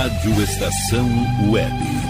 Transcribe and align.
Rádio 0.00 0.42
Estação 0.42 1.06
Web. 1.50 2.09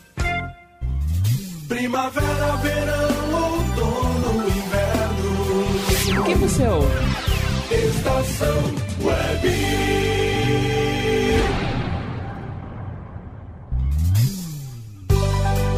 Primavera, 1.71 2.57
verão, 2.57 3.07
outono, 3.33 4.45
inverno. 4.49 6.19
O 6.19 6.23
que 6.25 6.35
você 6.35 6.67
ouve? 6.67 6.87
Estação 7.71 8.57
Web. 9.01 9.55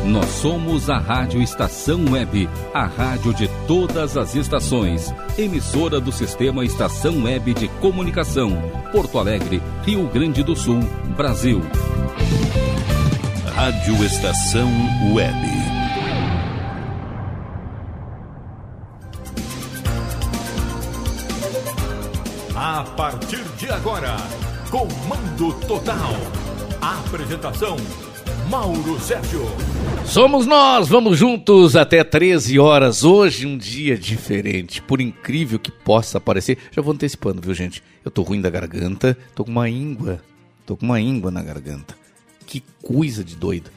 Nós 0.06 0.26
somos 0.26 0.90
a 0.90 0.98
Rádio 0.98 1.44
Estação 1.44 2.04
Web, 2.10 2.50
a 2.74 2.88
rádio 2.88 3.31
de 3.31 3.48
todas 3.68 4.18
as 4.18 4.34
estações. 4.34 5.14
Emissora 5.38 6.02
do 6.02 6.12
Sistema 6.12 6.66
Estação 6.66 7.24
Web 7.25 7.54
de 7.54 7.68
Comunicação. 7.68 8.50
Porto 8.92 9.20
Alegre, 9.20 9.62
Rio 9.86 10.08
Grande 10.08 10.42
do 10.42 10.56
Sul, 10.56 10.80
Brasil. 11.16 11.62
Rádio 13.56 14.04
Estação 14.04 14.72
Web. 15.14 15.62
A 22.73 22.84
partir 22.84 23.44
de 23.56 23.69
agora, 23.69 24.17
Comando 24.72 25.53
Total. 25.67 26.09
Apresentação: 26.81 27.78
Mauro 28.50 29.00
Sérgio. 29.00 29.45
Somos 30.03 30.47
nós, 30.47 30.88
vamos 30.88 31.19
juntos 31.19 31.75
até 31.75 32.03
13 32.03 32.57
horas. 32.57 33.03
Hoje 33.03 33.45
um 33.45 33.59
dia 33.59 33.95
diferente, 33.95 34.81
por 34.81 35.00
incrível 35.00 35.59
que 35.59 35.69
possa 35.69 36.19
parecer. 36.19 36.57
Já 36.72 36.81
vou 36.81 36.95
antecipando, 36.95 37.44
viu, 37.44 37.53
gente? 37.53 37.83
Eu 38.03 38.09
tô 38.09 38.23
ruim 38.23 38.41
da 38.41 38.50
garganta, 38.50 39.16
tô 39.35 39.45
com 39.45 39.51
uma 39.51 39.69
íngua, 39.69 40.19
tô 40.66 40.75
com 40.75 40.88
uma 40.88 41.00
íngua 41.00 41.29
na 41.29 41.44
garganta. 41.44 41.95
Que 42.47 42.63
coisa 42.81 43.23
de 43.23 43.35
doido. 43.35 43.69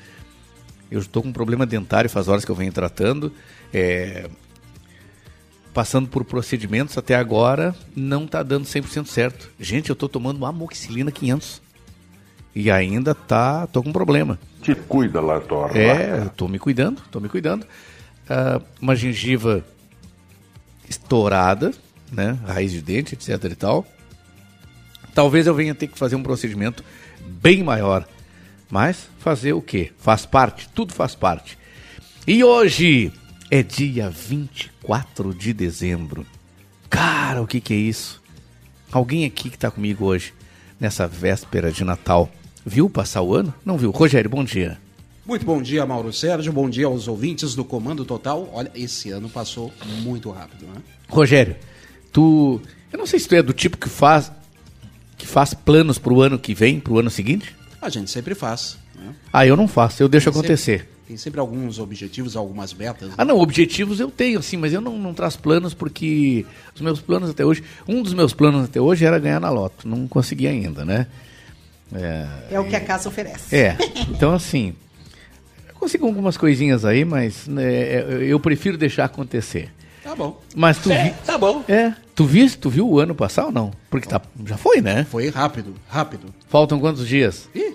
Eu 0.91 1.01
estou 1.01 1.23
com 1.23 1.29
um 1.29 1.35
problema 1.35 1.67
dentário 1.67 2.09
faz 2.09 2.29
horas 2.29 2.47
que 2.47 2.51
eu 2.51 2.57
venho 2.57 2.73
tratando. 2.73 3.31
É, 3.75 4.31
passando 5.77 6.09
por 6.09 6.25
procedimentos 6.25 6.97
até 6.97 7.15
agora, 7.15 7.77
não 7.95 8.25
está 8.25 8.43
dando 8.43 8.65
100% 8.65 9.09
certo. 9.09 9.51
Gente, 9.61 9.91
eu 9.91 9.93
estou 9.93 10.09
tomando 10.09 10.39
uma 10.39 10.49
amoxicilina 10.49 11.13
500. 11.13 11.61
E 12.55 12.71
ainda 12.71 13.15
tá, 13.15 13.67
tô 13.67 13.83
com 13.83 13.93
problema. 13.93 14.39
Te 14.63 14.75
cuida 14.75 15.21
lá, 15.21 15.39
Torra. 15.39 15.79
É, 15.79 16.23
eu 16.25 16.31
tô 16.31 16.49
me 16.49 16.59
cuidando, 16.59 17.03
tô 17.11 17.21
me 17.21 17.29
cuidando. 17.29 17.67
Ah, 18.27 18.59
uma 18.81 18.97
gengiva 18.97 19.63
estourada, 20.89 21.75
né? 22.11 22.39
Raiz 22.47 22.73
de 22.73 22.81
dente, 22.81 23.13
etc 23.13 23.45
e 23.45 23.55
tal. 23.55 23.87
Talvez 25.15 25.47
eu 25.47 25.55
venha 25.55 25.75
ter 25.75 25.89
que 25.89 25.99
fazer 25.99 26.17
um 26.17 26.23
procedimento 26.23 26.83
bem 27.21 27.63
maior. 27.63 28.09
Mas 28.71 29.11
fazer 29.19 29.53
o 29.53 29.61
quê? 29.61 29.93
Faz 29.99 30.25
parte, 30.25 30.71
tudo 30.71 30.95
faz 30.95 31.15
parte. 31.15 31.59
E 32.27 32.43
hoje 32.43 33.13
é 33.51 33.63
dia 33.63 34.11
24 34.11 35.35
de 35.35 35.53
dezembro. 35.53 36.27
Cara, 36.91 37.43
o 37.43 37.47
que, 37.47 37.61
que 37.61 37.73
é 37.75 37.77
isso? 37.77 38.23
Alguém 38.91 39.25
aqui 39.25 39.51
que 39.51 39.57
está 39.57 39.71
comigo 39.71 40.05
hoje, 40.05 40.33
nessa 40.81 41.07
véspera 41.07 41.71
de 41.73 41.85
Natal, 41.85 42.31
viu 42.65 42.89
passar 42.89 43.23
o 43.23 43.35
ano? 43.35 43.53
Não 43.65 43.77
viu? 43.77 43.91
Rogério, 43.91 44.31
bom 44.31 44.45
dia. 44.45 44.79
Muito 45.25 45.45
bom 45.45 45.61
dia, 45.61 45.85
Mauro 45.85 46.13
Sérgio. 46.13 46.53
Bom 46.53 46.71
dia 46.71 46.87
aos 46.87 47.09
ouvintes 47.09 47.55
do 47.55 47.65
Comando 47.65 48.05
Total. 48.05 48.49
Olha, 48.53 48.71
esse 48.75 49.11
ano 49.11 49.29
passou 49.29 49.73
muito 50.03 50.31
rápido, 50.31 50.67
né? 50.67 50.81
Rogério, 51.09 51.57
tu. 52.13 52.61
Eu 52.93 52.99
não 52.99 53.07
sei 53.07 53.19
se 53.19 53.27
tu 53.29 53.35
é 53.35 53.43
do 53.43 53.53
tipo 53.53 53.77
que 53.77 53.89
faz. 53.89 54.31
que 55.19 55.27
faz 55.27 55.53
planos 55.53 55.99
pro 55.99 56.21
ano 56.21 56.39
que 56.39 56.55
vem, 56.55 56.79
pro 56.79 56.99
ano 57.01 57.11
seguinte. 57.11 57.57
A 57.83 57.89
gente 57.89 58.09
sempre 58.11 58.35
faz. 58.37 58.79
Né? 58.95 59.13
Ah, 59.33 59.45
eu 59.45 59.57
não 59.57 59.67
faço, 59.67 60.01
eu 60.03 60.09
deixo 60.09 60.29
acontecer. 60.29 60.79
sempre- 60.81 60.96
tem 61.07 61.17
sempre 61.17 61.39
alguns 61.41 61.79
objetivos, 61.79 62.37
algumas 62.37 62.75
metas. 62.75 63.09
né? 63.11 63.15
Ah, 63.17 63.25
não, 63.25 63.39
objetivos 63.39 64.01
eu 64.01 64.11
tenho, 64.11 64.43
sim, 64.43 64.57
mas 64.57 64.73
eu 64.73 64.81
não, 64.81 64.99
não 64.99 65.15
traço 65.15 65.39
planos 65.39 65.73
porque 65.73 66.45
os 66.75 66.81
meus 66.81 67.01
planos 67.01 67.31
até 67.31 67.45
hoje. 67.45 67.63
Um 67.87 68.03
dos 68.03 68.13
meus 68.13 68.33
planos 68.35 68.65
até 68.65 68.81
hoje 68.81 69.05
era 69.05 69.19
ganhar 69.19 69.41
na 69.41 69.51
loto. 69.51 69.87
Não 69.89 70.09
consegui 70.09 70.47
ainda, 70.47 70.85
né? 70.85 71.07
É, 71.95 72.27
É 72.51 72.61
o 72.61 72.65
que 72.67 72.75
a 72.75 72.81
casa 72.81 73.09
oferece. 73.09 73.55
é. 73.55 73.77
Então, 74.11 74.33
assim. 74.35 74.75
consigo 75.75 76.07
algumas 76.07 76.37
coisinhas 76.37 76.85
aí, 76.85 77.05
mas 77.05 77.47
né, 77.47 78.23
eu 78.29 78.41
prefiro 78.41 78.77
deixar 78.77 79.05
acontecer. 79.05 79.71
Tá 80.03 80.15
bom. 80.15 80.41
Mas 80.55 80.79
tu 80.79 80.89
vi... 80.89 81.15
Tá 81.25 81.37
bom. 81.39 81.65
É, 81.69 81.93
tu 82.15 82.25
viste, 82.25 82.59
tu 82.59 82.71
viu 82.71 82.89
o 82.89 82.99
ano 82.99 83.15
passado 83.15 83.47
ou 83.47 83.53
não? 83.53 83.73
Porque 83.91 84.09
tá, 84.09 84.21
já 84.45 84.57
foi, 84.57 84.81
né? 84.81 85.05
Foi 85.11 85.29
rápido, 85.31 85.75
rápido. 85.89 86.33
Faltam 86.49 86.79
quantos 86.81 87.07
dias? 87.09 87.49
Ih, 87.55 87.75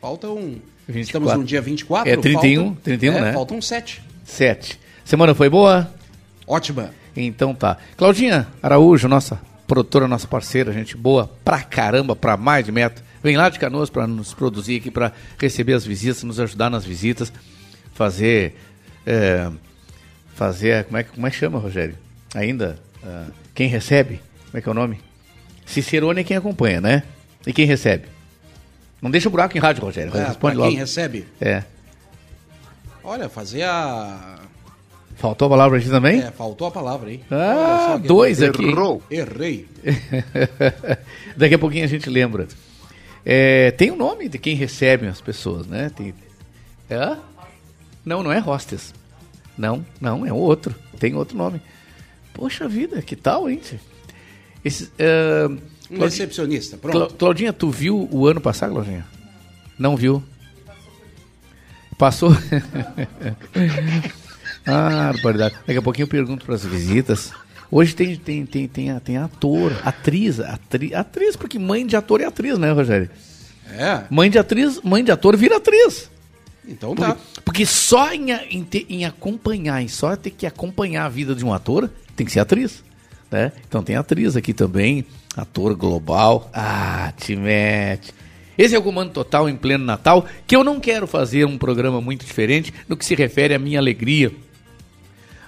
faltam. 0.00 0.56
24. 0.88 1.00
Estamos 1.00 1.32
no 1.40 1.44
dia 1.44 1.60
24. 1.60 2.10
É, 2.12 2.16
31, 2.16 2.64
faltam, 2.64 2.74
31, 2.82 3.12
é, 3.16 3.20
né? 3.20 3.32
Faltam 3.32 3.60
7. 3.60 4.02
Sete. 4.24 4.78
Semana 5.04 5.34
foi 5.34 5.48
boa? 5.48 5.92
Ótima. 6.46 6.90
Então 7.16 7.54
tá. 7.54 7.76
Claudinha 7.96 8.46
Araújo, 8.62 9.08
nossa 9.08 9.40
produtora, 9.66 10.06
nossa 10.06 10.28
parceira, 10.28 10.72
gente 10.72 10.96
boa 10.96 11.30
pra 11.44 11.60
caramba, 11.62 12.14
pra 12.14 12.36
mais 12.36 12.64
de 12.64 12.70
metro. 12.72 13.02
Vem 13.22 13.36
lá 13.36 13.48
de 13.48 13.58
Canoas 13.58 13.90
pra 13.90 14.06
nos 14.06 14.32
produzir 14.34 14.76
aqui, 14.76 14.90
pra 14.90 15.10
receber 15.38 15.72
as 15.72 15.84
visitas, 15.84 16.22
nos 16.22 16.38
ajudar 16.38 16.70
nas 16.70 16.84
visitas, 16.84 17.32
fazer. 17.94 18.56
é, 19.04 19.50
fazer. 20.34 20.84
Como 20.84 20.96
é, 20.98 21.02
que- 21.02 21.10
como 21.10 21.26
é 21.26 21.30
que 21.30 21.36
chama, 21.36 21.58
Rogério? 21.58 21.96
Ainda? 22.34 22.78
ah, 23.04 23.26
quem 23.54 23.68
recebe? 23.68 24.20
Como 24.46 24.58
é 24.58 24.60
que 24.60 24.68
é 24.68 24.72
o 24.72 24.74
nome? 24.74 25.00
Cicerone 25.64 26.20
é 26.20 26.24
quem 26.24 26.36
acompanha, 26.36 26.80
né? 26.80 27.02
E 27.46 27.52
quem 27.52 27.66
recebe? 27.66 28.04
Não 29.00 29.10
deixa 29.10 29.28
o 29.28 29.30
buraco 29.30 29.56
em 29.56 29.60
rádio, 29.60 29.82
Rogério. 29.82 30.16
É, 30.16 30.26
Responde 30.28 30.54
pra 30.54 30.64
logo. 30.64 30.70
quem 30.70 30.78
recebe? 30.78 31.26
É. 31.40 31.62
Olha, 33.04 33.28
fazer 33.28 33.62
a. 33.62 34.40
Faltou 35.16 35.46
a 35.46 35.50
palavra 35.50 35.78
aqui 35.78 35.88
também? 35.88 36.20
É, 36.22 36.30
faltou 36.30 36.66
a 36.66 36.70
palavra 36.70 37.08
aí. 37.08 37.22
Ah, 37.30 37.92
Olha 37.92 37.98
dois 37.98 38.42
aqui. 38.42 38.64
Errou. 38.66 39.02
Errei. 39.10 39.66
Daqui 41.36 41.54
a 41.54 41.58
pouquinho 41.58 41.84
a 41.84 41.88
gente 41.88 42.10
lembra. 42.10 42.48
É, 43.24 43.70
tem 43.72 43.90
o 43.90 43.96
nome 43.96 44.28
de 44.28 44.38
quem 44.38 44.54
recebe 44.54 45.06
as 45.06 45.20
pessoas, 45.20 45.66
né? 45.66 45.90
Tem, 45.94 46.14
é? 46.90 47.16
Não, 48.04 48.22
não 48.22 48.30
é 48.30 48.38
hostess. 48.40 48.92
Não, 49.56 49.84
não, 50.00 50.26
é 50.26 50.32
outro. 50.32 50.74
Tem 50.98 51.14
outro 51.14 51.36
nome. 51.36 51.60
Poxa 52.34 52.68
vida, 52.68 53.00
que 53.00 53.16
tal, 53.16 53.48
hein? 53.48 53.60
Esse, 54.64 54.90
é, 54.98 55.48
Um 55.90 55.96
Claudi- 55.96 56.14
recepcionista, 56.16 56.76
pronto. 56.76 57.14
Claudinha, 57.14 57.52
tu 57.52 57.70
viu 57.70 58.08
o 58.10 58.26
ano 58.26 58.40
passado, 58.40 58.72
Claudinha? 58.72 59.06
Não 59.78 59.96
viu? 59.96 60.22
Passou? 61.98 62.30
ah, 64.66 65.12
barbaridade. 65.12 65.54
Daqui 65.66 65.78
a 65.78 65.82
pouquinho 65.82 66.04
eu 66.04 66.08
pergunto 66.08 66.44
para 66.44 66.54
as 66.54 66.64
visitas. 66.64 67.32
Hoje 67.70 67.94
tem, 67.94 68.16
tem, 68.16 68.46
tem, 68.46 68.68
tem, 68.68 68.98
tem 69.00 69.16
ator, 69.16 69.72
atriz, 69.84 70.38
atri, 70.40 70.94
atriz, 70.94 71.36
porque 71.36 71.58
mãe 71.58 71.86
de 71.86 71.96
ator 71.96 72.20
é 72.20 72.24
atriz, 72.26 72.58
né, 72.58 72.70
Rogério? 72.70 73.10
É, 73.68 74.04
Mãe 74.08 74.30
de 74.30 74.38
atriz, 74.38 74.80
mãe 74.82 75.02
de 75.02 75.10
ator 75.10 75.36
vira 75.36 75.56
atriz. 75.56 76.08
então 76.68 76.94
tá. 76.94 77.16
porque 77.44 77.66
só 77.66 78.12
em, 78.12 78.30
em, 78.30 78.66
em 78.88 79.04
acompanhar, 79.04 79.82
em 79.82 79.88
só 79.88 80.14
ter 80.14 80.30
que 80.30 80.46
acompanhar 80.46 81.04
a 81.06 81.08
vida 81.08 81.34
de 81.34 81.44
um 81.44 81.52
ator, 81.52 81.90
tem 82.14 82.24
que 82.24 82.32
ser 82.32 82.38
atriz. 82.40 82.84
Né? 83.30 83.52
Então 83.68 83.82
tem 83.82 83.96
atriz 83.96 84.36
aqui 84.36 84.52
também, 84.52 85.04
ator 85.36 85.74
global. 85.74 86.50
Ah, 86.52 87.12
te 87.16 87.34
mete. 87.36 88.14
Esse 88.56 88.74
é 88.74 88.78
o 88.78 88.82
Comando 88.82 89.12
Total 89.12 89.48
em 89.48 89.56
pleno 89.56 89.84
Natal, 89.84 90.26
que 90.46 90.56
eu 90.56 90.64
não 90.64 90.80
quero 90.80 91.06
fazer 91.06 91.44
um 91.44 91.58
programa 91.58 92.00
muito 92.00 92.24
diferente 92.24 92.72
no 92.88 92.96
que 92.96 93.04
se 93.04 93.14
refere 93.14 93.52
à 93.52 93.58
minha 93.58 93.78
alegria, 93.78 94.32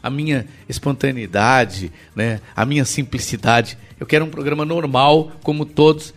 à 0.03 0.11
minha 0.11 0.47
espontaneidade, 0.69 1.91
né? 2.15 2.41
à 2.55 2.67
minha 2.67 2.85
simplicidade. 2.85 3.79
Eu 3.99 4.07
quero 4.07 4.27
um 4.27 4.31
programa 4.31 4.65
normal, 4.65 5.33
como 5.43 5.65
todos, 5.65 6.13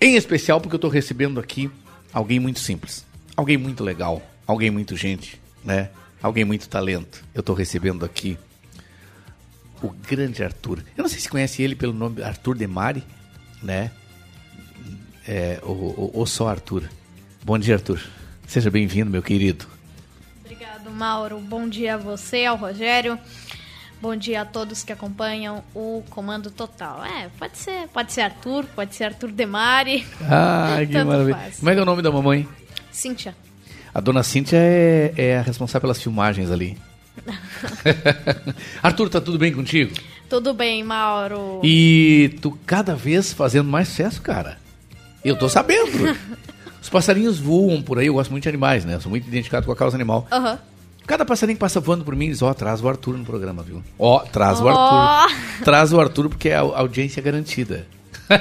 em 0.00 0.14
especial 0.14 0.60
porque 0.60 0.74
eu 0.74 0.78
estou 0.78 0.90
recebendo 0.90 1.40
aqui 1.40 1.68
alguém 2.12 2.38
muito 2.38 2.60
simples, 2.60 3.04
alguém 3.36 3.56
muito 3.56 3.82
legal, 3.82 4.22
alguém 4.46 4.70
muito 4.70 4.96
gente, 4.96 5.40
né? 5.64 5.90
Alguém 6.22 6.44
muito 6.44 6.68
talento. 6.68 7.24
Eu 7.34 7.40
estou 7.40 7.54
recebendo 7.54 8.04
aqui 8.04 8.38
o 9.88 9.94
grande 10.08 10.42
Arthur. 10.42 10.82
Eu 10.96 11.02
não 11.02 11.08
sei 11.08 11.20
se 11.20 11.28
conhece 11.28 11.62
ele 11.62 11.74
pelo 11.74 11.92
nome 11.92 12.22
Arthur 12.22 12.56
Demari, 12.56 13.02
né? 13.62 13.90
É, 15.26 15.58
ou, 15.62 15.76
ou, 15.76 16.10
ou 16.14 16.26
só 16.26 16.48
Arthur. 16.48 16.84
Bom 17.44 17.58
dia, 17.58 17.74
Arthur. 17.74 18.00
Seja 18.46 18.70
bem-vindo, 18.70 19.10
meu 19.10 19.22
querido. 19.22 19.66
Obrigado, 20.44 20.90
Mauro. 20.90 21.38
Bom 21.40 21.68
dia 21.68 21.94
a 21.94 21.96
você, 21.96 22.44
ao 22.44 22.56
Rogério. 22.56 23.18
Bom 24.00 24.16
dia 24.16 24.42
a 24.42 24.44
todos 24.44 24.82
que 24.82 24.92
acompanham 24.92 25.62
o 25.74 26.02
Comando 26.10 26.50
Total. 26.50 27.04
É, 27.04 27.28
pode 27.38 27.56
ser, 27.56 27.86
pode 27.88 28.12
ser 28.12 28.22
Arthur, 28.22 28.64
pode 28.74 28.94
ser 28.96 29.04
Arthur 29.04 29.30
Demari. 29.30 30.04
Ai, 30.22 30.86
que 30.88 31.04
maravilha. 31.04 31.36
faz. 31.36 31.58
Como 31.58 31.70
é 31.70 31.74
que 31.74 31.78
é 31.78 31.82
o 31.82 31.86
nome 31.86 32.02
da 32.02 32.10
mamãe? 32.10 32.48
Cíntia. 32.90 33.34
A 33.94 34.00
dona 34.00 34.22
Cíntia 34.22 34.56
é, 34.58 35.14
é 35.16 35.38
a 35.38 35.42
responsável 35.42 35.82
pelas 35.82 36.02
filmagens 36.02 36.50
ali. 36.50 36.76
Arthur, 38.82 39.08
tá 39.08 39.20
tudo 39.20 39.38
bem 39.38 39.52
contigo? 39.52 39.92
Tudo 40.28 40.54
bem, 40.54 40.82
Mauro? 40.82 41.60
E 41.62 42.36
tu 42.40 42.58
cada 42.66 42.94
vez 42.94 43.32
fazendo 43.32 43.68
mais 43.68 43.88
sucesso, 43.88 44.20
cara. 44.22 44.58
Eu 45.24 45.36
tô 45.36 45.48
sabendo. 45.48 46.16
Os 46.80 46.88
passarinhos 46.88 47.38
voam 47.38 47.80
por 47.80 47.98
aí, 47.98 48.06
eu 48.08 48.14
gosto 48.14 48.30
muito 48.30 48.42
de 48.42 48.48
animais, 48.48 48.84
né? 48.84 48.94
Eu 48.94 49.00
sou 49.00 49.10
muito 49.10 49.26
identificado 49.28 49.64
com 49.66 49.72
a 49.72 49.76
causa 49.76 49.96
animal. 49.96 50.26
Aham. 50.32 50.58
Cada 51.06 51.24
passarinho 51.24 51.56
que 51.56 51.60
passa 51.60 51.80
voando 51.80 52.04
por 52.04 52.14
mim 52.16 52.28
diz, 52.28 52.42
ó, 52.42 52.52
traz 52.54 52.80
o 52.82 52.88
Arthur 52.88 53.18
no 53.18 53.24
programa, 53.24 53.62
viu? 53.62 53.82
Ó, 53.98 54.20
traz 54.20 54.60
o 54.60 54.64
Ó. 54.66 54.68
Arthur. 54.70 55.64
Traz 55.64 55.92
o 55.92 56.00
Arthur 56.00 56.28
porque 56.28 56.48
é 56.48 56.54
a 56.56 56.60
audiência 56.60 57.22
garantida. 57.22 57.86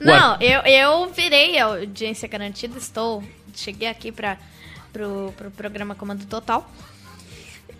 O 0.00 0.04
Não, 0.04 0.32
Ar- 0.32 0.42
eu, 0.42 0.60
eu 0.60 1.10
virei 1.12 1.58
a 1.58 1.64
audiência 1.66 2.28
garantida, 2.28 2.78
estou. 2.78 3.22
Cheguei 3.54 3.88
aqui 3.88 4.12
para 4.12 4.38
pro, 4.92 5.32
pro 5.36 5.50
programa 5.50 5.94
Comando 5.96 6.24
Total. 6.26 6.68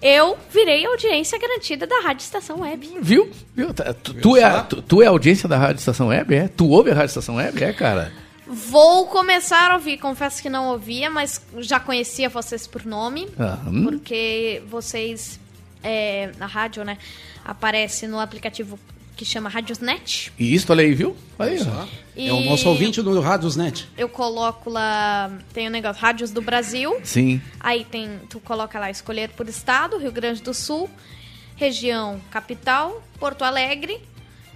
Eu 0.01 0.39
virei 0.53 0.87
a 0.87 0.91
audiência 0.91 1.39
garantida 1.39 1.87
da 1.87 2.01
Rádio 2.01 2.23
Estação 2.23 2.61
Web. 2.61 2.89
Viu? 3.01 3.31
Viu? 3.55 3.75
Tá, 3.75 3.93
Tu, 3.95 4.15
tu 4.15 4.37
é, 4.37 4.45
a- 4.45 4.63
tu, 4.63 4.81
tu 4.81 5.03
é 5.03 5.07
audiência 5.07 5.49
da 5.49 5.57
Rádio 5.59 5.81
Estação 5.81 6.09
Web, 6.09 6.35
é? 6.35 6.49
Tu 6.49 6.69
ouve 6.69 6.91
a 6.91 6.95
Rádio 6.95 7.09
Estação 7.09 7.35
Web, 7.37 7.63
é, 7.65 7.73
cara? 7.73 8.13
Vou 8.47 9.07
começar 9.09 9.71
a 9.73 9.75
ouvir, 9.75 9.99
confesso 9.99 10.41
que 10.41 10.49
não 10.49 10.69
ouvia, 10.69 11.11
mas 11.11 11.43
já 11.59 11.79
conhecia 11.81 12.29
vocês 12.29 12.67
por 12.67 12.87
nome. 12.87 13.29
Ah, 13.39 13.59
hum. 13.67 13.85
Porque 13.85 14.63
vocês, 14.71 15.39
é, 15.83 16.31
na 16.39 16.47
rádio, 16.47 16.83
né, 16.85 16.97
aparece 17.45 18.07
no 18.07 18.19
aplicativo 18.21 18.79
que 19.19 19.25
chama 19.25 19.49
Radiosnet. 19.51 20.33
E 20.39 20.55
isso, 20.55 20.71
olha 20.71 20.85
aí, 20.85 20.95
viu? 20.95 21.17
Olha 21.37 21.51
aí, 21.51 21.59
ó. 21.61 21.87
É 22.17 22.33
o 22.33 22.41
nosso 22.41 22.69
ouvinte 22.69 23.03
do 23.03 23.21
Radiosnet. 23.21 23.89
Eu 23.99 24.09
coloco 24.09 24.71
lá, 24.71 25.29
tem 25.53 25.67
o 25.67 25.71
negócio 25.71 26.01
Rádios 26.01 26.31
do 26.31 26.41
Brasil. 26.41 26.97
Sim. 27.03 27.43
Aí 27.59 27.85
tem, 27.85 28.21
tu 28.31 28.39
coloca 28.39 28.79
lá 28.79 28.89
escolher 28.91 29.31
por 29.31 29.49
estado, 29.49 29.99
Rio 29.99 30.13
Grande 30.13 30.41
do 30.41 30.55
Sul, 30.55 30.89
região 31.57 32.21
capital, 32.31 33.03
Porto 33.19 33.43
Alegre. 33.43 34.01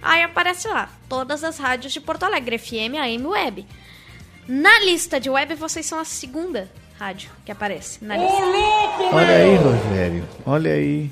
Aí 0.01 0.23
aparece 0.23 0.69
lá 0.69 0.89
todas 1.09 1.43
as 1.43 1.57
rádios 1.57 1.91
de 1.91 1.99
Porto 1.99 2.23
Alegre, 2.23 2.57
FM, 2.57 2.95
AM, 3.01 3.27
Web. 3.27 3.65
Na 4.47 4.79
lista 4.79 5.19
de 5.19 5.29
web 5.29 5.55
vocês 5.55 5.85
são 5.85 5.99
a 5.99 6.05
segunda 6.05 6.69
rádio 6.97 7.29
que 7.45 7.51
aparece 7.51 8.03
na 8.03 8.15
lista. 8.15 8.41
Olha 9.11 9.35
aí, 9.35 9.55
Rogério. 9.55 10.25
Olha 10.45 10.73
aí. 10.73 11.11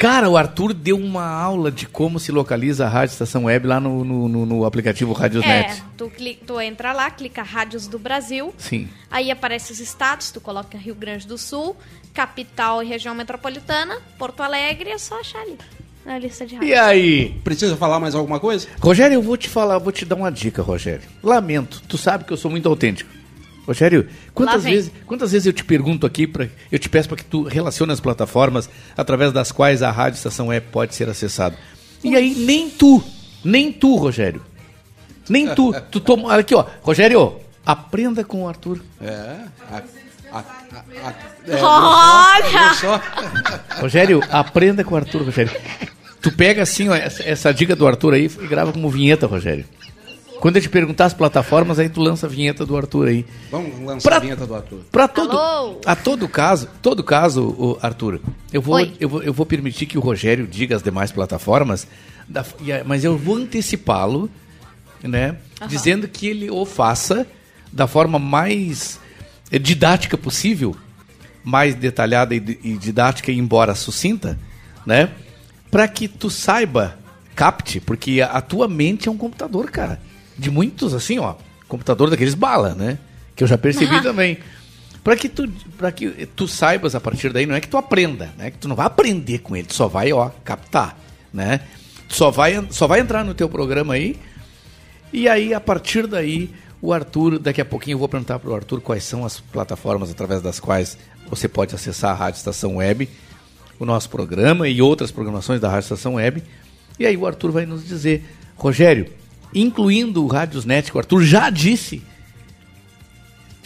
Cara, 0.00 0.30
o 0.30 0.36
Arthur 0.36 0.72
deu 0.72 0.96
uma 0.96 1.26
aula 1.26 1.70
de 1.70 1.84
como 1.86 2.18
se 2.18 2.32
localiza 2.32 2.86
a 2.86 2.88
Rádio 2.88 3.12
Estação 3.12 3.44
Web 3.44 3.66
lá 3.66 3.78
no, 3.78 4.02
no, 4.02 4.28
no- 4.30 4.46
no 4.46 4.64
aplicativo 4.64 5.12
Radiosnet. 5.12 5.72
É, 5.72 5.82
tu, 5.94 6.08
cli- 6.08 6.38
tu 6.46 6.58
entra 6.58 6.94
lá, 6.94 7.10
clica 7.10 7.42
Rádios 7.42 7.86
do 7.86 7.98
Brasil, 7.98 8.54
Sim. 8.56 8.88
aí 9.10 9.30
aparece 9.30 9.70
os 9.72 9.78
estados, 9.78 10.30
tu 10.30 10.40
coloca 10.40 10.78
Rio 10.78 10.94
Grande 10.94 11.26
do 11.26 11.36
Sul, 11.36 11.76
capital 12.14 12.82
e 12.82 12.86
região 12.86 13.14
metropolitana, 13.14 13.98
Porto 14.18 14.42
Alegre, 14.42 14.88
é 14.88 14.96
só 14.96 15.20
achar 15.20 15.42
ali 15.42 15.58
na 16.06 16.18
lista 16.18 16.46
de 16.46 16.54
rádios. 16.54 16.70
E 16.72 16.74
aí? 16.74 17.34
Precisa 17.44 17.76
falar 17.76 18.00
mais 18.00 18.14
alguma 18.14 18.40
coisa? 18.40 18.66
Rogério, 18.80 19.16
eu 19.16 19.22
vou 19.22 19.36
te 19.36 19.50
falar, 19.50 19.76
vou 19.76 19.92
te 19.92 20.06
dar 20.06 20.16
uma 20.16 20.32
dica, 20.32 20.62
Rogério. 20.62 21.02
Lamento, 21.22 21.82
tu 21.86 21.98
sabe 21.98 22.24
que 22.24 22.32
eu 22.32 22.38
sou 22.38 22.50
muito 22.50 22.66
autêntico. 22.66 23.19
Rogério, 23.66 24.08
quantas 24.34 24.64
vezes, 24.64 24.90
quantas 25.06 25.32
vezes 25.32 25.46
eu 25.46 25.52
te 25.52 25.64
pergunto 25.64 26.06
aqui, 26.06 26.26
pra, 26.26 26.48
eu 26.70 26.78
te 26.78 26.88
peço 26.88 27.08
para 27.08 27.18
que 27.18 27.24
tu 27.24 27.42
relacione 27.44 27.92
as 27.92 28.00
plataformas 28.00 28.68
através 28.96 29.32
das 29.32 29.52
quais 29.52 29.82
a 29.82 29.90
Rádio 29.90 30.16
Estação 30.16 30.48
Web 30.48 30.66
pode 30.72 30.94
ser 30.94 31.08
acessado. 31.08 31.56
E 32.02 32.16
aí, 32.16 32.34
nem 32.34 32.70
tu, 32.70 33.02
nem 33.44 33.72
tu, 33.72 33.96
Rogério. 33.96 34.42
Nem 35.28 35.54
tu. 35.54 35.72
tu 35.90 36.00
toma, 36.00 36.34
aqui, 36.34 36.54
ó. 36.54 36.64
Rogério, 36.82 37.36
aprenda 37.64 38.24
com 38.24 38.42
o 38.42 38.48
Arthur. 38.48 38.80
É. 39.00 39.36
A, 39.70 39.82
a, 40.32 40.38
a, 40.38 40.38
a, 40.38 41.14
é, 41.46 41.62
Olha! 41.62 42.74
só? 42.74 43.00
Rogério, 43.80 44.22
aprenda 44.30 44.82
com 44.82 44.94
o 44.94 44.96
Arthur, 44.96 45.22
Rogério. 45.22 45.52
Tu 46.20 46.32
pega 46.32 46.62
assim, 46.62 46.88
ó, 46.88 46.94
essa, 46.94 47.22
essa 47.22 47.54
dica 47.54 47.74
do 47.74 47.86
Arthur 47.86 48.14
aí 48.14 48.24
e 48.26 48.46
grava 48.46 48.72
como 48.72 48.90
vinheta, 48.90 49.26
Rogério. 49.26 49.64
Quando 50.40 50.56
eu 50.56 50.62
te 50.62 50.68
perguntar 50.68 51.04
as 51.04 51.14
plataformas, 51.14 51.78
aí 51.78 51.88
tu 51.88 52.00
lança 52.00 52.26
a 52.26 52.28
vinheta 52.30 52.64
do 52.64 52.76
Arthur 52.76 53.08
aí. 53.08 53.26
Vamos 53.50 53.78
lançar 53.80 54.08
Pra- 54.08 54.16
a 54.16 54.20
vinheta 54.20 54.46
do 54.46 54.54
Arthur. 54.54 54.80
Pra 54.90 55.06
todo, 55.06 55.38
Alô? 55.38 55.80
a 55.84 55.94
todo 55.94 56.26
caso, 56.28 56.68
todo 56.80 57.04
caso, 57.04 57.78
Arthur, 57.82 58.20
eu 58.52 58.62
vou, 58.62 58.76
Oi. 58.76 58.92
eu 58.98 59.08
vou, 59.08 59.22
eu 59.22 59.32
vou 59.34 59.44
permitir 59.44 59.84
que 59.86 59.98
o 59.98 60.00
Rogério 60.00 60.46
diga 60.46 60.74
as 60.74 60.82
demais 60.82 61.12
plataformas, 61.12 61.86
da- 62.26 62.44
mas 62.86 63.04
eu 63.04 63.18
vou 63.18 63.36
antecipá-lo, 63.36 64.30
né, 65.02 65.36
dizendo 65.68 66.08
que 66.08 66.26
ele 66.26 66.50
o 66.50 66.64
faça 66.64 67.26
da 67.72 67.86
forma 67.86 68.18
mais 68.18 68.98
é 69.52 69.58
didática 69.58 70.16
possível, 70.16 70.74
mais 71.44 71.74
detalhada 71.74 72.34
e, 72.34 72.38
e 72.62 72.76
didática, 72.78 73.30
embora 73.32 73.74
sucinta, 73.74 74.38
né? 74.86 75.10
Para 75.70 75.86
que 75.88 76.06
tu 76.08 76.28
saiba, 76.30 76.98
capte, 77.34 77.80
porque 77.80 78.20
a, 78.20 78.26
a 78.32 78.40
tua 78.40 78.68
mente 78.68 79.08
é 79.08 79.10
um 79.12 79.16
computador, 79.16 79.70
cara. 79.70 80.00
De 80.40 80.50
muitos, 80.50 80.94
assim, 80.94 81.18
ó, 81.18 81.34
computador 81.68 82.08
daqueles 82.08 82.34
bala, 82.34 82.74
né? 82.74 82.98
Que 83.36 83.44
eu 83.44 83.48
já 83.48 83.58
percebi 83.58 84.00
também. 84.02 84.38
Para 85.04 85.16
que 85.16 85.28
tu 85.28 85.48
para 85.78 85.90
que 85.92 86.26
tu 86.34 86.46
saibas 86.46 86.94
a 86.94 87.00
partir 87.00 87.32
daí, 87.32 87.46
não 87.46 87.54
é 87.54 87.60
que 87.60 87.68
tu 87.68 87.76
aprenda, 87.76 88.30
né? 88.36 88.50
Que 88.50 88.58
tu 88.58 88.68
não 88.68 88.76
vai 88.76 88.86
aprender 88.86 89.38
com 89.38 89.56
ele, 89.56 89.66
tu 89.66 89.74
só 89.74 89.88
vai, 89.88 90.12
ó, 90.12 90.30
captar, 90.44 90.98
né? 91.32 91.60
Tu 92.08 92.14
só 92.14 92.30
vai 92.30 92.66
só 92.70 92.86
vai 92.86 93.00
entrar 93.00 93.24
no 93.24 93.34
teu 93.34 93.48
programa 93.48 93.94
aí. 93.94 94.18
E 95.12 95.28
aí 95.28 95.54
a 95.54 95.60
partir 95.60 96.06
daí 96.06 96.50
o 96.82 96.92
Arthur, 96.92 97.38
daqui 97.38 97.60
a 97.60 97.64
pouquinho 97.64 97.94
eu 97.94 97.98
vou 97.98 98.08
perguntar 98.08 98.38
para 98.38 98.50
o 98.50 98.54
Arthur 98.54 98.80
quais 98.80 99.04
são 99.04 99.24
as 99.24 99.40
plataformas 99.40 100.10
através 100.10 100.40
das 100.40 100.58
quais 100.58 100.96
você 101.28 101.48
pode 101.48 101.74
acessar 101.74 102.12
a 102.12 102.14
Rádio 102.14 102.38
Estação 102.38 102.76
Web, 102.76 103.08
o 103.78 103.84
nosso 103.84 104.08
programa 104.08 104.68
e 104.68 104.80
outras 104.80 105.10
programações 105.10 105.60
da 105.60 105.68
Rádio 105.68 105.84
Estação 105.84 106.14
Web. 106.14 106.42
E 106.98 107.06
aí 107.06 107.16
o 107.16 107.26
Arthur 107.26 107.52
vai 107.52 107.66
nos 107.66 107.86
dizer, 107.86 108.24
Rogério, 108.56 109.10
incluindo 109.54 110.24
o 110.24 110.26
Rádiosnet, 110.26 110.90
que 110.90 110.96
o 110.96 111.00
Arthur 111.00 111.22
já 111.22 111.50
disse. 111.50 112.02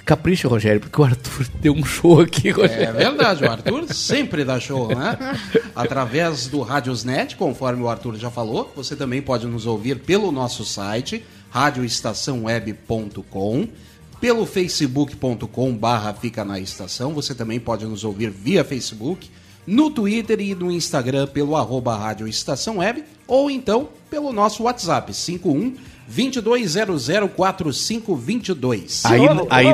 Capricha, 0.05 0.47
Rogério, 0.47 0.81
porque 0.81 1.00
o 1.00 1.05
Arthur 1.05 1.49
deu 1.61 1.73
um 1.73 1.85
show 1.85 2.21
aqui, 2.21 2.50
Rogério. 2.50 3.00
É 3.00 3.03
verdade, 3.11 3.45
o 3.45 3.50
Arthur 3.50 3.93
sempre 3.93 4.45
dá 4.45 4.61
show, 4.61 4.87
né? 4.88 5.19
Através 5.75 6.47
do 6.47 6.61
Radiosnet, 6.61 7.35
conforme 7.37 7.83
o 7.83 7.88
Arthur 7.88 8.17
já 8.17 8.31
falou, 8.31 8.71
você 8.76 8.95
também 8.95 9.23
pode 9.23 9.47
nos 9.47 9.64
ouvir 9.64 10.00
pelo 10.00 10.31
nosso 10.31 10.62
site, 10.64 11.25
radioestaçãoweb.com, 11.50 13.67
pelo 14.21 14.45
facebook.com 14.45 15.75
barra 15.75 16.12
fica 16.12 16.45
na 16.45 16.61
estação, 16.61 17.14
você 17.14 17.35
também 17.35 17.59
pode 17.59 17.87
nos 17.87 18.05
ouvir 18.05 18.29
via 18.31 18.62
Facebook, 18.62 19.31
no 19.67 19.91
Twitter 19.91 20.38
e 20.41 20.55
no 20.55 20.71
Instagram 20.71 21.26
pelo 21.29 21.57
arroba 21.57 21.97
Rádio 21.97 22.29
Estação 22.29 22.76
Web, 22.79 23.05
ou 23.26 23.50
então 23.50 23.88
pelo 24.11 24.31
nosso 24.33 24.62
WhatsApp, 24.64 25.12
51 25.14 25.75
22004522. 26.11 29.00
Aí, 29.04 29.21
aí, 29.50 29.66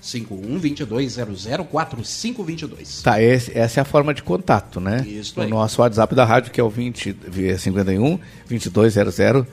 51 0.00 0.58
22004522. 0.58 3.02
tá, 3.02 3.20
esse- 3.22 3.56
essa 3.56 3.80
é 3.80 3.82
a 3.82 3.84
forma 3.84 4.14
de 4.14 4.22
contato, 4.22 4.80
né? 4.80 5.04
Isso 5.06 5.38
o 5.38 5.42
aí. 5.42 5.50
nosso 5.50 5.82
WhatsApp 5.82 6.14
da 6.14 6.24
rádio, 6.24 6.50
que 6.52 6.60
é 6.60 6.64
o 6.64 6.70
20, 6.70 7.14
51 7.58 8.18
2200 8.48 9.44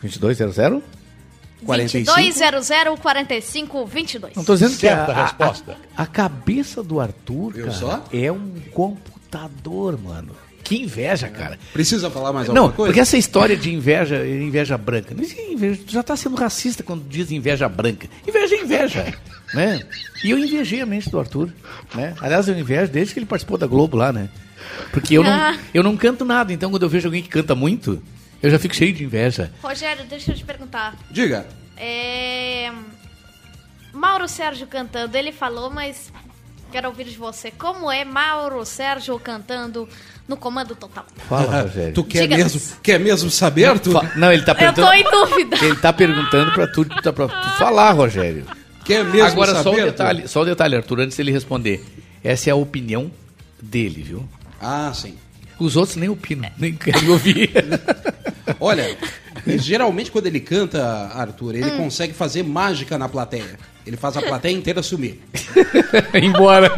2200 0.00 0.82
45. 1.64 2.14
2200 2.14 3.00
45 3.00 3.86
22. 3.86 4.36
Não 4.36 4.44
tô 4.44 4.52
dizendo 4.54 4.76
que 4.76 4.86
a, 4.86 4.96
Certa 5.06 5.12
a- 5.12 5.22
resposta. 5.24 5.76
A, 5.96 6.02
a 6.02 6.06
cabeça 6.06 6.82
do 6.82 7.00
Arthur, 7.00 7.54
cara, 7.54 7.70
só? 7.72 8.04
é 8.12 8.30
um 8.30 8.52
computador, 8.72 9.98
mano. 9.98 10.32
Que 10.64 10.80
inveja, 10.82 11.28
cara. 11.28 11.58
Precisa 11.72 12.10
falar 12.10 12.32
mais 12.32 12.48
Não, 12.48 12.56
alguma 12.56 12.72
coisa? 12.72 12.88
porque 12.90 13.00
essa 13.00 13.16
história 13.18 13.54
de 13.56 13.72
inveja, 13.72 14.26
inveja 14.26 14.76
branca, 14.78 15.14
não 15.14 15.22
inveja, 15.22 15.80
tu 15.86 15.92
já 15.92 16.02
tá 16.02 16.16
sendo 16.16 16.34
racista 16.36 16.82
quando 16.82 17.06
diz 17.06 17.30
inveja 17.30 17.68
branca. 17.68 18.08
Inveja 18.26 18.54
é 18.56 18.60
inveja, 18.62 19.14
né? 19.52 19.86
E 20.24 20.30
eu 20.30 20.38
invejei 20.38 20.80
a 20.80 20.86
mente 20.86 21.10
do 21.10 21.20
Arthur, 21.20 21.52
né? 21.94 22.14
Aliás, 22.20 22.48
eu 22.48 22.58
invejo 22.58 22.90
desde 22.90 23.12
que 23.12 23.18
ele 23.20 23.26
participou 23.26 23.58
da 23.58 23.66
Globo 23.66 23.96
lá, 23.96 24.10
né? 24.12 24.30
Porque 24.90 25.18
eu 25.18 25.22
não, 25.22 25.30
Ah. 25.30 25.56
eu 25.74 25.82
não 25.82 25.96
canto 25.96 26.24
nada, 26.24 26.50
então 26.52 26.70
quando 26.70 26.82
eu 26.84 26.88
vejo 26.88 27.06
alguém 27.08 27.22
que 27.22 27.28
canta 27.28 27.54
muito, 27.54 28.02
eu 28.42 28.50
já 28.50 28.58
fico 28.58 28.74
cheio 28.74 28.92
de 28.94 29.04
inveja. 29.04 29.52
Rogério, 29.62 30.04
deixa 30.06 30.32
eu 30.32 30.36
te 30.36 30.44
perguntar. 30.44 30.96
Diga. 31.10 31.46
É... 31.76 32.72
Mauro 33.92 34.26
Sérgio 34.26 34.66
cantando, 34.66 35.16
ele 35.16 35.30
falou, 35.30 35.70
mas 35.70 36.10
quero 36.72 36.88
ouvir 36.88 37.04
de 37.04 37.16
você. 37.16 37.50
Como 37.50 37.90
é 37.90 38.04
Mauro 38.04 38.64
Sérgio 38.64 39.18
cantando 39.20 39.88
no 40.28 40.36
Comando 40.36 40.74
Total? 40.74 41.04
Fala, 41.28 41.62
Rogério. 41.68 41.94
Tu 41.94 42.04
quer 42.04 42.22
Diga. 42.22 42.36
mesmo, 42.36 42.60
quer 42.82 42.98
mesmo 43.00 43.30
saber, 43.30 43.66
Arthur? 43.66 43.92
Fa- 43.92 44.12
Não, 44.16 44.32
ele 44.32 44.42
tá 44.42 44.52
Eu 44.52 44.56
perguntando. 44.56 44.86
tô 44.88 44.92
em 44.94 45.04
dúvida. 45.10 45.56
Ele 45.64 45.76
tá 45.76 45.92
perguntando 45.92 46.52
pra 46.52 46.66
tu, 46.66 46.84
pra, 46.84 47.12
pra 47.12 47.28
tu 47.28 47.58
falar, 47.58 47.90
Rogério. 47.92 48.44
Quer 48.84 49.04
mesmo 49.04 49.22
Agora, 49.28 49.52
saber, 49.52 49.62
só 49.62 49.70
o 49.70 49.72
Arthur? 49.74 49.84
detalhe, 49.90 50.28
só 50.28 50.40
o 50.42 50.44
detalhe, 50.44 50.76
Arthur, 50.76 51.00
antes 51.00 51.16
dele 51.16 51.30
responder. 51.32 51.84
Essa 52.22 52.50
é 52.50 52.52
a 52.52 52.56
opinião 52.56 53.10
dele, 53.62 54.02
viu? 54.02 54.28
Ah, 54.60 54.92
sim. 54.94 55.16
Os 55.58 55.76
outros 55.76 55.96
nem 55.96 56.08
opinam, 56.08 56.50
nem 56.58 56.72
querem 56.74 57.08
ouvir. 57.08 57.50
Olha, 58.60 58.96
geralmente 59.46 60.10
quando 60.10 60.26
ele 60.26 60.40
canta, 60.40 60.82
Arthur, 61.14 61.54
Hum. 61.54 61.56
ele 61.58 61.70
consegue 61.72 62.12
fazer 62.12 62.42
mágica 62.42 62.98
na 62.98 63.08
plateia. 63.08 63.58
Ele 63.86 63.96
faz 63.96 64.16
a 64.16 64.22
plateia 64.22 64.52
inteira 64.54 64.82
sumir. 64.82 65.20
embora. 66.14 66.70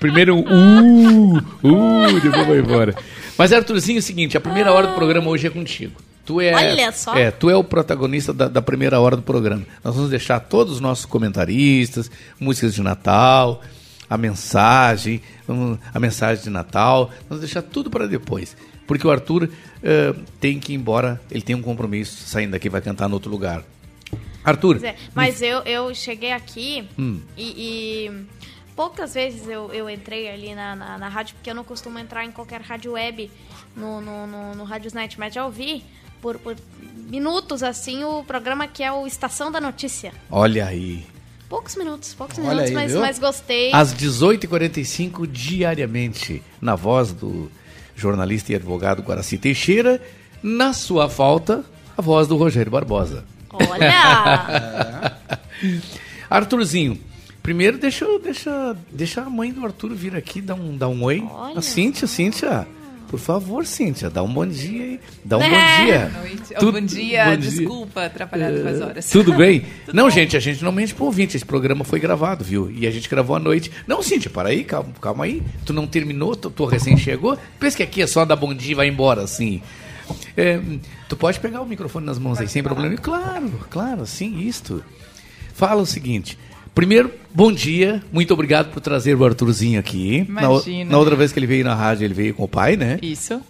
Primeiro 0.00 0.36
um 0.36 1.34
uh, 1.34 1.38
uh, 1.62 2.20
depois 2.20 2.46
vai 2.46 2.58
embora. 2.58 2.94
Mas, 3.36 3.52
Arthurzinho, 3.52 3.98
é 3.98 4.00
o 4.00 4.02
seguinte, 4.02 4.36
a 4.36 4.40
primeira 4.40 4.72
hora 4.72 4.86
do 4.88 4.94
programa 4.94 5.28
hoje 5.28 5.46
é 5.46 5.50
contigo. 5.50 6.00
Tu 6.24 6.40
é, 6.40 6.54
Olha 6.54 6.92
só. 6.92 7.14
É, 7.14 7.30
tu 7.30 7.50
é 7.50 7.56
o 7.56 7.62
protagonista 7.62 8.32
da, 8.32 8.48
da 8.48 8.62
primeira 8.62 8.98
hora 8.98 9.16
do 9.16 9.22
programa. 9.22 9.62
Nós 9.82 9.94
vamos 9.94 10.10
deixar 10.10 10.40
todos 10.40 10.74
os 10.74 10.80
nossos 10.80 11.04
comentaristas, 11.04 12.10
músicas 12.40 12.74
de 12.74 12.82
Natal, 12.82 13.60
a 14.08 14.16
mensagem, 14.16 15.20
a 15.92 16.00
mensagem 16.00 16.44
de 16.44 16.50
Natal, 16.50 17.10
vamos 17.28 17.44
deixar 17.44 17.62
tudo 17.62 17.90
para 17.90 18.06
depois. 18.06 18.56
Porque 18.86 19.06
o 19.06 19.10
Arthur 19.10 19.48
eh, 19.82 20.14
tem 20.40 20.58
que 20.60 20.72
ir 20.72 20.76
embora, 20.76 21.20
ele 21.30 21.42
tem 21.42 21.56
um 21.56 21.62
compromisso, 21.62 22.28
saindo 22.28 22.52
daqui 22.52 22.68
vai 22.68 22.80
cantar 22.80 23.08
no 23.08 23.14
outro 23.14 23.30
lugar. 23.30 23.62
Arthur, 24.44 24.76
Pois 24.78 24.84
é, 24.84 24.94
mas 25.14 25.40
eu, 25.40 25.60
eu 25.62 25.94
cheguei 25.94 26.32
aqui 26.32 26.84
Hum. 26.98 27.20
e, 27.36 27.44
e 28.08 28.26
poucas 28.74 29.14
vezes 29.14 29.48
eu, 29.48 29.72
eu 29.72 29.88
entrei 29.88 30.28
ali 30.28 30.54
na, 30.54 30.74
na, 30.74 30.98
na 30.98 31.08
rádio, 31.08 31.34
porque 31.36 31.50
eu 31.50 31.54
não 31.54 31.64
costumo 31.64 31.98
entrar 31.98 32.24
em 32.24 32.30
qualquer 32.30 32.60
rádio 32.60 32.92
web 32.92 33.30
no, 33.76 34.00
no, 34.00 34.26
no, 34.26 34.54
no 34.54 34.64
Radiosnet, 34.64 35.18
mas 35.18 35.34
já 35.34 35.44
ouvi 35.44 35.84
por, 36.20 36.38
por 36.38 36.56
minutos 37.08 37.62
assim 37.62 38.04
o 38.04 38.24
programa 38.24 38.66
que 38.66 38.82
é 38.82 38.90
o 38.92 39.06
Estação 39.06 39.50
da 39.50 39.60
Notícia. 39.60 40.12
olha 40.30 40.66
aí. 40.66 41.06
Poucos 41.48 41.76
minutos, 41.76 42.14
poucos 42.14 42.38
Olha 42.38 42.48
minutos, 42.48 42.70
aí, 42.70 42.74
mas, 42.74 42.92
viu? 42.92 43.00
mas 43.00 43.18
gostei. 43.18 43.70
Às 43.72 43.94
18h45, 43.94 45.26
diariamente, 45.26 46.42
na 46.60 46.74
voz 46.74 47.12
do 47.12 47.50
jornalista 47.94 48.50
e 48.50 48.56
advogado 48.56 49.02
Guaraci 49.02 49.38
Teixeira, 49.38 50.02
na 50.42 50.72
sua 50.72 51.08
falta, 51.08 51.62
a 51.96 52.02
voz 52.02 52.26
do 52.26 52.36
Rogério 52.36 52.72
Barbosa. 52.72 53.24
Olha! 53.52 55.12
Arthurzinho, 56.28 56.98
primeiro 57.44 57.76
deixa, 57.78 58.06
deixa, 58.22 58.76
deixa 58.90 59.20
a 59.20 59.28
mãe 59.30 59.52
do 59.52 59.64
Arthur 59.64 59.94
vir 59.94 60.16
aqui, 60.16 60.40
dar 60.40 60.54
um, 60.54 60.76
dar 60.76 60.88
um 60.88 61.02
oi. 61.04 61.22
Olha 61.30 61.58
A 61.58 61.62
Cíntia, 61.62 62.06
Cíntia, 62.08 62.66
por 63.08 63.20
favor, 63.20 63.66
Cíntia, 63.66 64.08
dá 64.10 64.22
um 64.22 64.32
bom 64.32 64.46
dia 64.46 64.82
aí. 64.82 65.00
Dá 65.24 65.36
um 65.38 65.42
É. 65.42 65.50
bom 65.50 65.54
dia. 65.84 65.98
Boa 66.10 66.20
noite. 66.22 66.42
Oh, 66.56 66.58
Tu- 66.58 66.72
bom 66.72 66.80
dia, 66.80 67.24
bom 67.26 67.36
desculpa 67.36 68.04
atrapalhar 68.06 68.50
com 68.50 68.66
as 68.68 68.80
horas. 68.80 69.10
Tudo 69.10 69.34
bem? 69.34 69.64
não, 69.92 70.08
gente, 70.10 70.36
a 70.36 70.40
gente 70.40 70.64
não 70.64 70.72
mente 70.72 70.94
pro 70.94 71.04
ouvinte. 71.04 71.36
Esse 71.36 71.44
programa 71.44 71.84
foi 71.84 72.00
gravado, 72.00 72.42
viu? 72.42 72.70
E 72.70 72.86
a 72.86 72.90
gente 72.90 73.08
gravou 73.08 73.36
à 73.36 73.38
noite. 73.38 73.70
Não, 73.86 74.02
Cíntia, 74.02 74.30
para 74.30 74.48
aí, 74.48 74.64
calma, 74.64 74.88
calma 75.00 75.24
aí. 75.24 75.42
Tu 75.66 75.72
não 75.74 75.86
terminou, 75.86 76.34
tu, 76.34 76.50
tu 76.50 76.64
recém 76.64 76.96
chegou. 76.96 77.38
Pensa 77.60 77.76
que 77.76 77.82
aqui 77.82 78.02
é 78.02 78.06
só 78.06 78.24
dar 78.24 78.36
bom 78.36 78.52
dia 78.54 78.72
e 78.72 78.74
vai 78.74 78.88
embora, 78.88 79.22
assim. 79.22 79.62
É, 80.36 80.60
tu 81.08 81.16
pode 81.16 81.38
pegar 81.40 81.60
o 81.62 81.66
microfone 81.66 82.04
nas 82.06 82.18
mãos 82.18 82.40
aí, 82.40 82.48
sem 82.48 82.62
problema. 82.62 82.96
Claro, 82.96 83.50
claro, 83.70 84.04
sim, 84.06 84.38
isto. 84.40 84.82
Fala 85.54 85.80
o 85.82 85.86
seguinte. 85.86 86.36
Primeiro, 86.74 87.10
bom 87.32 87.52
dia. 87.52 88.02
Muito 88.12 88.34
obrigado 88.34 88.70
por 88.72 88.80
trazer 88.80 89.14
o 89.14 89.24
Arthurzinho 89.24 89.78
aqui. 89.78 90.26
Na, 90.28 90.42
Imagina. 90.44 90.90
na 90.90 90.98
outra 90.98 91.14
vez 91.14 91.32
que 91.32 91.38
ele 91.38 91.46
veio 91.46 91.64
na 91.64 91.74
rádio, 91.74 92.04
ele 92.04 92.14
veio 92.14 92.34
com 92.34 92.42
o 92.44 92.48
pai, 92.48 92.76
né? 92.76 92.98
Isso. 93.00 93.40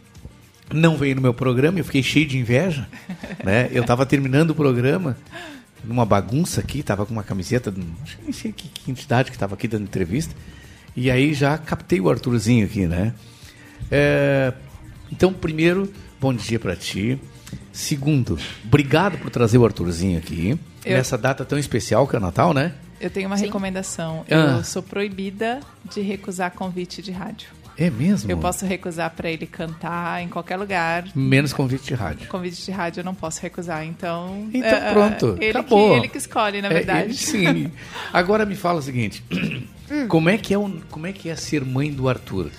não 0.72 0.96
veio 0.96 1.14
no 1.16 1.22
meu 1.22 1.32
programa, 1.34 1.78
eu 1.78 1.84
fiquei 1.84 2.02
cheio 2.02 2.26
de 2.26 2.38
inveja, 2.38 2.86
né? 3.44 3.68
Eu 3.72 3.84
tava 3.84 4.04
terminando 4.04 4.50
o 4.50 4.54
programa 4.54 5.16
numa 5.84 6.04
bagunça 6.06 6.60
aqui, 6.60 6.82
tava 6.82 7.04
com 7.06 7.12
uma 7.12 7.22
camiseta, 7.22 7.70
de- 7.70 7.82
acho 8.02 8.16
que 8.16 8.22
nem 8.24 8.32
sei 8.32 8.52
que, 8.52 8.68
que 8.68 8.90
entidade 8.90 9.30
que 9.30 9.38
tava 9.38 9.54
aqui 9.54 9.68
dando 9.68 9.82
entrevista, 9.84 10.34
e 10.96 11.10
aí 11.10 11.34
já 11.34 11.56
captei 11.58 12.00
o 12.00 12.08
Arthurzinho 12.10 12.64
aqui, 12.64 12.86
né? 12.86 13.12
É, 13.90 14.52
então, 15.12 15.32
primeiro, 15.32 15.90
bom 16.20 16.32
dia 16.32 16.58
pra 16.58 16.74
ti. 16.74 17.18
Segundo, 17.70 18.38
obrigado 18.64 19.18
por 19.18 19.30
trazer 19.30 19.58
o 19.58 19.64
Arthurzinho 19.64 20.18
aqui, 20.18 20.58
Eu- 20.84 20.96
nessa 20.96 21.16
data 21.18 21.44
tão 21.44 21.58
especial 21.58 22.06
que 22.08 22.16
é 22.16 22.18
o 22.18 22.22
Natal, 22.22 22.54
né? 22.54 22.72
Eu 23.04 23.10
tenho 23.10 23.26
uma 23.26 23.36
recomendação. 23.36 24.24
Ah. 24.30 24.34
Eu 24.58 24.64
sou 24.64 24.82
proibida 24.82 25.60
de 25.92 26.00
recusar 26.00 26.50
convite 26.52 27.02
de 27.02 27.12
rádio. 27.12 27.48
É 27.76 27.90
mesmo? 27.90 28.30
Eu 28.30 28.38
posso 28.38 28.64
recusar 28.64 29.10
para 29.10 29.28
ele 29.30 29.46
cantar 29.46 30.22
em 30.22 30.28
qualquer 30.28 30.56
lugar. 30.56 31.04
Menos 31.14 31.52
convite 31.52 31.84
de 31.84 31.94
rádio. 31.94 32.28
Convite 32.28 32.64
de 32.64 32.70
rádio 32.70 33.00
eu 33.00 33.04
não 33.04 33.14
posso 33.14 33.42
recusar, 33.42 33.84
então. 33.84 34.48
Então 34.54 34.70
é, 34.70 34.88
é, 34.88 34.92
pronto, 34.92 35.36
ele 35.40 35.50
acabou. 35.50 35.90
Que, 35.90 35.98
ele 35.98 36.08
que 36.08 36.18
escolhe, 36.18 36.62
na 36.62 36.68
É, 36.68 36.72
verdade. 36.72 37.02
ele 37.08 37.14
sim. 37.14 37.70
Agora 38.12 38.46
me 38.46 38.54
fala 38.54 38.78
o 38.78 38.82
seguinte: 38.82 39.22
como 40.08 40.30
é 40.30 40.38
que 40.38 40.54
é 40.54 40.58
o, 40.58 40.70
como 40.88 41.06
é 41.06 41.12
que 41.12 41.28
é 41.28 41.36
ser 41.36 41.64
mãe 41.64 41.92
do 41.92 42.08
Arthur? 42.08 42.50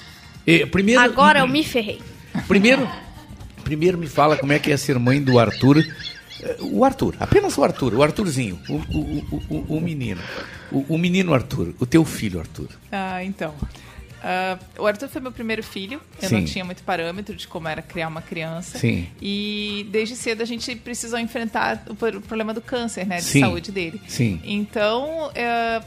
Eh, 0.46 0.66
primeiro, 0.68 1.02
Agora 1.02 1.40
eu 1.40 1.48
me 1.48 1.64
ferrei. 1.64 2.00
primeiro, 2.48 2.88
primeiro 3.64 3.98
me 3.98 4.08
fala 4.08 4.38
como 4.38 4.52
é 4.54 4.60
que 4.60 4.72
é 4.72 4.78
ser 4.78 5.00
mãe 5.00 5.20
do 5.24 5.40
Arthur 5.40 5.78
É, 5.80 6.15
o 6.60 6.84
Arthur, 6.84 7.16
apenas 7.20 7.58
o 7.58 7.64
Arthur, 7.64 7.94
o 7.94 8.04
Arthurzinho, 8.04 8.60
o, 8.70 8.74
o, 8.74 9.42
o, 9.50 9.78
o 9.78 9.82
menino. 9.82 10.22
O, 10.72 10.98
menino 10.98 11.34
Arthur, 11.34 11.74
o 11.80 11.86
teu 11.86 12.04
filho 12.04 12.40
Arthur. 12.40 12.70
Ah, 12.92 13.24
então. 13.24 13.54
Uh, 14.26 14.82
o 14.82 14.88
Arthur 14.88 15.08
foi 15.08 15.22
meu 15.22 15.32
primeiro 15.32 15.62
filho. 15.62 16.02
Eu 16.22 16.30
Sim. 16.30 16.36
não 16.36 16.46
tinha 16.46 16.66
muito 16.66 16.82
parâmetro 16.84 17.36
de 17.36 17.48
como 17.48 17.68
era 17.68 17.82
criar 17.82 18.08
uma 18.08 18.22
criança. 18.22 18.80
Sim. 18.80 19.08
E 19.22 19.88
desde 19.92 20.16
cedo 20.16 20.42
a 20.42 20.46
gente 20.46 20.76
precisou 20.78 21.20
enfrentar 21.20 21.84
o 21.88 21.96
problema 21.96 22.54
do 22.54 22.62
câncer, 22.62 23.06
né? 23.06 23.18
De 23.18 23.24
Sim. 23.24 23.42
saúde 23.42 23.72
dele. 23.72 24.02
Sim. 24.08 24.42
Então, 24.44 25.28
uh, 25.28 25.86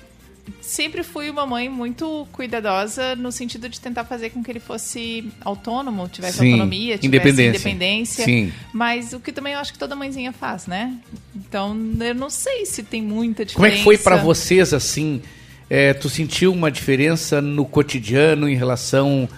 sempre 0.61 1.03
fui 1.03 1.31
uma 1.31 1.47
mãe 1.47 1.69
muito 1.69 2.27
cuidadosa 2.33 3.15
no 3.17 3.31
sentido 3.33 3.69
de 3.69 3.81
tentar 3.81 4.05
fazer 4.05 4.31
com 4.31 4.43
que 4.43 4.51
ele 4.51 4.61
fosse 4.61 5.31
autônomo, 5.41 6.09
tivesse 6.09 6.39
Sim. 6.39 6.47
autonomia, 6.53 6.99
tivesse 6.99 7.07
Independência. 7.07 7.49
independência. 7.69 8.25
Sim. 8.25 8.53
Mas 8.73 9.13
o 9.13 9.21
que 9.21 9.33
também 9.33 9.55
eu 9.55 9.61
acho 9.61 9.73
que 9.73 9.79
toda 9.79 9.95
mãezinha 9.97 10.33
faz, 10.33 10.67
né? 10.67 10.95
Então, 11.35 11.77
eu 12.01 12.15
não 12.15 12.31
sei 12.31 12.67
se 12.67 12.83
tem 12.83 13.03
muita 13.03 13.45
Como 13.47 13.67
é 13.67 13.71
diferença. 13.71 13.77
que 13.79 13.85
foi 13.85 13.99
pra 13.99 14.17
vocês 14.17 14.73
assim? 14.75 15.23
é, 15.71 15.93
tu 15.93 16.09
sentiu 16.09 16.51
uma 16.53 16.71
diferença 16.71 17.43
no 17.43 17.65
cotidiano 17.67 18.49
em 18.49 18.55
relação 18.57 19.29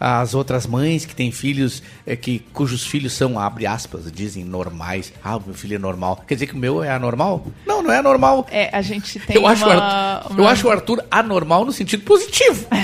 às 0.00 0.32
outras 0.34 0.66
mães 0.66 1.04
que 1.04 1.14
têm 1.14 1.30
filhos 1.30 1.82
é, 2.06 2.16
que 2.16 2.38
cujos 2.54 2.86
filhos 2.86 3.12
são 3.12 3.38
abre 3.38 3.66
aspas 3.66 4.10
dizem 4.10 4.42
normais? 4.42 5.12
Ah, 5.22 5.36
o 5.36 5.42
meu 5.44 5.54
filho 5.54 5.74
é 5.74 5.78
normal. 5.78 6.24
Quer 6.26 6.34
dizer 6.34 6.46
que 6.46 6.54
o 6.54 6.58
meu 6.58 6.82
é 6.82 6.90
anormal? 6.90 7.46
Não, 7.66 7.82
não 7.82 7.92
é 7.92 7.98
anormal. 7.98 8.46
É, 8.50 8.74
a 8.74 8.80
gente 8.80 9.18
tem 9.20 9.36
eu, 9.36 9.46
acho 9.46 9.64
uma- 9.66 9.74
Arthur, 9.74 10.30
uma- 10.32 10.40
eu 10.40 10.48
acho 10.48 10.66
o 10.66 10.70
Arthur 10.70 11.04
anormal 11.10 11.64
no 11.66 11.72
sentido 11.72 12.02
positivo. 12.04 12.66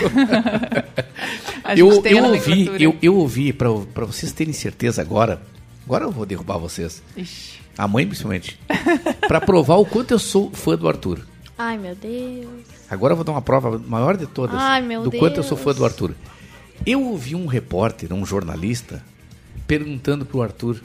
A 1.64 1.75
gente 1.75 1.80
eu, 1.80 2.02
tem 2.02 2.12
eu 2.12 2.25
ouvi, 2.25 2.70
eu, 2.82 2.96
eu 3.02 3.16
ouvi, 3.16 3.52
pra 3.52 3.68
pra 3.94 4.04
vocês 4.04 4.30
terem 4.32 4.52
certeza 4.52 5.00
agora, 5.02 5.40
agora 5.85 6.04
eu 6.04 6.11
vou 6.11 6.26
derrubar 6.26 6.58
vocês. 6.58 7.02
Ixi. 7.16 7.56
A 7.78 7.87
mãe, 7.88 8.06
principalmente. 8.06 8.58
pra 9.28 9.40
provar 9.40 9.76
o 9.76 9.85
quanto 9.85 10.12
eu 10.12 10.18
sou 10.18 10.50
fã 10.50 10.76
do 10.76 10.88
Arthur. 10.88 11.20
Ai, 11.58 11.76
meu 11.78 11.94
Deus. 11.94 12.46
Agora 12.90 13.12
eu 13.12 13.16
vou 13.16 13.25
dar 13.25 13.32
uma 13.32 13.42
prova 13.42 13.78
maior 13.87 14.16
de 14.16 14.26
todas 14.26 14.56
Ai, 14.58 14.80
meu 14.82 15.02
do 15.02 15.11
quanto 15.11 15.38
eu 15.38 15.42
sou 15.42 15.56
Deus. 15.56 15.64
fã 15.64 15.75
do 15.75 15.85
Arthur. 15.85 16.14
Eu 16.85 17.02
ouvi 17.02 17.35
um 17.35 17.47
repórter, 17.47 18.12
um 18.12 18.25
jornalista, 18.25 19.02
perguntando 19.66 20.25
pro 20.26 20.42
Arthur 20.42 20.80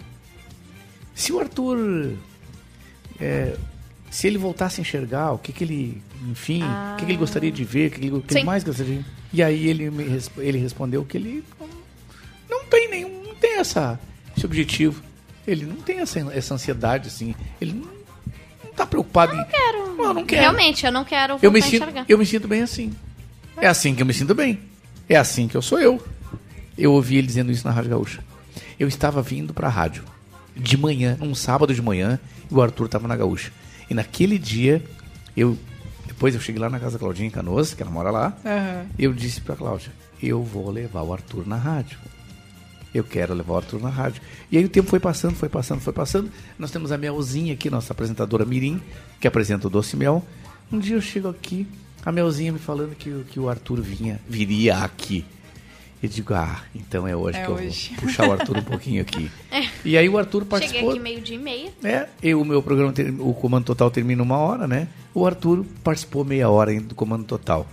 se 1.13 1.31
o 1.31 1.39
Arthur. 1.39 2.15
é, 3.19 3.55
se 4.09 4.27
ele 4.27 4.37
voltasse 4.37 4.79
a 4.79 4.81
enxergar, 4.81 5.31
o 5.31 5.37
que, 5.37 5.53
que 5.53 5.63
ele. 5.63 6.01
Enfim, 6.29 6.63
o 6.63 6.97
que, 6.97 7.05
que 7.05 7.11
ele 7.11 7.17
gostaria 7.17 7.51
de 7.51 7.63
ver, 7.63 7.87
o 7.87 7.91
que, 7.91 7.99
que 7.99 8.05
ele, 8.05 8.15
o 8.15 8.21
que 8.21 8.33
ele 8.33 8.43
mais 8.43 8.63
gostaria 8.63 8.95
de 8.95 8.99
ver. 8.99 9.05
E 9.33 9.41
aí 9.41 9.67
ele, 9.67 9.89
me, 9.89 10.03
ele 10.37 10.57
respondeu 10.57 11.05
que 11.05 11.17
ele 11.17 11.43
não, 11.59 11.67
não 12.49 12.65
tem 12.65 12.89
nenhum. 12.89 13.23
não 13.23 13.35
tem 13.35 13.57
essa, 13.57 13.99
esse 14.35 14.45
objetivo. 14.45 15.01
Ele 15.47 15.65
não 15.65 15.77
tem 15.77 15.99
essa, 15.99 16.19
essa 16.33 16.53
ansiedade, 16.53 17.07
assim. 17.07 17.33
Ele 17.59 17.73
não, 17.73 17.89
não 18.63 18.73
tá 18.73 18.85
preocupado 18.85 19.33
em. 19.33 19.43
Quero. 19.45 19.77
Eu 20.01 20.13
não 20.13 20.25
quero. 20.25 20.41
Realmente, 20.41 20.85
eu 20.85 20.91
não 20.91 21.05
quero 21.05 21.33
voltar 21.33 21.45
Eu 21.47 21.51
me, 21.51 21.59
a 21.59 21.63
sinto, 21.63 21.83
enxergar. 21.83 22.05
eu 22.09 22.17
me 22.17 22.25
sinto 22.25 22.47
bem 22.47 22.61
assim. 22.61 22.91
É 23.57 23.67
assim 23.67 23.95
que 23.95 24.01
eu 24.01 24.05
me 24.05 24.13
sinto 24.13 24.33
bem. 24.33 24.59
É 25.11 25.17
assim 25.17 25.45
que 25.45 25.57
eu 25.57 25.61
sou 25.61 25.77
eu. 25.77 26.01
Eu 26.77 26.93
ouvi 26.93 27.17
ele 27.17 27.27
dizendo 27.27 27.51
isso 27.51 27.67
na 27.67 27.73
Rádio 27.73 27.89
Gaúcha. 27.89 28.23
Eu 28.79 28.87
estava 28.87 29.21
vindo 29.21 29.53
para 29.53 29.67
a 29.67 29.69
rádio 29.69 30.05
de 30.55 30.77
manhã, 30.77 31.17
num 31.19 31.35
sábado 31.35 31.75
de 31.75 31.81
manhã, 31.81 32.17
e 32.49 32.53
o 32.53 32.61
Arthur 32.61 32.85
estava 32.85 33.09
na 33.09 33.15
Gaúcha. 33.17 33.51
E 33.89 33.93
naquele 33.93 34.39
dia, 34.39 34.81
eu 35.35 35.57
depois 36.07 36.33
eu 36.33 36.39
cheguei 36.39 36.61
lá 36.61 36.69
na 36.69 36.79
casa 36.79 36.93
da 36.93 36.99
Claudinha 36.99 37.27
em 37.27 37.29
Canoas, 37.29 37.73
que 37.73 37.83
ela 37.83 37.91
mora 37.91 38.09
lá. 38.09 38.37
Aham. 38.45 38.85
Eu 38.97 39.11
disse 39.11 39.41
para 39.41 39.53
Cláudia: 39.53 39.91
"Eu 40.23 40.41
vou 40.45 40.71
levar 40.71 41.01
o 41.01 41.11
Arthur 41.11 41.45
na 41.45 41.57
rádio. 41.57 41.99
Eu 42.93 43.03
quero 43.03 43.33
levar 43.33 43.55
o 43.55 43.57
Arthur 43.57 43.81
na 43.81 43.89
rádio". 43.89 44.21
E 44.49 44.57
aí 44.57 44.63
o 44.63 44.69
tempo 44.69 44.89
foi 44.89 45.01
passando, 45.01 45.35
foi 45.35 45.49
passando, 45.49 45.81
foi 45.81 45.91
passando. 45.91 46.31
Nós 46.57 46.71
temos 46.71 46.89
a 46.89 46.97
Melzinha 46.97 47.53
aqui, 47.53 47.69
nossa 47.69 47.91
apresentadora 47.91 48.45
Mirim, 48.45 48.81
que 49.19 49.27
apresenta 49.27 49.67
o 49.67 49.69
Doce 49.69 49.97
Mel. 49.97 50.25
Um 50.71 50.79
dia 50.79 50.95
eu 50.95 51.01
chego 51.01 51.27
aqui, 51.27 51.67
a 52.05 52.11
Melzinha 52.11 52.51
me 52.51 52.59
falando 52.59 52.95
que, 52.95 53.09
o- 53.09 53.23
que 53.23 53.39
o 53.39 53.49
Arthur 53.49 53.81
vinha, 53.81 54.19
viria 54.27 54.77
aqui. 54.77 55.23
Eu 56.01 56.09
digo, 56.09 56.33
ah, 56.33 56.63
então 56.73 57.07
é 57.07 57.15
hoje 57.15 57.37
É 57.37 57.45
que 57.45 57.51
hoje. 57.51 57.91
eu 57.91 57.95
vou 57.97 58.05
puxar 58.09 58.27
o 58.27 58.31
Arthur 58.31 58.57
um 58.57 58.63
pouquinho 58.63 59.01
aqui. 59.01 59.29
E 59.85 59.97
aí 59.97 60.07
o 60.09 60.17
Arthur 60.17 60.41
Cheguei 60.43 60.49
participou. 60.59 60.89
aqui 60.91 60.99
meio 60.99 61.21
dia 61.21 61.35
e 61.35 61.39
meia. 61.39 61.69
É, 61.83 62.07
eu, 62.21 62.41
o 62.41 62.45
meu 62.45 62.61
programa, 62.61 62.93
o 63.19 63.33
Comando 63.33 63.65
Total 63.65 63.89
termina 63.89 64.21
uma 64.21 64.37
hora, 64.37 64.67
né? 64.67 64.87
O 65.13 65.25
Arthur 65.25 65.65
participou 65.83 66.23
meia 66.23 66.49
hora 66.49 66.69
ainda 66.71 66.85
do 66.85 66.95
Comando 66.95 67.23
Total. 67.25 67.67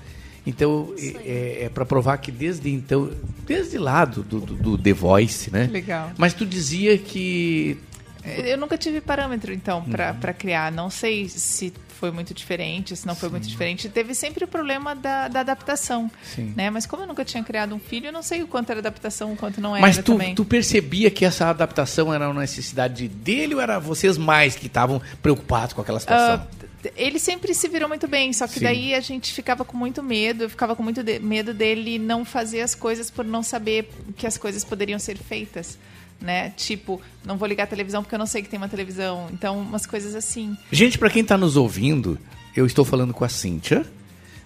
Então, 0.47 0.95
é, 0.99 1.64
é 1.64 1.69
para 1.69 1.85
provar 1.85 2.17
que 2.19 2.33
desde 2.33 2.71
então, 2.71 3.11
desde 3.47 3.77
lá 3.77 4.07
do, 4.07 4.23
do, 4.23 4.41
do 4.41 4.79
The 4.79 4.93
Voice, 4.95 5.51
né? 5.51 5.69
Legal. 5.71 6.11
Mas 6.17 6.33
tu 6.33 6.47
dizia 6.47 6.97
que 6.97 7.77
Eu 8.24 8.59
nunca 8.59 8.76
tive 8.76 9.00
parâmetro, 9.00 9.52
então, 9.52 9.83
pra 9.85 10.12
Uhum. 10.12 10.33
criar. 10.35 10.70
Não 10.72 10.90
sei 10.90 11.28
se 11.28 11.72
foi 11.88 12.11
muito 12.12 12.33
diferente, 12.33 12.94
se 12.94 13.07
não 13.07 13.14
foi 13.16 13.28
muito 13.28 13.48
diferente. 13.48 13.88
Teve 13.88 14.14
sempre 14.14 14.44
o 14.44 14.48
problema 14.48 14.94
da, 14.94 15.26
da 15.28 15.40
adaptação. 15.40 16.11
Sim. 16.22 16.52
Né? 16.57 16.70
Mas 16.70 16.87
como 16.87 17.02
eu 17.02 17.07
nunca 17.07 17.24
tinha 17.24 17.42
criado 17.42 17.74
um 17.74 17.78
filho, 17.81 18.07
eu 18.07 18.12
não 18.12 18.22
sei 18.22 18.42
o 18.42 18.46
quanto 18.46 18.70
era 18.70 18.78
adaptação, 18.81 19.33
o 19.33 19.37
quanto 19.37 19.61
não 19.61 19.74
era 19.74 19.85
Mas 19.85 19.96
tu, 19.98 20.02
também. 20.12 20.35
tu 20.35 20.44
percebia 20.44 21.11
que 21.11 21.24
essa 21.24 21.48
adaptação 21.50 22.12
era 22.14 22.28
uma 22.28 22.40
necessidade 22.40 23.09
dele 23.09 23.54
ou 23.54 23.61
era 23.61 23.78
vocês 23.81 24.16
mais 24.16 24.54
que 24.54 24.66
estavam 24.66 25.00
preocupados 25.22 25.72
com 25.72 25.81
aquela 25.81 25.98
situação? 25.98 26.46
Ah, 26.46 26.59
ele 26.96 27.18
sempre 27.18 27.52
se 27.52 27.66
virou 27.68 27.88
muito 27.88 28.07
bem, 28.07 28.33
só 28.33 28.46
que 28.46 28.61
Sim. 28.61 28.64
daí 28.64 28.94
a 28.94 29.00
gente 29.00 29.33
ficava 29.33 29.64
com 29.64 29.76
muito 29.76 30.00
medo, 30.00 30.44
eu 30.44 30.50
ficava 30.50 30.76
com 30.76 30.83
muito 30.85 31.02
de- 31.02 31.18
medo 31.18 31.52
dele 31.52 31.98
não 31.98 32.24
fazer 32.24 32.61
as 32.61 32.74
coisas 32.76 33.11
por 33.11 33.24
não 33.24 33.42
saber 33.42 33.90
que 34.16 34.26
as 34.26 34.38
coisas 34.38 34.62
poderiam 34.64 34.98
ser 35.00 35.16
feitas. 35.18 35.76
Né? 36.20 36.50
Tipo, 36.57 37.00
não 37.24 37.37
vou 37.37 37.46
ligar 37.46 37.64
a 37.64 37.66
televisão 37.66 38.02
porque 38.02 38.14
eu 38.14 38.18
não 38.18 38.26
sei 38.26 38.42
que 38.42 38.48
tem 38.48 38.59
uma 38.59 38.68
televisão. 38.68 39.28
Então, 39.33 39.61
umas 39.61 39.87
coisas 39.87 40.14
assim. 40.14 40.57
Gente, 40.72 40.98
pra 40.98 41.09
quem 41.09 41.24
tá 41.24 41.38
nos 41.38 41.57
ouvindo, 41.57 42.18
eu 42.57 42.66
estou 42.66 42.85
falando 42.85 43.14
com 43.14 43.24
a 43.24 43.28
Cíntia, 43.28 43.87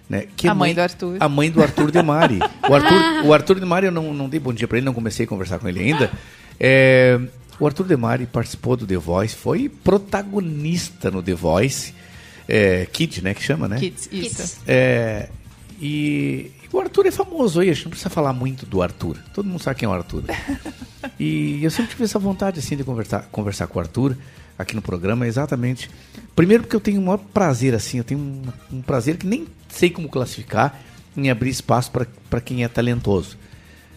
né? 0.07 0.27
Que 0.37 0.47
é 0.47 0.51
A 0.51 0.53
mãe 0.53 0.73
do 0.73 0.81
Arthur. 0.81 1.17
A 1.19 1.27
mãe 1.27 1.49
do 1.49 1.61
Arthur 1.61 1.89
Demari. 1.91 2.39
O 2.69 2.73
Arthur, 2.73 3.25
o 3.25 3.33
Arthur 3.33 3.59
Demari, 3.59 3.87
eu 3.87 3.91
não, 3.91 4.13
não 4.13 4.29
dei 4.29 4.39
bom 4.39 4.53
dia 4.53 4.67
pra 4.67 4.77
ele, 4.77 4.85
não 4.85 4.93
comecei 4.93 5.25
a 5.25 5.27
conversar 5.27 5.59
com 5.59 5.67
ele 5.67 5.79
ainda. 5.79 6.11
É, 6.59 7.19
o 7.59 7.65
Arthur 7.65 7.85
Demari 7.85 8.25
participou 8.25 8.77
do 8.77 8.85
The 8.85 8.95
Voice, 8.97 9.35
foi 9.35 9.67
protagonista 9.67 11.11
no 11.11 11.21
The 11.21 11.33
Voice. 11.33 11.93
É, 12.47 12.85
Kid, 12.91 13.21
né? 13.23 13.33
Que 13.33 13.41
chama, 13.43 13.67
né? 13.67 13.79
Kids, 13.79 14.09
isso. 14.11 14.35
Kids. 14.35 14.59
É, 14.67 15.29
e 15.81 16.51
o 16.73 16.79
Arthur 16.79 17.05
é 17.05 17.11
famoso 17.11 17.59
aí, 17.59 17.69
a 17.69 17.73
gente 17.73 17.85
não 17.85 17.91
precisa 17.91 18.09
falar 18.09 18.33
muito 18.33 18.65
do 18.65 18.81
Arthur. 18.81 19.17
Todo 19.33 19.47
mundo 19.47 19.61
sabe 19.61 19.79
quem 19.79 19.85
é 19.85 19.89
o 19.89 19.93
Arthur. 19.93 20.23
E 21.19 21.63
eu 21.63 21.69
sempre 21.69 21.91
tive 21.91 22.05
essa 22.05 22.17
vontade 22.17 22.59
assim 22.59 22.77
de 22.77 22.83
conversar, 22.83 23.23
conversar 23.31 23.67
com 23.67 23.77
o 23.77 23.81
Arthur 23.81 24.17
aqui 24.57 24.73
no 24.73 24.81
programa, 24.81 25.27
exatamente. 25.27 25.89
Primeiro 26.35 26.63
porque 26.63 26.75
eu 26.75 26.79
tenho 26.79 27.01
o 27.01 27.03
maior 27.03 27.17
prazer 27.17 27.75
assim, 27.75 27.97
eu 27.97 28.03
tenho 28.03 28.19
um, 28.19 28.41
um 28.77 28.81
prazer 28.81 29.17
que 29.17 29.27
nem 29.27 29.45
sei 29.67 29.89
como 29.89 30.07
classificar 30.07 30.79
em 31.15 31.29
abrir 31.29 31.49
espaço 31.49 31.91
para 31.91 32.41
quem 32.41 32.63
é 32.63 32.67
talentoso. 32.67 33.37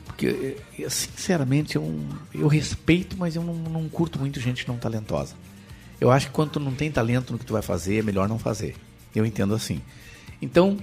Porque, 0.05 0.57
eh, 0.79 0.89
sinceramente, 0.89 1.77
eu, 1.77 2.01
eu 2.35 2.49
respeito, 2.49 3.17
mas 3.17 3.37
eu 3.37 3.43
não, 3.43 3.55
não 3.55 3.89
curto 3.89 4.19
muito 4.19 4.41
gente 4.41 4.67
não 4.67 4.77
talentosa. 4.77 5.35
Eu 6.01 6.11
acho 6.11 6.27
que 6.27 6.33
quando 6.33 6.51
tu 6.53 6.61
não 6.61 6.73
tem 6.75 6.91
talento 6.91 7.33
no 7.33 7.39
que 7.39 7.47
tu 7.47 7.53
vai 7.53 7.63
fazer, 7.63 7.99
é 7.99 8.03
melhor 8.03 8.29
não 8.29 8.39
fazer. 8.39 8.75
Eu 9.15 9.25
entendo 9.25 9.55
assim. 9.55 9.81
Então, 10.41 10.77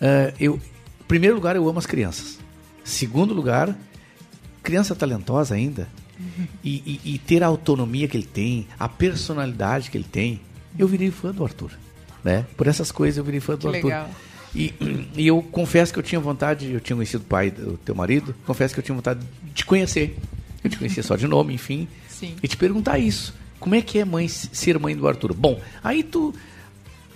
eh, 0.00 0.32
eu, 0.40 0.56
em 1.00 1.04
primeiro 1.08 1.34
lugar, 1.36 1.56
eu 1.56 1.68
amo 1.68 1.78
as 1.78 1.86
crianças. 1.86 2.38
Segundo 2.84 3.34
lugar, 3.34 3.76
criança 4.62 4.94
talentosa 4.94 5.54
ainda. 5.54 5.88
E, 6.62 7.00
e- 7.04 7.14
e 7.14 7.18
ter 7.18 7.42
a 7.42 7.46
autonomia 7.46 8.06
que 8.06 8.16
ele 8.16 8.26
tem, 8.26 8.66
a 8.78 8.86
personalidade 8.88 9.90
que 9.90 9.96
ele 9.96 10.04
tem, 10.10 10.40
eu 10.78 10.86
virei 10.86 11.10
fã 11.10 11.32
do 11.32 11.42
Arthur. 11.44 11.70
Né? 12.22 12.44
Por 12.56 12.66
essas 12.66 12.92
coisas 12.92 13.16
eu 13.16 13.24
virei 13.24 13.40
fã 13.40 13.54
do 13.54 13.60
Que 13.60 13.66
Arthur. 13.68 13.84
legal. 13.88 14.10
E, 14.54 14.74
e 15.16 15.26
eu 15.26 15.40
confesso 15.42 15.92
que 15.92 15.98
eu 15.98 16.02
tinha 16.02 16.20
vontade, 16.20 16.70
eu 16.72 16.80
tinha 16.80 16.94
conhecido 16.96 17.22
o 17.22 17.24
pai 17.26 17.50
do 17.50 17.78
teu 17.78 17.94
marido, 17.94 18.34
confesso 18.46 18.74
que 18.74 18.80
eu 18.80 18.84
tinha 18.84 18.94
vontade 18.94 19.20
de 19.44 19.52
te 19.52 19.64
conhecer. 19.64 20.18
Eu 20.62 20.68
te 20.68 20.76
conhecia 20.76 21.02
só 21.02 21.16
de 21.16 21.26
nome, 21.26 21.54
enfim. 21.54 21.88
Sim. 22.08 22.36
E 22.42 22.46
te 22.48 22.56
perguntar 22.56 22.98
isso. 22.98 23.32
Como 23.58 23.74
é 23.74 23.80
que 23.80 23.98
é 23.98 24.04
mãe 24.04 24.28
ser 24.28 24.78
mãe 24.78 24.94
do 24.94 25.08
Arthur? 25.08 25.32
Bom, 25.32 25.58
aí 25.82 26.02
tu. 26.02 26.34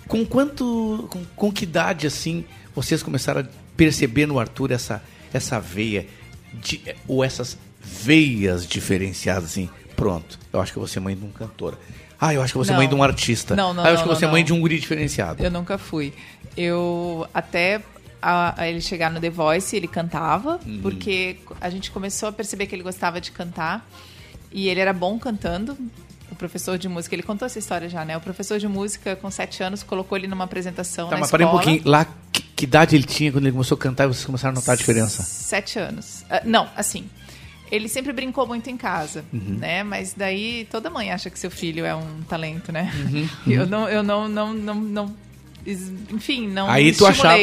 Com 0.07 0.25
quanto. 0.25 1.07
Com, 1.11 1.23
com 1.35 1.51
que 1.51 1.63
idade, 1.63 2.07
assim, 2.07 2.43
vocês 2.75 3.01
começaram 3.01 3.41
a 3.41 3.45
perceber 3.77 4.25
no 4.25 4.39
Arthur 4.39 4.71
essa, 4.71 5.01
essa 5.33 5.59
veia, 5.59 6.05
de, 6.53 6.81
ou 7.07 7.23
essas 7.23 7.57
veias 7.81 8.67
diferenciadas, 8.67 9.45
assim? 9.45 9.69
Pronto, 9.95 10.37
eu 10.51 10.59
acho 10.59 10.71
que 10.71 10.77
eu 10.77 10.81
vou 10.81 10.87
ser 10.87 10.99
mãe 10.99 11.15
de 11.15 11.23
um 11.23 11.31
cantor. 11.31 11.77
Ah, 12.19 12.33
eu 12.33 12.41
acho 12.41 12.53
que 12.57 12.65
ser 12.65 12.71
Não. 12.71 12.79
mãe 12.79 12.87
de 12.87 12.95
um 12.95 13.03
artista. 13.03 13.55
Não, 13.55 13.73
não, 13.73 13.83
ah, 13.83 13.87
eu 13.87 13.89
não, 13.89 13.93
acho 13.93 13.97
que 13.97 14.01
eu 14.03 14.05
vou 14.05 14.13
não, 14.13 14.19
ser 14.19 14.27
mãe 14.27 14.41
não. 14.41 14.45
de 14.45 14.53
um 14.53 14.59
guri 14.61 14.79
diferenciado. 14.79 15.43
Eu 15.43 15.51
nunca 15.51 15.77
fui. 15.77 16.13
Eu 16.55 17.27
até 17.33 17.81
a, 18.21 18.61
a 18.61 18.67
ele 18.67 18.81
chegar 18.81 19.11
no 19.11 19.19
The 19.19 19.29
Voice, 19.29 19.75
ele 19.75 19.87
cantava, 19.87 20.59
Uhum. 20.65 20.79
porque 20.81 21.37
a 21.59 21.69
gente 21.69 21.91
começou 21.91 22.29
a 22.29 22.31
perceber 22.31 22.67
que 22.67 22.75
ele 22.75 22.83
gostava 22.83 23.19
de 23.21 23.31
cantar 23.31 23.87
e 24.51 24.67
ele 24.69 24.79
era 24.79 24.93
bom 24.93 25.19
cantando. 25.19 25.77
O 26.35 26.37
professor 26.37 26.77
de 26.77 26.89
música, 26.89 27.15
ele 27.15 27.23
contou 27.23 27.45
essa 27.45 27.57
história 27.57 27.87
já, 27.87 28.03
né? 28.03 28.17
O 28.17 28.19
professor 28.21 28.59
de 28.59 28.67
música, 28.67 29.15
com 29.15 29.31
sete 29.31 29.63
anos, 29.63 29.81
colocou 29.83 30.17
ele 30.17 30.27
numa 30.27 30.43
apresentação 30.43 31.05
Tá, 31.07 31.15
na 31.15 31.21
mas 31.21 31.29
escola. 31.29 31.43
parei 31.43 31.47
um 31.47 31.51
pouquinho. 31.51 31.89
Lá, 31.89 32.05
que, 32.31 32.41
que 32.41 32.63
idade 32.65 32.93
ele 32.95 33.05
tinha 33.05 33.31
quando 33.31 33.45
ele 33.45 33.53
começou 33.53 33.75
a 33.75 33.79
cantar 33.79 34.03
e 34.03 34.07
vocês 34.07 34.25
começaram 34.25 34.51
a 34.53 34.55
notar 34.59 34.73
a 34.73 34.77
diferença? 34.77 35.23
Sete 35.23 35.79
anos. 35.79 36.25
Ah, 36.29 36.41
não, 36.43 36.67
assim. 36.75 37.09
Ele 37.71 37.87
sempre 37.87 38.11
brincou 38.13 38.45
muito 38.45 38.69
em 38.69 38.75
casa, 38.77 39.23
Uhum. 39.33 39.57
né? 39.59 39.81
Mas 39.83 40.13
daí 40.15 40.67
toda 40.69 40.89
mãe 40.89 41.11
acha 41.11 41.29
que 41.29 41.39
seu 41.39 41.49
filho 41.49 41.85
é 41.85 41.95
um 41.95 42.21
talento, 42.27 42.71
né? 42.71 42.91
Uhum, 43.09 43.29
Eu 43.51 43.65
não, 43.65 43.87
eu 43.89 44.03
não, 44.03 44.27
não, 44.27 44.53
não, 44.53 44.75
não 44.75 45.15
enfim, 46.11 46.47
não 46.47 46.69
Aí 46.69 46.93
tu 46.93 47.05
achava. 47.07 47.37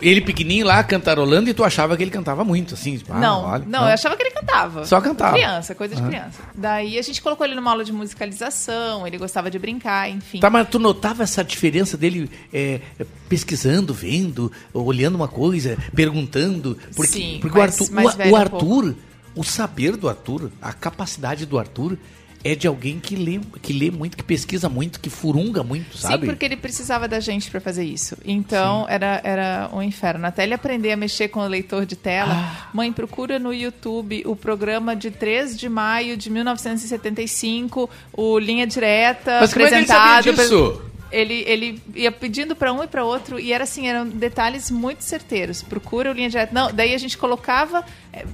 Ele 0.00 0.20
pequenininho 0.20 0.66
lá 0.66 0.82
cantarolando 0.82 1.50
e 1.50 1.54
tu 1.54 1.62
achava 1.64 1.96
que 1.96 2.02
ele 2.02 2.10
cantava 2.10 2.44
muito, 2.44 2.74
assim. 2.74 2.96
tipo, 2.98 3.12
ah, 3.12 3.18
não, 3.18 3.42
olha, 3.44 3.64
não, 3.66 3.80
eu 3.86 3.92
achava 3.94 4.16
que 4.16 4.22
ele 4.22 4.30
cantava. 4.30 4.84
Só 4.86 5.00
cantava. 5.00 5.34
Criança, 5.34 5.74
coisa 5.74 5.94
de 5.94 6.00
Aham. 6.00 6.08
criança. 6.10 6.40
Daí 6.54 6.98
a 6.98 7.02
gente 7.02 7.20
colocou 7.20 7.44
ele 7.46 7.54
numa 7.54 7.70
aula 7.70 7.84
de 7.84 7.92
musicalização, 7.92 9.06
ele 9.06 9.18
gostava 9.18 9.50
de 9.50 9.58
brincar, 9.58 10.08
enfim. 10.10 10.40
Tá, 10.40 10.48
mas 10.48 10.68
tu 10.68 10.78
notava 10.78 11.22
essa 11.22 11.44
diferença 11.44 11.96
dele 11.96 12.30
é, 12.52 12.80
pesquisando, 13.28 13.92
vendo, 13.92 14.50
olhando 14.72 15.14
uma 15.16 15.28
coisa, 15.28 15.76
perguntando? 15.94 16.76
Porque, 16.96 17.12
Sim, 17.12 17.38
porque 17.40 17.58
mais- 17.58 17.78
o 17.80 17.84
Arthur, 17.84 18.24
o- 18.24 18.28
o, 18.28 18.30
um 18.32 18.36
Arthur, 18.36 18.94
o 19.34 19.44
saber 19.44 19.96
do 19.96 20.08
Arthur, 20.08 20.50
a 20.60 20.72
capacidade 20.72 21.46
do 21.46 21.58
Arthur 21.58 21.96
é 22.44 22.54
de 22.54 22.66
alguém 22.66 22.98
que 22.98 23.14
lê, 23.14 23.40
que 23.60 23.72
lê 23.72 23.90
muito, 23.90 24.16
que 24.16 24.22
pesquisa 24.22 24.68
muito, 24.68 25.00
que 25.00 25.08
furunga 25.08 25.62
muito, 25.62 25.96
sabe? 25.96 26.22
Sim, 26.22 26.26
porque 26.26 26.44
ele 26.44 26.56
precisava 26.56 27.06
da 27.06 27.20
gente 27.20 27.50
pra 27.50 27.60
fazer 27.60 27.84
isso. 27.84 28.16
Então 28.24 28.86
era, 28.88 29.20
era 29.22 29.70
um 29.72 29.82
inferno. 29.82 30.26
Até 30.26 30.42
ele 30.42 30.54
aprender 30.54 30.92
a 30.92 30.96
mexer 30.96 31.28
com 31.28 31.40
o 31.40 31.46
leitor 31.46 31.86
de 31.86 31.96
tela. 31.96 32.32
Ah. 32.32 32.68
Mãe, 32.72 32.92
procura 32.92 33.38
no 33.38 33.52
YouTube 33.52 34.22
o 34.26 34.34
programa 34.34 34.96
de 34.96 35.10
3 35.10 35.56
de 35.56 35.68
maio 35.68 36.16
de 36.16 36.30
1975, 36.30 37.88
o 38.12 38.38
Linha 38.38 38.66
Direta, 38.66 39.38
Mas 39.40 39.52
como 39.52 39.64
é 39.64 39.68
que 39.68 39.74
ele 39.74 39.86
sabia 39.86 40.18
apresentado. 40.18 40.48
disso? 40.48 40.91
Ele, 41.12 41.44
ele 41.46 41.82
ia 41.94 42.10
pedindo 42.10 42.56
pra 42.56 42.72
um 42.72 42.82
e 42.82 42.86
pra 42.86 43.04
outro 43.04 43.38
e 43.38 43.52
era 43.52 43.64
assim, 43.64 43.86
eram 43.86 44.08
detalhes 44.08 44.70
muito 44.70 45.04
certeiros. 45.04 45.62
Procura 45.62 46.10
o 46.10 46.14
linha 46.14 46.28
direta. 46.30 46.52
Não, 46.54 46.72
daí 46.72 46.94
a 46.94 46.98
gente 46.98 47.18
colocava 47.18 47.84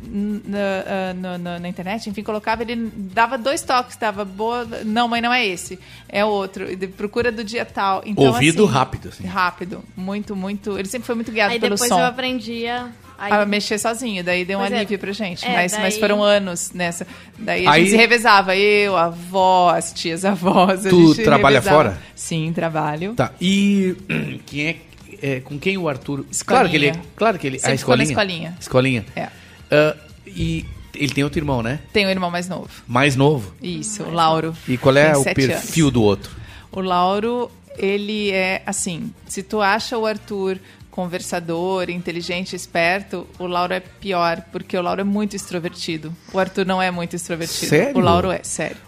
na, 0.04 1.14
no- 1.14 1.38
no- 1.38 1.58
na 1.60 1.68
internet, 1.68 2.08
enfim, 2.08 2.22
colocava, 2.22 2.62
ele 2.62 2.90
dava 2.94 3.36
dois 3.36 3.62
toques, 3.62 3.96
dava 3.96 4.24
boa. 4.24 4.64
Não, 4.84 5.08
mãe, 5.08 5.20
não 5.20 5.32
é 5.32 5.44
esse, 5.46 5.78
é 6.08 6.24
outro. 6.24 6.76
De- 6.76 6.86
Procura 6.88 7.30
do 7.32 7.42
dia 7.44 7.64
tal. 7.64 8.02
Então, 8.06 8.24
Ouvido 8.24 8.64
assim, 8.64 8.72
rápido, 8.72 9.08
assim. 9.08 9.26
Rápido, 9.26 9.82
muito, 9.96 10.34
muito. 10.36 10.78
Ele 10.78 10.88
sempre 10.88 11.06
foi 11.06 11.14
muito 11.14 11.30
guiado 11.32 11.52
Aí 11.52 11.60
pelo 11.60 11.74
depois 11.74 11.88
som. 11.88 11.98
eu 11.98 12.06
aprendi 12.06 12.66
a... 12.66 12.88
aí- 13.18 13.32
A 13.32 13.44
mexer 13.44 13.78
sozinho, 13.78 14.22
daí 14.22 14.44
deu 14.44 14.58
um 14.58 14.62
Pois 14.62 14.72
é. 14.72 14.76
alívio 14.76 14.98
pra 14.98 15.12
gente. 15.12 15.44
É, 15.44 15.52
mas, 15.52 15.72
mas 15.72 15.94
daí- 15.94 16.00
foram 16.00 16.22
anos 16.22 16.70
nessa. 16.72 17.06
Daí 17.38 17.66
a 17.66 17.72
Aí- 17.72 17.82
gente 17.82 17.90
se 17.90 17.96
revezava. 17.96 18.56
Eu, 18.56 18.96
a 18.96 19.04
avó, 19.06 19.70
as 19.70 19.92
tias 19.92 20.24
avós. 20.24 20.86
a 20.86 20.90
Tu 20.90 21.14
gente 21.14 21.24
trabalha 21.24 21.58
revezava. 21.60 21.76
fora? 21.90 21.98
Sim, 22.14 22.52
trabalho. 22.52 23.14
Tá. 23.14 23.32
E 23.40 23.96
quem 24.46 24.66
é, 24.66 24.76
é, 25.20 25.40
com 25.40 25.58
quem 25.58 25.76
o 25.76 25.88
Arthur. 25.88 26.24
Claro 26.46 26.68
que 26.68 26.76
ele, 26.76 26.86
Escolinha. 26.86 27.10
claro 27.16 27.38
que 27.38 27.46
ele, 27.46 27.56
a 27.56 27.60
Sempre 27.60 27.78
ficou 27.78 27.96
na 27.96 28.02
escolinha. 28.04 28.56
escolinha. 28.60 29.04
Escolinha. 29.04 29.06
É. 29.16 29.28
Ah, 29.70 29.96
e 30.26 30.64
ele 30.94 31.12
tem 31.12 31.24
outro 31.24 31.38
irmão, 31.38 31.62
né? 31.62 31.80
Tem 31.92 32.06
um 32.06 32.10
irmão 32.10 32.30
mais 32.30 32.48
novo. 32.48 32.70
Mais 32.86 33.16
novo. 33.16 33.52
Isso, 33.62 34.02
o 34.04 34.10
Lauro. 34.12 34.54
E 34.68 34.76
qual 34.76 34.96
é 34.96 35.16
o 35.16 35.24
perfil 35.24 35.86
anos. 35.86 35.92
do 35.94 36.02
outro? 36.02 36.30
O 36.72 36.80
Lauro, 36.80 37.50
ele 37.76 38.30
é 38.30 38.62
assim, 38.66 39.12
se 39.26 39.42
tu 39.42 39.60
acha 39.60 39.96
o 39.96 40.04
Arthur 40.06 40.58
conversador, 40.98 41.90
inteligente, 41.90 42.56
esperto, 42.56 43.24
o 43.38 43.46
Lauro 43.46 43.72
é 43.72 43.78
pior, 43.78 44.42
porque 44.50 44.76
o 44.76 44.82
Lauro 44.82 45.00
é 45.00 45.04
muito 45.04 45.36
extrovertido. 45.36 46.12
O 46.32 46.40
Arthur 46.40 46.66
não 46.66 46.82
é 46.82 46.90
muito 46.90 47.14
extrovertido. 47.14 47.68
Sério? 47.68 47.96
O 47.96 48.00
Lauro 48.00 48.32
é, 48.32 48.40
sério. 48.42 48.78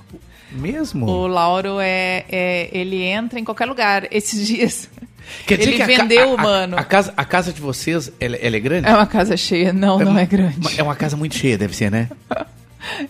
Mesmo? 0.50 1.06
O 1.06 1.28
Lauro 1.28 1.78
é, 1.78 2.24
é- 2.28 2.68
ele 2.72 3.00
entra 3.04 3.38
em 3.38 3.44
qualquer 3.44 3.66
lugar. 3.66 4.08
Esses 4.10 4.44
dias 4.48 4.90
Quer 5.46 5.58
dizer 5.58 5.70
ele 5.70 5.76
que 5.76 5.82
a 5.84 5.86
vendeu 5.86 6.30
a, 6.30 6.34
o 6.34 6.36
mano. 6.36 6.76
A, 6.76 6.82
casa, 6.82 7.14
a 7.16 7.24
casa 7.24 7.52
de 7.52 7.60
vocês, 7.60 8.10
ela, 8.18 8.34
ela 8.34 8.56
é 8.56 8.60
grande? 8.60 8.88
É 8.88 8.92
uma 8.92 9.06
casa 9.06 9.36
cheia. 9.36 9.72
Não, 9.72 10.00
não 10.00 10.18
é 10.18 10.26
grande. 10.26 10.58
É 10.76 10.82
uma 10.82 10.96
casa 10.96 11.16
muito 11.16 11.36
cheia, 11.36 11.56
deve 11.56 11.76
ser, 11.76 11.92
né? 11.92 12.10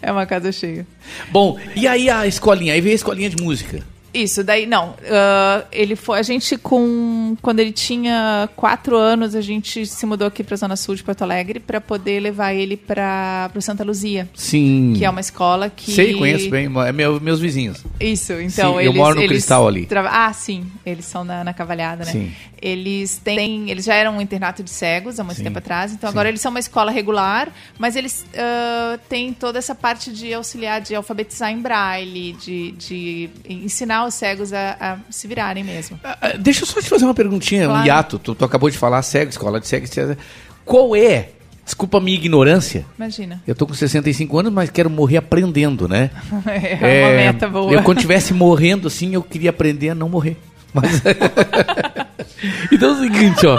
É 0.03 0.11
uma 0.11 0.27
casa 0.27 0.51
cheia. 0.51 0.85
Bom, 1.31 1.57
e 1.77 1.87
aí 1.87 2.11
a 2.11 2.27
escolinha? 2.27 2.75
Aí 2.75 2.81
veio 2.81 2.93
a 2.93 2.97
escolinha 2.97 3.31
de 3.31 3.41
música. 3.41 3.85
Isso, 4.13 4.43
daí 4.43 4.67
não. 4.67 4.95
ah, 5.09 5.65
ele 5.71 5.95
foi. 5.95 6.19
A 6.19 6.23
gente 6.23 6.57
com. 6.59 7.37
Quando 7.41 7.61
ele 7.61 7.73
tinha 7.73 8.49
quatro 8.57 8.97
anos, 8.97 9.35
a 9.35 9.41
gente 9.41 9.87
se 9.87 10.05
mudou 10.05 10.27
aqui 10.27 10.43
para 10.43 10.55
a 10.55 10.59
Zona 10.59 10.77
Sul 10.77 10.95
de 10.97 11.03
Porto 11.05 11.23
Alegre 11.23 11.61
para 11.61 11.81
poder 11.81 12.21
levar 12.21 12.53
ele 12.53 12.77
para 12.77 13.51
o 13.55 13.61
Santa 13.63 13.85
Luzia. 13.85 14.29
Sim. 14.35 14.95
Que 14.97 15.05
é 15.05 15.11
uma 15.11 15.21
escola 15.21 15.71
que. 15.71 15.93
Sei, 15.93 16.15
conheço 16.15 16.51
bem, 16.51 16.67
é 16.87 16.93
meu, 16.93 17.21
meus 17.21 17.39
vizinhos. 17.41 17.85
Isso, 18.01 18.33
então. 18.35 18.73
Sim, 18.73 18.75
eu 18.77 18.91
eles, 18.91 18.95
moro 18.97 19.15
no 19.15 19.21
eles 19.21 19.31
Cristal 19.31 19.69
ali. 19.69 19.87
trava- 19.87 20.11
Ah, 20.13 20.33
sim. 20.33 20.67
Eles 20.85 21.05
são 21.05 21.23
na, 21.25 21.45
na 21.45 21.55
Cavalhada, 21.55 22.05
né? 22.05 22.11
Sim. 22.11 22.33
Eles 22.61 23.17
têm. 23.19 23.71
Eles 23.71 23.85
já 23.85 23.95
eram 23.95 24.19
um 24.19 24.21
internato 24.21 24.63
de 24.63 24.71
cegos 24.71 25.19
há 25.19 25.25
muito 25.25 25.39
Sim, 25.39 25.45
tempo 25.45 25.59
atrás. 25.59 25.93
Então 25.93 26.11
sim. 26.11 26.15
agora 26.15 26.29
eles 26.29 26.41
são 26.41 26.51
uma 26.51 26.61
escola 26.61 26.91
regular, 26.91 27.49
mas 27.79 27.97
eles 27.97 28.27
ah, 28.37 28.99
têm 29.09 29.33
toda 29.33 29.59
essa 29.59 29.75
parte 29.75 30.13
de 30.13 30.35
auxiliar, 30.35 30.81
de 30.81 30.95
alfabetizar 30.95 31.51
em 31.51 31.59
braille, 31.61 32.33
de, 32.33 32.73
de 32.73 33.31
ensinar 33.49 34.00
os 34.07 34.15
cegos 34.15 34.53
a, 34.53 34.77
a 34.81 34.97
se 35.11 35.27
virarem 35.27 35.65
mesmo. 35.65 35.99
Ah, 36.05 36.19
ah, 36.21 36.29
Deixa 36.39 36.63
eu 36.63 36.67
só 36.67 36.81
te 36.81 36.89
fazer 36.89 37.05
uma 37.05 37.15
perguntinha, 37.15 37.65
um 37.69 37.73
Claro. 37.73 37.87
hiato. 37.87 38.19
Tu, 38.19 38.35
tu 38.35 38.45
acabou 38.45 38.71
de 38.71 38.77
falar 38.79 39.03
cego, 39.03 39.31
escola 39.31 39.61
de 39.61 39.67
cego, 39.67 39.85
etc. 39.87 40.17
Qual 40.65 40.95
é, 40.95 41.31
desculpa 41.65 41.99
a 41.99 42.01
minha 42.01 42.17
ignorância, 42.17 42.85
Imagina. 42.99 43.43
eu 43.47 43.55
tô 43.55 43.67
com 43.67 43.75
65 43.75 44.39
anos, 44.39 44.53
mas 44.53 44.71
quero 44.71 44.91
morrer 44.91 45.17
aprendendo, 45.19 45.89
né? 45.89 46.11
É, 46.47 47.07
uma 47.07 47.17
meta 47.17 47.49
boa. 47.49 47.73
Eu, 47.73 47.83
quando 47.83 47.99
estivesse 47.99 48.33
morrendo 48.35 48.89
assim, 48.89 49.15
eu 49.15 49.23
queria 49.23 49.51
aprender 49.51 49.91
a 49.91 49.95
não 49.95 50.09
morrer. 50.09 50.37
Mas... 50.73 51.03
então 52.73 52.91
é 52.91 52.93
o 52.93 53.01
seguinte, 53.01 53.47
ó. 53.47 53.59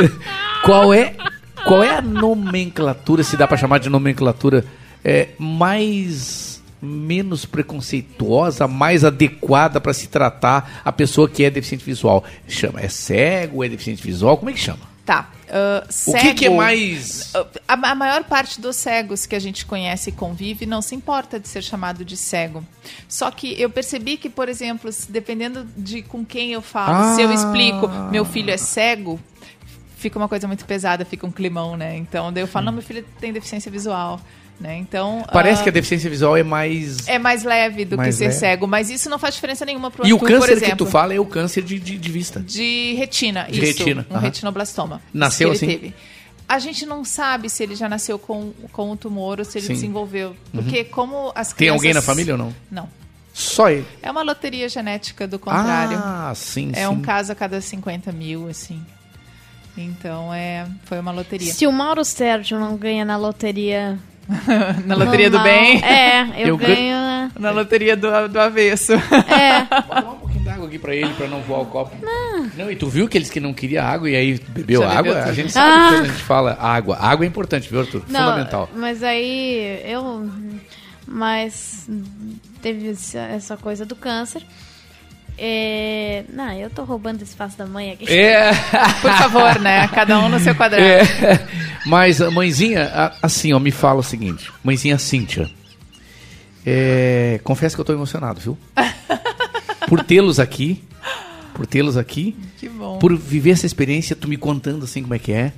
qual 0.64 0.92
é 0.94 1.14
qual 1.66 1.82
é 1.82 1.90
a 1.96 2.00
nomenclatura, 2.00 3.22
se 3.22 3.36
dá 3.36 3.46
pra 3.46 3.56
chamar 3.58 3.78
de 3.78 3.90
nomenclatura, 3.90 4.64
é, 5.04 5.28
mais 5.38 6.47
menos 6.80 7.44
preconceituosa, 7.44 8.68
mais 8.68 9.04
adequada 9.04 9.80
para 9.80 9.92
se 9.92 10.08
tratar 10.08 10.80
a 10.84 10.92
pessoa 10.92 11.28
que 11.28 11.44
é 11.44 11.50
deficiente 11.50 11.84
visual? 11.84 12.24
Chama, 12.46 12.80
é 12.80 12.88
cego, 12.88 13.64
é 13.64 13.68
deficiente 13.68 14.02
visual, 14.02 14.36
como 14.36 14.50
é 14.50 14.52
que 14.52 14.60
chama? 14.60 14.86
Tá. 15.04 15.30
ah, 15.50 15.86
O 16.06 16.12
que, 16.12 16.34
que 16.34 16.44
é 16.44 16.48
cego- 16.48 16.56
mais 16.56 17.32
A, 17.66 17.72
a 17.72 17.94
maior 17.94 18.24
parte 18.24 18.60
dos 18.60 18.76
cegos 18.76 19.24
que 19.24 19.34
a 19.34 19.38
gente 19.38 19.64
conhece 19.64 20.10
e 20.10 20.12
convive 20.12 20.66
não 20.66 20.82
se 20.82 20.94
importa 20.94 21.40
de 21.40 21.48
ser 21.48 21.62
chamado 21.62 22.04
de 22.04 22.14
cego. 22.14 22.62
Só 23.08 23.30
que 23.30 23.58
eu 23.58 23.70
percebi 23.70 24.18
que, 24.18 24.28
por 24.28 24.50
exemplo, 24.50 24.90
dependendo 25.08 25.66
de 25.76 26.02
com 26.02 26.22
quem 26.26 26.52
eu 26.52 26.60
falo, 26.60 27.16
se 27.16 27.22
eu 27.22 27.30
Ah. 27.30 27.34
explico 27.34 27.88
meu 28.10 28.24
filho 28.26 28.50
é 28.50 28.58
cego, 28.58 29.18
fica 29.96 30.18
uma 30.18 30.28
coisa 30.28 30.46
muito 30.46 30.66
pesada, 30.66 31.06
fica 31.06 31.26
um 31.26 31.32
climão, 31.32 31.74
né? 31.74 31.96
Então, 31.96 32.30
daí 32.30 32.42
eu 32.42 32.46
falo, 32.46 32.66
não, 32.66 32.72
meu 32.74 32.82
filho 32.82 33.02
tem 33.18 33.32
deficiência 33.32 33.72
visual, 33.72 34.20
né? 34.60 34.76
Então... 34.76 35.24
Parece 35.32 35.60
ah, 35.60 35.62
que 35.64 35.68
a 35.68 35.72
deficiência 35.72 36.10
visual 36.10 36.36
é 36.36 36.42
mais 36.42 37.06
é 37.08 37.18
mais 37.18 37.44
leve 37.44 37.84
do 37.84 37.96
Mais 37.96 38.14
que 38.14 38.18
ser 38.18 38.24
leve. 38.28 38.36
cego, 38.38 38.66
mas 38.66 38.90
isso 38.90 39.08
não 39.08 39.18
faz 39.18 39.34
diferença 39.34 39.64
nenhuma 39.64 39.90
pro 39.90 40.06
E 40.06 40.12
o 40.12 40.16
Arthur, 40.16 40.26
por 40.26 40.40
câncer 40.40 40.52
exemplo. 40.52 40.70
que 40.70 40.76
tu 40.76 40.86
fala 40.86 41.14
é 41.14 41.20
o 41.20 41.26
câncer 41.26 41.62
de, 41.62 41.78
de, 41.78 41.96
de 41.98 42.12
vista. 42.12 42.40
De 42.40 42.94
retina, 42.94 43.44
De 43.44 43.62
isso. 43.62 43.78
retina, 43.78 44.06
Um 44.10 44.14
aham. 44.14 44.22
retinoblastoma. 44.22 45.00
Nasceu 45.12 45.52
assim? 45.52 45.66
teve. 45.66 45.94
A 46.48 46.58
gente 46.58 46.86
não 46.86 47.04
sabe 47.04 47.50
se 47.50 47.62
ele 47.62 47.74
já 47.74 47.88
nasceu 47.90 48.18
com, 48.18 48.52
com 48.72 48.90
o 48.90 48.96
tumor 48.96 49.38
ou 49.38 49.44
se 49.44 49.58
ele 49.58 49.66
Sim. 49.66 49.72
Uhum. 49.72 49.76
desenvolveu. 49.78 50.36
Porque 50.50 50.82
como 50.84 51.30
as 51.34 51.52
crianças... 51.52 51.54
Tem 51.56 51.68
alguém 51.68 51.92
na 51.92 52.00
família 52.00 52.34
ou 52.34 52.38
não? 52.38 52.54
Não. 52.70 52.88
Só 53.34 53.68
ele. 53.70 53.86
É 54.02 54.10
uma 54.10 54.22
loteria 54.22 54.66
genética 54.68 55.28
do 55.28 55.38
contrário. 55.38 55.98
Ah, 56.02 56.32
sim, 56.34 56.70
é 56.72 56.80
sim. 56.80 56.86
um 56.86 57.02
caso 57.02 57.30
a 57.32 57.34
cada 57.34 57.60
50 57.60 58.10
mil, 58.12 58.48
assim. 58.48 58.82
Então, 59.76 60.32
é, 60.34 60.66
foi 60.86 60.98
uma 60.98 61.12
loteria. 61.12 61.52
Se 61.52 61.66
o 61.66 61.70
Mauro 61.72 62.04
Sérgio 62.04 62.58
não 62.58 62.76
ganha 62.76 63.04
na 63.04 63.16
loteria... 63.16 63.98
na 64.86 64.94
loteria 64.94 65.30
do 65.30 65.38
normal- 65.38 65.54
bem? 65.54 65.82
É, 65.84 66.22
eu, 66.42 66.48
Eu 66.48 66.56
ganho... 66.56 66.96
na- 66.96 67.30
Na 67.38 67.50
loteria 67.50 67.96
do, 67.96 68.28
do 68.28 68.38
avesso. 68.40 68.92
É, 68.94 69.64
Dá 69.70 70.10
um 70.10 70.16
pouquinho 70.18 70.44
d'água 70.44 70.66
aqui 70.66 70.78
pra 70.78 70.94
ele, 70.94 71.12
pra 71.14 71.26
não 71.28 71.40
voar 71.40 71.60
o 71.60 71.66
copo. 71.66 71.96
Não. 72.56 72.70
e 72.70 72.76
tu 72.76 72.88
viu 72.88 73.08
que 73.08 73.16
eles 73.18 73.30
que 73.30 73.40
não 73.40 73.52
queriam 73.54 73.84
água 73.86 74.08
e 74.10 74.14
aí 74.16 74.38
bebeu 74.48 74.82
Já 74.82 74.96
bebeu 75.02 75.12
água? 75.16 75.30
A 75.30 75.32
gente 75.32 75.50
sabe 75.52 75.72
Ah. 75.72 75.88
quando 75.92 76.04
a 76.04 76.08
gente 76.08 76.22
fala 76.24 76.58
água. 76.60 76.96
Água 77.00 77.24
é 77.24 77.28
importante, 77.28 77.68
viu, 77.70 77.80
Arthur? 77.80 78.02
não, 78.08 78.20
Fundamental. 78.20 78.68
mas 78.74 79.02
aí 79.02 79.80
eu... 79.84 80.28
Mas 81.10 81.88
teve 82.60 82.94
essa 83.34 83.56
coisa 83.56 83.86
do 83.86 83.96
câncer. 83.96 84.42
É... 85.38 86.24
Não, 86.32 86.52
eu 86.52 86.68
tô 86.68 86.82
roubando 86.82 87.22
espaço 87.22 87.56
da 87.56 87.64
mãe 87.64 87.92
aqui. 87.92 88.12
É, 88.12 88.50
Por 89.00 89.12
favor, 89.12 89.60
né? 89.60 89.86
Cada 89.88 90.18
um 90.18 90.28
no 90.28 90.40
seu 90.40 90.54
quadrado. 90.54 90.84
é. 90.84 91.46
Mas, 91.86 92.20
a 92.20 92.30
mãezinha, 92.30 93.12
assim, 93.22 93.52
ó, 93.52 93.58
me 93.58 93.70
fala 93.70 94.00
o 94.00 94.02
seguinte. 94.02 94.50
Mãezinha 94.64 94.98
Cíntia. 94.98 95.48
É, 96.66 97.40
confesso 97.44 97.76
que 97.76 97.80
eu 97.80 97.84
tô 97.84 97.92
emocionado, 97.92 98.40
viu? 98.40 98.58
Por 99.88 100.02
tê-los 100.04 100.38
aqui. 100.40 100.82
Por 101.54 101.66
tê-los 101.66 101.96
aqui. 101.96 102.36
Que 102.58 102.68
bom. 102.68 102.98
por 102.98 103.16
viver 103.16 103.50
essa 103.50 103.66
experiência, 103.66 104.14
tu 104.14 104.28
me 104.28 104.36
contando 104.36 104.84
assim 104.84 105.02
como 105.02 105.14
é 105.14 105.18
que 105.18 105.32
é. 105.32 105.52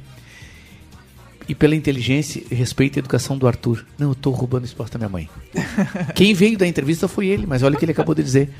E 1.48 1.54
pela 1.54 1.74
inteligência, 1.74 2.42
respeito 2.50 2.96
e 2.96 3.00
educação 3.00 3.36
do 3.36 3.46
Arthur. 3.46 3.84
Não, 3.98 4.10
eu 4.10 4.14
tô 4.14 4.30
roubando 4.30 4.64
espaço 4.64 4.92
da 4.92 4.98
minha 4.98 5.08
mãe. 5.08 5.28
Quem 6.14 6.32
veio 6.32 6.56
da 6.56 6.66
entrevista 6.66 7.08
foi 7.08 7.26
ele, 7.26 7.44
mas 7.46 7.62
olha 7.62 7.74
o 7.74 7.78
que 7.78 7.84
ele 7.84 7.92
acabou 7.92 8.14
de 8.14 8.22
dizer. 8.22 8.50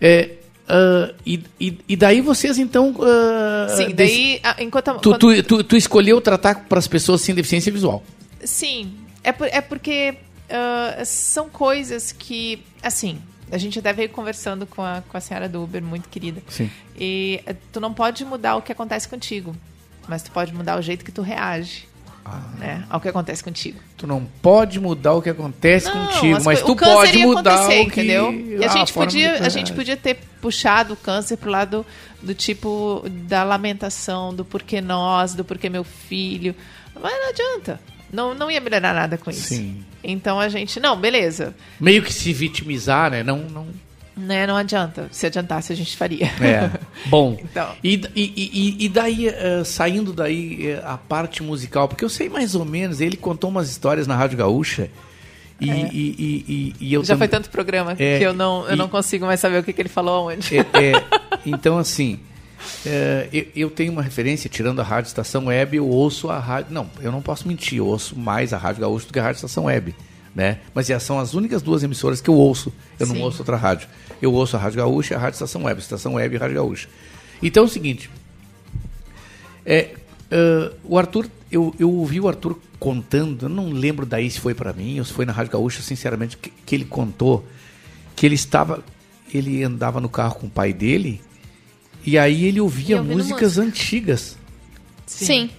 É, 0.00 0.30
ah, 0.68 1.14
e, 1.24 1.42
e, 1.60 1.78
e 1.88 1.96
daí 1.96 2.20
vocês 2.20 2.58
então. 2.58 2.94
ah, 3.00 3.68
Sim, 3.76 3.94
daí, 3.94 4.40
a- 4.42 4.62
enquanto... 4.62 4.88
a- 4.88 4.94
Tu, 4.94 5.10
quando- 5.10 5.18
tu, 5.18 5.42
tu, 5.42 5.64
tu 5.64 5.76
escolheu 5.76 6.20
tratar 6.20 6.64
para 6.66 6.78
as 6.78 6.86
pessoas 6.88 7.20
sem 7.20 7.34
deficiência 7.34 7.72
visual. 7.72 8.02
Sim. 8.44 8.92
É, 9.22 9.32
por- 9.32 9.48
é 9.48 9.60
porque 9.60 10.14
ah, 10.50 11.02
são 11.04 11.48
coisas 11.48 12.12
que, 12.12 12.62
assim, 12.82 13.18
a 13.50 13.58
gente 13.58 13.78
até 13.78 13.92
veio 13.92 14.08
conversando 14.08 14.66
com 14.66 14.82
a, 14.82 15.02
com 15.08 15.16
a 15.16 15.20
senhora 15.20 15.48
do 15.48 15.62
Uber, 15.62 15.82
muito 15.82 16.08
querida. 16.08 16.42
Sim. 16.48 16.70
E 16.98 17.40
eh, 17.46 17.54
tu 17.72 17.80
não 17.80 17.92
pode 17.94 18.24
mudar 18.24 18.56
o 18.56 18.62
que 18.62 18.72
acontece 18.72 19.08
contigo, 19.08 19.54
mas 20.08 20.22
tu 20.22 20.30
pode 20.32 20.52
mudar 20.52 20.78
o 20.78 20.82
jeito 20.82 21.04
que 21.04 21.12
tu 21.12 21.22
reage 21.22 21.86
Ah. 22.28 22.58
né, 22.58 22.84
ao 22.90 23.00
que 23.00 23.08
acontece 23.08 23.42
contigo. 23.42 23.78
Tu 23.96 24.06
não 24.06 24.26
pode 24.42 24.80
mudar 24.80 25.12
o 25.14 25.22
que 25.22 25.30
acontece 25.30 25.86
Não, 25.86 26.06
contigo, 26.06 26.36
as 26.36 26.44
mas 26.44 26.60
tu 26.60 26.74
pode 26.74 27.18
mudar 27.18 27.66
o 27.66 27.68
que... 27.68 27.80
entendeu? 27.80 28.32
E 28.32 28.64
a 28.64 28.66
ah, 28.66 28.72
gente 28.72 28.92
podia, 28.92 29.34
a 29.38 29.48
gente 29.48 29.72
podia 29.72 29.96
ter 29.96 30.18
puxado 30.40 30.94
o 30.94 30.96
câncer 30.96 31.36
pro 31.36 31.50
lado 31.50 31.86
do 32.20 32.34
tipo 32.34 33.04
da 33.08 33.44
lamentação, 33.44 34.34
do 34.34 34.44
porquê 34.44 34.80
nós, 34.80 35.34
do 35.34 35.44
porquê 35.44 35.68
meu 35.68 35.84
filho. 35.84 36.54
Mas 37.00 37.12
não 37.12 37.28
adianta. 37.28 37.80
Não, 38.12 38.34
não 38.34 38.50
ia 38.50 38.60
melhorar 38.60 38.92
nada 38.92 39.16
com 39.16 39.30
isso. 39.30 39.54
Sim. 39.54 39.84
Então 40.02 40.40
a 40.40 40.48
gente, 40.48 40.80
não, 40.80 40.96
beleza. 40.96 41.54
Meio 41.78 42.02
que 42.02 42.12
se 42.12 42.32
vitimizar, 42.32 43.10
né? 43.10 43.22
Não, 43.22 43.38
não... 43.38 43.66
Né, 44.16 44.46
não 44.46 44.56
adianta. 44.56 45.08
Se 45.10 45.26
adiantasse, 45.26 45.72
a 45.72 45.76
gente 45.76 45.94
faria. 45.96 46.26
É. 46.40 46.70
Bom, 47.06 47.36
Então. 47.42 47.68
e, 47.84 48.00
e, 48.16 48.76
e, 48.86 48.88
daí, 48.88 49.28
eh, 49.28 49.62
saindo 49.64 50.10
daí, 50.12 50.68
eh, 50.70 50.82
a 50.84 50.96
parte 50.96 51.42
musical, 51.42 51.86
porque 51.86 52.02
eu 52.04 52.08
sei 52.08 52.28
mais 52.30 52.54
ou 52.54 52.64
menos, 52.64 53.00
ele 53.02 53.16
contou 53.16 53.50
umas 53.50 53.68
histórias 53.68 54.06
na 54.06 54.16
Rádio 54.16 54.38
Gaúcha, 54.38 54.88
e, 55.60 55.70
É. 55.70 55.74
e, 55.92 56.44
e, 56.48 56.74
e- 56.80 56.94
eu 56.94 57.02
Já 57.04 57.08
tam- 57.14 57.18
foi 57.18 57.28
tanto 57.28 57.50
programa 57.50 57.94
É, 57.98 58.18
que 58.18 58.24
eu 58.24 58.32
não, 58.32 58.66
eu 58.68 58.76
não 58.76 58.88
consigo 58.88 59.26
mais 59.26 59.38
saber 59.40 59.58
o 59.58 59.62
que, 59.62 59.72
que 59.72 59.82
ele 59.82 59.88
falou 59.90 60.28
onde. 60.30 60.56
É, 60.56 60.60
é, 60.60 60.92
então, 61.44 61.76
assim, 61.78 62.18
é, 62.86 63.28
eu, 63.32 63.46
eu 63.54 63.70
tenho 63.70 63.92
uma 63.92 64.02
referência, 64.02 64.48
tirando 64.48 64.80
a 64.80 64.82
Rádio 64.82 65.08
Estação 65.08 65.46
Web, 65.46 65.76
eu 65.76 65.86
ouço 65.86 66.30
a 66.30 66.38
rádio. 66.38 66.72
Não, 66.72 66.88
eu 67.02 67.12
não 67.12 67.20
posso 67.20 67.46
mentir, 67.46 67.78
eu 67.78 67.86
ouço 67.86 68.18
mais 68.18 68.52
a 68.54 68.56
Rádio 68.56 68.80
Gaúcha 68.80 69.06
do 69.06 69.12
que 69.12 69.18
a 69.18 69.22
Rádio 69.22 69.36
Estação 69.36 69.64
Web. 69.64 69.94
Né? 70.36 70.60
Mas 70.72 70.86
já 70.86 71.00
são 71.00 71.18
as 71.18 71.34
únicas 71.34 71.62
duas 71.62 71.82
emissoras 71.82 72.20
que 72.20 72.30
eu 72.30 72.34
ouço. 72.34 72.72
Eu 73.00 73.06
não 73.06 73.16
Sim. 73.16 73.22
ouço 73.22 73.38
outra 73.38 73.56
rádio. 73.56 73.88
Eu 74.20 74.32
ouço 74.32 74.54
a 74.54 74.60
Rádio 74.60 74.76
Gaúcha 74.76 75.14
e 75.14 75.16
a 75.16 75.18
Rádio 75.18 75.36
Estação 75.36 75.64
Web. 75.64 75.80
Estação 75.80 76.14
Web 76.14 76.34
e 76.34 76.38
Rádio 76.38 76.56
Gaúcha. 76.56 76.88
Então 77.42 77.62
é 77.62 77.66
o 77.66 77.68
seguinte. 77.70 78.10
É, 79.64 79.94
ah, 80.30 80.72
o 80.84 80.98
Arthur, 80.98 81.28
eu, 81.50 81.74
eu 81.78 81.90
ouvi 81.90 82.20
o 82.20 82.28
Arthur 82.28 82.58
contando, 82.78 83.46
eu 83.46 83.48
não 83.48 83.70
lembro 83.70 84.04
daí 84.04 84.30
se 84.30 84.38
foi 84.38 84.54
para 84.54 84.72
mim 84.72 84.98
ou 84.98 85.04
se 85.04 85.12
foi 85.12 85.24
na 85.24 85.32
Rádio 85.32 85.52
Gaúcha, 85.52 85.82
sinceramente, 85.82 86.36
que, 86.36 86.50
que 86.50 86.74
ele 86.74 86.84
contou 86.84 87.46
que 88.14 88.24
ele 88.24 88.34
estava, 88.34 88.82
ele 89.32 89.62
andava 89.62 90.00
no 90.00 90.08
carro 90.08 90.36
com 90.36 90.46
o 90.46 90.50
pai 90.50 90.72
dele 90.72 91.20
e 92.04 92.18
aí 92.18 92.44
ele 92.44 92.60
ouvia 92.60 93.02
músicas 93.02 93.58
antigas, 93.58 94.36
Sim. 95.06 95.50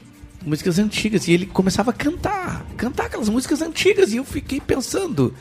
Músicas 0.46 0.80
antigas 0.80 1.28
e 1.28 1.32
ele 1.34 1.46
começava 1.46 1.92
a 1.92 1.94
cantar, 1.94 2.66
cantar 2.78 3.06
aquelas 3.08 3.30
músicas 3.30 3.62
antigas 3.62 4.14
e 4.14 4.18
eu 4.18 4.24
fiquei 4.24 4.62
pensando, 4.62 5.34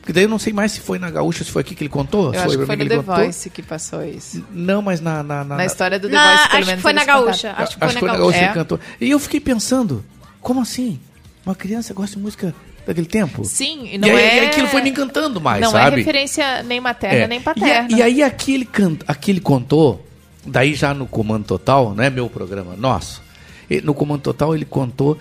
porque 0.00 0.12
daí 0.12 0.24
eu 0.24 0.28
não 0.28 0.38
sei 0.38 0.52
mais 0.52 0.72
se 0.72 0.80
foi 0.80 0.98
na 0.98 1.10
Gaúcha, 1.10 1.42
se 1.44 1.50
foi 1.50 1.62
aqui 1.62 1.74
que 1.74 1.82
ele 1.82 1.88
contou, 1.88 2.32
Eu 2.34 2.40
acho 2.40 2.58
que 2.58 2.66
foi 2.66 2.76
no 2.76 2.82
que 2.82 2.88
The 2.88 2.96
contou. 2.96 3.16
Voice 3.16 3.50
que 3.50 3.62
passou 3.62 4.04
isso. 4.04 4.44
Não, 4.52 4.80
mas 4.82 5.00
na 5.00 5.22
na, 5.22 5.42
na, 5.44 5.56
Na 5.56 5.64
história 5.64 5.98
do 5.98 6.08
The 6.08 6.14
Na- 6.14 6.30
Voice, 6.36 6.48
pelo 6.48 6.52
acho 6.56 6.60
que 6.60 6.66
menos 6.70 6.82
foi 6.82 6.92
na 6.92 7.00
contaram. 7.00 7.24
Gaúcha. 7.24 7.54
Acho 7.56 7.72
que 7.72 7.78
foi 7.78 7.86
Acho 7.88 7.94
na 7.94 8.00
que 8.00 8.06
foi 8.06 8.08
na 8.08 8.16
Gaúcha. 8.18 8.38
Que 8.38 8.44
É? 8.44 8.46
ele 8.48 8.54
cantou. 8.54 8.80
E 9.00 9.10
eu 9.10 9.18
fiquei 9.18 9.40
pensando, 9.40 10.04
como 10.40 10.60
assim? 10.60 11.00
Uma 11.44 11.54
criança 11.54 11.92
gosta 11.94 12.16
de 12.16 12.22
música 12.22 12.54
daquele 12.86 13.06
tempo? 13.06 13.44
Sim, 13.44 13.86
e 13.86 13.94
E 13.94 13.98
não 13.98 14.08
aí, 14.08 14.14
é... 14.14 14.44
e 14.44 14.46
aquilo 14.46 14.68
foi 14.68 14.82
me 14.82 14.90
encantando 14.90 15.40
mais, 15.40 15.62
não 15.62 15.70
sabe? 15.70 15.94
é 15.94 15.98
referência 15.98 16.62
nem 16.62 16.80
materna, 16.80 17.16
É. 17.24 17.26
nem 17.26 17.38
E, 17.38 17.40
a- 17.40 17.44
paterna. 17.44 17.88
e 17.98 18.02
aí 18.02 18.22
aqui 18.22 18.54
ele, 18.54 18.64
can, 18.66 18.96
aqui 19.08 19.30
ele 19.30 19.40
contou, 19.40 20.06
daí 20.46 20.74
já 20.74 20.92
no 20.94 21.06
Comando 21.06 21.44
Total, 21.46 21.94
não 21.94 22.04
é 22.04 22.10
meu 22.10 22.28
programa, 22.28 22.76
nosso. 22.76 23.23
E 23.68 23.80
No 23.80 23.94
Comando 23.94 24.22
Total 24.22 24.54
ele 24.54 24.64
contou 24.64 25.18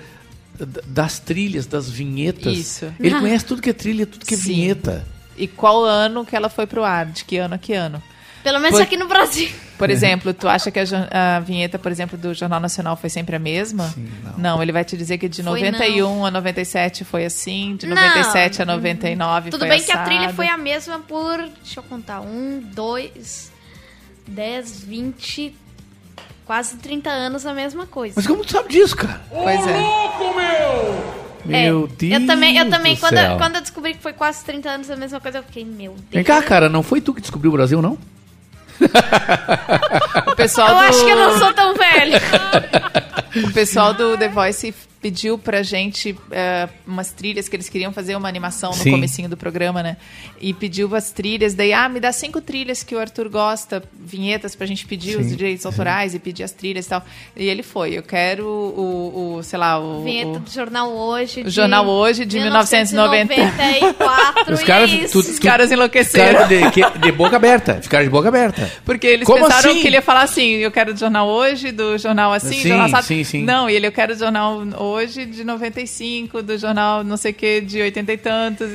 das 0.87 1.19
trilhas, 1.19 1.65
das 1.65 1.89
vinhetas. 1.89 2.53
Isso. 2.57 2.93
Ele 2.99 3.19
conhece 3.19 3.45
tudo 3.45 3.61
que 3.61 3.69
é 3.69 3.73
trilha, 3.73 4.05
tudo 4.05 4.25
que 4.25 4.33
é 4.35 4.37
Sim. 4.37 4.43
vinheta. 4.53 5.05
E 5.35 5.47
qual 5.47 5.83
ano 5.83 6.23
que 6.25 6.35
ela 6.35 6.47
foi 6.49 6.67
pro 6.67 6.83
ar? 6.83 7.07
De 7.07 7.25
que 7.25 7.37
ano 7.37 7.55
a 7.55 7.57
que 7.57 7.73
ano? 7.73 8.01
Pelo 8.43 8.59
menos 8.59 8.75
Por- 8.77 8.83
aqui 8.83 8.97
no 8.97 9.07
Brasil. 9.07 9.49
Por 9.77 9.89
exemplo, 9.89 10.33
tu 10.33 10.47
acha 10.47 10.69
que 10.69 10.79
a, 10.79 11.37
a 11.37 11.39
vinheta, 11.39 11.79
por 11.79 11.91
exemplo, 11.91 12.17
do 12.17 12.33
Jornal 12.33 12.59
Nacional 12.59 12.95
foi 12.95 13.09
sempre 13.09 13.35
a 13.35 13.39
mesma? 13.39 13.87
Sim, 13.89 14.07
não. 14.37 14.61
ele 14.61 14.71
vai 14.71 14.83
te 14.85 14.95
dizer 14.95 15.17
que 15.17 15.27
de 15.27 15.41
Foi 15.41 15.61
91 15.63 16.25
a 16.25 16.29
97 16.31 17.03
foi 17.03 17.25
assim, 17.25 17.75
de 17.77 17.87
Não. 17.87 17.95
97 17.95 18.61
a 18.61 18.65
99 18.65 19.49
Tudo 19.49 19.61
foi 19.61 19.69
bem 19.69 19.81
que 19.81 19.91
a 19.91 19.95
assado. 19.95 20.09
trilha 20.09 20.29
foi 20.33 20.47
a 20.47 20.57
mesma 20.57 20.99
por. 20.99 21.37
Deixa 21.63 21.79
eu 21.79 21.83
contar. 21.83 22.21
Um, 22.21 22.59
dois, 22.73 23.51
dez, 24.27 24.81
vinte. 24.83 25.55
Quase 26.45 26.77
30 26.77 27.09
anos 27.09 27.45
a 27.45 27.53
mesma 27.53 27.85
coisa. 27.85 28.13
Mas 28.17 28.27
como 28.27 28.43
tu 28.43 28.51
sabe 28.51 28.69
disso, 28.69 28.95
cara? 28.95 29.21
Pois 29.29 29.65
é. 29.65 29.77
É, 31.49 31.63
Meu 31.65 31.87
Deus 31.87 32.21
Eu 32.21 32.27
também, 32.27 32.57
eu 32.57 32.69
também 32.69 32.95
do 32.95 32.99
quando, 32.99 33.17
eu, 33.17 33.37
quando 33.37 33.55
eu 33.55 33.61
descobri 33.61 33.93
que 33.93 34.01
foi 34.01 34.13
quase 34.13 34.43
30 34.45 34.69
anos 34.69 34.89
a 34.89 34.95
mesma 34.95 35.19
coisa, 35.19 35.39
eu 35.39 35.43
fiquei, 35.43 35.65
meu 35.65 35.91
Deus. 35.91 36.05
Vem 36.11 36.23
cá, 36.23 36.41
cara, 36.41 36.69
não 36.69 36.83
foi 36.83 37.01
tu 37.01 37.13
que 37.13 37.21
descobriu 37.21 37.51
o 37.51 37.53
Brasil, 37.53 37.81
não? 37.81 37.97
O 40.27 40.35
pessoal 40.35 40.69
Eu 40.69 40.75
do... 40.75 40.81
acho 40.81 41.05
que 41.05 41.11
eu 41.11 41.15
não 41.15 41.37
sou 41.37 41.53
tão 41.53 41.73
velho. 41.75 42.13
O 43.47 43.51
pessoal 43.51 43.93
do 43.95 44.15
The 44.15 44.29
Voice 44.29 44.73
pediu 45.03 45.37
pra 45.37 45.61
gente 45.61 46.15
eh, 46.31 46.69
umas 46.87 47.11
trilhas 47.11 47.49
que 47.49 47.55
eles 47.57 47.67
queriam 47.67 47.91
fazer 47.91 48.15
uma 48.15 48.29
animação 48.29 48.69
no 48.71 48.77
Sim. 48.77 48.91
comecinho 48.91 49.27
do 49.27 49.35
programa, 49.35 49.83
né? 49.83 49.97
E 50.39 50.53
pediu 50.53 50.95
as 50.95 51.11
trilhas, 51.11 51.53
daí, 51.53 51.73
ah, 51.73 51.89
me 51.89 51.99
dá 51.99 52.11
cinco 52.13 52.39
trilhas 52.39 52.81
que 52.83 52.95
o 52.95 52.99
Arthur 52.99 53.27
gosta, 53.27 53.83
vinhetas 53.93 54.55
pra 54.55 54.65
gente 54.65 54.85
pedir 54.85 55.19
os 55.19 55.25
Sim, 55.27 55.35
direitos 55.35 55.65
autorais 55.65 56.15
e 56.15 56.19
pedir 56.19 56.43
as 56.43 56.51
trilhas 56.51 56.85
e 56.85 56.89
tal. 56.89 57.03
E 57.35 57.45
ele 57.49 57.61
foi, 57.61 57.97
eu 57.97 58.01
quero 58.01 58.45
o, 58.47 59.35
o 59.39 59.43
sei 59.43 59.59
lá, 59.59 59.77
o... 59.77 60.03
Vinheta 60.05 60.29
o- 60.29 60.39
do 60.39 60.49
Jornal 60.49 60.89
Hoje. 60.89 61.41
O 61.41 61.49
Jornal 61.49 61.85
Hoje 61.85 62.23
de 62.25 62.39
1990. 62.39 63.33
1994. 63.35 64.53
Os 64.53 64.63
caras- 64.63 64.89
é 64.89 64.93
isso. 64.95 65.21
tu- 65.21 65.29
Os 65.29 65.39
caras 65.39 65.71
enlouqueceram. 65.71 66.39
Cara 66.47 66.47
de, 66.47 66.99
de 66.99 67.11
boca 67.11 67.35
aberta. 67.35 67.81
Ficaram 67.81 68.05
de 68.05 68.09
boca 68.09 68.29
aberta. 68.29 68.71
Porque 68.85 69.05
eles 69.07 69.25
Como 69.25 69.43
pensaram 69.43 69.71
assim? 69.71 69.81
que 69.81 69.87
ele 69.87 69.95
ia 69.97 70.01
falar 70.01 70.21
assim, 70.21 70.49
eu 70.55 70.71
quero 70.71 70.93
do 70.93 70.99
jornal 70.99 71.27
hoje, 71.27 71.71
do 71.71 71.97
jornal 71.97 72.31
assim, 72.31 72.61
Sim, 72.61 72.69
jornal 72.69 72.89
sabe? 72.89 73.03
sim, 73.05 73.23
sim. 73.23 73.43
Não, 73.43 73.69
e 73.69 73.73
ele, 73.75 73.87
eu 73.87 73.91
quero 73.91 74.13
do 74.15 74.19
jornal 74.19 74.61
hoje 74.77 74.92
de 75.25 75.43
95, 75.43 76.41
do 76.43 76.57
jornal 76.57 77.03
não 77.03 77.17
sei 77.17 77.31
o 77.31 77.35
que, 77.35 77.61
de 77.61 77.81
80 77.81 78.13
e 78.13 78.17
tantos. 78.17 78.69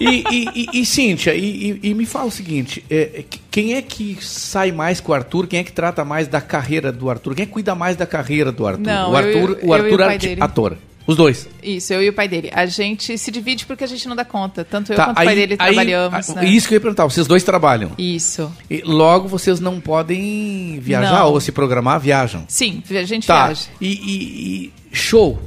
E, 0.00 0.24
e, 0.30 0.48
e, 0.54 0.80
e, 0.80 0.86
Cíntia, 0.86 1.34
e, 1.34 1.78
e- 1.82 1.94
me 1.94 2.04
fala 2.06 2.26
o 2.26 2.30
seguinte: 2.30 2.84
é, 2.90 3.10
é, 3.14 3.22
que- 3.28 3.40
quem 3.50 3.74
é 3.74 3.82
que 3.82 4.16
sai 4.20 4.72
mais 4.72 5.00
com 5.00 5.12
o 5.12 5.14
Arthur? 5.14 5.46
Quem 5.46 5.60
é 5.60 5.64
que 5.64 5.72
trata 5.72 6.04
mais 6.04 6.26
da 6.28 6.40
carreira 6.40 6.90
do 6.90 7.08
Arthur? 7.08 7.34
Quem 7.34 7.42
é 7.44 7.46
que 7.46 7.52
cuida 7.52 7.74
mais 7.74 7.96
da 7.96 8.06
carreira 8.06 8.50
do 8.50 8.66
Arthur? 8.66 8.82
Não, 8.82 9.10
o 9.10 9.12
eu 9.12 9.16
Arthur, 9.16 9.58
eu 9.62 9.68
o 9.68 9.76
e 9.76 9.80
Arthur 9.80 9.94
o 9.94 9.98
pai 9.98 10.14
arti- 10.14 10.26
dele. 10.28 10.42
ator. 10.42 10.76
Os 11.06 11.16
dois. 11.16 11.48
Isso, 11.62 11.92
eu 11.92 12.02
e 12.02 12.08
o 12.08 12.12
pai 12.12 12.28
dele. 12.28 12.50
A 12.54 12.64
gente 12.66 13.18
se 13.18 13.30
divide 13.30 13.66
porque 13.66 13.82
a 13.84 13.86
gente 13.86 14.06
não 14.08 14.14
dá 14.14 14.24
conta. 14.24 14.64
Tanto 14.64 14.92
eu 14.92 14.96
Tá, 14.96 15.06
quanto 15.06 15.20
o 15.20 15.24
pai 15.24 15.34
dele 15.34 15.56
trabalhamos, 15.56 16.30
ah, 16.30 16.34
né? 16.34 16.44
Isso 16.48 16.68
que 16.68 16.74
eu 16.74 16.76
ia 16.76 16.80
perguntar, 16.80 17.04
vocês 17.04 17.26
dois 17.26 17.42
trabalham. 17.42 17.90
Isso. 17.98 18.50
E 18.70 18.82
logo 18.84 19.26
vocês 19.28 19.58
não 19.60 19.80
podem 19.80 20.78
viajar 20.80 21.20
Não. 21.20 21.32
ou 21.32 21.40
se 21.40 21.50
programar, 21.50 21.98
viajam. 22.00 22.44
Sim, 22.48 22.82
a 22.90 23.02
gente 23.02 23.26
Tá. 23.26 23.46
viaja. 23.46 23.62
E, 23.80 23.86
e- 23.88 24.72
e 24.92 24.96
show. 24.96 25.40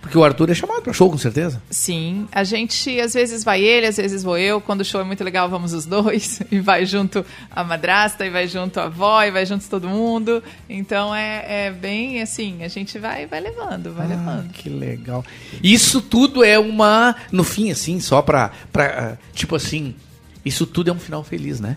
Porque 0.00 0.16
o 0.16 0.24
Arthur 0.24 0.50
é 0.50 0.54
chamado 0.54 0.80
pra 0.82 0.92
show, 0.94 1.10
com 1.10 1.18
certeza. 1.18 1.62
Sim, 1.70 2.26
a 2.32 2.42
gente 2.42 2.98
às 2.98 3.12
vezes 3.12 3.44
vai 3.44 3.60
ele, 3.60 3.86
às 3.86 3.96
vezes 3.98 4.22
vou 4.22 4.38
eu. 4.38 4.60
Quando 4.60 4.80
o 4.80 4.84
show 4.84 5.00
é 5.00 5.04
muito 5.04 5.22
legal, 5.22 5.48
vamos 5.48 5.72
os 5.74 5.84
dois. 5.84 6.40
E 6.50 6.58
vai 6.58 6.86
junto 6.86 7.24
a 7.50 7.62
madrasta, 7.62 8.24
e 8.26 8.30
vai 8.30 8.48
junto 8.48 8.80
a 8.80 8.84
avó, 8.84 9.22
e 9.22 9.30
vai 9.30 9.44
junto 9.44 9.68
todo 9.68 9.86
mundo. 9.88 10.42
Então 10.68 11.14
é, 11.14 11.66
é 11.66 11.70
bem 11.70 12.22
assim, 12.22 12.62
a 12.64 12.68
gente 12.68 12.98
vai 12.98 13.26
vai 13.26 13.40
levando, 13.40 13.92
vai 13.92 14.06
Ah, 14.06 14.08
levando. 14.08 14.52
que 14.52 14.68
legal. 14.70 15.24
Isso 15.62 16.00
tudo 16.00 16.42
é 16.42 16.58
uma. 16.58 17.14
No 17.30 17.44
fim, 17.44 17.70
assim, 17.70 18.00
só 18.00 18.22
pra. 18.22 18.50
pra 18.72 18.84
ah, 18.86 19.16
tipo 19.34 19.54
assim. 19.54 19.94
Isso 20.44 20.66
tudo 20.66 20.90
é 20.90 20.92
um 20.94 20.98
final 20.98 21.22
feliz, 21.22 21.60
né? 21.60 21.76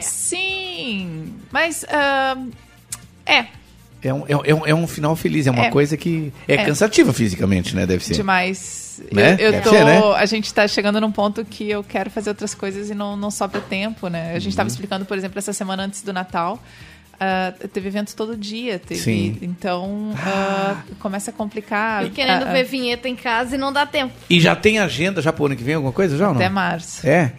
Sim, 0.00 1.34
mas 1.50 1.84
ah, 1.88 2.36
é 3.26 3.46
É 4.02 4.14
um, 4.14 4.24
é, 4.28 4.36
um- 4.36 4.42
é 4.44 4.54
um, 4.54 4.66
é 4.68 4.74
um 4.74 4.86
final 4.86 5.16
feliz, 5.16 5.46
é 5.46 5.50
uma 5.50 5.66
É. 5.66 5.70
coisa 5.70 5.96
que 5.96 6.32
é, 6.46 6.54
É. 6.54 6.64
cansativa 6.64 7.12
fisicamente, 7.12 7.74
né? 7.74 7.84
Deve 7.86 8.04
ser. 8.04 8.14
demais. 8.14 8.86
Né? 9.12 9.34
Eu, 9.38 9.46
eu 9.46 9.52
Deve 9.52 9.62
tô, 9.64 9.70
ser, 9.70 9.84
né? 9.84 10.00
a 10.16 10.26
gente 10.26 10.52
tá 10.52 10.66
chegando 10.66 11.00
num 11.00 11.10
ponto 11.12 11.44
que 11.44 11.68
eu 11.70 11.84
quero 11.84 12.10
fazer 12.10 12.30
outras 12.30 12.54
coisas 12.54 12.90
e 12.90 12.94
não, 12.94 13.16
não 13.16 13.30
sobra 13.30 13.60
tempo, 13.60 14.08
né? 14.08 14.32
A 14.34 14.38
gente 14.38 14.52
Uhum. 14.52 14.56
tava 14.56 14.68
explicando, 14.68 15.04
por 15.04 15.16
exemplo, 15.16 15.38
essa 15.38 15.52
semana 15.52 15.84
antes 15.84 16.02
do 16.02 16.12
Natal. 16.12 16.62
ah, 17.20 17.52
teve 17.72 17.88
evento 17.88 18.14
todo 18.14 18.36
dia, 18.36 18.78
teve, 18.78 19.00
Sim. 19.00 19.38
então 19.42 20.12
ah, 20.24 20.82
começa 21.00 21.32
a 21.32 21.34
complicar. 21.34 22.06
E 22.06 22.10
querendo 22.10 22.44
ah, 22.44 22.52
ver 22.52 22.62
vinheta 22.62 23.08
em 23.08 23.16
casa 23.16 23.56
e 23.56 23.58
não 23.58 23.72
dá 23.72 23.84
tempo. 23.84 24.14
E 24.30 24.38
já 24.40 24.54
tem 24.54 24.78
agenda 24.78 25.20
já 25.20 25.32
pro 25.32 25.46
ano 25.46 25.56
que 25.56 25.64
vem, 25.64 25.74
alguma 25.74 25.92
coisa 25.92 26.16
já 26.16 26.28
ou 26.28 26.34
não? 26.34 26.40
Até 26.40 26.48
março. 26.48 27.04
É. 27.04 27.32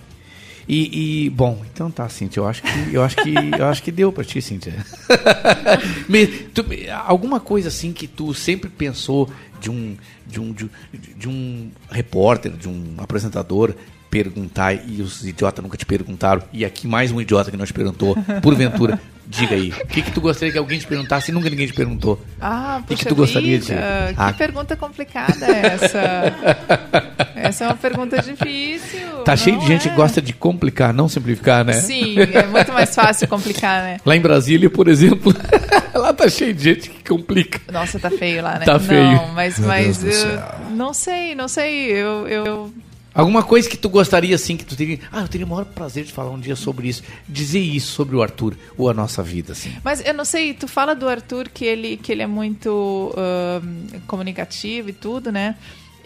E, 0.71 1.25
e, 1.25 1.29
bom, 1.31 1.63
então 1.73 1.89
tá, 1.89 2.07
Cíntia, 2.07 2.39
eu 2.41 2.47
acho 2.47 2.61
que 2.61 2.93
eu 2.93 3.03
acho 3.03 3.15
que 3.15 3.33
eu 3.57 3.65
acho 3.65 3.81
que 3.81 3.91
deu 3.91 4.11
pra 4.13 4.23
ti, 4.23 4.39
Cíntia. 4.39 4.71
Me- 6.07 6.27
tu- 6.27 6.63
alguma 7.05 7.39
coisa 7.39 7.69
assim 7.69 7.91
que 7.91 8.07
tu 8.07 8.33
sempre 8.35 8.69
pensou 8.69 9.27
de 9.59 9.71
um 9.71 9.97
de 10.27 10.39
um 10.39 10.53
de, 10.53 10.69
de 11.17 11.27
um 11.27 11.71
repórter, 11.89 12.51
de 12.51 12.69
um 12.69 12.93
apresentador 12.99 13.73
perguntar 14.11 14.73
e 14.87 15.01
os 15.01 15.25
idiotas 15.27 15.63
nunca 15.63 15.77
te 15.77 15.85
perguntaram 15.85 16.43
e 16.53 16.63
aqui 16.65 16.87
mais 16.87 17.11
um 17.11 17.19
idiota 17.19 17.49
que 17.51 17.57
não 17.57 17.65
te 17.65 17.73
perguntou, 17.73 18.15
porventura, 18.41 18.99
Diga 19.31 19.53
aí. 19.53 19.69
O 19.69 19.85
que, 19.87 20.01
que 20.01 20.11
tu 20.11 20.19
gostaria 20.21 20.51
que 20.51 20.57
alguém 20.57 20.79
te 20.79 20.87
perguntasse 20.87 21.29
e 21.29 21.33
nunca 21.33 21.47
ninguém 21.51 21.67
te 21.67 21.73
perguntou? 21.73 22.19
Ah, 22.41 22.79
O 22.81 22.87
que 22.87 22.95
que 22.95 23.05
tu 23.05 23.13
gostaria 23.13 23.59
de- 23.59 23.67
Que 23.67 23.73
Ah. 24.17 24.33
pergunta 24.35 24.75
complicada 24.75 25.45
é 25.45 25.67
essa. 25.67 26.33
essa 27.35 27.63
é 27.63 27.67
uma 27.67 27.75
pergunta 27.75 28.19
difícil. 28.23 29.07
Tá 29.23 29.35
cheio 29.35 29.59
de 29.59 29.67
gente 29.67 29.87
é? 29.87 29.91
que 29.91 29.95
gosta 29.95 30.19
de 30.19 30.33
complicar, 30.33 30.91
não 30.93 31.07
simplificar, 31.07 31.63
né? 31.63 31.73
Sim, 31.73 32.15
é 32.19 32.47
muito 32.47 32.73
mais 32.73 32.93
fácil 32.95 33.27
complicar, 33.27 33.83
né? 33.83 33.97
Lá 34.03 34.15
em 34.15 34.21
Brasília, 34.21 34.67
por 34.69 34.87
exemplo, 34.87 35.31
lá 35.93 36.11
tá 36.11 36.27
cheio 36.27 36.53
de 36.53 36.63
gente 36.63 36.89
que 36.89 37.07
complica. 37.07 37.59
Nossa, 37.71 37.99
tá 37.99 38.09
feio 38.09 38.41
lá, 38.41 38.57
né? 38.57 38.65
Tá 38.65 38.79
feio. 38.79 39.03
Não, 39.11 39.27
mas, 39.33 39.59
Meu 39.59 39.67
mas 39.67 39.97
Deus 39.99 40.23
do 40.23 40.27
eu 40.27 40.31
céu. 40.31 40.55
não 40.71 40.93
sei, 40.93 41.35
não 41.35 41.47
sei. 41.47 41.91
Eu, 41.91 42.27
eu, 42.27 42.73
Alguma 43.13 43.43
coisa 43.43 43.69
que 43.69 43.77
tu 43.77 43.89
gostaria, 43.89 44.35
assim, 44.35 44.55
que 44.55 44.65
tu 44.65 44.75
teria... 44.75 44.99
Ah, 45.11 45.21
eu 45.21 45.27
teria 45.27 45.45
o 45.45 45.49
maior 45.49 45.65
prazer 45.65 46.03
de 46.03 46.13
falar 46.13 46.29
um 46.29 46.39
dia 46.39 46.55
sobre 46.55 46.87
isso. 46.87 47.03
Dizer 47.27 47.59
isso 47.59 47.91
sobre 47.91 48.15
o 48.15 48.21
Arthur 48.21 48.55
ou 48.77 48.89
a 48.89 48.93
nossa 48.93 49.23
vida, 49.23 49.53
assim. 49.53 49.71
Mas 49.83 50.05
eu 50.05 50.13
não 50.13 50.25
sei, 50.25 50.53
tu 50.53 50.67
fala 50.67 50.93
do 50.93 51.07
Arthur 51.07 51.49
que 51.49 51.65
ele, 51.65 51.97
que 51.97 52.11
ele 52.11 52.21
é 52.21 52.27
muito 52.27 53.13
ahn, 53.17 53.99
comunicativo 54.07 54.89
e 54.89 54.93
tudo, 54.93 55.31
né? 55.31 55.55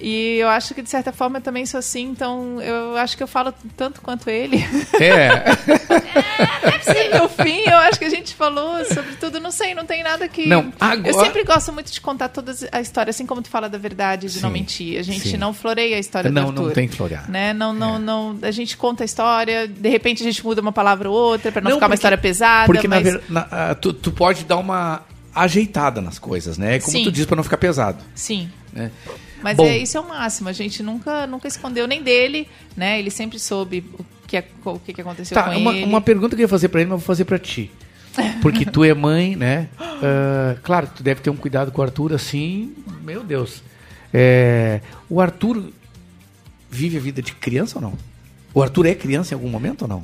E 0.06 0.38
eu 0.38 0.50
acho 0.50 0.74
que 0.76 0.82
de 0.82 0.90
certa 0.90 1.14
forma 1.14 1.38
eu 1.38 1.42
também 1.42 1.66
sou 1.66 1.78
assim, 1.78 2.04
então 2.10 2.62
eu 2.62 2.98
acho 2.98 3.16
que 3.16 3.24
eu 3.24 3.28
falo 3.28 3.54
tanto 3.78 4.02
quanto 4.02 4.30
ele. 4.30 4.58
É. 5.00 5.46
no 7.20 7.30
fim, 7.30 7.62
eu 7.66 7.78
acho 7.78 7.98
que 8.00 8.06
a 8.06 8.10
gente 8.10 8.36
falou 8.36 8.84
sobre 8.86 9.14
tudo, 9.16 9.40
não 9.40 9.50
sei, 9.52 9.74
não 9.74 9.86
tem 9.86 10.04
nada 10.04 10.28
que. 10.28 10.46
Não, 10.46 10.74
agora- 10.80 11.08
Eu 11.08 11.14
sempre 11.24 11.44
gosto 11.44 11.72
muito 11.72 11.92
de 11.92 12.02
contar 12.02 12.28
toda 12.30 12.54
a 12.72 12.82
história, 12.82 13.10
assim 13.12 13.26
como 13.26 13.42
tu 13.42 13.48
fala 13.50 13.70
da 13.70 13.78
verdade, 13.78 14.28
de 14.28 14.42
não 14.42 14.50
Sim, 14.50 14.54
mentir. 14.54 15.00
A 15.00 15.04
gente 15.04 15.30
sim. 15.30 15.38
não 15.38 15.54
floreia 15.54 15.96
a 15.96 16.00
história 16.00 16.30
Não, 16.30 16.44
do 16.46 16.50
Arthur. 16.50 16.64
não 16.66 16.72
tem 16.72 16.88
que 16.88 16.96
florear. 16.96 17.30
Né? 17.32 17.54
Não, 17.54 17.72
não, 17.74 17.98
não, 17.98 18.38
a 18.42 18.52
gente 18.52 18.76
conta 18.76 19.04
a 19.04 19.06
história, 19.06 19.68
de 19.68 19.90
repente 19.90 20.22
a 20.22 20.26
gente 20.26 20.44
muda 20.44 20.62
uma 20.62 20.74
palavra 20.74 21.10
ou 21.10 21.16
outra 21.16 21.52
pra 21.52 21.62
não, 21.62 21.72
Não, 21.72 21.78
ficar 21.78 21.86
uma 21.86 21.90
porque- 21.92 21.96
história 22.00 22.18
pesada. 22.18 22.66
Porque 22.66 22.88
na 22.88 22.96
mas... 22.98 23.04
ver- 23.06 23.22
na- 23.30 23.48
ah, 23.52 23.76
tu, 23.76 23.94
tu 23.94 24.12
pode 24.12 24.44
dar 24.44 24.58
uma 24.58 25.02
ajeitada 25.34 26.02
nas 26.02 26.20
coisas, 26.20 26.58
né? 26.58 26.80
Como 26.80 26.92
Sim. 26.92 27.04
tu 27.06 27.12
diz, 27.12 27.26
pra 27.26 27.36
não 27.36 27.44
ficar 27.44 27.58
pesado. 27.58 28.04
Sim. 28.14 28.50
Né? 28.72 28.92
Mas 29.44 29.58
Bom. 29.58 29.66
é, 29.66 29.78
isso 29.78 29.98
é 29.98 30.00
o 30.00 30.08
máximo. 30.08 30.48
A 30.50 30.54
gente 30.54 30.82
nunca, 30.82 31.28
nunca 31.28 31.48
escondeu 31.48 31.86
nem 31.88 32.02
dele, 32.02 32.48
né? 32.78 32.98
Ele 32.98 33.12
sempre 33.12 33.38
soube 33.38 33.84
o 34.00 34.06
que, 34.26 34.42
o 34.66 34.80
que, 34.80 35.02
aconteceu 35.02 35.36
Tá, 35.36 35.44
com 35.44 35.58
uma, 35.58 35.76
ele. 35.76 35.84
uma 35.86 36.02
pergunta 36.02 36.36
que 36.36 36.42
eu 36.42 36.46
ia 36.46 36.50
fazer 36.50 36.70
pra 36.70 36.80
ele, 36.82 36.90
mas 36.90 37.00
vou 37.00 37.06
fazer 37.06 37.26
pra 37.26 37.38
ti. 37.38 37.70
Porque 38.42 38.64
tu 38.66 38.84
é 38.84 38.94
mãe, 38.94 39.36
né? 39.36 39.68
Ah, 40.06 40.56
claro, 40.62 40.90
tu 40.94 41.02
deve 41.02 41.22
ter 41.22 41.30
um 41.30 41.36
cuidado 41.38 41.72
com 41.72 41.80
o 41.82 41.84
Arthur, 41.84 42.12
assim. 42.14 42.74
Meu 43.04 43.24
Deus. 43.24 43.64
É, 44.14 44.82
o 45.10 45.22
Arthur 45.22 45.72
vive 46.70 46.98
a 46.98 47.00
vida 47.00 47.22
de 47.22 47.32
criança 47.34 47.78
ou 47.78 47.82
não? 47.82 47.94
O 48.54 48.62
Arthur 48.62 48.86
é 48.88 48.94
criança 48.96 49.34
em 49.34 49.36
algum 49.36 49.50
momento 49.50 49.84
ou 49.84 49.88
não? 49.88 50.02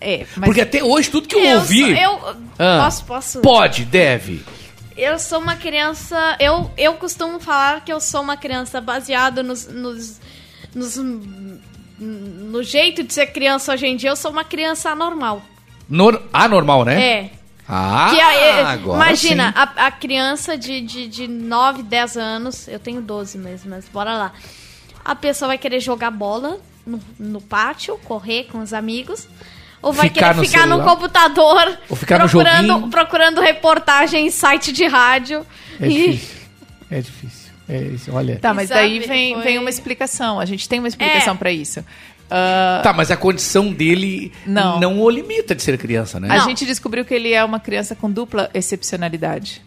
É, 0.00 0.24
mas 0.36 0.46
Porque 0.46 0.60
até 0.60 0.82
hoje, 0.84 1.10
tudo 1.10 1.26
que 1.28 1.34
eu, 1.34 1.40
Eu 1.44 1.58
ouvi. 1.58 1.80
sou- 1.80 1.88
eu- 1.90 2.36
Ah, 2.58 2.80
posso- 2.84 3.04
posso? 3.04 3.40
Pode, 3.40 3.84
deve. 3.84 4.40
Eu 5.02 5.18
sou 5.18 5.38
uma 5.40 5.56
criança. 5.56 6.36
Eu, 6.38 6.70
eu 6.76 6.94
costumo 6.94 7.40
falar 7.40 7.84
que 7.84 7.92
eu 7.92 8.00
sou 8.00 8.20
uma 8.20 8.36
criança 8.36 8.80
baseada 8.80 9.42
nos, 9.42 9.66
nos, 9.66 10.20
nos- 10.74 10.96
no 11.98 12.62
jeito 12.62 13.02
de 13.02 13.12
ser 13.12 13.26
criança 13.28 13.72
hoje 13.72 13.86
em 13.86 13.96
dia. 13.96 14.10
Eu 14.10 14.16
sou 14.16 14.30
uma 14.30 14.44
criança 14.44 14.90
anormal. 14.90 15.42
Nor 15.88 16.22
anormal, 16.32 16.84
né? 16.84 17.02
É. 17.02 17.30
Ah, 17.72 18.10
agora 18.72 18.98
imagina, 19.06 19.52
a, 19.56 19.86
a 19.86 19.90
criança 19.92 20.58
de, 20.58 20.80
de, 20.80 21.06
de 21.06 21.28
9, 21.28 21.84
10 21.84 22.16
anos, 22.16 22.66
eu 22.68 22.80
tenho 22.80 23.00
12 23.00 23.38
mesmo, 23.38 23.70
mas 23.70 23.88
bora 23.88 24.12
lá. 24.18 24.32
A 25.04 25.14
pessoa 25.14 25.48
vai 25.48 25.58
querer 25.58 25.78
jogar 25.78 26.10
bola 26.10 26.58
no, 26.84 27.00
no 27.18 27.40
pátio, 27.40 27.96
correr 28.04 28.48
com 28.50 28.58
os 28.60 28.72
amigos. 28.72 29.28
Ou 29.82 29.92
vai 29.92 30.08
Ficar 30.08 30.34
no 30.34 30.42
querer 30.42 30.46
ficar 30.52 30.66
no 30.66 30.74
celular. 30.76 30.94
computador 30.94 31.78
Ou 31.88 31.96
ficar 31.96 32.18
no 32.18 32.28
procurando, 32.28 32.66
joguinho. 32.66 32.90
procurando 32.90 33.40
reportagem 33.40 34.26
em 34.26 34.30
site 34.30 34.72
de 34.72 34.86
rádio. 34.86 35.46
É 35.80 35.86
E- 35.88 35.90
difícil. 36.12 36.36
É 36.90 37.00
difícil. 37.00 37.50
É 37.68 37.78
isso, 37.82 38.10
olha. 38.12 38.36
Tá, 38.38 38.52
mas 38.52 38.68
daí 38.68 38.98
vem, 38.98 39.34
foi- 39.34 39.42
vem 39.44 39.58
uma 39.58 39.70
explicação. 39.70 40.38
A 40.40 40.44
gente 40.44 40.68
tem 40.68 40.80
uma 40.80 40.88
explicação 40.88 41.34
É. 41.34 41.36
pra 41.36 41.50
isso. 41.52 41.84
Ah, 42.30 42.80
Tá, 42.82 42.92
mas 42.92 43.10
a 43.10 43.16
condição 43.16 43.72
dele 43.72 44.32
Não. 44.46 44.78
não, 44.78 45.00
o 45.00 45.08
limita 45.10 45.54
de 45.54 45.62
ser 45.62 45.76
criança, 45.78 46.20
né? 46.20 46.28
a 46.30 46.38
Não. 46.38 46.44
gente 46.44 46.64
descobriu 46.66 47.04
que 47.04 47.14
ele 47.14 47.32
é 47.32 47.42
uma 47.44 47.58
criança 47.58 47.94
com 47.96 48.10
dupla 48.10 48.50
excepcionalidade. 48.54 49.62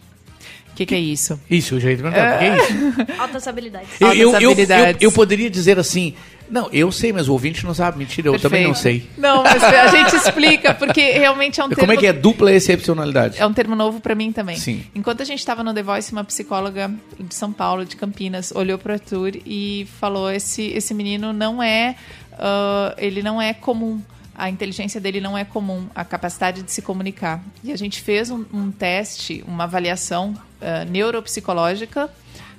O 0.72 0.76
que, 0.76 0.86
que 0.86 0.94
é 0.94 0.98
isso? 0.98 1.40
Isso, 1.48 1.74
eu 1.76 1.80
já 1.80 1.90
ia 1.90 1.96
perguntar, 1.96 2.34
o 2.34 2.38
que 2.38 2.44
é 2.44 2.56
isso? 2.56 3.20
Altas 3.20 3.46
habilidades. 3.46 3.88
Eu, 4.00 4.12
eu, 4.12 4.32
eu, 4.40 4.54
eu 5.00 5.12
poderia 5.12 5.48
dizer 5.48 5.78
assim, 5.78 6.14
não, 6.48 6.68
eu 6.72 6.92
sei, 6.92 7.12
mas 7.12 7.28
o 7.28 7.32
ouvinte 7.32 7.64
não 7.64 7.74
sabe. 7.74 7.98
Mentira, 7.98 8.28
eu 8.28 8.38
também 8.38 8.64
não 8.66 8.74
sei. 8.74 9.08
Não, 9.16 9.42
mas 9.42 9.62
a 9.62 9.88
gente 9.94 10.16
explica, 10.16 10.74
porque 10.74 11.12
realmente 11.12 11.60
é 11.60 11.64
um 11.64 11.68
termo... 11.68 11.80
Como 11.80 11.92
é 11.92 11.96
que 11.96 12.06
é 12.06 12.12
dupla 12.12 12.52
excepcionalidade? 12.52 13.40
É 13.40 13.46
um 13.46 13.52
termo 13.52 13.74
novo 13.74 14.00
pra 14.00 14.14
mim 14.14 14.32
também. 14.32 14.56
Sim. 14.56 14.84
Enquanto 14.94 15.22
a 15.22 15.24
gente 15.24 15.38
estava 15.38 15.62
no 15.62 15.72
The 15.72 15.82
Voice, 15.82 16.12
uma 16.12 16.24
psicóloga 16.24 16.90
de 17.18 17.34
São 17.34 17.52
Paulo, 17.52 17.84
de 17.84 17.96
Campinas, 17.96 18.52
olhou 18.54 18.78
para 18.78 18.90
o 18.90 18.94
Arthur 18.94 19.32
e 19.46 19.86
falou: 19.98 20.30
esse, 20.30 20.62
esse 20.68 20.92
menino 20.94 21.32
não 21.32 21.62
é. 21.62 21.96
ah, 22.38 22.94
ele 22.98 23.22
não 23.22 23.40
é 23.40 23.54
comum. 23.54 24.00
A 24.36 24.50
inteligência 24.50 25.00
dele 25.00 25.20
não 25.20 25.38
é 25.38 25.44
comum, 25.44 25.86
a 25.94 26.04
capacidade 26.04 26.62
de 26.62 26.72
se 26.72 26.82
comunicar. 26.82 27.40
E 27.62 27.72
a 27.72 27.76
gente 27.76 28.00
fez 28.00 28.30
um, 28.30 28.44
um 28.52 28.70
teste, 28.70 29.44
uma 29.46 29.64
avaliação 29.64 30.34
ah, 30.60 30.84
neuropsicológica 30.84 32.10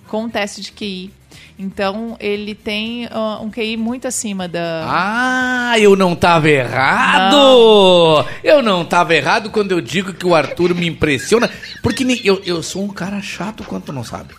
com 0.07 0.23
um 0.23 0.29
teste 0.29 0.61
de 0.61 0.71
QI. 0.71 1.11
Então, 1.57 2.17
ele 2.19 2.53
tem 2.53 3.07
ah, 3.09 3.39
um 3.41 3.49
QI 3.49 3.77
muito 3.77 4.05
acima 4.07 4.45
da. 4.45 4.83
Ah, 4.87 5.79
eu 5.79 5.95
não 5.95 6.13
tava 6.13 6.49
errado! 6.49 8.25
Eu 8.43 8.61
não 8.61 8.83
tava 8.83 9.15
errado 9.15 9.49
quando 9.49 9.71
eu 9.71 9.79
digo 9.79 10.13
que 10.13 10.25
o 10.27 10.35
Arthur 10.35 10.75
me 10.75 10.85
impressiona, 10.85 11.49
porque 11.81 12.03
nem- 12.03 12.19
eu, 12.25 12.41
eu 12.45 12.61
sou 12.61 12.83
um 12.83 12.89
cara 12.89 13.21
chato 13.21 13.63
quanto 13.63 13.93
não 13.93 14.03
sabe. 14.03 14.33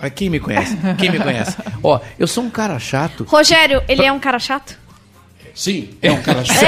Ah, 0.00 0.10
Quem 0.10 0.28
me 0.28 0.40
conhece? 0.40 0.76
Quem 0.98 1.10
me 1.10 1.20
conhece? 1.20 1.56
Ó, 1.82 2.00
eu 2.18 2.26
sou 2.26 2.42
um 2.42 2.50
cara 2.50 2.76
chato. 2.80 3.24
Rogério, 3.28 3.80
ele 3.88 4.02
é 4.04 4.10
um 4.12 4.18
cara 4.18 4.40
chato? 4.40 4.76
Sim, 5.54 5.90
é 6.02 6.10
um 6.10 6.20
cara 6.22 6.44
chato. 6.44 6.66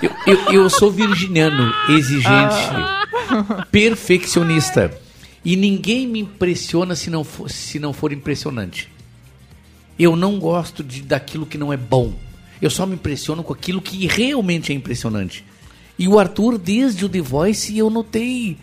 Eu, 0.00 0.10
eu, 0.26 0.52
eu 0.52 0.70
sou 0.70 0.90
virginiano, 0.90 1.74
exigente, 1.88 2.70
perfeccionista. 3.70 4.90
E 5.44 5.56
ninguém 5.56 6.06
me 6.06 6.20
impressiona 6.20 6.94
se 6.94 7.08
não 7.08 7.24
for, 7.24 7.50
se 7.50 7.78
não 7.78 7.92
for 7.92 8.12
impressionante. 8.12 8.90
Eu 9.98 10.16
não 10.16 10.38
gosto 10.38 10.82
de, 10.82 11.02
daquilo 11.02 11.46
que 11.46 11.58
não 11.58 11.72
é 11.72 11.76
bom. 11.76 12.12
Eu 12.60 12.70
só 12.70 12.86
me 12.86 12.94
impressiono 12.94 13.42
com 13.42 13.52
aquilo 13.52 13.80
que 13.80 14.06
realmente 14.06 14.72
é 14.72 14.74
impressionante. 14.74 15.44
E 15.98 16.08
o 16.08 16.18
Arthur, 16.18 16.58
desde 16.58 17.04
o 17.04 17.08
The 17.08 17.20
Voice, 17.20 17.76
eu 17.76 17.90
notei 17.90 18.56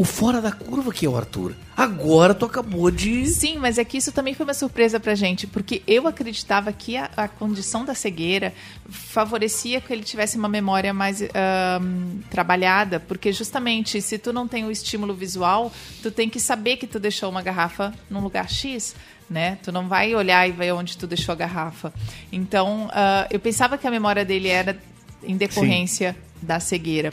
o 0.00 0.04
fora 0.04 0.40
da 0.40 0.50
curva 0.50 0.90
que 0.94 1.04
é 1.04 1.08
o 1.10 1.14
Arthur. 1.14 1.54
Agora 1.76 2.32
tu 2.32 2.46
acabou 2.46 2.90
de. 2.90 3.26
Sim, 3.26 3.58
mas 3.58 3.76
é 3.76 3.84
que 3.84 3.98
isso 3.98 4.10
também 4.10 4.32
foi 4.32 4.44
uma 4.44 4.54
surpresa 4.54 4.98
pra 4.98 5.14
gente, 5.14 5.46
porque 5.46 5.82
eu 5.86 6.08
acreditava 6.08 6.72
que 6.72 6.96
a, 6.96 7.10
a 7.14 7.28
condição 7.28 7.84
da 7.84 7.94
cegueira 7.94 8.54
favorecia 8.88 9.78
que 9.78 9.92
ele 9.92 10.02
tivesse 10.02 10.38
uma 10.38 10.48
memória 10.48 10.94
mais 10.94 11.20
ahn, 11.20 12.18
trabalhada, 12.30 12.98
porque 12.98 13.30
justamente 13.30 14.00
se 14.00 14.16
tu 14.16 14.32
não 14.32 14.48
tem 14.48 14.64
o 14.64 14.70
estímulo 14.70 15.12
visual, 15.12 15.70
tu 16.02 16.10
tem 16.10 16.30
que 16.30 16.40
saber 16.40 16.78
que 16.78 16.86
tu 16.86 16.98
deixou 16.98 17.28
uma 17.28 17.42
garrafa 17.42 17.92
num 18.08 18.20
lugar 18.20 18.48
X. 18.48 18.96
Né? 19.28 19.58
Tu 19.62 19.70
não 19.70 19.86
vai 19.86 20.14
olhar 20.14 20.48
e 20.48 20.50
ver 20.50 20.72
onde 20.72 20.96
tu 20.96 21.06
deixou 21.06 21.34
a 21.34 21.36
garrafa. 21.36 21.92
Então, 22.32 22.88
ah, 22.90 23.28
eu 23.30 23.38
pensava 23.38 23.76
que 23.76 23.86
a 23.86 23.90
memória 23.90 24.24
dele 24.24 24.48
era 24.48 24.76
em 25.22 25.36
decorrência 25.36 26.16
da 26.42 26.58
cegueira. 26.58 27.12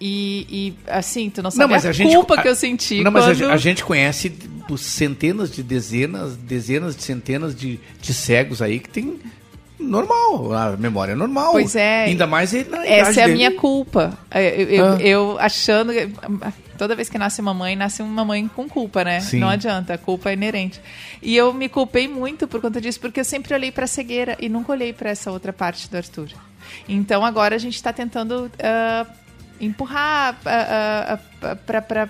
E, 0.00 0.46
e, 0.50 0.74
assim, 0.90 1.30
tu 1.30 1.42
não 1.42 1.50
sabe 1.50 1.74
a, 1.74 1.80
culpa 1.94 2.42
que 2.42 2.48
eu 2.48 2.54
senti 2.54 3.02
Não, 3.02 3.10
mas 3.10 3.24
a 3.24 3.34
quando... 3.34 3.50
a, 3.50 3.56
gente 3.56 3.82
conhece 3.82 4.30
centenas 4.76 5.50
de 5.50 5.62
dezenas, 5.62 6.36
dezenas 6.36 6.94
de 6.94 7.02
centenas 7.02 7.54
de, 7.56 7.80
de 8.00 8.12
cegos 8.12 8.60
aí 8.60 8.78
que 8.78 8.90
tem 8.90 9.18
normal, 9.78 10.52
a 10.52 10.76
memória 10.76 11.12
é 11.12 11.14
normal. 11.14 11.52
Pois 11.52 11.76
é. 11.76 12.04
Ainda 12.04 12.26
mais 12.26 12.52
Essa 12.52 13.20
é 13.20 13.24
a 13.24 13.26
dele. 13.26 13.38
minha 13.38 13.52
culpa. 13.52 14.18
É, 14.30 14.62
Eu, 14.62 14.68
eu- 14.68 14.86
Ah. 14.86 15.00
eu 15.00 15.36
achando. 15.38 15.92
Toda 16.76 16.94
vez 16.94 17.08
que 17.08 17.16
nasce 17.16 17.40
uma 17.40 17.54
mãe, 17.54 17.74
nasce 17.74 18.02
uma 18.02 18.24
mãe 18.24 18.46
com 18.48 18.68
culpa, 18.68 19.02
né? 19.02 19.20
Sim. 19.20 19.38
Não 19.38 19.48
adianta, 19.48 19.94
a 19.94 19.98
culpa 19.98 20.28
é 20.30 20.34
inerente. 20.34 20.78
E 21.22 21.34
eu 21.34 21.54
me 21.54 21.70
culpei 21.70 22.06
muito 22.06 22.46
por 22.46 22.60
conta 22.60 22.80
disso, 22.82 23.00
porque 23.00 23.20
eu 23.20 23.24
sempre 23.24 23.54
olhei 23.54 23.72
pra 23.72 23.86
cegueira 23.86 24.36
e 24.38 24.48
nunca 24.48 24.72
olhei 24.72 24.92
pra 24.92 25.08
essa 25.08 25.30
outra 25.30 25.54
parte 25.54 25.88
do 25.88 25.96
Arthur. 25.96 26.28
Então 26.86 27.24
agora 27.24 27.54
a 27.54 27.58
gente 27.58 27.82
tá 27.82 27.92
tentando 27.94 28.50
ah, 28.62 29.06
empurrar 29.60 30.36
ah, 30.44 31.16
ah, 31.16 31.18
ah, 31.42 31.80
pra. 31.80 32.08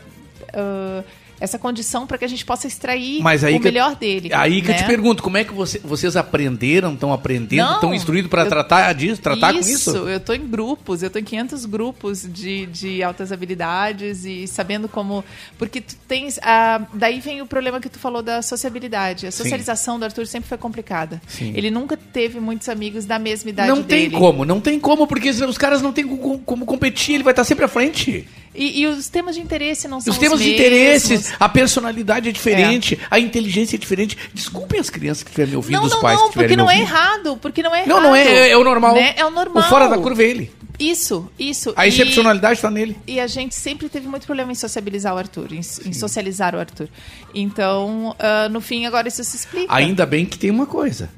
Essa 1.41 1.59
condição 1.59 2.07
para 2.07 2.17
que 2.19 2.25
a 2.25 2.29
gente 2.29 2.45
possa 2.45 2.67
extrair 2.67 3.23
o 3.23 3.29
eu- 3.49 3.61
melhor 3.61 3.95
dele. 3.97 4.31
Aí 4.33 4.63
que 4.63 4.69
eu 4.71 4.75
né? 4.75 4.79
te 4.83 4.87
pergunto, 4.87 5.23
como 5.23 5.37
é 5.37 5.45
que 5.45 5.53
você- 5.53 5.79
vocês 5.81 6.17
aprenderam, 6.17 6.95
estão 6.95 7.13
aprendendo, 7.13 7.67
Não, 7.67 7.75
estão 7.75 7.95
instruídos 7.95 8.31
para 8.31 8.47
tratar 8.47 8.93
disso, 8.95 9.21
tratar 9.21 9.53
com 9.53 9.61
isso? 9.61 9.91
eu 10.09 10.21
tô 10.21 10.33
em 10.33 10.47
grupos, 10.47 11.03
eu 11.03 11.11
tô 11.11 11.19
em 11.19 11.25
500 11.25 11.65
grupos 11.67 12.27
de, 12.27 12.67
de 12.67 13.03
altas 13.03 13.33
habilidades 13.33 14.25
e 14.25 14.47
sabendo 14.47 14.89
como... 14.89 15.25
Porque 15.59 15.81
tu 15.81 15.95
tens... 16.09 16.39
ah, 16.43 16.83
daí 16.95 17.21
vem 17.21 17.43
o 17.43 17.47
problema 17.47 17.81
que 17.81 17.89
tu 17.89 17.99
falou 17.99 18.23
da 18.23 18.41
sociabilidade. 18.43 19.27
A 19.27 19.31
Sim. 19.31 19.43
socialização 19.45 19.99
do 19.99 20.05
Arthur 20.05 20.27
sempre 20.27 20.49
foi 20.49 20.59
complicada. 20.59 21.21
Sim. 21.27 21.53
Ele 21.55 21.71
nunca 21.71 21.97
teve 21.97 22.41
muitos 22.41 22.69
amigos 22.69 23.05
da 23.05 23.19
mesma 23.19 23.51
idade 23.51 23.69
Não 23.69 23.83
tem 23.83 24.09
dele. 24.09 24.17
como, 24.21 24.45
não 24.45 24.61
tem 24.61 24.79
como, 24.81 25.07
porque 25.07 25.31
os 25.31 25.59
caras 25.59 25.83
não 25.83 25.93
têm 25.93 26.07
como, 26.07 26.39
como 26.41 26.65
competir, 26.67 27.15
ele 27.17 27.25
vai 27.25 27.33
estar 27.33 27.45
sempre 27.45 27.65
à 27.65 27.69
frente. 27.69 28.27
E, 28.57 28.81
e 28.81 28.87
os 28.87 29.09
temas 29.09 29.35
de 29.35 29.41
interesse 29.43 29.87
não 29.87 30.01
são 30.01 30.13
Os 30.13 30.19
temas 30.19 30.39
de 30.41 30.47
mesmos. 30.51 30.61
interesses, 30.67 31.35
a 31.39 31.49
personalidade 31.49 32.29
é 32.29 32.33
diferente, 32.33 32.99
a 33.11 33.19
inteligência 33.21 33.77
é 33.77 33.79
diferente. 33.79 34.17
Desculpem 34.33 34.81
as 34.81 34.89
crianças 34.91 35.23
que 35.23 35.29
estiverem 35.31 35.51
me 35.51 35.57
ouvindo, 35.57 35.77
Não, 35.79 35.85
os 35.85 35.93
não, 35.93 36.01
pais 36.01 36.17
não, 36.19 36.23
que 36.25 36.29
estiverem 36.31 36.57
porque 36.57 36.57
me 36.57 36.63
não 36.63 36.71
é 36.71 36.75
ouvindo. 36.81 36.95
errado, 36.97 37.39
porque 37.43 37.63
não 37.63 37.75
é 37.75 37.79
errado. 37.81 37.89
Não, 37.89 38.01
não 38.01 38.17
é, 38.17 38.23
é, 38.27 38.51
é 38.51 38.57
o 38.57 38.65
normal. 38.65 38.95
né? 38.95 39.15
É 39.17 39.25
o 39.25 39.31
normal. 39.31 39.63
O 39.63 39.69
fora 39.69 39.89
da 39.89 39.99
curva 39.99 40.23
é 40.23 40.27
ele. 40.27 40.53
Isso, 40.79 41.31
isso. 41.39 41.73
A 41.75 41.87
excepcionalidade 41.87 42.57
está 42.57 42.71
nele. 42.71 42.97
E 43.07 43.19
a 43.19 43.27
gente 43.27 43.55
sempre 43.55 43.89
teve 43.89 44.07
muito 44.09 44.27
problema 44.27 44.53
em 44.53 44.55
sociabilizar 44.55 45.15
o 45.15 45.19
Arthur, 45.19 45.53
em, 45.53 45.59
em 45.61 45.93
socializar 45.95 46.55
o 46.55 46.59
Arthur. 46.59 46.89
Então, 47.35 48.15
ah, 48.19 48.49
no 48.51 48.61
fim, 48.61 48.85
agora 48.85 49.09
isso 49.09 49.25
se 49.25 49.37
explica. 49.37 49.75
Ainda 49.75 50.05
bem 50.05 50.27
que 50.27 50.39
tem 50.39 50.51
uma 50.51 50.67
coisa, 50.67 51.09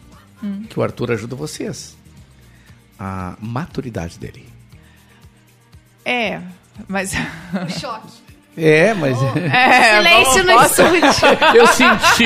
Hum. 0.43 0.63
que 0.69 0.79
o 0.79 0.83
Arthur 0.83 1.11
ajuda 1.11 1.35
vocês. 1.35 1.97
A 2.99 3.37
maturidade 3.41 4.17
dele. 4.19 4.47
É, 6.05 6.41
mas. 6.87 7.13
Um 7.15 7.69
choque. 7.81 8.09
É, 8.57 8.93
mas... 8.95 9.17
É, 9.23 9.97
Silêncio 10.03 10.45
no 10.45 10.63
estúdio. 10.63 11.55
Eu 11.55 11.67
senti, 11.69 12.25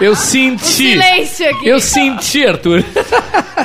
eu 0.00 0.16
senti. 0.16 0.64
silêncio 0.64 1.50
aqui. 1.50 1.68
Eu 1.68 1.80
senti, 1.80 2.46
Arthur. 2.46 2.84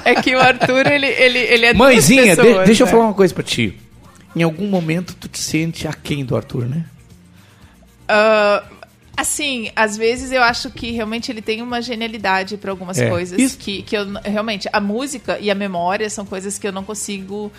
É 0.04 0.16
que 0.16 0.34
o 0.36 0.40
Arthur, 0.40 0.88
ele, 0.88 1.06
ele, 1.06 1.38
ele 1.40 1.66
é 1.68 1.74
duas 1.74 1.78
Mãezinha, 1.94 2.36
de- 2.36 2.42
pessoas, 2.42 2.66
deixa 2.66 2.84
eu 2.84 2.86
né? 2.88 2.92
falar 2.92 3.04
uma 3.06 3.14
coisa 3.14 3.34
pra 3.34 3.44
ti. 3.44 3.78
Em 4.36 4.42
algum 4.42 4.66
momento 4.68 5.14
tu 5.14 5.28
te 5.28 5.38
sente 5.40 5.88
aquém 5.88 6.26
do 6.26 6.36
Arthur, 6.36 6.66
né? 6.68 6.86
Ah, 8.08 8.64
assim, 9.16 9.70
às 9.76 9.96
vezes 9.98 10.32
eu 10.32 10.42
acho 10.42 10.70
que 10.72 10.92
realmente 10.92 11.32
ele 11.32 11.42
tem 11.42 11.62
uma 11.62 11.82
genialidade 11.82 12.58
para 12.58 12.72
algumas 12.72 12.98
É, 13.00 13.10
coisas 13.10 13.40
isso- 13.40 13.58
que, 13.58 13.84
que 13.84 13.96
eu 13.96 14.06
realmente 14.24 14.68
a 14.74 14.80
música 14.80 15.38
e 15.40 15.52
a 15.52 15.56
memória 15.56 16.10
são 16.10 16.26
coisas 16.26 16.58
que 16.58 16.68
eu 16.68 16.72
não 16.72 16.84
consigo 16.84 17.52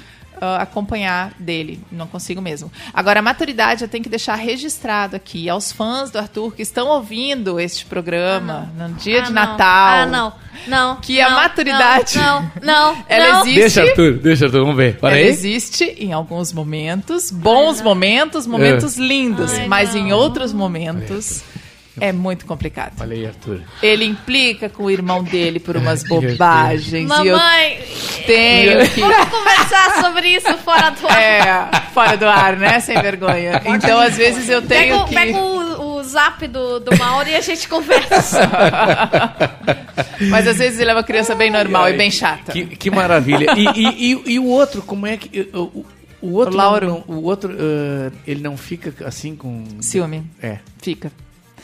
ah, 0.45 0.57
acompanhar 0.62 1.32
dele, 1.38 1.80
não 1.93 2.09
consigo 2.09 2.43
mesmo. 2.43 2.70
Agora 2.93 3.20
a 3.20 3.22
maturidade 3.22 3.82
eu 3.82 3.88
tenho 3.88 4.03
que 4.03 4.11
deixar 4.11 4.34
registrado 4.34 5.14
aqui 5.14 5.49
aos 5.49 5.70
fãs 5.70 6.11
do 6.11 6.18
Arthur 6.18 6.53
que 6.57 6.62
estão 6.62 6.88
ouvindo 6.88 7.61
este 7.61 7.86
programa 7.86 8.68
no 8.76 8.95
dia 8.95 9.20
Ah, 9.20 9.24
de 9.24 9.32
não. 9.32 9.43
Natal. 9.43 9.66
Ah, 10.03 10.07
não. 10.07 10.32
Não. 10.66 10.97
Que 10.97 11.20
a 11.20 11.30
não, 11.30 11.36
maturidade- 11.36 12.16
Não, 12.18 12.43
não. 12.62 12.95
não 12.95 13.05
Ela 13.09 13.28
não. 13.34 13.40
existe. 13.43 13.59
Deixa, 13.61 13.82
Arthur, 13.82 14.12
deixa, 14.18 14.45
Arthur, 14.47 14.61
vamos 14.61 14.76
ver. 14.76 14.97
Para 14.99 15.16
Ela 15.16 15.26
aí. 15.26 15.32
existe 15.32 15.84
em 15.99 16.12
alguns 16.12 16.53
momentos, 16.53 17.30
bons 17.30 17.80
momentos, 17.80 18.47
momentos 18.47 18.97
lindos, 18.97 19.53
Ai, 19.55 19.66
mas 19.68 19.95
não. 19.95 20.01
em 20.01 20.12
outros 20.12 20.53
momentos 20.53 21.43
é 22.01 22.12
muito 22.12 22.47
complicado. 22.47 22.95
Olha 23.01 23.14
aí, 23.14 23.26
Arthur. 23.26 23.61
Ele 23.82 24.05
implica 24.05 24.68
com 24.68 24.84
o 24.84 24.90
irmão 24.90 25.22
dele 25.22 25.61
por 25.61 25.76
umas 25.76 26.03
bobagens. 26.09 26.93
e 27.11 27.26
eu 27.28 27.36
Mamãe, 27.36 27.78
tenho 28.26 28.88
que. 28.88 29.01
vamos 29.01 29.28
conversar 29.28 30.03
sobre 30.03 30.28
isso 30.28 30.53
fora 30.59 30.90
do 30.90 31.07
ar. 31.07 31.20
É, 31.20 31.70
fora 31.93 32.16
do 32.16 32.26
ar, 32.26 32.57
né? 32.57 32.80
Sem 32.80 33.01
vergonha. 33.01 33.61
Então, 33.66 34.01
às 34.01 34.16
vezes, 34.16 34.49
eu 34.49 34.62
Pega, 34.62 34.82
tenho 34.82 35.03
o- 35.03 35.07
que. 35.07 35.14
pega 35.14 35.38
o, 35.38 35.97
o 35.99 36.03
zap 36.05 36.47
do, 36.47 36.80
do 36.80 36.97
Mauro 36.97 37.28
e 37.28 37.34
a 37.36 37.40
gente 37.40 37.68
conversa. 37.68 38.40
Mas 40.30 40.47
às 40.47 40.59
vezes 40.59 40.78
ele 40.80 40.90
é 40.90 40.95
uma 40.95 41.03
criança 41.03 41.34
bem 41.34 41.51
normal 41.51 41.88
e 41.88 41.97
bem 41.97 42.11
chata. 42.11 42.53
Que, 42.53 42.64
que 42.64 42.90
maravilha. 42.90 43.47
E, 43.57 43.66
e, 43.66 44.12
e, 44.12 44.22
e 44.34 44.38
o 44.38 44.47
outro, 44.47 44.82
como 44.82 45.07
é 45.07 45.16
que. 45.16 45.49
O, 45.53 45.84
o- 46.22 46.32
outro. 46.32 46.55
O 46.55 46.57
Lauro. 46.57 46.86
não- 46.86 47.05
o 47.16 47.22
outro, 47.24 47.53
ah, 47.59 48.12
ele 48.26 48.40
não 48.43 48.57
fica 48.57 48.95
assim 49.07 49.34
com. 49.34 49.64
Ciúme. 49.80 50.22
É. 50.43 50.59
Fica. 50.80 51.11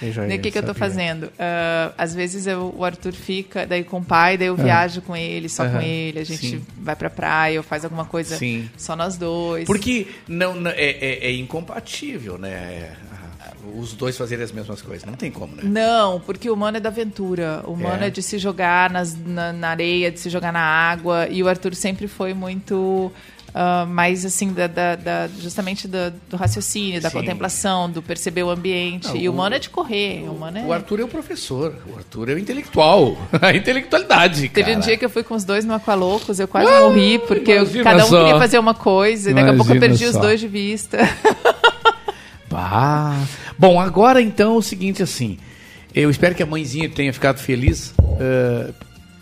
O 0.00 0.40
que, 0.40 0.50
que 0.50 0.58
eu 0.58 0.62
tô 0.62 0.74
fazendo? 0.74 1.30
Ah, 1.38 1.92
às 1.98 2.14
vezes 2.14 2.46
eu- 2.46 2.74
o 2.76 2.84
Arthur 2.84 3.12
fica 3.12 3.66
daí 3.66 3.82
com 3.84 3.98
o 3.98 4.04
pai, 4.04 4.36
daí 4.38 4.48
eu 4.48 4.56
viajo 4.56 5.02
com 5.02 5.16
ele, 5.16 5.48
só 5.48 5.68
com 5.68 5.80
ele, 5.80 6.18
a 6.20 6.24
gente 6.24 6.50
Sim. 6.50 6.66
vai 6.80 6.94
pra 6.96 7.10
praia 7.10 7.58
ou 7.58 7.62
faz 7.64 7.84
alguma 7.84 8.04
coisa 8.04 8.36
Sim. 8.36 8.68
só 8.76 8.94
nós 8.94 9.16
dois. 9.16 9.64
Porque 9.66 10.06
não, 10.28 10.54
não- 10.54 10.70
é, 10.70 10.90
é, 10.90 11.26
é 11.26 11.32
incompatível, 11.32 12.38
né? 12.38 12.92
Ah, 13.40 13.52
os 13.76 13.92
dois 13.92 14.16
fazerem 14.16 14.44
as 14.44 14.52
mesmas 14.52 14.80
coisas. 14.82 15.04
Não 15.04 15.14
tem 15.14 15.30
como, 15.30 15.54
né? 15.56 15.62
Não, 15.64 16.20
porque 16.20 16.48
o 16.48 16.54
humano 16.54 16.76
é 16.76 16.80
da 16.80 16.88
aventura. 16.88 17.62
O 17.66 17.72
humano 17.72 18.04
é, 18.04 18.06
É. 18.06 18.10
de 18.10 18.22
se 18.22 18.38
jogar 18.38 18.90
nas- 18.90 19.16
na, 19.16 19.52
na 19.52 19.68
areia, 19.70 20.10
de 20.10 20.18
se 20.20 20.30
jogar 20.30 20.52
na 20.52 20.60
água. 20.60 21.28
E 21.28 21.42
o 21.42 21.48
Arthur 21.48 21.74
sempre 21.74 22.06
foi 22.08 22.34
muito 22.34 23.12
ah, 23.54 23.86
mais 23.88 24.24
assim, 24.24 24.52
da, 24.52 24.66
da- 24.66 24.96
da- 24.96 25.28
justamente 25.40 25.88
da- 25.88 26.12
do 26.28 26.36
raciocínio, 26.36 27.00
da 27.00 27.10
Sim. 27.10 27.18
contemplação, 27.18 27.90
do 27.90 28.02
perceber 28.02 28.42
o 28.42 28.50
ambiente. 28.50 29.08
Não, 29.08 29.16
e 29.16 29.28
o 29.28 29.32
humano 29.32 29.56
é 29.56 29.58
de 29.58 29.70
correr. 29.70 30.24
O, 30.28 30.32
humano 30.32 30.58
é... 30.58 30.62
O 30.64 30.72
Arthur 30.72 31.00
é 31.00 31.04
o 31.04 31.08
professor, 31.08 31.74
o 31.92 31.96
Arthur 31.96 32.28
é 32.30 32.34
o 32.34 32.38
intelectual. 32.38 33.16
A 33.40 33.54
intelectualidade, 33.54 34.48
Teve 34.50 34.66
cara. 34.70 34.76
um 34.78 34.80
dia 34.80 34.96
que 34.96 35.04
eu 35.04 35.10
fui 35.10 35.22
com 35.22 35.34
os 35.34 35.44
dois 35.44 35.64
no 35.64 35.72
Aqualocos, 35.74 36.38
eu 36.40 36.46
quase 36.48 36.70
morri, 36.70 37.18
porque 37.20 37.50
eu- 37.52 37.66
cada 37.82 38.04
um 38.04 38.08
só. 38.08 38.18
queria 38.24 38.38
fazer 38.38 38.58
uma 38.58 38.74
coisa, 38.74 39.30
e 39.30 39.34
daqui 39.34 39.50
a 39.50 39.54
pouco 39.54 39.72
eu 39.72 39.80
perdi 39.80 40.04
os 40.04 40.12
só. 40.12 40.20
dois 40.20 40.38
de 40.40 40.48
vista. 40.48 40.98
Pá. 42.48 43.14
Bom, 43.58 43.80
agora 43.80 44.22
então 44.22 44.54
é 44.54 44.58
o 44.58 44.62
seguinte 44.62 45.02
assim. 45.02 45.38
Eu 45.94 46.10
espero 46.10 46.34
que 46.34 46.42
a 46.42 46.46
mãezinha 46.46 46.88
tenha 46.88 47.12
ficado 47.12 47.38
feliz 47.38 47.92
eh, 48.20 48.70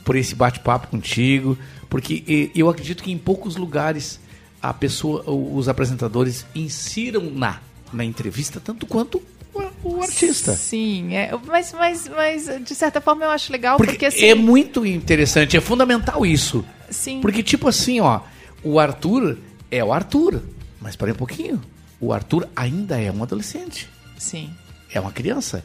por 0.05 0.15
esse 0.17 0.35
bate-papo 0.35 0.89
contigo, 0.89 1.57
porque 1.97 2.23
eh, 2.29 2.51
eu 2.55 2.69
acredito 2.69 3.03
que 3.03 3.11
em 3.11 3.17
poucos 3.17 3.57
lugares 3.57 4.21
a 4.61 4.75
pessoa, 4.75 5.25
os 5.31 5.67
apresentadores 5.67 6.45
insiram 6.55 7.31
na, 7.31 7.59
na 7.91 8.05
entrevista 8.05 8.61
tanto 8.61 8.85
quanto 8.85 9.23
o, 9.55 9.63
o 9.83 10.03
artista. 10.03 10.53
Sim, 10.53 11.15
é, 11.15 11.31
mas, 11.47 11.73
mas, 11.73 12.07
mas 12.07 12.51
de 12.63 12.75
certa 12.75 13.01
forma 13.01 13.25
eu 13.25 13.31
acho 13.31 13.51
legal, 13.51 13.79
Porque, 13.79 13.93
porque, 13.93 14.05
assim. 14.05 14.27
é 14.27 14.35
muito 14.35 14.85
interessante, 14.85 15.57
é 15.57 15.61
fundamental 15.63 16.27
isso. 16.27 16.63
Sim. 16.91 17.23
Porque, 17.23 17.43
tipo 17.43 17.67
assim, 17.67 17.99
ó, 18.01 18.21
o 18.63 18.79
Arthur 18.79 19.39
é 19.71 19.83
o 19.83 19.91
Arthur, 19.91 20.43
mas 20.79 20.97
para 20.97 21.11
um 21.11 21.15
pouquinho. 21.17 21.63
O 21.99 22.13
Arthur 22.13 22.47
ainda 22.55 23.01
é 23.01 23.11
um 23.11 23.23
adolescente. 23.23 23.89
Sim. 24.19 24.51
é 24.93 25.01
uma 25.01 25.13
criança. 25.13 25.65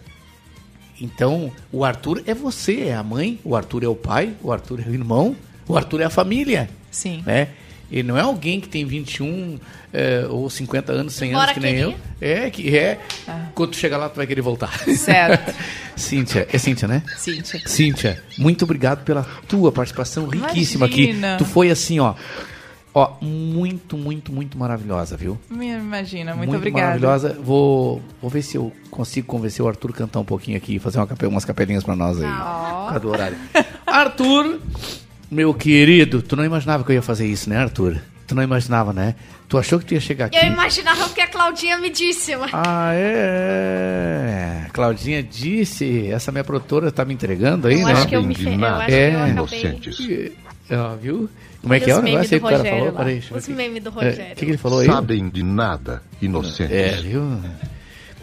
Então, 1.02 1.52
o 1.74 1.84
Arthur 1.84 2.24
é 2.26 2.34
você, 2.34 2.84
é 2.84 2.96
a 2.96 3.04
mãe, 3.04 3.38
o 3.44 3.54
Arthur 3.54 3.84
é 3.84 3.88
o 3.90 3.96
pai, 3.96 4.34
o 4.42 4.50
Arthur 4.50 4.80
é 4.80 4.90
o 4.90 4.94
irmão, 4.94 5.36
o 5.72 5.78
Arthur 5.78 6.02
é 6.02 6.06
a 6.06 6.10
família. 6.10 6.70
Sim. 6.90 7.24
Né? 7.26 7.48
Ele 7.92 8.04
não 8.04 8.18
é 8.18 8.22
alguém 8.22 8.60
que 8.60 8.70
tem 8.70 8.86
21 8.86 9.60
eh, 9.92 10.26
ou 10.30 10.50
50 10.50 10.94
anos, 10.94 11.14
100 11.14 11.34
anos 11.34 11.52
que 11.52 11.60
nem 11.60 11.76
eu. 11.76 11.94
É, 12.22 12.50
que 12.50 12.78
é. 12.78 13.00
Quando 13.54 13.72
tu 13.72 13.78
chegar 13.78 13.98
lá, 13.98 14.08
tu 14.08 14.16
vai 14.16 14.26
querer 14.26 14.42
voltar. 14.42 14.72
Certo. 14.96 15.54
Cíntia, 15.96 16.48
é 16.52 16.58
Cíntia, 16.58 16.88
né? 16.88 17.04
Cíntia. 17.18 17.62
Cíntia, 17.66 18.24
muito 18.38 18.64
obrigado 18.64 19.04
pela 19.04 19.24
tua 19.48 19.72
participação 19.72 20.26
riquíssima 20.28 20.88
Imagina. 20.88 21.36
aqui. 21.36 21.44
Tu 21.44 21.50
foi 21.50 21.70
assim, 21.70 22.00
ó. 22.00 22.16
Ó, 22.94 23.14
muito, 23.22 23.98
muito, 23.98 24.34
muito 24.34 24.58
maravilhosa, 24.58 25.16
viu? 25.16 25.40
Me 25.50 25.70
imagina, 25.70 26.36
muito, 26.36 26.56
obrigada. 26.56 26.88
maravilhosa. 26.88 27.38
Vou, 27.42 28.02
vou 28.22 28.30
ver 28.30 28.42
se 28.42 28.58
eu 28.58 28.72
consigo 28.90 29.28
convencer 29.28 29.64
o 29.64 29.68
Arthur 29.68 29.92
a 29.92 29.94
cantar 29.94 30.20
um 30.20 30.26
pouquinho 30.26 30.58
aqui, 30.58 30.78
fazer 30.78 30.98
uma 30.98 31.08
umas 31.24 31.46
capelinhas 31.46 31.84
pra 31.84 31.96
nós 31.96 32.18
aí. 32.22 32.30
Por 32.30 32.86
causa 32.88 33.00
do 33.00 33.10
horário. 33.10 33.38
Arthur, 33.88 34.60
meu 35.32 35.54
querido, 35.54 36.22
tu 36.22 36.36
não 36.36 36.44
imaginava 36.46 36.84
que 36.84 36.92
eu 36.92 36.96
ia 36.96 37.02
fazer 37.02 37.26
isso, 37.26 37.50
né, 37.50 37.58
Arthur? 37.58 37.98
Tu 38.28 38.36
não 38.36 38.44
imaginava, 38.44 38.94
né? 38.94 39.16
Tu 39.50 39.58
achou 39.58 39.80
que 39.80 39.86
tu 39.86 39.94
ia 39.94 40.00
chegar 40.00 40.26
aqui? 40.26 40.38
Eu 40.38 40.52
imaginava 40.52 41.06
o 41.06 41.10
que 41.10 41.20
a 41.22 41.28
Claudinha 41.28 41.78
me 41.78 41.90
disse, 41.90 42.36
mas... 42.36 42.52
Ah, 42.54 42.92
é. 42.94 44.68
Claudinha 44.72 45.22
disse, 45.22 46.08
essa 46.10 46.32
minha 46.32 46.44
produtora 46.44 46.92
tá 46.92 47.04
me 47.04 47.14
entregando 47.14 47.68
aí, 47.68 47.82
Eu 47.82 47.88
né? 47.88 47.94
acho 47.94 48.08
que 48.08 48.16
eu 48.16 48.24
me 48.24 48.34
fe... 48.36 48.46
eu 48.46 48.66
acho 48.66 48.86
que 48.88 48.92
eu 48.94 48.96
É. 48.96 49.10
acabei... 49.10 50.38
Ó, 50.72 50.96
viu? 50.96 51.30
Como 51.62 51.74
é 51.74 51.80
que 51.80 51.92
é 51.92 51.94
o 51.94 51.98
os 51.98 52.04
memes 52.04 52.32
negócio 52.32 52.36
aí 52.36 52.40
do 52.40 52.42
que 52.42 52.46
o 52.46 52.50
cara 52.50 52.58
Rogério 52.58 52.80
falou? 52.80 52.98
Peraí, 52.98 53.24
Os 53.32 53.48
memes 53.50 53.84
do 53.84 53.90
É, 53.90 53.94
Rogério. 53.94 54.22
O 54.32 54.36
que, 54.36 54.46
que 54.46 54.52
ele 54.52 54.58
falou 54.58 54.80
aí? 54.80 54.86
Sabem 54.88 55.30
de 55.30 55.44
nada, 55.44 56.02
inocentes. 56.22 56.72
É, 56.74 56.92
viu? 57.02 57.40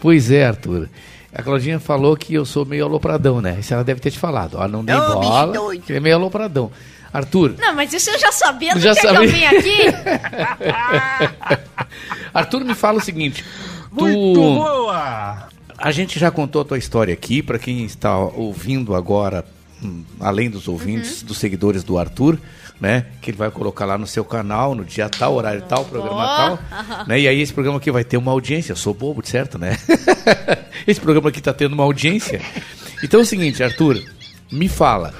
Pois 0.01 0.31
é, 0.31 0.45
Arthur. 0.47 0.89
A 1.33 1.43
Claudinha 1.43 1.79
falou 1.79 2.17
que 2.17 2.33
eu 2.33 2.43
sou 2.43 2.65
meio 2.65 2.85
alopradão, 2.85 3.39
né? 3.39 3.57
Isso 3.59 3.71
ela 3.73 3.83
deve 3.83 3.99
ter 3.99 4.09
te 4.09 4.17
falado. 4.17 4.55
Ó, 4.57 4.67
não 4.67 4.83
dei 4.83 4.95
bola, 4.95 5.53
que 5.77 5.91
ele 5.91 5.97
é 5.97 6.01
meio 6.01 6.15
alopradão. 6.15 6.71
Arthur, 7.11 7.55
Não, 7.57 7.73
mas 7.75 7.91
isso 7.93 8.09
eu 8.09 8.19
já 8.19 8.31
sabia 8.31 8.73
do 8.73 8.79
Já 8.79 8.93
que, 8.93 9.01
que 9.01 9.07
sabia. 9.07 9.23
eu 9.23 9.31
vim 9.31 9.45
aqui. 9.45 9.79
Arthur 12.33 12.63
me 12.63 12.75
fala 12.75 12.99
o 12.99 13.01
seguinte. 13.01 13.43
Tu... 13.97 14.05
Muito 14.05 14.39
boa! 14.39 15.49
A 15.77 15.91
gente 15.91 16.19
já 16.19 16.29
contou 16.29 16.61
a 16.61 16.65
tua 16.65 16.77
história 16.77 17.13
aqui, 17.13 17.41
para 17.41 17.57
quem 17.57 17.85
está 17.85 18.15
ouvindo 18.17 18.93
agora 18.93 19.45
hum, 19.83 20.03
além 20.19 20.49
dos 20.49 20.67
ouvintes, 20.67 21.23
dos 21.23 21.37
seguidores 21.37 21.83
do 21.83 21.97
Arthur, 21.97 22.37
né? 22.79 23.05
Que 23.21 23.31
ele 23.31 23.37
vai 23.37 23.49
colocar 23.49 23.85
lá 23.85 23.97
no 23.97 24.07
seu 24.07 24.23
canal, 24.23 24.75
no 24.75 24.85
dia 24.85 25.09
tal, 25.09 25.35
horário 25.35 25.61
tal, 25.63 25.85
programa 25.85 26.25
tal. 26.25 27.05
Né? 27.07 27.21
E 27.21 27.27
aí 27.27 27.41
esse 27.41 27.53
programa 27.53 27.77
aqui 27.77 27.91
vai 27.91 28.03
ter 28.03 28.17
uma 28.17 28.31
audiência. 28.31 28.71
Eu 28.71 28.77
sou 28.77 28.93
bobo, 28.93 29.25
certo, 29.25 29.57
né? 29.57 29.77
esse 30.87 30.99
programa 30.99 31.29
aqui 31.29 31.41
tá 31.41 31.53
tendo 31.53 31.73
uma 31.73 31.83
audiência. 31.83 32.41
Então 33.03 33.19
é 33.19 33.23
o 33.23 33.25
seguinte, 33.25 33.63
Arthur, 33.63 34.01
me 34.51 34.67
fala. 34.67 35.13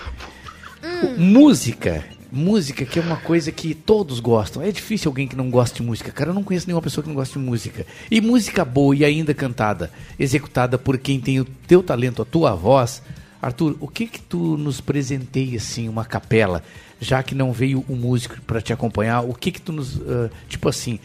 Música. 1.18 2.04
Música 2.32 2.86
que 2.86 3.00
é 3.00 3.02
uma 3.02 3.18
coisa 3.18 3.52
que 3.52 3.74
todos 3.74 4.20
gostam. 4.20 4.62
É 4.62 4.72
difícil 4.72 5.10
alguém 5.10 5.28
que 5.28 5.36
não 5.36 5.50
gosta 5.50 5.78
de 5.78 5.84
música. 5.84 6.12
Cara, 6.12 6.30
eu 6.30 6.34
não 6.34 6.44
conheço 6.44 6.68
nenhuma 6.68 6.82
pessoa 6.82 7.04
que 7.04 7.10
não 7.10 7.16
gosta 7.16 7.40
de 7.40 7.44
música. 7.44 7.86
E 8.10 8.22
música 8.22 8.64
boa 8.64 8.96
e 8.96 9.04
ainda 9.04 9.34
cantada, 9.34 9.92
executada 10.20 10.78
por 10.78 10.98
quem 10.98 11.20
tem 11.20 11.40
o 11.40 11.46
teu 11.46 11.82
talento, 11.82 12.22
a 12.22 12.26
tua 12.26 12.54
voz. 12.54 13.02
Arthur, 13.42 13.78
o 13.80 13.88
que 13.88 14.06
que 14.06 14.22
tu 14.22 14.58
nos 14.58 14.82
presenteia 14.82 15.58
assim, 15.58 15.88
uma 15.88 16.04
capela, 16.04 16.62
já 17.00 17.24
que 17.24 17.34
não 17.34 17.54
veio 17.54 17.86
um 17.90 17.96
músico 17.96 18.40
para 18.42 18.62
te 18.62 18.74
acompanhar? 18.74 19.22
O 19.22 19.34
que 19.34 19.52
que 19.52 19.62
tu 19.62 19.72
nos, 19.72 20.00
ah, 20.02 20.30
tipo 20.50 20.68
assim, 20.68 21.00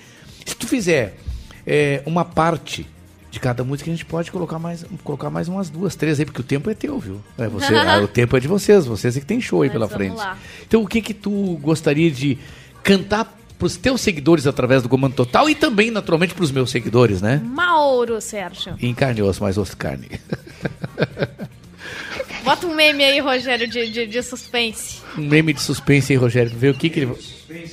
se 0.45 0.55
tu 0.57 0.66
fizer 0.66 1.16
é, 1.66 2.03
uma 2.05 2.25
parte 2.25 2.87
de 3.35 3.41
cada 3.41 3.62
música, 3.64 3.91
a 3.91 3.93
gente 3.93 4.05
pode 4.05 4.30
colocar 4.30 4.59
mais, 4.59 4.85
colocar 5.03 5.28
mais 5.28 5.49
umas 5.49 5.68
duas, 5.68 5.95
três 5.95 6.18
aí, 6.18 6.24
porque 6.24 6.41
o 6.41 6.45
tempo 6.45 6.70
é 6.70 6.74
teu, 6.74 6.99
viu? 6.99 7.20
É 7.37 7.49
você, 7.49 7.74
ah, 7.76 8.01
o 8.03 8.09
tempo 8.09 8.37
é 8.37 8.41
de 8.41 8.49
vocês, 8.49 8.87
vocês 8.87 9.16
é 9.16 9.20
que 9.20 9.26
tem 9.26 9.41
show 9.41 9.62
aí 9.62 9.68
Mas 9.68 9.72
pela 9.74 9.87
vamos 9.87 9.97
frente. 9.97 10.16
lá. 10.16 10.39
Então, 10.66 10.82
o 10.82 10.87
que 10.87 11.03
que 11.03 11.12
tu 11.12 11.59
gostaria 11.61 12.11
de 12.11 12.39
cantar 12.82 13.37
pros 13.59 13.76
teus 13.76 14.01
seguidores 14.01 14.47
através 14.47 14.82
do 14.82 14.89
Comando 14.89 15.14
Total 15.14 15.51
e 15.51 15.55
também, 15.55 15.91
naturalmente, 15.91 16.35
pros 16.35 16.51
meus 16.51 16.70
seguidores, 16.70 17.20
né? 17.20 17.43
Mauro, 17.45 18.20
Sérgio. 18.20 18.76
Em 18.80 18.95
carne 18.95 19.20
e 19.20 19.22
osso, 19.22 19.43
mais 19.43 19.59
osso 19.59 19.72
e 19.72 19.76
carne. 19.76 20.09
Bota 22.45 22.66
um 22.66 22.74
meme 22.74 23.03
aí, 23.03 23.20
Rogério, 23.20 23.66
de, 23.66 23.91
de, 23.91 24.07
de 24.07 24.22
suspense. 24.22 24.99
Um 25.16 25.22
meme 25.22 25.55
de 25.55 25.62
suspense 25.62 26.12
aí, 26.12 26.18
Rogério, 26.18 26.51
ver 26.55 26.70
o 26.70 26.74
que 26.74 26.91
que 26.91 27.01
ele... 27.01 27.16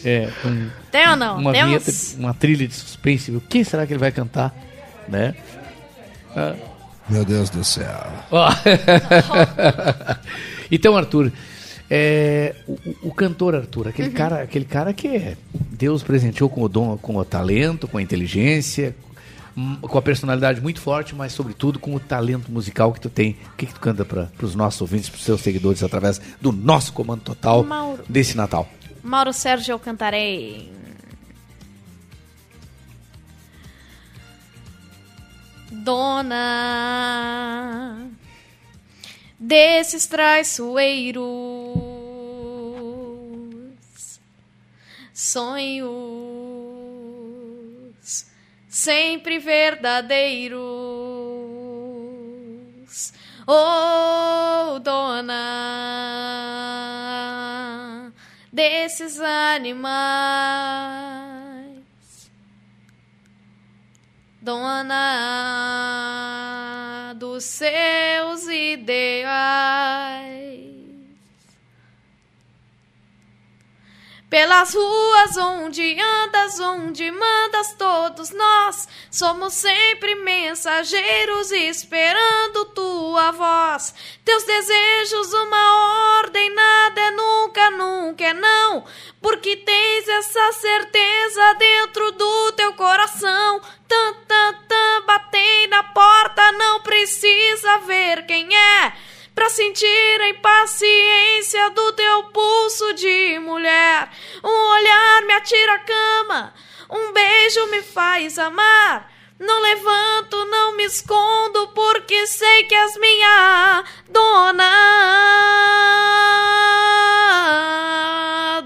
É, 0.06 0.30
um, 0.46 0.70
Tem 0.90 1.10
ou 1.10 1.16
não? 1.18 1.40
uma 1.40 1.52
Temos? 1.52 1.84
vinheta, 1.84 1.92
uma 2.20 2.34
trilha 2.34 2.68
de 2.68 2.74
suspense, 2.74 3.32
o 3.32 3.42
que 3.42 3.66
será 3.66 3.86
que 3.86 3.92
ele 3.92 4.00
vai 4.00 4.12
cantar, 4.12 4.56
né? 5.12 5.36
Ah. 6.36 6.56
Meu 7.10 7.24
Deus 7.26 7.50
do 7.50 7.64
céu. 7.64 8.08
Então, 10.72 10.96
Arthur, 10.96 11.32
é, 11.90 12.56
o, 12.66 12.72
o- 12.74 12.96
o 13.10 13.14
cantor 13.14 13.56
Arthur, 13.56 13.90
aquele 13.90 14.08
Uhum. 14.08 14.14
cara, 14.14 14.42
aquele 14.42 14.64
cara 14.66 14.94
que 14.94 15.08
é, 15.10 15.36
Deus 15.54 16.02
presenteou 16.02 16.50
com 16.50 16.62
o 16.64 16.70
dom, 16.70 16.98
com 16.98 17.18
o 17.18 17.26
talento, 17.26 17.88
com 17.90 17.98
a 17.98 18.02
inteligência, 18.02 18.96
hum, 19.58 19.76
com 19.82 19.98
a 19.98 20.02
personalidade 20.02 20.62
muito 20.62 20.80
forte, 20.80 21.14
mas 21.14 21.34
sobretudo 21.34 21.78
com 21.78 21.94
o 21.94 22.00
talento 22.00 22.50
musical 22.50 22.94
que 22.94 23.02
tu 23.02 23.10
tem. 23.10 23.36
O 23.54 23.58
que, 23.58 23.66
que 23.66 23.74
tu 23.74 23.82
canta 23.82 24.06
para 24.06 24.30
os 24.42 24.56
nossos 24.56 24.80
ouvintes, 24.80 25.10
para 25.10 25.18
os 25.18 25.26
seus 25.26 25.42
seguidores 25.42 25.84
através 25.84 26.22
do 26.40 26.54
nosso 26.54 26.94
comando 26.94 27.22
total 27.22 27.64
Mauro. 27.66 28.02
desse 28.08 28.38
Natal? 28.38 28.70
Mauro 29.04 29.34
Sérgio, 29.34 29.74
eu 29.74 29.80
cantarei. 29.80 30.72
Dona 35.84 37.72
desses 39.40 40.06
traiçoeiros, 40.06 41.24
sonhos 45.14 45.92
sempre 48.70 49.40
verdadeiros. 49.40 50.62
Oh, 53.48 54.80
dona 54.80 55.34
desses 58.54 59.20
animais, 59.20 59.82
dona 64.42 64.98
dos 67.16 67.44
seus 67.44 68.48
ideais. 68.48 70.51
Pelas 74.32 74.74
ruas 74.74 75.36
onde 75.36 76.00
andas, 76.00 76.58
onde 76.62 77.12
mandas, 77.12 77.74
todos 77.74 78.30
nós 78.32 78.88
somos 79.12 79.54
sempre 79.54 80.16
mensageiros 80.16 81.52
esperando 81.52 82.64
tua 82.74 83.32
voz. 83.34 83.94
Teus 84.24 84.42
desejos, 84.46 85.34
uma 85.34 86.20
ordem, 86.22 86.50
nada 86.56 87.02
é 87.02 87.12
nunca, 87.12 87.72
nunca 87.72 88.24
é 88.24 88.34
não, 88.34 88.86
porque 89.22 89.58
tens 89.58 90.08
essa 90.08 90.54
certeza 90.54 91.54
dentro 91.56 92.14
do 92.14 92.52
teu 92.54 92.72
coração. 92.72 93.60
Tan, 93.86 94.14
tan, 94.30 94.54
tan, 94.66 95.02
batei 95.08 95.68
na 95.68 95.84
porta, 95.84 96.54
não 96.54 96.80
precisa 96.80 97.80
ver 97.80 98.26
quem 98.26 98.56
é. 98.56 98.94
Pra 99.34 99.50
sentir 99.50 100.22
a 100.22 100.30
impaciência 100.30 101.70
do 101.72 101.94
teu 101.94 102.24
pulso 102.26 102.94
de 102.94 103.40
mulher. 103.40 104.10
Um 104.44 104.70
olhar 104.72 105.22
me 105.24 105.34
atira 105.34 105.74
a 105.74 105.80
cama, 105.80 106.54
um 106.90 107.14
beijo 107.14 107.66
me 107.68 107.82
faz 107.82 108.38
amar. 108.38 109.10
Não 109.40 109.62
levanto, 109.62 110.46
não 110.46 110.78
me 110.78 110.84
escondo, 110.84 111.70
porque 111.70 112.28
sei 112.28 112.64
que 112.66 112.76
és 112.76 112.96
minha 112.98 113.84
dona. 114.08 114.72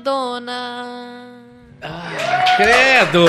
Dona. 0.03 0.86
Credo! 2.57 3.26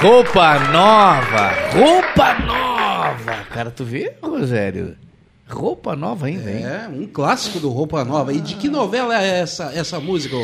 Roupa 0.00 0.58
nova! 0.58 1.52
Roupa 1.72 2.34
nova! 2.40 3.46
Cara, 3.52 3.70
tu 3.70 3.84
vê, 3.84 4.16
Rogério? 4.20 4.96
Roupa 5.52 5.94
nova 5.94 6.26
ainda, 6.26 6.50
hein? 6.50 6.64
É, 6.64 6.88
um 6.88 7.06
clássico 7.06 7.60
do 7.60 7.68
Roupa 7.68 8.02
Nova. 8.04 8.32
E 8.32 8.40
de 8.40 8.54
que 8.56 8.68
novela 8.68 9.22
é 9.22 9.40
essa, 9.40 9.70
essa 9.74 10.00
música? 10.00 10.34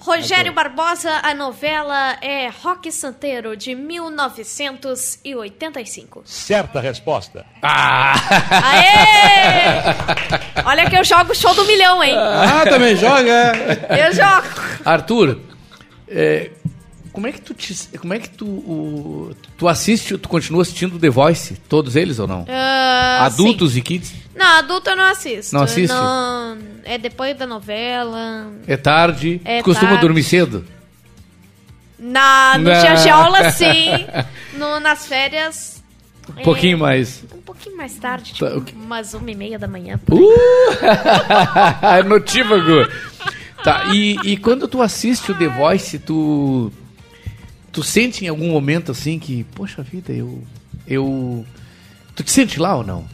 Rogério 0.00 0.52
Barbosa, 0.54 1.10
a 1.22 1.34
novela 1.34 2.16
é 2.22 2.48
Rock 2.48 2.90
Santeiro, 2.90 3.54
de 3.56 3.74
1985. 3.74 6.22
Certa 6.24 6.80
resposta. 6.80 7.44
Aê! 7.62 8.88
Olha 10.64 10.88
que 10.88 10.96
eu 10.96 11.04
jogo 11.04 11.32
o 11.32 11.34
show 11.34 11.54
do 11.54 11.66
milhão, 11.66 12.02
hein? 12.02 12.14
Ah, 12.16 12.64
também 12.64 12.96
joga? 12.96 13.52
Eu 13.90 14.10
jogo. 14.14 14.46
Arthur, 14.84 15.40
é, 16.08 16.50
como 17.18 17.26
é 17.26 17.32
que 17.32 17.40
tu 17.40 17.52
te- 17.52 17.98
como 17.98 18.14
é 18.14 18.20
que 18.20 18.28
tu 18.30 18.46
o- 18.46 19.34
tu 19.56 19.66
assiste, 19.66 20.16
tu 20.16 20.28
continua 20.28 20.62
assistindo 20.62 21.00
The 21.00 21.10
Voice, 21.10 21.56
todos 21.68 21.96
eles 21.96 22.20
ou 22.20 22.28
não? 22.28 22.46
Ah, 22.48 23.24
Adultos 23.26 23.76
e 23.76 23.80
kids? 23.82 24.10
sim. 24.10 24.16
Não, 24.36 24.46
adulto 24.58 24.88
eu 24.90 24.96
não 24.96 25.02
assisto. 25.04 25.52
Não 25.52 25.62
assiste? 25.64 25.92
Não, 25.92 26.56
é 26.84 26.96
depois 26.96 27.36
da 27.36 27.44
novela. 27.44 28.52
É 28.68 28.76
tarde? 28.76 29.40
É 29.44 29.60
tu 29.60 29.64
costuma 29.64 29.90
tarde. 29.90 30.02
dormir 30.06 30.22
cedo? 30.22 30.64
Na, 31.98 32.56
no 32.56 32.70
Não. 32.70 32.80
dia 32.80 32.94
de 32.94 33.08
aula, 33.08 33.50
sim. 33.50 33.90
No, 34.56 34.78
nas 34.78 35.08
férias. 35.08 35.82
Um 36.38 36.42
pouquinho 36.44 36.78
mais. 36.78 37.24
Um 37.34 37.40
pouquinho 37.40 37.76
mais 37.76 37.94
tarde, 37.94 38.30
Tá, 38.38 38.46
tipo, 38.46 38.58
o 38.58 38.62
que- 38.62 38.74
umas 38.76 39.12
uma 39.12 39.28
e 39.28 39.34
meia 39.34 39.58
da 39.58 39.66
manhã. 39.66 39.98
Uh! 40.08 42.04
Notívago. 42.08 42.86
Tá, 43.64 43.86
e, 43.92 44.16
e 44.22 44.36
quando 44.36 44.68
tu 44.68 44.80
assiste 44.80 45.32
o 45.32 45.34
The 45.34 45.48
Voice, 45.48 45.98
tu 45.98 46.70
tu 47.78 47.82
sente 47.84 48.24
em 48.24 48.28
algum 48.28 48.48
momento 48.50 48.90
assim 48.90 49.20
que, 49.20 49.44
poxa 49.54 49.84
vida, 49.84 50.12
eu 50.12 50.42
eu 50.84 51.46
tu 52.16 52.24
te 52.24 52.30
sente 52.32 52.58
lá 52.58 52.74
ou 52.76 52.82
não? 52.82 53.06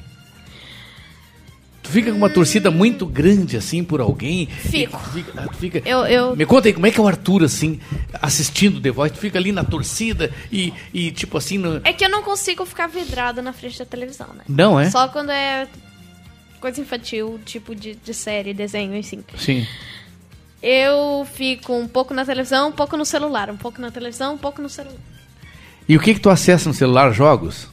Tu 1.83 1.91
fica 1.91 2.11
com 2.11 2.17
uma 2.17 2.31
torcida 2.31 2.71
muito 2.71 3.05
grande 3.05 3.59
assim 3.59 3.85
por 3.85 4.01
alguém? 4.01 4.47
Fico. 4.47 4.97
Tu 4.97 5.11
fica, 5.11 5.33
ah, 5.37 5.47
tu 5.49 5.57
fica- 5.59 5.83
Eu, 5.85 6.07
eu, 6.07 6.35
Me 6.35 6.47
conta 6.47 6.67
aí, 6.69 6.73
como 6.73 6.87
é 6.87 6.91
que 6.91 6.99
é 6.99 7.03
o 7.03 7.07
Arthur, 7.07 7.45
assim, 7.45 7.79
assistindo 8.23 8.81
The 8.81 8.91
Voice? 8.91 9.13
Tu 9.15 9.21
fica 9.21 9.39
ali 9.39 9.53
na 9.53 9.65
torcida 9.65 10.33
e, 10.51 10.73
e 10.95 11.11
tipo 11.11 11.37
assim... 11.37 11.59
No... 11.59 11.83
É 11.85 11.93
que 11.93 12.03
eu 12.03 12.09
não 12.09 12.23
consigo 12.23 12.65
ficar 12.65 12.87
vidrada 12.87 13.43
na 13.43 13.53
frente 13.53 13.79
da 13.79 13.85
televisão, 13.85 14.29
né? 14.33 14.45
Não, 14.49 14.81
é? 14.81 14.91
Só 14.91 15.09
quando 15.09 15.29
é 15.31 15.69
coisa 16.59 16.81
infantil, 16.81 17.39
tipo 17.45 17.75
de, 17.75 17.97
de 17.97 18.15
série, 18.15 18.55
desenho, 18.55 18.99
assim. 18.99 19.23
Sim. 19.37 19.67
Eu 20.67 21.29
fico 21.31 21.75
um 21.75 21.87
pouco 21.87 22.15
na 22.15 22.25
televisão, 22.25 22.71
um 22.71 22.73
pouco 22.73 22.97
no 22.97 23.05
celular. 23.05 23.51
Um 23.51 23.57
pouco 23.57 23.83
na 23.83 23.91
televisão, 23.91 24.33
um 24.33 24.39
pouco 24.39 24.63
no 24.63 24.71
celular. 24.71 24.97
E 25.87 25.95
o 25.95 26.01
que 26.01 26.15
que 26.15 26.21
tu 26.21 26.31
acessa 26.31 26.71
no 26.71 26.75
celular? 26.75 27.13
Jogos? 27.13 27.69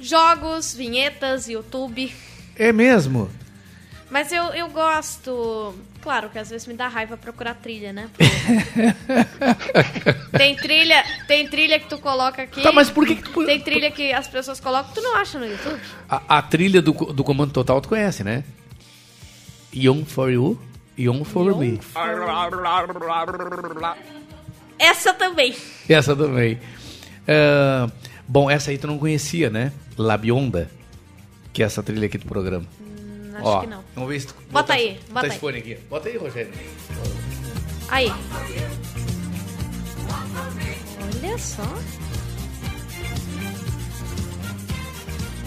Jogos, 0.00 0.74
vinhetas, 0.74 1.46
YouTube. 1.46 2.10
É 2.56 2.72
mesmo? 2.72 3.28
Mas 4.10 4.32
eu, 4.32 4.44
eu 4.44 4.70
gosto. 4.70 5.74
Claro 6.00 6.30
que 6.30 6.38
às 6.38 6.48
vezes 6.48 6.66
me 6.66 6.72
dá 6.72 6.88
raiva 6.88 7.18
procurar 7.18 7.52
trilha, 7.56 7.92
né? 7.92 8.08
Tem 10.32 10.56
trilha, 10.56 11.04
tem 11.28 11.46
trilha 11.48 11.78
que 11.78 11.86
tu 11.86 11.98
coloca 11.98 12.42
aqui. 12.42 12.62
Tá, 12.62 12.72
mas 12.72 12.88
por 12.88 13.06
que 13.06 13.16
que 13.16 13.28
tu... 13.28 13.44
Tem 13.44 13.60
trilha 13.60 13.90
que 13.90 14.10
as 14.10 14.26
pessoas 14.26 14.58
colocam 14.58 14.90
tu 14.94 15.02
não 15.02 15.16
acha 15.16 15.38
no 15.38 15.44
YouTube. 15.44 15.78
A, 16.08 16.38
a 16.38 16.42
trilha 16.42 16.80
do, 16.80 16.92
do 16.92 17.22
Comando 17.22 17.52
Total 17.52 17.78
tu 17.82 17.90
conhece, 17.90 18.24
né? 18.24 18.42
Young 19.74 20.06
for 20.06 20.32
You, 20.32 20.58
Young 21.00 21.24
for 21.24 21.56
Me. 21.58 21.80
Essa 24.78 25.12
também. 25.12 25.54
Essa 25.88 26.14
também. 26.16 26.58
Ah, 27.28 27.88
bom, 28.26 28.50
essa 28.50 28.70
aí 28.70 28.78
tu 28.78 28.86
não 28.86 28.98
conhecia, 28.98 29.50
né? 29.50 29.72
Labionda, 29.96 30.70
que 31.52 31.62
é 31.62 31.66
essa 31.66 31.82
trilha 31.82 32.06
aqui 32.06 32.18
do 32.18 32.26
programa. 32.26 32.66
Hum, 32.80 33.32
acho 33.34 33.44
Ó, 33.46 33.60
que 33.60 33.66
não. 33.66 33.84
Vamos 33.94 34.10
ver 34.10 34.20
se 34.20 34.26
tu... 34.28 34.34
Bota 34.50 34.72
aí, 34.74 34.92
Bota 35.08 35.12
bota 35.12 35.26
esse 35.26 35.34
aí. 35.34 35.40
fone 35.40 35.58
aqui. 35.58 35.74
Bota 35.88 36.08
aí, 36.08 36.16
Rogério. 36.16 36.52
Aí. 37.88 38.12
Olha 41.22 41.38
só. 41.38 41.62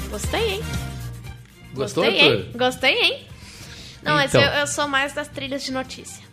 Gostei, 0.09 0.51
hein? 0.55 0.61
Gostou, 1.73 2.03
Gostei, 2.03 2.21
Arthur? 2.21 2.35
hein? 2.45 2.51
Gostei, 2.55 2.93
hein? 2.99 3.27
Não, 4.03 4.15
mas 4.15 4.33
Então. 4.33 4.41
eu, 4.41 4.59
eu 4.59 4.67
sou 4.67 4.87
mais 4.87 5.13
das 5.13 5.27
trilhas 5.27 5.63
de 5.63 5.71
notícia. 5.71 6.23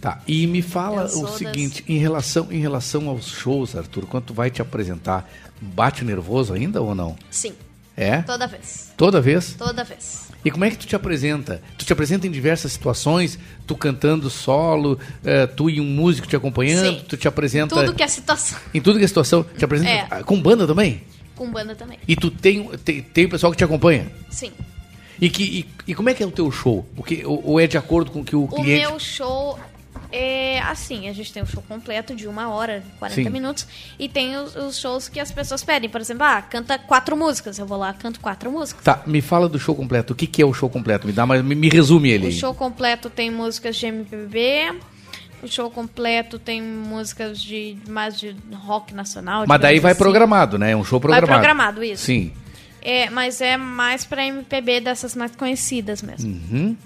Tá, 0.00 0.20
e 0.26 0.46
me 0.48 0.62
fala 0.62 1.04
o 1.14 1.22
das- 1.22 1.34
seguinte, 1.38 1.84
em 1.88 1.96
relação, 1.98 2.48
em 2.50 2.58
relação 2.60 3.08
aos 3.08 3.26
shows, 3.28 3.76
Arthur, 3.76 4.06
quando 4.06 4.24
tu 4.24 4.34
vai 4.34 4.50
te 4.50 4.60
apresentar, 4.60 5.30
bate 5.60 6.04
nervoso 6.04 6.52
ainda 6.52 6.82
ou 6.82 6.92
não? 6.94 7.16
Sim. 7.30 7.52
É? 7.96 8.22
Toda 8.22 8.46
vez. 8.48 8.90
Toda 8.96 9.20
vez? 9.20 9.52
Toda 9.56 9.84
vez. 9.84 10.28
E 10.44 10.50
como 10.50 10.64
é 10.64 10.70
que 10.70 10.78
tu 10.78 10.86
te 10.86 10.96
apresenta? 10.96 11.62
Tu 11.78 11.84
te 11.84 11.92
apresenta 11.92 12.26
em 12.26 12.30
diversas 12.32 12.72
situações, 12.72 13.38
tu 13.66 13.76
cantando 13.76 14.28
solo, 14.30 14.98
eh, 15.22 15.46
tu 15.46 15.68
e 15.70 15.78
um 15.80 15.84
músico 15.84 16.26
te 16.26 16.34
acompanhando, 16.34 16.98
Sim. 16.98 17.04
tu 17.06 17.16
te 17.16 17.28
apresenta 17.28 17.74
Tudo 17.76 17.94
que 17.94 18.02
é 18.02 18.08
situação. 18.08 18.58
em 18.74 18.80
tudo 18.80 18.98
que 18.98 19.04
é 19.04 19.06
situação, 19.08 19.44
te 19.44 19.64
apresenta 19.64 20.16
É. 20.16 20.22
com 20.24 20.40
banda 20.40 20.66
também? 20.66 21.02
Com 21.36 21.48
banda 21.52 21.76
também. 21.76 21.98
E 22.08 22.16
tu 22.16 22.28
tem, 22.30 22.64
tem, 22.78 23.02
tem 23.02 23.26
o 23.26 23.28
pessoal 23.28 23.52
que 23.52 23.58
te 23.58 23.64
acompanha? 23.64 24.10
Sim. 24.30 24.50
E, 25.20 25.30
que, 25.30 25.42
e, 25.42 25.90
e 25.90 25.94
como 25.94 26.08
é 26.08 26.14
que 26.14 26.22
é 26.22 26.26
o 26.26 26.30
teu 26.30 26.50
show? 26.50 26.86
O 26.96 27.02
que, 27.02 27.24
ou, 27.24 27.42
ou 27.44 27.60
é 27.60 27.66
de 27.66 27.78
acordo 27.78 28.10
com 28.10 28.20
o 28.20 28.24
que 28.24 28.34
o 28.34 28.44
O 28.44 28.48
cliente... 28.48 28.80
meu 28.80 28.98
show 28.98 29.58
é 30.12 30.60
assim, 30.60 31.08
a 31.08 31.12
gente 31.12 31.32
tem 31.32 31.42
um 31.42 31.46
show 31.46 31.62
completo 31.66 32.14
de 32.14 32.28
uma 32.28 32.50
hora, 32.50 32.84
40 32.98 33.22
Sim. 33.22 33.30
minutos, 33.30 33.66
e 33.98 34.08
tem 34.08 34.36
os, 34.36 34.54
os 34.54 34.78
shows 34.78 35.08
que 35.08 35.18
as 35.18 35.32
pessoas 35.32 35.64
pedem. 35.64 35.88
Por 35.88 36.00
exemplo, 36.00 36.24
ah, 36.24 36.42
canta 36.42 36.78
quatro 36.78 37.16
músicas. 37.16 37.58
Eu 37.58 37.66
vou 37.66 37.78
lá, 37.78 37.92
canto 37.94 38.20
quatro 38.20 38.50
músicas. 38.50 38.84
Tá, 38.84 39.02
me 39.06 39.22
fala 39.22 39.48
do 39.48 39.58
show 39.58 39.74
completo. 39.74 40.12
O 40.12 40.16
que, 40.16 40.26
que 40.26 40.42
é 40.42 40.46
o 40.46 40.52
show 40.52 40.68
completo? 40.68 41.06
Me 41.06 41.12
dá 41.12 41.24
mais, 41.24 41.42
me, 41.42 41.54
me 41.54 41.68
resume 41.68 42.10
ele. 42.10 42.24
O 42.24 42.28
aí. 42.28 42.32
show 42.32 42.54
completo 42.54 43.08
tem 43.08 43.30
músicas 43.30 43.76
de 43.76 43.86
MPB. 43.86 44.74
O 45.42 45.48
show 45.48 45.68
completo 45.70 46.38
tem 46.38 46.62
músicas 46.62 47.40
de 47.40 47.76
mais 47.88 48.18
de 48.20 48.36
rock 48.54 48.94
nacional. 48.94 49.44
Mas 49.48 49.60
daí 49.60 49.80
vai 49.80 49.92
assim. 49.92 49.98
programado, 49.98 50.56
né? 50.56 50.70
É 50.70 50.76
um 50.76 50.84
show 50.84 51.00
Vai 51.00 51.08
programado. 51.08 51.32
programado, 51.32 51.82
isso. 51.82 52.04
Sim. 52.04 52.32
É, 52.82 53.08
mas 53.10 53.40
é 53.40 53.56
mais 53.56 54.04
pra 54.04 54.24
MPB 54.26 54.80
dessas 54.80 55.14
mais 55.14 55.34
conhecidas 55.36 56.02
mesmo. 56.02 56.30
Uhum. 56.30 56.76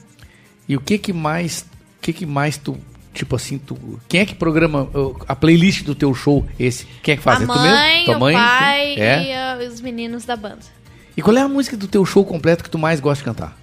E 0.68 0.76
o 0.76 0.80
que 0.80 0.98
que 0.98 1.12
mais, 1.12 1.60
o 1.98 2.02
que 2.02 2.12
que 2.12 2.26
mais 2.26 2.58
tu, 2.58 2.76
tipo 3.14 3.34
assim, 3.36 3.58
tu, 3.58 3.78
quem 4.08 4.20
é 4.20 4.26
que 4.26 4.34
programa 4.34 4.88
a 5.26 5.34
playlist 5.34 5.84
do 5.84 5.94
teu 5.94 6.14
show 6.14 6.46
esse? 6.58 6.86
Quem 7.02 7.14
é 7.14 7.16
que 7.16 7.22
faz? 7.22 7.40
a 7.40 7.44
é 7.44 7.46
tu 7.46 7.52
mesmo? 7.52 7.76
mãe, 7.76 8.04
Tua 8.04 8.16
o 8.16 8.20
mãe? 8.20 8.34
pai 8.34 8.94
É? 8.96 9.22
e 9.24 9.32
ah, 9.32 9.58
os 9.72 9.80
meninos 9.80 10.24
da 10.24 10.36
banda. 10.36 10.60
E 11.16 11.22
qual 11.22 11.36
é 11.36 11.40
a 11.40 11.48
música 11.48 11.76
do 11.76 11.88
teu 11.88 12.04
show 12.04 12.24
completo 12.24 12.62
que 12.62 12.70
tu 12.70 12.78
mais 12.78 13.00
gosta 13.00 13.22
de 13.22 13.24
cantar? 13.24 13.56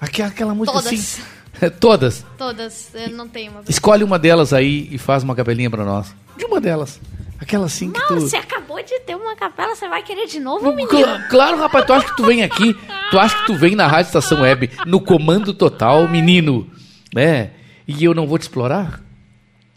Aquela, 0.00 0.28
aquela 0.28 0.54
música 0.54 0.78
Todas. 0.78 0.92
assim. 0.92 1.22
Todas. 1.80 2.24
Todas, 2.36 2.90
eu 2.94 3.10
não 3.10 3.28
tenho 3.28 3.52
uma. 3.52 3.62
Escolhe 3.68 4.04
uma 4.04 4.18
delas 4.18 4.52
aí 4.52 4.88
e 4.90 4.98
faz 4.98 5.22
uma 5.22 5.34
capelinha 5.34 5.70
pra 5.70 5.84
nós. 5.84 6.14
De 6.36 6.44
uma 6.44 6.60
delas. 6.60 7.00
Aquela 7.40 7.66
assim 7.66 7.90
que 7.90 7.98
Não, 8.00 8.06
tu... 8.08 8.20
você 8.20 8.36
acabou 8.36 8.82
de 8.82 8.98
ter 9.00 9.14
uma 9.14 9.36
capela, 9.36 9.74
você 9.74 9.88
vai 9.88 10.02
querer 10.02 10.26
de 10.26 10.40
novo, 10.40 10.70
menino? 10.70 10.88
Cla- 10.88 11.26
Claro, 11.28 11.58
rapaz, 11.58 11.84
tu 11.84 11.92
acha 11.92 12.06
que 12.06 12.16
tu 12.16 12.24
vem 12.24 12.42
aqui, 12.42 12.74
tu 13.10 13.18
acha 13.18 13.36
que 13.38 13.46
tu 13.46 13.54
vem 13.54 13.74
na 13.76 13.86
Rádio 13.86 14.08
Estação 14.08 14.40
Web, 14.40 14.70
no 14.86 15.00
comando 15.00 15.52
total, 15.52 16.08
menino, 16.08 16.68
né? 17.14 17.50
E 17.86 18.02
eu 18.04 18.14
não 18.14 18.26
vou 18.26 18.38
te 18.38 18.42
explorar? 18.42 19.00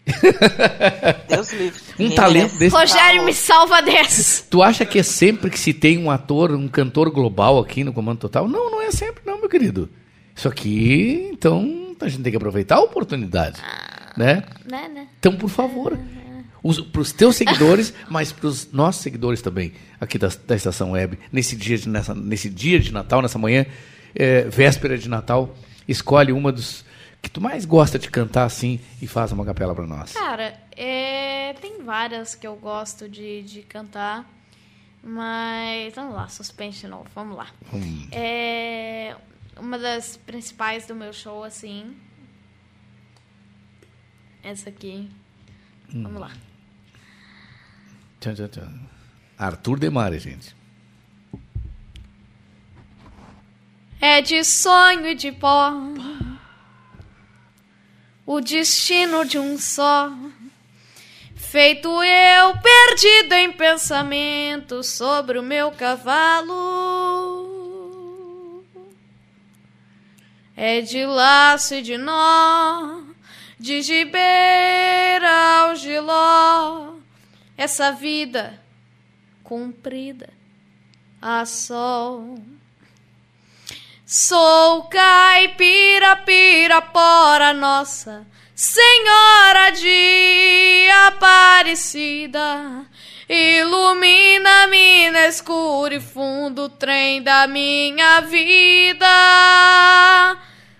Deus 1.28 1.52
livre. 1.52 1.80
Um 1.98 2.10
talento 2.10 2.56
desse. 2.58 2.74
Rogério, 2.74 3.22
me 3.24 3.32
salva 3.32 3.80
dessas. 3.82 4.44
Tu 4.50 4.62
acha 4.62 4.84
que 4.84 4.98
é 4.98 5.02
sempre 5.02 5.50
que 5.50 5.58
se 5.58 5.72
tem 5.72 5.98
um 5.98 6.10
ator, 6.10 6.52
um 6.52 6.66
cantor 6.68 7.10
global 7.10 7.58
aqui 7.58 7.84
no 7.84 7.92
comando 7.92 8.18
total? 8.18 8.48
Não, 8.48 8.70
não 8.70 8.82
é 8.82 8.90
sempre 8.90 9.22
não, 9.24 9.38
meu 9.38 9.48
querido. 9.48 9.88
Isso 10.34 10.48
aqui, 10.48 11.28
então, 11.32 11.94
a 12.00 12.08
gente 12.08 12.22
tem 12.22 12.30
que 12.32 12.36
aproveitar 12.36 12.76
a 12.76 12.80
oportunidade, 12.80 13.60
né? 14.16 14.42
Né, 14.68 14.88
né? 14.92 15.06
Então, 15.18 15.36
por 15.36 15.50
favor, 15.50 15.98
para 16.92 17.00
os 17.00 17.12
teus 17.12 17.36
seguidores, 17.36 17.92
mas 18.08 18.32
para 18.32 18.46
os 18.46 18.70
nossos 18.72 19.02
seguidores 19.02 19.40
também, 19.40 19.72
aqui 20.00 20.18
da, 20.18 20.28
da 20.46 20.54
Estação 20.56 20.92
Web, 20.92 21.18
nesse 21.32 21.56
dia 21.56 21.78
de, 21.78 21.88
nessa, 21.88 22.14
nesse 22.14 22.48
dia 22.50 22.78
de 22.78 22.92
Natal, 22.92 23.22
nessa 23.22 23.38
manhã, 23.38 23.64
é, 24.14 24.42
véspera 24.44 24.98
de 24.98 25.08
Natal, 25.08 25.54
escolhe 25.88 26.32
uma 26.32 26.52
dos 26.52 26.84
que 27.22 27.30
tu 27.30 27.40
mais 27.40 27.64
gosta 27.66 27.98
de 27.98 28.08
cantar 28.10 28.44
assim 28.44 28.80
e 29.00 29.06
faz 29.06 29.30
uma 29.30 29.44
capela 29.44 29.74
para 29.74 29.86
nós. 29.86 30.12
Cara, 30.12 30.58
é, 30.74 31.52
tem 31.60 31.82
várias 31.82 32.34
que 32.34 32.46
eu 32.46 32.56
gosto 32.56 33.08
de, 33.08 33.42
de 33.42 33.62
cantar, 33.62 34.28
mas 35.02 35.94
vamos 35.94 36.14
lá, 36.14 36.28
suspense 36.28 36.80
de 36.80 36.88
novo, 36.88 37.06
vamos 37.14 37.36
lá. 37.36 37.48
Hum. 37.72 38.08
É, 38.10 39.14
uma 39.58 39.78
das 39.78 40.16
principais 40.16 40.86
do 40.86 40.94
meu 40.94 41.12
show, 41.12 41.44
assim, 41.44 41.94
essa 44.42 44.70
aqui, 44.70 45.08
Hum. 45.92 46.04
vamos 46.04 46.20
lá. 46.20 46.30
Tchan, 48.20 48.34
tchan, 48.34 48.48
tchan. 48.48 48.80
Arthur 49.38 49.78
Demare, 49.78 50.18
gente. 50.18 50.54
É 53.98 54.20
de 54.20 54.44
sonho 54.44 55.06
e 55.08 55.14
de 55.14 55.32
pó. 55.32 55.72
O 58.26 58.40
destino 58.42 59.24
de 59.24 59.38
um 59.38 59.58
só. 59.58 60.12
Feito 61.34 61.88
eu 62.02 62.58
perdido 62.58 63.32
em 63.32 63.50
pensamento 63.52 64.82
sobre 64.82 65.38
o 65.38 65.42
meu 65.42 65.72
cavalo. 65.72 66.60
É 70.54 70.82
de 70.82 71.06
laço 71.06 71.74
e 71.74 71.82
de 71.82 71.96
nó, 71.96 73.00
de 73.58 73.80
gibeira 73.80 75.62
ao 75.62 75.74
giló. 75.74 76.99
Essa 77.60 77.92
vida 77.92 78.58
comprida 79.44 80.30
a 81.20 81.44
sol. 81.44 82.38
Sou 84.06 84.84
caipira, 84.84 86.16
pirapora, 86.16 87.52
nossa 87.52 88.26
Senhora 88.54 89.72
de 89.72 90.88
Aparecida. 91.06 92.86
Ilumina-me 93.28 95.10
na 95.10 95.26
escuro 95.26 95.92
e 95.92 96.00
fundo 96.00 96.66
trem 96.70 97.22
da 97.22 97.46
minha 97.46 98.22
vida. 98.22 99.06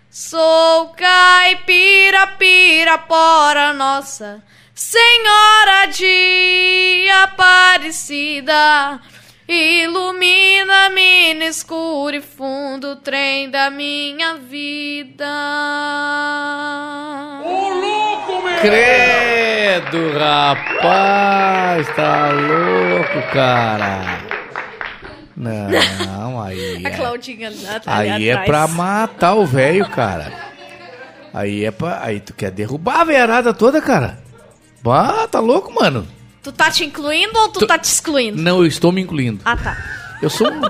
Sou 0.08 0.94
caipira, 0.94 2.26
pirapora, 2.38 3.74
nossa 3.74 4.42
Senhora 4.82 5.84
de 5.92 7.06
Aparecida. 7.22 8.98
Ilumina-me 9.46 11.34
no 11.34 11.42
escuro 11.44 12.16
e 12.16 12.22
fundo 12.22 12.96
trem 12.96 13.50
da 13.50 13.68
minha 13.68 14.36
vida. 14.36 15.26
Credo, 18.62 20.18
rapaz, 20.18 21.86
tá 21.94 22.30
louco, 22.30 23.32
cara. 23.34 24.00
Não, 25.36 26.42
aí. 26.42 26.80
A 26.86 26.88
é- 26.88 26.96
Claudinha 26.96 27.52
tá 27.84 27.98
Aí 27.98 28.30
é 28.30 28.32
atrás. 28.32 28.46
pra 28.48 28.66
matar 28.66 29.34
o 29.34 29.44
velho, 29.44 29.86
cara. 29.90 30.32
Aí 31.34 31.66
é 31.66 31.70
pra. 31.70 32.02
Aí 32.02 32.18
tu 32.18 32.32
quer 32.32 32.50
derrubar 32.50 33.02
a 33.02 33.04
veiarada 33.04 33.52
toda, 33.52 33.82
cara. 33.82 34.29
Bah, 34.82 35.26
tá 35.28 35.40
louco, 35.40 35.72
mano. 35.74 36.06
Tu 36.42 36.50
tá 36.52 36.70
te 36.70 36.84
incluindo 36.84 37.38
ou 37.38 37.48
tu, 37.48 37.66
tá 37.66 37.78
te 37.78 37.84
excluindo? 37.84 38.40
Não, 38.40 38.60
eu 38.60 38.66
estou 38.66 38.90
me 38.90 39.00
incluindo. 39.02 39.40
Ah, 39.44 39.56
tá. 39.56 39.76
Eu 40.22 40.30
sou 40.30 40.50
um. 40.50 40.60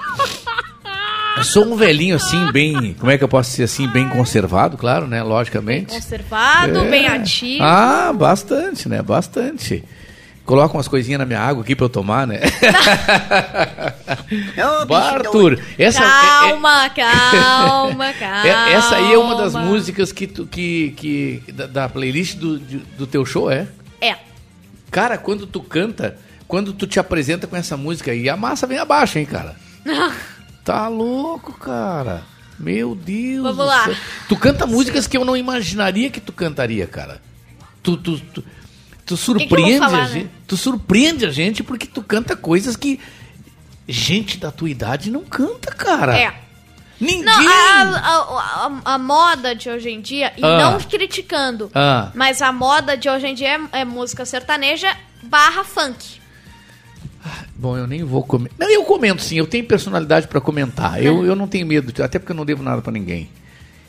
Eu 1.37 1.45
sou 1.45 1.65
um 1.65 1.77
velhinho 1.77 2.17
assim, 2.17 2.51
bem. 2.53 2.95
Como 2.99 3.11
é 3.11 3.17
que 3.17 3.23
eu 3.25 3.29
posso 3.29 3.51
ser 3.53 3.63
assim? 3.63 3.87
Bem 3.87 4.09
conservado, 4.09 4.77
claro, 4.77 5.07
né? 5.07 5.23
Logicamente. 5.23 5.95
Conservado, 5.95 6.81
É. 6.81 6.91
bem 6.91 7.07
ativo. 7.07 7.63
Ah, 7.63 8.13
bastante, 8.13 8.89
né? 8.89 9.01
Bastante. 9.01 9.85
Coloca 10.45 10.77
umas 10.77 10.89
coisinhas 10.89 11.21
na 11.21 11.25
minha 11.25 11.41
água 11.41 11.63
aqui 11.63 11.77
pra 11.77 11.85
eu 11.85 11.89
tomar, 11.89 12.27
né? 12.27 12.41
Bah, 14.89 15.13
Arthur, 15.13 15.59
essa, 15.79 16.03
é- 16.03 16.07
calma, 16.07 16.91
calma, 16.91 18.13
calma. 18.19 18.49
é- 18.49 18.73
essa 18.73 18.97
aí 18.97 19.13
é 19.13 19.19
uma 19.19 19.37
das 19.37 19.55
músicas 19.55 20.13
que, 20.13 20.27
tu, 20.27 20.47
que, 20.47 20.93
que 20.97 21.43
da, 21.53 21.67
da 21.67 21.89
playlist 21.89 22.37
do, 22.37 22.59
do 22.59 23.07
teu 23.07 23.25
show, 23.25 23.51
é? 23.51 23.67
É. 24.01 24.17
Cara, 24.91 25.17
quando 25.19 25.47
tu 25.47 25.61
canta, 25.63 26.19
quando 26.49 26.73
tu 26.73 26.87
te 26.87 26.99
apresenta 26.99 27.47
com 27.47 27.57
essa 27.57 27.77
música 27.77 28.11
aí, 28.11 28.29
a 28.29 28.37
massa 28.37 28.67
vem 28.67 28.79
abaixo, 28.79 29.19
hein, 29.19 29.27
cara? 29.27 29.57
Tá 30.63 30.89
louco, 30.89 31.55
cara. 31.55 32.23
Meu 32.59 32.95
Deus 32.95 33.43
Vamos 33.43 33.67
lá. 33.67 33.85
céu. 33.87 33.97
Tu 34.29 34.37
canta 34.37 34.67
músicas 34.67 35.07
que 35.07 35.17
eu 35.17 35.25
não 35.25 35.35
imaginaria 35.37 36.11
que 36.11 36.21
tu 36.21 36.33
cantaria, 36.33 36.87
cara. 36.87 37.21
Tu, 37.83 37.97
tu, 37.97 38.21
tu, 38.21 38.45
tu 39.07 39.17
surpreende 39.17 39.79
falar, 39.79 39.99
a 39.99 40.09
né? 40.09 40.13
gente. 40.13 40.31
Tu 40.47 40.57
surpreende 40.57 41.25
a 41.25 41.31
gente 41.31 41.63
porque 41.63 41.87
tu 41.87 42.03
canta 42.03 42.37
coisas 42.37 42.77
que 42.77 43.01
gente 43.89 44.37
da 44.37 44.51
tua 44.53 44.69
idade 44.69 45.11
não 45.11 45.25
canta, 45.25 45.73
cara. 45.73 46.17
É. 46.17 46.35
Ninguém. 47.01 47.25
Não, 47.25 47.33
a, 47.49 48.01
a- 48.03 48.67
a- 48.85 48.95
a 48.95 48.99
moda 48.99 49.55
de 49.55 49.71
hoje 49.71 49.89
em 49.91 50.01
dia, 50.01 50.33
e 50.37 50.45
Ah. 50.45 50.59
não 50.73 50.79
criticando, 50.81 51.71
Ah. 51.75 52.11
mas 52.15 52.43
a 52.43 52.53
moda 52.53 52.97
de 52.97 53.09
hoje 53.09 53.27
em 53.27 53.35
dia 53.35 53.59
é, 53.73 53.81
é 53.81 53.85
música 53.85 54.25
sertaneja 54.27 54.95
barra 55.23 55.65
funk. 55.65 56.21
Bom, 57.55 57.77
eu 57.77 57.87
nem 57.87 58.03
vou 58.03 58.23
comentar. 58.23 58.57
Não, 58.59 58.71
eu 58.71 58.85
comento 58.85 59.23
sim, 59.23 59.37
eu 59.37 59.47
tenho 59.47 59.65
personalidade 59.65 60.27
pra 60.29 60.41
comentar. 60.41 61.03
Eu, 61.03 61.25
eu 61.25 61.37
não 61.37 61.47
tenho 61.47 61.67
medo, 61.67 62.03
até 62.03 62.19
porque 62.19 62.33
eu 62.33 62.37
não 62.37 62.45
devo 62.47 62.63
nada 62.63 62.81
pra 62.81 62.91
ninguém. 62.93 63.29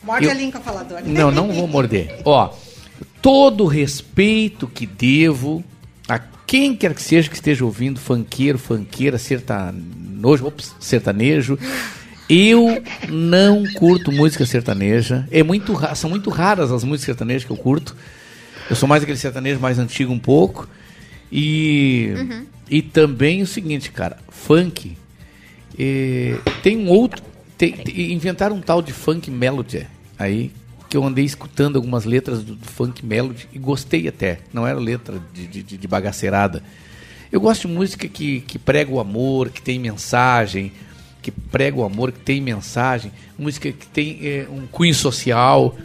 Morde 0.02 0.26
Eu- 0.26 0.30
a 0.30 0.34
língua 0.34 0.60
faladora. 0.60 1.02
Não, 1.06 1.30
não 1.30 1.50
vou 1.52 1.66
morder. 1.66 2.20
Ó, 2.24 2.50
todo 3.22 3.64
o 3.64 3.66
respeito 3.66 4.66
que 4.66 4.84
devo 4.86 5.64
a 6.08 6.18
quem 6.18 6.74
quer 6.76 6.92
que 6.94 7.00
seja 7.02 7.28
que 7.30 7.34
esteja 7.34 7.64
ouvindo, 7.64 7.98
funkeiro, 7.98 8.58
funkeira, 8.58 9.16
sertanojo, 9.18 10.46
ops, 10.46 10.74
sertanejo. 10.78 11.58
Eu 12.34 12.82
não 13.10 13.62
curto 13.74 14.10
música 14.10 14.46
sertaneja. 14.46 15.28
É 15.30 15.42
muito, 15.42 15.78
são 15.94 16.08
muito 16.08 16.30
raras 16.30 16.72
as 16.72 16.82
músicas 16.82 17.04
sertanejas 17.04 17.44
que 17.44 17.50
eu 17.50 17.56
curto. 17.58 17.94
Eu 18.70 18.74
sou 18.76 18.88
mais 18.88 19.02
aquele 19.02 19.18
sertanejo 19.18 19.60
mais 19.60 19.78
antigo 19.78 20.10
um 20.12 20.18
pouco. 20.18 20.66
E, 21.30 22.12
Uhum. 22.16 22.46
e 22.70 22.80
também 22.80 23.42
o 23.42 23.46
seguinte, 23.46 23.90
cara, 23.90 24.16
funk. 24.30 24.96
eh, 25.78 26.36
tem 26.62 26.76
um 26.78 26.88
outro. 26.88 27.22
tem- 27.58 27.72
tem- 27.74 28.12
inventaram 28.12 28.56
um 28.56 28.60
tal 28.60 28.82
de 28.82 28.92
funk 28.92 29.30
melody 29.30 29.86
aí, 30.18 30.50
que 30.90 30.96
eu 30.96 31.04
andei 31.04 31.24
escutando 31.24 31.76
algumas 31.76 32.04
letras 32.04 32.42
do, 32.42 32.56
do 32.56 32.66
funk 32.66 33.04
melody 33.06 33.46
e 33.52 33.58
gostei 33.58 34.08
até. 34.08 34.40
Não 34.52 34.66
era 34.66 34.78
letra 34.80 35.22
de, 35.32 35.46
de, 35.46 35.62
de- 35.62 35.76
de 35.76 35.86
bagaceirada. 35.88 36.60
Eu 37.30 37.40
gosto 37.40 37.68
de 37.68 37.74
música 37.74 38.08
que, 38.08 38.40
que 38.40 38.58
prega 38.58 38.90
o 38.90 38.98
amor, 38.98 39.48
que 39.50 39.62
tem 39.62 39.78
mensagem, 39.78 40.72
que 41.22 41.30
prega 41.30 41.78
o 41.78 41.84
amor, 41.84 42.12
que 42.12 42.20
tem 42.20 42.40
mensagem, 42.40 43.12
música 43.38 43.70
que 43.72 43.86
tem 43.86 44.18
eh, 44.22 44.46
um 44.50 44.66
cunho 44.66 44.94
social. 44.94 45.76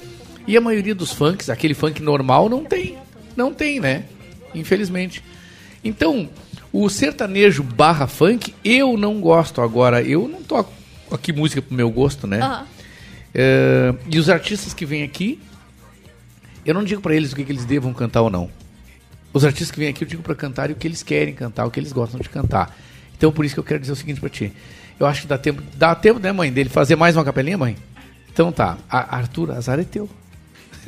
E 0.47 0.57
a 0.57 0.61
maioria 0.61 0.95
dos 0.95 1.13
funks, 1.13 1.49
aquele 1.49 1.73
funk 1.73 2.01
normal, 2.01 2.49
não 2.49 2.65
tem. 2.65 2.97
Não 3.35 3.53
tem, 3.53 3.79
né? 3.79 4.05
Infelizmente. 4.55 5.23
Então, 5.83 6.29
o 6.73 6.89
sertanejo 6.89 7.63
barra 7.63 8.07
funk, 8.07 8.53
eu 8.63 8.97
não 8.97 9.21
gosto 9.21 9.61
agora. 9.61 10.01
Eu 10.01 10.27
não 10.27 10.41
toco 10.41 10.73
aqui 11.11 11.31
música 11.31 11.61
pro 11.61 11.75
meu 11.75 11.89
gosto, 11.89 12.25
né? 12.25 12.41
Aham. 12.41 12.65
É, 13.39 13.93
e 14.09 14.17
os 14.17 14.29
artistas 14.29 14.73
que 14.73 14.83
vêm 14.83 15.03
aqui, 15.03 15.39
eu 16.65 16.73
não 16.73 16.83
digo 16.83 17.01
pra 17.01 17.15
eles 17.15 17.31
o 17.31 17.35
que, 17.35 17.45
que 17.45 17.51
eles 17.51 17.65
devam 17.65 17.93
cantar 17.93 18.23
ou 18.23 18.31
não. 18.31 18.49
Os 19.31 19.45
artistas 19.45 19.69
que 19.69 19.79
vêm 19.79 19.89
aqui, 19.89 20.03
eu 20.03 20.07
digo 20.07 20.23
pra 20.23 20.33
cantar 20.33 20.71
o 20.71 20.75
que 20.75 20.87
eles 20.87 21.03
querem 21.03 21.35
cantar, 21.35 21.65
o 21.65 21.71
que 21.71 21.79
eles 21.79 21.93
gostam 21.93 22.19
de 22.19 22.29
cantar. 22.29 22.75
Então, 23.15 23.31
por 23.31 23.45
isso 23.45 23.53
que 23.53 23.59
eu 23.59 23.63
quero 23.63 23.79
dizer 23.79 23.93
o 23.93 23.95
seguinte 23.95 24.19
pra 24.19 24.29
ti. 24.29 24.51
Eu 24.99 25.05
acho 25.05 25.21
que 25.21 25.27
dá 25.27 25.37
tempo, 25.37 25.61
dá 25.75 25.93
tempo, 25.95 26.19
né, 26.19 26.31
mãe, 26.31 26.51
dele 26.51 26.69
fazer 26.69 26.95
mais 26.95 27.15
uma 27.15 27.23
capelinha, 27.23 27.57
mãe? 27.57 27.77
Então 28.31 28.51
tá. 28.51 28.77
A- 28.89 29.17
Arthur, 29.17 29.51
azar 29.51 29.79
é 29.79 29.83
teu. 29.83 30.09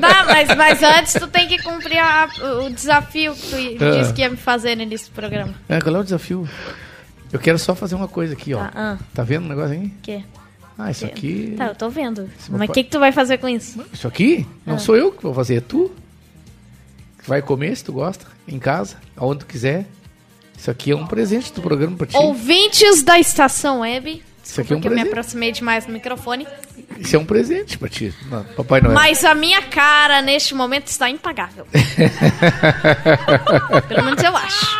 Dá, 0.00 0.24
mas, 0.26 0.48
mas 0.56 0.82
antes 0.82 1.12
tu 1.14 1.26
tem 1.26 1.48
que 1.48 1.60
cumprir 1.62 1.98
a- 1.98 2.28
o 2.64 2.70
desafio 2.70 3.34
que 3.34 3.76
tu 3.76 3.84
Ah. 3.84 3.90
disse 3.98 4.12
que 4.12 4.20
ia 4.22 4.30
me 4.30 4.36
fazer 4.36 4.76
no 4.76 4.82
início 4.82 5.08
do 5.10 5.14
programa. 5.14 5.52
É, 5.68 5.80
qual 5.80 5.96
é 5.96 5.98
o 5.98 6.04
desafio? 6.04 6.48
Eu 7.32 7.38
quero 7.40 7.58
só 7.58 7.74
fazer 7.74 7.96
uma 7.96 8.06
coisa 8.06 8.34
aqui, 8.34 8.54
ó. 8.54 8.60
Ah, 8.60 8.70
ah. 8.74 8.98
Tá 9.12 9.22
vendo 9.24 9.44
o 9.46 9.48
negócio 9.48 9.72
aí? 9.72 9.86
O 9.86 9.92
quê? 10.02 10.22
Ah, 10.78 10.90
isso 10.92 11.04
aqui. 11.04 11.54
Tá, 11.58 11.66
eu 11.68 11.74
tô 11.74 11.90
vendo. 11.90 12.30
Esse 12.38 12.50
Mas 12.52 12.68
o 12.68 12.72
que, 12.72 12.84
que 12.84 12.90
tu 12.90 13.00
vai 13.00 13.10
fazer 13.10 13.38
com 13.38 13.48
isso? 13.48 13.84
Isso 13.92 14.06
aqui 14.06 14.46
não 14.64 14.76
Ah. 14.76 14.78
sou 14.78 14.96
eu 14.96 15.10
que 15.10 15.22
vou 15.22 15.34
fazer, 15.34 15.56
é 15.56 15.60
tu. 15.60 15.90
Vai 17.26 17.42
comer 17.42 17.76
se 17.76 17.82
tu 17.84 17.92
gosta, 17.92 18.24
em 18.46 18.58
casa, 18.58 18.96
aonde 19.16 19.40
tu 19.40 19.46
quiser. 19.46 19.86
Isso 20.58 20.70
aqui 20.70 20.90
é 20.90 20.96
um 20.96 21.06
presente 21.06 21.52
do 21.52 21.62
programa 21.62 21.96
pra 21.96 22.06
ti. 22.06 22.16
Ouvintes 22.16 23.02
da 23.02 23.18
estação 23.18 23.80
web. 23.80 24.22
Isso 24.44 24.60
aqui 24.60 24.72
é 24.72 24.76
um 24.76 24.80
Porque 24.80 24.92
eu 24.92 24.96
me 25.02 25.08
aproximei 25.08 25.52
demais 25.52 25.86
do 25.86 25.92
microfone. 25.92 26.46
Isso 26.98 27.14
é 27.14 27.18
um 27.18 27.24
presente 27.24 27.78
pra 27.78 27.88
ti. 27.88 28.12
Não, 28.30 28.42
Papai 28.44 28.80
Noel. 28.80 28.94
Mas 28.94 29.24
a 29.24 29.34
minha 29.34 29.62
cara 29.62 30.20
neste 30.22 30.54
momento 30.54 30.86
está 30.88 31.08
impagável. 31.10 31.66
Pelo 33.88 34.04
menos 34.04 34.22
eu 34.22 34.36
acho. 34.36 34.78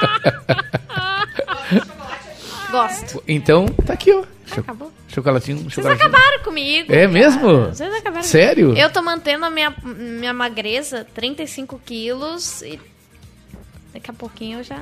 Gosto. 2.70 3.22
Então, 3.26 3.66
tá 3.86 3.94
aqui, 3.94 4.12
ó. 4.12 4.22
Cho- 4.46 4.60
Acabou. 4.60 4.92
Chocolatinho, 5.08 5.58
Vocês 5.58 5.72
chocolatinho. 5.74 6.06
acabaram 6.08 6.42
comigo. 6.44 6.92
É 6.92 7.06
mesmo? 7.06 7.66
Vocês 7.66 7.92
acabaram 7.94 8.22
Sério? 8.22 8.76
Eu 8.76 8.90
tô 8.90 9.00
mantendo 9.02 9.44
a 9.44 9.50
minha, 9.50 9.74
minha 9.84 10.32
magreza, 10.34 11.06
35 11.14 11.80
quilos, 11.84 12.62
e 12.62 12.78
daqui 13.98 14.10
a 14.10 14.14
pouquinho 14.14 14.58
eu 14.58 14.64
já 14.64 14.80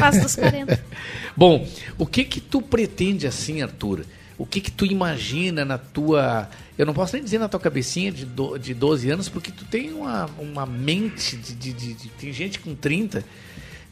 passo 0.00 0.20
dos 0.20 0.34
40. 0.36 0.78
Bom, 1.36 1.66
o 1.98 2.06
que 2.06 2.24
que 2.24 2.40
tu 2.40 2.60
pretende 2.60 3.26
assim, 3.26 3.62
Arthur? 3.62 4.04
O 4.38 4.44
que 4.44 4.60
que 4.60 4.70
tu 4.70 4.84
imagina 4.84 5.64
na 5.64 5.78
tua... 5.78 6.48
Eu 6.76 6.84
não 6.84 6.92
posso 6.92 7.14
nem 7.14 7.24
dizer 7.24 7.38
na 7.38 7.48
tua 7.48 7.58
cabecinha 7.58 8.12
de, 8.12 8.26
do, 8.26 8.58
de 8.58 8.74
12 8.74 9.08
anos, 9.10 9.28
porque 9.30 9.50
tu 9.50 9.64
tem 9.64 9.92
uma, 9.92 10.28
uma 10.38 10.66
mente 10.66 11.36
de, 11.36 11.54
de, 11.54 11.72
de- 11.72 11.94
de- 11.94 12.08
Tem 12.10 12.32
gente 12.34 12.58
com 12.58 12.74
30, 12.74 13.24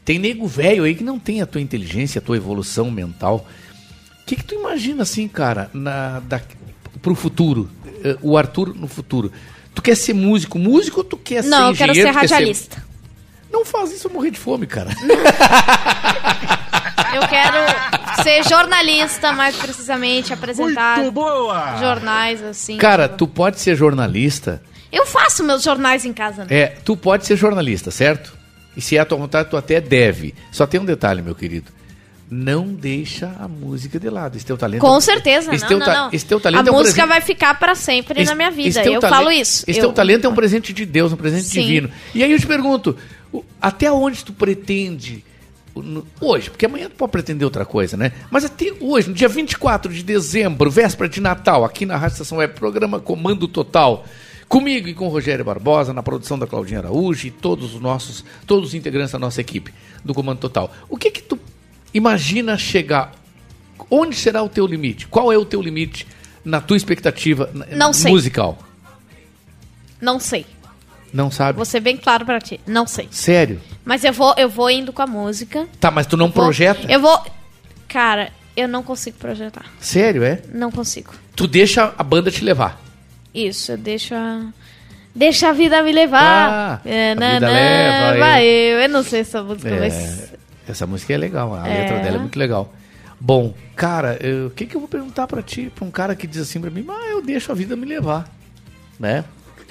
tem 0.03 0.19
nego 0.19 0.45
velho 0.47 0.83
aí 0.83 0.93
que 0.93 1.03
não 1.03 1.17
tem 1.17 1.41
a 1.41 1.47
tua 1.47 1.59
inteligência, 1.61 2.19
a 2.19 2.21
tua 2.21 2.37
evolução 2.37 2.91
mental. 2.91 3.47
O 4.21 4.25
que 4.27 4.35
que 4.35 4.43
tu 4.43 4.53
imagina 4.53 5.01
assim, 5.01 5.27
cara, 5.27 5.67
na, 5.73 6.19
da, 6.19 6.39
pro 7.01 7.15
futuro? 7.15 7.67
Eh, 8.03 8.15
O 8.21 8.37
Arthur 8.37 8.75
no 8.75 8.87
futuro. 8.87 9.31
Tu 9.73 9.81
quer 9.81 9.95
ser 9.97 10.13
músico? 10.13 10.59
Músico 10.59 10.99
ou 10.99 11.03
tu 11.03 11.17
quer 11.17 11.41
ser 11.43 11.49
Não, 11.49 11.69
eu 11.69 11.75
quero 11.75 11.91
engenheiro? 11.91 12.13
ser 12.13 12.19
radialista. 12.19 12.85
Não 13.51 13.65
faz 13.65 13.91
isso, 13.91 14.07
eu 14.07 14.11
morrer 14.11 14.31
de 14.31 14.39
fome, 14.39 14.67
cara. 14.67 14.89
Eu 17.13 17.27
quero 17.27 17.57
ser 18.23 18.43
jornalista, 18.43 19.31
mais 19.31 19.55
precisamente, 19.55 20.33
apresentar 20.33 20.97
Muito 20.97 21.13
boa! 21.13 21.77
jornais, 21.77 22.43
assim. 22.43 22.77
Cara, 22.77 23.07
tu 23.07 23.27
pode 23.27 23.59
ser 23.59 23.75
jornalista. 23.75 24.61
Eu 24.91 25.05
faço 25.05 25.43
meus 25.43 25.63
jornais 25.63 26.05
em 26.05 26.13
casa, 26.13 26.43
né? 26.43 26.47
É, 26.49 26.67
tu 26.83 26.97
pode 26.97 27.25
ser 27.25 27.37
jornalista, 27.37 27.91
certo? 27.91 28.33
E 28.75 28.81
se 28.81 28.97
é 28.97 28.99
a 28.99 29.05
tua 29.05 29.17
vontade, 29.17 29.49
tu 29.49 29.55
até 29.57 29.79
deve. 29.79 30.35
Só 30.51 30.67
tem 30.67 30.79
um 30.79 30.85
detalhe, 30.85 31.21
meu 31.21 31.35
querido. 31.35 31.71
Não 32.29 32.67
deixa 32.67 33.35
a 33.39 33.47
música 33.47 33.99
de 33.99 34.09
lado. 34.09 34.35
Esse 34.35 34.45
teu 34.45 34.57
talento. 34.57 34.81
Com 34.81 34.99
certeza, 34.99 35.53
esse 35.53 35.61
não, 35.63 35.67
teu 35.69 35.77
não, 35.79 35.85
ta- 35.85 35.93
não. 35.93 36.09
Esse 36.11 36.25
teu 36.25 36.39
talento 36.39 36.67
a 36.67 36.69
é 36.69 36.71
um 36.71 36.77
música 36.77 36.93
presente- 37.03 37.09
vai 37.09 37.21
ficar 37.21 37.59
pra 37.59 37.75
sempre 37.75 38.21
esse- 38.21 38.29
na 38.31 38.35
minha 38.35 38.49
vida. 38.49 38.83
Eu 38.83 38.99
falo 39.01 39.29
isso. 39.31 39.63
Esse 39.67 39.79
eu... 39.79 39.85
teu 39.85 39.93
talento 39.93 40.25
é 40.25 40.29
um 40.29 40.33
presente 40.35 40.73
de 40.73 40.85
Deus, 40.85 41.13
um 41.13 41.17
presente 41.17 41.43
Sim. 41.45 41.61
divino. 41.61 41.89
E 42.15 42.23
aí 42.23 42.31
eu 42.31 42.39
te 42.39 42.47
pergunto, 42.47 42.97
até 43.61 43.91
onde 43.91 44.25
tu 44.25 44.33
pretende 44.33 45.23
hoje? 46.19 46.49
Porque 46.49 46.65
amanhã 46.65 46.89
tu 46.89 46.95
pode 46.95 47.11
pretender 47.11 47.45
outra 47.45 47.63
coisa, 47.65 47.95
né? 47.95 48.11
Mas 48.31 48.43
até 48.45 48.73
hoje, 48.79 49.07
no 49.09 49.13
dia 49.13 49.27
24 49.29 49.93
de 49.93 50.03
dezembro, 50.03 50.71
véspera 50.71 51.07
de 51.07 51.21
Natal, 51.21 51.63
aqui 51.63 51.85
na 51.85 51.95
Rádio 51.95 52.13
Estação 52.13 52.39
Web, 52.39 52.55
programa 52.55 52.99
Comando 52.99 53.47
Total. 53.47 54.03
Comigo 54.47 54.87
e 54.87 54.93
com 54.93 55.07
o 55.07 55.09
Rogério 55.09 55.43
Barbosa, 55.43 55.91
na 55.91 56.03
produção 56.03 56.37
da 56.37 56.45
Claudinha 56.45 56.79
Araújo 56.79 57.25
e 57.27 57.31
todos 57.31 57.73
os 57.73 57.81
nossos, 57.81 58.23
todos 58.45 58.69
os 58.69 58.73
integrantes 58.75 59.11
da 59.11 59.17
nossa 59.19 59.41
equipe 59.41 59.73
do 60.03 60.13
Comando 60.13 60.37
Total. 60.39 60.71
O 60.87 60.97
que 60.97 61.09
que 61.09 61.21
tu 61.21 61.37
imagina 61.95 62.57
chegar? 62.57 63.11
Onde 63.89 64.15
será 64.15 64.43
o 64.43 64.49
teu 64.49 64.67
limite? 64.67 65.07
Qual 65.07 65.31
é 65.33 65.37
o 65.37 65.45
teu 65.45 65.61
limite 65.61 66.05
na 66.43 66.61
tua 66.61 66.77
expectativa 66.77 67.49
Não 67.71 67.91
sei. 67.93 68.11
musical? 68.11 68.59
Não 70.01 70.19
sei. 70.19 70.45
Não 71.13 71.31
sabe? 71.31 71.55
Vou 71.55 71.65
ser 71.65 71.79
bem 71.79 71.95
claro 71.97 72.25
pra 72.25 72.39
ti. 72.39 72.59
Não 72.67 72.85
sei. 72.85 73.07
Sério? 73.11 73.61
Mas 73.85 74.03
eu 74.03 74.11
vou, 74.11 74.33
eu 74.37 74.49
vou 74.49 74.69
indo 74.69 74.91
com 74.91 75.01
a 75.01 75.07
música. 75.07 75.65
Tá, 75.79 75.89
mas 75.89 76.05
tu 76.05 76.17
não 76.17 76.27
Vou- 76.27 76.43
projeta? 76.43 76.91
Eu 76.91 76.99
vou. 76.99 77.23
Cara, 77.87 78.31
eu 78.55 78.67
não 78.67 78.83
consigo 78.83 79.17
projetar. 79.17 79.65
Sério, 79.79 80.23
é? 80.23 80.41
Não 80.53 80.69
consigo. 80.71 81.13
Tu 81.35 81.47
deixa 81.47 81.93
a 81.97 82.03
banda 82.03 82.29
te 82.29 82.43
levar. 82.43 82.81
Isso, 83.33 83.71
eu 83.71 83.77
deixo 83.77 84.13
a. 84.13 84.45
Deixa 85.13 85.47
a 85.49 85.53
vida 85.53 85.81
me 85.81 85.93
levar. 85.93 86.49
Ah, 86.49 86.81
é, 86.83 87.11
a 87.11 87.15
na, 87.15 87.33
vida 87.35 87.39
na, 87.47 87.51
leva 87.53 88.19
vai 88.19 88.45
eu. 88.45 88.49
eu. 88.49 88.79
Eu 88.81 88.89
não 88.89 89.01
sei 89.03 89.21
essa 89.21 89.41
música, 89.41 89.69
É, 89.69 89.79
mas. 89.79 90.33
Essa 90.67 90.85
música 90.87 91.13
é 91.13 91.17
legal, 91.17 91.53
a 91.55 91.67
É. 91.67 91.81
letra 91.81 91.99
dela 91.99 92.15
é 92.17 92.19
muito 92.19 92.37
legal. 92.39 92.73
Bom, 93.19 93.53
cara, 93.75 94.17
eu- 94.21 94.47
o 94.47 94.49
que, 94.49 94.65
que 94.65 94.75
eu 94.75 94.79
vou 94.81 94.89
perguntar 94.89 95.25
pra 95.27 95.41
ti, 95.41 95.71
pra 95.73 95.85
um 95.85 95.91
cara 95.91 96.15
que 96.15 96.27
diz 96.27 96.41
assim 96.41 96.59
pra 96.59 96.69
mim, 96.69 96.85
ah, 96.89 97.07
eu 97.11 97.21
deixo 97.21 97.51
a 97.51 97.55
vida 97.55 97.75
me 97.75 97.85
levar, 97.85 98.29
né? 98.99 99.23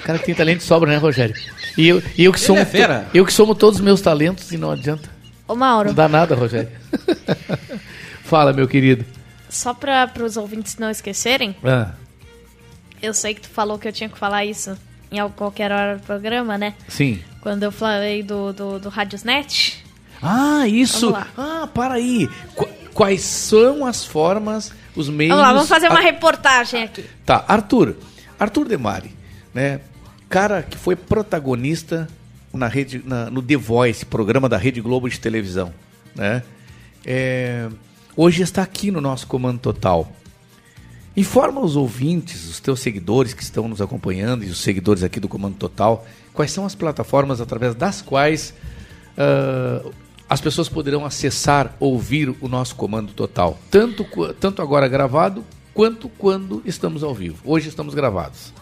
Cara 0.02 0.18
que 0.18 0.26
tem 0.26 0.34
talento 0.34 0.62
sobra, 0.62 0.90
né, 0.90 0.96
Rogério? 0.96 1.34
E 1.78 1.86
eu, 1.86 2.02
e 2.18 2.24
eu 2.24 2.32
que 2.32 2.40
somo, 2.40 2.58
é 2.60 3.06
eu 3.14 3.24
que 3.24 3.32
somo 3.32 3.54
todos 3.54 3.78
os 3.78 3.84
meus 3.84 4.00
talentos 4.00 4.50
e 4.50 4.56
não 4.58 4.70
adianta. 4.70 5.08
Ô, 5.46 5.54
Mauro, 5.54 5.88
Não 5.88 5.94
dá 5.94 6.08
nada, 6.08 6.34
Rogério. 6.34 6.70
Fala, 8.24 8.52
meu 8.52 8.66
querido. 8.66 9.04
só 9.48 9.72
pra 9.74 10.10
os 10.24 10.36
ouvintes 10.36 10.78
não 10.78 10.90
esquecerem, 10.90 11.54
Ah, 11.62 11.92
eu 13.02 13.12
sei 13.14 13.34
que 13.34 13.42
tu 13.42 13.48
falou 13.50 13.78
que 13.78 13.86
eu 13.86 13.92
tinha 13.92 14.08
que 14.08 14.18
falar 14.18 14.44
isso 14.44 14.76
em 15.12 15.18
al- 15.18 15.30
qualquer 15.30 15.70
hora 15.70 15.96
do 15.98 16.02
programa, 16.02 16.56
né? 16.58 16.74
sim. 16.88 17.20
Quando 17.40 17.62
eu 17.62 17.70
falei 17.70 18.22
do, 18.22 18.52
do, 18.54 18.78
do 18.80 18.88
Radiosnet. 18.88 19.83
Ah, 20.22 20.66
isso. 20.66 21.14
Ah, 21.36 21.68
para 21.72 21.94
aí. 21.94 22.28
Qu- 22.54 22.68
quais 22.92 23.22
são 23.22 23.84
as 23.84 24.04
formas 24.04 24.72
os 24.96 25.08
meios. 25.08 25.30
Vamos 25.34 25.46
lá, 25.46 25.52
vamos 25.52 25.68
fazer 25.68 25.88
uma 25.88 26.00
reportagem 26.00 26.82
aqui. 26.84 27.04
Tá, 27.26 27.44
Arthur. 27.48 27.96
Arthur 28.38 28.66
Demari, 28.68 29.14
né? 29.52 29.80
Cara 30.28 30.62
que 30.62 30.76
foi 30.76 30.96
protagonista 30.96 32.08
na 32.52 32.68
rede, 32.68 33.02
na- 33.04 33.28
no 33.30 33.42
The 33.42 33.56
Voice, 33.56 34.04
programa 34.06 34.48
da 34.48 34.56
Rede 34.56 34.80
Globo 34.80 35.08
de 35.08 35.18
televisão, 35.18 35.72
né? 36.14 36.42
É, 37.04 37.68
hoje 38.16 38.42
está 38.42 38.62
aqui 38.62 38.90
no 38.90 39.00
nosso 39.00 39.26
Comando 39.26 39.58
Total. 39.58 40.10
Informa 41.16 41.60
os 41.60 41.76
ouvintes, 41.76 42.48
os 42.48 42.58
teus 42.60 42.80
seguidores 42.80 43.32
que 43.34 43.42
estão 43.42 43.68
nos 43.68 43.80
acompanhando 43.80 44.42
e 44.44 44.48
os 44.48 44.58
seguidores 44.58 45.02
aqui 45.04 45.20
do 45.20 45.28
Comando 45.28 45.54
Total, 45.56 46.04
quais 46.32 46.50
são 46.50 46.64
as 46.66 46.74
plataformas 46.74 47.40
através 47.40 47.74
das 47.74 48.02
quais 48.02 48.52
ah, 49.16 49.80
as 50.28 50.40
pessoas 50.40 50.68
poderão 50.68 51.04
acessar, 51.04 51.74
ouvir 51.78 52.34
o 52.40 52.48
nosso 52.48 52.74
Comando 52.74 53.12
Total, 53.12 53.58
tanto, 53.70 54.04
tanto 54.34 54.62
agora 54.62 54.88
gravado 54.88 55.44
quanto 55.72 56.08
quando 56.08 56.62
estamos 56.64 57.02
ao 57.02 57.14
vivo. 57.14 57.40
Hoje 57.44 57.68
estamos 57.68 57.94
gravados. 57.94 58.52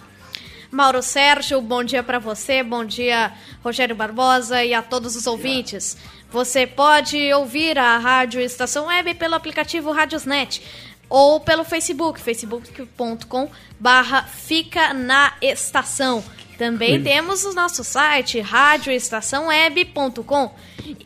Mauro 0.70 1.02
Sérgio, 1.02 1.60
bom 1.60 1.84
dia 1.84 2.02
para 2.02 2.18
você, 2.18 2.62
bom 2.62 2.82
dia 2.82 3.32
Rogério 3.62 3.94
Barbosa 3.94 4.64
e 4.64 4.72
a 4.72 4.80
todos 4.80 5.14
os 5.14 5.26
ouvintes. 5.26 5.98
Você 6.30 6.66
pode 6.66 7.30
ouvir 7.34 7.78
a 7.78 7.98
Rádio 7.98 8.40
Estação 8.40 8.86
Web 8.86 9.14
pelo 9.14 9.34
aplicativo 9.34 9.92
Radiosnet 9.92 10.62
ou 11.10 11.38
pelo 11.40 11.62
Facebook, 11.62 12.18
facebook.com 12.18 13.50
barra 13.78 14.22
Fica 14.22 14.94
na 14.94 15.34
Estação. 15.42 16.24
Também 16.62 16.98
Sim. 16.98 17.02
temos 17.02 17.44
o 17.44 17.52
nosso 17.54 17.82
site, 17.82 18.38
radioestaçãoweb.com 18.38 20.54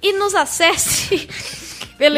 e 0.03 0.13
nos 0.13 0.35
acesse 0.35 1.27
pelo, 1.97 2.17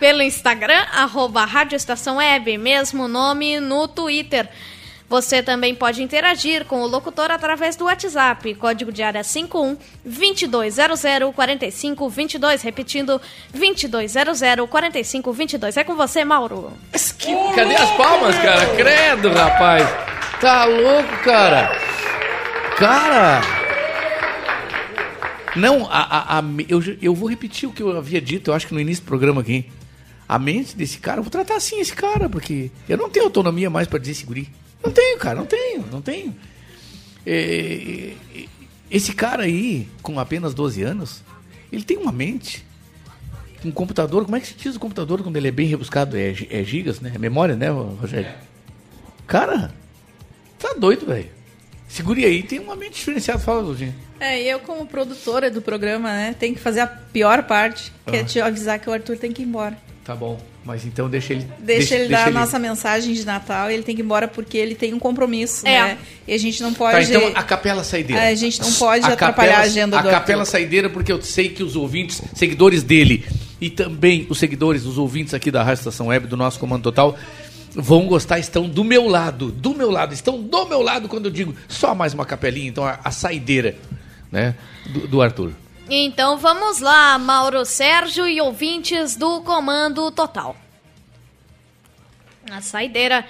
pelo 0.00 0.22
Instagram, 0.22 0.86
arroba 0.90 1.44
Rádio 1.44 1.76
Estação 1.76 2.16
Web, 2.16 2.56
mesmo 2.56 3.06
nome 3.06 3.60
no 3.60 3.86
Twitter. 3.86 4.48
Você 5.10 5.42
também 5.42 5.74
pode 5.74 6.02
interagir 6.02 6.64
com 6.64 6.80
o 6.80 6.86
locutor 6.86 7.30
através 7.30 7.76
do 7.76 7.84
WhatsApp, 7.84 8.54
código 8.54 8.90
de 8.90 9.02
área 9.02 9.22
51 9.22 9.76
2200 10.02 11.34
4522, 11.34 12.62
repetindo 12.62 13.20
2200 13.52 14.40
4522. 14.70 15.76
É 15.76 15.84
com 15.84 15.94
você, 15.94 16.24
Mauro. 16.24 16.72
Cadê 17.54 17.74
as 17.74 17.90
palmas, 17.90 18.38
cara? 18.38 18.64
Credo, 18.74 19.28
rapaz. 19.28 19.86
Tá 20.40 20.64
louco, 20.64 21.14
cara. 21.24 21.98
Cara. 22.78 23.40
Não, 25.56 25.86
a, 25.90 25.98
a, 25.98 26.38
a- 26.38 26.42
eu, 26.68 26.80
eu 27.02 27.14
vou 27.14 27.28
repetir 27.28 27.68
o 27.68 27.72
que 27.72 27.82
eu 27.82 27.96
havia 27.96 28.20
dito, 28.20 28.50
eu 28.50 28.54
acho 28.54 28.66
que 28.66 28.74
no 28.74 28.80
início 28.80 29.02
do 29.02 29.08
programa 29.08 29.40
aqui. 29.40 29.66
A 30.28 30.38
mente 30.38 30.76
desse 30.76 30.98
cara, 30.98 31.18
eu 31.18 31.22
vou 31.22 31.30
tratar 31.30 31.56
assim 31.56 31.80
esse 31.80 31.94
cara, 31.94 32.28
porque 32.28 32.70
eu 32.88 32.98
não 32.98 33.08
tenho 33.08 33.24
autonomia 33.24 33.70
mais 33.70 33.88
pra 33.88 33.98
dizer 33.98 34.12
esse 34.12 34.24
guri. 34.26 34.48
Não 34.84 34.92
tenho, 34.92 35.18
cara, 35.18 35.34
não 35.36 35.46
tenho, 35.46 35.84
não 35.90 36.02
tenho. 36.02 36.36
É, 37.26 38.12
é, 38.36 38.44
esse 38.90 39.14
cara 39.14 39.44
aí, 39.44 39.88
com 40.02 40.20
apenas 40.20 40.52
12 40.52 40.82
anos, 40.82 41.24
ele 41.72 41.82
tem 41.82 41.96
uma 41.96 42.12
mente. 42.12 42.64
Um 43.64 43.70
computador, 43.72 44.24
como 44.24 44.36
é 44.36 44.40
que 44.40 44.48
se 44.48 44.54
diz 44.54 44.76
o 44.76 44.80
computador 44.80 45.22
quando 45.22 45.36
ele 45.36 45.48
é 45.48 45.50
bem 45.50 45.66
rebuscado? 45.66 46.16
É, 46.16 46.34
é 46.50 46.62
gigas, 46.62 47.00
né? 47.00 47.10
É 47.14 47.18
memória, 47.18 47.56
né, 47.56 47.70
Rogério? 47.70 48.30
Cara, 49.26 49.74
tá 50.58 50.74
doido, 50.78 51.06
velho. 51.06 51.30
Esse 51.90 52.02
guri 52.02 52.24
aí 52.24 52.42
tem 52.42 52.58
uma 52.58 52.76
mente 52.76 52.94
diferenciada, 52.94 53.38
fala, 53.40 53.60
Luzinha. 53.60 53.94
É, 54.20 54.40
eu 54.42 54.58
como 54.60 54.84
produtora 54.86 55.50
do 55.50 55.62
programa, 55.62 56.10
né, 56.12 56.34
tenho 56.38 56.54
que 56.54 56.60
fazer 56.60 56.80
a 56.80 56.86
pior 56.86 57.44
parte, 57.44 57.92
que 58.06 58.16
é 58.16 58.20
Ah. 58.20 58.24
te 58.24 58.40
avisar 58.40 58.78
que 58.78 58.90
o 58.90 58.92
Arthur 58.92 59.16
tem 59.16 59.32
que 59.32 59.42
ir 59.42 59.44
embora. 59.46 59.76
Tá 60.04 60.14
bom, 60.14 60.40
mas 60.64 60.84
então 60.86 61.08
deixa 61.08 61.34
ele. 61.34 61.46
Deixa, 61.58 61.94
ele 61.94 62.08
dar 62.08 62.28
a 62.28 62.30
nossa 62.30 62.58
mensagem 62.58 63.12
de 63.14 63.24
Natal 63.26 63.70
e 63.70 63.74
ele 63.74 63.82
tem 63.82 63.94
que 63.94 64.00
ir 64.00 64.04
embora 64.04 64.26
porque 64.26 64.56
ele 64.56 64.74
tem 64.74 64.92
um 64.94 64.98
compromisso, 64.98 65.66
É. 65.68 65.70
né? 65.82 65.98
E 66.26 66.32
a 66.32 66.38
gente 66.38 66.62
não 66.62 66.72
Tá, 66.72 66.78
pode... 66.78 67.06
então 67.10 67.30
a 67.34 67.42
capela 67.42 67.84
saideira. 67.84 68.22
A 68.28 68.34
gente 68.34 68.60
não 68.60 68.72
pode 68.72 69.04
A 69.04 69.08
atrapalhar 69.12 69.48
capela- 69.52 69.58
a 69.58 69.66
agenda 69.66 69.98
A 69.98 70.02
do 70.02 70.10
capela 70.10 70.40
Arthur. 70.42 70.50
saideira, 70.50 70.90
porque 70.90 71.12
eu 71.12 71.20
sei 71.22 71.50
que 71.50 71.62
os 71.62 71.76
ouvintes, 71.76 72.22
seguidores 72.34 72.82
dele 72.82 73.24
e 73.60 73.68
também 73.70 74.26
os 74.30 74.38
seguidores, 74.38 74.84
os 74.86 74.96
ouvintes 74.98 75.34
aqui 75.34 75.50
da 75.50 75.62
Rádio 75.62 75.80
Estação 75.80 76.06
Web, 76.08 76.26
do 76.26 76.36
nosso 76.38 76.58
Comando 76.58 76.82
Total, 76.82 77.16
vão 77.74 78.06
gostar, 78.06 78.38
estão 78.38 78.68
do 78.68 78.82
meu 78.82 79.06
lado, 79.06 79.50
do 79.50 79.74
meu 79.74 79.90
lado, 79.90 80.14
estão 80.14 80.40
do 80.42 80.66
meu 80.66 80.82
lado 80.82 81.08
quando 81.08 81.26
eu 81.26 81.30
digo 81.30 81.54
só 81.68 81.94
mais 81.94 82.14
uma 82.14 82.24
capelinha, 82.24 82.68
então 82.68 82.84
a, 82.84 82.98
a 83.04 83.10
saideira, 83.10 83.76
né, 84.30 84.54
do, 84.86 85.06
do 85.08 85.22
Arthur. 85.22 85.52
Então 85.90 86.36
vamos 86.36 86.80
lá, 86.80 87.18
Mauro 87.18 87.64
Sérgio 87.64 88.28
e 88.28 88.40
ouvintes 88.40 89.16
do 89.16 89.40
Comando 89.42 90.10
Total. 90.10 90.54
A 92.50 92.60
saideira 92.60 93.24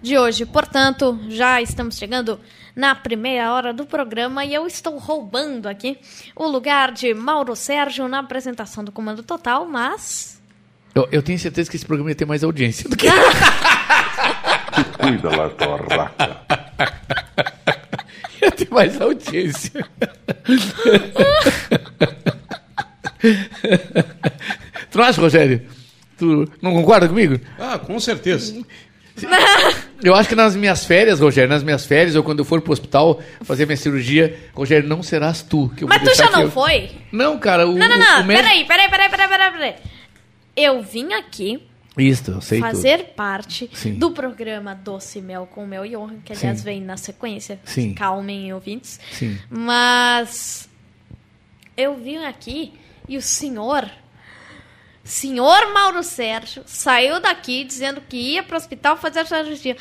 de 0.00 0.18
hoje, 0.18 0.46
portanto, 0.46 1.18
já 1.28 1.60
estamos 1.60 1.96
chegando 1.96 2.38
na 2.76 2.94
primeira 2.94 3.52
hora 3.52 3.72
do 3.72 3.86
programa 3.86 4.44
e 4.44 4.52
eu 4.52 4.66
estou 4.66 4.98
roubando 4.98 5.66
aqui 5.66 5.98
o 6.34 6.46
lugar 6.46 6.92
de 6.92 7.14
Mauro 7.14 7.56
Sérgio 7.56 8.06
na 8.06 8.18
apresentação 8.18 8.84
do 8.84 8.92
Comando 8.92 9.22
Total, 9.22 9.66
mas 9.66 10.35
Eu, 10.96 11.06
eu 11.12 11.22
tenho 11.22 11.38
certeza 11.38 11.68
que 11.68 11.76
esse 11.76 11.84
programa 11.84 12.08
ia 12.10 12.14
ter 12.16 12.24
mais 12.24 12.42
audiência 12.42 12.88
do 12.88 12.96
que. 12.96 13.06
Cuida 14.98 15.28
lá, 15.36 15.50
tua 15.50 15.76
raca. 15.76 16.40
ia 18.42 18.50
ter 18.50 18.66
mais 18.70 18.98
audiência. 18.98 19.84
tu 24.90 24.96
não 24.98 25.04
acha, 25.04 25.20
Rogério? 25.20 25.60
Tu 26.18 26.50
não 26.62 26.72
concorda 26.72 27.06
comigo? 27.08 27.38
Ah, 27.58 27.78
com 27.78 28.00
certeza. 28.00 28.58
Eu 30.02 30.14
acho 30.14 30.30
que 30.30 30.34
nas 30.34 30.56
minhas 30.56 30.86
férias, 30.86 31.20
Rogério, 31.20 31.50
nas 31.50 31.62
minhas 31.62 31.84
férias, 31.84 32.16
ou 32.16 32.22
quando 32.22 32.38
eu 32.38 32.44
for 32.46 32.62
pro 32.62 32.72
hospital 32.72 33.20
fazer 33.42 33.66
minha 33.66 33.76
cirurgia, 33.76 34.34
Rogério, 34.54 34.88
não 34.88 35.02
serás 35.02 35.42
tu. 35.42 35.70
Que 35.76 35.84
eu 35.84 35.88
Mas 35.88 36.00
vou 36.02 36.10
tu 36.10 36.16
já 36.16 36.30
não 36.30 36.40
eu- 36.42 36.50
foi? 36.50 36.90
Não, 37.12 37.38
cara, 37.38 37.68
o. 37.68 37.74
não, 37.76 37.86
não, 37.86 37.96
o 37.96 37.98
não, 37.98 38.24
médico- 38.24 38.48
peraí, 38.48 38.64
peraí, 38.64 38.88
peraí, 38.88 39.10
peraí, 39.10 39.28
peraí, 39.28 39.50
peraí, 39.50 39.52
peraí. 39.52 39.74
Eu 40.56 40.82
vim 40.82 41.12
aqui 41.12 41.62
Isso, 41.96 42.30
eu 42.30 42.40
sei 42.40 42.60
fazer 42.60 42.98
tudo. 43.04 43.14
parte 43.14 43.70
Sim. 43.74 43.94
do 43.94 44.10
programa 44.10 44.74
Doce 44.74 45.20
Mel 45.20 45.46
com 45.46 45.66
Mel 45.66 45.84
e 45.84 45.90
Johan, 45.90 46.18
que 46.24 46.32
aliás 46.32 46.58
Sim. 46.58 46.64
vem 46.64 46.80
na 46.80 46.96
sequência. 46.96 47.60
Sim. 47.64 47.92
Calmem, 47.94 48.52
ouvintes. 48.52 48.98
Sim. 49.12 49.38
Mas 49.50 50.68
eu 51.76 51.96
vim 51.96 52.24
aqui 52.24 52.72
e 53.08 53.16
o 53.16 53.22
senhor, 53.22 53.88
senhor 55.04 55.72
Mauro 55.72 56.02
Sérgio, 56.02 56.62
saiu 56.66 57.20
daqui 57.20 57.62
dizendo 57.64 58.00
que 58.00 58.16
ia 58.16 58.42
pro 58.42 58.56
hospital 58.56 58.96
fazer 58.96 59.20
a 59.20 59.24
cirurgia. 59.26 59.76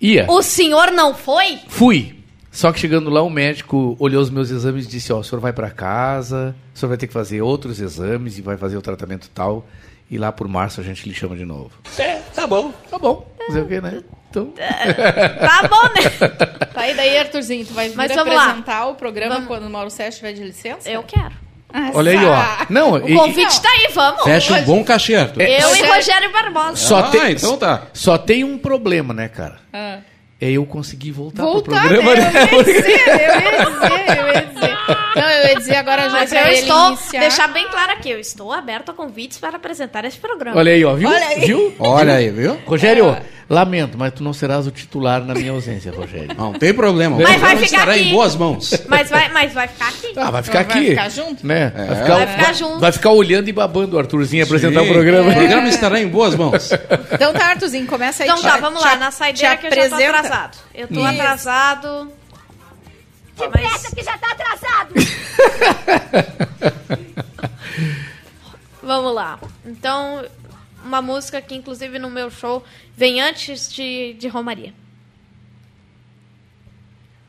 Ia. 0.00 0.26
O 0.28 0.42
senhor 0.42 0.90
não 0.90 1.14
foi? 1.14 1.58
Fui. 1.68 2.16
Só 2.50 2.72
que 2.72 2.80
chegando 2.80 3.08
lá, 3.10 3.22
o 3.22 3.30
médico 3.30 3.94
olhou 4.00 4.20
os 4.20 4.28
meus 4.28 4.50
exames 4.50 4.86
e 4.86 4.88
disse: 4.88 5.12
Ó, 5.12 5.20
o 5.20 5.24
senhor 5.24 5.40
vai 5.40 5.52
pra 5.52 5.70
casa, 5.70 6.56
o 6.74 6.78
senhor 6.78 6.88
vai 6.88 6.98
ter 6.98 7.06
que 7.06 7.12
fazer 7.12 7.40
outros 7.42 7.78
exames 7.80 8.38
e 8.38 8.42
vai 8.42 8.56
fazer 8.56 8.76
o 8.76 8.82
tratamento 8.82 9.30
tal. 9.32 9.68
E 10.10 10.18
lá 10.18 10.32
por 10.32 10.48
março 10.48 10.80
a 10.80 10.84
gente 10.84 11.08
lhe 11.08 11.14
chama 11.14 11.36
de 11.36 11.44
novo. 11.44 11.70
É, 11.98 12.16
tá 12.34 12.46
bom, 12.46 12.72
tá 12.90 12.98
bom. 12.98 13.26
Fazer 13.46 13.60
o 13.60 13.66
quê, 13.68 13.80
né? 13.80 14.02
Então. 14.28 14.52
Tá 14.58 15.68
bom, 15.68 15.82
né? 15.94 16.28
Tá, 16.72 16.88
e 16.88 16.94
daí, 16.94 17.18
Arthurzinho, 17.18 17.64
tu 17.66 17.74
vai 17.74 17.88
vir 17.88 17.96
Mas 17.96 18.14
vamos 18.14 18.34
lá. 18.34 18.44
apresentar 18.44 18.86
o 18.86 18.94
programa 18.94 19.34
Vamos. 19.34 19.48
quando 19.48 19.66
o 19.66 19.70
Mauro 19.70 19.90
Sérgio 19.90 20.10
estiver 20.10 20.32
de 20.32 20.42
licença? 20.44 20.88
Eu 20.90 21.02
quero. 21.02 21.32
Olha 21.94 22.10
aí, 22.12 22.24
ó. 22.24 22.66
Não, 22.68 22.92
O 22.92 23.08
e- 23.08 23.14
convite 23.14 23.60
tá 23.62 23.68
aí, 23.68 23.90
vamos. 23.94 24.22
Fecha 24.24 24.54
um 24.54 24.62
bom 24.64 24.82
cachê, 24.84 25.14
Arthur. 25.14 25.42
Eu 25.42 25.76
e 25.76 25.82
Rogério 25.82 26.32
Barbosa. 26.32 26.76
Só 26.76 26.98
Ah, 26.98 27.10
tem, 27.10 27.32
então 27.32 27.56
tá. 27.56 27.82
Só 27.92 28.18
tem 28.18 28.42
um 28.42 28.58
problema, 28.58 29.14
né, 29.14 29.28
cara? 29.28 29.58
Ah. 29.72 29.98
É 30.40 30.50
eu 30.50 30.64
conseguir 30.64 31.10
voltar, 31.12 31.42
Voltar, 31.42 31.80
pro 31.82 31.88
programa. 31.88 32.14
né? 32.14 32.32
Eu 32.50 32.58
ia 32.58 32.64
dizer, 32.64 33.00
eu 33.08 33.40
ia 33.40 33.66
dizer, 33.66 34.18
eu 34.18 34.26
ia 34.32 34.42
dizer. 34.42 34.76
Não, 35.16 35.28
eu 35.30 35.48
ia 35.48 35.54
dizer 35.56 35.76
agora 35.76 36.02
já 36.04 36.10
Mas 36.10 36.30
pra 36.30 36.48
eu 36.48 36.52
estou, 36.54 36.88
iniciar. 36.88 37.20
deixar 37.20 37.48
bem 37.48 37.68
claro 37.68 37.92
aqui, 37.92 38.10
eu 38.10 38.18
estou 38.18 38.50
aberto 38.52 38.90
a 38.90 38.94
convites 38.94 39.38
para 39.38 39.56
apresentar 39.56 40.04
esse 40.06 40.16
programa. 40.16 40.56
Olha 40.56 40.72
aí, 40.72 40.82
ó, 40.84 40.94
viu? 40.94 41.08
Olha 41.10 41.26
aí. 41.26 41.40
Viu? 41.40 41.74
Olha 41.78 42.14
aí, 42.14 42.30
viu? 42.30 42.58
Rogério, 42.66 43.16
lamento, 43.50 43.98
mas 43.98 44.12
tu 44.14 44.22
não 44.22 44.32
serás 44.32 44.64
o 44.66 44.70
titular 44.70 45.24
na 45.24 45.34
minha 45.34 45.50
ausência, 45.50 45.90
Rogério. 45.92 46.30
Não 46.38 46.52
tem 46.52 46.72
problema. 46.72 47.16
Mas 47.18 47.36
o 47.36 47.40
vai 47.40 47.56
ficar 47.56 47.64
estará 47.66 47.92
aqui. 47.94 48.02
em 48.02 48.10
boas 48.12 48.36
mãos. 48.36 48.72
Mas 48.88 49.10
vai, 49.10 49.28
mas 49.32 49.52
vai 49.52 49.66
ficar 49.66 49.88
aqui. 49.88 50.12
Ah, 50.16 50.30
vai 50.30 50.42
ficar 50.44 50.64
Vai 50.64 50.76
aqui. 50.78 50.88
ficar 50.90 51.08
junto? 51.10 51.44
Né? 51.44 51.72
É. 51.76 51.84
Vai, 51.84 51.96
ficar, 51.96 52.14
Vai 52.14 52.26
ficar 52.28 52.52
junto. 52.52 52.78
vai 52.78 52.92
ficar 52.92 53.10
olhando 53.10 53.48
e 53.48 53.52
babando 53.52 53.96
o 53.96 53.98
Arthurzinho 53.98 54.44
apresentar 54.44 54.82
o 54.82 54.86
programa. 54.88 55.30
O 55.30 55.34
programa 55.34 55.68
estará 55.68 56.00
em 56.00 56.06
boas 56.08 56.36
mãos. 56.36 56.70
Então 57.12 57.32
tá, 57.32 57.46
Arthurzinho, 57.46 57.86
começa 57.88 58.22
aí. 58.22 58.28
Então 58.30 58.40
tá, 58.40 58.56
vamos 58.58 58.80
te- 58.80 58.86
lá, 58.86 58.94
na 58.96 59.10
saideira 59.10 59.56
que 59.56 59.66
eu 59.66 59.74
já 59.74 59.88
tô 59.88 59.94
atrasado. 59.96 60.58
Eu 60.72 60.86
tô 60.88 60.94
Isso. 61.00 61.06
atrasado. 61.08 62.12
Mas 63.54 63.86
que 63.94 64.02
já 64.04 64.16
tá 64.18 64.30
atrasado. 64.32 64.94
vamos 68.82 69.14
lá. 69.14 69.38
Então, 69.64 70.24
uma 70.84 71.02
música 71.02 71.40
que 71.40 71.54
inclusive 71.54 71.98
no 71.98 72.10
meu 72.10 72.30
show 72.30 72.64
vem 72.96 73.20
antes 73.20 73.72
de, 73.72 74.14
de 74.14 74.28
Romaria. 74.28 74.72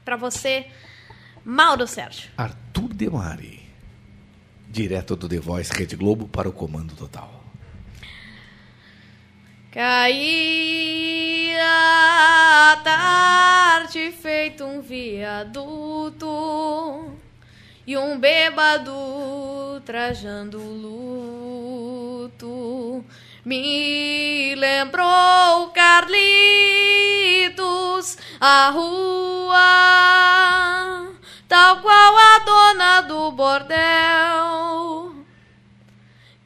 Pra 0.03 0.15
você, 0.15 0.67
Mauro 1.43 1.87
Sérgio. 1.87 2.31
Arthur 2.37 2.93
Demari. 2.93 3.61
Direto 4.69 5.15
do 5.15 5.27
The 5.27 5.39
Voice 5.39 5.71
Rede 5.73 5.95
Globo 5.95 6.27
para 6.27 6.47
o 6.47 6.53
Comando 6.53 6.95
Total. 6.95 7.41
Caía 9.71 11.61
a 12.73 12.77
tarde 12.83 14.11
feito 14.11 14.63
um 14.65 14.81
viaduto 14.81 16.27
e 17.87 17.97
um 17.97 18.19
bêbado 18.19 19.81
trajando 19.85 20.57
luto 20.57 21.81
me 23.45 24.55
lembrou 24.55 25.69
Carlitos 25.69 26.17
a 28.39 28.69
rua 28.69 29.91
tal 31.47 31.81
qual 31.81 32.17
a 32.17 32.39
dona 32.39 33.01
do 33.01 33.31
bordel. 33.31 35.13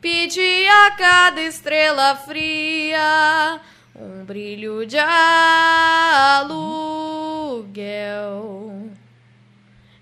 Pedia 0.02 0.88
a 0.88 0.92
cada 0.92 1.42
estrela 1.42 2.16
fria 2.16 3.62
um 3.96 4.26
brilho 4.26 4.84
de 4.86 4.98
aluguel. 4.98 6.50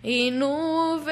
E 0.03 0.31
nuvens 0.31 1.03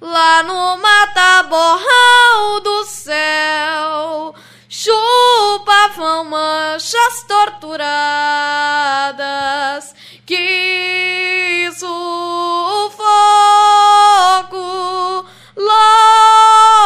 lá 0.00 0.42
no 0.42 0.78
mata-borral 0.78 2.60
do 2.60 2.85
céu. 3.06 4.34
Chupavam 4.68 6.24
manchas 6.24 7.22
torturadas 7.28 7.84
que 10.26 11.70
sufoco 11.72 11.94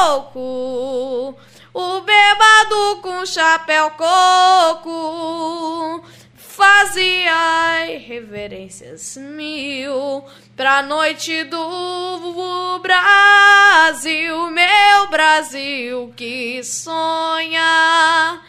louco. 0.05 0.49
O 1.73 2.01
bêbado 2.03 3.01
com 3.01 3.25
chapéu 3.25 3.91
coco 3.93 4.91
fazia 6.81 7.99
reverências 7.99 9.14
mil 9.18 10.24
pra 10.57 10.83
noite 10.83 11.45
do 11.45 12.78
Brasil, 12.78 14.51
meu 14.51 15.11
Brasil 15.11 16.11
que 16.16 16.64
sonha 16.64 18.41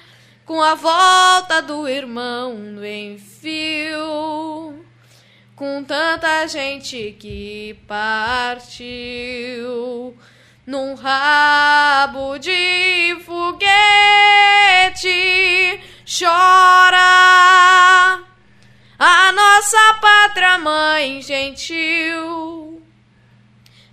com 0.46 0.62
a 0.62 0.76
volta 0.76 1.62
do 1.62 1.90
irmão 1.90 2.54
no 2.54 2.86
enfio, 2.86 4.82
com 5.54 5.84
tanta 5.84 6.48
gente 6.48 7.18
que 7.20 7.78
partiu 7.86 8.88
num 10.66 10.96
rabo 10.96 12.38
de 12.38 13.18
foguete 13.26 13.82
chora 16.20 17.00
a 19.00 19.32
nossa 19.32 19.94
pátria 20.02 20.58
mãe 20.58 21.22
gentil. 21.22 22.84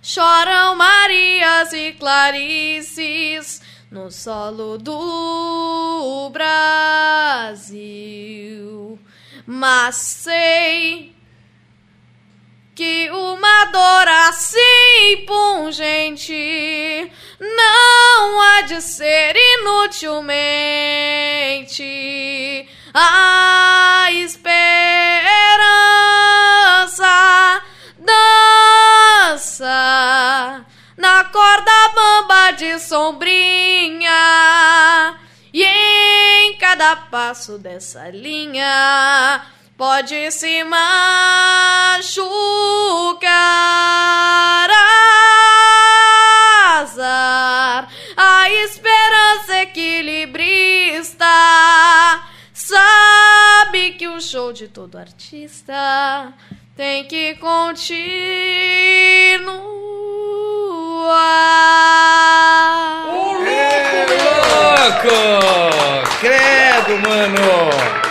Choram 0.01 0.75
Marias 0.75 1.71
e 1.71 1.93
Clarices 1.93 3.61
no 3.89 4.11
solo 4.11 4.77
do 4.77 6.29
Brasil. 7.49 7.79
Mas 9.47 9.95
sei 9.95 11.15
que 12.79 13.11
uma 13.11 13.65
dor 13.65 14.07
assim 14.07 15.25
pungente 15.27 17.11
não 17.37 18.39
há 18.41 18.61
de 18.61 18.81
ser 18.81 19.35
inutilmente 19.59 20.23
a 22.93 24.07
esperança 24.13 24.61
dança 29.27 29.65
na 30.95 31.25
corda 31.25 31.89
bamba 31.93 32.51
de 32.51 32.79
sombrinha 32.79 34.09
e 35.53 35.65
em 35.65 36.57
cada 36.57 36.95
passo 36.95 37.57
dessa 37.57 38.09
linha 38.09 39.45
pode 39.79 40.29
se 40.31 40.61
machucar 40.65 40.99
azar 46.81 47.87
a 48.17 48.49
esperança 48.51 49.61
equilibrista 49.61 51.25
sabe 52.53 53.91
que 53.91 54.09
o 54.09 54.19
show 54.19 54.51
de 54.51 54.67
todo 54.67 54.97
artista 54.97 56.33
tem 56.75 57.05
que 57.05 57.35
continuar. 57.35 57.79
Louco! 64.99 65.19
Credo, 66.19 66.99
mano! 67.07 68.08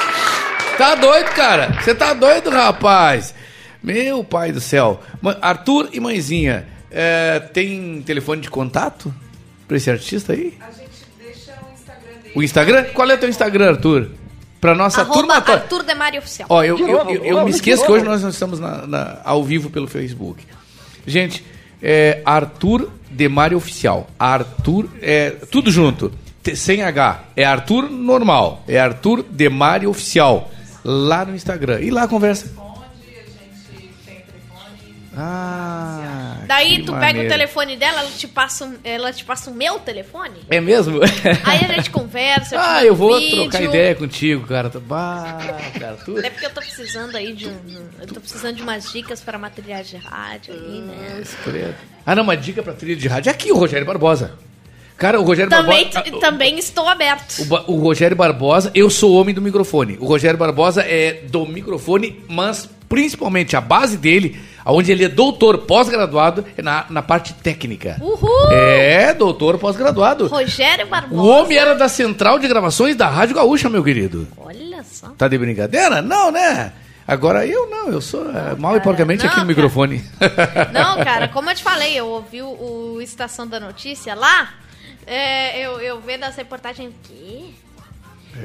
Tá 0.78 0.94
doido, 0.94 1.28
cara? 1.34 1.76
Você 1.82 1.94
tá 1.94 2.14
doido, 2.14 2.50
rapaz? 2.50 3.34
Meu 3.82 4.22
pai 4.24 4.52
do 4.52 4.60
céu. 4.60 5.00
Arthur 5.42 5.88
e 5.92 6.00
mãezinha, 6.00 6.66
é, 6.90 7.40
tem 7.52 8.00
telefone 8.02 8.40
de 8.40 8.48
contato 8.48 9.12
pra 9.66 9.76
esse 9.76 9.90
artista 9.90 10.32
aí? 10.32 10.56
A 10.60 10.70
gente 10.70 10.88
deixa 11.20 11.52
o 11.52 11.74
Instagram 11.74 12.12
dele. 12.22 12.32
O 12.34 12.42
Instagram? 12.42 12.84
Qual 12.94 13.10
é 13.10 13.14
o 13.14 13.18
teu 13.18 13.28
Instagram, 13.28 13.70
Arthur? 13.70 14.10
Pra 14.60 14.74
nossa 14.74 15.02
Arroba 15.02 15.14
turma 15.20 15.40
toda. 15.40 15.58
Arthur 15.58 15.82
Demari 15.84 16.18
Oficial. 16.18 16.46
Ó, 16.50 16.62
eu, 16.64 16.78
eu, 16.78 16.88
eu, 17.10 17.24
eu 17.24 17.44
me 17.44 17.50
esqueço 17.50 17.84
que 17.84 17.92
hoje 17.92 18.04
nós 18.04 18.22
não 18.22 18.30
estamos 18.30 18.58
na- 18.58 18.86
na- 18.86 19.18
ao 19.24 19.44
vivo 19.44 19.70
pelo 19.70 19.86
Facebook. 19.86 20.44
Gente, 21.06 21.44
é 21.82 22.20
Arthur 22.24 22.90
Demari 23.10 23.54
Oficial. 23.54 24.08
Arthur, 24.18 24.88
é 25.00 25.30
tudo 25.50 25.70
junto, 25.70 26.10
sem 26.56 26.82
H. 26.82 27.22
É 27.36 27.44
Arthur 27.44 27.88
normal. 27.88 28.64
É 28.66 28.80
Arthur 28.80 29.22
Demari 29.22 29.86
Oficial. 29.86 30.50
Lá 30.84 31.24
no 31.24 31.34
Instagram. 31.34 31.80
E 31.80 31.90
lá 31.90 32.06
conversa. 32.06 32.50
Ah. 35.20 36.44
Daí 36.46 36.84
tu 36.84 36.92
pega 36.92 37.06
maneiro. 37.06 37.26
o 37.26 37.30
telefone 37.30 37.76
dela, 37.76 38.02
ela 38.02 38.10
te 38.10 38.28
passa, 38.28 38.64
um- 38.64 38.78
ela 38.84 39.12
te 39.12 39.24
passa 39.24 39.50
o 39.50 39.54
meu 39.54 39.80
telefone. 39.80 40.36
É 40.48 40.60
mesmo? 40.60 41.00
Aí 41.44 41.64
a 41.64 41.74
gente 41.74 41.90
conversa. 41.90 42.50
te 42.56 42.62
ah, 42.64 42.84
eu 42.84 42.94
vou 42.94 43.18
vídeo. 43.18 43.42
trocar 43.42 43.62
ideia 43.62 43.94
contigo, 43.96 44.46
cara. 44.46 44.70
Bah, 44.80 45.38
cara, 45.78 45.98
tu... 46.04 46.16
É 46.18 46.30
porque 46.30 46.46
eu 46.46 46.50
tô 46.50 46.60
precisando 46.60 47.16
aí 47.16 47.32
de 47.32 47.48
um. 47.48 47.88
Eu 48.00 48.06
tô 48.06 48.20
precisando 48.20 48.54
de 48.54 48.62
umas 48.62 48.92
dicas 48.92 49.20
para 49.20 49.36
materiais 49.38 49.88
de 49.88 49.96
rádio 49.96 50.54
aí, 50.54 50.80
né? 50.82 51.22
Ah, 52.06 52.14
não, 52.14 52.22
uma 52.22 52.36
dica 52.36 52.62
pra 52.62 52.72
trilha 52.72 52.94
de 52.96 53.08
rádio. 53.08 53.30
É 53.30 53.32
aqui 53.32 53.50
o 53.50 53.56
Rogério 53.56 53.86
Barbosa. 53.86 54.38
Cara, 54.98 55.20
o 55.20 55.22
Rogério 55.22 55.48
Também, 55.48 55.88
Barbosa. 55.92 56.20
também 56.20 56.58
estou 56.58 56.88
aberto. 56.88 57.46
O, 57.68 57.74
o 57.74 57.80
Rogério 57.80 58.16
Barbosa, 58.16 58.72
eu 58.74 58.90
sou 58.90 59.14
homem 59.14 59.32
do 59.32 59.40
microfone. 59.40 59.96
O 60.00 60.06
Rogério 60.06 60.36
Barbosa 60.36 60.82
é 60.82 61.22
do 61.30 61.46
microfone, 61.46 62.20
mas 62.28 62.68
principalmente 62.88 63.56
a 63.56 63.60
base 63.60 63.96
dele, 63.96 64.40
onde 64.66 64.90
ele 64.90 65.04
é 65.04 65.08
doutor 65.08 65.58
pós-graduado, 65.58 66.44
é 66.56 66.62
na, 66.62 66.84
na 66.90 67.00
parte 67.00 67.32
técnica. 67.32 67.96
Uhul! 68.00 68.50
É, 68.50 69.14
doutor 69.14 69.56
pós-graduado. 69.56 70.26
Rogério 70.26 70.88
Barbosa. 70.88 71.22
O 71.22 71.28
homem 71.28 71.56
era 71.56 71.76
da 71.76 71.88
central 71.88 72.40
de 72.40 72.48
gravações 72.48 72.96
da 72.96 73.06
Rádio 73.06 73.36
Gaúcha, 73.36 73.70
meu 73.70 73.84
querido. 73.84 74.26
Olha 74.36 74.82
só. 74.82 75.10
Tá 75.10 75.28
de 75.28 75.38
brincadeira? 75.38 76.02
Não, 76.02 76.32
né? 76.32 76.72
Agora 77.06 77.46
eu 77.46 77.70
não, 77.70 77.88
eu 77.88 78.00
sou 78.00 78.28
é, 78.30 78.56
mal 78.56 78.76
e 78.76 78.80
porcamente 78.80 79.22
não, 79.22 79.30
aqui 79.30 79.40
no 79.40 79.46
cara. 79.46 79.48
microfone. 79.48 80.04
Não, 80.72 80.96
cara, 81.04 81.28
como 81.28 81.48
eu 81.48 81.54
te 81.54 81.62
falei, 81.62 81.94
eu 81.94 82.06
ouvi 82.06 82.42
o, 82.42 82.96
o 82.96 83.00
Estação 83.00 83.46
da 83.46 83.60
Notícia 83.60 84.14
lá. 84.16 84.54
É, 85.08 85.58
eu, 85.60 85.80
eu 85.80 86.00
vendo 86.00 86.24
as 86.24 86.36
reportagens. 86.36 86.92
Que? 87.04 87.54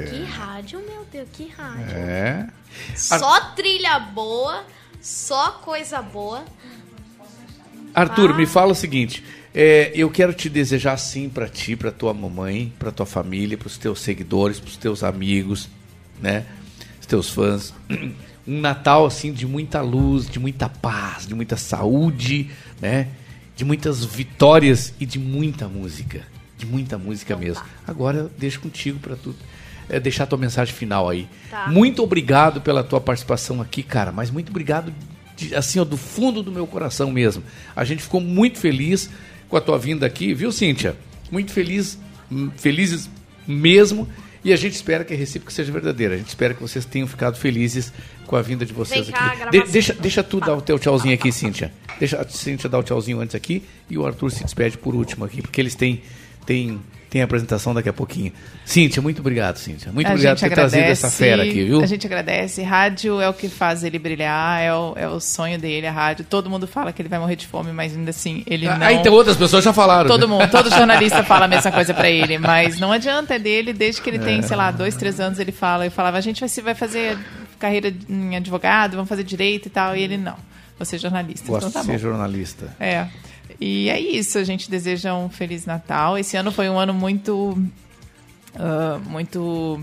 Que 0.10 0.24
rádio, 0.24 0.80
meu 0.88 1.06
Deus, 1.12 1.28
que 1.34 1.48
rádio. 1.50 1.96
É. 1.96 2.48
Só 2.96 3.52
trilha 3.52 4.00
boa, 4.00 4.64
só 5.02 5.52
coisa 5.52 6.02
boa. 6.02 6.44
Arthur, 7.94 8.32
Ah. 8.32 8.34
me 8.34 8.46
fala 8.46 8.72
o 8.72 8.76
seguinte. 8.76 9.24
é, 9.56 9.92
eu 9.94 10.10
quero 10.10 10.34
te 10.34 10.50
desejar 10.50 10.98
sim 10.98 11.30
pra 11.30 11.48
ti, 11.48 11.76
pra 11.76 11.92
tua 11.92 12.12
mamãe, 12.12 12.74
pra 12.80 12.92
tua 12.92 13.06
família, 13.06 13.56
pros 13.56 13.78
teus 13.78 14.00
seguidores, 14.00 14.60
pros 14.60 14.78
teus 14.78 15.04
amigos, 15.04 15.70
né? 16.20 16.44
Os 17.00 17.06
teus 17.06 17.30
fãs. 17.30 17.74
Um 18.46 18.60
Natal 18.60 19.06
assim 19.06 19.32
de 19.32 19.48
muita 19.48 19.80
luz, 19.80 20.30
de 20.30 20.38
muita 20.38 20.68
paz, 20.68 21.26
de 21.26 21.34
muita 21.34 21.56
saúde, 21.56 22.52
né? 22.82 23.08
De 23.56 23.64
muitas 23.64 24.04
vitórias 24.04 24.94
e 25.00 25.06
de 25.06 25.18
muita 25.18 25.66
música. 25.70 26.28
De 26.64 26.72
muita 26.72 26.98
música 26.98 27.36
mesmo. 27.36 27.64
Agora 27.88 28.18
eu 28.20 28.32
deixo 28.38 28.60
contigo 28.62 29.00
pra 29.00 29.16
tu 29.16 29.36
é, 29.90 30.00
deixar 30.00 30.26
tua 30.26 30.38
mensagem 30.38 30.74
final 30.74 31.10
aí. 31.10 31.28
Tá. 31.50 31.68
Muito 31.68 32.02
obrigado 32.02 32.62
pela 32.62 32.84
tua 32.84 33.02
participação 33.02 33.62
aqui, 33.62 33.84
cara, 33.84 34.12
mas 34.12 34.30
muito 34.32 34.50
obrigado 34.50 34.94
de- 35.36 35.54
assim, 35.56 35.80
ó, 35.80 35.84
do 35.84 35.98
fundo 35.98 36.42
do 36.42 36.52
meu 36.52 36.66
coração 36.66 37.12
mesmo. 37.12 37.44
A 37.76 37.84
gente 37.84 38.02
ficou 38.04 38.22
muito 38.22 38.58
feliz 38.60 39.10
com 39.50 39.58
a 39.58 39.62
tua 39.62 39.78
vinda 39.78 40.06
aqui, 40.06 40.34
viu, 40.34 40.52
Cíntia? 40.52 40.96
Muito 41.30 41.52
feliz, 41.52 42.00
hum, 42.32 42.50
felizes 42.56 43.10
mesmo. 43.48 44.08
E 44.46 44.52
a 44.52 44.58
gente 44.58 44.74
espera 44.74 45.06
que 45.06 45.14
a 45.14 45.18
recíproca 45.18 45.52
seja 45.54 45.72
verdadeira. 45.72 46.16
A 46.16 46.18
gente 46.18 46.28
espera 46.28 46.54
que 46.54 46.62
vocês 46.62 46.84
tenham 46.84 47.08
ficado 47.08 47.38
felizes 47.38 47.94
com 48.28 48.36
a 48.36 48.42
vinda 48.42 48.66
de 48.66 48.74
vocês 48.74 49.08
Vem 49.08 49.16
aqui. 49.16 49.50
De- 49.52 49.72
deixa, 49.72 49.94
deixa 49.94 50.22
tu 50.22 50.40
dar 50.42 50.54
o 50.56 50.62
teu 50.62 50.78
tchauzinho 50.78 51.14
aqui, 51.14 51.32
Cíntia. 51.32 51.72
Deixa 51.98 52.20
a 52.22 52.28
Cíntia 52.28 52.70
dar 52.70 52.80
o 52.80 52.84
tchauzinho 52.84 53.20
antes 53.22 53.36
aqui 53.36 53.64
e 53.90 53.98
o 53.98 54.06
Arthur 54.06 54.32
se 54.32 54.44
despede 54.44 54.78
por 54.78 54.96
último 54.96 55.24
aqui, 55.24 55.42
porque 55.42 55.62
eles 55.62 55.76
têm, 55.76 56.02
têm 56.46 57.22
a 57.22 57.26
apresentação 57.26 57.76
daqui 57.76 57.88
a 57.88 57.94
pouquinho. 57.94 58.34
Cíntia, 58.66 59.00
muito 59.00 59.20
obrigado, 59.20 59.58
Cíntia. 59.58 59.92
Muito 59.92 60.08
a 60.08 60.12
obrigado 60.12 60.40
por 60.40 60.50
ter 60.50 60.56
trazido 60.56 60.80
agradece, 60.80 61.06
essa 61.06 61.16
fera 61.16 61.44
aqui, 61.44 61.64
viu? 61.64 61.80
A 61.82 61.86
gente 61.86 62.08
agradece. 62.08 62.64
Rádio 62.64 63.22
é 63.22 63.30
o 63.30 63.34
que 63.34 63.50
faz 63.50 63.84
ele 63.84 64.00
brilhar, 64.00 64.62
é 64.64 64.74
o, 64.74 64.94
é 64.96 65.08
o 65.08 65.20
sonho 65.20 65.60
dele, 65.60 65.86
a 65.86 65.92
rádio. 65.92 66.26
Todo 66.28 66.50
mundo 66.50 66.66
fala 66.66 66.92
que 66.92 67.00
ele 67.02 67.10
vai 67.10 67.20
morrer 67.20 67.36
de 67.36 67.46
fome, 67.46 67.72
mas 67.72 67.96
ainda 67.96 68.10
assim, 68.10 68.44
ele 68.48 68.66
não. 68.66 68.82
Ah, 68.82 68.92
então 68.94 69.14
outras 69.14 69.38
pessoas 69.38 69.64
já 69.64 69.72
falaram. 69.72 70.08
Todo 70.08 70.28
né? 70.28 70.34
mundo, 70.34 70.50
todo 70.50 70.70
jornalista 70.74 71.24
fala 71.24 71.46
a 71.46 71.48
mesma 71.48 71.72
coisa 71.72 71.94
pra 71.94 72.10
ele, 72.10 72.40
mas 72.40 72.80
não 72.80 72.92
adianta, 72.92 73.36
é 73.36 73.40
dele, 73.40 73.74
desde 73.74 74.02
que 74.02 74.10
ele 74.10 74.18
tem, 74.20 74.40
É. 74.40 74.42
sei 74.42 74.58
lá, 74.58 74.72
dois, 74.72 74.96
três 74.96 75.20
anos, 75.20 75.38
ele 75.38 75.52
fala, 75.52 75.86
eu 75.86 75.92
falava, 75.92 76.18
a 76.18 76.22
gente 76.22 76.40
vai, 76.40 76.50
vai 76.64 76.74
fazer 76.74 77.16
carreira 77.60 77.94
em 78.10 78.36
advogado, 78.36 78.94
vamos 78.96 79.08
fazer 79.08 79.24
direito 79.24 79.68
e 79.68 79.70
tal, 79.70 79.96
e 79.96 80.02
ele 80.02 80.18
não. 80.18 80.36
Você 80.80 80.96
é 80.96 81.00
jornalista, 81.00 81.48
Gosto 81.48 81.70
então 81.70 81.72
tá 81.72 81.80
de 81.82 81.86
ser 81.86 81.92
bom. 81.94 81.98
jornalista. 82.00 82.76
É. 82.80 83.06
E 83.60 83.90
é 83.90 84.00
isso, 84.00 84.38
a 84.38 84.44
gente 84.44 84.70
deseja 84.70 85.14
um 85.16 85.30
Feliz 85.30 85.66
Natal. 85.66 86.18
Esse 86.18 86.36
ano 86.38 86.52
foi 86.52 86.70
um 86.70 86.78
ano 86.78 86.94
muito. 86.94 87.58
ah, 88.56 89.00
muito 89.06 89.80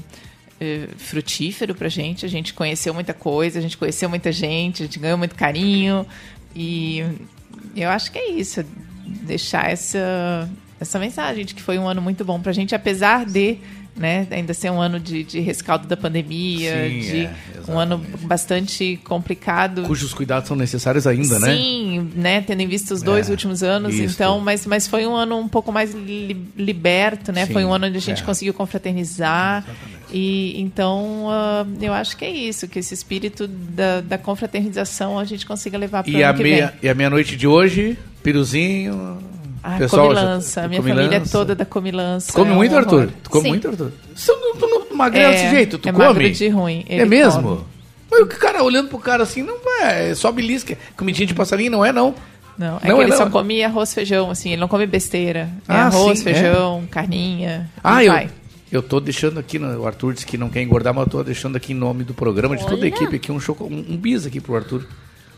eh, 0.61 0.89
frutífero 0.99 1.75
pra 1.75 1.89
gente. 1.89 2.27
A 2.27 2.29
gente 2.29 2.53
conheceu 2.53 2.93
muita 2.93 3.15
coisa, 3.15 3.59
a 3.59 3.63
gente 3.63 3.79
conheceu 3.79 4.09
muita 4.09 4.31
gente, 4.31 4.83
a 4.83 4.87
gente 4.87 4.99
ganhou 4.99 5.17
muito 5.17 5.35
carinho. 5.35 6.07
E 6.55 7.03
eu 7.75 7.89
acho 7.89 8.13
que 8.13 8.19
é 8.19 8.31
isso. 8.31 8.65
Deixar 9.07 9.71
essa, 9.71 10.49
essa 10.79 10.99
mensagem 10.99 11.45
de 11.45 11.55
que 11.55 11.63
foi 11.63 11.79
um 11.79 11.89
ano 11.89 12.03
muito 12.03 12.25
bom 12.25 12.41
pra 12.41 12.53
gente, 12.53 12.75
apesar 12.75 13.25
de. 13.25 13.59
Né, 14.01 14.27
ainda 14.31 14.55
ser 14.55 14.71
um 14.71 14.81
ano 14.81 14.99
de, 14.99 15.23
de 15.23 15.41
rescaldo 15.41 15.87
da 15.87 15.95
pandemia, 15.95 16.89
Sim, 16.89 16.99
de 17.01 17.25
é, 17.27 17.35
um 17.69 17.79
ano 17.79 17.99
bastante 18.23 18.99
complicado. 19.05 19.83
Cujos 19.83 20.15
cuidados 20.15 20.49
são 20.49 20.57
necessários 20.57 21.07
ainda, 21.07 21.39
né? 21.39 21.55
Sim, 21.55 22.11
né? 22.15 22.41
Tendo 22.41 22.63
em 22.63 22.67
vista 22.67 22.95
os 22.95 23.03
dois 23.03 23.29
É, 23.29 23.31
últimos 23.31 23.63
anos, 23.63 23.95
isso. 23.95 24.15
então, 24.15 24.41
mas, 24.41 24.65
mas 24.65 24.87
foi 24.89 25.07
um 25.07 25.15
ano 25.15 25.37
um 25.37 25.47
pouco 25.49 25.71
mais 25.71 25.93
li- 25.93 26.47
liberto, 26.57 27.31
né? 27.31 27.45
Sim, 27.45 27.53
foi 27.53 27.63
um 27.63 27.75
ano 27.75 27.89
onde 27.89 27.99
a 27.99 28.01
gente 28.01 28.23
é. 28.23 28.25
conseguiu 28.25 28.55
confraternizar. 28.55 29.67
E 30.11 30.59
então 30.59 31.27
ah, 31.29 31.67
eu 31.79 31.93
acho 31.93 32.17
que 32.17 32.25
é 32.25 32.31
isso, 32.31 32.67
que 32.69 32.79
esse 32.79 32.95
espírito 32.95 33.47
da, 33.47 34.01
da 34.01 34.17
confraternização 34.17 35.19
a 35.19 35.25
gente 35.25 35.45
consiga 35.45 35.77
levar 35.77 36.05
para 36.05 36.11
o 36.11 36.25
a, 36.25 36.31
ano 36.31 36.43
meia, 36.43 36.73
e 36.83 36.89
a 36.89 36.95
meia-noite 36.95 37.37
de 37.37 37.47
hoje, 37.47 37.99
piruzinho. 38.23 39.19
Ah, 39.63 39.77
pessoal 39.79 40.09
comilança. 40.09 40.63
já- 40.63 40.69
Minha 40.69 40.81
comilança. 40.81 41.03
família 41.09 41.25
é 41.25 41.29
toda 41.31 41.55
da 41.55 41.65
comilança. 41.65 42.33
Tu 42.33 42.35
come 42.35 42.51
é 42.51 42.53
um 42.53 42.57
muito, 42.57 42.73
horror. 42.75 42.85
Arthur? 42.85 43.13
Tu 43.23 43.31
come 43.31 43.43
Sim. 43.43 43.49
muito, 43.51 43.69
Arthur? 43.69 43.93
Você 44.15 44.33
não, 44.33 44.57
tu 44.57 44.67
não 44.67 44.97
magrela 44.97 45.33
É, 45.35 45.37
desse 45.43 45.51
jeito, 45.51 45.79
tu 45.79 45.89
é 45.89 45.93
come? 45.93 46.05
magro 46.05 46.31
de 46.31 46.49
ruim, 46.49 46.85
É 46.89 47.05
mesmo? 47.05 47.43
come. 47.43 47.61
Mas 48.11 48.21
o 48.23 48.27
cara 48.27 48.63
olhando 48.65 48.89
pro 48.89 48.99
cara 48.99 49.23
assim, 49.23 49.43
não 49.43 49.57
é, 49.83 50.11
é 50.11 50.15
só 50.15 50.33
belisca. 50.33 50.77
Comidinha 50.97 51.27
de 51.27 51.35
passarinho, 51.35 51.71
não 51.71 51.85
é 51.85 51.93
não. 51.93 52.15
Não, 52.59 52.67
é 52.83 52.89
Não, 52.89 52.97
que 52.97 53.01
é 53.03 53.05
ele 53.05 53.11
não. 53.11 53.17
só 53.17 53.31
come 53.31 53.63
arroz, 53.63 53.95
feijão, 53.95 54.31
assim, 54.31 54.51
ele 54.51 54.61
não 54.61 54.69
come 54.69 54.87
besteira. 54.87 55.49
É 55.69 55.73
Ah, 55.73 55.87
arroz, 55.87 56.19
sim, 56.19 56.29
é. 56.29 56.35
feijão, 56.35 56.85
carninha. 56.91 57.71
Ah, 57.83 58.05
eu, 58.05 58.13
vai. 58.13 58.29
eu 58.71 58.83
tô 58.83 58.99
deixando 59.01 59.39
aqui, 59.41 59.59
o 59.59 59.87
Arthur 59.87 60.13
disse 60.15 60.27
que 60.27 60.37
não 60.37 60.49
quer 60.51 60.61
engordar, 60.63 60.93
mas 60.93 61.05
eu 61.07 61.11
tô 61.11 61.23
deixando 61.23 61.57
aqui 61.57 61.73
em 61.73 61.77
nome 61.77 62.03
do 62.05 62.13
programa, 62.13 62.57
de 62.57 62.63
toda 62.65 62.75
a 62.75 62.79
Olha. 62.81 62.89
equipe 62.89 63.17
aqui, 63.17 63.31
um, 63.33 63.41
choco, 63.41 63.65
um, 63.65 63.85
um 63.91 63.97
bis 63.97 64.27
aqui 64.27 64.41
pro 64.41 64.57
Arthur. 64.57 64.87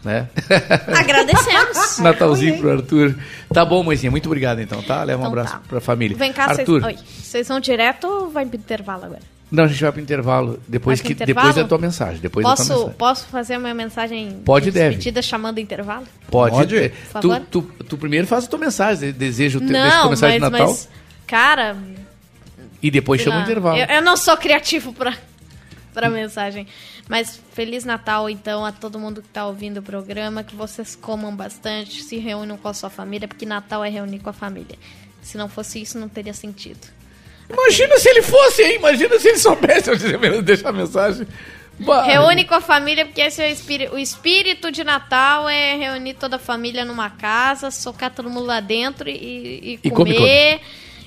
Né? 0.04 0.28
Agradecemos. 0.88 1.98
Natalzinho 1.98 2.58
pro 2.58 2.72
Arthur. 2.72 3.14
Tá 3.52 3.64
bom, 3.64 3.82
mãezinha, 3.84 4.10
muito 4.10 4.26
obrigado 4.26 4.60
então, 4.60 4.82
tá? 4.82 5.02
Leva 5.04 5.18
um 5.22 5.26
Então 5.26 5.32
abraço 5.32 5.52
tá. 5.54 5.62
pra 5.68 5.80
família. 5.80 6.16
Vem 6.16 6.32
cá, 6.32 6.46
vocês 6.48 6.58
Arthur, 6.60 6.84
Oi, 6.84 6.96
vocês 7.22 7.48
vão 7.48 7.60
direto 7.60 8.06
ou 8.06 8.30
vai 8.30 8.44
pro 8.46 8.56
intervalo 8.56 9.04
agora? 9.04 9.20
não, 9.50 9.64
a 9.64 9.66
gente 9.68 9.82
vai 9.82 9.92
pro 9.92 10.00
intervalo, 10.00 10.58
depois, 10.66 10.98
Vai 10.98 11.04
pro 11.08 11.16
que, 11.16 11.22
intervalo? 11.24 11.46
depois 11.48 11.62
da 11.62 11.68
tua 11.68 11.78
mensagem. 11.78 12.20
Depois 12.20 12.42
da 12.44 12.54
tua 12.54 12.56
Posso, 12.64 12.72
mensagem. 12.72 12.94
posso 12.98 13.26
fazer 13.26 13.54
a 13.54 13.58
minha 13.58 13.74
mensagem 13.74 14.40
Pode, 14.44 14.64
de 14.66 14.70
deve. 14.72 14.88
despedida 14.96 15.20
chamando 15.22 15.58
o 15.58 15.60
intervalo? 15.60 16.04
Pode. 16.30 16.56
Pode. 16.56 16.76
eh, 16.76 16.88
Por 16.88 17.20
Tu, 17.20 17.28
favor. 17.30 17.46
tu, 17.50 17.62
tu 17.88 17.98
primeiro 17.98 18.26
faz 18.26 18.44
a 18.44 18.48
tua 18.48 18.58
mensagem, 18.58 19.12
de- 19.12 19.18
deseja 19.18 19.58
o 19.58 19.60
teu, 19.60 19.70
Não, 19.70 20.10
mensagem 20.10 20.40
mas, 20.40 20.50
de 20.50 20.58
Natal 20.58 20.68
mas, 20.68 20.88
cara... 21.26 21.76
e 22.82 22.90
depois 22.90 23.20
chama 23.20 23.38
o 23.38 23.42
intervalo. 23.42 23.76
Eu, 23.78 23.86
eu 23.86 24.02
não 24.02 24.16
sou 24.16 24.36
criativo 24.38 24.92
pra, 24.94 25.12
pra 25.92 26.08
mensagem. 26.10 26.66
Mas 27.08 27.40
Feliz 27.52 27.84
Natal, 27.84 28.28
então, 28.28 28.64
a 28.64 28.72
todo 28.72 28.98
mundo 28.98 29.22
que 29.22 29.28
tá 29.28 29.46
ouvindo 29.46 29.78
o 29.78 29.82
programa. 29.82 30.42
Que 30.42 30.54
vocês 30.54 30.94
comam 30.94 31.34
bastante, 31.34 32.02
se 32.02 32.16
reúnam 32.16 32.56
com 32.56 32.68
a 32.68 32.74
sua 32.74 32.90
família, 32.90 33.28
porque 33.28 33.46
Natal 33.46 33.84
é 33.84 33.88
reunir 33.88 34.20
com 34.20 34.30
a 34.30 34.32
família. 34.32 34.78
Se 35.20 35.36
não 35.36 35.48
fosse 35.48 35.80
isso, 35.80 35.98
não 35.98 36.08
teria 36.08 36.34
sentido. 36.34 36.80
Imagina 37.48 37.98
se 37.98 38.08
ele 38.08 38.22
fosse, 38.22 38.62
hein? 38.62 38.76
Imagina 38.76 39.18
se 39.18 39.28
ele 39.28 39.38
soubesse 39.38 39.90
eu 39.90 39.96
dizer, 39.96 40.42
deixar 40.42 40.70
a 40.70 40.72
mensagem. 40.72 41.26
Bah. 41.78 42.02
Reúne 42.04 42.44
com 42.44 42.54
a 42.54 42.60
família, 42.60 43.04
porque 43.04 43.20
esse 43.20 43.42
é 43.42 43.48
o 43.48 43.50
espírito. 43.50 43.94
O 43.94 43.98
espírito 43.98 44.70
de 44.70 44.84
Natal 44.84 45.48
é 45.48 45.76
reunir 45.76 46.14
toda 46.14 46.36
a 46.36 46.38
família 46.38 46.84
numa 46.84 47.10
casa, 47.10 47.70
socar 47.70 48.10
todo 48.10 48.30
mundo 48.30 48.46
lá 48.46 48.60
dentro 48.60 49.08
e, 49.08 49.12
e 49.12 49.80
E 49.82 49.90
come, 49.90 50.14
comer. 50.14 50.60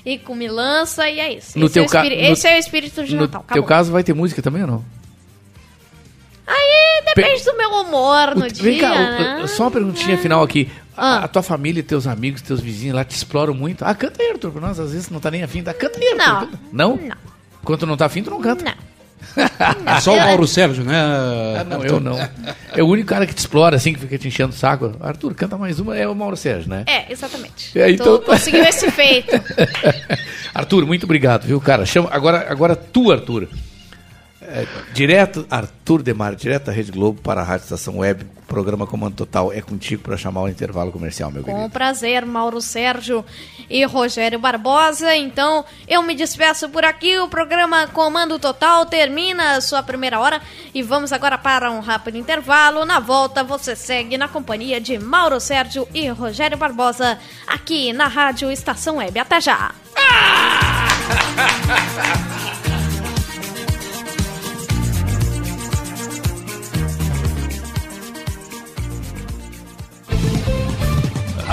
E 0.06 0.16
comer 0.18 0.50
lança, 0.52 1.10
e 1.10 1.18
é 1.18 1.32
isso. 1.36 1.58
No 1.58 1.66
esse, 1.66 1.74
teu 1.74 1.82
é 1.82 1.86
o 1.86 1.86
espírito, 1.88 2.22
no- 2.22 2.28
esse 2.32 2.46
é 2.48 2.54
o 2.56 2.58
espírito 2.60 3.04
de 3.04 3.14
No 3.16 3.22
Natal. 3.22 3.40
teu 3.40 3.46
Acabou. 3.54 3.64
caso 3.64 3.90
vai 3.90 4.04
ter 4.04 4.14
música 4.14 4.40
também 4.40 4.62
ou 4.62 4.68
não? 4.68 4.84
Aí 6.46 7.02
depende 7.04 7.44
do 7.44 7.56
meu 7.56 7.70
humor 7.70 8.36
no 8.36 8.44
O- 8.44 8.48
dia. 8.50 8.62
Vem 8.62 8.78
cá, 8.78 8.94
né? 8.94 9.40
o- 9.42 9.48
só 9.48 9.64
uma 9.64 9.70
perguntinha 9.72 10.16
final 10.16 10.42
aqui. 10.44 10.70
A, 10.96 11.16
Ah. 11.16 11.24
a 11.24 11.28
tua 11.28 11.42
família, 11.42 11.82
teus 11.82 12.06
amigos, 12.06 12.40
teus 12.40 12.60
vizinhos 12.60 12.94
lá 12.94 13.04
te 13.04 13.16
exploram 13.16 13.52
muito. 13.52 13.84
Ah, 13.84 13.94
canta 13.94 14.22
aí, 14.22 14.30
Arthur, 14.30 14.60
nós. 14.60 14.78
Às 14.78 14.92
vezes 14.92 15.10
não 15.10 15.18
tá 15.20 15.30
nem 15.30 15.42
afim. 15.42 15.62
Tá, 15.62 15.74
canta 15.74 15.98
aí, 15.98 16.06
Arthur. 16.08 16.18
Não. 16.24 16.40
canta. 16.40 16.58
Não? 16.72 16.96
Não. 16.96 17.16
Quando 17.64 17.80
tu 17.80 17.86
não 17.86 17.96
tá 17.96 18.06
afim, 18.06 18.22
tu 18.22 18.30
não 18.30 18.40
canta. 18.40 18.64
Não. 18.64 18.74
É 19.36 20.00
só 20.00 20.14
o 20.14 20.16
Mauro 20.18 20.46
Sérgio, 20.46 20.82
né? 20.84 20.94
Ah, 20.96 21.64
não, 21.64 21.84
eu 21.84 22.00
não. 22.00 22.18
É 22.74 22.82
o 22.82 22.86
único 22.86 23.08
cara 23.08 23.26
que 23.26 23.34
te 23.34 23.38
explora, 23.38 23.76
assim, 23.76 23.92
que 23.92 24.00
fica 24.00 24.16
te 24.18 24.28
enchendo 24.28 24.50
o 24.52 24.56
saco. 24.56 24.94
Arthur, 25.00 25.34
canta 25.34 25.56
mais 25.58 25.78
uma, 25.78 25.96
é 25.96 26.06
o 26.08 26.14
Mauro 26.14 26.36
Sérgio, 26.36 26.70
né? 26.70 26.84
É, 26.86 27.10
exatamente. 27.12 27.78
É, 27.78 27.90
então- 27.90 28.18
Tu 28.18 28.24
conseguiu 28.24 28.64
esse 28.64 28.90
feito. 28.90 29.30
Arthur, 30.54 30.86
muito 30.86 31.04
obrigado, 31.04 31.44
viu, 31.44 31.60
cara? 31.60 31.84
Chama, 31.84 32.08
agora, 32.12 32.46
agora 32.48 32.74
tu, 32.74 33.12
Arthur. 33.12 33.48
É, 34.48 34.64
direto, 34.92 35.44
Arthur 35.50 36.02
Demar, 36.02 36.36
direto 36.36 36.66
da 36.66 36.72
Rede 36.72 36.92
Globo 36.92 37.20
para 37.20 37.40
a 37.40 37.44
Rádio 37.44 37.64
Estação 37.64 37.98
Web, 37.98 38.24
programa 38.46 38.86
Comando 38.86 39.16
Total. 39.16 39.52
É 39.52 39.60
contigo 39.60 40.02
para 40.02 40.16
chamar 40.16 40.42
o 40.42 40.48
intervalo 40.48 40.92
comercial, 40.92 41.30
meu 41.32 41.42
Com 41.42 41.52
querido. 41.52 41.70
prazer, 41.70 42.24
Mauro 42.24 42.60
Sérgio 42.60 43.24
e 43.68 43.84
Rogério 43.84 44.38
Barbosa. 44.38 45.16
Então, 45.16 45.64
eu 45.88 46.00
me 46.02 46.14
despeço 46.14 46.68
por 46.68 46.84
aqui. 46.84 47.18
O 47.18 47.28
programa 47.28 47.88
Comando 47.88 48.38
Total 48.38 48.86
termina 48.86 49.56
a 49.56 49.60
sua 49.60 49.82
primeira 49.82 50.20
hora 50.20 50.40
e 50.72 50.82
vamos 50.82 51.12
agora 51.12 51.36
para 51.36 51.70
um 51.72 51.80
rápido 51.80 52.16
intervalo. 52.16 52.84
Na 52.84 53.00
volta, 53.00 53.42
você 53.42 53.74
segue 53.74 54.16
na 54.16 54.28
companhia 54.28 54.80
de 54.80 54.96
Mauro 54.98 55.40
Sérgio 55.40 55.88
e 55.92 56.06
Rogério 56.08 56.56
Barbosa 56.56 57.18
aqui 57.46 57.92
na 57.92 58.06
Rádio 58.06 58.50
Estação 58.50 58.98
Web. 58.98 59.18
Até 59.18 59.40
já! 59.40 59.74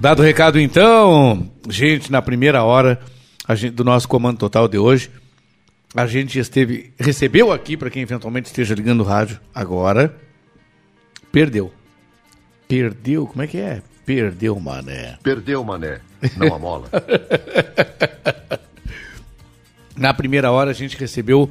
Dado 0.00 0.20
o 0.20 0.24
recado 0.24 0.60
então, 0.60 1.50
gente, 1.68 2.10
na 2.12 2.22
primeira 2.22 2.62
hora 2.62 3.00
gente- 3.50 3.72
do 3.74 3.82
nosso 3.84 4.08
comando 4.08 4.38
total 4.38 4.68
de 4.68 4.78
hoje, 4.78 5.10
a 5.94 6.06
gente 6.06 6.38
esteve 6.38 6.92
recebeu 6.98 7.50
aqui 7.52 7.76
para 7.76 7.90
quem 7.90 8.02
eventualmente 8.02 8.46
esteja 8.46 8.74
ligando 8.74 9.00
o 9.00 9.04
rádio 9.04 9.40
agora, 9.54 10.14
perdeu, 11.32 11.72
perdeu, 12.68 13.26
como 13.26 13.42
é 13.42 13.46
que 13.46 13.58
é? 13.58 13.82
Perdeu, 14.06 14.58
mané. 14.60 15.18
Perdeu, 15.22 15.62
mané. 15.64 16.00
Não 16.36 16.54
a 16.54 16.58
mola. 16.58 16.88
Na 19.96 20.14
primeira 20.14 20.50
hora 20.52 20.70
a 20.70 20.74
gente 20.74 20.96
recebeu 20.96 21.50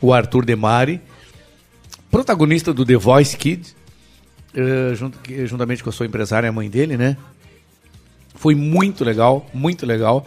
o 0.00 0.12
Arthur 0.12 0.44
Demari, 0.46 1.00
protagonista 2.10 2.72
do 2.72 2.84
The 2.84 2.96
Voice 2.96 3.36
Kids, 3.36 3.76
eh, 4.54 4.94
junto- 4.94 5.18
juntamente 5.46 5.84
com 5.84 5.90
a 5.90 5.92
sua 5.92 6.06
empresária, 6.06 6.48
a 6.48 6.52
mãe 6.52 6.68
dele, 6.70 6.96
né? 6.96 7.16
Foi 8.34 8.54
muito 8.54 9.04
legal, 9.04 9.46
muito 9.54 9.86
legal. 9.86 10.26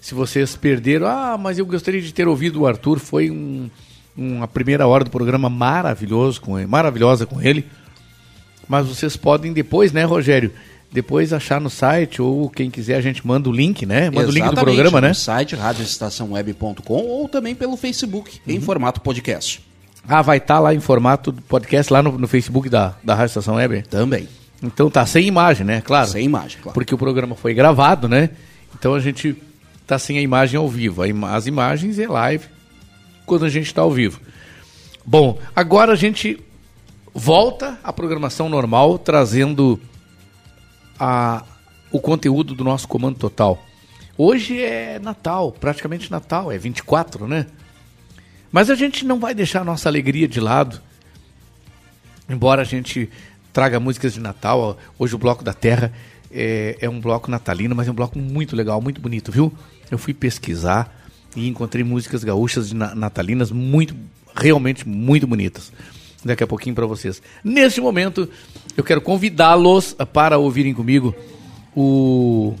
Se 0.00 0.14
vocês 0.14 0.54
perderam, 0.56 1.06
ah, 1.06 1.38
mas 1.38 1.58
eu 1.58 1.64
gostaria 1.64 2.00
de 2.00 2.12
ter 2.12 2.28
ouvido 2.28 2.60
o 2.60 2.66
Arthur, 2.66 2.98
foi 2.98 3.30
um, 3.30 3.70
uma 4.16 4.46
primeira 4.46 4.86
hora 4.86 5.04
do 5.04 5.10
programa 5.10 5.48
maravilhoso 5.48 6.40
com 6.40 6.58
ele, 6.58 6.66
maravilhosa 6.66 7.24
com 7.24 7.40
ele. 7.40 7.64
Mas 8.68 8.86
vocês 8.86 9.16
podem 9.16 9.52
depois, 9.52 9.92
né, 9.92 10.04
Rogério? 10.04 10.52
Depois 10.92 11.32
achar 11.32 11.60
no 11.60 11.68
site 11.68 12.22
ou 12.22 12.48
quem 12.48 12.70
quiser 12.70 12.96
a 12.96 13.00
gente 13.00 13.26
manda 13.26 13.48
o 13.48 13.52
link, 13.52 13.84
né? 13.84 14.10
Manda 14.10 14.28
o 14.28 14.30
link 14.30 14.44
do 14.44 14.52
Exatamente, 14.52 14.74
programa, 14.76 15.00
né? 15.00 15.08
No 15.08 15.14
site 15.14 15.56
radioestaçãoweb.com 15.56 17.02
ou 17.02 17.28
também 17.28 17.54
pelo 17.54 17.76
Facebook, 17.76 18.40
em 18.46 18.60
formato 18.60 19.00
podcast. 19.00 19.64
Ah, 20.06 20.22
vai 20.22 20.36
estar 20.36 20.60
lá 20.60 20.74
em 20.74 20.80
formato 20.80 21.32
podcast 21.48 21.92
lá 21.92 22.02
no, 22.02 22.16
no 22.18 22.28
Facebook 22.28 22.68
da, 22.68 22.94
da 23.02 23.14
Rádio 23.14 23.30
Estação 23.30 23.54
Web? 23.54 23.82
Também. 23.88 24.28
Então 24.64 24.90
tá 24.90 25.04
sem 25.04 25.26
imagem, 25.26 25.66
né? 25.66 25.80
Claro. 25.80 26.08
Sem 26.08 26.24
imagem, 26.24 26.58
claro. 26.62 26.74
Porque 26.74 26.94
o 26.94 26.98
programa 26.98 27.34
foi 27.34 27.52
gravado, 27.52 28.08
né? 28.08 28.30
Então 28.74 28.94
a 28.94 29.00
gente 29.00 29.36
tá 29.86 29.98
sem 29.98 30.18
a 30.18 30.22
imagem 30.22 30.58
ao 30.58 30.68
vivo. 30.68 31.02
As 31.26 31.46
imagens 31.46 31.98
é 31.98 32.08
live 32.08 32.46
quando 33.26 33.44
a 33.44 33.48
gente 33.48 33.66
está 33.66 33.82
ao 33.82 33.90
vivo. 33.90 34.20
Bom, 35.04 35.38
agora 35.54 35.92
a 35.92 35.96
gente 35.96 36.42
volta 37.12 37.78
à 37.84 37.92
programação 37.92 38.48
normal, 38.48 38.98
trazendo 38.98 39.78
a, 40.98 41.44
o 41.92 42.00
conteúdo 42.00 42.54
do 42.54 42.64
nosso 42.64 42.88
Comando 42.88 43.18
Total. 43.18 43.62
Hoje 44.16 44.62
é 44.62 44.98
Natal, 44.98 45.52
praticamente 45.52 46.10
Natal, 46.10 46.50
é 46.50 46.56
24, 46.56 47.28
né? 47.28 47.46
Mas 48.50 48.70
a 48.70 48.74
gente 48.74 49.04
não 49.04 49.18
vai 49.18 49.34
deixar 49.34 49.60
a 49.60 49.64
nossa 49.64 49.88
alegria 49.88 50.26
de 50.26 50.40
lado. 50.40 50.80
Embora 52.28 52.62
a 52.62 52.64
gente 52.64 53.10
traga 53.54 53.78
músicas 53.80 54.12
de 54.12 54.20
Natal, 54.20 54.76
hoje 54.98 55.14
o 55.14 55.18
Bloco 55.18 55.44
da 55.44 55.54
Terra 55.54 55.92
é, 56.30 56.76
é 56.80 56.90
um 56.90 57.00
bloco 57.00 57.30
natalino, 57.30 57.72
mas 57.74 57.86
é 57.86 57.90
um 57.90 57.94
bloco 57.94 58.18
muito 58.18 58.56
legal, 58.56 58.80
muito 58.82 59.00
bonito, 59.00 59.30
viu? 59.30 59.52
Eu 59.88 59.96
fui 59.96 60.12
pesquisar 60.12 60.92
e 61.36 61.46
encontrei 61.48 61.84
músicas 61.84 62.24
gaúchas 62.24 62.68
de 62.68 62.74
na- 62.74 62.94
natalinas 62.96 63.52
muito, 63.52 63.94
realmente 64.34 64.86
muito 64.86 65.24
bonitas. 65.26 65.72
Daqui 66.24 66.42
a 66.42 66.46
pouquinho 66.48 66.74
para 66.74 66.84
vocês. 66.86 67.22
Neste 67.44 67.80
momento, 67.80 68.28
eu 68.76 68.82
quero 68.82 69.00
convidá-los 69.00 69.94
para 70.12 70.36
ouvirem 70.36 70.74
comigo 70.74 71.14
o, 71.76 72.56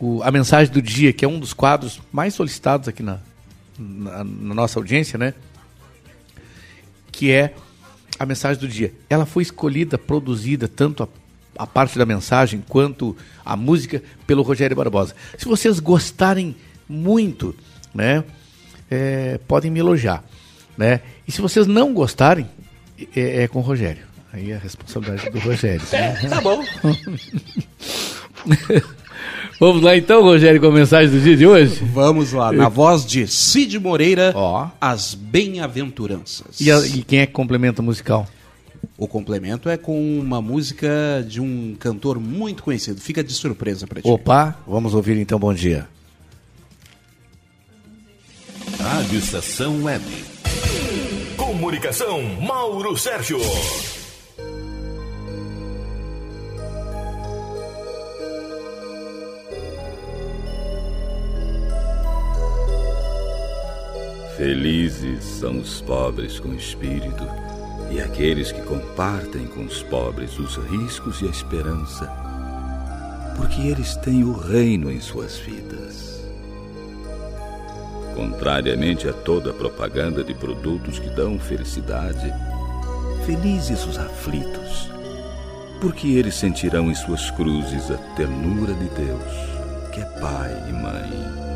o- 0.00 0.20
a 0.24 0.30
mensagem 0.32 0.72
do 0.72 0.82
dia, 0.82 1.12
que 1.12 1.24
é 1.24 1.28
um 1.28 1.38
dos 1.38 1.52
quadros 1.52 2.00
mais 2.10 2.34
solicitados 2.34 2.88
aqui 2.88 3.04
na, 3.04 3.20
na, 3.78 4.24
na 4.24 4.54
nossa 4.54 4.80
audiência, 4.80 5.16
né? 5.16 5.32
Que 7.12 7.30
é 7.30 7.54
a 8.18 8.26
mensagem 8.26 8.60
do 8.60 8.68
dia. 8.68 8.92
Ela 9.08 9.26
foi 9.26 9.42
escolhida, 9.42 9.96
produzida, 9.96 10.68
tanto 10.68 11.02
a, 11.02 11.62
a 11.62 11.66
parte 11.66 11.98
da 11.98 12.06
mensagem 12.06 12.62
quanto 12.68 13.16
a 13.44 13.56
música, 13.56 14.02
pelo 14.26 14.42
Rogério 14.42 14.76
Barbosa. 14.76 15.14
Se 15.36 15.46
vocês 15.46 15.80
gostarem 15.80 16.54
muito, 16.88 17.54
né? 17.94 18.24
é, 18.90 19.38
podem 19.46 19.70
me 19.70 19.78
elogiar, 19.78 20.24
né? 20.76 21.00
E 21.26 21.32
se 21.32 21.40
vocês 21.40 21.66
não 21.66 21.92
gostarem, 21.92 22.48
é, 23.14 23.44
é 23.44 23.48
com 23.48 23.58
o 23.58 23.62
Rogério. 23.62 24.06
Aí 24.32 24.50
é 24.50 24.56
a 24.56 24.58
responsabilidade 24.58 25.30
do 25.30 25.38
Rogério. 25.38 25.80
tá 26.28 26.40
bom. 26.40 26.62
Vamos 29.60 29.82
lá 29.82 29.96
então, 29.96 30.22
Rogério, 30.22 30.60
com 30.60 30.68
a 30.68 30.72
mensagem 30.72 31.10
do 31.10 31.20
dia 31.20 31.36
de 31.36 31.46
hoje? 31.46 31.82
Vamos 31.92 32.32
lá, 32.32 32.52
na 32.52 32.68
voz 32.68 33.04
de 33.04 33.26
Cid 33.26 33.78
Moreira, 33.78 34.32
As 34.80 35.14
Bem-aventuranças. 35.14 36.60
E, 36.60 36.70
e 36.70 37.02
quem 37.02 37.20
é 37.20 37.26
que 37.26 37.32
complementa 37.32 37.82
o 37.82 37.84
musical? 37.84 38.26
O 38.96 39.06
complemento 39.06 39.68
é 39.68 39.76
com 39.76 40.18
uma 40.18 40.40
música 40.40 41.24
de 41.26 41.40
um 41.40 41.76
cantor 41.78 42.18
muito 42.18 42.62
conhecido. 42.62 43.00
Fica 43.00 43.22
de 43.22 43.32
surpresa 43.32 43.86
pra 43.86 44.00
ti. 44.00 44.08
Opa, 44.08 44.56
vamos 44.66 44.94
ouvir 44.94 45.16
então, 45.16 45.38
bom 45.38 45.52
dia. 45.52 45.88
Rádio 48.80 49.18
Estação 49.18 49.84
Web. 49.84 50.04
Comunicação 51.36 52.22
Mauro 52.40 52.96
Sérgio. 52.96 53.38
Felizes 64.38 65.24
são 65.24 65.58
os 65.58 65.80
pobres 65.80 66.38
com 66.38 66.54
espírito 66.54 67.26
e 67.90 68.00
aqueles 68.00 68.52
que 68.52 68.62
compartem 68.62 69.48
com 69.48 69.64
os 69.64 69.82
pobres 69.82 70.38
os 70.38 70.54
riscos 70.70 71.20
e 71.20 71.26
a 71.26 71.28
esperança, 71.28 72.06
porque 73.36 73.60
eles 73.62 73.96
têm 73.96 74.22
o 74.22 74.32
reino 74.32 74.92
em 74.92 75.00
suas 75.00 75.38
vidas. 75.38 76.24
Contrariamente 78.14 79.08
a 79.08 79.12
toda 79.12 79.52
propaganda 79.52 80.22
de 80.22 80.34
produtos 80.34 81.00
que 81.00 81.10
dão 81.10 81.36
felicidade, 81.36 82.32
felizes 83.26 83.84
os 83.84 83.98
aflitos, 83.98 84.88
porque 85.80 86.10
eles 86.10 86.36
sentirão 86.36 86.88
em 86.92 86.94
suas 86.94 87.28
cruzes 87.32 87.90
a 87.90 87.96
ternura 88.14 88.72
de 88.72 88.88
Deus, 88.90 89.90
que 89.92 90.00
é 90.00 90.04
Pai 90.20 90.64
e 90.68 90.72
Mãe. 90.72 91.47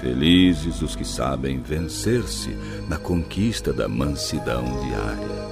Felizes 0.00 0.82
os 0.82 0.94
que 0.94 1.04
sabem 1.04 1.60
vencer-se 1.60 2.50
na 2.88 2.98
conquista 2.98 3.72
da 3.72 3.88
mansidão 3.88 4.62
diária. 4.86 5.46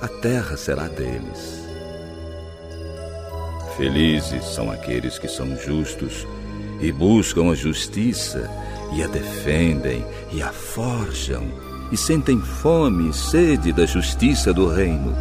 A 0.00 0.08
terra 0.08 0.56
será 0.56 0.86
deles. 0.86 1.62
Felizes 3.76 4.44
são 4.44 4.70
aqueles 4.70 5.18
que 5.18 5.26
são 5.26 5.56
justos 5.56 6.26
e 6.80 6.92
buscam 6.92 7.50
a 7.50 7.54
justiça 7.54 8.48
e 8.94 9.02
a 9.02 9.08
defendem 9.08 10.04
e 10.32 10.42
a 10.42 10.52
forjam 10.52 11.44
e 11.90 11.96
sentem 11.96 12.40
fome 12.40 13.10
e 13.10 13.12
sede 13.12 13.72
da 13.72 13.84
justiça 13.84 14.52
do 14.52 14.68
reino. 14.68 15.12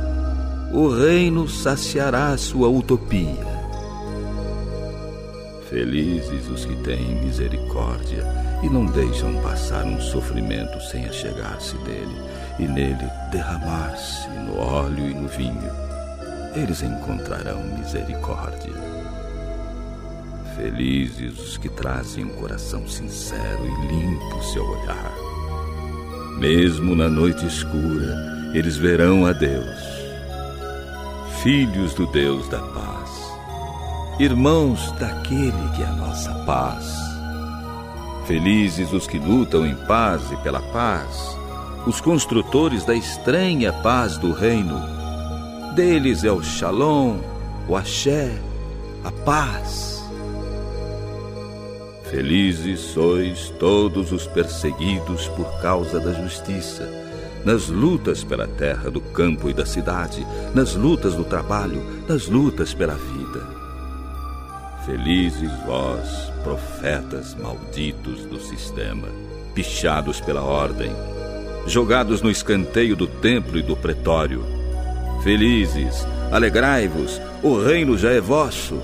O 0.71 0.87
reino 0.87 1.47
saciará 1.47 2.37
sua 2.37 2.69
utopia. 2.69 3.49
Felizes 5.69 6.47
os 6.49 6.65
que 6.65 6.75
têm 6.77 7.23
misericórdia 7.23 8.40
e 8.63 8.69
não 8.69 8.85
deixam 8.85 9.41
passar 9.41 9.85
um 9.85 9.99
sofrimento 9.99 10.79
sem 10.81 11.05
achegar-se 11.05 11.75
dele 11.79 12.21
e 12.59 12.67
nele 12.67 13.09
derramar-se 13.31 14.29
no 14.29 14.57
óleo 14.57 15.09
e 15.09 15.13
no 15.13 15.27
vinho. 15.27 15.71
Eles 16.55 16.83
encontrarão 16.83 17.63
misericórdia. 17.77 18.73
Felizes 20.55 21.39
os 21.39 21.57
que 21.57 21.69
trazem 21.69 22.25
um 22.25 22.29
coração 22.29 22.87
sincero 22.87 23.65
e 23.65 23.87
limpo 23.87 24.43
seu 24.43 24.63
olhar. 24.63 25.11
Mesmo 26.37 26.95
na 26.95 27.09
noite 27.09 27.45
escura, 27.45 28.51
eles 28.53 28.75
verão 28.75 29.25
a 29.25 29.31
Deus. 29.31 29.79
Filhos 31.41 31.93
do 31.95 32.05
Deus 32.07 32.47
da 32.49 32.59
paz, 32.59 33.09
irmãos 34.19 34.91
daquele 34.99 35.69
que 35.75 35.81
é 35.81 35.85
a 35.85 35.93
nossa 35.93 36.31
paz. 36.45 37.10
Felizes 38.31 38.93
os 38.93 39.07
que 39.07 39.19
lutam 39.19 39.67
em 39.67 39.75
paz 39.75 40.31
e 40.31 40.37
pela 40.37 40.61
paz, 40.61 41.37
os 41.85 41.99
construtores 41.99 42.85
da 42.85 42.95
estranha 42.95 43.73
paz 43.73 44.17
do 44.17 44.31
reino. 44.31 44.81
Deles 45.75 46.23
é 46.23 46.31
o 46.31 46.41
Shalom, 46.41 47.17
o 47.67 47.75
Axé, 47.75 48.31
a 49.03 49.11
paz. 49.11 50.01
Felizes 52.09 52.79
sois 52.79 53.49
todos 53.59 54.13
os 54.13 54.25
perseguidos 54.27 55.27
por 55.27 55.61
causa 55.61 55.99
da 55.99 56.13
justiça, 56.13 56.89
nas 57.43 57.67
lutas 57.67 58.23
pela 58.23 58.47
terra 58.47 58.89
do 58.89 59.01
campo 59.01 59.49
e 59.49 59.53
da 59.53 59.65
cidade, 59.65 60.25
nas 60.55 60.73
lutas 60.73 61.15
do 61.15 61.25
trabalho, 61.25 61.85
nas 62.07 62.29
lutas 62.29 62.73
pela 62.73 62.95
vida. 62.95 63.20
Felizes 64.91 65.49
vós, 65.65 66.29
profetas 66.43 67.33
malditos 67.33 68.25
do 68.25 68.37
sistema, 68.41 69.07
pichados 69.55 70.19
pela 70.19 70.43
ordem, 70.43 70.91
jogados 71.65 72.21
no 72.21 72.29
escanteio 72.29 72.93
do 72.93 73.07
templo 73.07 73.57
e 73.57 73.61
do 73.61 73.77
pretório. 73.77 74.43
Felizes, 75.23 76.05
alegrai-vos, 76.29 77.21
o 77.41 77.57
reino 77.57 77.97
já 77.97 78.11
é 78.11 78.19
vosso. 78.19 78.81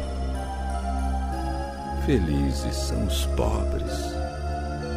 Felizes 2.05 2.73
são 2.73 3.05
os 3.05 3.25
pobres, 3.35 3.91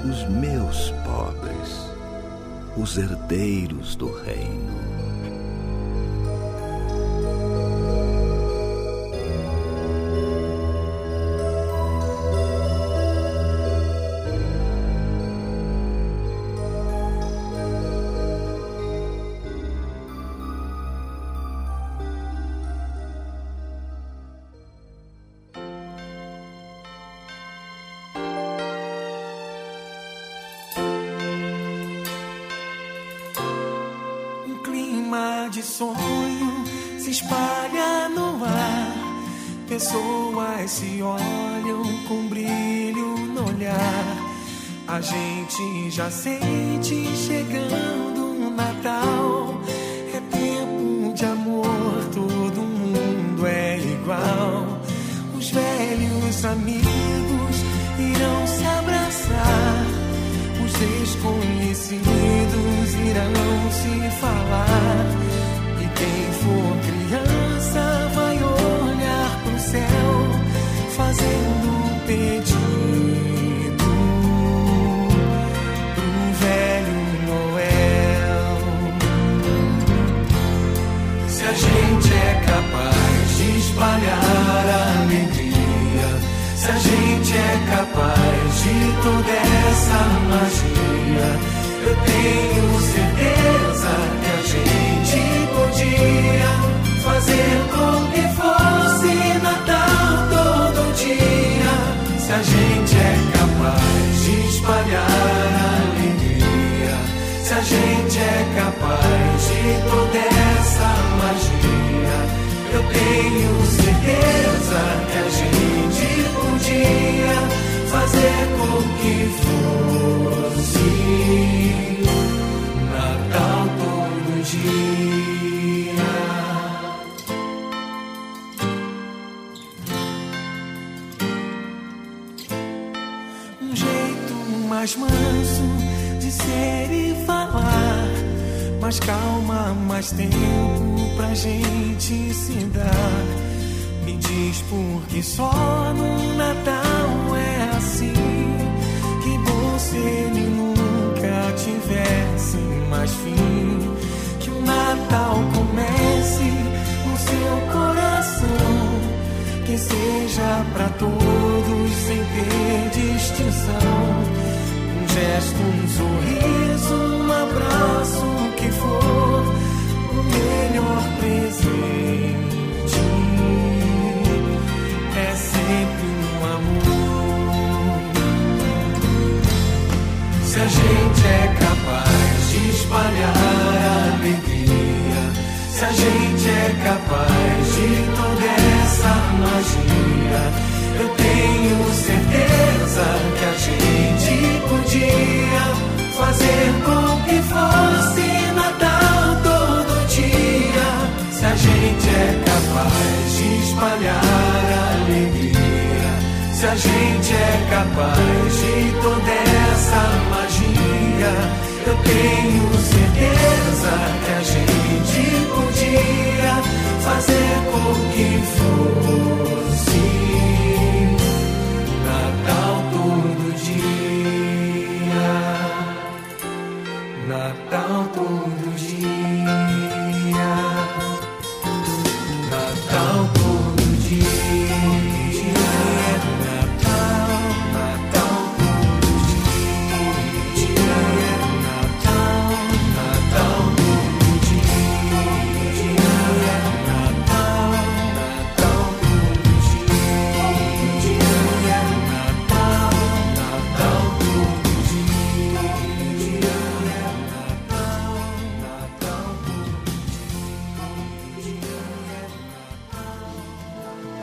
os 0.09 0.28
meus 0.28 0.91
pobres, 1.05 1.91
os 2.77 2.97
herdeiros 2.97 3.97
do 3.97 4.12
reino. 4.23 4.90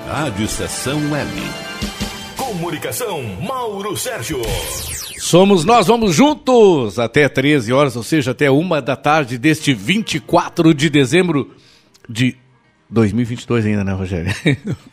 Rádio 0.08 0.46
Estação 0.46 1.12
Web. 1.12 1.30
Comunicação, 2.38 3.22
Mauro 3.42 3.98
Sérgio. 3.98 4.42
Somos 5.20 5.66
nós, 5.66 5.88
vamos 5.88 6.16
juntos 6.16 6.98
até 6.98 7.28
13 7.28 7.74
horas, 7.74 7.98
ou 7.98 8.04
seja, 8.04 8.32
até 8.32 8.50
uma 8.50 8.82
da 8.82 8.96
tarde 8.96 9.38
deste 9.38 9.74
24 9.74 10.74
de 10.74 10.90
dezembro 10.90 11.54
de 12.08 12.38
2022 12.90 13.66
ainda, 13.66 13.84
né, 13.84 13.92
Rogério? 13.92 14.34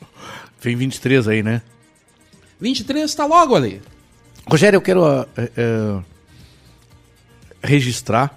Vem 0.60 0.74
23 0.74 1.28
aí, 1.28 1.44
né? 1.44 1.62
23 2.60 3.14
tá 3.14 3.24
logo 3.24 3.54
ali. 3.54 3.80
Rogério, 4.50 4.78
eu 4.78 4.82
quero 4.82 5.06
eh, 5.06 5.50
eh, 5.56 5.98
registrar 7.62 8.36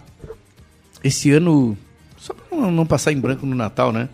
esse 1.03 1.31
ano, 1.31 1.75
só 2.17 2.35
para 2.35 2.55
não, 2.55 2.71
não 2.71 2.85
passar 2.85 3.11
em 3.11 3.19
branco 3.19 3.47
no 3.47 3.55
Natal, 3.55 3.91
né? 3.91 4.09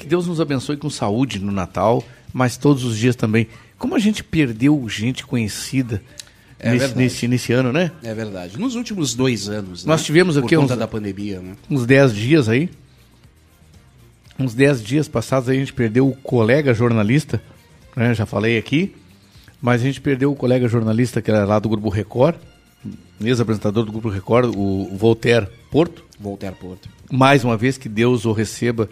Que 0.00 0.06
Deus 0.06 0.26
nos 0.26 0.40
abençoe 0.40 0.76
com 0.78 0.88
saúde 0.88 1.38
no 1.38 1.52
Natal, 1.52 2.02
mas 2.32 2.56
todos 2.56 2.84
os 2.84 2.96
dias 2.96 3.14
também. 3.14 3.46
Como 3.78 3.94
a 3.94 3.98
gente 3.98 4.24
perdeu 4.24 4.88
gente 4.88 5.26
conhecida 5.26 6.02
É 6.58 6.70
nesse, 6.72 6.94
nesse, 6.96 7.28
nesse 7.28 7.52
ano, 7.52 7.70
né? 7.72 7.92
É 8.02 8.14
verdade. 8.14 8.58
Nos 8.58 8.74
últimos 8.74 9.14
dois 9.14 9.48
anos, 9.48 9.84
Nós 9.84 10.00
né? 10.00 10.06
tivemos 10.06 10.36
Por 10.36 10.44
aqui 10.46 10.56
conta 10.56 10.72
uns- 10.74 10.78
da 10.78 10.88
pandemia, 10.88 11.40
né? 11.40 11.54
uns 11.70 11.84
10 11.86 12.14
dias 12.14 12.48
aí. 12.48 12.70
Uns 14.38 14.54
10 14.54 14.82
dias 14.82 15.06
passados 15.06 15.48
aí 15.50 15.56
a 15.56 15.60
gente 15.60 15.72
perdeu 15.74 16.08
o 16.08 16.14
colega 16.16 16.72
jornalista, 16.72 17.42
né? 17.94 18.14
Já 18.14 18.24
falei 18.24 18.56
aqui. 18.56 18.94
Mas 19.60 19.82
a 19.82 19.84
gente 19.84 20.00
perdeu 20.00 20.32
o 20.32 20.36
colega 20.36 20.66
jornalista 20.66 21.20
que 21.20 21.30
era 21.30 21.44
lá 21.44 21.58
do 21.58 21.68
Grupo 21.68 21.90
Record, 21.90 22.36
ex-apresentador 23.22 23.84
do 23.84 23.92
Grupo 23.92 24.08
Record, 24.08 24.54
o 24.56 24.96
Voltaire 24.96 25.46
Porto. 25.70 26.02
Voltaire 26.18 26.56
Porto. 26.56 26.88
Mais 27.12 27.44
uma 27.44 27.56
vez 27.58 27.76
que 27.76 27.86
Deus 27.88 28.24
o 28.24 28.32
receba, 28.32 28.88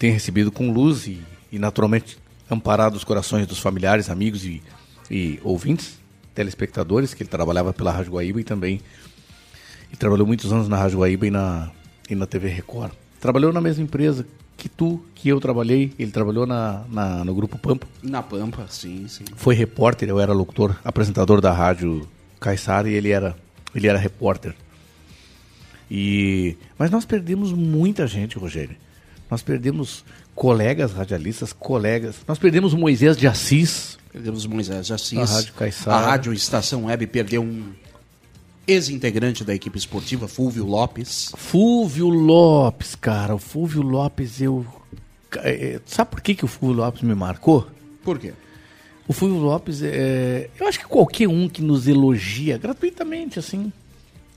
tenha 0.00 0.12
recebido 0.14 0.50
com 0.50 0.72
luz 0.72 1.06
e, 1.06 1.20
e 1.52 1.58
naturalmente 1.60 2.18
amparado 2.50 2.96
os 2.96 3.04
corações 3.04 3.46
dos 3.46 3.58
familiares, 3.60 4.08
amigos 4.10 4.44
e, 4.44 4.60
e 5.08 5.38
ouvintes, 5.44 5.98
telespectadores, 6.34 7.14
que 7.14 7.22
ele 7.22 7.30
trabalhava 7.30 7.72
pela 7.72 7.92
Rádio 7.92 8.12
Guaíba 8.12 8.40
e 8.40 8.44
também 8.44 8.80
e 9.92 9.96
trabalhou 9.96 10.26
muitos 10.26 10.52
anos 10.52 10.68
na 10.68 10.76
Rádio 10.76 10.98
Guaíba 11.00 11.26
e 11.26 11.30
na, 11.30 11.70
e 12.08 12.14
na 12.14 12.26
TV 12.26 12.48
Record. 12.48 12.92
Trabalhou 13.20 13.52
na 13.52 13.60
mesma 13.60 13.84
empresa 13.84 14.26
que 14.56 14.68
tu, 14.68 15.00
que 15.14 15.28
eu 15.28 15.38
trabalhei, 15.40 15.92
ele 15.98 16.10
trabalhou 16.10 16.46
na, 16.46 16.84
na- 16.90 17.24
no 17.24 17.34
Grupo 17.34 17.58
Pampa. 17.58 17.86
Na 18.02 18.22
Pampa, 18.22 18.66
sim, 18.68 19.06
sim. 19.08 19.24
Foi 19.36 19.54
repórter, 19.54 20.08
eu 20.08 20.18
era 20.20 20.32
locutor, 20.32 20.76
apresentador 20.84 21.40
da 21.40 21.52
rádio 21.52 22.08
Caissara 22.40 22.88
e 22.88 22.94
ele 22.94 23.10
era, 23.10 23.36
ele 23.74 23.86
era 23.86 23.98
repórter. 23.98 24.54
E, 25.90 26.56
mas 26.78 26.90
nós 26.90 27.04
perdemos 27.04 27.52
muita 27.52 28.06
gente, 28.06 28.38
Rogério. 28.38 28.76
Nós 29.30 29.42
perdemos 29.42 30.04
colegas 30.34 30.92
radialistas, 30.92 31.52
colegas. 31.52 32.16
Nós 32.26 32.38
perdemos 32.38 32.72
o 32.72 32.78
Moisés 32.78 33.16
de 33.16 33.26
Assis. 33.26 33.98
Perdemos 34.12 34.44
Moisés 34.46 34.86
de 34.86 34.92
Assis. 34.92 35.18
A 35.18 35.24
Rádio 35.24 35.54
Caiçara. 35.54 35.96
A 35.96 36.10
Rádio 36.10 36.32
Estação 36.32 36.86
Web 36.86 37.06
perdeu 37.06 37.42
um 37.42 37.72
ex-integrante 38.66 39.44
da 39.44 39.54
equipe 39.54 39.78
esportiva, 39.78 40.26
Fúvio 40.28 40.64
Lopes. 40.64 41.32
Fúvio 41.36 42.08
Lopes, 42.08 42.94
cara. 42.94 43.34
O 43.34 43.38
Fúvio 43.38 43.82
Lopes, 43.82 44.40
eu. 44.40 44.66
é, 45.36 45.80
Sabe 45.86 46.10
por 46.10 46.20
que, 46.20 46.34
que 46.34 46.44
o 46.44 46.48
Fúvio 46.48 46.74
Lopes 46.76 47.02
me 47.02 47.14
marcou? 47.14 47.68
Por 48.02 48.18
quê? 48.18 48.32
O 49.06 49.12
Fúvio 49.12 49.38
Lopes, 49.38 49.82
é, 49.82 50.48
eu 50.58 50.68
acho 50.68 50.78
que 50.78 50.86
qualquer 50.86 51.28
um 51.28 51.48
que 51.48 51.60
nos 51.62 51.88
elogia 51.88 52.56
gratuitamente, 52.56 53.38
assim, 53.40 53.72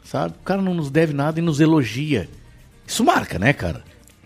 sabe? 0.04 0.34
O 0.40 0.44
cara 0.44 0.62
não 0.62 0.74
nos 0.74 0.90
deve 0.90 1.14
nada 1.14 1.40
e 1.40 1.44
nos 1.44 1.60
elogia. 1.60 2.28
Isso 2.88 3.04
marca, 3.04 3.38
né, 3.38 3.54
cara? 3.54 3.84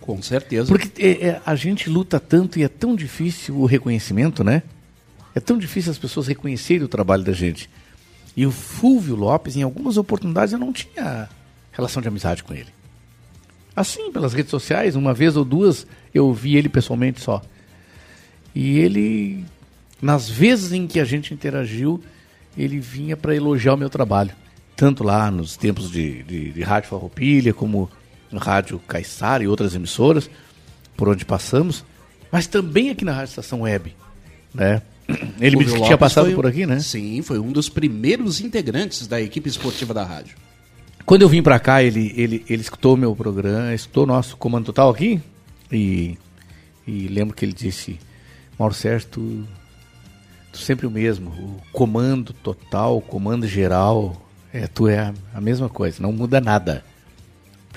Com 0.07 0.21
certeza. 0.21 0.69
Porque 0.69 1.03
é, 1.03 1.27
é, 1.27 1.41
a 1.45 1.53
gente 1.53 1.89
luta 1.89 2.17
tanto 2.17 2.57
e 2.57 2.63
é 2.63 2.69
tão 2.69 2.95
difícil 2.95 3.57
o 3.59 3.65
reconhecimento, 3.65 4.41
né? 4.41 4.63
É 5.35 5.39
tão 5.41 5.57
difícil 5.57 5.91
as 5.91 5.97
pessoas 5.97 6.27
reconhecerem 6.27 6.83
o 6.83 6.87
trabalho 6.87 7.25
da 7.25 7.33
gente. 7.33 7.69
E 8.35 8.45
o 8.45 8.51
Fúvio 8.51 9.17
Lopes, 9.17 9.57
em 9.57 9.63
algumas 9.63 9.97
oportunidades, 9.97 10.53
eu 10.53 10.59
não 10.59 10.71
tinha 10.71 11.27
relação 11.73 12.01
de 12.01 12.07
amizade 12.07 12.41
com 12.41 12.53
ele. 12.53 12.69
Assim, 13.75 14.09
pelas 14.09 14.31
redes 14.33 14.49
sociais, 14.49 14.95
uma 14.95 15.13
vez 15.13 15.35
ou 15.35 15.43
duas, 15.43 15.85
eu 16.13 16.33
vi 16.33 16.55
ele 16.55 16.69
pessoalmente 16.69 17.19
só. 17.19 17.41
E 18.55 18.79
ele, 18.79 19.43
nas 20.01 20.29
vezes 20.29 20.71
em 20.71 20.87
que 20.87 21.01
a 21.01 21.05
gente 21.05 21.33
interagiu, 21.33 22.01
ele 22.57 22.79
vinha 22.79 23.17
para 23.17 23.35
elogiar 23.35 23.73
o 23.73 23.77
meu 23.77 23.89
trabalho. 23.89 24.31
Tanto 24.73 25.03
lá 25.03 25.29
nos 25.29 25.57
tempos 25.57 25.91
de, 25.91 26.23
de, 26.23 26.51
de 26.53 26.61
Rádio 26.61 26.91
Farroupilha, 26.91 27.53
como 27.53 27.89
Rádio 28.33 28.79
Caiçara 28.79 29.43
e 29.43 29.47
outras 29.47 29.75
emissoras, 29.75 30.29
por 30.95 31.07
onde 31.07 31.23
passamos, 31.23 31.85
mas 32.31 32.47
também 32.47 32.89
aqui 32.89 33.05
na 33.05 33.13
Rádio 33.13 33.29
Estação 33.29 33.61
Web, 33.61 33.95
né? 34.53 34.81
Ele 35.39 35.55
me 35.55 35.63
Fúvio 35.63 35.65
disse 35.65 35.65
que 35.65 35.73
Lopes 35.73 35.87
tinha 35.87 35.97
passado 35.97 36.33
por 36.33 36.45
aqui, 36.45 36.65
né? 36.65 36.79
Sim, 36.79 37.21
foi 37.21 37.39
um 37.39 37.51
dos 37.51 37.69
primeiros 37.69 38.41
integrantes 38.41 39.07
da 39.07 39.21
equipe 39.21 39.47
esportiva 39.47 39.93
da 39.93 40.03
rádio. 40.03 40.35
Quando 41.05 41.21
eu 41.21 41.29
vim 41.29 41.41
pra 41.41 41.57
cá, 41.57 41.81
ele, 41.81 42.13
ele, 42.17 42.43
ele 42.49 42.61
escutou 42.61 42.95
o 42.95 42.97
meu 42.97 43.15
programa, 43.15 43.73
escutou 43.73 44.03
o 44.03 44.07
nosso 44.07 44.35
comando 44.35 44.65
total 44.65 44.89
aqui. 44.89 45.21
E, 45.71 46.17
e 46.85 47.07
lembro 47.07 47.33
que 47.33 47.45
ele 47.45 47.53
disse: 47.53 47.97
Mauro 48.59 48.73
Sérgio, 48.73 49.07
tu, 49.09 49.47
tu 50.51 50.57
sempre 50.57 50.85
o 50.85 50.91
mesmo. 50.91 51.29
O 51.29 51.61
comando 51.71 52.33
total, 52.33 52.97
o 52.97 53.01
comando 53.01 53.47
geral, 53.47 54.21
é, 54.51 54.67
tu 54.67 54.89
é 54.89 54.99
a, 54.99 55.13
a 55.33 55.39
mesma 55.39 55.69
coisa, 55.69 56.01
não 56.01 56.11
muda 56.11 56.41
nada. 56.41 56.83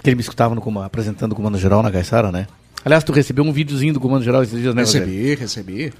Porque 0.00 0.08
ele 0.08 0.16
me 0.16 0.22
escutava 0.22 0.54
no, 0.54 0.62
coma- 0.62 0.86
apresentando 0.86 1.32
o 1.32 1.34
comando 1.36 1.58
geral 1.58 1.82
na 1.82 1.90
Caixara, 1.90 2.32
né? 2.32 2.46
Aliás, 2.82 3.04
tu 3.04 3.12
recebeu 3.12 3.44
um 3.44 3.52
videozinho 3.52 3.92
do 3.92 4.00
comando 4.00 4.24
geral 4.24 4.42
esses 4.42 4.58
dias, 4.58 4.74
né? 4.74 4.80
Rogério? 4.80 5.06
Recebi, 5.06 5.34
recebi. 5.34 5.92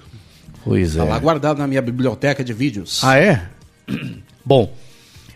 Pois 0.65 0.95
Tá 0.97 1.05
é. 1.05 1.09
lá 1.11 1.19
guardado 1.19 1.59
na 1.59 1.67
minha 1.67 1.83
biblioteca 1.83 2.43
de 2.43 2.55
vídeos. 2.55 3.03
Ah, 3.05 3.19
é? 3.19 3.43
Bom, 4.43 4.75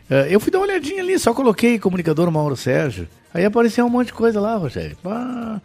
eh, 0.09 0.29
eu 0.31 0.41
fui 0.41 0.51
dar 0.51 0.61
uma 0.61 0.67
olhadinha 0.67 1.03
ali, 1.03 1.19
só 1.19 1.35
coloquei 1.35 1.79
comunicador 1.79 2.31
Mauro 2.31 2.57
Sérgio. 2.57 3.07
Aí 3.35 3.45
apareceu 3.45 3.85
um 3.85 3.91
monte 3.91 4.07
de 4.07 4.13
coisa 4.15 4.41
lá, 4.41 4.57
Rogério. 4.57 4.97
Ah, 5.05 5.61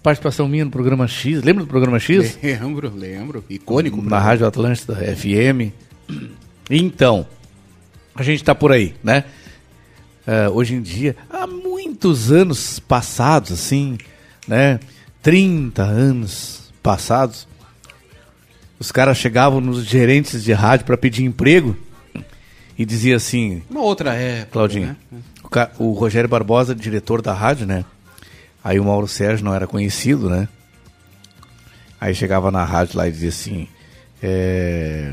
participação 0.00 0.46
minha 0.46 0.64
no 0.64 0.70
programa 0.70 1.08
X. 1.08 1.42
Lembra 1.42 1.64
do 1.64 1.68
programa 1.68 1.98
X? 1.98 2.38
Lembro, 2.40 2.92
lembro. 2.94 3.44
Icônico. 3.50 4.00
Na 4.00 4.20
Rádio 4.20 4.46
Atlântida 4.46 4.94
FM. 4.94 5.72
Então, 6.70 7.26
a 8.14 8.22
gente 8.22 8.36
está 8.40 8.54
por 8.54 8.70
aí, 8.70 8.94
né? 9.02 9.24
Ah, 10.26 10.48
hoje 10.50 10.74
em 10.74 10.80
dia, 10.82 11.16
há 11.28 11.46
muitos 11.94 12.32
anos 12.32 12.80
passados, 12.80 13.52
assim, 13.52 13.96
né? 14.48 14.80
30 15.22 15.80
anos 15.80 16.72
passados, 16.82 17.46
os 18.80 18.90
caras 18.90 19.16
chegavam 19.16 19.60
nos 19.60 19.84
gerentes 19.84 20.42
de 20.42 20.52
rádio 20.52 20.84
para 20.84 20.96
pedir 20.96 21.24
emprego 21.24 21.76
e 22.76 22.84
dizia 22.84 23.14
assim, 23.14 23.62
Uma 23.70 23.82
outra 23.82 24.12
época. 24.14 24.50
Claudinho, 24.50 24.96
né? 25.10 25.22
o, 25.78 25.84
o 25.84 25.92
Rogério 25.92 26.28
Barbosa, 26.28 26.74
diretor 26.74 27.22
da 27.22 27.32
rádio, 27.32 27.64
né? 27.64 27.84
Aí 28.62 28.80
o 28.80 28.84
Mauro 28.84 29.06
Sérgio 29.06 29.44
não 29.44 29.54
era 29.54 29.68
conhecido, 29.68 30.28
né? 30.28 30.48
Aí 32.00 32.12
chegava 32.12 32.50
na 32.50 32.64
rádio 32.64 32.98
lá 32.98 33.06
e 33.06 33.12
dizia 33.12 33.28
assim: 33.28 33.68
é, 34.20 35.12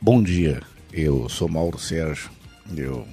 Bom 0.00 0.20
dia, 0.20 0.60
eu 0.92 1.28
sou 1.28 1.48
Mauro 1.48 1.78
Sérgio. 1.78 2.28
Eu 2.76 3.06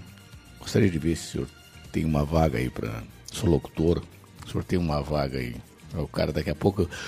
gostaria 0.59 0.89
de 0.89 0.97
ver 0.97 1.15
se 1.15 1.27
o 1.27 1.31
senhor 1.31 1.47
tem 1.93 2.03
uma 2.03 2.25
vaga 2.25 2.57
aí 2.57 2.69
para. 2.69 3.03
Sou 3.31 3.49
locutor, 3.49 4.01
o 4.45 4.49
senhor 4.49 4.65
tem 4.65 4.77
uma 4.77 5.01
vaga 5.01 5.37
aí. 5.37 5.55
Aí 5.93 6.01
O 6.01 6.07
cara 6.07 6.33
daqui 6.33 6.49
a 6.49 6.55
pouco. 6.55 6.89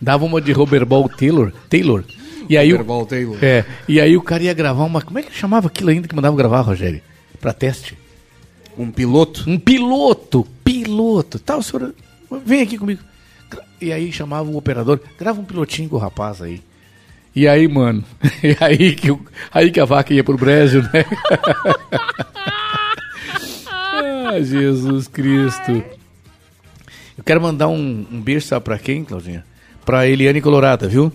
Dava 0.00 0.24
uma 0.24 0.40
de 0.40 0.52
Robert 0.52 0.86
Ball 0.86 1.08
Taylor. 1.08 1.52
Taylor. 1.70 2.04
E 2.48 2.56
aí, 2.56 2.70
Robert 2.70 2.84
o, 2.84 2.86
Ball 2.86 3.06
Taylor. 3.06 3.36
É, 3.42 3.64
e 3.88 4.00
aí 4.00 4.16
o 4.16 4.22
cara 4.22 4.42
ia 4.42 4.52
gravar 4.52 4.84
uma. 4.84 5.00
Como 5.00 5.18
é 5.18 5.22
que 5.22 5.34
chamava 5.34 5.68
aquilo 5.68 5.90
ainda 5.90 6.08
que 6.08 6.14
mandava 6.14 6.36
gravar, 6.36 6.60
Rogério? 6.62 7.00
Pra 7.40 7.52
teste? 7.52 7.96
Um 8.76 8.90
piloto? 8.90 9.44
Um 9.48 9.58
piloto, 9.58 10.46
piloto. 10.64 11.38
Tá, 11.38 11.56
o 11.56 11.62
senhor. 11.62 11.94
Vem 12.44 12.62
aqui 12.62 12.76
comigo. 12.76 13.02
E 13.80 13.92
aí 13.92 14.10
chamava 14.12 14.50
o 14.50 14.56
operador, 14.56 15.00
grava 15.16 15.40
um 15.40 15.44
pilotinho 15.44 15.88
com 15.88 15.94
o 15.96 16.00
rapaz 16.00 16.42
aí. 16.42 16.60
E 17.34 17.46
aí, 17.46 17.68
mano, 17.68 18.04
e 18.42 18.56
aí 18.60 18.94
que, 18.94 19.16
aí 19.52 19.70
que 19.70 19.80
a 19.80 19.84
vaca 19.84 20.12
ia 20.12 20.24
pro 20.24 20.36
brejo, 20.36 20.82
né? 20.82 21.04
ah, 23.70 24.40
Jesus 24.40 25.08
Cristo. 25.08 25.82
Eu 27.16 27.24
quero 27.24 27.40
mandar 27.40 27.68
um, 27.68 28.06
um 28.10 28.20
beijo, 28.20 28.46
sabe 28.46 28.64
pra 28.64 28.78
quem, 28.78 29.04
Claudinha? 29.04 29.44
Pra 29.84 30.06
Eliane 30.06 30.40
Colorada, 30.40 30.88
viu? 30.88 31.12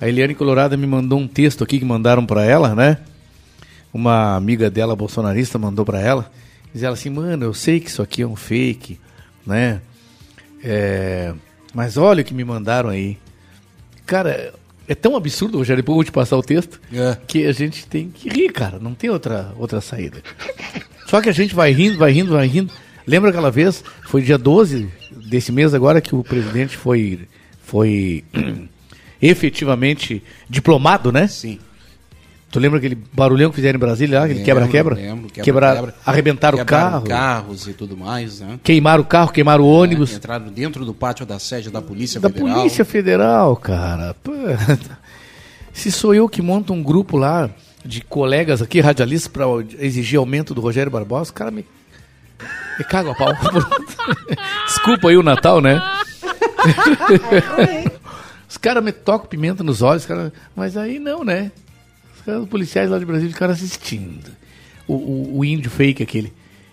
A 0.00 0.08
Eliane 0.08 0.34
Colorada 0.34 0.76
me 0.76 0.86
mandou 0.86 1.18
um 1.18 1.28
texto 1.28 1.62
aqui 1.62 1.78
que 1.78 1.84
mandaram 1.84 2.26
pra 2.26 2.44
ela, 2.44 2.74
né? 2.74 2.98
Uma 3.94 4.36
amiga 4.36 4.70
dela, 4.70 4.96
bolsonarista, 4.96 5.58
mandou 5.58 5.84
pra 5.84 6.00
ela. 6.00 6.30
Diz 6.72 6.82
ela 6.82 6.94
assim, 6.94 7.10
mano, 7.10 7.44
eu 7.44 7.54
sei 7.54 7.78
que 7.78 7.88
isso 7.88 8.02
aqui 8.02 8.22
é 8.22 8.26
um 8.26 8.34
fake, 8.34 8.98
né? 9.46 9.80
É, 10.64 11.34
mas 11.74 11.96
olha 11.96 12.22
o 12.22 12.24
que 12.24 12.34
me 12.34 12.44
mandaram 12.44 12.90
aí. 12.90 13.18
Cara, 14.06 14.54
é 14.92 14.94
tão 14.94 15.16
absurdo, 15.16 15.58
Rogério, 15.58 15.82
depois 15.82 15.94
eu 15.94 15.96
vou 15.96 16.04
te 16.04 16.12
passar 16.12 16.36
o 16.36 16.42
texto, 16.42 16.80
É. 16.92 17.16
que 17.26 17.44
a 17.46 17.52
gente 17.52 17.86
tem 17.86 18.08
que 18.10 18.28
rir, 18.28 18.50
cara. 18.52 18.78
Não 18.78 18.94
tem 18.94 19.10
outra, 19.10 19.52
outra 19.58 19.80
saída. 19.80 20.22
Só 21.06 21.20
que 21.20 21.28
a 21.28 21.32
gente 21.32 21.54
vai 21.54 21.72
rindo, 21.72 21.98
vai 21.98 22.12
rindo, 22.12 22.32
vai 22.32 22.46
rindo. 22.46 22.72
Lembra 23.06 23.30
aquela 23.30 23.50
vez, 23.50 23.82
foi 24.04 24.22
dia 24.22 24.38
12 24.38 24.88
desse 25.28 25.50
mês 25.50 25.74
agora, 25.74 26.00
que 26.00 26.14
o 26.14 26.22
presidente 26.22 26.76
foi, 26.76 27.20
foi 27.62 28.24
efetivamente 29.20 30.22
diplomado, 30.48 31.12
né? 31.12 31.26
Sim. 31.26 31.58
Tu 32.52 32.58
lembra 32.60 32.76
aquele 32.78 32.94
barulhão 32.94 33.48
que 33.48 33.56
fizeram 33.56 33.76
em 33.76 33.80
Brasília 33.80 34.18
lá, 34.18 34.24
aquele 34.26 34.40
Lembro, 34.40 34.54
quebra-quebra? 34.68 34.94
lembro, 34.94 35.28
Quebra, 35.30 35.42
quebra-quebra. 35.42 35.94
arrebentaram 36.04 36.58
o 36.58 36.64
carro, 36.66 37.06
carros 37.06 37.66
e 37.66 37.72
tudo 37.72 37.96
mais, 37.96 38.40
né? 38.40 38.60
queimaram 38.62 39.02
o 39.02 39.06
carro, 39.06 39.32
queimaram 39.32 39.64
o 39.64 39.72
ônibus. 39.72 40.12
É, 40.12 40.16
entraram 40.16 40.48
dentro 40.48 40.84
do 40.84 40.92
pátio 40.92 41.24
da 41.24 41.38
sede 41.38 41.70
da 41.70 41.80
Polícia 41.80 42.20
Da 42.20 42.28
Federal. 42.28 42.54
Polícia 42.58 42.84
Federal, 42.84 43.56
cara. 43.56 44.14
Pô, 44.22 44.32
Se 45.72 45.90
sou 45.90 46.14
eu 46.14 46.28
que 46.28 46.42
monto 46.42 46.74
um 46.74 46.82
grupo 46.82 47.16
lá 47.16 47.48
de 47.82 48.02
colegas 48.02 48.60
aqui, 48.60 48.80
radialistas, 48.80 49.32
para 49.32 49.46
exigir 49.78 50.18
aumento 50.18 50.52
do 50.54 50.60
Rogério 50.60 50.92
Barbosa, 50.92 51.22
os 51.22 51.30
caras 51.30 51.54
me, 51.54 51.64
me 52.78 52.84
cagam 52.84 53.12
a 53.12 53.14
pau. 53.14 53.32
Desculpa 54.66 55.08
aí 55.08 55.16
o 55.16 55.22
Natal, 55.22 55.62
né? 55.62 55.82
os 58.46 58.58
caras 58.58 58.84
me 58.84 58.92
tocam 58.92 59.26
pimenta 59.26 59.64
nos 59.64 59.80
olhos, 59.80 60.04
cara, 60.04 60.30
mas 60.54 60.76
aí 60.76 60.98
não, 60.98 61.24
né? 61.24 61.50
Os, 62.26 62.48
policiais 62.48 62.90
lá 62.90 62.98
de 62.98 63.04
Brasília 63.04 63.32
ficaram 63.32 63.52
assistindo. 63.52 64.30
O, 64.86 64.94
o- 64.94 65.38
o 65.38 65.44
índio 65.44 65.70
fake 65.70 66.02
aquele. 66.02 66.32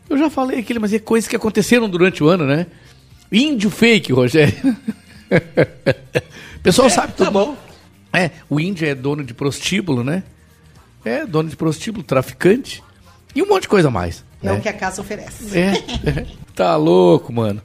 Eu 0.09 0.17
já 0.17 0.29
falei 0.29 0.59
aquele, 0.59 0.79
mas 0.79 0.93
é 0.93 0.99
coisas 0.99 1.27
que 1.27 1.35
aconteceram 1.35 1.87
durante 1.89 2.23
o 2.23 2.27
ano, 2.27 2.45
né? 2.45 2.67
Índio 3.31 3.69
fake, 3.69 4.11
Rogério. 4.11 4.53
O 6.55 6.59
pessoal 6.63 6.89
sabe 6.89 7.13
tudo. 7.13 7.25
Tá 7.25 7.31
bom. 7.31 7.55
É, 8.11 8.31
o 8.49 8.59
índio 8.59 8.87
é 8.87 8.95
dono 8.95 9.23
de 9.23 9.33
prostíbulo, 9.35 10.03
né? 10.03 10.23
É, 11.05 11.25
dono 11.25 11.47
de 11.49 11.55
prostíbulo, 11.55 12.03
traficante. 12.03 12.83
E 13.35 13.41
um 13.43 13.47
monte 13.47 13.63
de 13.63 13.67
coisa 13.69 13.91
mais. 13.91 14.25
É 14.41 14.47
né? 14.47 14.53
o 14.53 14.61
que 14.61 14.69
a 14.69 14.73
casa 14.73 15.01
oferece. 15.01 15.57
É, 15.57 16.25
tá 16.55 16.75
louco, 16.75 17.31
mano. 17.31 17.61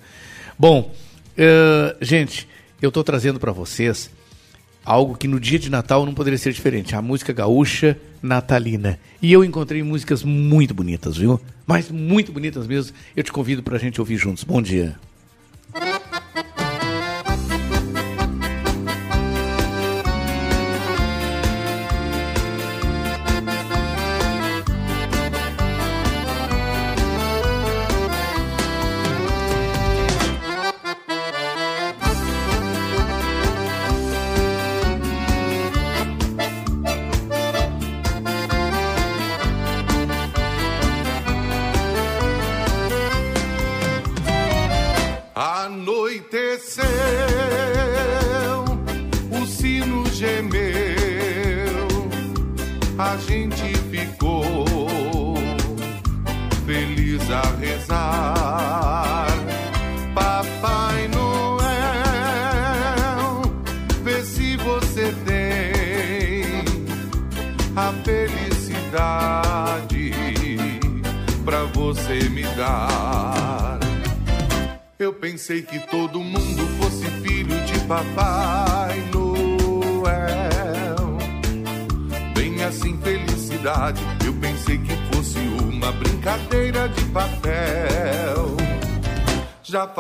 Bom, 0.59 0.93
eh, 1.37 1.97
gente, 2.03 2.47
eu 2.83 2.93
tô 2.93 3.03
trazendo 3.03 3.41
pra 3.41 3.53
vocês 3.53 4.11
algo 4.85 5.17
que 5.17 5.27
no 5.27 5.41
dia 5.41 5.59
de 5.59 5.71
Natal 5.71 6.05
não 6.05 6.15
poderia 6.15 6.39
ser 6.39 6.53
diferente. 6.53 6.95
A 6.95 7.03
música 7.03 7.33
gaúcha 7.33 7.97
natalina. 8.23 8.99
E 9.21 9.33
eu 9.33 9.45
encontrei 9.45 9.83
músicas 9.83 10.23
muito 10.23 10.75
bonitas, 10.75 11.17
viu? 11.17 11.41
Mas 11.67 11.91
muito 11.91 12.33
bonitas 12.33 12.67
mesmo. 12.67 12.95
Eu 13.17 13.23
te 13.23 13.33
convido 13.33 13.63
pra 13.63 13.79
gente 13.79 14.01
ouvir 14.01 14.17
juntos. 14.17 14.45
Bom 14.45 14.61
dia. 14.61 14.97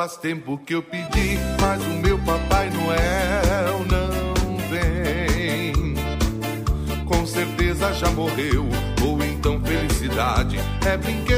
Faz 0.05 0.19
tempo 0.19 0.59
que 0.59 0.75
eu 0.75 0.83
pedi, 0.83 1.39
mas 1.59 1.81
o 1.83 1.89
meu 1.89 2.19
Papai 2.19 2.69
Noel 2.69 3.79
não 3.91 4.59
vem. 4.69 5.95
Com 7.07 7.27
certeza 7.27 7.91
já 7.95 8.11
morreu, 8.11 8.69
ou 9.03 9.25
então 9.25 9.59
felicidade 9.63 10.59
é 10.87 10.99
brinquedo 10.99 11.34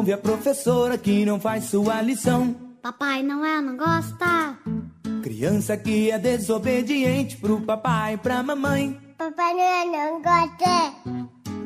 ouve 0.00 0.14
a 0.14 0.18
professora, 0.18 0.96
que 0.96 1.26
não 1.26 1.38
faz 1.38 1.64
sua 1.64 2.00
lição. 2.00 2.56
Papai 2.80 3.22
Noel 3.22 3.60
não 3.60 3.76
gosta. 3.76 4.58
Criança 5.22 5.76
que 5.76 6.10
é 6.10 6.18
desobediente 6.18 7.36
pro 7.36 7.60
papai 7.60 8.14
e 8.14 8.16
pra 8.16 8.42
mamãe. 8.42 8.98
Papai 9.18 9.52
Noel 9.52 9.92
não 9.92 10.22
gosta. 10.22 10.94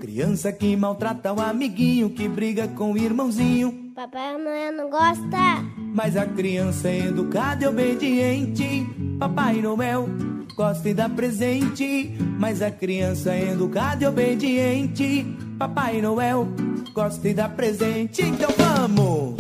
Criança 0.01 0.53
que 0.53 0.75
maltrata 0.75 1.33
o 1.33 1.41
amiguinho, 1.41 2.11
que 2.11 2.29
briga 2.29 2.67
com 2.67 2.93
o 2.93 2.99
irmãozinho. 2.99 3.93
Papai 3.95 4.37
Noel 4.37 4.73
não 4.73 4.91
gosta. 4.91 5.63
Mas 5.95 6.17
a 6.17 6.27
criança 6.27 6.89
é 6.89 7.07
educada 7.07 7.65
e 7.65 7.69
obediente. 7.69 8.85
Papai 9.17 9.63
Noel 9.63 10.09
gosta 10.57 10.89
e 10.89 10.95
dá 10.95 11.09
presente. 11.09 12.19
Mas 12.41 12.61
a 12.61 12.71
criança 12.73 13.33
é 13.33 13.53
educada 13.53 14.03
e 14.03 14.09
obediente. 14.09 15.25
Papai 15.59 16.01
Noel 16.01 16.49
gosta 16.93 17.29
e 17.29 17.35
dá 17.35 17.49
presente. 17.49 18.23
Então 18.23 18.51
vamos! 18.57 19.34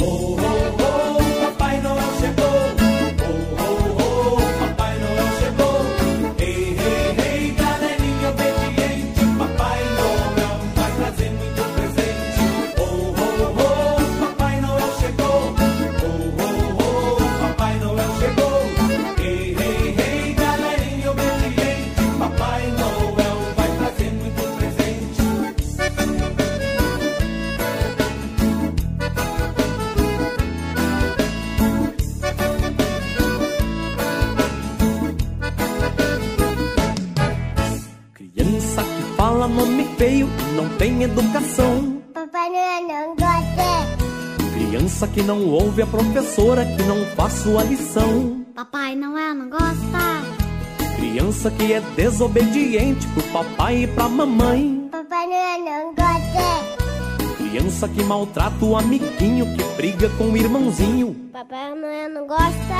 Feio 39.96 40.28
não 40.54 40.68
tem 40.76 41.02
educação. 41.02 42.02
Papai 42.12 42.48
Noel 42.48 42.88
não 42.88 43.16
gosta. 43.16 44.54
Criança 44.54 45.08
que 45.08 45.22
não 45.22 45.46
ouve 45.48 45.82
a 45.82 45.86
professora, 45.86 46.64
que 46.64 46.82
não 46.82 47.04
faz 47.16 47.34
sua 47.34 47.62
lição. 47.64 48.44
Papai 48.54 48.94
Noel 48.94 49.34
não 49.34 49.50
gosta. 49.50 50.94
Criança 50.96 51.50
que 51.50 51.72
é 51.72 51.80
desobediente 51.80 53.06
pro 53.08 53.22
papai 53.24 53.82
e 53.82 53.86
pra 53.86 54.08
mamãe. 54.08 54.88
Papai 54.90 55.26
Noel 55.26 55.64
não 55.64 55.94
gosta. 55.94 57.36
Criança 57.36 57.88
que 57.88 58.02
maltrata 58.02 58.64
o 58.64 58.76
amiguinho, 58.76 59.46
que 59.56 59.64
briga 59.76 60.08
com 60.10 60.24
o 60.24 60.36
irmãozinho. 60.36 61.14
Papai 61.32 61.74
Noel 61.74 62.10
não 62.10 62.26
gosta. 62.26 62.74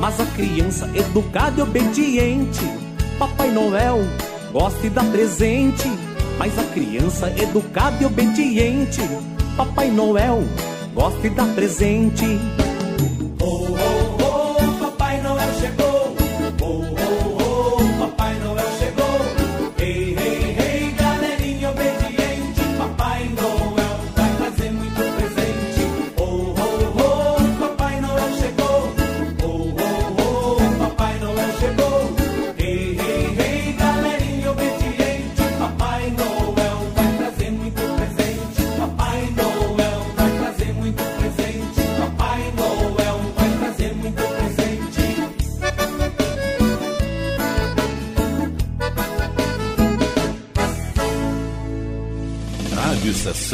Mas 0.00 0.20
a 0.20 0.26
criança 0.26 0.90
educada 0.94 1.60
e 1.60 1.62
obediente, 1.62 2.60
Papai 3.18 3.50
Noel 3.50 3.98
gosta 4.52 4.86
e 4.86 4.90
dá 4.90 5.02
presente. 5.04 6.13
Mas 6.38 6.58
a 6.58 6.64
criança 6.64 7.32
educada 7.38 8.02
e 8.02 8.06
obediente, 8.06 9.00
Papai 9.56 9.90
Noel 9.90 10.42
gosta 10.94 11.26
e 11.26 11.30
dá 11.30 11.44
presente. 11.46 12.24
Oh, 13.40 13.66
oh, 13.70 14.03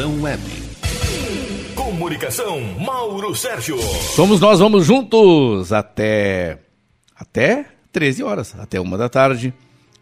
Web. 0.06 0.42
Comunicação, 1.74 2.60
Mauro 2.78 3.34
Sérgio. 3.34 3.78
Somos 4.14 4.40
nós, 4.40 4.58
vamos 4.58 4.86
juntos 4.86 5.72
até 5.72 6.58
até 7.16 7.66
13 7.92 8.22
horas, 8.22 8.54
até 8.58 8.80
uma 8.80 8.96
da 8.96 9.08
tarde, 9.08 9.52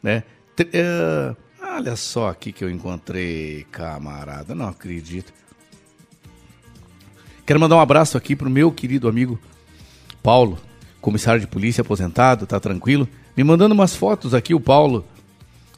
né? 0.02 0.22
Tre- 0.54 0.68
eh, 0.72 1.34
olha 1.62 1.96
só 1.96 2.28
aqui 2.28 2.52
que 2.52 2.62
eu 2.64 2.70
encontrei, 2.70 3.66
camarada, 3.72 4.54
não 4.54 4.68
acredito. 4.68 5.32
Quero 7.46 7.58
mandar 7.60 7.76
um 7.76 7.80
abraço 7.80 8.16
aqui 8.16 8.36
pro 8.36 8.50
meu 8.50 8.70
querido 8.70 9.08
amigo 9.08 9.38
Paulo, 10.22 10.58
comissário 11.00 11.40
de 11.40 11.46
polícia 11.46 11.80
aposentado, 11.82 12.46
tá 12.46 12.60
tranquilo? 12.60 13.08
Me 13.36 13.42
mandando 13.42 13.74
umas 13.74 13.94
fotos 13.94 14.34
aqui, 14.34 14.54
o 14.54 14.60
Paulo, 14.60 15.04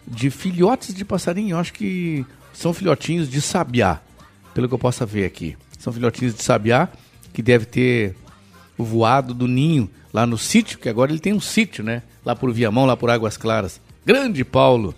de 0.06 0.30
filhotes 0.30 0.94
de 0.94 1.04
passarinho. 1.04 1.50
Eu 1.54 1.58
acho 1.58 1.72
que 1.72 2.24
são 2.52 2.72
filhotinhos 2.74 3.28
de 3.30 3.40
sabiá, 3.40 4.00
pelo 4.54 4.68
que 4.68 4.74
eu 4.74 4.78
possa 4.78 5.06
ver 5.06 5.24
aqui. 5.24 5.56
São 5.78 5.92
filhotinhos 5.92 6.34
de 6.34 6.42
sabiá 6.42 6.88
que 7.32 7.42
deve 7.42 7.64
ter 7.64 8.14
voado 8.76 9.32
do 9.34 9.46
ninho 9.46 9.90
lá 10.12 10.26
no 10.26 10.36
sítio, 10.36 10.78
que 10.78 10.88
agora 10.88 11.10
ele 11.10 11.20
tem 11.20 11.32
um 11.32 11.40
sítio, 11.40 11.84
né? 11.84 12.02
Lá 12.24 12.34
por 12.34 12.52
Viamão, 12.52 12.86
lá 12.86 12.96
por 12.96 13.10
Águas 13.10 13.36
Claras. 13.36 13.80
Grande 14.04 14.44
Paulo, 14.44 14.94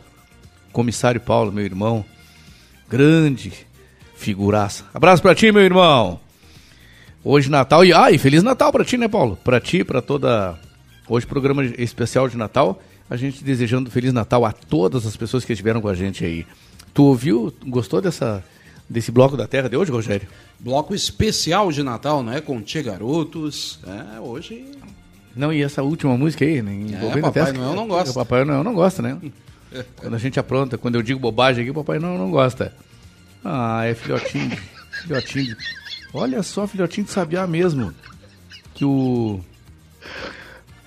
comissário 0.73 1.21
Paulo, 1.21 1.53
meu 1.53 1.65
irmão. 1.65 2.05
Grande 2.89 3.53
figuraça. 4.15 4.85
Abraço 4.95 5.23
pra 5.23 5.35
ti, 5.35 5.51
meu 5.51 5.63
irmão. 5.63 6.21
Hoje 7.25 7.51
Natal 7.51 7.85
e 7.85 7.93
e 7.93 8.19
feliz 8.19 8.43
Natal 8.43 8.73
pra 8.73 8.85
ti, 8.85 8.97
né, 8.97 9.07
Paulo? 9.09 9.39
Pra 9.45 9.61
ti, 9.61 9.85
pra 9.85 10.03
toda 10.03 10.59
hoje 11.09 11.27
programa 11.27 11.65
especial 11.65 12.29
de 12.29 12.37
Natal. 12.37 12.83
A 13.09 13.17
gente 13.17 13.45
desejando 13.45 13.91
feliz 13.91 14.13
Natal 14.13 14.45
a 14.45 14.53
todas 14.53 15.07
as 15.07 15.17
pessoas 15.17 15.45
que 15.45 15.53
estiveram 15.53 15.81
com 15.81 15.89
a 15.89 15.95
gente 15.95 16.25
aí. 16.25 16.47
Tu 16.95 17.05
ouviu? 17.05 17.55
Gostou 17.67 18.01
dessa 18.01 18.43
desse 18.93 19.11
bloco 19.11 19.37
da 19.37 19.47
Terra 19.47 19.69
de 19.69 19.77
hoje, 19.77 19.91
Rogério? 19.91 20.29
Bloco 20.61 20.95
especial 20.95 21.73
de 21.73 21.83
Natal, 21.83 22.23
né? 22.23 22.41
Com 22.41 22.61
Tia 22.63 22.83
Garotos. 22.83 23.81
É, 24.17 24.21
hoje. 24.21 24.65
Não, 25.35 25.53
e 25.53 25.63
essa 25.63 25.83
última 25.83 26.17
música 26.17 26.45
aí, 26.45 26.61
né? 26.63 26.73
envolvendo 26.75 27.23
Papai 27.23 27.43
até- 27.43 27.53
Noel 27.53 27.75
não 27.75 27.89
gosta. 27.89 28.11
O 28.11 28.15
Papai 28.15 28.45
Noel 28.45 28.63
não 28.63 28.75
gosta, 28.75 29.01
né? 29.03 29.19
Quando 29.97 30.15
a 30.15 30.19
gente 30.19 30.39
apronta, 30.39 30.77
quando 30.77 30.97
eu 30.97 31.03
digo 31.03 31.19
bobagem 31.19 31.63
aqui, 31.63 31.71
o 31.71 31.75
Papai 31.75 31.99
Noel 31.99 32.19
não 32.19 32.31
gosta. 32.31 32.75
Ah, 33.43 33.85
é 33.87 33.95
filhotinho, 33.95 34.57
filhotinho. 35.03 35.57
Olha 36.13 36.43
só, 36.43 36.67
filhotinho 36.67 37.07
de 37.07 37.11
sabiá 37.13 37.47
mesmo. 37.47 37.95
Que 38.75 38.85
o. 38.85 39.41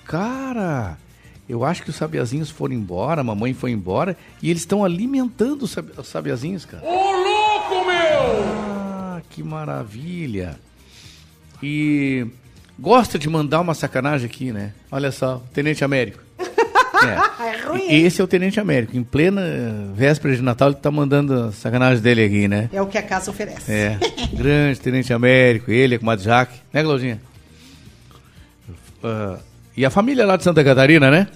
Cara, 0.04 0.96
eu 1.48 1.64
acho 1.64 1.82
que 1.82 1.90
os 1.90 1.96
sabiazinhos 1.96 2.48
foram 2.48 2.74
embora, 2.74 3.20
a 3.20 3.24
mamãe 3.24 3.52
foi 3.52 3.72
embora, 3.72 4.16
e 4.40 4.48
eles 4.50 4.62
estão 4.62 4.84
alimentando 4.84 5.62
os 5.64 5.72
sabi- 5.72 5.92
os 5.98 6.06
sabiazinhos, 6.06 6.64
cara. 6.64 6.84
Ô! 6.86 7.35
Ah, 7.96 9.20
que 9.30 9.42
maravilha. 9.42 10.56
E 11.62 12.26
gosta 12.78 13.18
de 13.18 13.28
mandar 13.28 13.60
uma 13.60 13.74
sacanagem 13.74 14.26
aqui, 14.26 14.52
né? 14.52 14.72
Olha 14.90 15.10
só, 15.10 15.42
Tenente 15.52 15.84
Américo. 15.84 16.22
É. 16.96 17.66
ruim, 17.68 17.88
E 17.90 18.06
Esse 18.06 18.22
é 18.22 18.24
o 18.24 18.26
Tenente 18.26 18.58
Américo. 18.58 18.96
Em 18.96 19.04
plena 19.04 19.42
véspera 19.94 20.34
de 20.34 20.40
Natal, 20.42 20.70
ele 20.70 20.78
tá 20.78 20.90
mandando 20.90 21.34
a 21.34 21.52
sacanagem 21.52 22.02
dele 22.02 22.24
aqui, 22.24 22.48
né? 22.48 22.70
É 22.72 22.80
o 22.80 22.86
que 22.86 22.96
a 22.96 23.02
casa 23.02 23.30
oferece. 23.30 23.70
É. 23.70 23.98
Grande 24.32 24.80
Tenente 24.80 25.12
Américo, 25.12 25.70
ele, 25.70 25.96
a 25.96 25.98
comadre 25.98 26.24
Jaque. 26.24 26.58
Né, 26.72 26.82
Claudinha? 26.82 27.20
Ah, 29.04 29.38
e 29.76 29.84
a 29.84 29.90
família 29.90 30.24
lá 30.24 30.36
de 30.36 30.42
Santa 30.42 30.64
Catarina, 30.64 31.10
né? 31.10 31.28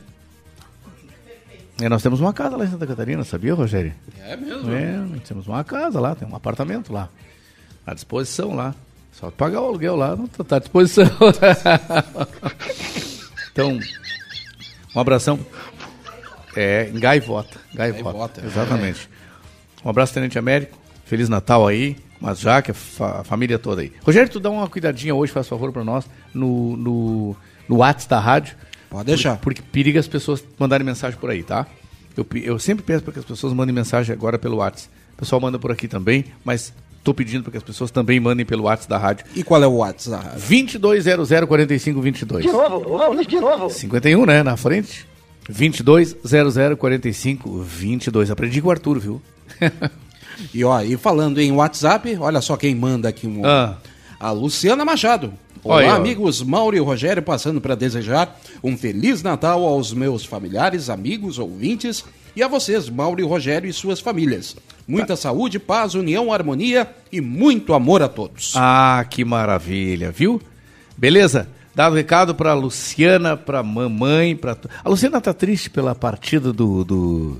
É, 1.81 1.89
nós 1.89 2.02
temos 2.02 2.20
uma 2.20 2.32
casa 2.32 2.57
lá 2.57 2.65
em 2.65 2.70
Santa 2.70 2.86
Catarina, 2.86 3.24
sabia, 3.24 3.55
Rogério? 3.55 3.93
É 4.20 4.36
mesmo? 4.36 4.70
É, 4.73 4.97
nós 4.98 5.23
temos 5.23 5.47
uma 5.47 5.65
casa 5.65 5.98
lá, 6.01 6.15
tem 6.15 6.28
um 6.28 6.36
apartamento 6.36 6.93
lá. 6.93 7.09
À 7.86 7.94
disposição 7.94 8.55
lá. 8.55 8.74
Só 9.12 9.31
pagar 9.31 9.61
o 9.62 9.66
aluguel 9.66 9.97
lá, 9.97 10.15
não 10.15 10.27
tá, 10.27 10.44
tá 10.44 10.57
à 10.57 10.59
disposição. 10.59 11.05
então, 13.52 13.78
um 14.94 15.01
abração. 15.01 15.39
É, 16.57 16.85
Gaivota. 16.94 17.59
Gaivota. 17.74 18.02
Gaivota, 18.05 18.44
Exatamente. 18.47 19.09
Um 19.85 19.90
abraço, 19.90 20.15
Tenente 20.15 20.39
Américo. 20.39 20.78
Feliz 21.05 21.28
Natal 21.28 21.66
aí. 21.66 21.97
Mas 22.20 22.39
já 22.40 22.61
que 22.61 22.70
a, 22.70 22.74
fa- 22.74 23.20
a 23.20 23.24
família 23.24 23.59
toda 23.59 23.81
aí. 23.81 23.93
Rogério, 24.05 24.31
tu 24.31 24.39
dá 24.39 24.51
uma 24.51 24.69
cuidadinha 24.69 25.15
hoje, 25.15 25.32
faz 25.32 25.48
favor 25.48 25.73
pra 25.73 25.82
nós, 25.82 26.05
no, 26.35 26.77
no, 26.77 27.36
no 27.69 27.77
WhatsApp 27.77 28.11
da 28.11 28.20
rádio. 28.20 28.57
Pode 28.91 29.05
deixar. 29.07 29.37
Por- 29.37 29.55
Porque 29.55 29.62
periga 29.62 29.99
as 30.01 30.09
pessoas 30.09 30.45
mandarem 30.59 30.85
mensagem 30.85 31.19
por 31.19 31.31
aí, 31.31 31.43
tá? 31.43 31.67
Eu, 32.17 32.27
eu 32.43 32.59
sempre 32.59 32.83
peço 32.85 33.03
para 33.05 33.12
que 33.15 33.19
as 33.21 33.25
pessoas 33.25 33.53
mandem 33.53 33.75
mensagem 33.75 34.12
agora 34.12 34.39
pelo 34.39 34.57
WhatsApp. 34.57 34.91
O 35.15 35.17
pessoal 35.19 35.41
manda 35.41 35.59
por 35.59 35.71
aqui 35.71 35.87
também, 35.87 36.25
mas 36.45 36.73
tô 37.05 37.15
pedindo 37.15 37.43
para 37.45 37.53
que 37.53 37.57
as 37.59 37.62
pessoas 37.62 37.91
também 37.91 38.19
mandem 38.19 38.45
pelo 38.45 38.65
WhatsApp 38.65 38.91
da 38.91 38.99
rádio. 38.99 39.25
E 39.35 39.43
qual 39.45 39.62
é 39.62 39.67
o 39.67 39.75
WhatsApp 39.77 40.11
da 40.25 40.31
rádio? 40.31 40.41
22004522. 40.49 42.41
De 42.43 42.49
novo, 42.49 42.99
vamos 42.99 43.27
de 43.27 43.39
novo. 43.41 43.71
51, 43.71 44.27
né? 44.27 44.43
Na 44.43 44.57
frente. 44.57 45.07
22004522. 47.01 48.31
Aprendi 48.31 48.61
com 48.61 48.69
o 48.69 48.71
Arthur, 48.71 48.99
viu? 48.99 49.23
E 50.55 50.65
ó, 50.65 50.81
e 50.81 50.97
falando 50.97 51.39
em 51.39 51.53
WhatsApp, 51.53 52.17
olha 52.19 52.41
só 52.41 52.57
quem 52.57 52.75
manda 52.75 53.11
aqui 53.11 53.27
um. 53.27 53.45
Ah. 53.45 53.77
A 54.19 54.31
Luciana 54.31 54.87
Machado. 54.87 55.35
Olá, 55.62 55.95
amigos 55.95 56.43
Mauro 56.43 56.77
e 56.77 56.81
Rogério, 56.81 57.23
passando 57.23 57.61
para 57.61 57.74
desejar 57.74 58.41
um 58.62 58.77
feliz 58.77 59.23
Natal 59.23 59.62
aos 59.65 59.93
meus 59.93 60.24
familiares, 60.24 60.89
amigos, 60.89 61.39
ouvintes 61.39 62.05
e 62.35 62.43
a 62.43 62.49
vocês, 62.49 62.89
Mauro 62.89 63.20
e 63.20 63.24
Rogério 63.24 63.69
e 63.69 63.73
suas 63.73 64.01
famílias. 64.01 64.57
Muita 64.89 65.16
saúde, 65.16 65.59
paz, 65.59 65.95
união, 65.95 66.32
harmonia 66.32 66.89
e 67.12 67.20
muito 67.20 67.74
amor 67.74 68.03
a 68.03 68.09
todos. 68.09 68.55
Ah, 68.57 69.05
que 69.09 69.24
maravilha, 69.24 70.11
viu? 70.11 70.41
Beleza? 70.97 71.49
Dá 71.74 71.89
um 71.91 71.95
recado 71.95 72.35
pra 72.35 72.55
Luciana, 72.55 73.37
pra 73.37 73.62
mamãe, 73.62 74.35
tu- 74.37 74.69
A 74.82 74.89
Luciana 74.89 75.20
tá 75.20 75.32
triste 75.32 75.70
pela 75.70 75.95
partida 75.95 76.53
do. 76.53 76.85
do, 76.85 77.37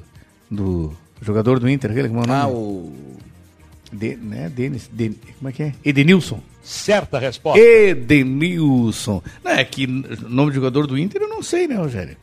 do 0.51 0.93
jogador 1.21 1.59
do 1.59 1.69
Inter, 1.69 1.91
aquele 1.91 2.09
como 2.09 2.21
é 2.21 2.25
o 2.25 2.27
nome? 2.27 2.41
Ah, 2.41 2.49
o. 2.49 2.93
De, 3.93 4.15
né? 4.17 4.49
Denis, 4.49 4.89
Den- 4.93 5.17
como 5.39 5.49
é 5.49 5.53
que 5.53 5.63
é? 5.65 5.73
Edenilson. 5.85 6.41
Certa 6.63 7.19
resposta. 7.19 7.59
Edenilson. 7.61 9.23
Não, 9.45 9.53
é 9.53 9.65
que 9.65 9.87
nome 9.87 10.51
de 10.51 10.57
jogador 10.57 10.87
do 10.87 10.99
Inter 10.99 11.23
eu 11.23 11.29
não 11.29 11.43
sei, 11.43 11.67
né, 11.67 11.77
Rogério? 11.77 12.17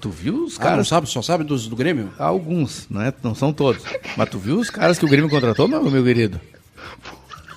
Tu 0.00 0.10
viu 0.10 0.44
os 0.44 0.56
Ah, 0.60 0.64
não 0.64 0.70
caras. 0.70 0.88
sabe, 0.88 1.08
só 1.08 1.20
sabe 1.22 1.42
dos 1.42 1.66
do 1.66 1.74
Grêmio? 1.74 2.12
Alguns, 2.18 2.86
não, 2.88 3.02
é? 3.02 3.12
não 3.22 3.34
são 3.34 3.52
todos. 3.52 3.82
Mas 4.16 4.28
tu 4.30 4.38
viu 4.38 4.58
os 4.58 4.70
caras 4.70 4.98
que 4.98 5.04
o 5.04 5.08
Grêmio 5.08 5.28
contratou, 5.28 5.66
meu, 5.66 5.82
meu 5.90 6.04
querido? 6.04 6.40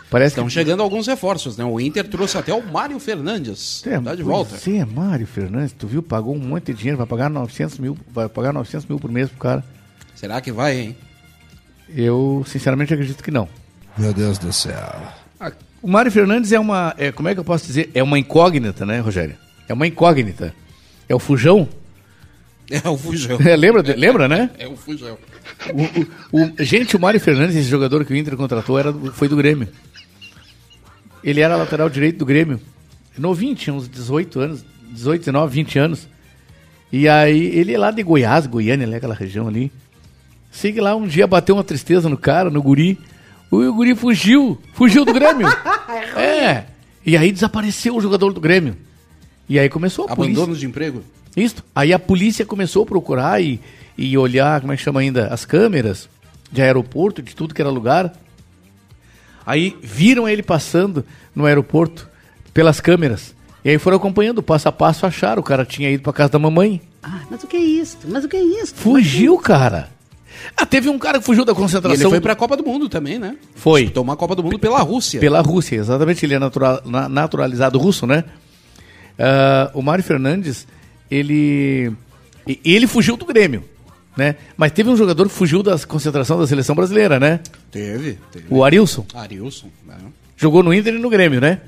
Parece 0.09 0.33
Estão 0.33 0.45
que. 0.47 0.51
chegando 0.51 0.81
alguns 0.83 1.07
reforços, 1.07 1.55
né? 1.55 1.63
O 1.63 1.79
Inter 1.79 2.05
trouxe 2.09 2.37
até 2.37 2.53
o 2.53 2.61
Mário 2.61 2.99
Fernandes. 2.99 3.81
É, 3.85 3.99
tá 3.99 4.13
de 4.15 4.23
volta. 4.23 4.57
É, 4.69 4.83
Mário 4.83 5.25
Fernandes, 5.27 5.71
tu 5.77 5.87
viu? 5.87 6.01
Pagou 6.03 6.35
um 6.35 6.39
monte 6.39 6.65
de 6.65 6.73
dinheiro, 6.79 6.97
vai 6.97 7.07
pagar 7.07 7.29
900 7.29 7.77
mil, 7.79 7.97
vai 8.11 8.27
pagar 8.27 8.51
900 8.53 8.87
mil 8.87 8.99
por 8.99 9.09
mês 9.11 9.29
pro 9.29 9.37
cara. 9.37 9.63
Será 10.15 10.41
que 10.41 10.51
vai, 10.51 10.77
hein? 10.79 10.97
Eu, 11.87 12.43
sinceramente, 12.47 12.93
acredito 12.93 13.23
que 13.23 13.31
não. 13.31 13.47
Meu 13.97 14.13
Deus 14.13 14.37
do 14.37 14.51
céu. 14.51 15.01
Ah, 15.39 15.51
O 15.81 15.87
Mário 15.87 16.11
Fernandes 16.11 16.51
é 16.51 16.59
uma, 16.59 16.93
é, 16.97 17.11
como 17.11 17.27
é 17.29 17.33
que 17.33 17.39
eu 17.39 17.43
posso 17.43 17.65
dizer? 17.65 17.89
É 17.93 18.03
uma 18.03 18.19
incógnita, 18.19 18.85
né, 18.85 18.99
Rogério? 18.99 19.35
É 19.67 19.73
uma 19.73 19.87
incógnita. 19.87 20.53
É 21.09 21.15
o 21.15 21.19
fujão? 21.19 21.67
É 22.69 22.87
o 22.87 22.95
Fujão. 22.97 23.37
É, 23.45 23.53
lembra, 23.57 23.83
de- 23.83 23.93
lembra, 23.93 24.29
né? 24.29 24.49
É 24.57 24.65
o 24.65 24.77
Fujão. 24.77 25.17
O, 26.31 26.37
o- 26.39 26.45
o- 26.45 26.63
gente, 26.63 26.95
o 26.95 26.99
Mário 26.99 27.19
Fernandes, 27.19 27.55
esse 27.57 27.67
jogador 27.67 28.05
que 28.05 28.13
o 28.13 28.15
Inter 28.15 28.37
contratou, 28.37 28.79
era, 28.79 28.93
foi 29.11 29.27
do 29.27 29.35
Grêmio. 29.35 29.67
Ele 31.23 31.41
era 31.41 31.55
lateral 31.57 31.89
direito 31.89 32.19
do 32.19 32.25
Grêmio. 32.25 32.61
Novinho, 33.17 33.55
tinha 33.55 33.73
uns 33.73 33.89
18 33.89 34.39
anos, 34.39 34.65
18, 34.89 35.19
19, 35.19 35.53
20 35.53 35.79
anos. 35.79 36.07
E 36.93 37.09
aí, 37.09 37.47
ele 37.57 37.73
é 37.73 37.77
lá 37.77 37.91
de 37.91 38.01
Goiás, 38.03 38.47
Goiânia, 38.47 38.87
ali, 38.87 38.95
aquela 38.95 39.15
região 39.15 39.47
ali. 39.49 39.69
Sei 40.49 40.71
que 40.71 40.79
lá 40.79 40.95
um 40.95 41.07
dia 41.07 41.27
bateu 41.27 41.55
uma 41.55 41.63
tristeza 41.65 42.07
no 42.07 42.17
cara, 42.17 42.49
no 42.49 42.61
guri. 42.61 42.97
O 43.51 43.73
guri 43.73 43.93
fugiu, 43.93 44.57
fugiu 44.73 45.03
do 45.03 45.13
Grêmio. 45.13 45.45
é. 46.15 46.63
E 47.05 47.17
aí 47.17 47.31
desapareceu 47.33 47.97
o 47.97 48.01
jogador 48.01 48.31
do 48.31 48.39
Grêmio. 48.39 48.77
E 49.49 49.59
aí 49.59 49.67
começou 49.67 50.05
a 50.05 50.15
polícia. 50.15 50.41
Abandono 50.41 50.57
de 50.57 50.65
emprego? 50.65 51.03
Isso. 51.35 51.57
Aí 51.75 51.91
a 51.91 51.99
polícia 51.99 52.45
começou 52.45 52.83
a 52.83 52.85
procurar 52.85 53.43
e, 53.43 53.59
e 53.97 54.17
olhar, 54.17 54.61
como 54.61 54.71
é 54.71 54.77
que 54.77 54.81
chama 54.81 55.01
ainda, 55.01 55.27
as 55.27 55.43
câmeras 55.43 56.07
de 56.49 56.61
aeroporto, 56.61 57.21
de 57.21 57.35
tudo 57.35 57.53
que 57.53 57.61
era 57.61 57.69
lugar. 57.69 58.13
Aí 59.45 59.75
viram 59.81 60.29
ele 60.29 60.41
passando 60.41 61.03
no 61.35 61.45
aeroporto 61.45 62.07
pelas 62.53 62.79
câmeras. 62.79 63.35
E 63.65 63.69
aí 63.69 63.77
foram 63.77 63.97
acompanhando 63.97 64.41
passo 64.41 64.69
a 64.69 64.71
passo, 64.71 65.05
acharam. 65.05 65.41
O 65.41 65.45
cara 65.45 65.65
tinha 65.65 65.91
ido 65.91 66.03
pra 66.03 66.13
casa 66.13 66.31
da 66.31 66.39
mamãe. 66.39 66.81
Ah, 67.03 67.21
mas 67.29 67.43
o 67.43 67.47
que 67.47 67.57
é 67.57 67.59
isso? 67.59 67.97
Mas 68.05 68.23
o 68.23 68.29
que 68.29 68.37
é 68.37 68.43
isso? 68.43 68.73
Fugiu, 68.75 69.37
cara. 69.37 69.89
Ah, 70.57 70.65
teve 70.65 70.89
um 70.89 70.97
cara 70.99 71.19
que 71.19 71.25
fugiu 71.25 71.43
da 71.45 71.51
E 71.51 71.55
concentração. 71.55 72.01
ele 72.01 72.09
foi 72.09 72.19
pra 72.21 72.35
Copa 72.35 72.55
do 72.57 72.63
Mundo 72.65 72.87
também, 72.89 73.17
né? 73.19 73.35
Foi. 73.55 73.89
Tomar 73.89 74.13
a 74.13 74.15
Copa 74.17 74.35
do 74.35 74.43
Mundo 74.43 74.57
pela 74.59 74.79
Rússia. 74.81 75.19
Pela 75.19 75.41
Rússia, 75.41 75.75
exatamente. 75.77 76.25
Ele 76.25 76.33
é 76.35 76.39
natural- 76.39 76.81
na- 76.85 77.07
naturalizado 77.09 77.77
russo, 77.79 78.05
né? 78.07 78.23
Ah, 79.17 79.71
o 79.73 79.81
Mário 79.81 80.03
Fernandes, 80.03 80.67
ele. 81.09 81.91
e- 82.47 82.59
Ele 82.65 82.87
fugiu 82.87 83.15
do 83.17 83.25
Grêmio, 83.25 83.63
né? 84.17 84.35
Mas 84.57 84.71
teve 84.71 84.89
um 84.89 84.95
jogador 84.97 85.27
que 85.27 85.33
fugiu 85.33 85.61
da 85.61 85.77
concentração 85.79 86.39
da 86.39 86.47
seleção 86.47 86.75
brasileira, 86.75 87.19
né? 87.19 87.39
Teve, 87.71 88.17
teve. 88.31 88.45
O 88.49 88.63
Arilson. 88.63 89.05
Arilson. 89.13 89.67
né? 89.85 89.95
Jogou 90.37 90.63
no 90.63 90.73
Inter 90.73 90.95
e 90.95 90.97
no 90.99 91.09
Grêmio, 91.09 91.39
né? 91.39 91.61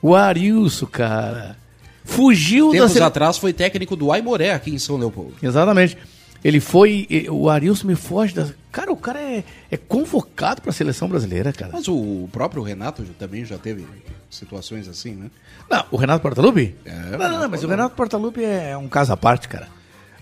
O 0.00 0.14
Arilson, 0.14 0.86
cara. 0.86 1.56
Fugiu 2.04 2.66
da 2.66 2.72
Tempos 2.78 2.92
sele- 2.92 3.04
atrás 3.04 3.36
foi 3.38 3.52
técnico 3.52 3.96
do 3.96 4.12
Aimoré 4.12 4.52
aqui 4.52 4.70
em 4.72 4.78
São 4.78 4.96
Leopoldo. 4.96 5.34
Exatamente. 5.42 5.96
Ele 6.44 6.60
foi. 6.60 7.06
O 7.30 7.48
Arilson 7.48 7.86
me 7.88 7.96
foge 7.96 8.34
da. 8.34 8.48
Cara, 8.70 8.92
o 8.92 8.96
cara 8.96 9.20
é, 9.20 9.44
é 9.70 9.76
convocado 9.76 10.60
pra 10.62 10.72
seleção 10.72 11.08
brasileira, 11.08 11.52
cara. 11.52 11.72
Mas 11.72 11.88
o 11.88 12.28
próprio 12.30 12.62
Renato 12.62 13.02
também 13.18 13.44
já 13.44 13.58
teve 13.58 13.86
situações 14.30 14.86
assim, 14.88 15.14
né? 15.14 15.30
Não, 15.70 15.84
o 15.90 15.96
Renato 15.96 16.20
Portaluppi? 16.22 16.74
É, 16.84 17.16
não, 17.16 17.30
não, 17.30 17.40
não, 17.40 17.48
mas 17.48 17.64
o 17.64 17.68
Renato 17.68 17.94
Portaluppi 17.96 18.44
é 18.44 18.76
um 18.76 18.88
caso 18.88 19.12
à 19.12 19.16
parte, 19.16 19.48
cara. 19.48 19.68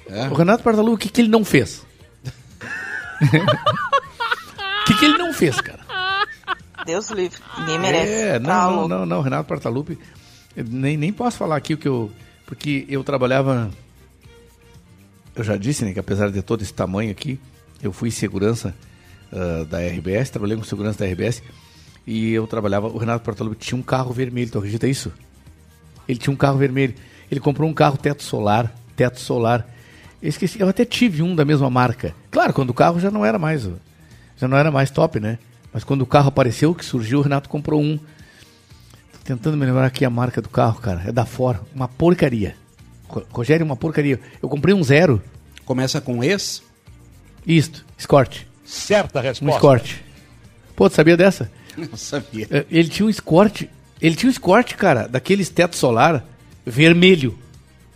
É? 0.09 0.29
O 0.29 0.35
Renato 0.35 0.63
Portaluppi, 0.63 0.95
o 0.95 0.99
que, 0.99 1.09
que 1.09 1.21
ele 1.21 1.29
não 1.31 1.45
fez? 1.45 1.85
O 4.83 4.87
que, 4.87 4.99
que 4.99 5.05
ele 5.07 5.17
não 5.17 5.33
fez, 5.33 5.59
cara? 5.63 5.81
Deus 6.85 7.09
livre. 7.11 7.39
Ninguém 7.59 7.79
merece. 7.79 8.13
É, 8.13 8.39
Tá 8.39 8.47
não, 8.47 8.87
não, 8.87 8.89
não, 8.89 9.07
não, 9.07 9.23
Renato 9.23 9.49
Portaluppi, 9.49 9.99
nem, 10.55 10.97
nem 10.99 11.11
posso 11.11 11.39
falar 11.39 11.57
aqui 11.57 11.73
o 11.73 11.79
que 11.79 11.89
eu. 11.89 12.13
Porque 12.45 12.85
eu 12.89 13.03
trabalhava. 13.03 13.71
Eu 15.35 15.43
já 15.43 15.57
disse, 15.57 15.85
né, 15.85 15.93
que 15.93 15.99
apesar 15.99 16.31
de 16.31 16.43
todo 16.43 16.63
esse 16.63 16.73
tamanho 16.73 17.11
aqui, 17.11 17.41
eu 17.83 17.93
fui 17.93 18.11
segurança 18.11 18.75
ah, 19.33 19.65
da 19.69 19.81
RBS, 19.81 20.31
trabalhei 20.31 20.57
com 20.57 20.63
segurança 20.63 20.99
da 20.99 21.11
RBS, 21.11 21.43
e 22.07 22.33
eu 22.33 22.47
trabalhava. 22.47 22.89
O 22.89 22.99
Renato 22.99 23.25
Portaluppi 23.25 23.57
tinha 23.57 23.79
um 23.79 23.83
carro 23.83 24.13
vermelho, 24.13 24.51
tu 24.51 24.59
acredita 24.59 24.87
isso? 24.87 25.13
Ele 26.09 26.19
tinha 26.19 26.33
um 26.33 26.37
carro 26.37 26.59
vermelho. 26.59 26.95
Ele 27.31 27.41
comprou 27.41 27.69
um 27.69 27.75
carro 27.75 27.97
teto 27.97 28.23
solar, 28.23 28.73
teto 28.95 29.19
solar. 29.19 29.67
Eu 30.23 30.29
esqueci, 30.29 30.61
eu 30.61 30.69
até 30.69 30.85
tive 30.85 31.23
um 31.23 31.35
da 31.35 31.45
mesma 31.45 31.69
marca. 31.69 32.15
Claro, 32.31 32.53
quando 32.53 32.71
o 32.71 32.75
carro 32.75 33.01
já 33.01 33.11
não 33.11 33.25
era 33.25 33.39
mais, 33.39 33.69
já 34.37 34.47
não 34.47 34.57
era 34.57 34.71
mais 34.71 34.91
top, 34.91 35.19
né? 35.19 35.39
Mas 35.73 35.83
quando 35.83 36.03
o 36.03 36.07
carro 36.07 36.29
apareceu, 36.29 36.75
que 36.75 36.85
surgiu, 36.85 37.19
o 37.19 37.23
Renato 37.23 37.49
comprou 37.49 37.83
um. 37.83 37.97
Tô 37.99 39.19
tentando 39.25 39.57
me 39.57 39.67
lembrar 39.67 39.87
aqui 39.87 40.05
a 40.05 40.11
marca 40.11 40.41
do 40.41 40.49
carro, 40.49 40.81
cara. 40.81 41.03
É 41.07 41.13
da 41.13 41.25
Ford, 41.25 41.61
uma 41.75 41.89
porcaria. 41.89 42.55
Ro- 43.09 43.25
Rogério, 43.31 43.65
uma 43.65 43.77
porcaria. 43.77 44.21
Eu 44.43 44.49
comprei 44.49 44.75
um 44.75 44.83
zero. 44.83 45.23
Começa 45.65 46.01
com 46.01 46.23
ex? 46.23 46.63
Isto, 47.47 47.85
Escort. 47.99 48.43
Certa 48.65 49.21
Um 49.21 49.23
resposta. 49.23 49.55
Escort. 49.57 49.97
Pô, 50.75 50.89
tu 50.91 50.97
sabia 50.97 51.17
dessa? 51.17 51.51
Não 51.77 51.97
sabia. 51.97 52.47
É, 52.51 52.65
Ele 52.71 52.89
tinha 52.89 53.07
um 53.07 53.11
Escort. 53.11 53.63
Ele 54.01 54.17
tinha 54.17 54.29
um 54.29 54.33
Escort, 54.33 54.75
cara, 54.75 55.07
daqueles 55.09 55.49
teto 55.49 55.77
solar 55.77 56.25
vermelho. 56.65 57.39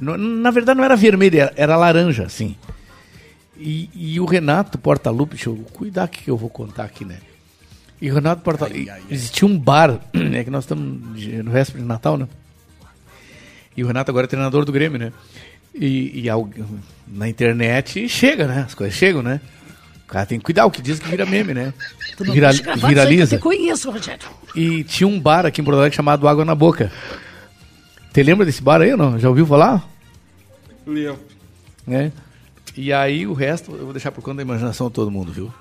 Na 0.01 0.51
verdade 0.52 0.76
não 0.78 0.85
era 0.85 0.94
vermelho, 0.94 1.40
era, 1.40 1.52
era 1.56 1.76
laranja, 1.76 2.22
assim. 2.24 2.55
E, 3.56 3.90
e 3.93 4.20
o 4.20 4.24
Renato 4.24 4.78
Portaluppi, 4.78 5.35
deixa 5.35 5.51
eu 5.51 5.56
cuidar 5.72 6.06
que 6.06 6.30
eu 6.30 6.36
vou 6.36 6.48
contar 6.48 6.85
aqui, 6.85 7.05
né? 7.05 7.18
E 8.01 8.09
o 8.09 8.14
Renato 8.14 8.43
Portaluppi, 8.43 8.89
existia 9.10 9.48
um 9.48 9.59
bar, 9.59 9.98
é 10.32 10.44
que 10.44 10.51
nós 10.51 10.62
estamos 10.64 11.26
no 11.26 11.51
véspera 11.51 11.80
de 11.82 11.89
Natal, 11.89 12.16
né? 12.16 12.28
E 13.78 13.84
o 13.84 13.86
Renato 13.86 14.10
agora 14.10 14.26
é 14.26 14.28
treinador 14.28 14.64
do 14.64 14.72
Grêmio, 14.72 14.98
né? 14.98 15.12
E, 15.74 16.22
e 16.22 16.28
algu- 16.28 16.52
na 17.06 17.28
internet 17.28 18.09
chega, 18.09 18.46
né? 18.48 18.64
As 18.66 18.74
coisas 18.74 18.96
chegam, 18.96 19.22
né? 19.22 19.40
O 20.05 20.09
cara 20.09 20.26
tem 20.26 20.38
que 20.38 20.44
cuidar, 20.44 20.64
o 20.66 20.70
que 20.70 20.82
diz 20.82 20.98
que 20.98 21.09
vira 21.09 21.24
meme, 21.26 21.55
né? 21.55 21.72
Tu 22.16 22.24
não 22.24 22.32
Vira- 22.34 22.50
viraliza. 22.52 23.34
Eu 23.36 23.38
te 23.38 23.42
conheço, 23.42 23.90
Rogério. 23.90 24.26
E 24.56 24.82
tinha 24.84 25.06
um 25.06 25.20
bar 25.20 25.46
aqui 25.46 25.60
em 25.60 25.64
Porto 25.64 25.78
Alegre 25.78 25.94
chamado 25.94 26.26
Água 26.26 26.44
na 26.44 26.55
Boca. 26.55 26.90
Você 28.12 28.22
lembra 28.22 28.44
desse 28.46 28.62
bar 28.62 28.80
aí 28.80 28.90
ou 28.90 28.96
não? 28.98 29.18
Já 29.18 29.28
ouviu 29.28 29.46
falar? 29.46 29.86
Lembro. 30.86 31.20
né? 31.86 32.10
E 32.76 32.92
aí 32.92 33.26
o 33.26 33.32
resto 33.34 33.72
eu 33.72 33.84
vou 33.84 33.92
deixar 33.92 34.10
por 34.10 34.22
conta 34.22 34.36
da 34.38 34.42
imaginação 34.42 34.88
de 34.88 34.94
todo 34.94 35.10
mundo, 35.10 35.30
viu? 35.32 35.52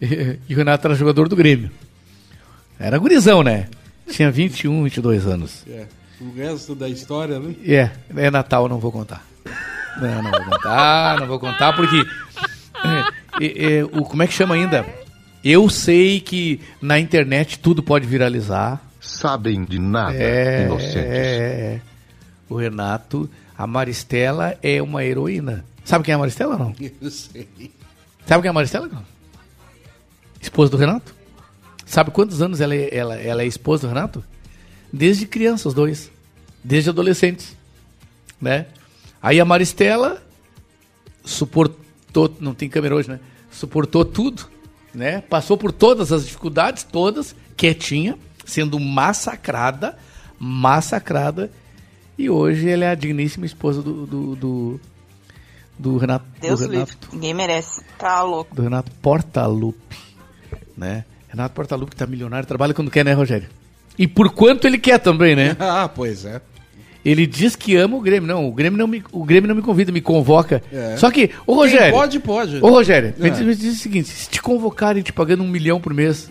E, 0.48 0.52
o 0.54 0.56
Renato 0.56 0.86
era 0.86 0.94
jogador 0.96 1.28
do 1.28 1.36
Grêmio. 1.36 1.70
Era 2.78 2.98
gurizão, 2.98 3.42
né? 3.42 3.68
Tinha 4.10 4.30
21, 4.30 4.82
22 4.84 5.26
anos. 5.26 5.64
É. 5.68 5.86
O 6.22 6.36
resto 6.36 6.74
da 6.74 6.88
história, 6.88 7.38
né? 7.40 7.54
É, 7.64 7.90
é 8.16 8.30
Natal, 8.30 8.64
eu 8.64 8.68
não 8.68 8.78
vou 8.78 8.92
contar. 8.92 9.24
Não, 10.00 10.22
não 10.22 10.30
vou 10.30 10.44
contar, 10.44 11.20
não 11.20 11.26
vou 11.26 11.38
contar 11.40 11.72
porque. 11.74 11.96
é, 13.40 13.76
é, 13.78 13.84
o, 13.84 14.04
como 14.04 14.22
é 14.22 14.26
que 14.26 14.32
chama 14.32 14.54
ainda? 14.54 14.86
Eu 15.44 15.68
sei 15.68 16.20
que 16.20 16.60
na 16.80 16.98
internet 17.00 17.58
tudo 17.58 17.82
pode 17.82 18.06
viralizar. 18.06 18.80
Sabem 19.00 19.64
de 19.64 19.78
nada, 19.80 20.14
É, 20.14 20.64
inocentes. 20.66 20.96
é, 20.96 21.74
é. 21.76 21.80
O 22.48 22.54
Renato, 22.56 23.28
a 23.58 23.66
Maristela 23.66 24.56
é 24.62 24.80
uma 24.80 25.04
heroína. 25.04 25.64
Sabe 25.84 26.04
quem 26.04 26.12
é 26.12 26.14
a 26.14 26.18
Maristela 26.18 26.52
ou 26.52 26.58
não? 26.58 26.74
Eu 26.78 27.10
sei. 27.10 27.48
Sabe 28.24 28.42
quem 28.42 28.48
é 28.48 28.50
a 28.50 28.52
Maristela? 28.52 28.86
não? 28.86 29.04
Esposa 30.40 30.70
do 30.70 30.76
Renato? 30.76 31.12
Sabe 31.84 32.12
quantos 32.12 32.40
anos 32.40 32.60
ela 32.60 32.74
é, 32.74 32.96
ela, 32.96 33.16
ela 33.16 33.42
é 33.42 33.46
esposa 33.46 33.82
do 33.88 33.92
Renato? 33.92 34.22
Desde 34.92 35.26
criança, 35.26 35.66
os 35.68 35.74
dois. 35.74 36.11
Desde 36.64 36.90
adolescentes. 36.90 37.56
Né? 38.40 38.66
Aí 39.22 39.40
a 39.40 39.44
Maristela 39.44 40.22
suportou, 41.24 42.34
não 42.40 42.54
tem 42.54 42.68
câmera 42.68 42.94
hoje, 42.94 43.08
né? 43.08 43.20
Suportou 43.50 44.04
tudo, 44.04 44.48
né? 44.92 45.20
Passou 45.20 45.56
por 45.56 45.70
todas 45.70 46.10
as 46.10 46.24
dificuldades, 46.24 46.82
todas, 46.82 47.34
quietinha, 47.56 48.18
sendo 48.44 48.80
massacrada, 48.80 49.96
massacrada. 50.38 51.50
E 52.18 52.28
hoje 52.28 52.68
ela 52.68 52.84
é 52.84 52.90
a 52.90 52.94
digníssima 52.94 53.46
esposa 53.46 53.80
do, 53.82 54.06
do, 54.06 54.36
do, 54.36 54.80
do 55.78 55.96
Renato. 55.98 56.26
Deus 56.40 56.60
do 56.60 56.66
livre. 56.66 56.78
Renato 56.78 57.08
Ninguém 57.12 57.34
merece. 57.34 57.84
Tá 57.98 58.22
louco. 58.22 58.54
do 58.54 58.62
Renato 58.62 58.90
Portaluppi, 59.00 59.98
né? 60.76 61.04
Renato 61.28 61.54
Portaluppi 61.54 61.96
tá 61.96 62.06
milionário, 62.06 62.46
trabalha 62.46 62.74
quando 62.74 62.90
quer, 62.90 63.04
né, 63.04 63.12
Rogério? 63.12 63.48
E 63.98 64.06
por 64.06 64.30
quanto 64.30 64.66
ele 64.66 64.78
quer 64.78 64.98
também, 64.98 65.36
né? 65.36 65.56
ah, 65.60 65.88
pois 65.88 66.24
é. 66.24 66.40
Ele 67.04 67.26
diz 67.26 67.56
que 67.56 67.74
ama 67.76 67.96
o 67.96 68.00
Grêmio. 68.00 68.28
Não, 68.28 68.46
o 68.48 68.52
Grêmio 68.52 68.78
não 68.78 68.86
me, 68.86 69.02
o 69.10 69.24
Grêmio 69.24 69.48
não 69.48 69.56
me 69.56 69.62
convida, 69.62 69.90
me 69.90 70.00
convoca. 70.00 70.62
É. 70.72 70.96
Só 70.96 71.10
que, 71.10 71.30
ô 71.46 71.54
Quem 71.54 71.54
Rogério. 71.56 71.92
pode, 71.94 72.20
pode. 72.20 72.56
Ô 72.58 72.68
Rogério, 72.70 73.12
me 73.18 73.28
É. 73.28 73.30
diz, 73.30 73.40
me 73.40 73.54
diz 73.56 73.76
o 73.76 73.78
seguinte: 73.80 74.08
se 74.08 74.28
te 74.30 74.40
convocarem 74.40 75.02
te 75.02 75.12
pagando 75.12 75.42
um 75.42 75.48
milhão 75.48 75.80
por 75.80 75.92
mês, 75.92 76.30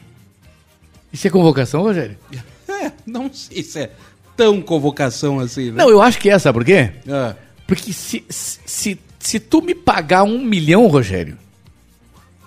isso 1.12 1.28
é 1.28 1.30
convocação, 1.30 1.82
Rogério? 1.82 2.18
É, 2.84 2.92
não 3.06 3.32
sei 3.32 3.62
se 3.62 3.80
é 3.80 3.92
tão 4.36 4.60
convocação 4.60 5.40
assim, 5.40 5.70
né? 5.70 5.84
Não, 5.84 5.90
eu 5.92 6.02
acho 6.02 6.18
que 6.18 6.32
é, 6.32 6.40
sabe 6.40 6.58
por 6.58 6.66
quê? 6.66 6.90
É. 7.06 7.36
Porque 7.68 7.94
se, 7.94 8.24
se, 8.28 8.60
se, 8.66 9.00
se 9.20 9.40
tu 9.40 9.62
me 9.62 9.76
pagar 9.76 10.24
um 10.24 10.42
milhão, 10.44 10.88
Rogério, 10.88 11.38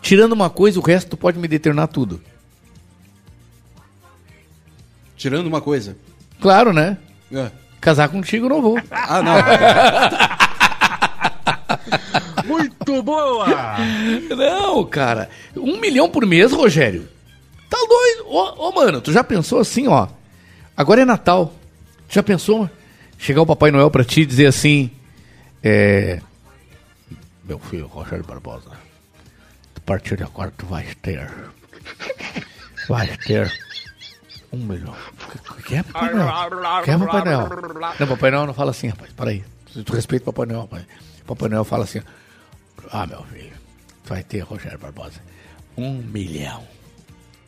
tirando 0.03 0.33
uma 0.33 0.51
coisa, 0.51 0.81
o 0.81 0.83
resto 0.83 1.11
tu 1.11 1.17
pode 1.17 1.39
me 1.39 1.47
determinar 1.47 1.87
tudo. 1.87 2.21
Tirando 5.17 5.47
uma 5.47 5.61
coisa. 5.61 5.97
Claro, 6.41 6.73
né? 6.73 6.99
É. 7.33 7.51
Casar 7.85 8.09
contigo 8.09 8.47
eu 8.47 8.49
não 8.49 8.63
vou. 8.63 8.81
Ah, 8.91 9.21
não. 9.21 9.35
Muito 12.49 13.03
boa! 13.03 13.47
Não, 14.35 14.83
cara. 14.87 15.29
Um 15.55 15.79
milhão 15.79 16.09
por 16.09 16.25
mês, 16.25 16.51
Rogério. 16.51 17.07
Tá 17.69 17.77
doido. 17.87 18.27
Ô, 18.27 18.69
ô, 18.69 18.73
mano, 18.73 19.03
tu 19.03 19.13
já 19.13 19.23
pensou 19.23 19.61
assim, 19.61 19.87
ó. 19.87 20.09
Agora 20.75 21.03
é 21.03 21.05
Natal. 21.05 21.53
Já 22.09 22.23
pensou 22.23 22.71
chegar 23.19 23.43
o 23.43 23.47
Papai 23.47 23.71
Noel 23.71 23.91
pra 23.91 24.03
ti 24.03 24.23
e 24.23 24.27
dizer 24.27 24.47
assim: 24.47 24.91
É. 25.63 26.21
Meu 27.45 27.59
filho, 27.59 27.87
Rogério 27.87 28.25
Barbosa. 28.25 28.71
A 29.77 29.81
partir 29.85 30.17
de 30.17 30.23
agora 30.23 30.51
tu 30.57 30.65
vais 30.65 30.89
ter. 31.03 31.31
Vais 32.89 33.15
ter. 33.19 33.53
Um 34.55 34.65
milhão. 34.67 34.95
O 35.51 35.55
que, 35.57 35.63
que 35.65 35.75
é 35.75 35.83
Papai 35.83 36.15
Noel? 36.15 36.81
O 36.81 36.85
que 36.85 36.91
é 36.91 36.99
Papai 36.99 37.25
Noel? 37.25 37.49
Não, 37.99 38.07
Papai 38.07 38.31
Noel 38.31 38.47
não 38.47 38.55
fala 38.55 38.71
assim, 38.71 38.89
rapaz. 38.89 39.13
Peraí. 39.13 39.45
Tu 39.85 39.93
respeita 39.93 40.31
o 40.31 40.33
Papai 40.33 40.47
Noel, 40.47 40.63
rapaz. 40.63 40.85
Papai 41.27 41.49
Noel 41.49 41.65
fala 41.65 41.85
assim: 41.85 42.01
Ah, 42.91 43.07
meu 43.07 43.23
filho, 43.25 43.53
tu 44.05 44.11
vai 44.11 44.23
ter, 44.23 44.41
Rogério 44.41 44.79
Barbosa, 44.79 45.21
um 45.77 45.95
milhão. 45.95 46.63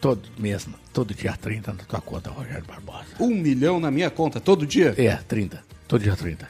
Todo 0.00 0.28
mês, 0.36 0.68
todo 0.92 1.14
dia 1.14 1.36
30 1.36 1.72
na 1.72 1.84
tua 1.84 2.00
conta, 2.00 2.30
Rogério 2.30 2.64
Barbosa. 2.64 3.06
Um 3.20 3.28
milhão 3.28 3.78
na 3.80 3.90
minha 3.90 4.10
conta 4.10 4.40
todo 4.40 4.66
dia? 4.66 4.94
É, 4.98 5.16
30. 5.16 5.62
Todo 5.88 6.02
dia 6.02 6.16
30. 6.16 6.48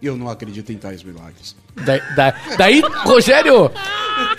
Eu 0.00 0.16
não 0.16 0.28
acredito 0.30 0.70
em 0.72 0.78
tais 0.78 1.02
milagres. 1.02 1.56
Daí, 1.84 2.00
da- 2.16 2.34
daí, 2.56 2.82
Rogério, 3.04 3.70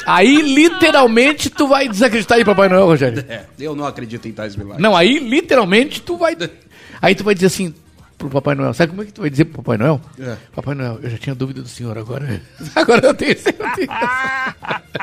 aí 0.06 0.42
literalmente 0.42 1.50
tu 1.50 1.68
vai 1.68 1.88
desacreditar 1.88 2.38
aí, 2.38 2.46
Papai 2.46 2.70
Noel, 2.70 2.86
Rogério. 2.86 3.24
É, 3.28 3.44
eu 3.60 3.76
não 3.76 3.86
acredito 3.86 4.28
em 4.28 4.32
tais 4.34 4.56
milagres. 4.56 4.82
Não, 4.82 4.96
aí 4.96 5.20
literalmente 5.20 6.02
tu 6.02 6.18
vai. 6.18 6.36
Aí 7.02 7.16
tu 7.16 7.24
vai 7.24 7.34
dizer 7.34 7.48
assim 7.48 7.74
pro 8.18 8.30
Papai 8.30 8.54
Noel. 8.56 8.74
Sabe 8.74 8.90
como 8.90 9.02
é 9.02 9.06
que 9.06 9.14
tu 9.14 9.22
vai 9.22 9.30
dizer 9.30 9.46
pro 9.46 9.62
Papai 9.64 9.78
Noel? 9.78 10.02
É. 10.20 10.36
Papai 10.54 10.76
Noel, 10.76 11.00
eu 11.02 11.10
já 11.10 11.18
tinha 11.18 11.34
dúvida 11.36 11.62
do 11.62 11.68
senhor, 11.70 11.98
agora. 11.98 12.42
Agora 12.76 13.08
eu 13.08 13.14
tenho 13.14 13.38
certeza. 13.40 13.88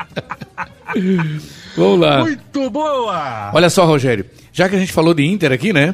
Vamos 1.75 1.99
lá. 1.99 2.19
Muito 2.21 2.69
boa! 2.69 3.51
Olha 3.53 3.69
só, 3.69 3.85
Rogério. 3.85 4.25
Já 4.53 4.67
que 4.69 4.75
a 4.75 4.79
gente 4.79 4.91
falou 4.93 5.13
de 5.13 5.23
Inter 5.25 5.51
aqui, 5.51 5.71
né? 5.73 5.93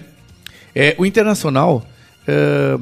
É, 0.76 0.96
o 0.98 1.06
Internacional. 1.06 1.86
é, 2.28 2.78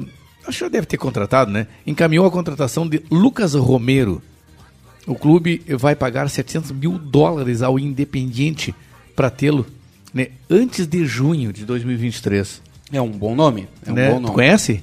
acho 0.46 0.58
que 0.58 0.64
já 0.64 0.68
deve 0.68 0.86
ter 0.86 0.96
contratado, 0.96 1.50
né? 1.50 1.66
Encaminhou 1.86 2.26
a 2.26 2.30
contratação 2.30 2.88
de 2.88 3.02
Lucas 3.10 3.54
Romero. 3.54 4.22
O 5.06 5.14
clube 5.14 5.62
vai 5.78 5.96
pagar 5.96 6.28
700 6.28 6.70
mil 6.72 6.98
dólares 6.98 7.62
ao 7.62 7.78
Independiente 7.78 8.74
para 9.16 9.30
tê-lo 9.30 9.66
né, 10.12 10.28
antes 10.48 10.86
de 10.86 11.04
junho 11.04 11.52
de 11.52 11.64
2023. 11.64 12.62
É 12.92 13.00
um 13.00 13.10
bom 13.10 13.34
nome. 13.34 13.68
É 13.84 13.90
um 13.90 13.94
né? 13.94 14.10
bom 14.10 14.16
Tu 14.16 14.22
nome. 14.22 14.34
conhece? 14.34 14.82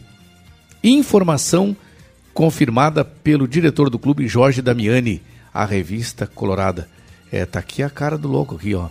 Informação 0.83 1.75
confirmada 2.33 3.03
pelo 3.03 3.47
diretor 3.47 3.89
do 3.89 3.99
clube, 3.99 4.27
Jorge 4.27 4.61
Damiani, 4.61 5.21
a 5.53 5.65
revista 5.65 6.25
Colorada. 6.25 6.89
É, 7.31 7.45
tá 7.45 7.59
aqui 7.59 7.83
a 7.83 7.89
cara 7.89 8.17
do 8.17 8.27
louco 8.27 8.55
aqui, 8.55 8.73
ó. 8.73 8.89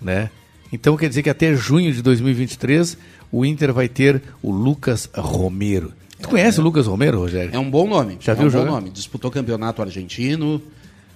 Né? 0.00 0.30
Então 0.72 0.96
quer 0.96 1.08
dizer 1.08 1.22
que 1.22 1.30
até 1.30 1.54
junho 1.54 1.92
de 1.92 2.02
2023 2.02 2.98
o 3.32 3.44
Inter 3.44 3.72
vai 3.72 3.88
ter 3.88 4.22
o 4.42 4.50
Lucas 4.50 5.08
Romero. 5.14 5.92
Tu 6.20 6.28
conhece 6.28 6.60
o 6.60 6.62
Lucas 6.62 6.86
Romero, 6.86 7.18
Rogério? 7.18 7.50
É 7.52 7.58
um 7.58 7.70
bom 7.70 7.88
nome. 7.88 8.18
Já 8.20 8.32
é 8.32 8.34
viu 8.34 8.46
um 8.46 8.50
bom 8.50 8.58
jogar? 8.58 8.70
nome. 8.70 8.90
Disputou 8.90 9.30
campeonato 9.30 9.82
argentino, 9.82 10.60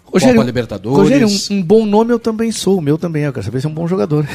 Rogério, 0.04 0.36
Copa 0.36 0.46
Libertadores. 0.46 0.98
Rogério, 0.98 1.28
um, 1.28 1.54
um 1.56 1.62
bom 1.62 1.86
nome 1.86 2.12
eu 2.12 2.18
também 2.18 2.50
sou, 2.52 2.78
o 2.78 2.80
meu 2.80 2.96
também 2.96 3.24
é. 3.24 3.28
Eu 3.28 3.32
quero 3.32 3.44
saber 3.44 3.60
se 3.60 3.66
é 3.66 3.68
um 3.68 3.74
bom 3.74 3.86
jogador. 3.86 4.26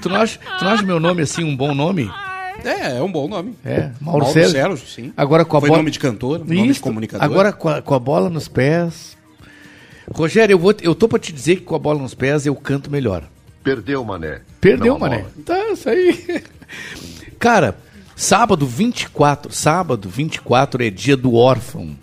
tu, 0.00 0.08
não 0.08 0.16
acha, 0.16 0.38
tu 0.58 0.64
não 0.64 0.72
acha 0.72 0.82
meu 0.82 0.98
nome 0.98 1.22
assim 1.22 1.44
um 1.44 1.56
bom 1.56 1.74
nome? 1.74 2.10
É, 2.64 2.98
é 2.98 3.02
um 3.02 3.10
bom 3.10 3.28
nome. 3.28 3.54
É, 3.64 3.90
Mauro, 4.00 4.26
Sérgio. 4.26 4.76
sim. 4.78 5.12
Agora 5.16 5.44
com 5.44 5.56
a 5.56 5.60
Foi 5.60 5.68
bola... 5.68 5.80
nome 5.80 5.90
de 5.90 5.98
cantor, 5.98 6.40
nome 6.40 6.62
de 6.62 6.68
Isso, 6.68 6.80
comunicador. 6.80 7.24
Agora 7.24 7.52
com 7.52 7.68
a, 7.68 7.80
com 7.80 7.94
a 7.94 7.98
bola 7.98 8.28
nos 8.28 8.48
pés. 8.48 9.16
Rogério, 10.12 10.54
eu, 10.54 10.58
vou, 10.58 10.74
eu 10.82 10.94
tô 10.94 11.08
pra 11.08 11.18
te 11.18 11.32
dizer 11.32 11.56
que 11.56 11.62
com 11.62 11.74
a 11.74 11.78
bola 11.78 12.00
nos 12.00 12.14
pés 12.14 12.44
eu 12.44 12.54
canto 12.56 12.90
melhor. 12.90 13.22
Perdeu, 13.62 14.04
mané. 14.04 14.40
Perdeu, 14.60 14.94
Não, 14.94 14.98
mané. 14.98 15.18
bola. 15.18 15.30
Tá, 15.44 15.72
isso 15.72 15.88
aí. 15.88 16.42
Cara, 17.38 17.76
sábado 18.14 18.66
24, 18.66 19.52
sábado 19.52 20.08
24 20.08 20.84
é 20.84 20.90
dia 20.90 21.16
do 21.16 21.34
órfão. 21.34 21.96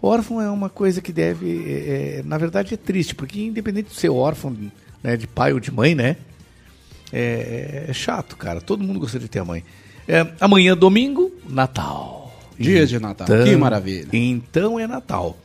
Órfão 0.00 0.40
é 0.40 0.50
uma 0.50 0.68
coisa 0.68 1.00
que 1.00 1.12
deve, 1.12 1.64
é, 1.66 2.18
é, 2.18 2.22
na 2.24 2.36
verdade 2.36 2.74
é 2.74 2.76
triste, 2.76 3.14
porque 3.14 3.40
independente 3.40 3.88
de 3.88 3.96
ser 3.96 4.10
órfão 4.10 4.54
né, 5.02 5.16
de 5.16 5.26
pai 5.26 5.52
ou 5.52 5.60
de 5.60 5.70
mãe, 5.70 5.94
né? 5.94 6.16
É, 7.12 7.86
é 7.88 7.92
chato, 7.92 8.36
cara. 8.36 8.60
Todo 8.60 8.84
mundo 8.84 9.00
gostaria 9.00 9.26
de 9.26 9.30
ter 9.30 9.38
a 9.38 9.44
mãe. 9.44 9.64
É, 10.06 10.26
amanhã, 10.40 10.76
domingo, 10.76 11.32
Natal. 11.48 12.34
Dia 12.58 12.86
de 12.86 12.98
Natal. 12.98 13.26
Que 13.26 13.56
maravilha. 13.56 14.08
Então 14.12 14.78
é 14.78 14.86
Natal. 14.86 15.36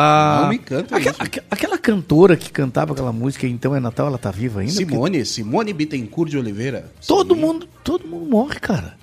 Ah, 0.00 0.40
Não 0.42 0.48
me 0.50 0.58
canta 0.58 0.94
aquela, 0.96 1.10
isso. 1.12 1.22
aque- 1.22 1.42
aquela 1.50 1.76
cantora 1.76 2.36
que 2.36 2.52
cantava 2.52 2.92
aquela 2.92 3.12
música, 3.12 3.48
então 3.48 3.74
é 3.74 3.80
Natal, 3.80 4.06
ela 4.06 4.18
tá 4.18 4.30
viva 4.30 4.60
ainda? 4.60 4.72
Simone, 4.72 5.24
Simone 5.26 5.72
Bittencourt 5.72 6.30
de 6.30 6.38
Oliveira. 6.38 6.92
Todo 7.04 7.34
mundo, 7.34 7.68
todo 7.82 8.06
mundo 8.06 8.26
morre, 8.30 8.60
cara. 8.60 8.96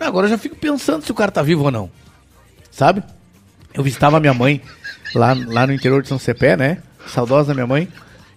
Agora 0.00 0.26
eu 0.26 0.30
já 0.30 0.38
fico 0.38 0.56
pensando 0.56 1.04
se 1.04 1.10
o 1.12 1.14
cara 1.14 1.30
tá 1.30 1.40
vivo 1.42 1.64
ou 1.64 1.70
não. 1.70 1.88
Sabe? 2.70 3.02
Eu 3.72 3.84
visitava 3.84 4.18
minha 4.18 4.34
mãe 4.34 4.60
lá, 5.14 5.34
lá 5.46 5.66
no 5.68 5.72
interior 5.72 6.02
de 6.02 6.08
São 6.08 6.18
Cepé, 6.18 6.56
né? 6.56 6.78
Saudosa 7.06 7.54
minha 7.54 7.66
mãe. 7.66 7.88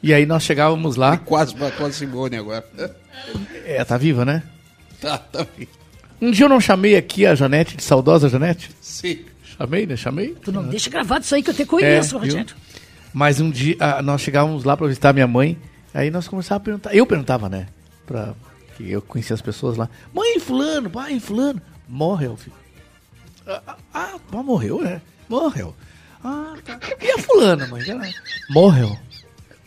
E 0.04 0.14
aí 0.14 0.26
nós 0.26 0.44
chegávamos 0.44 0.96
lá. 0.98 1.18
Quase 1.18 1.56
matou 1.58 1.88
a 1.88 1.92
Simone 1.92 2.36
agora. 2.36 2.64
É, 3.66 3.84
tá 3.84 3.98
viva, 3.98 4.24
né? 4.24 4.44
Tá, 5.02 5.18
tá. 5.18 5.48
Um 6.22 6.30
dia 6.30 6.46
eu 6.46 6.50
não 6.50 6.60
chamei 6.62 6.96
aqui 6.96 7.26
a 7.26 7.34
Janete, 7.34 7.76
de 7.76 7.84
saudosa 7.84 8.30
Janete? 8.30 8.70
Sim. 8.80 9.20
Chamei, 9.58 9.86
né? 9.86 9.96
Chamei. 9.96 10.36
Tu 10.44 10.52
não 10.52 10.64
deixa 10.64 10.90
gravado 10.90 11.24
isso 11.24 11.36
aí 11.36 11.44
que 11.44 11.50
eu 11.50 11.54
te 11.54 11.66
conheço, 11.66 12.16
É? 12.16 12.20
Rogério. 12.20 12.56
Mas 13.14 13.40
um 13.40 13.50
dia 13.52 13.76
ah, 13.80 14.02
nós 14.02 14.22
chegávamos 14.22 14.64
lá 14.64 14.76
pra 14.76 14.88
visitar 14.88 15.14
minha 15.14 15.28
mãe, 15.28 15.58
aí 15.94 16.10
nós 16.10 16.28
começávamos 16.28 16.62
a 16.62 16.66
perguntar. 16.66 16.96
Eu 16.96 17.06
perguntava, 17.06 17.48
né? 17.48 17.68
Pra, 18.06 18.34
que 18.76 18.90
eu 18.90 19.02
conhecia 19.02 19.34
as 19.36 19.42
pessoas 19.42 19.78
lá. 19.78 19.88
Mãe, 20.14 20.40
fulano, 20.40 20.90
pai, 20.90 21.20
fulano. 21.20 21.62
Morreu, 21.88 22.36
filho. 22.36 22.56
Ah, 23.46 23.62
ah, 23.94 24.16
ah, 24.32 24.44
morreu, 24.44 24.82
né? 24.82 25.02
Morreu. 25.30 25.76
Ah, 26.24 26.56
tá. 26.64 26.80
E 27.02 27.12
a 27.12 27.18
fulana, 27.20 27.68
mãe? 27.68 27.84
Ela- 27.88 28.08
Morreu. 28.50 28.98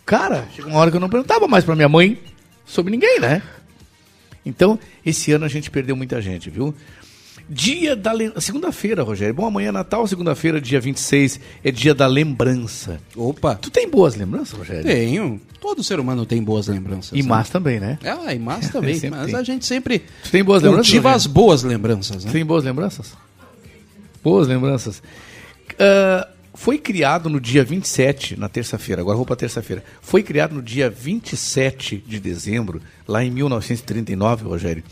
Cara, 0.04 0.46
chegou 0.54 0.70
uma 0.70 0.80
hora 0.80 0.90
que 0.90 0.96
eu 0.96 1.00
não 1.00 1.08
perguntava 1.08 1.46
mais 1.46 1.64
pra 1.64 1.76
minha 1.76 1.88
mãe 1.88 2.18
sobre 2.64 2.90
ninguém, 2.90 3.20
né? 3.20 3.42
Então, 4.44 4.78
esse 5.04 5.32
ano 5.32 5.44
a 5.44 5.48
gente 5.48 5.70
perdeu 5.70 5.94
muita 5.96 6.20
gente, 6.22 6.48
viu? 6.50 6.74
Dia 7.48 7.94
da 7.94 8.12
segunda-feira, 8.40 9.04
Rogério. 9.04 9.32
Bom, 9.32 9.46
amanhã 9.46 9.68
é 9.68 9.72
Natal, 9.72 10.06
segunda-feira, 10.06 10.60
dia 10.60 10.80
26, 10.80 11.38
é 11.62 11.70
dia 11.70 11.94
da 11.94 12.06
lembrança. 12.06 13.00
Opa. 13.14 13.54
Tu 13.54 13.70
tem 13.70 13.88
boas 13.88 14.16
lembranças, 14.16 14.58
Rogério? 14.58 14.84
Tenho. 14.84 15.40
Todo 15.60 15.82
ser 15.84 16.00
humano 16.00 16.26
tem 16.26 16.42
boas 16.42 16.66
lembranças. 16.66 17.12
E 17.12 17.22
né? 17.22 17.28
más 17.28 17.48
também, 17.48 17.78
né? 17.78 17.98
Ah, 18.04 18.34
e 18.34 18.38
más 18.38 18.68
também. 18.70 19.00
Mas 19.10 19.26
tem. 19.26 19.34
a 19.36 19.42
gente 19.44 19.64
sempre 19.64 20.00
Tu 20.24 20.30
tem 20.30 20.42
boas 20.42 20.62
lembranças? 20.62 20.86
cultiva 20.88 21.12
as 21.12 21.26
boas 21.26 21.62
lembranças, 21.62 22.24
né? 22.24 22.32
Tem 22.32 22.44
boas 22.44 22.64
lembranças? 22.64 23.14
Boas 24.24 24.48
lembranças. 24.48 25.00
Ah, 25.78 26.28
foi 26.56 26.78
criado 26.78 27.28
no 27.28 27.38
dia 27.38 27.62
27, 27.62 28.38
na 28.40 28.48
terça-feira, 28.48 29.02
agora 29.02 29.16
vou 29.16 29.26
para 29.26 29.36
terça-feira. 29.36 29.84
Foi 30.00 30.22
criado 30.22 30.54
no 30.54 30.62
dia 30.62 30.88
27 30.88 32.02
de 32.04 32.18
dezembro, 32.18 32.80
lá 33.06 33.22
em 33.22 33.30
1939, 33.30 34.44
Rogério, 34.46 34.82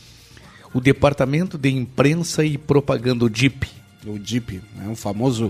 o 0.75 0.81
Departamento 0.81 1.57
de 1.57 1.71
Imprensa 1.71 2.45
e 2.45 2.59
Propaganda, 2.59 3.25
o 3.25 3.31
DIP. 3.31 3.69
O 4.05 4.19
DIP, 4.19 4.61
né? 4.75 4.89
o 4.91 4.97
famoso 4.97 5.47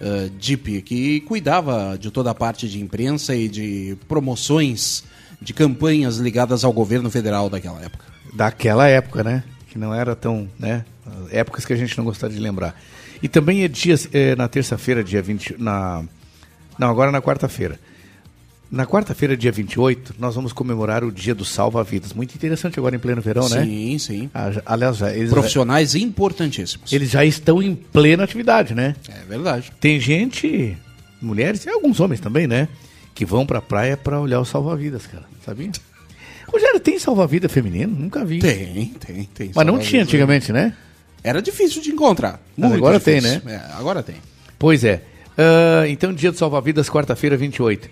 uh, 0.00 0.30
DIP, 0.38 0.80
que 0.82 1.20
cuidava 1.22 1.98
de 1.98 2.10
toda 2.12 2.30
a 2.30 2.34
parte 2.34 2.68
de 2.68 2.80
imprensa 2.80 3.34
e 3.34 3.48
de 3.48 3.98
promoções 4.08 5.04
de 5.40 5.52
campanhas 5.52 6.18
ligadas 6.18 6.62
ao 6.64 6.72
governo 6.72 7.10
federal 7.10 7.50
daquela 7.50 7.82
época. 7.82 8.04
Daquela 8.32 8.86
época, 8.86 9.24
né? 9.24 9.42
Que 9.68 9.76
não 9.76 9.92
era 9.92 10.14
tão, 10.14 10.48
né? 10.58 10.84
Épocas 11.30 11.64
que 11.64 11.72
a 11.72 11.76
gente 11.76 11.98
não 11.98 12.04
gostaria 12.04 12.36
de 12.36 12.42
lembrar. 12.42 12.80
E 13.20 13.28
também 13.28 13.64
é 13.64 13.68
dia, 13.68 13.96
é, 14.12 14.36
na 14.36 14.48
terça-feira, 14.48 15.02
dia 15.02 15.20
20, 15.20 15.56
na 15.58 16.04
Não, 16.78 16.88
agora 16.88 17.10
na 17.10 17.20
quarta-feira. 17.20 17.78
Na 18.72 18.86
quarta-feira, 18.86 19.36
dia 19.36 19.52
28, 19.52 20.14
nós 20.18 20.34
vamos 20.34 20.50
comemorar 20.50 21.04
o 21.04 21.12
Dia 21.12 21.34
do 21.34 21.44
Salva-Vidas. 21.44 22.14
Muito 22.14 22.34
interessante 22.34 22.78
agora 22.78 22.96
em 22.96 22.98
pleno 22.98 23.20
verão, 23.20 23.46
né? 23.50 23.62
Sim, 23.66 23.98
sim. 23.98 24.30
Ah, 24.32 24.50
já- 24.50 24.62
aliás, 24.64 24.96
já, 24.96 25.12
eles, 25.14 25.28
Profissionais 25.28 25.94
importantíssimos. 25.94 26.90
eles 26.90 27.10
já 27.10 27.22
estão 27.22 27.62
em 27.62 27.74
plena 27.74 28.24
atividade, 28.24 28.74
né? 28.74 28.96
É 29.10 29.26
verdade. 29.28 29.70
Tem 29.78 30.00
gente, 30.00 30.74
mulheres 31.20 31.66
e 31.66 31.68
alguns 31.68 32.00
homens 32.00 32.18
também, 32.18 32.46
né? 32.46 32.66
Que 33.14 33.26
vão 33.26 33.44
pra 33.44 33.60
praia 33.60 33.94
pra 33.94 34.18
olhar 34.18 34.40
o 34.40 34.44
salva-vidas, 34.46 35.06
cara. 35.06 35.24
Sabia? 35.44 35.70
Rogério, 36.50 36.80
tem 36.80 36.98
salva-vida 36.98 37.50
feminino? 37.50 37.94
Nunca 37.94 38.24
vi. 38.24 38.38
Tem, 38.38 38.86
tem, 39.06 39.24
tem. 39.34 39.50
Mas 39.54 39.66
não 39.66 39.78
tinha 39.78 40.02
antigamente, 40.02 40.50
né? 40.50 40.74
Era 41.22 41.42
difícil 41.42 41.82
de 41.82 41.90
encontrar. 41.90 42.40
Mas 42.56 42.72
agora 42.72 42.98
tem, 42.98 43.20
difícil. 43.20 43.42
né? 43.44 43.54
É, 43.70 43.72
agora 43.78 44.02
tem. 44.02 44.16
Pois 44.58 44.82
é. 44.82 45.02
Ah, 45.36 45.86
então, 45.88 46.12
dia 46.12 46.32
do 46.32 46.38
salva-vidas, 46.38 46.88
quarta-feira, 46.88 47.36
28. 47.36 47.88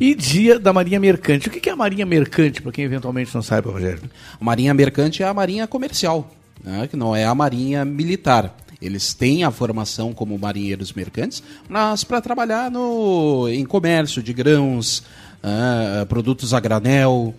E 0.00 0.14
dia 0.14 0.58
da 0.58 0.72
Marinha 0.72 0.98
Mercante. 0.98 1.48
O 1.48 1.50
que 1.50 1.68
é 1.68 1.72
a 1.72 1.76
Marinha 1.76 2.06
Mercante, 2.06 2.62
pra 2.62 2.72
quem 2.72 2.84
eventualmente 2.84 3.34
não 3.34 3.42
saiba, 3.42 3.70
Rogério? 3.70 4.02
A 4.40 4.44
marinha 4.44 4.74
mercante 4.74 5.22
é 5.22 5.26
a 5.26 5.34
marinha 5.34 5.66
comercial, 5.66 6.30
né? 6.62 6.88
que 6.88 6.96
não 6.96 7.14
é 7.14 7.24
a 7.24 7.34
marinha 7.34 7.84
militar. 7.84 8.56
Eles 8.80 9.14
têm 9.14 9.44
a 9.44 9.50
formação 9.50 10.12
como 10.12 10.36
marinheiros 10.36 10.92
mercantes, 10.92 11.42
mas 11.68 12.02
para 12.02 12.20
trabalhar 12.20 12.68
no, 12.70 13.48
em 13.48 13.64
comércio 13.64 14.20
de 14.20 14.32
grãos, 14.32 15.04
ah, 15.42 16.04
produtos 16.08 16.52
a 16.52 16.58
granel, 16.58 17.32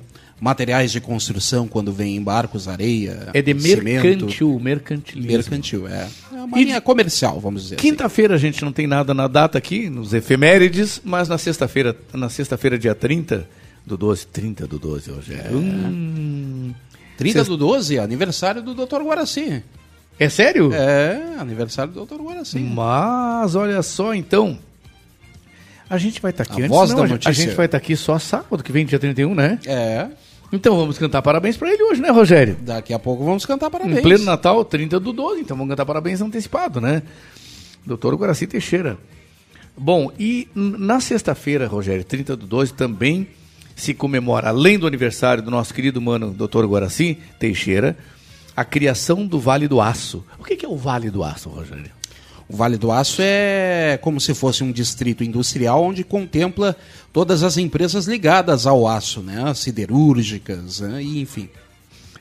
materiais 0.43 0.91
de 0.91 0.99
construção 0.99 1.67
quando 1.69 1.93
vem 1.93 2.17
em 2.17 2.21
barcos, 2.21 2.67
areia, 2.67 3.29
É 3.33 3.41
de 3.41 3.57
cimento. 3.57 3.83
mercantil, 3.83 4.59
mercantilismo. 4.59 5.31
Mercantil, 5.31 5.87
é. 5.87 6.09
É 6.31 6.35
uma 6.35 6.47
marinha 6.47 6.81
comercial, 6.81 7.39
vamos 7.39 7.63
dizer 7.63 7.75
assim. 7.75 7.81
Quinta-feira 7.89 8.35
a 8.35 8.37
gente 8.37 8.61
não 8.63 8.73
tem 8.73 8.85
nada 8.85 9.13
na 9.13 9.27
data 9.29 9.57
aqui, 9.57 9.89
nos 9.89 10.13
efemérides, 10.13 10.99
mas 11.03 11.29
na 11.29 11.37
sexta-feira, 11.37 11.95
na 12.13 12.27
sexta-feira, 12.27 12.77
dia 12.77 12.93
30 12.93 13.47
do 13.85 13.95
12, 13.95 14.27
30 14.27 14.67
do 14.67 14.77
12, 14.77 15.09
Rogério. 15.11 15.57
Hum, 15.57 16.73
30 17.17 17.39
Sexta- 17.39 17.49
do 17.51 17.57
12, 17.57 17.97
aniversário 17.97 18.61
do 18.61 18.73
Dr. 18.73 19.01
Guaraci. 19.01 19.63
É 20.19 20.27
sério? 20.27 20.73
É, 20.73 21.35
aniversário 21.39 21.93
do 21.93 22.05
Dr. 22.05 22.21
Guaraci. 22.21 22.59
Mas 22.59 23.55
olha 23.55 23.81
só, 23.81 24.13
então. 24.13 24.59
A 25.89 25.97
gente 25.97 26.21
vai 26.21 26.31
estar 26.31 26.43
aqui 26.43 26.53
A 26.61 26.65
antes, 26.65 26.69
voz 26.69 26.89
não, 26.89 26.97
da 26.97 27.03
a 27.03 27.07
gente- 27.07 27.25
a 27.27 27.29
notícia. 27.29 27.45
gente 27.47 27.55
vai 27.55 27.65
estar 27.65 27.77
aqui 27.77 27.95
só 27.95 28.17
sábado, 28.19 28.63
que 28.63 28.71
vem 28.71 28.85
dia 28.85 28.99
31, 28.99 29.33
né? 29.35 29.59
É. 29.65 30.07
Então 30.53 30.77
vamos 30.77 30.99
cantar 30.99 31.23
parabéns 31.23 31.57
pra 31.57 31.73
ele 31.73 31.81
hoje, 31.81 31.99
né, 31.99 32.11
Rogério? 32.11 32.55
Daqui 32.61 32.93
a 32.93 32.99
pouco 32.99 33.23
vamos 33.25 33.43
cantar 33.43 33.71
parabéns. 33.71 33.97
Em 33.97 34.01
pleno 34.03 34.23
Natal, 34.23 34.63
30 34.63 34.99
do 34.99 35.11
12, 35.11 35.41
então 35.41 35.57
vamos 35.57 35.71
cantar 35.71 35.83
parabéns 35.83 36.21
antecipado, 36.21 36.79
né? 36.79 37.01
Doutor 37.83 38.13
Guaraci 38.15 38.45
Teixeira. 38.45 38.95
Bom, 39.75 40.11
e 40.19 40.47
na 40.53 40.99
sexta-feira, 40.99 41.65
Rogério, 41.65 42.03
30 42.03 42.35
do 42.35 42.45
12, 42.45 42.71
também 42.75 43.27
se 43.75 43.95
comemora, 43.95 44.49
além 44.49 44.77
do 44.77 44.85
aniversário 44.85 45.41
do 45.41 45.49
nosso 45.49 45.73
querido 45.73 45.99
mano 45.99 46.29
Doutor 46.29 46.67
Guaraci 46.67 47.17
Teixeira, 47.39 47.97
a 48.55 48.63
criação 48.63 49.25
do 49.25 49.39
Vale 49.39 49.67
do 49.67 49.81
Aço. 49.81 50.23
O 50.37 50.43
que 50.43 50.63
é 50.63 50.69
o 50.69 50.77
Vale 50.77 51.09
do 51.09 51.23
Aço, 51.23 51.49
Rogério? 51.49 51.89
O 52.53 52.55
Vale 52.55 52.77
do 52.77 52.91
Aço 52.91 53.19
é 53.19 53.97
como 53.99 54.21
se 54.21 54.35
fosse 54.35 54.63
um 54.63 54.71
distrito 54.71 55.23
industrial 55.23 55.83
onde 55.83 56.03
contempla 56.03 56.75
todas 57.11 57.41
as 57.41 57.57
empresas 57.57 58.05
ligadas 58.05 58.67
ao 58.67 58.87
aço, 58.87 59.21
né? 59.21 59.41
As 59.43 59.57
siderúrgicas, 59.57 60.79
né? 60.81 61.01
e 61.01 61.19
enfim. 61.19 61.49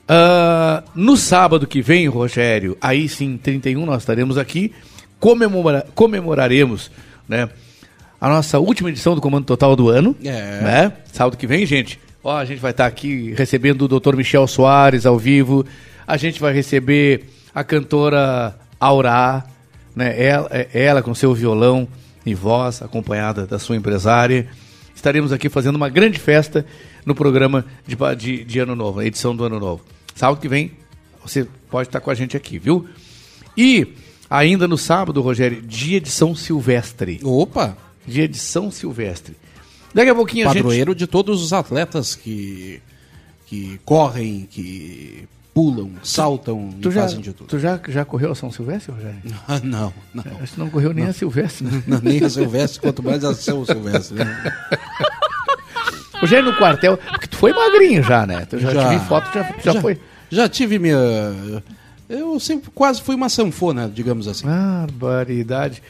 Ah, 0.07 0.83
no 0.95 1.15
sábado 1.15 1.67
que 1.67 1.83
vem, 1.83 2.07
Rogério, 2.07 2.75
aí 2.81 3.07
sim, 3.07 3.37
31, 3.37 3.85
nós 3.85 4.01
estaremos 4.01 4.35
aqui, 4.39 4.73
comemora- 5.19 5.85
comemoraremos 5.93 6.89
né, 7.29 7.47
a 8.19 8.27
nossa 8.27 8.57
última 8.57 8.89
edição 8.89 9.13
do 9.13 9.21
Comando 9.21 9.45
Total 9.45 9.75
do 9.75 9.87
ano. 9.89 10.15
É. 10.23 10.31
Né? 10.61 10.93
Sábado 11.11 11.37
que 11.37 11.45
vem, 11.45 11.63
gente, 11.63 11.99
ó, 12.23 12.37
a 12.37 12.45
gente 12.45 12.59
vai 12.59 12.71
estar 12.71 12.87
aqui 12.87 13.35
recebendo 13.37 13.83
o 13.83 13.99
Dr. 13.99 14.15
Michel 14.15 14.47
Soares 14.47 15.05
ao 15.05 15.19
vivo, 15.19 15.63
a 16.07 16.17
gente 16.17 16.39
vai 16.39 16.51
receber 16.53 17.25
a 17.53 17.63
cantora 17.63 18.55
Aurá, 18.79 19.45
né, 19.95 20.21
ela, 20.21 20.47
é- 20.51 20.69
ela 20.73 21.01
com 21.01 21.13
seu 21.13 21.33
violão 21.33 21.87
e 22.25 22.33
voz, 22.33 22.81
acompanhada 22.81 23.45
da 23.45 23.59
sua 23.59 23.75
empresária. 23.75 24.47
Estaremos 24.95 25.31
aqui 25.31 25.49
fazendo 25.49 25.75
uma 25.75 25.89
grande 25.89 26.19
festa 26.19 26.65
no 27.05 27.13
programa 27.13 27.65
de, 27.85 27.95
de, 28.15 28.43
de 28.43 28.59
Ano 28.59 28.75
Novo, 28.75 29.01
edição 29.01 29.35
do 29.35 29.43
Ano 29.43 29.59
Novo. 29.59 29.83
Sábado 30.15 30.39
que 30.39 30.47
vem, 30.47 30.71
você 31.23 31.47
pode 31.69 31.89
estar 31.89 31.99
com 31.99 32.09
a 32.11 32.15
gente 32.15 32.37
aqui, 32.37 32.57
viu? 32.59 32.87
E 33.57 33.87
ainda 34.29 34.67
no 34.67 34.77
sábado, 34.77 35.21
Rogério, 35.21 35.61
dia 35.61 35.99
de 35.99 36.09
São 36.09 36.35
Silvestre. 36.35 37.19
Opa! 37.23 37.77
Dia 38.05 38.27
de 38.27 38.37
São 38.37 38.69
Silvestre. 38.69 39.35
Daqui 39.93 40.09
a 40.09 40.15
pouquinho 40.15 40.47
a 40.49 40.53
gente. 40.53 40.61
Padroeiro 40.63 40.95
de 40.95 41.07
todos 41.07 41.41
os 41.41 41.53
atletas 41.53 42.15
que, 42.15 42.81
que 43.45 43.79
correm, 43.85 44.47
que 44.49 45.27
pulam, 45.53 45.91
saltam 46.03 46.69
Tu 46.81 46.89
e 46.89 46.91
já, 46.91 47.01
fazem 47.01 47.19
de 47.21 47.31
tudo. 47.33 47.47
tu 47.47 47.59
já, 47.59 47.79
já 47.87 48.03
correu 48.03 48.31
a 48.31 48.35
São 48.35 48.51
Silvestre, 48.51 48.91
Rogério? 48.91 49.19
Ah, 49.47 49.59
não, 49.63 49.93
não. 50.13 50.23
Acho 50.41 50.53
que 50.53 50.59
não 50.59 50.69
correu 50.69 50.93
nem 50.93 51.03
Não. 51.03 51.11
a 51.11 51.13
Silvestre, 51.13 51.65
né? 51.67 51.83
Não, 51.87 51.99
nem 52.01 52.23
a 52.23 52.29
Silvestre, 52.29 52.79
quanto 52.81 53.03
mais 53.03 53.23
a 53.23 53.33
São 53.35 53.65
Silvestre. 53.65 54.17
Né? 54.17 54.53
Rogério 56.19 56.51
no 56.51 56.57
quartel, 56.57 56.97
porque 56.97 57.27
tu 57.27 57.37
foi 57.37 57.51
magrinho 57.53 58.01
já, 58.01 58.25
né? 58.25 58.45
Tu 58.49 58.57
já, 58.59 58.89
tive 58.89 59.05
foto, 59.05 59.29
já, 59.33 59.55
já, 59.73 59.81
foi. 59.81 59.99
Já 60.29 60.47
tive 60.47 60.79
minha. 60.79 60.97
Eu 62.09 62.39
sempre 62.39 62.71
quase 62.73 63.01
fui 63.01 63.15
uma 63.15 63.27
sanfona, 63.29 63.89
digamos 63.93 64.27
assim. 64.27 64.45
Barbaridade. 64.45 65.83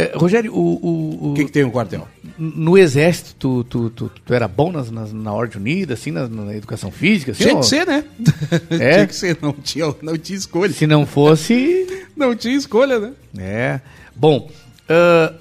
É, 0.00 0.12
Rogério, 0.14 0.54
o. 0.54 0.78
O 0.86 1.30
O 1.30 1.34
que, 1.34 1.44
que 1.46 1.50
tem 1.52 1.64
no 1.64 1.70
quartel? 1.72 2.06
No 2.38 2.78
exército, 2.78 3.34
tu, 3.38 3.64
tu, 3.64 3.90
tu, 3.90 4.12
tu 4.24 4.32
era 4.34 4.46
bom 4.46 4.70
nas, 4.70 4.90
nas- 4.90 5.12
na 5.12 5.32
Ordem 5.32 5.58
Unida, 5.60 5.94
assim, 5.94 6.12
na, 6.12 6.28
na 6.28 6.54
educação 6.54 6.90
física? 6.92 7.32
Assim, 7.32 7.42
Tinha 7.44 7.54
ou- 7.54 7.60
que 7.60 7.66
ser, 7.66 7.84
né? 7.86 8.04
É? 8.70 8.92
Tinha 8.94 9.06
que 9.08 9.16
ser, 9.16 9.38
não 9.42 9.52
tinha, 9.52 9.92
não 10.00 10.16
tinha 10.16 10.38
escolha. 10.38 10.72
Se 10.72 10.86
não 10.86 11.04
fosse. 11.04 11.86
Não 12.18 12.34
tinha 12.34 12.56
escolha, 12.56 12.98
né? 12.98 13.12
É. 13.38 13.80
Bom, 14.14 14.50
ah, 14.88 15.32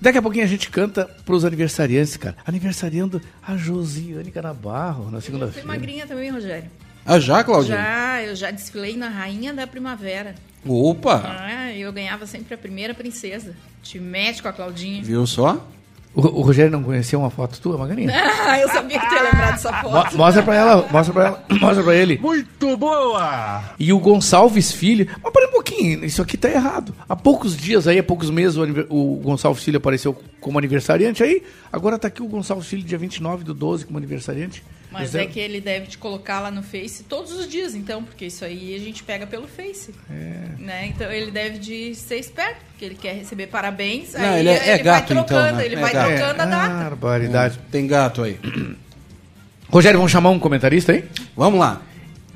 daqui 0.00 0.18
a 0.18 0.22
pouquinho 0.22 0.42
a 0.44 0.48
gente 0.48 0.68
canta 0.68 1.04
pros 1.24 1.44
aniversariantes, 1.44 2.16
cara. 2.16 2.36
Aniversariando 2.44 3.20
a 3.40 3.56
Josiane 3.56 4.32
Canabarro 4.32 5.04
na 5.04 5.20
Fui 5.20 5.22
segunda-feira. 5.22 5.66
magrinha 5.68 6.06
também, 6.08 6.30
Rogério. 6.30 6.68
Ah, 7.06 7.20
já, 7.20 7.44
Claudinho? 7.44 7.76
Já, 7.76 8.22
eu 8.24 8.34
já 8.34 8.50
desfilei 8.50 8.96
na 8.96 9.08
Rainha 9.08 9.52
da 9.54 9.64
Primavera. 9.66 10.34
Opa! 10.66 11.22
Ah, 11.40 11.72
eu 11.72 11.92
ganhava 11.92 12.26
sempre 12.26 12.54
a 12.54 12.58
primeira 12.58 12.94
princesa. 12.94 13.54
Te 13.82 13.98
mete 13.98 14.42
com 14.42 14.48
a 14.48 14.52
Claudinha. 14.52 15.02
Viu 15.02 15.26
só? 15.26 15.66
O, 16.14 16.20
o 16.20 16.40
Rogério 16.42 16.70
não 16.70 16.82
conheceu 16.82 17.18
uma 17.18 17.28
foto 17.28 17.60
tua, 17.60 17.76
magrinha? 17.76 18.12
Ah, 18.46 18.60
eu 18.60 18.68
sabia 18.68 19.00
que 19.00 19.08
tu 19.08 19.14
ia 19.14 19.22
lembrar 19.22 19.50
dessa 19.52 19.72
Mo- 19.72 19.90
foto. 19.90 20.16
mostra 20.16 20.42
pra 20.42 20.54
ela, 20.54 20.88
mostra 20.90 21.12
pra 21.12 21.26
ela, 21.26 21.44
mostra 21.60 21.82
pra 21.82 21.94
ele. 21.94 22.18
Muito 22.18 22.76
boa! 22.76 23.62
E 23.80 23.92
o 23.92 23.98
Gonçalves 23.98 24.70
Filho. 24.70 25.08
Mas 25.22 25.32
peraí 25.32 25.48
um 25.48 25.52
pouquinho, 25.52 26.04
isso 26.04 26.22
aqui 26.22 26.36
tá 26.36 26.48
errado. 26.48 26.94
Há 27.08 27.16
poucos 27.16 27.56
dias 27.56 27.88
aí, 27.88 27.98
há 27.98 28.02
poucos 28.04 28.30
meses, 28.30 28.56
o, 28.56 28.62
o 28.90 29.16
Gonçalves 29.24 29.64
Filho 29.64 29.78
apareceu 29.78 30.16
como 30.40 30.56
aniversariante 30.58 31.22
aí. 31.22 31.42
Agora 31.72 31.98
tá 31.98 32.06
aqui 32.08 32.22
o 32.22 32.28
Gonçalves 32.28 32.68
Filho, 32.68 32.84
dia 32.84 32.96
29 32.98 33.42
do 33.42 33.52
12, 33.54 33.84
como 33.84 33.98
aniversariante. 33.98 34.62
Mas 34.94 35.06
José- 35.10 35.24
é 35.24 35.26
que 35.26 35.38
ele 35.40 35.60
deve 35.60 35.86
te 35.88 35.98
colocar 35.98 36.40
lá 36.40 36.50
no 36.50 36.62
Face 36.62 37.02
todos 37.04 37.32
os 37.32 37.48
dias, 37.48 37.74
então, 37.74 38.02
porque 38.02 38.26
isso 38.26 38.44
aí 38.44 38.74
a 38.74 38.78
gente 38.78 39.02
pega 39.02 39.26
pelo 39.26 39.46
Face. 39.46 39.92
É. 40.10 40.44
Né? 40.58 40.86
Então 40.86 41.10
ele 41.12 41.30
deve 41.30 41.58
de 41.58 41.94
ser 41.94 42.16
esperto, 42.18 42.56
porque 42.70 42.84
ele 42.84 42.94
quer 42.94 43.14
receber 43.14 43.48
parabéns. 43.48 44.12
Não, 44.14 44.20
aí 44.20 44.40
ele 44.40 44.48
é- 44.50 44.68
é 44.70 44.78
gato, 44.78 45.14
vai 45.14 45.24
trocando, 45.24 45.46
então, 45.46 45.56
né? 45.58 45.64
ele 45.66 45.74
É 45.74 45.80
vai 45.80 45.92
gato. 45.92 46.08
trocando 46.08 46.42
a 46.42 46.46
data. 46.46 46.74
Barbaridade. 46.84 47.58
Tem 47.70 47.86
gato 47.86 48.22
aí. 48.22 48.38
Rogério, 49.68 49.98
vamos 49.98 50.12
chamar 50.12 50.30
um 50.30 50.38
comentarista 50.38 50.92
aí? 50.92 51.04
Vamos 51.36 51.58
lá. 51.58 51.82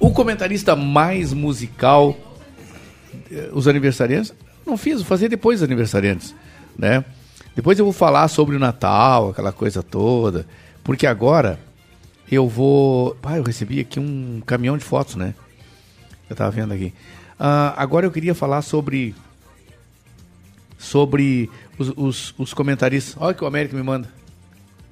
O 0.01 0.11
comentarista 0.11 0.75
mais 0.75 1.33
musical, 1.33 2.17
eh, 3.31 3.49
os 3.53 3.69
aniversariantes, 3.69 4.33
não 4.67 4.77
fiz, 4.77 4.97
vou 4.97 5.05
fazer 5.05 5.29
depois 5.29 5.61
dos 5.61 5.67
aniversariantes, 5.69 6.35
né? 6.77 7.05
Depois 7.55 7.79
eu 7.79 7.85
vou 7.85 7.93
falar 7.93 8.29
sobre 8.29 8.55
o 8.55 8.59
Natal, 8.59 9.31
aquela 9.31 9.51
coisa 9.53 9.83
toda, 9.83 10.47
porque 10.85 11.07
agora 11.07 11.59
eu 12.31 12.49
vou... 12.49 13.17
Ah, 13.23 13.37
eu 13.37 13.43
recebi 13.43 13.81
aqui 13.81 13.99
um 13.99 14.43
caminhão 14.45 14.77
de 14.77 14.85
fotos, 14.85 15.17
né? 15.17 15.35
Eu 16.29 16.37
tava 16.37 16.51
vendo 16.51 16.73
aqui. 16.75 16.93
Ah, 17.39 17.75
agora 17.77 18.07
eu 18.07 18.11
queria 18.11 18.35
falar 18.35 18.63
sobre 18.63 19.15
sobre 20.79 21.51
os, 21.79 21.93
os, 21.97 22.35
os 22.39 22.55
comentaristas. 22.55 23.17
Olha 23.19 23.33
o 23.33 23.35
que 23.35 23.45
o 23.45 23.47
Américo 23.47 23.75
me 23.75 23.83
manda. 23.83 24.09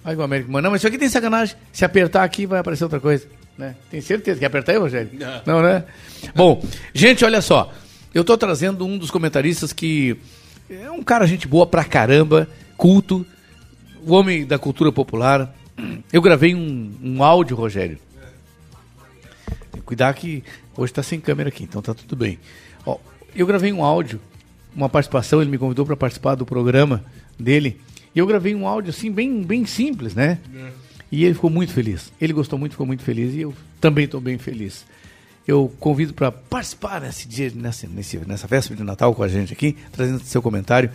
Olha 0.05 0.15
que 0.15 0.21
o 0.21 0.25
Américo 0.25 0.49
me 0.49 0.55
manda. 0.55 0.63
Não, 0.63 0.71
mas 0.71 0.81
isso 0.81 0.89
aqui 0.89 0.99
tem 0.99 1.09
sacanagem. 1.09 1.57
Se 1.73 1.85
apertar 1.85 2.25
aqui 2.25 2.47
vai 2.47 2.59
aparecer 2.59 2.85
outra 2.85 3.01
coisa. 3.01 3.27
Né? 3.57 3.75
Tem 3.91 4.01
certeza? 4.01 4.39
Quer 4.39 4.47
apertar 4.47 4.73
aí, 4.73 4.79
Rogério? 4.79 5.11
Não. 5.15 5.43
Não, 5.47 5.63
né? 5.63 5.85
Bom, 6.35 6.63
gente, 6.93 7.25
olha 7.25 7.41
só. 7.41 7.73
Eu 8.13 8.25
tô 8.25 8.37
trazendo 8.37 8.85
um 8.85 8.99
dos 8.99 9.11
comentaristas 9.11 9.73
que 9.73 10.17
é 10.69 10.91
um 10.91 11.03
cara 11.03 11.27
gente 11.27 11.47
boa 11.47 11.67
pra 11.67 11.85
caramba, 11.85 12.49
culto, 12.77 13.25
o 14.05 14.13
homem 14.13 14.47
da 14.47 14.59
cultura 14.59 14.91
popular. 14.91 15.55
Eu 16.13 16.23
gravei 16.23 16.55
um, 16.55 16.93
um 17.03 17.23
áudio, 17.23 17.57
Rogério. 17.57 17.99
Tem 19.71 19.81
que 19.81 19.87
cuidar 19.87 20.13
que 20.15 20.43
hoje 20.77 20.93
tá 20.93 21.03
sem 21.03 21.21
câmera 21.21 21.49
aqui, 21.49 21.65
então 21.65 21.83
tá 21.83 21.95
tudo 21.95 22.17
bem. 22.17 22.39
Ó, 22.85 22.99
eu 23.35 23.47
gravei 23.47 23.73
um 23.73 23.85
áudio, 23.85 24.21
uma 24.75 24.89
participação, 24.89 25.41
ele 25.41 25.51
me 25.51 25.59
convidou 25.59 25.85
para 25.85 25.97
participar 25.97 26.35
do 26.35 26.47
programa 26.47 27.05
dele. 27.39 27.81
E 28.15 28.19
eu 28.19 28.27
gravei 28.27 28.55
um 28.55 28.67
áudio 28.67 28.91
assim, 28.91 29.11
bem, 29.11 29.43
bem 29.43 29.67
simples, 29.67 30.15
né? 30.15 30.39
E 31.13 31.25
ele 31.25 31.35
ficou 31.35 31.51
muito 31.51 31.73
feliz. 31.73 32.13
Ele 32.21 32.33
gostou 32.33 32.59
muito, 32.59 32.73
ficou 32.73 32.87
muito 32.87 33.03
feliz 33.03 33.35
e 33.35 33.43
eu 33.43 33.55
também 33.81 34.07
estou 34.07 34.21
bem 34.21 34.39
feliz. 34.39 34.87
Eu 35.47 35.73
convido 35.79 36.13
para 36.13 36.33
participar 36.33 37.01
nesse 37.01 37.29
dia, 37.29 37.53
nessa, 37.55 37.87
nesse, 37.87 38.17
nessa 38.19 38.47
véspera 38.47 38.77
de 38.77 38.83
Natal 38.83 39.15
com 39.15 39.23
a 39.23 39.29
gente 39.29 39.53
aqui, 39.53 39.77
trazendo 39.93 40.21
seu 40.21 40.43
comentário, 40.43 40.91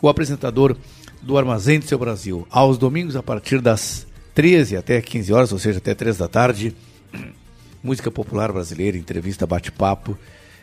o 0.00 0.08
apresentador 0.08 0.76
do 1.20 1.36
Armazém 1.36 1.78
do 1.78 1.86
Seu 1.86 1.98
Brasil, 1.98 2.46
aos 2.50 2.78
domingos 2.78 3.16
a 3.16 3.22
partir 3.22 3.60
das 3.60 4.06
13 4.34 4.76
até 4.76 5.00
15 5.00 5.32
horas, 5.32 5.52
ou 5.52 5.58
seja, 5.58 5.78
até 5.78 5.94
3 5.94 6.18
da 6.18 6.28
tarde. 6.28 6.74
Música 7.82 8.10
popular 8.10 8.52
brasileira, 8.52 8.96
entrevista, 8.96 9.46
bate-papo 9.46 10.16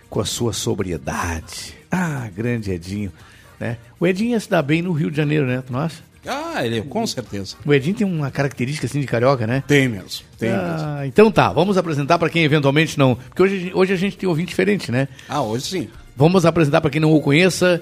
com 0.09 0.19
a 0.19 0.25
sua 0.25 0.53
sobriedade. 0.53 1.73
Ah, 1.91 2.29
grande 2.35 2.71
Edinho. 2.71 3.11
Né? 3.59 3.77
O 3.99 4.05
Edinho 4.05 4.31
ia 4.31 4.39
se 4.39 4.49
dar 4.49 4.61
bem 4.61 4.81
no 4.81 4.91
Rio 4.91 5.09
de 5.09 5.17
Janeiro, 5.17 5.45
né? 5.45 5.63
Tu 5.65 5.73
não 5.73 5.79
acha? 5.79 6.03
Ah, 6.25 6.65
ele 6.65 6.81
com 6.81 7.07
certeza. 7.07 7.55
O 7.65 7.73
Edinho 7.73 7.95
tem 7.95 8.05
uma 8.05 8.29
característica 8.29 8.85
assim 8.85 8.99
de 8.99 9.07
carioca, 9.07 9.47
né? 9.47 9.63
Tem 9.65 9.87
mesmo. 9.87 10.25
Tem 10.37 10.49
mesmo. 10.49 10.65
ah, 10.65 11.07
então 11.07 11.31
tá, 11.31 11.51
vamos 11.53 11.77
apresentar 11.77 12.19
para 12.19 12.29
quem 12.29 12.43
eventualmente 12.43 12.99
não. 12.99 13.15
Porque 13.15 13.41
hoje, 13.41 13.71
hoje 13.73 13.93
a 13.93 13.95
gente 13.95 14.17
tem 14.17 14.27
ouvinte 14.27 14.49
diferente, 14.49 14.91
né? 14.91 15.07
Ah, 15.27 15.41
hoje 15.41 15.65
sim. 15.65 15.89
Vamos 16.15 16.45
apresentar 16.45 16.81
para 16.81 16.89
quem 16.89 16.99
não 16.99 17.13
o 17.13 17.21
conheça. 17.21 17.81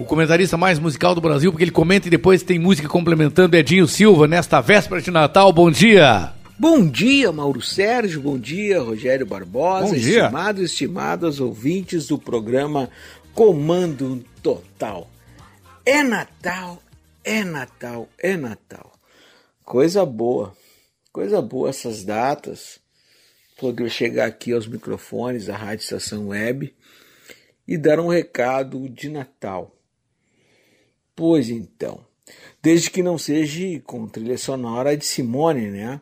O 0.00 0.04
comentarista 0.06 0.56
mais 0.56 0.78
musical 0.78 1.14
do 1.14 1.20
Brasil, 1.20 1.52
porque 1.52 1.62
ele 1.62 1.70
comenta 1.70 2.08
e 2.08 2.10
depois 2.10 2.42
tem 2.42 2.58
música 2.58 2.88
complementando 2.88 3.54
Edinho 3.54 3.86
Silva 3.86 4.26
nesta 4.26 4.58
véspera 4.58 5.02
de 5.02 5.10
Natal. 5.10 5.52
Bom 5.52 5.70
dia! 5.70 6.32
Bom 6.58 6.86
dia, 6.86 7.30
Mauro 7.30 7.60
Sérgio. 7.60 8.22
Bom 8.22 8.38
dia, 8.38 8.80
Rogério 8.80 9.26
Barbosa. 9.26 9.88
Bom 9.88 9.92
dia. 9.92 10.22
Estimados 10.22 10.62
e 10.62 10.64
estimadas 10.64 11.38
ouvintes 11.38 12.06
do 12.06 12.18
programa 12.18 12.88
Comando 13.34 14.24
Total. 14.42 15.06
É 15.84 16.02
Natal, 16.02 16.82
é 17.22 17.44
Natal, 17.44 18.08
é 18.18 18.38
Natal. 18.38 18.92
Coisa 19.62 20.06
boa, 20.06 20.56
coisa 21.12 21.42
boa 21.42 21.68
essas 21.68 22.04
datas. 22.04 22.80
Poder 23.58 23.90
chegar 23.90 24.24
aqui 24.24 24.54
aos 24.54 24.66
microfones 24.66 25.44
da 25.44 25.58
Rádio 25.58 25.82
Estação 25.82 26.28
Web 26.28 26.74
e 27.68 27.76
dar 27.76 28.00
um 28.00 28.08
recado 28.08 28.88
de 28.88 29.10
Natal. 29.10 29.76
Pois 31.20 31.50
então, 31.50 32.00
desde 32.62 32.90
que 32.90 33.02
não 33.02 33.18
seja 33.18 33.78
com 33.80 34.08
trilha 34.08 34.38
sonora 34.38 34.96
de 34.96 35.04
Simone, 35.04 35.70
né? 35.70 36.00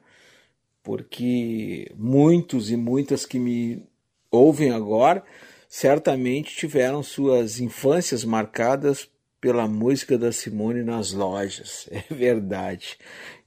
Porque 0.81 1.91
muitos 1.97 2.71
e 2.71 2.77
muitas 2.77 3.27
que 3.27 3.37
me 3.37 3.83
ouvem 4.31 4.71
agora 4.71 5.25
certamente 5.69 6.55
tiveram 6.55 7.03
suas 7.03 7.59
infâncias 7.59 8.23
marcadas 8.23 9.11
pela 9.41 9.67
música 9.67 10.17
da 10.17 10.31
Simone 10.31 10.85
nas 10.85 11.11
lojas. 11.11 11.89
É 12.09 12.15
verdade. 12.15 12.97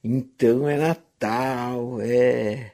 Então 0.04 0.68
é 0.68 0.76
Natal, 0.76 2.02
é. 2.02 2.72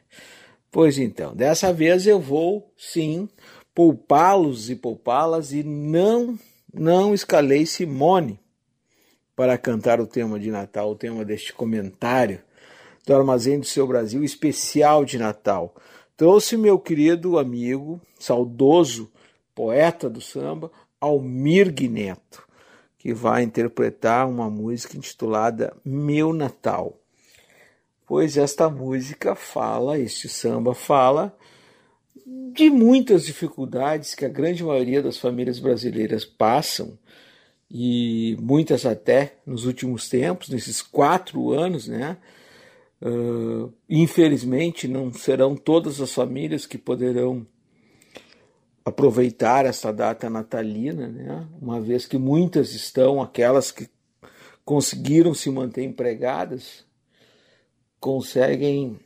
Pois 0.73 0.99
então, 0.99 1.37
dessa 1.37 1.73
vez 1.73 2.05
eu 2.05 2.19
vou 2.19 2.75
sim 2.77 3.29
poupá-los 3.73 4.71
e 4.71 4.75
poupá-las 4.75 5.53
e 5.53 5.63
não 5.63 6.37
não 6.75 7.15
escalei 7.15 7.65
Simone 7.65 8.41
para 9.39 9.57
cantar 9.57 10.01
o 10.01 10.07
tema 10.09 10.37
de 10.37 10.51
Natal, 10.51 10.91
o 10.91 10.97
tema 10.97 11.25
deste 11.25 11.53
comentário 11.53 12.41
do 13.07 13.15
Armazém 13.15 13.61
do 13.61 13.65
Seu 13.65 13.87
Brasil 13.87 14.25
especial 14.25 15.05
de 15.05 15.17
Natal. 15.17 15.77
Trouxe 16.17 16.57
meu 16.57 16.77
querido 16.77 17.39
amigo, 17.39 18.01
saudoso 18.19 19.09
poeta 19.55 20.11
do 20.11 20.21
samba, 20.21 20.73
Almir 21.01 21.73
Neto, 21.89 22.49
que 22.99 23.15
vai 23.15 23.45
interpretar 23.45 24.29
uma 24.29 24.51
música 24.51 24.97
intitulada 24.97 25.73
Meu 25.85 26.33
Natal. 26.33 26.99
Pois 28.09 28.37
esta 28.37 28.69
música 28.69 29.37
fala, 29.37 30.01
este 30.01 30.29
samba 30.29 30.75
fala 30.75 31.33
de 32.27 32.69
muitas 32.71 33.25
dificuldades 33.25 34.17
que 34.17 34.25
a 34.25 34.29
grande 34.29 34.65
maioria 34.65 35.01
das 35.01 35.17
famílias 35.17 35.61
brasileiras 35.61 36.25
passam 36.25 36.99
e 37.71 38.37
muitas 38.41 38.87
até 38.87 39.37
nos 39.47 39.67
últimos 39.67 40.09
tempos, 40.09 40.49
nesses 40.49 40.81
quatro 40.81 41.53
anos, 41.53 41.87
né? 41.87 42.17
Uh, 43.01 43.73
infelizmente, 43.89 44.89
não 44.89 45.13
serão 45.13 45.55
todas 45.55 46.01
as 46.01 46.13
famílias 46.13 46.67
que 46.67 46.77
poderão 46.77 47.47
aproveitar 48.85 49.67
essa 49.67 49.93
data 49.93 50.29
natalina, 50.29 51.07
né? 51.07 51.47
uma 51.61 51.81
vez 51.81 52.07
que 52.07 52.19
muitas 52.19 52.73
estão, 52.73 53.23
aquelas 53.23 53.71
que 53.71 53.89
conseguiram 54.65 55.33
se 55.33 55.51
manter 55.51 55.85
empregadas, 55.85 56.85
conseguem 58.01 58.99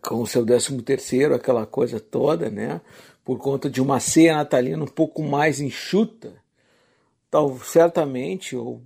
com 0.00 0.22
o 0.22 0.26
seu 0.26 0.44
décimo 0.44 0.80
terceiro, 0.80 1.34
aquela 1.34 1.66
coisa 1.66 2.00
toda, 2.00 2.48
né? 2.48 2.80
Por 3.24 3.38
conta 3.38 3.68
de 3.68 3.80
uma 3.80 4.00
ceia 4.00 4.36
natalina 4.36 4.82
um 4.82 4.88
pouco 4.88 5.22
mais 5.22 5.60
enxuta, 5.60 6.41
tal, 7.32 7.58
certamente, 7.60 8.54
ou 8.54 8.82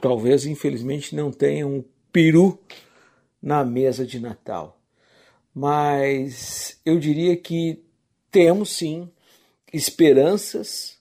talvez 0.00 0.46
infelizmente 0.46 1.14
não 1.14 1.30
tenham 1.30 1.70
um 1.70 1.84
peru 2.10 2.58
na 3.42 3.62
mesa 3.62 4.06
de 4.06 4.18
Natal. 4.18 4.80
Mas 5.54 6.80
eu 6.82 6.98
diria 6.98 7.36
que 7.36 7.84
temos 8.30 8.70
sim 8.70 9.06
esperanças, 9.70 10.96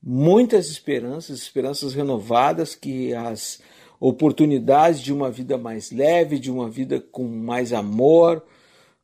muitas 0.00 0.68
esperanças, 0.68 1.40
esperanças 1.40 1.94
renovadas 1.94 2.76
que 2.76 3.12
as 3.12 3.60
oportunidades 3.98 5.00
de 5.00 5.12
uma 5.12 5.32
vida 5.32 5.58
mais 5.58 5.90
leve, 5.90 6.38
de 6.38 6.48
uma 6.48 6.70
vida 6.70 7.00
com 7.00 7.24
mais 7.24 7.72
amor, 7.72 8.44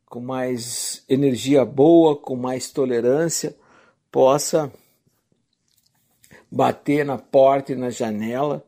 com 0.07 0.21
mais 0.21 1.03
energia 1.09 1.65
boa, 1.65 2.15
com 2.15 2.37
mais 2.37 2.71
tolerância, 2.71 3.57
possa 4.13 4.73
bater 6.55 7.05
na 7.05 7.19
porta 7.19 7.73
e 7.73 7.75
na 7.75 7.91
janela 7.91 8.65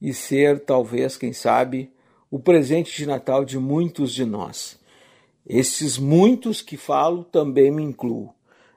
e 0.00 0.12
ser, 0.12 0.58
talvez, 0.58 1.16
quem 1.16 1.32
sabe, 1.32 1.88
o 2.28 2.36
presente 2.36 2.96
de 2.96 3.06
Natal 3.06 3.44
de 3.44 3.60
muitos 3.60 4.12
de 4.12 4.24
nós. 4.24 4.76
Esses 5.46 5.98
muitos 5.98 6.60
que 6.60 6.76
falo 6.76 7.22
também 7.22 7.70
me 7.70 7.80
incluo. 7.80 8.34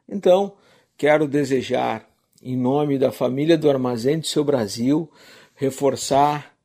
Então, 0.07 0.53
quero 0.95 1.27
desejar, 1.27 2.07
em 2.39 2.55
nome 2.55 2.99
da 2.99 3.11
família 3.11 3.57
do 3.57 3.67
Armazém 3.67 4.19
do 4.19 4.27
Seu 4.27 4.43
Brasil, 4.43 5.09
reforçar 5.55 6.55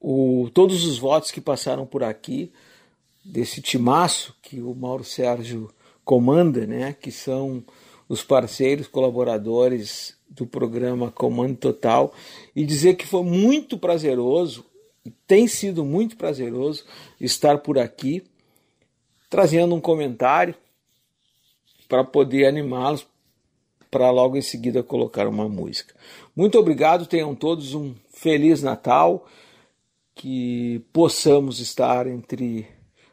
o, 0.00 0.48
todos 0.54 0.84
os 0.84 0.96
votos 0.96 1.32
que 1.32 1.40
passaram 1.40 1.84
por 1.84 2.04
aqui, 2.04 2.52
desse 3.24 3.60
timaço 3.60 4.36
que 4.40 4.60
o 4.60 4.72
Mauro 4.76 5.02
Sérgio 5.02 5.72
comanda, 6.04 6.68
né, 6.68 6.92
que 6.92 7.10
são 7.10 7.64
os 8.08 8.22
parceiros, 8.22 8.86
colaboradores 8.86 10.16
do 10.34 10.46
programa 10.46 11.10
Comando 11.10 11.56
Total, 11.56 12.12
e 12.56 12.64
dizer 12.64 12.94
que 12.94 13.06
foi 13.06 13.22
muito 13.22 13.78
prazeroso, 13.78 14.64
tem 15.26 15.46
sido 15.46 15.84
muito 15.84 16.16
prazeroso 16.16 16.84
estar 17.20 17.58
por 17.58 17.78
aqui, 17.78 18.22
trazendo 19.28 19.74
um 19.74 19.80
comentário 19.80 20.54
para 21.88 22.02
poder 22.04 22.46
animá-los 22.46 23.06
para 23.90 24.10
logo 24.10 24.38
em 24.38 24.42
seguida 24.42 24.82
colocar 24.82 25.28
uma 25.28 25.46
música. 25.48 25.94
Muito 26.34 26.58
obrigado, 26.58 27.06
tenham 27.06 27.34
todos 27.34 27.74
um 27.74 27.94
feliz 28.08 28.62
Natal 28.62 29.26
que 30.14 30.82
possamos 30.92 31.58
estar 31.60 32.06
entre 32.06 32.66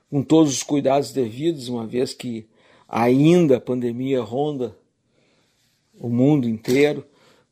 com 0.09 0.23
todos 0.23 0.53
os 0.53 0.63
cuidados 0.63 1.11
devidos, 1.11 1.67
uma 1.67 1.85
vez 1.85 2.13
que 2.13 2.47
ainda 2.87 3.57
a 3.57 3.61
pandemia 3.61 4.21
ronda 4.21 4.75
o 5.99 6.09
mundo 6.09 6.47
inteiro, 6.47 7.05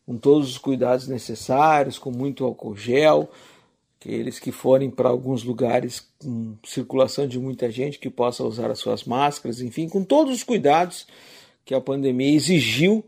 com 0.06 0.18
todos 0.18 0.50
os 0.50 0.58
cuidados 0.58 1.08
necessários, 1.08 2.00
com 2.00 2.10
muito 2.10 2.46
álcool 2.46 2.76
gel, 2.76 3.30
aqueles 4.00 4.40
que 4.40 4.52
forem 4.52 4.90
para 4.90 5.10
alguns 5.10 5.44
lugares 5.44 6.08
com 6.18 6.56
circulação 6.64 7.28
de 7.28 7.38
muita 7.38 7.70
gente 7.70 8.00
que 8.00 8.10
possa 8.10 8.44
usar 8.44 8.72
as 8.72 8.80
suas 8.80 9.04
máscaras, 9.04 9.60
enfim, 9.60 9.90
com 9.90 10.04
todos 10.04 10.34
os 10.34 10.44
cuidados 10.44 11.06
que 11.66 11.76
a 11.76 11.82
pandemia 11.82 12.34
exigiu 12.34 13.04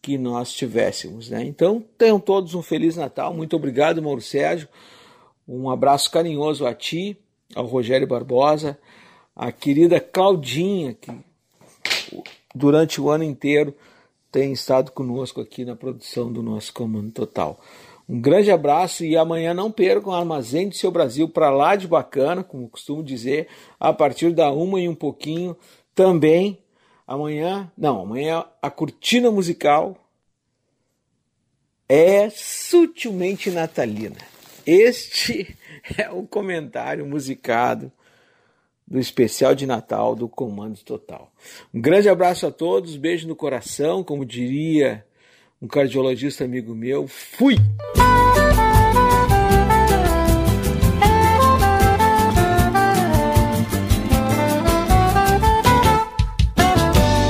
que 0.00 0.16
nós 0.16 0.52
tivéssemos, 0.54 1.28
né? 1.28 1.44
Então, 1.44 1.84
tenham 1.98 2.18
todos 2.18 2.54
um 2.54 2.62
feliz 2.62 2.96
Natal. 2.96 3.34
Muito 3.34 3.54
obrigado, 3.54 4.02
Mauro 4.02 4.22
Sérgio. 4.22 4.66
Um 5.46 5.68
abraço 5.68 6.10
carinhoso 6.10 6.66
a 6.66 6.72
ti, 6.72 7.18
ao 7.54 7.66
Rogério 7.66 8.06
Barbosa, 8.06 8.78
a 9.36 9.52
querida 9.52 10.00
Claudinha, 10.00 10.94
que 10.94 11.10
durante 12.54 13.00
o 13.00 13.10
ano 13.10 13.24
inteiro 13.24 13.74
tem 14.30 14.52
estado 14.52 14.92
conosco 14.92 15.40
aqui 15.40 15.64
na 15.64 15.74
produção 15.74 16.32
do 16.32 16.42
nosso 16.42 16.72
Comando 16.72 17.10
Total. 17.10 17.58
Um 18.08 18.20
grande 18.20 18.50
abraço 18.50 19.04
e 19.04 19.16
amanhã 19.16 19.54
não 19.54 19.70
percam 19.70 20.12
o 20.12 20.16
Armazém 20.16 20.68
do 20.68 20.74
Seu 20.74 20.90
Brasil 20.90 21.28
para 21.28 21.50
lá 21.50 21.76
de 21.76 21.86
bacana, 21.86 22.42
como 22.42 22.68
costumo 22.68 23.02
dizer, 23.02 23.48
a 23.78 23.92
partir 23.92 24.32
da 24.32 24.50
uma 24.50 24.80
e 24.80 24.88
um 24.88 24.94
pouquinho. 24.94 25.56
Também 25.94 26.58
amanhã, 27.06 27.70
não, 27.76 28.02
amanhã 28.02 28.44
a 28.60 28.70
cortina 28.70 29.30
musical 29.30 29.96
é 31.88 32.30
sutilmente 32.30 33.50
natalina. 33.50 34.16
Este 34.66 35.56
é 35.98 36.10
o 36.10 36.24
comentário 36.24 37.04
musicado 37.06 37.92
do 38.90 38.98
especial 38.98 39.54
de 39.54 39.66
Natal 39.66 40.16
do 40.16 40.28
Comando 40.28 40.78
Total. 40.80 41.30
Um 41.72 41.80
grande 41.80 42.08
abraço 42.08 42.46
a 42.46 42.50
todos, 42.50 42.96
beijo 42.96 43.28
no 43.28 43.36
coração, 43.36 44.02
como 44.02 44.24
diria 44.24 45.04
um 45.62 45.68
cardiologista 45.68 46.44
amigo 46.44 46.74
meu. 46.74 47.06
Fui! 47.06 47.56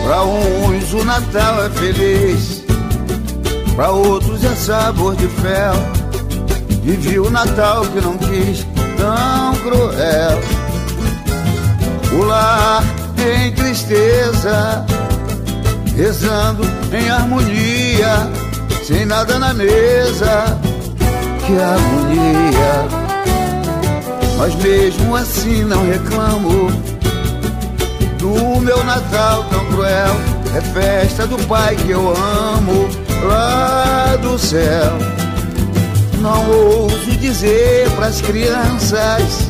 Para 0.05 0.25
uns 0.25 0.93
o 0.95 1.05
Natal 1.05 1.67
é 1.67 1.71
feliz, 1.71 2.65
para 3.77 3.93
outros 3.93 4.43
é 4.43 4.55
sabor 4.57 5.15
de 5.15 5.29
fel 5.29 6.01
Vivi 6.83 7.19
o 7.19 7.31
Natal 7.31 7.83
que 7.83 8.01
não 8.01 8.17
quis, 8.17 8.65
tão 8.97 9.55
cruel. 9.63 10.60
O 12.13 12.25
lar 12.25 12.83
em 13.19 13.53
tristeza, 13.53 14.85
rezando 15.97 16.65
em 16.93 17.09
harmonia, 17.09 18.31
sem 18.85 19.07
nada 19.07 19.39
na 19.39 19.55
mesa. 19.55 20.59
Que 21.47 21.57
agonia! 21.57 23.01
Mas 24.39 24.55
mesmo 24.57 25.15
assim 25.15 25.65
não 25.65 25.87
reclamo 25.87 26.71
do 28.19 28.61
meu 28.61 28.83
Natal 28.85 29.45
tão 29.51 29.65
cruel. 29.67 30.17
É 30.57 30.61
festa 30.61 31.27
do 31.27 31.39
Pai 31.47 31.77
que 31.77 31.91
eu 31.91 32.09
amo 32.11 32.89
lá 33.25 34.17
do 34.23 34.39
céu. 34.39 34.99
Não 36.21 36.51
ouso 36.51 37.11
dizer 37.19 37.89
pras 37.93 38.21
crianças 38.21 39.49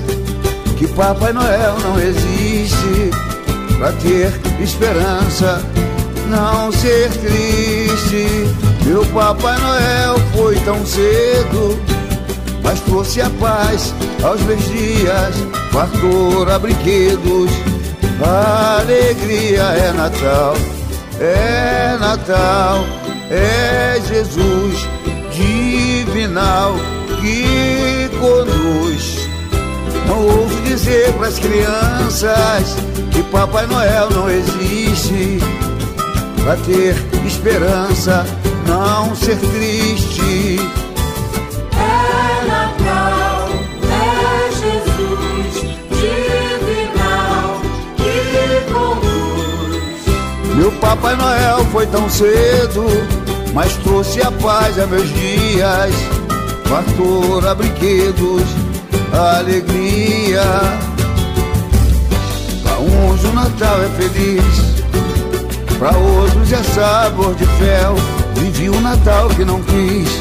que 0.81 0.89
Papai 0.89 1.31
Noel 1.35 1.78
não 1.81 2.01
existe. 2.01 3.11
Pra 3.77 3.93
ter 3.93 4.32
esperança, 4.62 5.62
não 6.27 6.73
ser 6.73 7.11
triste. 7.11 8.47
Meu 8.86 9.05
Papai 9.07 9.59
Noel 9.59 10.19
foi 10.35 10.57
tão 10.61 10.85
cedo, 10.86 11.78
mas 12.62 12.81
trouxe 12.81 13.20
a 13.20 13.28
paz 13.39 13.94
aos 14.23 14.40
meus 14.43 14.65
dias, 14.69 15.35
fartura, 15.70 16.59
brinquedos. 16.59 17.51
Alegria 18.81 19.62
é 19.62 19.93
Natal, 19.93 20.55
é 21.20 21.97
Natal, 21.98 22.85
é 23.31 24.01
Jesus 24.09 24.89
divinal 25.32 26.74
que 27.20 28.11
conduz. 28.19 29.10
Não 30.11 30.27
ouso 30.27 30.61
dizer 30.62 31.12
para 31.12 31.28
as 31.28 31.39
crianças 31.39 32.77
que 33.12 33.23
Papai 33.31 33.65
Noel 33.69 34.11
não 34.11 34.28
existe. 34.28 35.39
Pra 36.43 36.57
ter 36.57 36.97
esperança, 37.24 38.27
não 38.66 39.15
ser 39.15 39.37
triste. 39.39 40.59
É 41.77 42.45
Natal, 42.45 43.51
é 43.87 44.51
Jesus 44.51 45.78
divinal 45.91 47.61
que 47.97 48.73
conduz. 48.73 50.57
Meu 50.57 50.73
Papai 50.73 51.15
Noel 51.15 51.65
foi 51.66 51.87
tão 51.87 52.11
cedo 52.11 52.85
mas 53.53 53.77
trouxe 53.78 54.23
a 54.23 54.31
paz 54.31 54.78
a 54.78 54.87
meus 54.87 55.09
dias, 55.09 55.93
fartura, 56.66 57.53
brinquedos, 57.53 58.45
alegria. 59.12 60.43
Para 62.62 62.78
uns 62.78 63.24
o 63.24 63.32
Natal 63.32 63.82
é 63.82 63.89
feliz, 64.01 64.45
para 65.78 65.97
outros 65.97 66.53
é 66.53 66.62
sabor 66.62 67.35
de 67.35 67.47
fel. 67.47 67.95
Vivi 68.35 68.70
um 68.70 68.81
Natal 68.81 69.28
que 69.31 69.45
não 69.45 69.61
quis, 69.62 70.20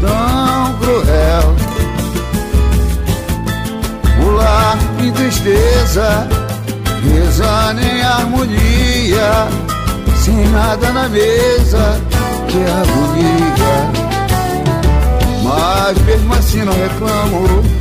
tão 0.00 0.74
cruel. 0.80 1.54
Pular 4.20 4.78
em 5.00 5.12
tristeza, 5.12 6.28
rezando 7.02 7.80
em 7.80 8.02
harmonia 8.02 9.48
sem 10.28 10.48
nada 10.48 10.92
na 10.92 11.08
mesa, 11.08 12.00
que 12.48 12.58
agonia. 12.58 14.08
Mas 15.42 15.98
mesmo 16.02 16.34
assim 16.34 16.62
não 16.64 16.72
reclamo 16.74 17.77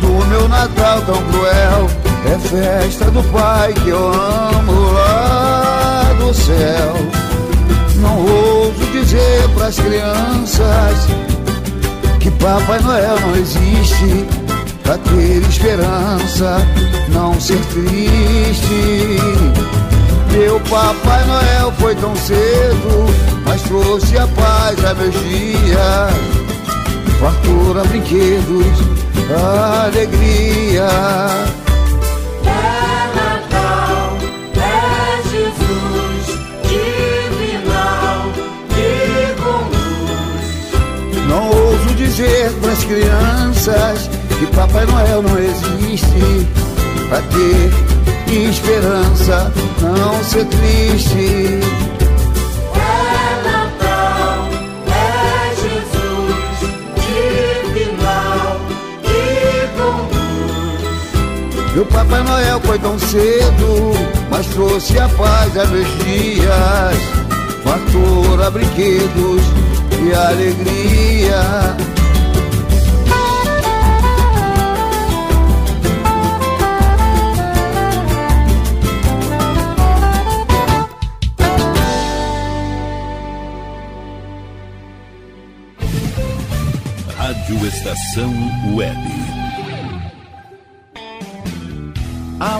do 0.00 0.26
meu 0.26 0.48
Natal 0.48 1.00
tão 1.02 1.22
cruel. 1.30 1.90
É 2.26 2.38
festa 2.38 3.10
do 3.10 3.22
Pai 3.32 3.72
que 3.72 3.88
eu 3.88 4.08
amo 4.08 4.92
lá 4.92 6.14
do 6.18 6.34
céu. 6.34 6.94
Não 7.96 8.18
ouso 8.18 8.84
dizer 8.92 9.48
pras 9.54 9.78
crianças 9.78 11.06
que 12.20 12.30
Papai 12.32 12.80
Noel 12.80 13.20
não 13.20 13.36
existe. 13.36 14.26
Pra 14.82 14.96
ter 14.98 15.42
esperança, 15.48 16.58
não 17.08 17.40
ser 17.40 17.58
triste. 17.72 19.18
Meu 20.30 20.60
Papai 20.60 21.24
Noel 21.26 21.72
foi 21.78 21.94
tão 21.96 22.14
cedo, 22.14 23.06
mas 23.44 23.62
trouxe 23.62 24.16
a 24.18 24.26
paz 24.28 24.84
a 24.84 24.94
meus 24.94 25.14
dias 25.24 26.36
fartura, 27.20 27.82
brinquedos, 27.84 28.78
alegria. 29.34 30.88
É 32.44 33.14
Natal, 33.14 34.16
é 34.56 35.22
Jesus, 35.30 36.24
divinal 36.62 38.32
e 38.76 39.34
com 39.42 39.58
luz. 39.72 41.28
Não 41.28 41.50
ouso 41.50 41.94
dizer 41.96 42.52
pras 42.60 42.84
crianças 42.84 44.10
que 44.38 44.46
Papai 44.54 44.86
Noel 44.86 45.22
não 45.22 45.38
existe. 45.38 46.46
Pra 47.08 47.22
ter 47.22 47.86
esperança, 48.48 49.52
não 49.80 50.24
ser 50.24 50.44
triste. 50.46 51.60
Meu 61.76 61.84
Papai 61.84 62.22
Noel 62.22 62.58
foi 62.62 62.78
tão 62.78 62.98
cedo, 62.98 63.92
mas 64.30 64.46
trouxe 64.46 64.98
a 64.98 65.06
paz 65.10 65.58
a 65.58 65.66
meus 65.66 65.86
dias. 65.98 66.96
Fartura, 67.62 68.50
brinquedos 68.50 69.42
e 70.02 70.14
alegria. 70.14 71.76
Rádio 87.18 87.66
Estação 87.66 88.32
Web. 88.74 89.35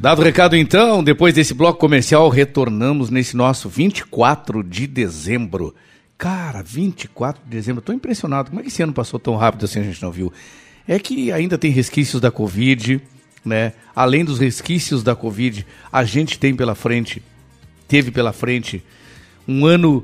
Dado 0.00 0.22
o 0.22 0.24
recado 0.24 0.56
então, 0.56 1.04
depois 1.04 1.34
desse 1.34 1.52
bloco 1.52 1.78
comercial, 1.78 2.26
retornamos 2.30 3.10
nesse 3.10 3.36
nosso 3.36 3.68
24 3.68 4.64
de 4.64 4.86
dezembro. 4.86 5.74
Cara, 6.16 6.62
24 6.62 7.44
de 7.44 7.50
dezembro, 7.50 7.82
tô 7.82 7.92
impressionado. 7.92 8.48
Como 8.48 8.60
é 8.60 8.62
que 8.62 8.70
esse 8.70 8.82
ano 8.82 8.94
passou 8.94 9.20
tão 9.20 9.36
rápido 9.36 9.66
assim, 9.66 9.78
a 9.78 9.82
gente 9.82 10.00
não 10.00 10.10
viu? 10.10 10.32
É 10.88 10.98
que 10.98 11.30
ainda 11.30 11.58
tem 11.58 11.70
resquícios 11.70 12.18
da 12.18 12.30
Covid, 12.30 12.98
né? 13.44 13.74
Além 13.94 14.24
dos 14.24 14.38
resquícios 14.38 15.02
da 15.02 15.14
Covid, 15.14 15.66
a 15.92 16.02
gente 16.02 16.38
tem 16.38 16.56
pela 16.56 16.74
frente, 16.74 17.22
teve 17.86 18.10
pela 18.10 18.32
frente 18.32 18.82
um 19.46 19.66
ano 19.66 20.02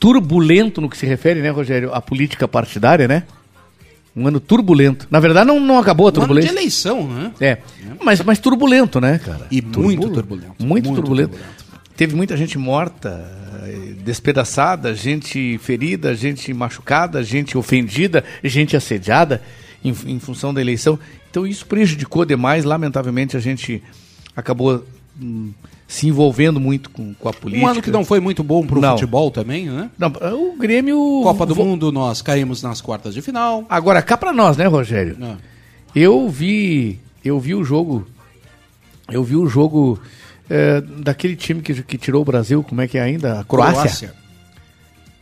turbulento 0.00 0.80
no 0.80 0.88
que 0.88 0.96
se 0.96 1.04
refere, 1.04 1.42
né, 1.42 1.50
Rogério, 1.50 1.92
à 1.92 2.00
política 2.00 2.48
partidária, 2.48 3.06
né? 3.06 3.24
Um 4.16 4.28
ano 4.28 4.38
turbulento. 4.38 5.08
Na 5.10 5.18
verdade, 5.18 5.46
não, 5.46 5.58
não 5.58 5.78
acabou 5.78 6.06
a 6.06 6.10
Um 6.10 6.10
ano 6.10 6.14
de 6.14 6.20
turbulência. 6.20 6.50
eleição, 6.50 7.08
né? 7.08 7.32
É, 7.40 7.58
mas, 8.02 8.20
mas 8.22 8.38
turbulento, 8.38 9.00
né, 9.00 9.18
cara? 9.18 9.46
E 9.50 9.60
muito 9.60 10.08
turbulento. 10.10 10.54
Muito, 10.60 10.84
Muito 10.86 10.94
turbulento. 10.94 11.36
Teve 11.96 12.16
muita 12.16 12.36
gente 12.36 12.58
morta, 12.58 13.24
eh, 13.64 13.94
despedaçada, 14.04 14.94
gente 14.94 15.58
ferida, 15.58 16.14
gente 16.14 16.52
machucada, 16.52 17.22
gente 17.22 17.56
ofendida, 17.56 18.24
gente 18.42 18.76
assediada 18.76 19.40
em, 19.84 19.94
em 20.06 20.18
função 20.18 20.52
da 20.52 20.60
eleição. 20.60 20.98
Então 21.30 21.46
isso 21.46 21.64
prejudicou 21.66 22.24
demais. 22.24 22.64
Lamentavelmente, 22.64 23.36
a 23.36 23.40
gente 23.40 23.80
acabou 24.34 24.84
hum, 25.20 25.52
se 25.86 26.08
envolvendo 26.08 26.58
muito 26.58 26.90
com, 26.90 27.12
com 27.14 27.28
a 27.28 27.32
política. 27.32 27.64
Um 27.66 27.68
ano 27.70 27.82
que 27.82 27.90
não 27.90 28.04
foi 28.04 28.18
muito 28.20 28.42
bom 28.42 28.66
pro 28.66 28.80
Não. 28.80 28.92
futebol 28.92 29.30
também, 29.30 29.66
né? 29.66 29.90
Não, 29.98 30.08
o 30.08 30.56
Grêmio. 30.56 30.96
Copa 31.22 31.44
do 31.46 31.54
vo- 31.54 31.64
Mundo, 31.64 31.92
nós 31.92 32.22
caímos 32.22 32.62
nas 32.62 32.80
quartas 32.80 33.12
de 33.14 33.20
final. 33.22 33.64
Agora 33.68 34.00
cá 34.02 34.16
pra 34.16 34.32
nós, 34.32 34.56
né, 34.56 34.66
Rogério? 34.66 35.16
Ah. 35.22 35.36
Eu 35.94 36.28
vi, 36.28 36.98
eu 37.24 37.38
vi 37.38 37.54
o 37.54 37.62
jogo, 37.62 38.06
eu 39.10 39.22
vi 39.22 39.36
o 39.36 39.46
jogo 39.46 40.00
é, 40.50 40.80
daquele 40.80 41.36
time 41.36 41.60
que, 41.62 41.82
que 41.82 41.96
tirou 41.98 42.22
o 42.22 42.24
Brasil, 42.24 42.62
como 42.64 42.80
é 42.80 42.88
que 42.88 42.98
é 42.98 43.02
ainda? 43.02 43.40
A 43.40 43.44
Croácia. 43.44 44.14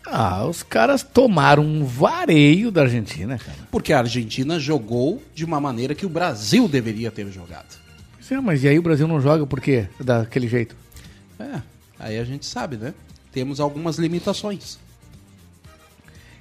Ah, 0.07 0.45
os 0.47 0.63
caras 0.63 1.03
tomaram 1.03 1.63
um 1.65 1.85
vareio 1.85 2.71
da 2.71 2.83
Argentina, 2.83 3.39
cara. 3.39 3.57
Porque 3.71 3.93
a 3.93 3.99
Argentina 3.99 4.59
jogou 4.59 5.23
de 5.35 5.45
uma 5.45 5.61
maneira 5.61 5.95
que 5.95 6.05
o 6.05 6.09
Brasil 6.09 6.67
deveria 6.69 7.11
ter 7.11 7.27
jogado. 7.31 7.81
É, 8.33 8.41
mas 8.41 8.63
e 8.65 8.69
aí 8.69 8.79
o 8.79 8.83
Brasil 8.83 9.07
não 9.07 9.21
joga 9.21 9.47
por 9.47 9.61
quê? 9.61 9.87
Daquele 10.01 10.49
jeito. 10.49 10.75
É, 11.39 11.61
aí 11.99 12.19
a 12.19 12.25
gente 12.25 12.47
sabe, 12.47 12.77
né? 12.77 12.95
Temos 13.33 13.61
algumas 13.61 13.97
limitações. 13.99 14.79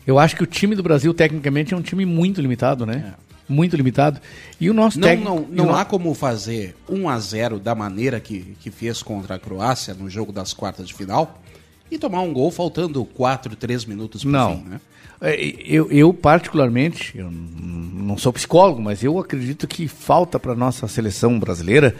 Eu 0.06 0.18
acho 0.18 0.36
que 0.36 0.44
o 0.44 0.48
time 0.48 0.76
do 0.76 0.82
Brasil, 0.84 1.14
tecnicamente, 1.14 1.74
é 1.74 1.78
um 1.78 1.82
time 1.82 2.06
muito 2.06 2.42
limitado, 2.42 2.86
né? 2.86 3.14
Muito 3.48 3.76
limitado. 3.76 4.20
E 4.60 4.70
o 4.70 4.74
nosso 4.74 5.00
Não, 5.00 5.08
técnico. 5.08 5.30
não, 5.30 5.48
não 5.50 5.66
no- 5.68 5.76
há 5.76 5.84
como 5.84 6.14
fazer 6.14 6.76
1 6.90 7.10
a 7.10 7.20
0 7.20 7.60
da 7.60 7.76
maneira 7.76 8.20
que, 8.20 8.56
que 8.62 8.72
fez 8.72 9.04
contra 9.04 9.36
a 9.36 9.40
Croácia 9.40 9.94
no 9.94 10.10
jogo 10.10 10.32
das 10.32 10.54
quartas 10.54 10.88
de 10.88 10.94
final 10.94 11.41
e 11.92 11.98
tomar 11.98 12.22
um 12.22 12.32
gol 12.34 12.50
faltando 12.50 13.04
4, 13.04 13.56
3 13.56 13.86
minutos 13.86 14.22
pro 14.24 14.32
Não. 14.32 14.58
fim, 14.58 14.64
né? 14.70 14.82
É, 15.22 15.36
Eu, 15.66 15.92
eu, 15.92 16.14
particularmente, 16.14 17.16
eu 17.18 17.30
não 17.30 18.18
sou 18.18 18.34
psicólogo, 18.34 18.82
mas 18.82 19.04
eu 19.04 19.20
acredito 19.20 19.68
que 19.68 19.88
falta 19.88 20.40
para 20.40 20.56
nossa 20.56 20.88
seleção 20.88 21.38
brasileira 21.38 21.96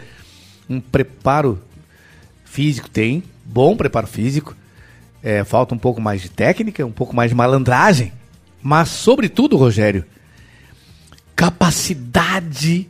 um 0.68 0.80
preparo 0.80 1.60
físico. 2.44 2.88
Tem, 2.90 3.22
bom 3.44 3.76
preparo 3.76 4.06
físico. 4.06 4.56
É, 5.22 5.44
falta 5.44 5.74
um 5.74 5.78
pouco 5.78 6.00
mais 6.00 6.20
de 6.20 6.28
técnica, 6.30 6.84
um 6.84 6.90
pouco 6.90 7.14
mais 7.14 7.30
de 7.30 7.34
malandragem. 7.36 8.12
Mas, 8.60 8.88
sobretudo, 8.88 9.56
Rogério, 9.56 10.04
capacidade 11.36 12.88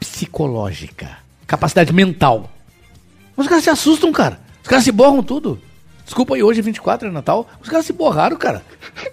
psicológica. 0.00 1.18
Capacidade 1.46 1.92
mental. 1.92 2.50
Os 3.36 3.46
caras 3.46 3.64
se 3.64 3.70
assustam, 3.70 4.12
cara. 4.12 4.40
Os 4.62 4.68
caras 4.68 4.84
se 4.84 4.92
borram 4.92 5.22
tudo. 5.22 5.60
Desculpa 6.08 6.36
aí, 6.36 6.42
hoje 6.42 6.60
é 6.60 6.62
24, 6.62 7.06
é 7.06 7.10
Natal. 7.10 7.46
Os 7.60 7.68
caras 7.68 7.84
se 7.84 7.92
borraram, 7.92 8.34
cara. 8.38 8.62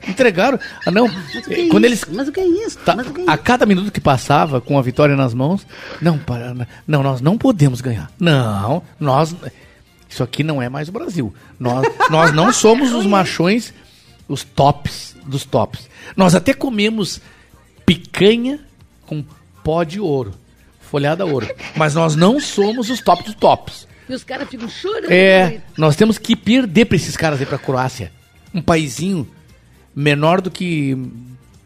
Entregaram. 0.07 0.57
Ah, 0.85 0.91
não. 0.91 1.09
que 1.09 1.67
Quando 1.67 1.83
é 1.83 1.87
eles. 1.89 1.99
isso? 1.99 2.07
Mas 2.13 2.29
o 2.29 2.31
que 2.31 2.39
é 2.39 2.47
isso? 2.47 2.77
Tá, 2.79 2.95
Mas 2.95 3.05
o 3.07 3.13
que 3.13 3.19
é 3.19 3.25
a 3.29 3.37
cada 3.37 3.65
minuto 3.65 3.91
que 3.91 3.99
passava 3.99 4.61
com 4.61 4.79
a 4.79 4.81
vitória 4.81 5.13
nas 5.13 5.33
mãos, 5.33 5.67
não, 6.01 6.17
para, 6.17 6.55
não, 6.87 7.03
nós 7.03 7.19
não 7.19 7.37
podemos 7.37 7.81
ganhar. 7.81 8.09
Não, 8.17 8.81
nós. 8.97 9.35
Isso 10.09 10.23
aqui 10.23 10.41
não 10.41 10.61
é 10.61 10.69
mais 10.69 10.87
o 10.87 10.93
Brasil. 10.93 11.33
Nós, 11.59 11.85
nós 12.09 12.31
não 12.31 12.53
somos 12.53 12.93
os 12.93 13.05
machões, 13.05 13.73
os 14.25 14.45
tops 14.45 15.17
dos 15.25 15.43
tops. 15.43 15.89
Nós 16.15 16.33
até 16.33 16.53
comemos 16.53 17.19
picanha 17.85 18.61
com 19.05 19.21
pó 19.65 19.83
de 19.83 19.99
ouro, 19.99 20.33
folhada 20.79 21.25
ouro. 21.25 21.53
Mas 21.75 21.93
nós 21.93 22.15
não 22.15 22.39
somos 22.39 22.89
os 22.89 23.01
tops 23.01 23.25
dos 23.25 23.35
tops. 23.35 23.85
E 24.07 24.13
os 24.13 24.23
caras 24.23 24.47
ficam 24.47 24.69
chorando. 24.69 25.11
É, 25.11 25.61
nós 25.77 25.95
temos 25.95 26.17
que 26.17 26.35
perder 26.35 26.85
pra 26.85 26.95
esses 26.95 27.17
caras 27.17 27.39
aí 27.39 27.45
pra 27.45 27.57
Croácia. 27.57 28.11
Um 28.53 28.61
paizinho 28.61 29.27
menor 29.95 30.41
do 30.41 30.51
que 30.51 30.95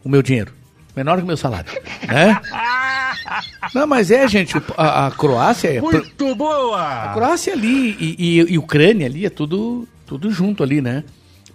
o 0.03 0.10
meu 0.10 0.22
dinheiro. 0.22 0.53
Menor 0.95 1.16
do 1.16 1.22
que 1.22 1.24
o 1.26 1.28
meu 1.28 1.38
salário. 1.38 1.72
Né? 2.07 2.40
Não, 3.74 3.86
mas 3.86 4.10
é, 4.10 4.28
gente, 4.28 4.56
a, 4.78 5.07
a 5.07 5.11
Croácia 5.11 5.68
é. 5.68 5.82
Muito 5.82 6.36
boa! 6.36 7.03
A 7.03 7.14
Croácia 7.14 7.53
ali 7.53 7.95
e, 7.99 8.16
e, 8.18 8.53
e 8.53 8.57
Ucrânia 8.57 9.06
ali 9.06 9.26
é 9.26 9.30
tudo, 9.30 9.88
tudo 10.06 10.32
junto 10.32 10.64
ali, 10.64 10.82
né? 10.82 11.03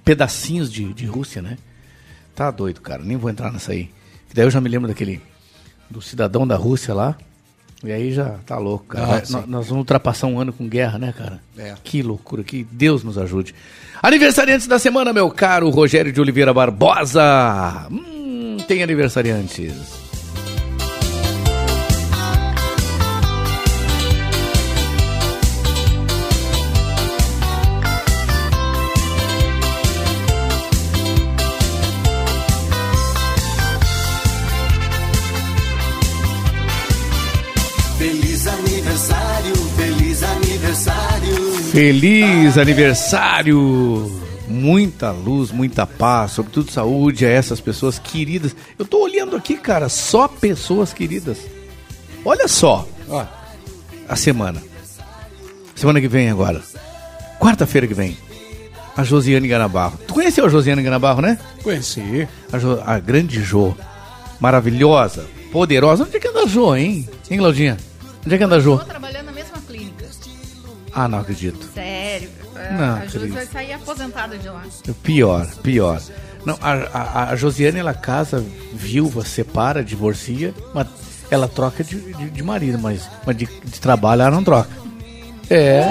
Pedacinhos 0.05 0.71
de, 0.71 0.93
de 0.93 1.07
Rússia, 1.07 1.43
né? 1.43 1.57
Tá 2.35 2.51
doido, 2.51 2.81
cara. 2.81 3.03
Nem 3.03 3.17
vou 3.17 3.31
entrar 3.31 3.53
nessa 3.53 3.73
aí. 3.73 3.91
Daí 4.33 4.45
eu 4.45 4.51
já 4.51 4.61
me 4.61 4.69
lembro 4.69 4.89
daquele. 4.89 5.21
Do 5.91 6.01
cidadão 6.01 6.47
da 6.47 6.57
Rússia 6.57 6.95
lá. 6.95 7.17
E 7.85 7.93
aí 7.93 8.13
já 8.13 8.37
tá 8.47 8.57
louco, 8.59 8.87
cara. 8.87 9.05
Ah, 9.05 9.09
Vai- 9.09 9.27
sim. 9.27 9.33
nó- 9.35 9.41
nós 9.47 9.67
vamos 9.67 9.81
ultrapassar 9.83 10.27
um 10.27 10.41
ano 10.41 10.53
com 10.53 10.67
guerra, 10.69 10.99
né, 10.99 11.13
cara? 11.17 11.41
É. 11.59 11.75
Que 11.85 12.03
loucura, 12.03 12.43
que 12.43 12.67
Deus 12.71 13.03
nos 13.05 13.19
ajude. 13.19 13.55
Aniversariantes 14.03 14.67
da 14.67 14.79
semana, 14.79 15.13
meu 15.13 15.31
caro 15.31 15.69
Rogério 15.71 16.13
de 16.13 16.21
Oliveira 16.21 16.53
Barbosa. 16.53 17.87
Hum, 17.91 18.57
tem 18.69 18.83
aniversariantes. 18.83 20.04
Feliz 41.75 42.57
aniversário! 42.57 44.09
Muita 44.47 45.11
luz, 45.11 45.51
muita 45.51 45.85
paz, 45.85 46.31
sobretudo 46.31 46.71
saúde 46.71 47.27
a 47.27 47.29
essas 47.31 47.61
pessoas 47.61 47.99
queridas. 47.99 48.55
Eu 48.79 48.85
tô 48.85 49.03
olhando 49.03 49.35
aqui, 49.35 49.57
cara, 49.57 49.89
só 49.89 50.29
pessoas 50.29 50.93
queridas. 50.93 51.39
Olha 52.25 52.47
só, 52.47 52.87
Ó, 53.09 53.25
a 54.09 54.15
semana. 54.15 54.63
Semana 55.75 56.01
que 56.01 56.07
vem 56.07 56.31
agora. 56.31 56.63
Quarta-feira 57.41 57.89
que 57.89 57.95
vem. 57.95 58.17
A 58.97 59.03
Josiane 59.03 59.49
Ganabarro. 59.49 59.99
Tu 60.07 60.15
conheceu 60.15 60.47
a 60.47 60.49
Josiane 60.49 60.81
Ganabarro, 60.81 61.21
né? 61.23 61.37
conheci. 61.65 62.29
A, 62.53 62.59
Jo- 62.59 62.81
a 62.87 63.01
grande 63.01 63.43
Jô. 63.43 63.75
Maravilhosa, 64.39 65.27
poderosa. 65.51 66.05
Onde 66.05 66.17
é 66.19 66.21
que 66.21 66.29
anda 66.29 66.43
a 66.45 66.47
Jô, 66.47 66.77
hein? 66.77 67.09
Hein, 67.29 67.39
Claudinha? 67.39 67.77
Onde 68.25 68.33
é 68.37 68.39
que 68.39 68.45
anda 68.45 68.57
a 68.57 68.61
Jô? 68.61 68.79
Tô 68.79 68.85
trabalhando. 68.85 69.34
Ah, 70.95 71.09
não 71.09 71.19
acredito. 71.19 71.69
Sério. 71.75 72.31
Não, 72.55 72.85
a 72.85 72.99
acredito. 72.99 73.35
vai 73.35 73.47
sair 73.47 73.73
aposentada 73.73 74.39
de 74.39 74.49
lá. 74.49 74.63
Pior, 75.03 75.47
pior. 75.63 76.01
Não, 76.45 76.57
a, 76.61 76.73
a, 76.73 77.31
a 77.31 77.37
Josiane, 77.37 77.81
ela 77.81 77.95
casa 77.95 78.45
viúva, 78.73 79.25
separa, 79.25 79.83
divorcia, 79.83 80.55
mas 80.73 80.87
ela 81.31 81.49
troca 81.49 81.83
de, 81.83 81.99
de, 81.99 82.31
de 82.31 82.43
marido, 82.43 82.79
mas, 82.79 83.09
mas 83.27 83.37
de, 83.37 83.47
de 83.47 83.81
trabalho 83.81 84.23
ela 84.23 84.31
não 84.31 84.45
troca. 84.45 84.71
É. 85.51 85.85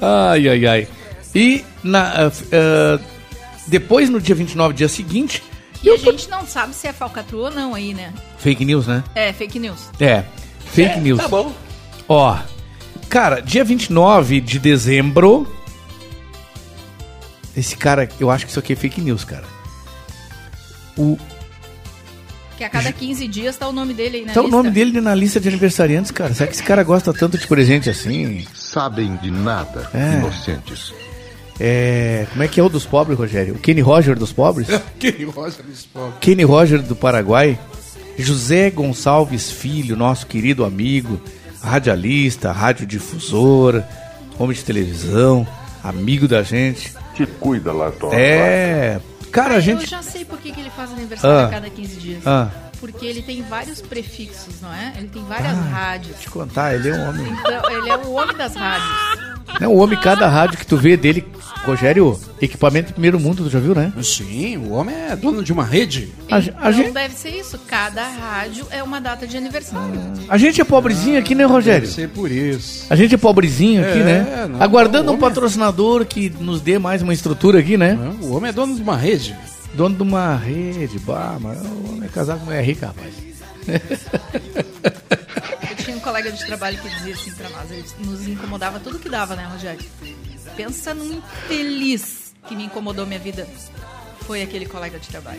ai, 0.00 0.48
ai, 0.48 0.66
ai. 0.66 0.88
E 1.34 1.64
na, 1.82 2.26
ah, 2.26 2.32
ah, 2.52 3.00
depois, 3.66 4.08
no 4.08 4.20
dia 4.20 4.34
29, 4.34 4.74
dia 4.74 4.88
seguinte, 4.88 5.42
E 5.82 5.90
a 5.90 5.96
gente 5.96 6.30
não 6.30 6.46
sabe 6.46 6.74
se 6.74 6.86
é 6.86 6.92
falcatrua 6.92 7.48
ou 7.48 7.54
não 7.54 7.74
aí, 7.74 7.92
né? 7.92 8.14
fake 8.38 8.64
news, 8.64 8.86
né? 8.86 9.02
É, 9.14 9.32
fake 9.32 9.58
news. 9.58 9.90
É, 10.00 10.24
fake 10.72 11.00
news. 11.00 11.20
Tá 11.20 11.28
bom. 11.28 11.52
Ó, 12.08 12.36
cara, 13.08 13.40
dia 13.40 13.64
29 13.64 14.40
de 14.40 14.58
dezembro. 14.58 15.46
Esse 17.56 17.76
cara, 17.76 18.08
eu 18.20 18.30
acho 18.30 18.44
que 18.44 18.50
isso 18.50 18.58
aqui 18.60 18.72
é 18.74 18.76
fake 18.76 19.00
news, 19.00 19.24
cara. 19.24 19.44
O, 20.96 21.16
Que 22.56 22.64
a 22.64 22.68
cada 22.70 22.92
15 22.92 23.26
dias 23.28 23.56
tá 23.56 23.66
o 23.68 23.72
nome 23.72 23.92
dele 23.94 24.18
aí 24.18 24.24
na 24.26 24.32
tá 24.32 24.40
o 24.40 24.44
lista. 24.44 24.56
nome 24.56 24.70
dele 24.70 25.00
na 25.00 25.14
lista 25.14 25.40
de 25.40 25.48
aniversariantes, 25.48 26.10
cara. 26.10 26.32
Será 26.34 26.46
que 26.46 26.54
esse 26.54 26.62
cara 26.62 26.82
gosta 26.82 27.12
tanto 27.12 27.36
de 27.38 27.46
presente 27.46 27.88
assim? 27.90 28.46
Sabem 28.54 29.16
de 29.16 29.30
nada, 29.30 29.88
É. 29.94 30.18
inocentes. 30.18 30.92
É. 31.58 32.26
Como 32.30 32.42
é 32.42 32.48
que 32.48 32.60
é 32.60 32.62
o 32.62 32.68
dos 32.68 32.84
pobres, 32.84 33.18
Rogério? 33.18 33.54
O 33.54 33.58
Kenny 33.58 33.80
Roger 33.80 34.18
dos 34.18 34.32
pobres? 34.32 34.68
Que 34.98 35.24
rosa 35.24 35.62
nesse 35.66 35.86
povo. 35.88 36.12
Kenny 36.20 36.44
Roger 36.44 36.82
do 36.82 36.94
Paraguai. 36.94 37.58
José 38.18 38.70
Gonçalves 38.70 39.50
Filho, 39.50 39.94
nosso 39.96 40.26
querido 40.26 40.64
amigo, 40.64 41.20
radialista, 41.62 42.52
radiodifusor, 42.52 43.82
homem 44.38 44.56
de 44.56 44.64
televisão, 44.64 45.46
amigo 45.82 46.26
da 46.28 46.42
gente. 46.42 46.94
Te 47.14 47.26
cuida 47.26 47.72
lá, 47.72 47.90
Tom. 47.90 48.10
É. 48.12 49.00
Cara, 49.32 49.54
a 49.54 49.56
Eu 49.56 49.60
gente. 49.62 49.86
já 49.86 50.02
sei 50.02 50.24
por 50.24 50.38
que, 50.38 50.52
que 50.52 50.60
ele 50.60 50.70
faz 50.70 50.90
aniversário 50.92 51.36
Ah. 51.38 51.46
a 51.46 51.50
cada 51.50 51.70
15 51.70 51.96
dias. 51.96 52.26
Ah. 52.26 52.50
porque 52.78 53.06
ele 53.06 53.22
tem 53.22 53.42
vários 53.42 53.80
prefixos, 53.80 54.60
não 54.60 54.72
é? 54.72 54.92
Ele 54.98 55.08
tem 55.08 55.24
várias 55.24 55.56
Ah, 55.56 55.62
rádios. 55.62 56.20
Te 56.20 56.28
contar, 56.28 56.74
ele 56.74 56.90
é 56.90 56.92
um 56.92 57.08
homem. 57.08 57.26
Então, 57.32 57.70
ele 57.70 57.88
é 57.90 57.96
o 57.96 58.12
homem 58.12 58.36
das 58.36 58.54
rádios. 58.54 59.35
É 59.60 59.66
um 59.66 59.78
homem, 59.78 59.98
cada 59.98 60.28
rádio 60.28 60.58
que 60.58 60.66
tu 60.66 60.76
vê 60.76 60.96
dele, 60.96 61.24
Rogério, 61.64 62.18
equipamento 62.40 62.92
primeiro 62.92 63.18
mundo, 63.18 63.42
tu 63.44 63.50
já 63.50 63.58
viu, 63.58 63.74
né? 63.74 63.92
Sim, 64.02 64.56
o 64.58 64.70
homem 64.72 64.94
é 64.94 65.16
dono 65.16 65.42
de 65.42 65.52
uma 65.52 65.64
rede. 65.64 66.12
A, 66.30 66.36
a 66.36 66.40
Então 66.40 66.72
gente, 66.72 66.90
deve 66.92 67.14
ser 67.14 67.30
isso. 67.30 67.58
Cada 67.66 68.06
rádio 68.06 68.66
é 68.70 68.82
uma 68.82 69.00
data 69.00 69.26
de 69.26 69.36
aniversário. 69.36 70.00
a 70.28 70.36
gente 70.38 70.60
é 70.60 70.64
pobrezinho 70.64 71.18
aqui, 71.18 71.34
né, 71.34 71.44
Rogério? 71.44 71.80
Deve 71.82 71.92
ser 71.92 72.08
por 72.10 72.30
isso. 72.30 72.86
A 72.90 72.94
gente 72.96 73.14
é 73.14 73.18
pobrezinho 73.18 73.82
aqui, 73.82 73.98
É, 73.98 74.04
né? 74.04 74.46
não, 74.50 74.62
Aguardando 74.62 75.04
não, 75.06 75.14
um 75.14 75.16
é- 75.16 75.20
patrocinador 75.20 76.04
que 76.04 76.30
nos 76.38 76.60
dê 76.60 76.78
mais 76.78 77.02
uma 77.02 77.14
estrutura 77.14 77.58
aqui, 77.60 77.76
né? 77.76 77.98
O 78.22 78.34
homem 78.36 78.50
é 78.50 78.52
dono 78.52 78.74
de 78.76 78.82
uma 78.82 78.96
rede. 78.96 79.34
Dono 79.74 79.96
de 79.96 80.02
uma 80.02 80.36
rede, 80.36 80.98
bah, 81.00 81.36
mas 81.40 81.58
o 81.60 81.88
homem 81.92 82.04
é 82.04 82.08
casado 82.08 82.38
com 82.40 82.44
mulher 82.46 82.62
rica, 82.64 82.86
rapaz. 82.88 83.12
Tinha 85.86 85.96
um 85.96 86.00
colega 86.00 86.32
de 86.32 86.44
trabalho 86.44 86.76
que 86.78 86.88
dizia 86.88 87.14
assim 87.14 87.30
pra 87.30 87.48
nós, 87.48 87.70
ele 87.70 87.84
nos 88.00 88.26
incomodava 88.26 88.80
tudo 88.80 88.98
que 88.98 89.08
dava, 89.08 89.36
né, 89.36 89.48
Rogério? 89.52 89.78
Pensa 90.56 90.92
num 90.92 91.12
infeliz 91.12 92.34
que 92.48 92.56
me 92.56 92.64
incomodou 92.64 93.06
minha 93.06 93.20
vida. 93.20 93.46
Foi 94.22 94.42
aquele 94.42 94.66
colega 94.66 94.98
de 94.98 95.06
trabalho. 95.06 95.38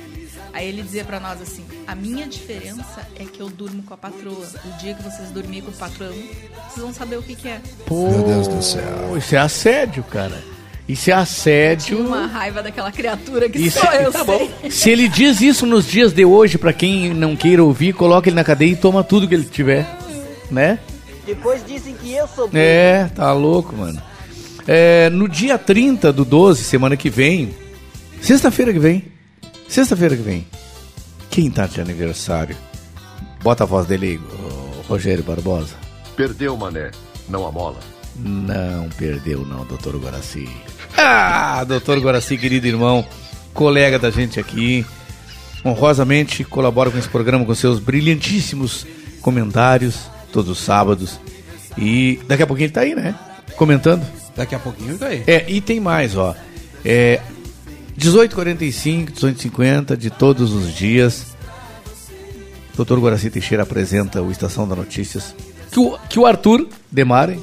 Aí 0.54 0.70
ele 0.70 0.82
dizia 0.82 1.04
pra 1.04 1.20
nós 1.20 1.42
assim: 1.42 1.66
a 1.86 1.94
minha 1.94 2.26
diferença 2.26 3.06
é 3.20 3.26
que 3.26 3.42
eu 3.42 3.50
durmo 3.50 3.84
com 3.84 3.94
a 3.94 3.98
patroa. 3.98 4.48
O 4.64 4.78
dia 4.80 4.94
que 4.94 5.04
vocês 5.04 5.30
dormirem 5.32 5.64
com 5.64 5.72
o 5.72 5.74
patrão, 5.74 6.14
vocês 6.14 6.78
vão 6.78 6.94
saber 6.94 7.18
o 7.18 7.22
que, 7.22 7.36
que 7.36 7.50
é. 7.50 7.60
Pô, 7.86 8.10
Meu 8.10 8.24
Deus 8.24 8.48
do 8.48 8.64
céu. 8.64 9.18
Isso 9.18 9.36
é 9.36 9.40
assédio, 9.40 10.02
cara. 10.06 10.42
Isso 10.88 11.12
é 11.12 11.14
assédio. 11.14 11.98
Tinha 11.98 12.08
uma 12.08 12.26
raiva 12.26 12.64
daquela 12.64 12.90
criatura 12.90 13.50
que 13.50 13.60
Isso, 13.60 13.78
só 13.82 13.92
eu 13.92 14.10
tá 14.14 14.24
sei. 14.24 14.48
bom. 14.64 14.72
Se 14.72 14.90
ele 14.90 15.10
diz 15.10 15.42
isso 15.42 15.66
nos 15.66 15.86
dias 15.86 16.14
de 16.14 16.24
hoje, 16.24 16.58
pra 16.58 16.72
quem 16.72 17.14
não 17.14 17.36
queira 17.36 17.62
ouvir, 17.62 17.92
coloca 17.92 18.30
ele 18.30 18.38
na 18.38 18.44
cadeia 18.46 18.72
e 18.72 18.76
toma 18.78 19.04
tudo 19.04 19.28
que 19.28 19.34
ele 19.36 19.44
tiver, 19.44 19.86
né? 20.50 20.80
Depois 21.26 21.66
dizem 21.66 21.94
que 21.94 22.14
eu 22.14 22.28
sou 22.28 22.48
burro. 22.48 22.58
É, 22.58 23.10
tá 23.14 23.34
louco, 23.34 23.76
mano. 23.76 24.02
É, 24.66 25.10
no 25.10 25.28
dia 25.28 25.58
30 25.58 26.12
do 26.12 26.24
12, 26.24 26.64
semana 26.64 26.96
que 26.96 27.10
vem, 27.10 27.54
sexta-feira 28.22 28.72
que 28.72 28.80
vem, 28.80 29.06
sexta-feira 29.68 30.16
que 30.16 30.22
vem, 30.22 30.48
quem 31.30 31.52
tá 31.52 31.68
de 31.68 31.82
aniversário? 31.82 32.56
Bota 33.42 33.64
a 33.64 33.68
voz 33.68 33.86
dele 33.86 34.20
Rogério 34.88 35.24
Barbosa. 35.24 35.76
Perdeu, 36.16 36.58
mané. 36.58 36.92
Não 37.30 37.46
amola. 37.46 37.80
Não 38.16 38.90
perdeu 38.98 39.46
não, 39.46 39.66
doutor 39.66 39.96
Guaraci. 39.98 40.50
Ah, 40.98 41.64
doutor 41.64 42.00
Guaraci, 42.00 42.38
querido 42.38 42.66
irmão, 42.68 43.06
colega 43.54 44.00
da 44.00 44.10
gente 44.10 44.40
aqui, 44.40 44.86
honrosamente 45.64 46.44
colabora 46.44 46.90
com 46.90 46.98
esse 46.98 47.10
programa 47.10 47.46
com 47.46 47.54
seus 47.54 47.80
brilhantíssimos 47.80 48.88
comentários 49.22 50.10
todos 50.32 50.50
os 50.52 50.60
sábados. 50.60 51.20
E 51.78 52.20
daqui 52.28 52.44
a 52.44 52.48
pouquinho 52.48 52.66
ele 52.68 52.74
tá 52.74 52.82
aí, 52.82 52.96
né? 52.96 53.16
Comentando. 53.56 54.06
Daqui 54.36 54.56
a 54.56 54.60
pouquinho 54.60 54.92
ele 54.92 54.98
tá 54.98 55.08
aí. 55.08 55.24
É, 55.28 55.46
e 55.48 55.62
tem 55.62 55.80
mais, 55.80 56.16
ó. 56.16 56.36
É 56.86 57.20
18h45, 58.00 59.12
18h50 59.12 59.96
de 59.98 60.10
todos 60.10 60.54
os 60.54 60.74
dias. 60.74 61.36
Doutor 62.76 63.00
Guaraci 63.00 63.30
Teixeira 63.30 63.64
apresenta 63.64 64.22
o 64.22 64.32
Estação 64.32 64.68
da 64.68 64.76
Notícias. 64.76 65.34
Que 65.72 65.80
o, 65.80 65.98
que 66.10 66.20
o 66.20 66.26
Arthur 66.26 66.68
Demare, 66.92 67.40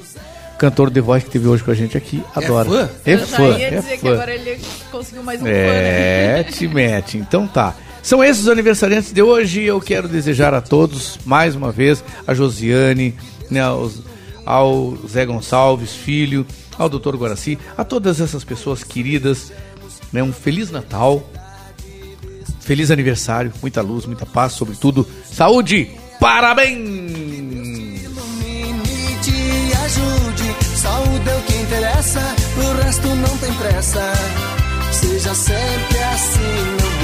cantor 0.59 0.91
de 0.91 1.01
voz 1.01 1.25
que 1.25 1.31
teve 1.31 1.49
hoje 1.49 1.63
com 1.65 1.71
a 1.73 1.75
gente 1.75 1.97
aqui, 1.97 2.23
adora. 2.35 2.69
fã? 2.69 2.91
É 3.05 3.15
Eu 3.15 3.19
já 3.19 3.27
fã, 3.27 3.43
ia 3.59 3.67
é 3.67 3.71
dizer 3.81 3.91
que 3.97 3.99
fã. 3.99 4.13
agora 4.13 4.35
ele 4.35 4.61
conseguiu 4.93 5.23
mais 5.25 5.43
um 5.43 5.47
É, 5.47 6.37
fã, 6.45 6.51
né? 6.51 6.57
te 6.57 6.69
mete. 6.69 7.19
Então 7.19 7.47
tá. 7.49 7.75
São 8.05 8.23
esses 8.23 8.43
os 8.43 8.49
aniversariantes 8.51 9.15
de 9.15 9.23
hoje. 9.23 9.63
Eu 9.63 9.81
quero 9.81 10.07
desejar 10.07 10.53
a 10.53 10.61
todos, 10.61 11.19
mais 11.25 11.57
uma 11.57 11.73
vez, 11.73 12.05
a 12.27 12.35
Josiane, 12.35 13.15
né, 13.51 13.63
ao 14.45 14.99
Zé 15.09 15.25
Gonçalves, 15.25 15.95
filho, 15.95 16.47
ao 16.79 16.91
Dr. 16.91 17.17
Guaraci, 17.17 17.59
a 17.79 17.83
todas 17.83 18.21
essas 18.21 18.45
pessoas 18.45 18.85
queridas, 18.85 19.51
né, 20.13 20.23
um 20.23 20.35
Feliz 20.35 20.71
Natal, 20.71 21.27
feliz 22.61 22.91
aniversário, 22.91 23.51
muita 23.63 23.81
luz, 23.81 24.05
muita 24.05 24.27
paz, 24.27 24.53
sobretudo 24.53 25.09
saúde. 25.25 25.91
Parabéns! 26.21 28.03
Saúde 30.77 31.31
é 31.31 31.35
o 31.35 31.41
que 31.41 31.55
interessa, 31.55 32.21
o 32.59 32.83
resto 32.85 33.09
não 33.09 33.39
tem 33.39 33.53
pressa. 33.55 34.13
Seja 34.93 35.35
sempre 35.35 35.99
assim, 36.13 36.85
mude. 36.93 37.04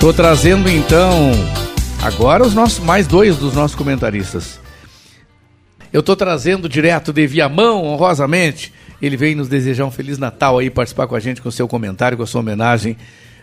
Tô 0.00 0.12
trazendo 0.12 0.70
então 0.70 1.32
agora 2.00 2.46
os 2.46 2.54
nossos 2.54 2.78
mais 2.78 3.08
dois 3.08 3.36
dos 3.36 3.52
nossos 3.52 3.74
comentaristas. 3.74 4.60
Eu 5.92 6.04
tô 6.04 6.14
trazendo 6.14 6.68
direto 6.68 7.12
de 7.12 7.26
Viamão, 7.26 7.84
honrosamente. 7.84 8.72
Ele 9.02 9.16
veio 9.16 9.36
nos 9.36 9.48
desejar 9.48 9.84
um 9.84 9.90
feliz 9.90 10.16
Natal 10.16 10.58
aí, 10.58 10.70
participar 10.70 11.08
com 11.08 11.16
a 11.16 11.20
gente 11.20 11.42
com 11.42 11.50
seu 11.50 11.66
comentário, 11.66 12.16
com 12.16 12.22
a 12.22 12.26
sua 12.26 12.42
homenagem. 12.42 12.96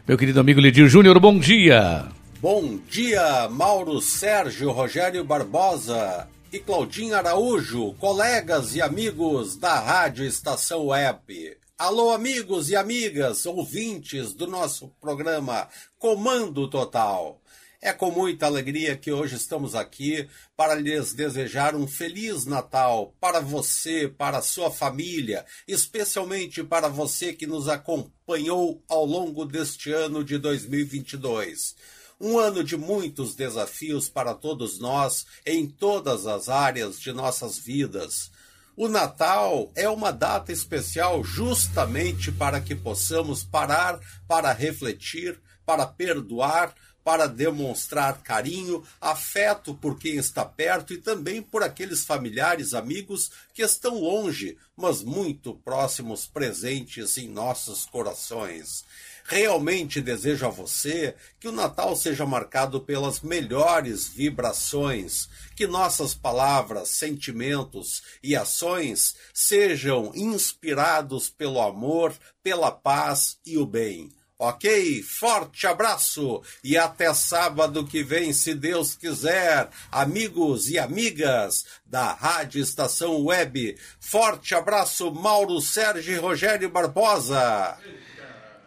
Meu 0.08 0.18
querido 0.18 0.40
amigo 0.40 0.62
Lidir 0.62 0.88
Júnior, 0.88 1.20
bom 1.20 1.38
dia. 1.38 2.06
Bom 2.42 2.80
dia, 2.90 3.50
Mauro 3.50 4.00
Sérgio 4.00 4.72
Rogério 4.72 5.26
Barbosa 5.26 6.26
e 6.54 6.60
Claudinho 6.60 7.16
Araújo, 7.16 7.94
colegas 8.00 8.76
e 8.76 8.82
amigos 8.82 9.58
da 9.58 9.78
Rádio 9.78 10.24
Estação 10.24 10.88
Web. 10.88 11.58
Alô, 11.78 12.12
amigos 12.12 12.70
e 12.70 12.76
amigas, 12.78 13.46
ouvintes 13.46 14.34
do 14.34 14.48
nosso 14.48 14.88
programa 15.02 15.68
Comando 16.00 16.70
Total. 16.70 17.42
É 17.82 17.92
com 17.92 18.12
muita 18.12 18.46
alegria 18.46 18.96
que 18.96 19.12
hoje 19.12 19.36
estamos 19.36 19.76
aqui 19.76 20.26
para 20.56 20.74
lhes 20.74 21.12
desejar 21.12 21.76
um 21.76 21.86
feliz 21.86 22.46
Natal 22.46 23.14
para 23.20 23.42
você, 23.42 24.08
para 24.08 24.42
sua 24.42 24.72
família, 24.72 25.46
especialmente 25.68 26.64
para 26.64 26.88
você 26.88 27.34
que 27.34 27.46
nos 27.46 27.68
acompanhou 27.68 28.82
ao 28.88 29.06
longo 29.06 29.44
deste 29.44 29.92
ano 29.92 30.24
de 30.24 30.38
2022. 30.38 31.76
Um 32.22 32.40
ano 32.40 32.64
de 32.64 32.78
muitos 32.78 33.36
desafios 33.36 34.08
para 34.08 34.34
todos 34.34 34.80
nós 34.80 35.26
em 35.46 35.68
todas 35.68 36.26
as 36.26 36.48
áreas 36.48 36.98
de 36.98 37.12
nossas 37.12 37.60
vidas. 37.60 38.32
O 38.78 38.90
Natal 38.90 39.72
é 39.74 39.88
uma 39.88 40.12
data 40.12 40.52
especial 40.52 41.24
justamente 41.24 42.30
para 42.30 42.60
que 42.60 42.76
possamos 42.76 43.42
parar 43.42 43.98
para 44.28 44.52
refletir, 44.52 45.40
para 45.66 45.88
perdoar, 45.88 46.76
para 47.06 47.28
demonstrar 47.28 48.24
carinho, 48.24 48.84
afeto 49.00 49.76
por 49.76 50.00
quem 50.00 50.16
está 50.16 50.44
perto 50.44 50.92
e 50.92 50.98
também 50.98 51.40
por 51.40 51.62
aqueles 51.62 52.04
familiares, 52.04 52.74
amigos 52.74 53.30
que 53.54 53.62
estão 53.62 54.00
longe, 54.00 54.58
mas 54.76 55.04
muito 55.04 55.54
próximos, 55.54 56.26
presentes 56.26 57.20
em 57.20 57.30
nossos 57.30 57.86
corações. 57.86 58.84
Realmente 59.24 60.02
desejo 60.02 60.48
a 60.48 60.50
você 60.50 61.16
que 61.40 61.48
o 61.48 61.52
Natal 61.52 61.96
seja 61.96 62.26
marcado 62.26 62.82
pelas 62.82 63.22
melhores 63.22 64.08
vibrações, 64.08 65.30
que 65.56 65.68
nossas 65.68 66.16
palavras, 66.16 66.90
sentimentos 66.90 68.02
e 68.24 68.36
ações 68.36 69.16
sejam 69.32 70.12
inspirados 70.16 71.30
pelo 71.30 71.62
amor, 71.62 72.16
pela 72.42 72.72
paz 72.72 73.38
e 73.46 73.60
o 73.60 73.66
bem. 73.66 74.15
Ok? 74.38 75.02
Forte 75.02 75.66
abraço 75.66 76.42
e 76.62 76.78
até 76.78 77.14
sábado 77.14 77.86
que 77.86 78.04
vem, 78.04 78.34
se 78.34 78.54
Deus 78.54 78.94
quiser, 78.94 79.70
amigos 79.90 80.70
e 80.70 80.78
amigas 80.78 81.66
da 81.86 82.12
Rádio 82.12 82.62
Estação 82.62 83.24
Web. 83.24 83.78
Forte 83.98 84.54
abraço, 84.54 85.10
Mauro 85.10 85.62
Sérgio 85.62 86.14
e 86.14 86.18
Rogério 86.18 86.70
Barbosa. 86.70 87.78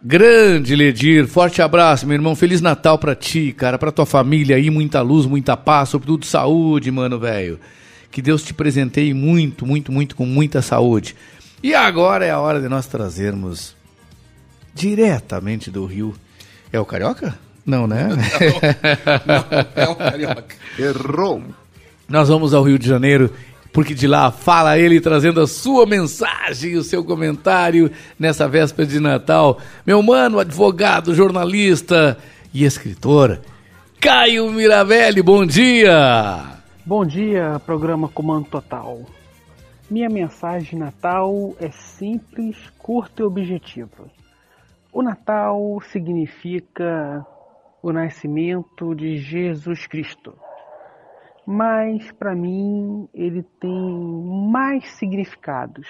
Grande 0.03 0.75
Ledir, 0.75 1.27
forte 1.27 1.61
abraço, 1.61 2.07
meu 2.07 2.15
irmão. 2.15 2.35
Feliz 2.35 2.63
Natal 2.63 2.99
pra 2.99 3.15
ti, 3.15 3.53
cara, 3.53 3.77
pra 3.77 3.93
tua 3.93 4.07
família 4.07 4.57
aí, 4.57 4.71
muita 4.71 5.03
luz, 5.03 5.27
muita 5.27 5.55
paz, 5.55 5.91
sobretudo 5.91 6.25
saúde, 6.25 6.91
mano, 6.91 7.19
velho. 7.19 7.61
Que 8.11 8.23
Deus 8.23 8.43
te 8.43 8.55
presenteie 8.55 9.13
muito, 9.13 9.67
muito, 9.67 9.93
muito 9.93 10.17
com 10.17 10.25
muita 10.25 10.63
saúde. 10.63 11.15
E 11.63 11.75
agora 11.75 12.25
é 12.25 12.31
a 12.31 12.41
hora 12.41 12.59
de 12.59 12.69
nós 12.71 12.87
trazermos 12.87 13.77
diretamente 14.79 15.71
do 15.71 15.85
Rio. 15.85 16.15
É 16.73 16.79
o 16.79 16.85
Carioca? 16.85 17.37
Não, 17.67 17.87
né? 17.87 18.09
Não, 19.27 19.85
é 19.85 19.89
o 19.89 19.97
Carioca. 19.97 20.55
Errou. 20.79 21.43
Nós 22.09 22.29
vamos 22.29 22.55
ao 22.55 22.63
Rio 22.63 22.79
de 22.79 22.89
Janeiro, 22.89 23.31
porque 23.73 23.93
de 23.93 24.07
lá 24.07 24.31
fala 24.31 24.79
ele 24.79 25.01
trazendo 25.01 25.41
a 25.41 25.47
sua 25.47 25.85
mensagem, 25.85 26.77
o 26.77 26.85
seu 26.85 27.05
comentário 27.05 27.91
nessa 28.19 28.49
véspera 28.49 28.89
de 28.89 29.01
Natal. 29.01 29.59
Meu 29.85 30.03
mano, 30.03 30.39
advogado, 30.39 31.15
jornalista 31.15 32.17
e 32.55 32.65
escritor, 32.65 33.41
Caio 34.01 34.51
Mirabelli, 34.53 35.21
bom 35.21 35.45
dia! 35.45 36.57
Bom 36.87 37.05
dia, 37.05 37.61
programa 37.67 38.09
Comando 38.09 38.47
Total. 38.47 39.03
Minha 39.91 40.09
mensagem 40.09 40.71
de 40.71 40.77
Natal 40.77 41.55
é 41.61 41.71
simples, 41.71 42.57
curta 42.79 43.21
e 43.21 43.25
objetiva. 43.25 44.18
O 44.91 45.03
Natal 45.03 45.81
significa 45.83 47.27
o 47.83 47.93
nascimento 47.93 48.95
de 48.95 49.19
Jesus 49.19 49.87
Cristo. 49.87 50.37
Mas 51.47 52.11
para 52.13 52.35
mim 52.35 53.09
ele 53.13 53.43
tem 53.61 54.51
mais 54.51 54.87
significados. 54.97 55.87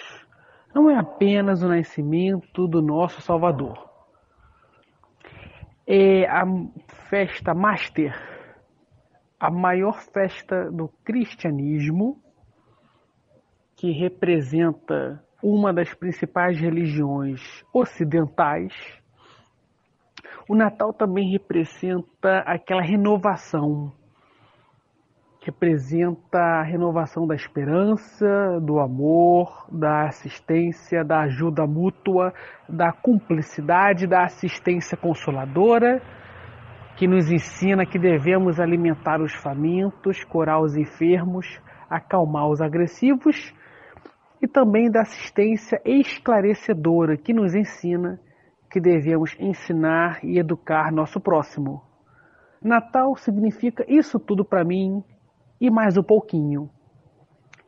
Não 0.75 0.91
é 0.91 0.97
apenas 0.97 1.63
o 1.63 1.69
nascimento 1.69 2.67
do 2.67 2.83
nosso 2.83 3.23
Salvador. 3.23 3.89
É 5.87 6.29
a 6.29 6.45
festa 7.09 7.55
master, 7.55 8.15
a 9.41 9.51
maior 9.51 10.01
festa 10.13 10.71
do 10.71 10.89
cristianismo, 11.05 12.21
que 13.77 13.93
representa 13.93 15.25
uma 15.43 15.73
das 15.73 15.95
principais 15.95 16.59
religiões 16.59 17.65
ocidentais. 17.73 18.73
O 20.49 20.55
Natal 20.55 20.93
também 20.93 21.31
representa 21.31 22.41
aquela 22.41 22.83
renovação, 22.83 23.93
representa 25.43 26.39
a 26.39 26.63
renovação 26.63 27.27
da 27.27 27.35
esperança, 27.35 28.59
do 28.61 28.81
amor, 28.81 29.67
da 29.71 30.07
assistência, 30.07 31.05
da 31.05 31.21
ajuda 31.21 31.67
mútua, 31.67 32.33
da 32.69 32.93
cumplicidade, 32.93 34.07
da 34.07 34.25
assistência 34.25 34.97
consoladora, 34.97 36.03
que 36.97 37.07
nos 37.07 37.31
ensina 37.31 37.87
que 37.87 37.99
devemos 37.99 38.59
alimentar 38.59 39.21
os 39.21 39.33
famintos, 39.33 40.25
curar 40.25 40.61
os 40.61 40.77
enfermos, 40.77 41.61
acalmar 41.89 42.49
os 42.49 42.61
agressivos 42.61 43.55
e 44.41 44.47
também 44.47 44.91
da 44.91 45.03
assistência 45.03 45.81
esclarecedora 45.85 47.17
que 47.17 47.33
nos 47.33 47.55
ensina 47.55 48.21
que 48.71 48.81
devemos 48.81 49.35
ensinar 49.39 50.21
e 50.23 50.39
educar 50.39 50.93
nosso 50.93 51.21
próximo. 51.21 51.83
Natal 52.63 53.17
significa 53.17 53.85
isso 53.89 54.19
tudo 54.19 54.45
para 54.45 54.65
mim 54.65 55.03
e 55.61 55.71
mais 55.71 55.97
um 55.97 56.03
pouquinho. 56.03 56.69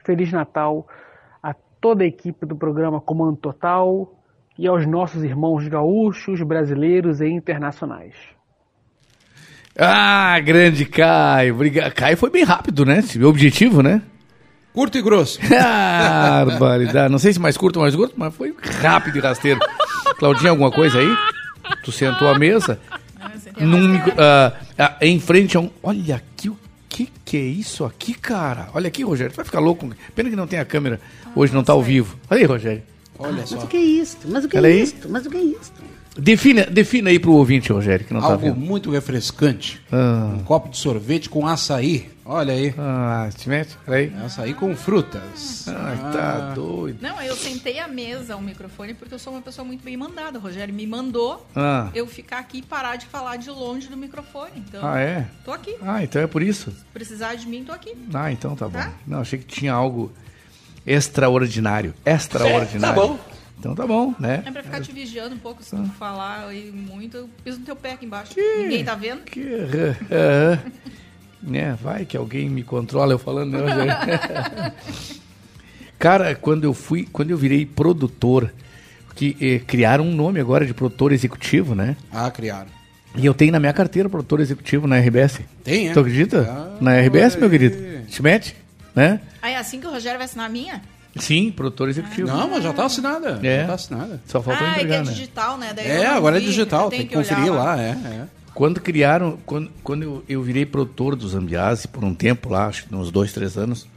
Feliz 0.05 0.33
Natal 0.33 0.87
a 1.43 1.55
toda 1.81 2.05
a 2.05 2.07
equipe 2.07 2.45
do 2.45 2.57
programa 2.57 3.01
Comando 3.01 3.37
Total 3.37 4.13
e 4.59 4.67
aos 4.67 4.87
nossos 4.87 5.25
irmãos 5.25 5.67
gaúchos, 5.69 6.43
brasileiros 6.43 7.21
e 7.21 7.29
internacionais. 7.29 8.15
Ah, 9.79 10.39
grande 10.41 10.85
Caio. 10.85 11.57
Caio 11.95 12.17
foi 12.17 12.31
bem 12.31 12.45
rápido, 12.45 12.85
né? 12.85 12.99
Esse 12.99 13.23
objetivo, 13.25 13.83
né? 13.83 14.03
Curto 14.73 14.99
e 14.99 15.03
grosso. 15.03 15.39
Ah, 15.61 16.45
barbaridade. 16.47 17.11
Não 17.11 17.19
sei 17.19 17.33
se 17.33 17.39
mais 17.41 17.57
curto 17.57 17.77
ou 17.77 17.83
mais 17.83 17.95
curto, 17.97 18.15
mas 18.17 18.35
foi 18.35 18.55
rápido 18.81 19.17
e 19.17 19.21
rasteiro. 19.21 19.61
Claudinha, 20.19 20.51
alguma 20.51 20.71
coisa 20.71 20.99
aí? 20.99 21.09
Tu 21.85 21.91
sentou 21.93 22.29
à 22.29 22.39
mesa? 22.39 22.79
Num, 23.59 23.89
micro- 23.89 24.15
ah, 24.19 24.53
ah, 24.79 24.97
em 25.03 25.19
frente 25.21 25.57
a 25.57 25.61
um. 25.61 25.71
Olha 25.83 26.17
aqui 26.17 26.49
o 26.49 26.57
que 26.89 27.09
que 27.25 27.37
é 27.37 27.41
isso 27.41 27.85
aqui, 27.85 28.15
cara? 28.15 28.69
Olha 28.75 28.89
aqui, 28.89 29.03
Rogério. 29.03 29.33
Tu 29.33 29.37
vai 29.37 29.45
ficar 29.45 29.61
louco. 29.61 29.89
Pena 30.15 30.31
que 30.31 30.37
não 30.37 30.47
tem 30.47 30.59
a 30.59 30.65
câmera. 30.65 31.01
Hoje 31.35 31.53
não 31.53 31.63
tá 31.65 31.73
ao 31.73 31.83
vivo. 31.83 32.17
Olha 32.31 32.41
aí, 32.41 32.45
Rogério. 32.47 32.83
Olha 33.19 33.33
Mas 33.39 33.53
o 33.53 33.67
que 33.67 33.77
é 33.77 33.81
isso? 33.81 34.17
Mas 34.27 34.45
o 34.45 34.49
que 34.49 34.57
é 34.57 34.61
aí. 34.61 34.83
isso? 34.83 34.95
Mas 35.09 35.27
o 35.27 35.31
que 35.31 35.37
é 35.37 35.41
isso? 35.43 35.73
Defina, 36.16 36.65
defina 36.66 37.09
aí 37.11 37.19
pro 37.19 37.32
ouvinte, 37.32 37.73
Rogério, 37.73 38.05
que 38.05 38.12
não 38.12 38.20
tá 38.20 38.27
Algo 38.27 38.39
vendo. 38.47 38.57
muito 38.57 38.91
refrescante. 38.91 39.81
Ah. 39.93 40.32
Um 40.35 40.43
copo 40.45 40.69
de 40.69 40.77
sorvete 40.77 41.28
com 41.31 41.47
açaí. 41.47 42.11
Olha 42.24 42.53
aí. 42.53 42.74
Ah, 42.78 43.28
te 43.37 43.49
mete? 43.49 43.77
Peraí. 43.85 44.12
Açaí 44.24 44.53
com 44.55 44.74
frutas. 44.77 45.66
Ai, 45.69 45.97
tá 46.12 46.53
doido. 46.55 46.99
Não, 47.01 47.20
eu 47.23 47.35
sentei 47.37 47.78
à 47.78 47.89
mesa 47.89 48.37
o 48.37 48.43
microfone 48.43 48.95
porque 48.95 49.15
eu 49.15 49.19
sou 49.19 49.32
uma 49.32 49.43
pessoa 49.43 49.65
muito 49.65 49.82
bem 49.85 49.97
mandada. 49.97 50.39
O 50.39 50.43
Rogério 50.43 50.73
me 50.74 50.87
mandou 50.87 51.45
Ah. 51.57 51.89
eu 51.95 52.07
ficar 52.07 52.39
aqui 52.39 52.59
e 52.59 52.62
parar 52.62 52.97
de 52.97 53.07
falar 53.07 53.37
de 53.37 53.49
longe 53.51 53.89
do 53.89 53.97
microfone. 53.97 54.53
Então, 54.57 54.81
Ah, 54.85 55.01
é? 55.01 55.27
tô 55.45 55.53
aqui. 55.53 55.74
Ah, 55.82 56.03
então 56.05 56.20
é 56.23 56.27
por 56.27 56.43
isso. 56.43 56.70
Se 56.70 56.85
precisar 56.93 57.35
de 57.37 57.47
mim, 57.49 57.65
tô 57.65 57.73
aqui. 57.73 57.95
Ah, 58.12 58.31
então 58.31 58.55
tá 58.55 58.66
bom. 58.69 58.78
Tá? 58.78 58.93
Não, 59.07 59.20
achei 59.20 59.39
que 59.39 59.47
tinha 59.47 59.73
algo 59.73 60.12
extraordinário. 60.87 61.95
Extraordinário. 62.05 62.81
Tá 62.81 62.93
bom. 62.93 63.19
Então 63.61 63.74
tá 63.74 63.87
bom, 63.87 64.15
né? 64.19 64.43
É 64.47 64.51
pra 64.51 64.62
ficar 64.62 64.81
te 64.81 64.91
vigiando 64.91 65.35
um 65.35 65.39
pouco. 65.39 65.62
Se 65.62 65.77
tu 65.77 65.82
Ah. 65.82 65.95
falar 65.99 66.47
aí 66.49 66.73
muito, 66.73 67.19
eu 67.19 67.31
piso 67.45 67.59
no 67.61 67.66
teu 67.66 67.77
pé 67.77 67.93
aqui 67.93 68.07
embaixo. 68.07 68.32
Ninguém 68.37 68.82
tá 68.82 68.95
vendo? 68.95 69.20
Aham. 70.11 70.59
né, 71.43 71.77
vai 71.81 72.07
que 72.07 72.16
alguém 72.16 72.49
me 72.49 72.62
controla 72.62 73.12
eu 73.12 73.19
falando, 73.19 73.51
né? 73.53 73.61
Cara, 75.99 76.35
quando 76.35 76.65
eu 76.65 76.73
fui, 76.73 77.07
quando 77.12 77.31
eu 77.31 77.37
virei 77.37 77.66
produtor, 77.66 78.51
que 79.15 79.37
eh, 79.41 79.59
criaram 79.66 80.05
um 80.07 80.15
nome 80.15 80.41
agora 80.41 80.65
de 80.65 80.73
produtor 80.73 81.13
executivo, 81.13 81.74
né? 81.74 81.97
Ah, 82.11 82.30
criaram. 82.30 82.69
E 83.14 83.27
eu 83.27 83.35
tenho 83.35 83.53
na 83.53 83.61
minha 83.61 83.72
carteira 83.74 84.09
produtor 84.09 84.40
executivo 84.40 84.87
na 84.87 84.97
RBS. 84.98 85.40
Tem, 85.63 85.90
é? 85.90 85.93
Tu 85.93 86.01
acredita? 86.01 86.47
Ah, 86.48 86.79
na 86.80 86.95
RBS, 86.98 87.37
meu 87.37 87.51
querido. 87.51 87.77
Te 88.09 88.22
mete, 88.22 88.56
né? 88.95 89.21
Aí 89.43 89.53
é 89.53 89.59
assim 89.59 89.79
que 89.80 89.87
o 89.87 89.90
Rogério 89.90 90.16
vai 90.19 90.24
assinar 90.24 90.47
a 90.47 90.48
minha? 90.48 90.80
Sim, 91.16 91.51
produtor 91.51 91.89
executivo. 91.89 92.29
Não, 92.29 92.48
mas 92.48 92.63
já 92.63 92.72
tá 92.72 92.85
assinada. 92.85 93.40
É. 93.43 93.63
Já 93.63 93.66
tá 93.66 93.74
assinada. 93.74 94.22
Só 94.27 94.43
faltou 94.43 94.66
ah, 94.66 94.71
é 94.71 94.74
que 94.74 94.80
entregar, 94.80 94.97
é 94.97 95.05
né? 95.05 95.13
digital, 95.13 95.59
né? 95.59 95.72
Daí 95.74 95.87
É, 95.87 96.06
agora 96.06 96.37
é 96.37 96.40
vi, 96.40 96.47
digital, 96.47 96.85
eu 96.85 96.90
tem 96.90 97.06
que 97.06 97.14
conferir 97.14 97.45
olhar 97.45 97.53
lá, 97.53 97.80
é, 97.80 97.90
é. 97.90 98.29
Quando 98.55 98.80
criaram, 98.80 99.39
quando, 99.47 99.71
quando 99.82 100.03
eu, 100.03 100.24
eu 100.29 100.43
virei 100.43 100.66
produtor 100.66 101.16
do 101.16 101.29
Zambiase 101.29 101.89
por 101.89 102.05
um 102.05 102.14
tempo 102.14 102.48
lá, 102.48 102.66
acho 102.66 102.87
que 102.87 102.95
uns 102.95 103.11
dois, 103.11 103.32
três 103.32 103.56
anos, 103.56 103.89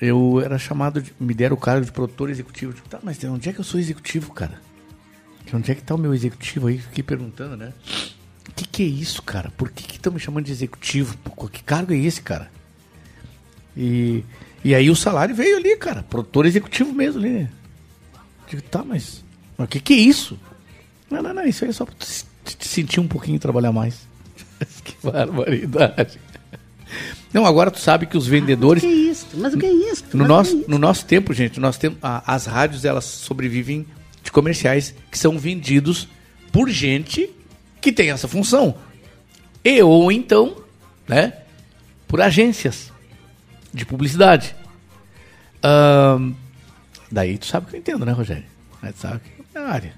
eu 0.00 0.40
era 0.44 0.58
chamado, 0.58 1.02
de, 1.02 1.12
me 1.18 1.34
deram 1.34 1.56
o 1.56 1.58
cargo 1.58 1.84
de 1.84 1.92
produtor 1.92 2.30
executivo. 2.30 2.72
Tipo, 2.72 2.88
tá, 2.88 2.98
mas 3.02 3.18
de 3.18 3.26
onde 3.26 3.48
é 3.48 3.52
que 3.52 3.60
eu 3.60 3.64
sou 3.64 3.78
executivo, 3.78 4.32
cara? 4.32 4.60
Onde 5.52 5.72
é 5.72 5.74
que 5.74 5.82
tá 5.82 5.94
o 5.94 5.98
meu 5.98 6.14
executivo 6.14 6.68
aí? 6.68 6.78
Fiquei 6.78 7.02
perguntando, 7.02 7.56
né? 7.56 7.72
O 8.48 8.52
que, 8.52 8.64
que 8.66 8.82
é 8.82 8.86
isso, 8.86 9.22
cara? 9.22 9.50
Por 9.56 9.70
que 9.70 9.96
estão 9.96 10.12
me 10.12 10.20
chamando 10.20 10.44
de 10.44 10.52
executivo? 10.52 11.16
Que 11.50 11.62
cargo 11.62 11.92
é 11.92 11.96
esse, 11.96 12.22
cara? 12.22 12.50
E, 13.76 14.24
e 14.64 14.74
aí 14.74 14.90
o 14.90 14.96
salário 14.96 15.34
veio 15.34 15.56
ali, 15.56 15.76
cara. 15.76 16.02
Produtor 16.02 16.46
executivo 16.46 16.92
mesmo 16.92 17.20
ali. 17.20 17.30
né? 17.30 17.50
Digo, 18.48 18.62
tá, 18.62 18.84
mas 18.84 19.22
mas 19.56 19.66
o 19.66 19.68
que, 19.70 19.80
que 19.80 19.92
é 19.94 19.96
isso? 19.98 20.38
Não, 21.10 21.22
não, 21.22 21.34
não, 21.34 21.44
isso 21.44 21.64
aí 21.64 21.70
é 21.70 21.72
só 21.72 21.84
pra 21.84 21.94
te 21.96 22.66
sentir 22.66 23.00
um 23.00 23.06
pouquinho 23.08 23.36
e 23.36 23.38
trabalhar 23.38 23.72
mais. 23.72 24.00
que 24.84 24.94
barbaridade. 25.02 26.18
Não, 27.32 27.46
agora 27.46 27.70
tu 27.70 27.78
sabe 27.78 28.06
que 28.06 28.16
os 28.16 28.26
vendedores. 28.26 28.82
Mas 28.82 28.90
o 28.92 28.96
que 28.96 28.96
é 28.96 29.10
isso? 29.10 29.26
Mas 29.34 29.54
o 29.54 29.58
que 29.58 29.66
é 29.66 29.72
isso? 29.72 30.04
No 30.14 30.24
é 30.24 30.28
nosso, 30.28 30.56
isso? 30.58 30.70
no 30.70 30.78
nosso 30.78 31.04
tempo, 31.06 31.32
gente, 31.32 31.60
nós 31.60 31.78
temos 31.78 31.98
a- 32.02 32.22
as 32.34 32.46
rádios 32.46 32.84
elas 32.84 33.04
sobrevivem 33.04 33.86
de 34.22 34.32
comerciais 34.32 34.94
que 35.10 35.18
são 35.18 35.38
vendidos 35.38 36.08
por 36.50 36.68
gente 36.68 37.30
que 37.80 37.92
tem 37.92 38.10
essa 38.10 38.26
função. 38.26 38.74
E 39.64 39.80
ou 39.82 40.10
então, 40.10 40.56
né, 41.06 41.34
por 42.08 42.20
agências 42.20 42.90
de 43.72 43.84
publicidade. 43.86 44.54
Ahn, 45.62 46.32
daí 47.10 47.38
tu 47.38 47.46
sabe 47.46 47.66
que 47.66 47.76
eu 47.76 47.80
entendo, 47.80 48.04
né, 48.06 48.12
Rogério? 48.12 48.44
Aí 48.82 48.92
tu 48.92 48.98
sabe 49.00 49.20
que 49.20 49.42
é 49.54 49.58
minha 49.60 49.70
área. 49.72 49.94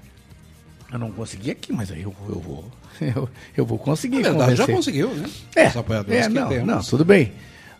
Eu 0.91 0.99
não 0.99 1.11
consegui 1.11 1.51
aqui, 1.51 1.71
mas 1.73 1.91
aí 1.91 2.01
eu, 2.03 2.15
eu 2.29 2.39
vou. 2.39 2.71
Eu, 3.01 3.27
eu 3.57 3.65
vou 3.65 3.79
conseguir. 3.79 4.17
Na 4.21 4.29
verdade, 4.29 4.55
já 4.55 4.67
convencer. 4.67 4.75
conseguiu, 5.03 5.15
né? 5.15 5.27
É, 5.55 5.67
Os 5.69 5.77
apoiadores 5.77 6.25
é 6.25 6.27
que 6.27 6.33
não, 6.35 6.47
temos. 6.47 6.67
não, 6.67 6.79
tudo 6.83 7.03
bem. 7.03 7.31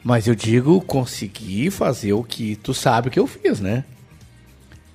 Mas 0.03 0.25
eu 0.27 0.33
digo 0.33 0.81
conseguir 0.81 1.69
fazer 1.69 2.13
o 2.13 2.23
que 2.23 2.55
tu 2.55 2.73
sabe 2.73 3.11
que 3.11 3.19
eu 3.19 3.27
fiz, 3.27 3.59
né? 3.59 3.85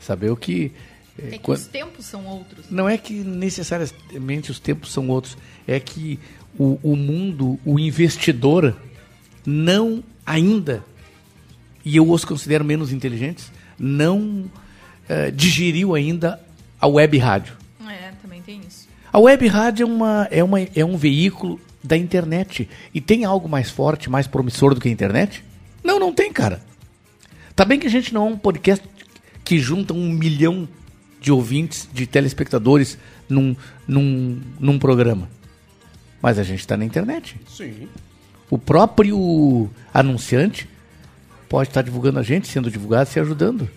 Saber 0.01 0.31
o 0.31 0.37
que. 0.37 0.73
eh, 1.17 1.29
É 1.29 1.31
que 1.31 1.39
quan- 1.39 1.55
os 1.55 1.69
tempos 1.69 2.05
são 2.05 2.27
outros. 2.27 2.67
Não 2.69 2.89
é 2.89 2.99
que 2.99 3.15
necessariamente 3.15 4.51
os 4.51 4.59
tempos 4.59 4.93
são 4.93 5.09
outros, 5.09 5.39
é 5.69 5.79
que 5.79 6.19
o, 6.59 6.81
o 6.83 6.97
mundo, 6.97 7.57
o 7.65 7.79
investidor, 7.79 8.77
não 9.47 10.03
ainda, 10.29 10.85
e 11.85 11.97
eu 11.97 12.11
os 12.11 12.25
considero 12.25 12.65
menos 12.65 12.93
inteligentes, 12.93 13.51
não 13.79 14.45
eh, 15.09 15.31
digeriu 15.31 15.95
ainda 15.95 16.39
a 16.79 16.87
web 16.87 17.17
rádio. 17.17 17.57
É, 17.89 18.13
também 18.21 18.43
tem 18.43 18.61
isso. 18.69 18.87
A 19.11 19.19
web 19.19 19.47
rádio 19.47 19.85
é, 19.85 19.87
uma, 19.87 20.29
é, 20.31 20.45
uma, 20.45 20.61
é 20.61 20.85
um 20.85 20.97
veículo 20.97 21.59
da 21.83 21.97
internet. 21.97 22.69
E 22.93 23.01
tem 23.01 23.25
algo 23.25 23.49
mais 23.49 23.71
forte, 23.71 24.11
mais 24.11 24.27
promissor 24.27 24.75
do 24.75 24.81
que 24.81 24.89
a 24.89 24.93
internet? 24.93 25.43
Não, 25.83 25.99
não 25.99 26.13
tem, 26.13 26.31
cara. 26.31 26.63
Tá 27.57 27.65
bem 27.65 27.79
que 27.79 27.87
a 27.87 27.91
gente 27.91 28.13
não 28.13 28.27
é 28.27 28.31
um 28.31 28.39
podcast 28.39 28.85
que 29.43 29.59
junta 29.59 29.95
um 29.95 30.11
milhão 30.11 30.69
de 31.21 31.33
ouvintes, 31.33 31.89
de 31.93 32.07
telespectadores 32.07 32.99
num, 33.29 33.57
num, 33.87 34.41
num 34.61 34.79
programa. 34.79 35.29
Mas 36.21 36.39
a 36.39 36.43
gente 36.43 36.61
está 36.61 36.77
na 36.77 36.85
internet. 36.85 37.41
Sim. 37.49 37.89
O 38.51 38.59
próprio 38.59 39.71
anunciante 39.93 40.69
pode 41.49 41.71
estar 41.71 41.83
divulgando 41.83 42.19
a 42.19 42.23
gente, 42.23 42.49
sendo 42.49 42.71
divulgado, 42.71 43.09
se 43.09 43.21
ajudando. 43.21 43.69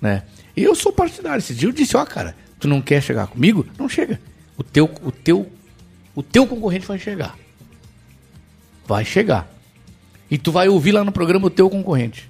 Né? 0.00 0.22
E 0.56 0.62
eu 0.62 0.74
sou 0.74 0.92
partidário. 0.92 1.38
Esse 1.38 1.54
dia 1.54 1.68
eu 1.68 1.72
disse, 1.72 1.96
ó, 1.96 2.04
cara, 2.04 2.34
tu 2.58 2.68
não 2.68 2.80
quer 2.80 3.02
chegar 3.02 3.26
comigo? 3.26 3.66
Não 3.78 3.88
chega. 3.88 4.20
O 4.56 4.62
teu, 4.62 4.90
o 5.02 5.12
teu, 5.12 5.50
o 6.14 6.22
teu 6.22 6.46
concorrente 6.46 6.86
vai 6.86 6.98
chegar. 6.98 7.36
Vai 8.86 9.04
chegar. 9.04 9.48
E 10.30 10.36
tu 10.36 10.52
vai 10.52 10.68
ouvir 10.68 10.92
lá 10.92 11.04
no 11.04 11.12
programa 11.12 11.46
o 11.46 11.50
teu 11.50 11.68
concorrente. 11.70 12.28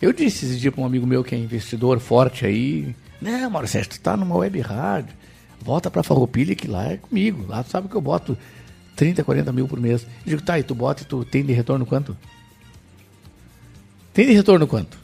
Eu 0.00 0.12
disse 0.12 0.44
esse 0.44 0.58
dia 0.58 0.70
para 0.70 0.82
um 0.82 0.86
amigo 0.86 1.06
meu 1.06 1.24
que 1.24 1.34
é 1.34 1.38
investidor 1.38 1.98
forte 1.98 2.44
aí, 2.44 2.94
né, 3.20 3.48
Sérgio, 3.66 3.92
tu 3.92 4.00
tá 4.00 4.16
numa 4.16 4.36
web 4.36 4.60
rádio, 4.60 5.14
volta 5.62 5.90
pra 5.90 6.02
Farroupilha 6.02 6.54
que 6.54 6.68
lá 6.68 6.92
é 6.92 6.96
comigo. 6.98 7.46
Lá 7.48 7.62
tu 7.62 7.70
sabe 7.70 7.88
que 7.88 7.94
eu 7.94 8.00
boto 8.00 8.36
30, 8.96 9.22
40 9.24 9.52
mil 9.52 9.66
por 9.68 9.80
mês. 9.80 10.02
Eu 10.02 10.08
digo, 10.36 10.42
tá, 10.42 10.58
e 10.58 10.62
tu 10.62 10.74
bota 10.74 11.02
e 11.02 11.06
tu 11.06 11.24
tem 11.24 11.44
de 11.44 11.52
retorno 11.52 11.84
quanto? 11.86 12.16
Tem 14.12 14.26
de 14.26 14.32
retorno 14.32 14.66
quanto? 14.66 14.96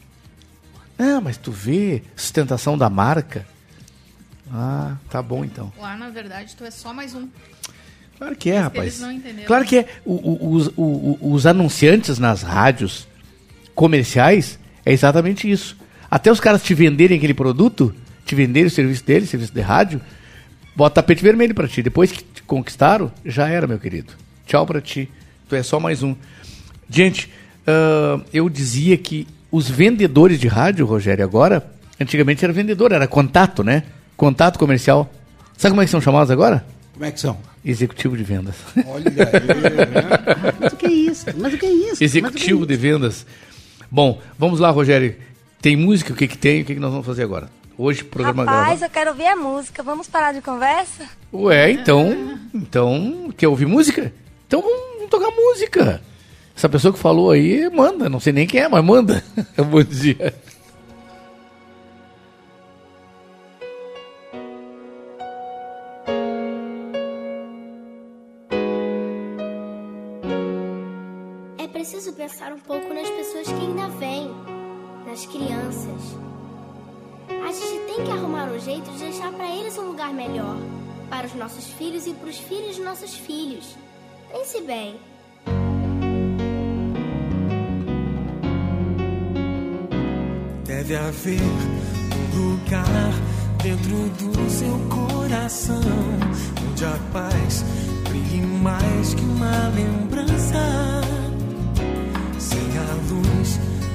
Ah, 0.98 1.20
mas 1.20 1.36
tu 1.36 1.50
vê 1.50 2.02
sustentação 2.14 2.76
da 2.76 2.88
marca. 2.90 3.46
Ah, 4.52 4.96
tá 5.08 5.22
bom 5.22 5.44
então. 5.44 5.72
Lá, 5.78 5.96
na 5.96 6.10
verdade, 6.10 6.54
tu 6.56 6.64
é 6.64 6.70
só 6.70 6.92
mais 6.92 7.14
um. 7.14 7.28
Claro 8.18 8.36
que 8.36 8.50
é, 8.50 8.54
Mas 8.56 8.62
rapaz. 8.64 8.86
eles 8.86 9.00
não 9.00 9.12
entenderam. 9.12 9.46
Claro 9.46 9.64
que 9.64 9.78
é. 9.78 9.88
O- 10.04 10.12
o- 10.14 10.52
os, 10.54 10.66
o- 10.76 11.18
os 11.32 11.46
anunciantes 11.46 12.18
nas 12.18 12.42
rádios 12.42 13.08
comerciais 13.74 14.58
é 14.84 14.92
exatamente 14.92 15.50
isso. 15.50 15.76
Até 16.10 16.30
os 16.30 16.40
caras 16.40 16.62
te 16.62 16.74
venderem 16.74 17.16
aquele 17.16 17.32
produto, 17.34 17.94
te 18.26 18.34
venderem 18.34 18.66
o 18.66 18.70
serviço 18.70 19.04
deles, 19.04 19.30
serviço 19.30 19.54
de 19.54 19.60
rádio, 19.60 20.00
bota 20.74 20.96
tapete 20.96 21.22
vermelho 21.22 21.54
pra 21.54 21.68
ti. 21.68 21.82
Depois 21.82 22.10
que 22.12 22.22
te 22.22 22.42
conquistaram, 22.42 23.10
já 23.24 23.48
era, 23.48 23.66
meu 23.66 23.78
querido. 23.78 24.12
Tchau 24.46 24.66
pra 24.66 24.80
ti. 24.80 25.08
Tu 25.48 25.56
é 25.56 25.62
só 25.62 25.78
mais 25.80 26.02
um. 26.02 26.14
Gente, 26.88 27.30
ah, 27.66 28.20
eu 28.32 28.48
dizia 28.48 28.96
que 28.96 29.26
os 29.50 29.68
vendedores 29.68 30.38
de 30.38 30.48
rádio, 30.48 30.86
Rogério, 30.86 31.24
agora, 31.24 31.70
antigamente 32.00 32.44
era 32.44 32.52
vendedor, 32.52 32.92
era 32.92 33.06
contato, 33.06 33.62
né? 33.62 33.84
Contato 34.16 34.58
comercial. 34.58 35.12
Sabe 35.56 35.72
como 35.72 35.82
é 35.82 35.84
que 35.84 35.90
são 35.90 36.00
chamados 36.00 36.30
agora? 36.30 36.64
Como 36.92 37.04
é 37.04 37.10
que 37.10 37.20
são? 37.20 37.36
Executivo 37.64 38.16
de 38.16 38.22
vendas. 38.22 38.54
Olha 38.86 39.06
aí, 39.08 39.16
Mas 40.60 40.72
o 40.72 40.76
que 40.76 40.86
é 40.86 40.92
isso? 40.92 41.26
Mas 41.36 41.54
o 41.54 41.58
que 41.58 41.66
é 41.66 41.72
isso? 41.72 42.02
Executivo 42.04 42.66
de 42.66 42.76
vendas. 42.76 43.26
Bom, 43.90 44.20
vamos 44.38 44.60
lá, 44.60 44.70
Rogério. 44.70 45.16
Tem 45.60 45.76
música? 45.76 46.12
O 46.12 46.16
que, 46.16 46.26
que 46.26 46.38
tem? 46.38 46.62
O 46.62 46.64
que, 46.64 46.74
que 46.74 46.80
nós 46.80 46.90
vamos 46.90 47.06
fazer 47.06 47.22
agora? 47.22 47.50
Hoje, 47.82 48.04
programa 48.04 48.44
Rapaz, 48.44 48.80
gravado. 48.80 48.84
eu 48.84 48.90
quero 48.90 49.10
ouvir 49.12 49.26
a 49.26 49.36
música. 49.36 49.82
Vamos 49.82 50.06
parar 50.06 50.34
de 50.34 50.42
conversa? 50.42 51.08
Ué, 51.32 51.70
então. 51.70 52.38
Então, 52.52 53.32
quer 53.34 53.48
ouvir 53.48 53.64
música? 53.64 54.12
Então 54.46 54.60
vamos, 54.60 54.96
vamos 54.96 55.08
tocar 55.08 55.30
música. 55.30 56.02
Essa 56.54 56.68
pessoa 56.68 56.92
que 56.92 56.98
falou 56.98 57.30
aí, 57.30 57.70
manda. 57.70 58.06
Não 58.10 58.20
sei 58.20 58.34
nem 58.34 58.46
quem 58.46 58.60
é, 58.60 58.68
mas 58.68 58.84
manda. 58.84 59.24
Bom 59.56 59.82
dia. 59.82 60.34
É 71.56 71.66
preciso 71.66 72.12
pensar 72.12 72.52
um 72.52 72.58
pouco 72.58 72.92
nas 72.92 73.08
pessoas 73.08 73.46
que 73.46 73.54
ainda 73.54 73.88
vêm, 73.98 74.30
nas 75.06 75.24
crianças. 75.24 76.30
A 77.44 77.52
gente 77.52 77.86
tem 77.86 78.04
que 78.04 78.10
arrumar 78.10 78.44
um 78.50 78.58
jeito 78.58 78.90
de 78.92 78.98
deixar 78.98 79.32
para 79.32 79.48
eles 79.48 79.76
um 79.78 79.88
lugar 79.88 80.12
melhor, 80.12 80.56
para 81.08 81.26
os 81.26 81.34
nossos 81.34 81.66
filhos 81.66 82.06
e 82.06 82.12
para 82.12 82.28
os 82.28 82.38
filhos 82.38 82.76
de 82.76 82.82
nossos 82.82 83.14
filhos. 83.14 83.76
Pense 84.30 84.60
bem. 84.60 84.98
Deve 90.64 90.96
haver 90.96 91.40
um 91.40 92.38
lugar 92.38 93.12
dentro 93.62 94.08
do 94.10 94.50
seu 94.50 94.78
coração 94.88 95.80
onde 96.70 96.84
a 96.84 96.98
paz 97.12 97.64
brilhe 98.08 98.46
mais 98.46 99.14
que 99.14 99.22
uma 99.22 99.68
lembrança. 99.74 101.00
Sem 102.38 102.78
a 102.78 102.94
luz 103.10 103.79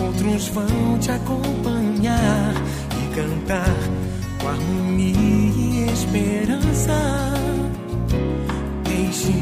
Outros 0.00 0.48
vão 0.48 0.98
te 1.00 1.10
acompanhar 1.10 2.54
e 3.02 3.14
cantar 3.14 3.74
com 4.40 4.48
harmonia 4.48 5.50
e 5.56 5.92
esperança. 5.92 6.94
Deixe 8.84 9.32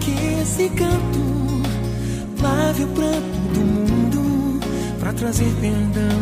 que 0.00 0.12
esse 0.40 0.68
canto 0.70 1.22
lave 2.40 2.84
o 2.84 2.88
pranto 2.88 3.38
do 3.54 3.60
mundo 3.60 4.60
para 5.00 5.12
trazer 5.12 5.52
perdão 5.60 6.20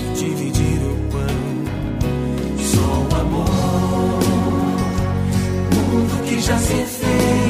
e 0.00 0.18
dividir 0.18 0.80
o 0.82 0.96
pão. 1.10 1.52
Só 2.58 2.80
o 2.80 3.20
amor, 3.20 4.20
mundo 5.72 6.24
que 6.24 6.40
já 6.40 6.58
se 6.58 6.84
fez 6.84 7.41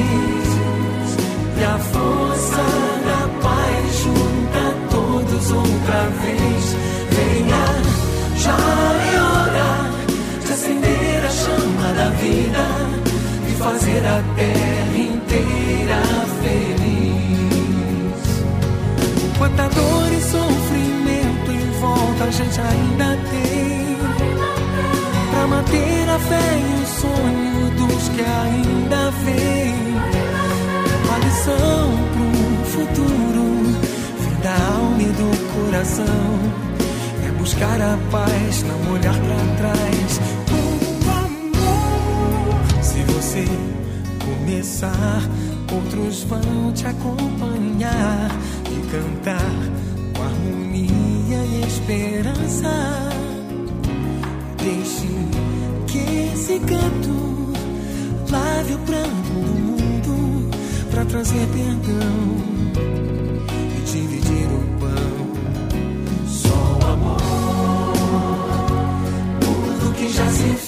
fazer 13.83 14.05
a 14.05 14.23
terra 14.35 14.97
inteira 14.97 16.01
feliz. 16.41 18.21
Quanta 19.37 19.67
dor 19.67 20.11
e 20.11 20.21
sofrimento 20.21 21.51
em 21.51 21.71
volta 21.81 22.23
a 22.23 22.31
gente 22.31 22.61
ainda 22.61 23.17
tem 23.29 23.97
Pra 25.31 25.47
manter 25.47 26.09
a 26.09 26.19
fé 26.19 26.59
e 26.59 26.81
o 26.81 26.87
sonho 27.01 27.71
dos 27.77 28.09
que 28.09 28.21
ainda 28.21 29.11
vêm 29.25 29.75
A 31.11 31.17
lição 31.17 31.91
pro 32.13 32.31
futuro 32.71 33.45
Vem 34.21 34.37
da 34.41 34.55
alma 34.77 35.01
e 35.01 35.11
do 35.11 35.29
coração 35.53 36.25
É 37.27 37.31
buscar 37.31 37.81
a 37.81 37.97
paz, 38.11 38.63
não 38.63 38.93
olhar 38.93 39.15
pra 39.15 39.55
trás 39.57 40.42
você 43.33 43.45
começar 44.23 45.21
Outros 45.73 46.23
vão 46.23 46.71
te 46.71 46.85
acompanhar 46.85 48.29
E 48.69 48.87
cantar 48.91 49.51
com 50.15 50.21
harmonia 50.21 51.37
e 51.37 51.65
esperança 51.65 52.69
Deixe 54.57 55.07
que 55.87 56.31
esse 56.33 56.59
canto 56.59 57.53
lave 58.29 58.75
o 58.75 58.79
pranto 58.79 59.09
do 59.09 59.59
mundo 59.59 60.49
para 60.91 61.03
trazer 61.05 61.47
perdão 61.47 62.37
e 63.75 63.81
dividir 63.91 64.47
o 64.47 64.79
pão. 64.79 65.27
Só 66.27 66.79
o 66.79 66.91
amor, 66.91 67.93
tudo 69.39 69.93
que 69.95 70.09
já 70.09 70.27
se 70.29 70.62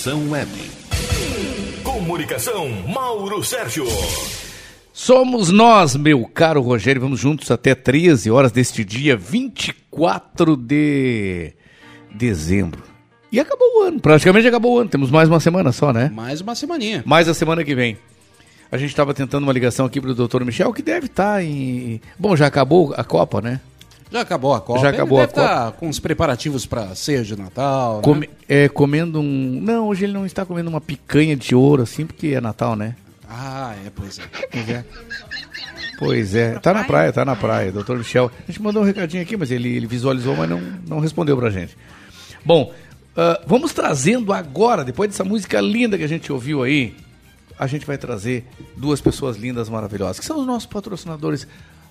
Estação 0.00 0.30
Web. 0.30 0.50
Comunicação, 1.84 2.70
Mauro 2.88 3.44
Sérgio. 3.44 3.84
Somos 4.94 5.50
nós, 5.50 5.94
meu 5.94 6.24
caro 6.24 6.62
Rogério. 6.62 7.02
Vamos 7.02 7.20
juntos 7.20 7.50
até 7.50 7.74
13 7.74 8.30
horas 8.30 8.50
deste 8.50 8.82
dia 8.82 9.14
24 9.14 10.56
de 10.56 11.52
dezembro. 12.14 12.82
E 13.30 13.38
acabou 13.38 13.68
o 13.76 13.82
ano, 13.82 14.00
praticamente 14.00 14.48
acabou 14.48 14.76
o 14.76 14.78
ano. 14.78 14.88
Temos 14.88 15.10
mais 15.10 15.28
uma 15.28 15.38
semana 15.38 15.70
só, 15.70 15.92
né? 15.92 16.10
Mais 16.14 16.40
uma 16.40 16.54
semaninha. 16.54 17.02
Mais 17.04 17.28
a 17.28 17.34
semana 17.34 17.62
que 17.62 17.74
vem. 17.74 17.98
A 18.72 18.78
gente 18.78 18.88
estava 18.88 19.12
tentando 19.12 19.42
uma 19.42 19.52
ligação 19.52 19.84
aqui 19.84 20.00
pro 20.00 20.14
doutor 20.14 20.42
Michel, 20.46 20.72
que 20.72 20.80
deve 20.80 21.08
estar 21.08 21.44
em. 21.44 22.00
Bom, 22.18 22.34
já 22.34 22.46
acabou 22.46 22.94
a 22.96 23.04
Copa, 23.04 23.42
né? 23.42 23.60
Já 24.10 24.20
acabou 24.22 24.52
a 24.54 24.60
Copa. 24.60 24.80
Já 24.80 24.88
acabou 24.90 25.18
ele 25.18 25.24
a 25.24 25.26
deve 25.26 25.34
tá 25.48 25.70
com 25.72 25.88
os 25.88 25.98
preparativos 26.00 26.66
para 26.66 26.94
ceia 26.94 27.22
de 27.22 27.36
Natal. 27.36 27.96
né? 27.96 28.02
Come- 28.02 28.30
é, 28.48 28.68
comendo 28.68 29.20
um. 29.20 29.60
Não, 29.62 29.86
hoje 29.88 30.04
ele 30.04 30.12
não 30.12 30.26
está 30.26 30.44
comendo 30.44 30.68
uma 30.68 30.80
picanha 30.80 31.36
de 31.36 31.54
ouro, 31.54 31.82
assim, 31.82 32.04
porque 32.06 32.28
é 32.28 32.40
Natal, 32.40 32.74
né? 32.74 32.96
Ah, 33.28 33.74
é, 33.86 33.90
pois 33.94 34.18
é. 34.18 34.22
Pois 34.50 34.68
é. 34.68 34.84
Pois 35.98 36.34
é, 36.34 36.58
tá 36.58 36.72
na 36.72 36.82
praia, 36.84 37.12
tá 37.12 37.24
na 37.24 37.36
praia, 37.36 37.70
doutor 37.70 37.98
Michel. 37.98 38.30
A 38.42 38.50
gente 38.50 38.60
mandou 38.62 38.82
um 38.82 38.86
recadinho 38.86 39.22
aqui, 39.22 39.36
mas 39.36 39.50
ele, 39.50 39.68
ele 39.76 39.86
visualizou, 39.86 40.34
mas 40.34 40.48
não, 40.48 40.60
não 40.88 40.98
respondeu 40.98 41.36
pra 41.36 41.50
gente. 41.50 41.76
Bom, 42.44 42.72
ah, 43.16 43.40
vamos 43.46 43.72
trazendo 43.74 44.32
agora, 44.32 44.82
depois 44.84 45.10
dessa 45.10 45.24
música 45.24 45.60
linda 45.60 45.98
que 45.98 46.04
a 46.04 46.08
gente 46.08 46.32
ouviu 46.32 46.62
aí, 46.62 46.96
a 47.58 47.66
gente 47.66 47.84
vai 47.86 47.98
trazer 47.98 48.46
duas 48.76 49.00
pessoas 49.00 49.36
lindas, 49.36 49.68
maravilhosas, 49.68 50.18
que 50.18 50.24
são 50.24 50.40
os 50.40 50.46
nossos 50.46 50.66
patrocinadores. 50.66 51.46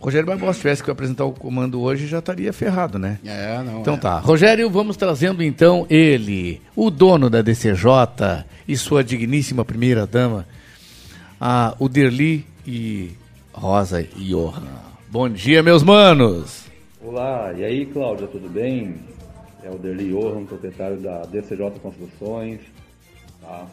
Rogério 0.00 0.26
Barbosa, 0.26 0.54
se 0.54 0.60
tivesse 0.60 0.82
que 0.82 0.90
apresentar 0.90 1.26
o 1.26 1.32
comando 1.32 1.78
hoje, 1.82 2.06
já 2.06 2.20
estaria 2.20 2.50
ferrado, 2.54 2.98
né? 2.98 3.18
É, 3.22 3.62
não. 3.62 3.82
Então 3.82 3.94
é. 3.94 3.98
tá. 3.98 4.18
Rogério, 4.18 4.70
vamos 4.70 4.96
trazendo 4.96 5.42
então 5.42 5.86
ele, 5.90 6.62
o 6.74 6.90
dono 6.90 7.28
da 7.28 7.42
DCJ 7.42 8.46
e 8.66 8.78
sua 8.78 9.04
digníssima 9.04 9.62
primeira 9.62 10.06
dama, 10.06 10.46
a 11.38 11.76
Uderli 11.78 12.46
e 12.66 13.10
Rosa 13.52 14.02
Johan. 14.02 14.62
Bom 15.10 15.28
dia, 15.28 15.62
meus 15.62 15.82
manos. 15.82 16.64
Olá, 17.02 17.52
e 17.52 17.62
aí 17.62 17.84
Cláudia, 17.84 18.26
tudo 18.26 18.48
bem? 18.48 18.94
É 19.62 19.68
o 19.68 19.76
Derli 19.76 20.08
Johan, 20.08 20.46
proprietário 20.46 20.96
da 20.96 21.20
DCJ 21.26 21.72
Construções. 21.82 22.60
tá? 23.42 23.66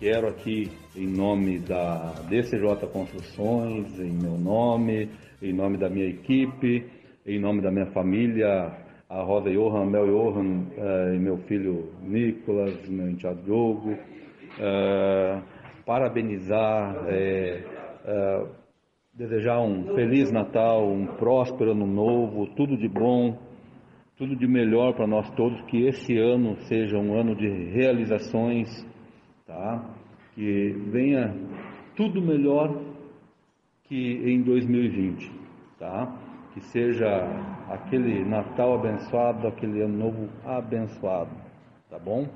Quero 0.00 0.28
aqui, 0.28 0.70
em 0.96 1.06
nome 1.06 1.58
da 1.58 2.14
DCJ 2.28 2.86
Construções, 2.90 3.98
em 3.98 4.12
meu 4.12 4.38
nome, 4.38 5.10
em 5.44 5.52
nome 5.52 5.76
da 5.76 5.90
minha 5.90 6.06
equipe, 6.08 6.86
em 7.26 7.38
nome 7.38 7.60
da 7.60 7.70
minha 7.70 7.86
família, 7.92 8.72
a 9.10 9.22
Rosa 9.22 9.50
Johan, 9.50 9.84
Mel 9.84 10.06
Johan 10.06 10.66
eh, 10.74 11.14
e 11.14 11.18
meu 11.18 11.36
filho 11.46 11.92
Nicolas, 12.02 12.88
meu 12.88 13.10
enteado 13.10 13.42
Diogo, 13.42 13.94
eh, 14.58 15.42
parabenizar, 15.84 16.96
eh, 17.08 17.62
eh, 18.06 18.46
desejar 19.12 19.60
um 19.60 19.94
feliz 19.94 20.32
Natal, 20.32 20.90
um 20.90 21.06
próspero 21.18 21.72
ano 21.72 21.86
novo, 21.86 22.46
tudo 22.56 22.76
de 22.78 22.88
bom, 22.88 23.38
tudo 24.16 24.34
de 24.34 24.46
melhor 24.46 24.94
para 24.94 25.06
nós 25.06 25.28
todos, 25.32 25.60
que 25.66 25.86
esse 25.86 26.16
ano 26.16 26.56
seja 26.68 26.96
um 26.96 27.18
ano 27.18 27.36
de 27.36 27.48
realizações, 27.48 28.68
tá? 29.46 29.94
Que 30.34 30.70
venha 30.90 31.34
tudo 31.94 32.22
melhor 32.22 32.83
que 33.84 34.30
em 34.30 34.42
2020, 34.42 35.30
tá? 35.78 36.16
Que 36.52 36.60
seja 36.60 37.06
aquele 37.68 38.24
Natal 38.24 38.74
abençoado, 38.74 39.46
aquele 39.46 39.82
ano 39.82 39.96
novo 39.96 40.28
abençoado, 40.44 41.30
tá 41.90 41.98
bom? 41.98 42.26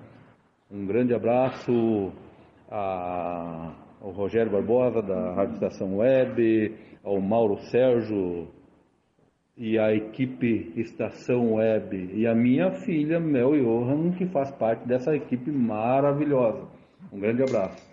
Um 0.70 0.86
grande 0.86 1.14
abraço 1.14 2.12
ao 2.70 4.10
Rogério 4.10 4.52
Barbosa 4.52 5.00
da 5.00 5.32
Rádio 5.34 5.54
Estação 5.54 5.96
Web, 5.96 6.74
ao 7.02 7.20
Mauro 7.20 7.56
Sérgio 7.70 8.48
e 9.56 9.78
a 9.78 9.92
equipe 9.94 10.72
Estação 10.76 11.54
Web 11.54 12.10
e 12.14 12.26
a 12.26 12.34
minha 12.34 12.70
filha 12.70 13.18
Mel 13.18 13.56
Johan, 13.56 14.12
que 14.12 14.26
faz 14.26 14.50
parte 14.52 14.86
dessa 14.86 15.16
equipe 15.16 15.50
maravilhosa. 15.50 16.68
Um 17.10 17.18
grande 17.18 17.42
abraço. 17.42 17.87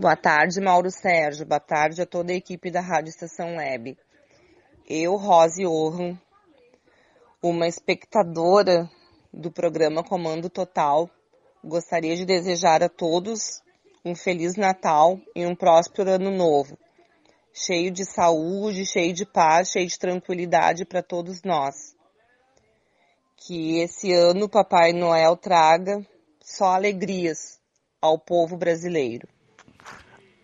Boa 0.00 0.16
tarde, 0.16 0.62
Mauro 0.62 0.90
Sérgio. 0.90 1.44
Boa 1.44 1.60
tarde 1.60 2.00
a 2.00 2.06
toda 2.06 2.32
a 2.32 2.34
equipe 2.34 2.70
da 2.70 2.80
Rádio 2.80 3.10
Estação 3.10 3.56
Web. 3.56 3.98
Eu, 4.88 5.14
Rose 5.16 5.66
Orhan, 5.66 6.18
uma 7.42 7.68
espectadora 7.68 8.88
do 9.30 9.52
programa 9.52 10.02
Comando 10.02 10.48
Total, 10.48 11.06
gostaria 11.62 12.16
de 12.16 12.24
desejar 12.24 12.82
a 12.82 12.88
todos 12.88 13.60
um 14.02 14.14
Feliz 14.14 14.56
Natal 14.56 15.20
e 15.36 15.44
um 15.44 15.54
próspero 15.54 16.12
Ano 16.12 16.30
Novo, 16.30 16.78
cheio 17.52 17.90
de 17.90 18.10
saúde, 18.10 18.86
cheio 18.86 19.12
de 19.12 19.26
paz, 19.26 19.68
cheio 19.68 19.86
de 19.86 19.98
tranquilidade 19.98 20.86
para 20.86 21.02
todos 21.02 21.42
nós. 21.42 21.94
Que 23.36 23.80
esse 23.82 24.14
ano 24.14 24.48
Papai 24.48 24.94
Noel 24.94 25.36
traga 25.36 26.00
só 26.42 26.68
alegrias 26.68 27.60
ao 28.00 28.18
povo 28.18 28.56
brasileiro. 28.56 29.28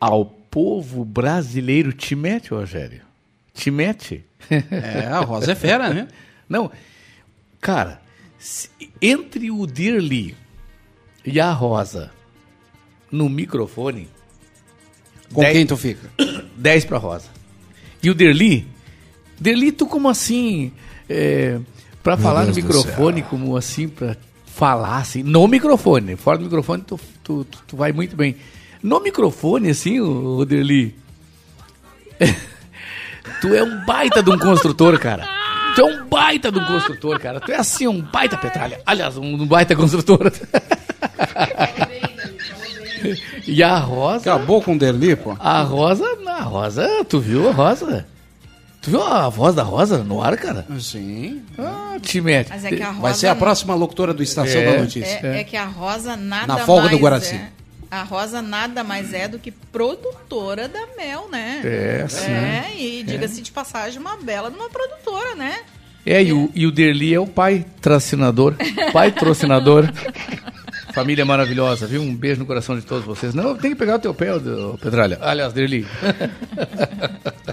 Ao 0.06 0.24
povo 0.24 1.04
brasileiro 1.04 1.92
te 1.92 2.14
mete, 2.14 2.50
Rogério? 2.50 3.02
Te 3.52 3.70
mete? 3.70 4.24
É, 4.50 5.06
a 5.06 5.20
Rosa 5.20 5.52
é 5.52 5.54
fera, 5.54 5.92
né? 5.92 6.08
Não, 6.48 6.70
cara, 7.60 8.00
se- 8.38 8.70
entre 9.02 9.50
o 9.50 9.66
Dirli 9.66 10.36
e 11.24 11.40
a 11.40 11.50
Rosa 11.52 12.10
no 13.10 13.28
microfone. 13.28 14.08
Com 15.32 15.40
quem 15.52 15.66
tu 15.66 15.76
fica? 15.76 16.08
10 16.56 16.84
pra 16.84 16.98
Rosa. 16.98 17.28
E 18.02 18.08
o 18.10 18.14
Derli? 18.14 18.66
Derli, 19.40 19.72
tu 19.72 19.86
como 19.86 20.08
assim? 20.08 20.72
É, 21.08 21.58
pra 22.02 22.14
Meu 22.16 22.22
falar 22.22 22.44
Deus 22.44 22.56
no 22.56 22.62
microfone, 22.62 23.22
como 23.22 23.56
assim, 23.56 23.88
pra 23.88 24.16
falar 24.46 24.98
assim, 24.98 25.22
no 25.24 25.46
microfone. 25.48 26.14
Fora 26.16 26.38
do 26.38 26.44
microfone, 26.44 26.82
tu, 26.82 26.98
tu, 27.24 27.44
tu- 27.44 27.62
tu 27.66 27.76
vai 27.76 27.90
muito 27.92 28.14
bem. 28.16 28.36
No 28.86 29.00
microfone, 29.00 29.70
assim, 29.70 29.98
o, 29.98 30.36
o 30.39 30.44
Derli. 30.47 30.94
tu 33.40 33.52
é 33.52 33.60
um 33.60 33.84
baita 33.84 34.23
de 34.23 34.31
um 34.31 34.39
construtor, 34.39 34.97
cara. 35.00 35.28
Tu 35.74 35.81
é 35.81 35.84
um 35.84 36.06
baita 36.06 36.52
de 36.52 36.60
um 36.60 36.65
construtor, 36.65 37.18
cara. 37.18 37.40
Tu 37.40 37.50
é 37.50 37.56
assim, 37.56 37.89
um 37.89 38.00
baita 38.00 38.36
petralha. 38.36 38.81
Aliás, 38.86 39.16
um 39.16 39.44
baita 39.44 39.74
construtor. 39.74 40.31
e 43.44 43.60
a 43.60 43.76
Rosa. 43.76 44.32
Acabou 44.32 44.62
com 44.62 44.76
o 44.76 44.78
Derli, 44.78 45.16
pô. 45.16 45.36
A 45.40 45.62
Rosa, 45.62 46.06
a 46.28 46.42
Rosa, 46.42 46.89
tu 47.08 47.18
viu 47.18 47.48
a 47.48 47.52
Rosa? 47.52 48.06
Tu 48.81 48.90
viu 48.90 49.02
a 49.02 49.28
voz 49.28 49.52
da 49.56 49.65
Rosa 49.65 49.98
no 50.05 50.23
ar, 50.23 50.36
cara? 50.36 50.65
Sim. 50.78 51.42
Ah, 51.58 51.97
te 52.00 52.20
mete. 52.20 52.50
Mas 52.50 52.65
é 52.65 52.68
que 52.68 52.82
a 52.84 52.92
Vai 52.92 53.00
Rosa 53.00 53.15
ser 53.15 53.26
a 53.26 53.34
próxima 53.34 53.74
locutora 53.74 54.15
do 54.15 54.23
Estação 54.23 54.60
É. 54.60 54.65
da 54.76 54.78
Notícia. 54.81 55.20
É, 55.24 55.40
é 55.40 55.44
que 55.44 55.56
a 55.56 55.65
Rosa 55.65 56.16
nada 56.16 56.47
Na 56.47 56.58
folga 56.58 56.82
mais 56.82 56.97
do 56.97 57.02
Guaraci. 57.02 57.34
é. 57.34 57.65
A 57.90 58.02
Rosa 58.02 58.42
nada 58.42 58.82
mais 58.82 59.12
é 59.15 59.28
do 59.28 59.39
que 59.39 59.50
produtora 59.50 60.68
da 60.68 60.86
Mel, 60.97 61.28
né? 61.31 61.60
É, 61.65 62.06
sim. 62.08 62.31
É, 62.31 62.73
e 62.76 63.02
diga-se 63.05 63.40
de 63.40 63.50
passagem, 63.52 64.00
uma 64.00 64.16
bela 64.16 64.50
de 64.50 64.56
uma 64.56 64.68
produtora, 64.68 65.34
né? 65.34 65.60
É, 66.05 66.23
e 66.23 66.32
o, 66.32 66.50
e 66.55 66.66
o 66.66 66.70
Derli 66.73 67.15
é 67.15 67.20
o 67.20 67.26
pai 67.26 67.65
tracinador, 67.81 68.55
pai 68.92 69.10
trocinador. 69.12 69.89
Família 70.94 71.24
maravilhosa, 71.26 71.86
viu? 71.86 72.00
Um 72.00 72.15
beijo 72.15 72.40
no 72.40 72.47
coração 72.47 72.74
de 72.78 72.86
todos 72.86 73.05
vocês. 73.05 73.34
Não, 73.34 73.55
tem 73.55 73.73
que 73.73 73.76
pegar 73.76 73.97
o 73.97 73.98
teu 73.98 74.15
pé, 74.15 74.34
ô, 74.34 74.78
Petralha. 74.78 75.18
Aliás, 75.20 75.52
Derli. 75.52 75.86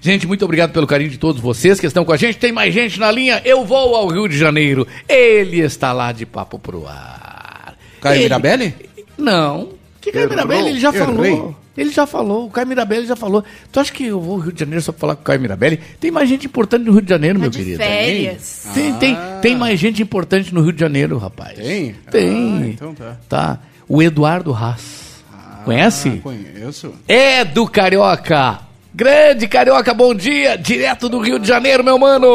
Gente, 0.00 0.26
muito 0.26 0.44
obrigado 0.44 0.72
pelo 0.72 0.86
carinho 0.86 1.10
de 1.10 1.18
todos 1.18 1.40
vocês 1.40 1.78
que 1.78 1.86
estão 1.86 2.04
com 2.04 2.12
a 2.12 2.16
gente. 2.16 2.36
Tem 2.38 2.50
mais 2.50 2.74
gente 2.74 2.98
na 2.98 3.10
linha. 3.10 3.40
Eu 3.44 3.64
vou 3.64 3.94
ao 3.94 4.08
Rio 4.08 4.28
de 4.28 4.36
Janeiro. 4.36 4.86
Ele 5.08 5.60
está 5.60 5.92
lá 5.92 6.10
de 6.10 6.26
papo 6.26 6.58
pro 6.58 6.86
ar. 6.88 7.76
Caio 8.00 8.16
Ele- 8.16 8.24
Mirabelli? 8.24 8.74
Não. 9.22 9.70
Que 10.00 10.10
Caio. 10.12 10.28
Mirabelli? 10.28 10.68
Ele 10.70 10.80
já 10.80 10.88
Errei. 10.88 11.00
falou. 11.00 11.56
Ele 11.76 11.90
já 11.90 12.06
falou. 12.06 12.46
O 12.46 12.50
Caio 12.50 12.66
Mirabelli 12.66 13.06
já 13.06 13.16
falou. 13.16 13.42
Tu 13.70 13.80
acha 13.80 13.92
que 13.92 14.04
eu 14.06 14.20
vou 14.20 14.34
ao 14.34 14.40
Rio 14.40 14.52
de 14.52 14.60
Janeiro 14.60 14.82
só 14.82 14.92
pra 14.92 15.00
falar 15.00 15.14
com 15.16 15.22
o 15.22 15.24
Caio 15.24 15.40
Mirabelli? 15.40 15.78
Tem 15.98 16.10
mais 16.10 16.28
gente 16.28 16.44
importante 16.46 16.84
no 16.84 16.92
Rio 16.92 17.00
de 17.02 17.08
Janeiro, 17.08 17.38
meu 17.38 17.48
de 17.48 17.58
querido. 17.58 17.78
férias. 17.78 18.68
Tem, 18.74 18.92
tem, 18.94 19.16
tem 19.40 19.56
mais 19.56 19.78
gente 19.80 20.02
importante 20.02 20.52
no 20.52 20.60
Rio 20.60 20.72
de 20.72 20.80
Janeiro, 20.80 21.16
rapaz. 21.16 21.56
Tem? 21.56 21.94
Tem. 22.10 22.62
Ah, 22.62 22.66
então 22.66 22.94
tá. 22.94 23.16
Tá. 23.28 23.58
O 23.88 24.02
Eduardo 24.02 24.52
Haas. 24.52 25.22
Conhece? 25.64 26.08
Ah, 26.18 26.22
conheço. 26.22 26.92
É 27.08 27.44
do 27.44 27.66
Carioca. 27.66 28.58
Grande 28.94 29.48
Carioca, 29.48 29.94
bom 29.94 30.12
dia. 30.14 30.58
Direto 30.58 31.08
do 31.08 31.20
Rio 31.20 31.38
de 31.38 31.48
Janeiro, 31.48 31.82
meu 31.82 31.98
mano. 31.98 32.26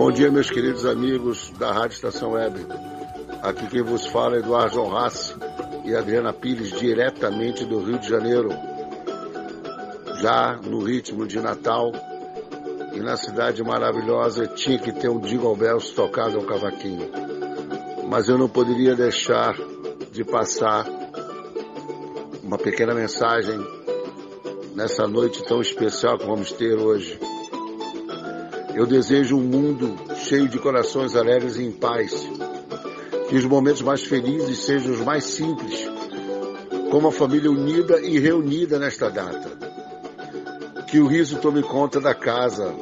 Bom 0.00 0.10
dia, 0.10 0.30
meus 0.30 0.48
queridos 0.48 0.86
amigos 0.86 1.52
da 1.58 1.72
Rádio 1.72 1.96
Estação 1.96 2.30
Web. 2.30 2.66
Aqui 3.42 3.66
quem 3.66 3.82
vos 3.82 4.06
fala 4.06 4.36
é 4.36 4.38
Eduardo 4.38 4.80
Honrace 4.80 5.34
e 5.84 5.94
Adriana 5.94 6.32
Pires, 6.32 6.70
diretamente 6.70 7.66
do 7.66 7.80
Rio 7.80 7.98
de 7.98 8.08
Janeiro. 8.08 8.48
Já 10.22 10.58
no 10.64 10.82
ritmo 10.82 11.26
de 11.26 11.38
Natal 11.38 11.92
e 12.94 13.00
na 13.00 13.14
cidade 13.18 13.62
maravilhosa 13.62 14.46
tinha 14.46 14.78
que 14.78 14.90
ter 14.90 15.10
um 15.10 15.20
Jingle 15.20 15.54
Bells 15.54 15.94
tocado 15.94 16.38
ao 16.38 16.44
cavaquinho. 16.44 17.10
Mas 18.08 18.26
eu 18.26 18.38
não 18.38 18.48
poderia 18.48 18.96
deixar 18.96 19.54
de 20.10 20.24
passar 20.24 20.86
uma 22.42 22.56
pequena 22.56 22.94
mensagem 22.94 23.60
nessa 24.74 25.06
noite 25.06 25.44
tão 25.44 25.60
especial 25.60 26.16
que 26.16 26.24
vamos 26.24 26.52
ter 26.52 26.78
hoje. 26.78 27.20
Eu 28.74 28.86
desejo 28.86 29.36
um 29.36 29.42
mundo 29.42 29.96
cheio 30.16 30.48
de 30.48 30.58
corações 30.58 31.16
alegres 31.16 31.56
e 31.56 31.64
em 31.64 31.72
paz. 31.72 32.28
Que 33.28 33.36
os 33.36 33.44
momentos 33.44 33.82
mais 33.82 34.02
felizes 34.02 34.60
sejam 34.60 34.92
os 34.92 35.00
mais 35.00 35.24
simples, 35.24 35.88
como 36.90 37.08
a 37.08 37.12
família 37.12 37.50
unida 37.50 38.00
e 38.00 38.18
reunida 38.18 38.78
nesta 38.78 39.08
data. 39.08 39.50
Que 40.86 40.98
o 40.98 41.06
riso 41.06 41.38
tome 41.38 41.62
conta 41.62 42.00
da 42.00 42.14
casa, 42.14 42.74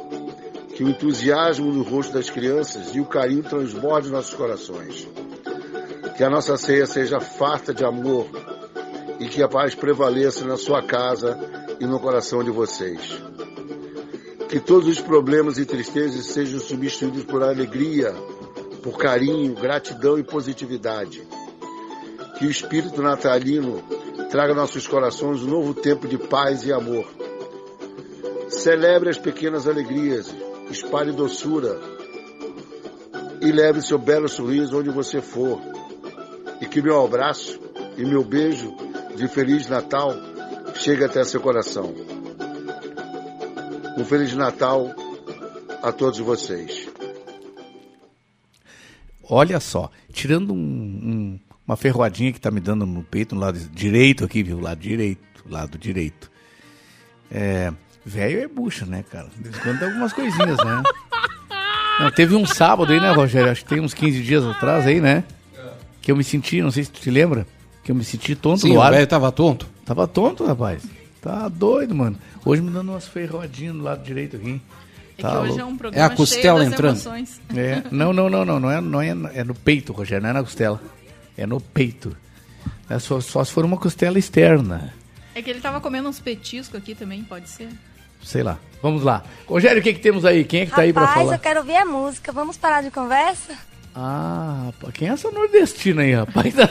que 0.75 0.83
o 0.83 0.89
entusiasmo 0.89 1.71
no 1.71 1.83
rosto 1.83 2.13
das 2.13 2.29
crianças 2.29 2.95
e 2.95 2.99
o 2.99 3.05
carinho 3.05 3.43
transborde 3.43 4.09
nossos 4.09 4.33
corações. 4.33 5.07
Que 6.17 6.23
a 6.23 6.29
nossa 6.29 6.57
ceia 6.57 6.85
seja 6.85 7.19
farta 7.19 7.73
de 7.73 7.83
amor 7.85 8.27
e 9.19 9.27
que 9.27 9.43
a 9.43 9.47
paz 9.47 9.75
prevaleça 9.75 10.45
na 10.45 10.57
sua 10.57 10.81
casa 10.81 11.37
e 11.79 11.85
no 11.85 11.99
coração 11.99 12.43
de 12.43 12.49
vocês. 12.49 13.21
Que 14.49 14.59
todos 14.59 14.87
os 14.87 14.99
problemas 14.99 15.57
e 15.59 15.65
tristezas 15.65 16.25
sejam 16.25 16.59
substituídos 16.59 17.23
por 17.23 17.43
alegria, 17.43 18.11
por 18.81 18.97
carinho, 18.97 19.53
gratidão 19.53 20.17
e 20.17 20.23
positividade. 20.23 21.21
Que 22.37 22.47
o 22.47 22.49
espírito 22.49 23.01
natalino 23.01 23.83
traga 24.31 24.55
nossos 24.55 24.87
corações 24.87 25.43
um 25.43 25.47
novo 25.47 25.73
tempo 25.73 26.07
de 26.07 26.17
paz 26.17 26.65
e 26.65 26.73
amor. 26.73 27.05
Celebre 28.49 29.09
as 29.09 29.17
pequenas 29.17 29.67
alegrias, 29.67 30.33
espalhe 30.71 31.11
doçura 31.11 31.79
e 33.41 33.51
leve 33.51 33.81
seu 33.81 33.97
belo 33.97 34.27
sorriso 34.27 34.79
onde 34.79 34.89
você 34.89 35.21
for. 35.21 35.59
E 36.59 36.65
que 36.65 36.81
meu 36.81 37.03
abraço 37.03 37.59
e 37.97 38.03
meu 38.03 38.23
beijo 38.23 38.75
de 39.15 39.27
Feliz 39.27 39.67
Natal 39.69 40.11
chegue 40.75 41.03
até 41.03 41.23
seu 41.23 41.39
coração. 41.39 42.18
Um 43.99 44.05
Feliz 44.05 44.33
Natal 44.33 44.87
a 45.83 45.91
todos 45.91 46.19
vocês. 46.19 46.87
Olha 49.23 49.59
só, 49.59 49.91
tirando 50.11 50.53
um- 50.53 50.57
um- 50.57 51.39
uma 51.67 51.75
ferroadinha 51.77 52.31
que 52.33 52.39
tá 52.41 52.49
me 52.49 52.59
dando 52.59 52.85
no 52.85 53.03
peito, 53.03 53.35
no 53.35 53.41
lado 53.41 53.59
direito 53.59 54.23
aqui, 54.25 54.41
viu? 54.41 54.59
Lado 54.59 54.79
direito, 54.79 55.21
lado 55.47 55.77
direito. 55.77 56.31
É, 57.29 57.71
velho 58.05 58.39
é 58.41 58.47
bucha, 58.47 58.85
né, 58.85 59.03
cara? 59.11 59.27
De 59.35 59.43
vez 59.43 59.55
em 59.55 59.59
quando 59.59 59.79
tem 59.79 59.87
algumas 59.87 60.13
coisinhas, 60.13 60.57
né? 60.57 60.83
Não, 61.99 62.09
teve 62.11 62.33
um 62.35 62.45
sábado 62.45 62.91
aí, 62.91 62.99
né, 62.99 63.11
Rogério? 63.11 63.51
Acho 63.51 63.63
que 63.63 63.69
tem 63.69 63.81
uns 63.81 63.93
15 63.93 64.23
dias 64.23 64.43
atrás 64.45 64.87
aí, 64.87 64.99
né? 64.99 65.23
Que 66.01 66.11
eu 66.11 66.15
me 66.15 66.23
senti, 66.23 66.61
não 66.61 66.71
sei 66.71 66.85
se 66.85 66.91
tu 66.91 67.01
te 67.01 67.11
lembra, 67.11 67.45
que 67.83 67.91
eu 67.91 67.95
me 67.95 68.03
senti 68.03 68.33
tonto 68.35 68.61
Sim, 68.61 68.69
no 68.69 68.75
o 68.79 68.81
ar. 68.81 68.91
velho 68.93 69.05
tava 69.05 69.31
tonto. 69.31 69.67
Tava 69.85 70.07
tonto, 70.07 70.45
rapaz. 70.45 70.81
Tá 71.21 71.47
doido, 71.49 71.93
mano. 71.93 72.17
Hoje 72.45 72.61
me 72.61 72.71
dando 72.71 72.91
umas 72.91 73.07
ferroadinhas 73.07 73.75
do 73.75 73.81
lado 73.83 74.03
direito 74.03 74.35
aqui. 74.37 74.61
É 75.17 75.21
Tá 75.21 75.31
que 75.31 75.35
hoje 75.37 75.47
louco. 75.49 75.61
é 75.61 75.65
um 75.65 75.77
programa 75.77 76.05
É 76.09 76.13
a 76.13 76.15
costela 76.15 76.59
cheio 76.59 76.69
das 76.69 76.79
entrando. 76.79 76.95
emoções. 76.95 77.41
É. 77.55 77.83
Não, 77.91 78.13
não, 78.13 78.29
não, 78.29 78.45
não. 78.45 78.59
Não 78.59 78.71
é, 78.71 78.79
não 78.81 79.01
é, 79.01 79.09
é 79.39 79.43
no 79.43 79.53
peito, 79.53 79.91
Rogério. 79.91 80.23
Não 80.23 80.29
é 80.29 80.33
na 80.33 80.41
costela. 80.43 80.81
É 81.37 81.45
no 81.45 81.59
peito. 81.59 82.15
É 82.89 82.97
só, 82.99 83.19
só 83.19 83.43
se 83.43 83.51
for 83.51 83.65
uma 83.65 83.77
costela 83.77 84.17
externa. 84.17 84.93
É 85.35 85.41
que 85.41 85.49
ele 85.49 85.59
tava 85.59 85.81
comendo 85.81 86.07
uns 86.09 86.19
petiscos 86.19 86.75
aqui 86.79 86.95
também, 86.95 87.21
pode 87.23 87.49
ser? 87.49 87.69
Sei 88.23 88.41
lá. 88.43 88.57
Vamos 88.81 89.03
lá. 89.03 89.23
Rogério, 89.45 89.79
o 89.79 89.83
que, 89.83 89.93
que 89.93 89.99
temos 89.99 90.23
aí? 90.25 90.43
Quem 90.45 90.61
é 90.61 90.65
que 90.65 90.71
tá 90.71 90.81
aí 90.83 90.93
pra 90.93 91.03
Rapaz, 91.03 91.21
falar? 91.25 91.35
eu 91.35 91.39
quero 91.39 91.59
ouvir 91.59 91.75
a 91.75 91.85
música. 91.85 92.31
Vamos 92.31 92.57
parar 92.57 92.81
de 92.81 92.89
conversa? 92.91 93.53
Ah, 93.95 94.65
rapaz, 94.67 94.93
quem 94.93 95.09
é 95.09 95.11
essa 95.11 95.31
nordestina 95.31 96.01
aí, 96.01 96.13
rapaz? 96.13 96.53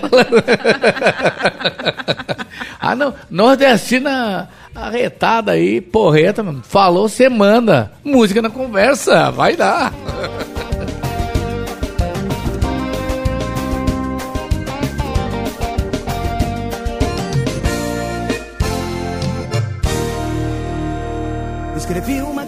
Tá 2.79 2.93
ah, 2.93 2.95
não. 2.95 3.15
Nordestina 3.29 4.49
arretada 4.75 5.53
aí, 5.53 5.81
porreta, 5.81 6.43
mano. 6.43 6.63
Falou, 6.63 7.09
você 7.09 7.29
manda. 7.29 7.93
Música 8.05 8.41
na 8.41 8.51
conversa. 8.51 9.31
Vai 9.31 9.57
dar. 9.57 9.93
Escrevi 21.77 22.21
uma 22.23 22.45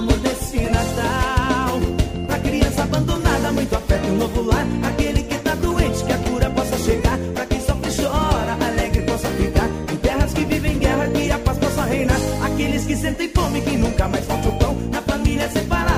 amor 0.00 0.18
nesse 0.20 0.60
Natal. 0.60 1.78
Pra 2.26 2.38
criança 2.38 2.82
abandonada, 2.82 3.52
muito 3.52 3.74
afeto 3.76 4.06
e 4.06 4.10
um 4.10 4.16
novo 4.16 4.42
lar. 4.42 4.66
Aquele 4.82 5.22
que 5.22 5.38
tá 5.38 5.54
doente, 5.54 6.04
que 6.04 6.12
a 6.12 6.18
cura 6.18 6.50
possa 6.50 6.78
chegar. 6.78 7.18
Pra 7.34 7.46
quem 7.46 7.60
sofre 7.60 7.90
chora, 7.94 8.56
alegre 8.68 9.02
possa 9.02 9.28
ficar. 9.28 9.68
Em 9.92 9.96
terras 9.96 10.32
que 10.32 10.44
vivem 10.44 10.78
guerra, 10.78 11.06
que 11.08 11.30
a 11.30 11.38
paz 11.38 11.58
possa 11.58 11.82
reinar. 11.82 12.20
Aqueles 12.42 12.84
que 12.86 12.96
sentem 12.96 13.28
fome, 13.28 13.60
que 13.60 13.76
nunca 13.76 14.08
mais 14.08 14.24
falte 14.24 14.48
o 14.48 14.52
pão. 14.52 14.74
Na 14.90 15.02
família 15.02 15.48
separada, 15.50 15.89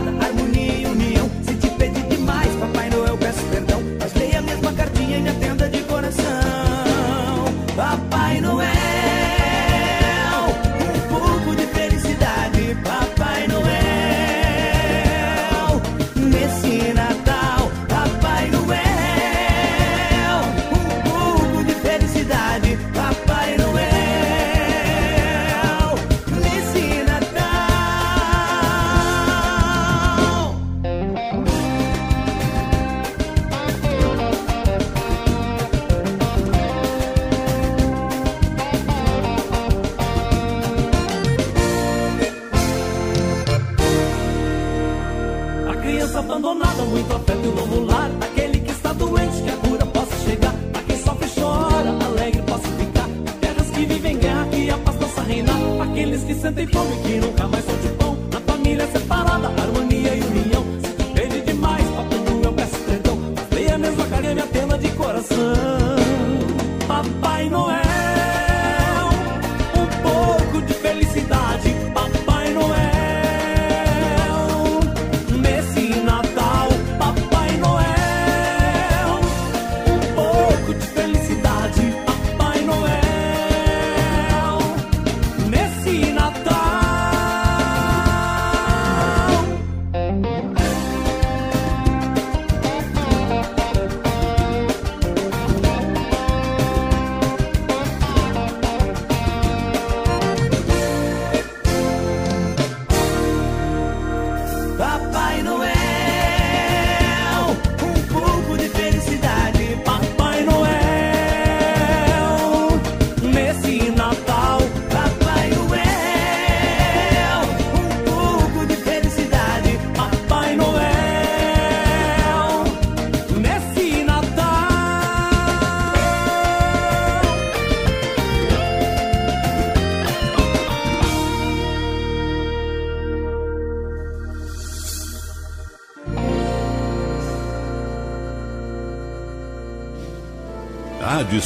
Sentem 56.62 56.78
fome, 56.78 56.96
que 57.02 57.18
nunca 57.18 57.48
mais 57.48 57.64
de 57.64 57.88
pão. 57.98 58.16
Na 58.30 58.40
família 58.40 58.86
separada, 58.86 59.31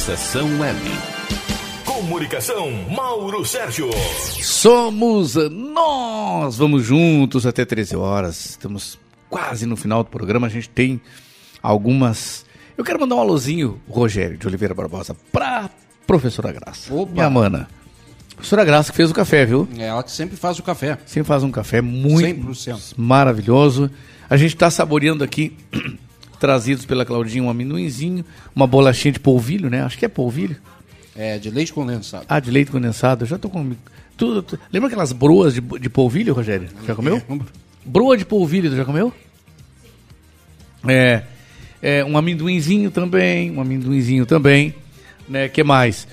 Estação 0.07 0.47
Web. 0.61 0.79
Comunicação, 1.83 2.71
Mauro 2.89 3.43
Sérgio. 3.43 3.89
Somos 4.41 5.35
nós! 5.51 6.57
Vamos 6.57 6.85
juntos 6.85 7.45
até 7.45 7.65
13 7.65 7.97
horas. 7.97 8.51
Estamos 8.51 8.97
quase 9.29 9.65
no 9.65 9.75
final 9.75 10.05
do 10.05 10.09
programa. 10.09 10.47
A 10.47 10.49
gente 10.49 10.69
tem 10.69 11.01
algumas. 11.61 12.45
Eu 12.77 12.85
quero 12.85 13.01
mandar 13.01 13.15
um 13.15 13.19
alôzinho, 13.19 13.81
Rogério 13.85 14.37
de 14.37 14.47
Oliveira 14.47 14.73
Barbosa, 14.73 15.13
pra 15.29 15.69
professora 16.05 16.53
Graça. 16.53 16.93
Opa. 16.93 17.11
Minha 17.11 17.29
mana. 17.29 17.67
Professora 18.33 18.63
Graça 18.63 18.91
que 18.91 18.95
fez 18.95 19.11
o 19.11 19.13
café, 19.13 19.45
viu? 19.45 19.67
É 19.77 19.87
ela 19.87 20.03
que 20.03 20.11
sempre 20.11 20.37
faz 20.37 20.57
o 20.57 20.63
café. 20.63 20.97
Sempre 21.05 21.27
faz 21.27 21.43
um 21.43 21.51
café 21.51 21.81
muito 21.81 22.47
100%. 22.47 22.93
maravilhoso. 22.95 23.91
A 24.29 24.37
gente 24.37 24.53
está 24.53 24.71
saboreando 24.71 25.21
aqui, 25.21 25.57
trazidos 26.39 26.85
pela 26.85 27.05
Claudinha, 27.05 27.43
um 27.43 27.49
amendoinzinho, 27.49 28.23
uma 28.55 28.65
bolachinha 28.67 29.11
de 29.11 29.19
polvilho, 29.19 29.69
né? 29.69 29.81
Acho 29.83 29.97
que 29.97 30.05
é 30.05 30.07
polvilho. 30.07 30.55
É, 31.15 31.37
de 31.39 31.49
leite 31.49 31.73
condensado. 31.73 32.25
Ah, 32.29 32.39
de 32.39 32.51
leite 32.51 32.69
condensado. 32.71 33.23
Eu 33.23 33.27
já 33.27 33.37
tô 33.37 33.49
com. 33.49 33.71
Tudo, 34.15 34.41
tu- 34.43 34.59
Lembra 34.71 34.87
aquelas 34.87 35.11
broas 35.11 35.53
de, 35.53 35.61
de 35.61 35.89
polvilho, 35.89 36.33
Rogério? 36.33 36.69
Já 36.85 36.93
comeu? 36.95 37.21
Broa 37.85 38.17
de 38.17 38.25
polvilho, 38.25 38.69
tu 38.69 38.75
já 38.75 38.85
comeu? 38.85 39.11
É, 40.87 41.23
é, 41.81 42.03
um 42.05 42.17
amendoinzinho 42.17 42.91
também, 42.91 43.51
um 43.51 43.59
amendoinzinho 43.61 44.25
também, 44.25 44.73
né? 45.27 45.49
Que 45.49 45.63
mais? 45.63 46.07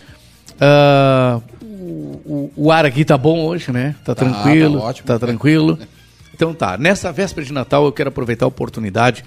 Ah, 0.60 1.40
o, 1.62 1.66
o- 1.66 2.52
o 2.56 2.72
ar 2.72 2.84
aqui 2.86 3.04
tá 3.04 3.16
bom 3.18 3.40
hoje, 3.44 3.70
né? 3.72 3.94
Tá 4.04 4.14
Tá, 4.14 4.24
tranquilo, 4.24 4.78
tá 4.80 4.84
ótimo. 4.86 5.06
tá 5.06 5.18
tranquilo. 5.18 5.78
Então 6.34 6.52
tá, 6.52 6.76
nessa 6.76 7.12
véspera 7.12 7.46
de 7.46 7.52
Natal 7.52 7.84
eu 7.84 7.92
quero 7.92 8.08
aproveitar 8.08 8.44
a 8.44 8.48
oportunidade 8.48 9.24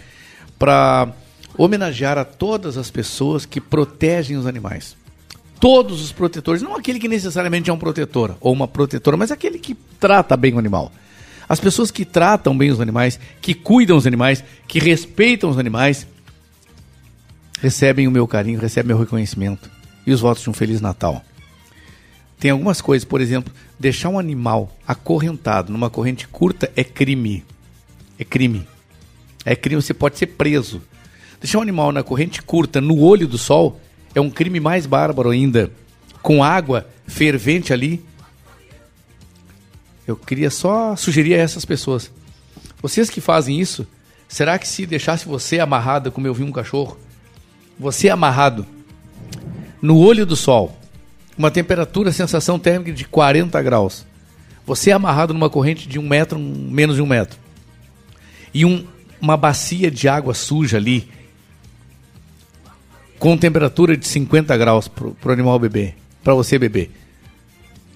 para 0.57 1.13
homenagear 1.57 2.17
a 2.17 2.25
todas 2.25 2.77
as 2.77 2.91
pessoas 2.91 3.45
que 3.45 3.59
protegem 3.59 4.37
os 4.37 4.45
animais. 4.45 4.95
Todos 5.59 6.01
os 6.03 6.11
protetores, 6.11 6.61
não 6.61 6.75
aquele 6.75 6.99
que 6.99 7.07
necessariamente 7.07 7.69
é 7.69 7.73
um 7.73 7.79
protetor 7.79 8.37
ou 8.39 8.53
uma 8.53 8.67
protetora, 8.67 9.17
mas 9.17 9.31
aquele 9.31 9.57
que 9.57 9.75
trata 9.99 10.37
bem 10.37 10.53
o 10.53 10.59
animal. 10.59 10.91
As 11.49 11.59
pessoas 11.59 11.89
que 11.89 12.05
tratam 12.05 12.55
bem 12.55 12.69
os 12.69 12.79
animais, 12.79 13.19
que 13.41 13.53
cuidam 13.53 13.97
os 13.97 14.05
animais, 14.05 14.43
que 14.67 14.79
respeitam 14.79 15.49
os 15.49 15.57
animais, 15.57 16.05
recebem 17.59 18.07
o 18.07 18.11
meu 18.11 18.27
carinho, 18.27 18.59
recebem 18.59 18.89
meu 18.89 18.99
reconhecimento 18.99 19.69
e 20.05 20.11
os 20.11 20.21
votos 20.21 20.43
de 20.43 20.49
um 20.49 20.53
Feliz 20.53 20.79
Natal. 20.79 21.23
Tem 22.39 22.51
algumas 22.51 22.81
coisas, 22.81 23.03
por 23.03 23.19
exemplo, 23.19 23.51
deixar 23.79 24.09
um 24.09 24.19
animal 24.19 24.71
acorrentado 24.87 25.71
numa 25.71 25.89
corrente 25.89 26.27
curta 26.27 26.71
é 26.75 26.83
crime. 26.83 27.43
É 28.19 28.23
crime. 28.23 28.67
É 29.49 29.55
crime, 29.55 29.81
você 29.81 29.93
pode 29.93 30.17
ser 30.17 30.27
preso. 30.27 30.81
Deixar 31.39 31.59
um 31.59 31.61
animal 31.61 31.93
na 31.93 32.03
corrente 32.03 32.41
curta, 32.41 32.81
no 32.81 32.99
olho 32.99 33.25
do 33.27 33.37
sol, 33.37 33.79
é 34.13 34.19
um 34.19 34.29
crime 34.29 34.59
mais 34.59 34.85
bárbaro 34.85 35.29
ainda. 35.29 35.71
Com 36.21 36.43
água 36.43 36.85
fervente 37.07 37.71
ali. 37.71 38.03
Eu 40.05 40.17
queria 40.17 40.49
só 40.49 40.97
sugerir 40.97 41.35
a 41.35 41.37
essas 41.37 41.63
pessoas. 41.63 42.11
Vocês 42.81 43.09
que 43.09 43.21
fazem 43.21 43.57
isso, 43.57 43.87
será 44.27 44.59
que 44.59 44.67
se 44.67 44.85
deixasse 44.85 45.25
você 45.25 45.59
amarrado, 45.59 46.11
como 46.11 46.27
eu 46.27 46.33
vi 46.33 46.43
um 46.43 46.51
cachorro, 46.51 46.97
você 47.79 48.09
amarrado 48.09 48.65
no 49.81 49.97
olho 49.97 50.25
do 50.25 50.35
sol, 50.35 50.77
uma 51.37 51.49
temperatura, 51.49 52.11
sensação 52.11 52.59
térmica 52.59 52.91
de 52.91 53.05
40 53.05 53.61
graus, 53.61 54.05
você 54.65 54.91
amarrado 54.91 55.33
numa 55.33 55.49
corrente 55.49 55.87
de 55.87 55.97
um 55.97 56.05
metro, 56.05 56.37
menos 56.37 56.97
de 56.97 57.01
um 57.01 57.05
metro, 57.05 57.39
e 58.53 58.65
um- 58.65 58.85
uma 59.21 59.37
bacia 59.37 59.89
de 59.89 60.07
água 60.07 60.33
suja 60.33 60.77
ali, 60.77 61.09
com 63.19 63.37
temperatura 63.37 63.97
de 63.97 64.07
50 64.07 64.55
graus 64.57 64.87
pro, 64.87 65.11
pro 65.15 65.33
animal 65.33 65.57
beber, 65.57 65.95
para 66.23 66.33
você 66.33 66.57
beber. 66.59 66.91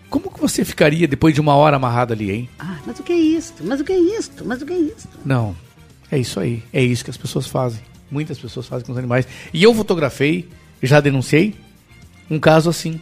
Como 0.10 0.30
que 0.30 0.42
você 0.42 0.66
ficaria 0.66 1.08
depois 1.08 1.34
de 1.34 1.40
uma 1.40 1.56
hora 1.56 1.78
amarrado 1.78 2.12
ali, 2.12 2.32
hein? 2.32 2.50
Ah, 2.60 2.80
mas 2.86 3.00
o 3.00 3.04
que 3.04 3.14
é 3.14 3.18
isto? 3.18 3.64
Mas 3.64 3.80
o 3.80 3.84
que 3.84 3.94
é 3.94 3.98
isto? 4.00 4.44
Mas 4.46 4.62
o 4.62 4.66
que 4.66 4.74
é 4.74 4.80
isto? 4.80 5.10
Não. 5.24 5.56
É 6.12 6.18
isso 6.18 6.40
aí. 6.40 6.62
É 6.74 6.84
isso 6.84 7.04
que 7.06 7.10
as 7.10 7.18
pessoas 7.18 7.48
fazem. 7.48 7.80
Muitas 8.12 8.38
pessoas 8.38 8.68
fazem 8.68 8.86
com 8.86 8.92
os 8.92 8.98
animais. 8.98 9.26
E 9.54 9.64
eu 9.64 9.74
fotografei, 9.74 10.50
já 10.84 11.00
denunciei, 11.00 11.56
um 12.30 12.38
caso 12.38 12.70
assim. 12.70 13.00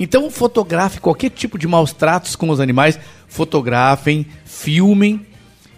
Então 0.00 0.28
fotografe 0.30 1.00
qualquer 1.00 1.30
tipo 1.30 1.56
de 1.56 1.68
maus 1.68 1.92
tratos 1.92 2.34
com 2.34 2.50
os 2.50 2.58
animais, 2.58 2.98
fotografem, 3.28 4.26
filmem. 4.44 5.24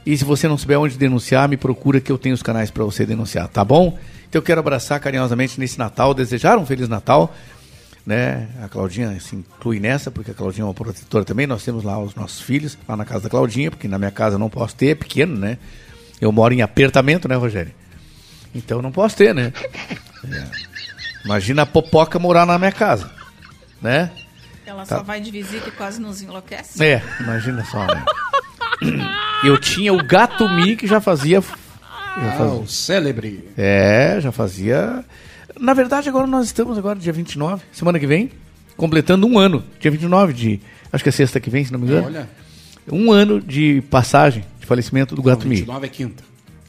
E 0.07 0.17
se 0.17 0.25
você 0.25 0.49
não 0.49 0.57
souber 0.59 0.79
onde 0.79 0.97
denunciar, 0.97 1.49
me 1.49 1.57
procura 1.57 2.01
que 2.01 2.11
eu 2.11 2.19
tenho 2.19 2.35
os 2.35 2.43
canais 2.43 2.70
para 2.70 2.85
você 2.85 3.05
denunciar, 3.05 3.49
tá 3.49 3.65
bom? 3.65 3.99
Então 4.29 4.39
eu 4.39 4.43
quero 4.43 4.61
abraçar 4.61 4.99
carinhosamente 5.01 5.59
nesse 5.61 5.79
Natal, 5.79 6.15
desejar 6.15 6.59
um 6.59 6.65
Feliz 6.67 6.89
Natal. 6.89 7.35
Né? 8.07 8.49
A 8.62 8.69
Claudinha 8.69 9.19
se 9.20 9.37
inclui 9.37 9.79
nessa, 9.79 10.11
porque 10.11 10.31
a 10.31 10.35
Claudinha 10.35 10.62
é 10.62 10.67
uma 10.67 10.75
protetora 10.75 11.25
também. 11.25 11.47
Nós 11.47 11.62
temos 11.62 11.85
lá 11.85 11.99
os 11.99 12.15
nossos 12.15 12.41
filhos, 12.41 12.79
lá 12.89 12.97
na 12.97 13.05
casa 13.05 13.25
da 13.25 13.29
Claudinha, 13.31 13.70
porque 13.70 13.87
na 13.87 13.99
minha 13.99 14.11
casa 14.11 14.39
não 14.39 14.49
posso 14.49 14.75
ter, 14.75 14.87
é 14.89 14.95
pequeno, 14.95 15.37
né? 15.37 15.59
Eu 16.20 16.33
moro 16.33 16.55
em 16.55 16.62
apertamento, 16.62 17.29
né, 17.29 17.35
Rogério? 17.37 17.73
Então 18.55 18.81
não 18.81 18.91
posso 18.91 19.17
ter, 19.17 19.35
né? 19.35 19.53
É. 20.23 20.45
Imagina 21.25 21.62
a 21.62 21.67
popoca 21.67 22.19
morar 22.19 22.45
na 22.45 22.59
minha 22.59 22.73
casa, 22.73 23.11
né? 23.81 24.11
Ela 24.67 24.85
Tá. 24.85 24.99
só 24.99 25.03
vai 25.03 25.19
de 25.19 25.31
visita 25.31 25.69
e 25.69 25.73
quase 25.73 25.99
nos 25.99 26.20
enlouquece. 26.20 26.83
É, 26.85 27.03
imagina 27.20 27.65
só, 27.65 27.87
né? 27.87 28.05
Eu 29.44 29.59
tinha 29.59 29.92
o 29.92 30.05
Gato 30.05 30.49
Mi 30.49 30.76
que 30.76 30.86
já 30.86 31.00
fazia. 31.00 31.41
já 31.41 31.49
Ah, 32.17 32.34
fazia- 32.36 32.60
o 32.60 32.67
célebre. 32.68 33.49
É, 33.57 34.18
já 34.20 34.31
fazia. 34.33 35.05
Na 35.59 35.73
verdade, 35.75 36.09
agora 36.09 36.26
nós 36.26 36.47
estamos 36.47 36.76
agora 36.78 36.99
dia 36.99 37.12
29, 37.12 37.62
semana 37.73 37.99
que 37.99 38.07
vem, 38.07 38.31
completando 38.76 39.26
um 39.26 39.39
ano, 39.39 39.62
dia 39.78 39.91
29 39.91 40.33
de. 40.33 40.60
Acho 40.92 41.02
que 41.05 41.09
é 41.09 41.12
sexta 41.12 41.39
que 41.41 41.49
vem, 41.50 41.65
se 41.65 41.73
não 41.73 41.78
me 41.81 41.86
engano. 41.86 42.07
Olha. 42.07 42.28
Um 42.91 43.12
ano 43.12 43.41
de 43.41 43.83
passagem, 43.91 44.44
de 44.59 44.67
falecimento 44.67 45.15
do 45.15 45.23
Gato 45.23 45.47
Mi. 45.47 45.57
29 45.57 45.86
é 45.86 45.89
quinta. 45.89 46.25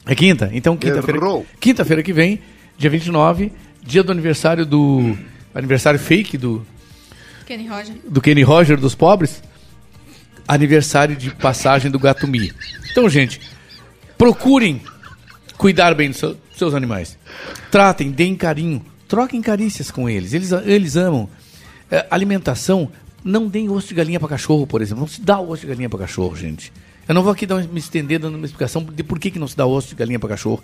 É 0.06 0.14
quinta? 0.14 0.50
Então 0.52 0.76
quinta-feira. 0.76 1.20
Quinta-feira 1.60 2.02
que 2.02 2.12
vem, 2.12 2.40
dia 2.78 2.90
29, 2.90 3.52
dia 3.82 4.02
do 4.02 4.12
aniversário 4.12 4.64
do. 4.64 5.16
Aniversário 5.54 5.98
fake 6.00 6.38
do, 6.38 6.64
Kenny 7.46 7.68
Roger. 7.68 7.94
do 8.08 8.20
Kenny 8.20 8.42
Roger 8.42 8.78
dos 8.78 8.94
pobres. 8.94 9.42
Aniversário 10.46 11.16
de 11.16 11.30
passagem 11.30 11.90
do 11.90 11.98
Gato 11.98 12.26
Mi. 12.26 12.52
Então, 12.90 13.08
gente, 13.08 13.40
procurem 14.18 14.80
cuidar 15.56 15.94
bem 15.94 16.10
dos 16.10 16.18
seu- 16.18 16.34
dos 16.34 16.58
seus 16.58 16.74
animais. 16.74 17.16
Tratem, 17.70 18.10
deem 18.10 18.34
carinho, 18.36 18.84
troquem 19.08 19.40
carícias 19.40 19.90
com 19.90 20.08
eles. 20.08 20.32
Eles, 20.32 20.50
eles 20.64 20.96
amam. 20.96 21.28
É, 21.90 22.06
alimentação, 22.10 22.90
não 23.24 23.46
deem 23.48 23.68
osso 23.68 23.88
de 23.88 23.94
galinha 23.94 24.18
para 24.18 24.28
cachorro, 24.28 24.66
por 24.66 24.80
exemplo. 24.82 25.00
Não 25.02 25.08
se 25.08 25.20
dá 25.20 25.38
osso 25.40 25.62
de 25.62 25.68
galinha 25.68 25.88
para 25.88 26.00
cachorro, 26.00 26.34
gente. 26.36 26.72
Eu 27.08 27.14
não 27.14 27.22
vou 27.22 27.32
aqui 27.32 27.46
dar, 27.46 27.62
me 27.64 27.78
estender 27.78 28.18
dando 28.18 28.36
uma 28.36 28.46
explicação 28.46 28.82
de 28.84 29.02
por 29.02 29.18
que, 29.18 29.30
que 29.30 29.38
não 29.38 29.48
se 29.48 29.56
dá 29.56 29.66
osso 29.66 29.88
de 29.88 29.94
galinha 29.94 30.18
para 30.18 30.30
cachorro. 30.30 30.62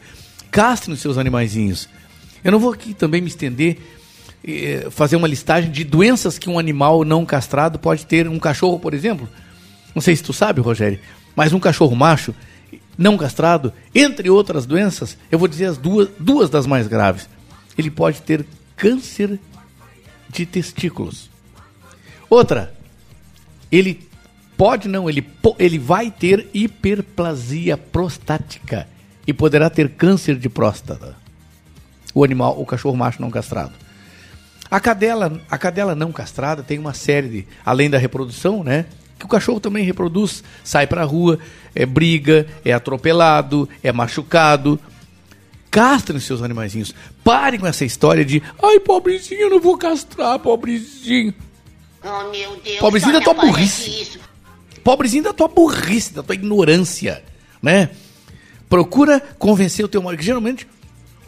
Castrem 0.51 0.95
os 0.95 1.01
seus 1.01 1.19
animaizinhos. 1.19 1.89
Eu 2.43 2.53
não 2.53 2.59
vou 2.59 2.73
aqui 2.73 2.95
também 2.95 3.21
me 3.21 3.29
estender, 3.29 3.77
eh, 4.47 4.87
fazer 4.91 5.17
uma 5.17 5.27
listagem 5.29 5.71
de 5.71 5.83
doenças 5.85 6.39
que 6.39 6.49
um 6.49 6.59
animal 6.59 7.05
não 7.05 7.27
castrado 7.27 7.79
pode 7.79 8.07
ter. 8.07 8.29
Um 8.29 8.39
cachorro, 8.39 8.79
por 8.79 8.95
exemplo. 8.95 9.29
Não 9.99 10.01
sei 10.01 10.15
se 10.15 10.23
tu 10.23 10.33
sabe, 10.33 10.61
Rogério, 10.61 11.01
mas 11.35 11.53
um 11.53 11.59
cachorro 11.59 11.97
macho 11.97 12.33
não 12.97 13.19
castrado, 13.19 13.73
entre 13.93 14.31
outras 14.31 14.65
doenças, 14.65 15.19
eu 15.29 15.41
vou 15.41 15.49
dizer 15.49 15.65
as 15.65 15.77
duas, 15.77 16.09
duas 16.21 16.49
das 16.49 16.69
mais 16.69 16.87
graves. 16.87 17.29
Ele 17.77 17.91
pode 17.91 18.23
ter 18.23 18.47
câncer 18.77 19.41
de 20.29 20.47
testículos. 20.47 21.29
Outra, 22.31 22.73
ele 23.73 24.09
pode 24.57 24.87
não, 24.87 25.11
ele, 25.11 25.27
ele 25.59 25.81
vai 25.81 26.13
ter 26.13 26.49
hiperplasia 26.55 27.77
prostática 27.77 28.87
e 29.27 29.33
poderá 29.33 29.69
ter 29.69 29.89
câncer 29.89 30.37
de 30.37 30.49
próstata. 30.49 31.17
O 32.15 32.23
animal, 32.23 32.57
o 32.57 32.65
cachorro 32.65 32.97
macho 32.97 33.21
não 33.21 33.33
castrado. 33.33 33.73
A 34.71 34.79
cadela, 34.79 35.41
a 35.51 35.59
cadela 35.59 35.97
não 35.97 36.13
castrada 36.13 36.63
tem 36.63 36.79
uma 36.79 36.95
série 36.95 37.29
de, 37.29 37.49
além 37.67 37.91
da 37.91 37.99
reprodução, 37.99 38.63
né? 38.63 38.87
Que 39.19 39.25
o 39.25 39.29
cachorro 39.29 39.59
também 39.59 39.85
reproduz, 39.85 40.45
sai 40.63 40.87
pra 40.87 41.03
rua, 41.05 41.39
é 41.75 41.85
briga, 41.85 42.47
é 42.65 42.73
atropelado, 42.73 43.69
é 43.83 43.91
machucado. 43.91 44.79
Castrem 45.71 46.21
seus 46.21 46.41
animaizinhos. 46.41 46.95
Parem 47.25 47.59
com 47.59 47.67
essa 47.67 47.85
história 47.85 48.25
de, 48.25 48.43
ai, 48.63 48.81
pobrezinho, 48.81 49.43
eu 49.43 49.51
não 49.51 49.61
vou 49.61 49.77
castrar, 49.77 50.39
pobrezinho. 50.39 51.35
Oh, 52.03 52.31
meu 52.31 52.57
Deus. 52.65 52.79
Pobrezinho 52.79 53.13
da 53.13 53.21
tua 53.21 53.35
burrice. 53.35 54.03
Isso. 54.03 54.21
Pobrezinho 54.85 55.25
da 55.25 55.33
tua 55.33 55.49
burrice, 55.49 56.15
da 56.15 56.23
tua 56.23 56.35
ignorância, 56.35 57.23
né? 57.61 57.91
Procura 58.69 59.21
convencer 59.39 59.85
o 59.85 59.89
teu 59.89 60.01
marido, 60.01 60.21
que 60.21 60.27
geralmente 60.27 60.67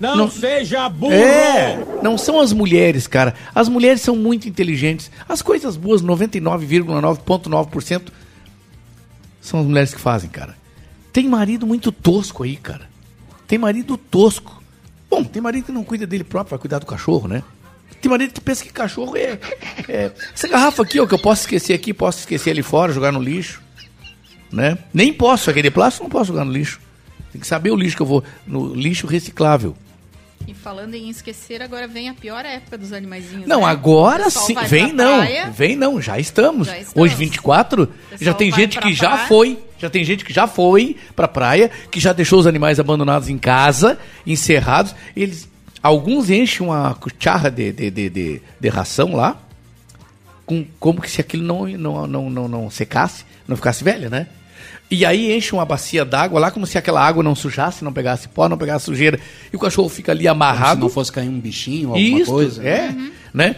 Não, 0.01 0.31
seja 0.31 0.89
burro! 0.89 1.13
é, 1.13 1.79
não 2.03 2.17
são 2.17 2.41
as 2.41 2.55
mulheres, 2.55 3.07
cara. 3.07 3.35
As 3.55 3.69
mulheres 3.69 4.01
são 4.01 4.17
muito 4.17 4.49
inteligentes. 4.49 5.11
As 5.29 5.43
coisas 5.43 5.77
boas, 5.77 6.01
99,9,9% 6.03 8.09
são 9.41 9.61
as 9.61 9.67
mulheres 9.67 9.95
que 9.95 10.01
fazem, 10.01 10.31
cara. 10.31 10.57
Tem 11.13 11.29
marido 11.29 11.67
muito 11.67 11.93
tosco 11.93 12.43
aí, 12.45 12.57
cara. 12.57 12.89
Tem 13.47 13.59
marido 13.59 13.97
tosco. 13.97 14.63
Bom, 15.11 15.25
tem 15.25 15.43
marido 15.43 15.65
que 15.67 15.73
não 15.73 15.85
cuida 15.85 16.07
dele 16.07 16.25
próprio, 16.25 16.51
vai 16.51 16.59
cuidar 16.61 16.79
do 16.79 16.87
cachorro, 16.87 17.29
né? 17.29 17.43
Tem 18.01 18.11
maneira 18.11 18.33
que 18.33 18.41
pensa 18.41 18.65
que 18.65 18.73
cachorro 18.73 19.17
é, 19.17 19.39
é- 19.89 20.11
Essa 20.35 20.49
garrafa 20.49 20.83
aqui, 20.83 20.99
ó, 20.99 21.07
que 21.07 21.13
eu 21.13 21.19
posso 21.19 21.43
esquecer 21.43 21.75
aqui, 21.75 21.93
posso 21.93 22.21
esquecer 22.21 22.51
ali 22.51 22.63
fora, 22.63 22.93
jogar 22.93 23.13
no 23.13 23.21
lixo. 23.21 23.61
Né? 24.51 24.79
Nem 24.95 25.13
posso, 25.13 25.51
aquele 25.51 25.71
plástico 25.71 26.05
não 26.05 26.11
posso 26.11 26.29
jogar 26.29 26.45
no 26.45 26.53
lixo. 26.53 26.81
Tem 27.31 27.41
que 27.41 27.47
saber 27.47 27.71
o 27.71 27.77
lixo 27.77 27.97
que 27.97 28.03
eu 28.03 28.07
vou. 28.07 28.25
No 28.47 28.75
lixo 28.75 29.07
reciclável. 29.07 29.77
E 30.47 30.55
falando 30.55 30.95
em 30.95 31.09
esquecer, 31.09 31.63
agora 31.63 31.87
vem 31.87 32.09
a 32.09 32.15
pior 32.15 32.45
época 32.45 32.77
dos 32.79 32.93
animaizinhos. 32.93 33.47
Não, 33.47 33.61
né? 33.61 33.67
Agora 33.67 34.31
sim. 34.31 34.55
Vem 34.67 34.93
não. 34.93 35.19
praia, 35.19 35.51
Vem 35.51 35.77
não, 35.77 36.01
já 36.01 36.19
estamos. 36.19 36.67
Já 36.67 36.79
estamos. 36.79 36.97
Hoje 36.97 37.15
24, 37.15 37.89
já 38.21 38.35
tem 38.35 38.51
gente 38.51 38.79
que 38.79 38.93
já 38.93 39.27
foi, 39.27 39.59
já 39.79 39.89
tem 39.91 40.05
gente 40.05 40.25
que 40.25 40.33
já 40.33 40.47
foi 40.47 40.97
pra 41.15 41.29
praia, 41.29 41.71
que 41.91 42.01
já 42.01 42.13
deixou 42.13 42.39
os 42.39 42.47
animais 42.47 42.81
abandonados 42.81 43.29
em 43.29 43.39
casa, 43.39 43.99
encerrados. 44.27 44.95
Eles 45.15 45.49
alguns 45.83 46.31
enchem 46.31 46.67
uma 46.67 46.95
cucharra 46.95 47.51
de, 47.51 47.73
de, 47.73 47.91
de, 47.91 48.11
de, 48.11 48.43
de 48.59 48.69
ração 48.69 49.15
lá, 49.15 49.39
com, 50.45 50.65
como 50.79 51.01
que 51.01 51.11
se 51.11 51.21
aquilo 51.21 51.45
não, 51.45 51.67
não, 51.67 52.07
não, 52.07 52.31
não, 52.31 52.49
não 52.49 52.71
secasse, 52.71 53.25
não 53.47 53.57
ficasse 53.57 53.85
velha, 53.85 54.09
né? 54.11 54.27
E 54.91 55.07
aí 55.07 55.33
enche 55.33 55.53
uma 55.55 55.65
bacia 55.65 56.05
d'água 56.05 56.41
lá, 56.41 56.51
como 56.51 56.67
se 56.67 56.77
aquela 56.77 57.01
água 57.07 57.23
não 57.23 57.35
sujasse, 57.37 57.85
não 57.85 57.93
pegasse 57.93 58.27
pó, 58.29 58.49
não 58.49 58.59
pegasse 58.59 58.87
sujeira. 58.87 59.21
E 59.53 59.57
o 59.57 59.59
cachorro 59.59 59.89
fica 59.89 60.11
ali 60.11 60.27
amarrado. 60.27 60.79
Se 60.79 60.83
não 60.83 60.89
fosse 60.89 61.13
cair 61.13 61.29
um 61.29 61.39
bichinho, 61.39 61.91
alguma 61.95 62.21
Isso, 62.21 62.31
coisa. 62.31 62.63
É, 62.67 62.93
né? 63.33 63.57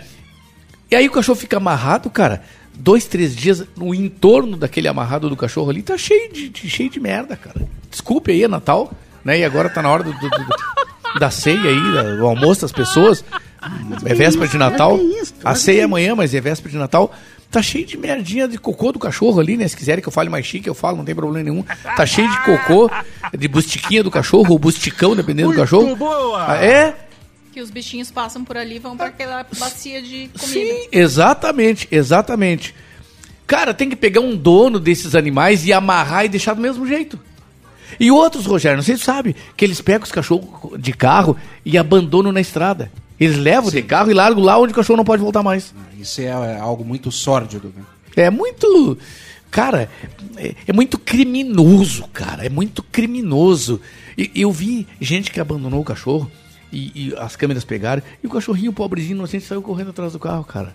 E 0.90 0.94
aí 0.94 1.08
o 1.08 1.10
cachorro 1.10 1.38
fica 1.38 1.56
amarrado, 1.56 2.10
cara. 2.10 2.42
Dois, 2.74 3.06
três 3.06 3.34
dias, 3.34 3.64
no 3.76 3.94
entorno 3.94 4.56
daquele 4.58 4.88
amarrado 4.88 5.28
do 5.30 5.36
cachorro 5.36 5.70
ali, 5.70 5.82
tá 5.82 5.96
cheio 5.96 6.30
de, 6.32 6.48
de- 6.50 6.68
cheio 6.68 6.90
de 6.90 7.00
merda, 7.00 7.34
cara. 7.36 7.66
Desculpe 7.90 8.30
aí, 8.30 8.42
é 8.44 8.48
Natal, 8.48 8.92
né? 9.24 9.38
E 9.38 9.44
agora 9.44 9.70
tá 9.70 9.80
na 9.82 9.88
hora 9.90 10.02
do, 10.02 10.12
do- 10.12 10.28
do- 10.28 11.18
da 11.18 11.30
ceia 11.30 11.60
aí, 11.70 11.92
da- 11.94 12.14
do 12.16 12.26
almoço 12.26 12.60
das 12.62 12.72
pessoas. 12.72 13.24
É 14.04 14.12
véspera 14.14 14.48
de 14.48 14.58
Natal. 14.58 14.98
A 15.44 15.54
ceia 15.54 15.82
é 15.82 15.84
amanhã, 15.84 16.14
mas 16.16 16.34
é 16.34 16.40
véspera 16.40 16.70
de 16.72 16.78
Natal. 16.78 17.12
Tá 17.52 17.60
cheio 17.60 17.84
de 17.84 17.98
merdinha 17.98 18.48
de 18.48 18.56
cocô 18.56 18.90
do 18.92 18.98
cachorro 18.98 19.38
ali, 19.38 19.58
né? 19.58 19.68
Se 19.68 19.76
quiserem 19.76 20.00
que 20.02 20.08
eu 20.08 20.12
fale 20.12 20.30
mais 20.30 20.46
chique, 20.46 20.66
eu 20.66 20.74
falo, 20.74 20.96
não 20.96 21.04
tem 21.04 21.14
problema 21.14 21.44
nenhum. 21.44 21.62
Tá 21.94 22.06
cheio 22.06 22.28
de 22.30 22.40
cocô, 22.44 22.90
de 23.36 23.46
bustiquinha 23.46 24.02
do 24.02 24.10
cachorro, 24.10 24.52
ou 24.52 24.58
busticão, 24.58 25.14
dependendo 25.14 25.50
do 25.50 25.56
cachorro. 25.56 25.94
Ah, 26.36 26.56
É, 26.64 26.96
Que 27.52 27.60
os 27.60 27.70
bichinhos 27.70 28.10
passam 28.10 28.42
por 28.42 28.56
ali 28.56 28.76
e 28.76 28.78
vão 28.78 28.96
pra 28.96 29.08
aquela 29.08 29.46
bacia 29.58 30.00
de 30.00 30.30
comida. 30.38 30.46
Sim, 30.46 30.88
exatamente, 30.90 31.86
exatamente. 31.92 32.74
Cara, 33.46 33.74
tem 33.74 33.90
que 33.90 33.96
pegar 33.96 34.22
um 34.22 34.34
dono 34.34 34.80
desses 34.80 35.14
animais 35.14 35.66
e 35.66 35.74
amarrar 35.74 36.24
e 36.24 36.28
deixar 36.30 36.54
do 36.54 36.62
mesmo 36.62 36.86
jeito. 36.86 37.20
E 38.00 38.10
outros, 38.10 38.46
Rogério, 38.46 38.78
não 38.78 38.82
sei 38.82 38.96
se 38.96 39.00
você 39.00 39.04
sabe, 39.04 39.36
que 39.54 39.62
eles 39.62 39.82
pegam 39.82 40.04
os 40.04 40.10
cachorros 40.10 40.80
de 40.80 40.94
carro 40.94 41.36
e 41.62 41.76
abandonam 41.76 42.32
na 42.32 42.40
estrada. 42.40 42.90
Eles 43.22 43.36
levam 43.36 43.70
de 43.70 43.82
carro 43.82 44.10
e 44.10 44.14
largam 44.14 44.42
lá 44.42 44.58
onde 44.58 44.72
o 44.72 44.76
cachorro 44.76 44.96
não 44.96 45.04
pode 45.04 45.22
voltar 45.22 45.42
mais. 45.42 45.74
Isso 45.98 46.20
é 46.20 46.24
é 46.24 46.58
algo 46.58 46.84
muito 46.84 47.10
sórdido, 47.12 47.72
né? 47.76 47.82
É 48.16 48.30
muito. 48.30 48.98
Cara, 49.50 49.88
é, 50.36 50.54
é 50.66 50.72
muito 50.72 50.98
criminoso, 50.98 52.04
cara. 52.12 52.44
É 52.44 52.48
muito 52.48 52.82
criminoso. 52.82 53.80
E 54.16 54.30
eu 54.34 54.50
vi 54.50 54.86
gente 55.00 55.30
que 55.30 55.40
abandonou 55.40 55.80
o 55.80 55.84
cachorro 55.84 56.30
e, 56.72 56.90
e 56.94 57.14
as 57.16 57.36
câmeras 57.36 57.64
pegaram 57.64 58.02
e 58.22 58.26
o 58.26 58.30
cachorrinho 58.30 58.72
pobrezinho 58.72 59.16
inocente 59.16 59.44
saiu 59.44 59.62
correndo 59.62 59.90
atrás 59.90 60.12
do 60.12 60.18
carro, 60.18 60.44
cara. 60.44 60.74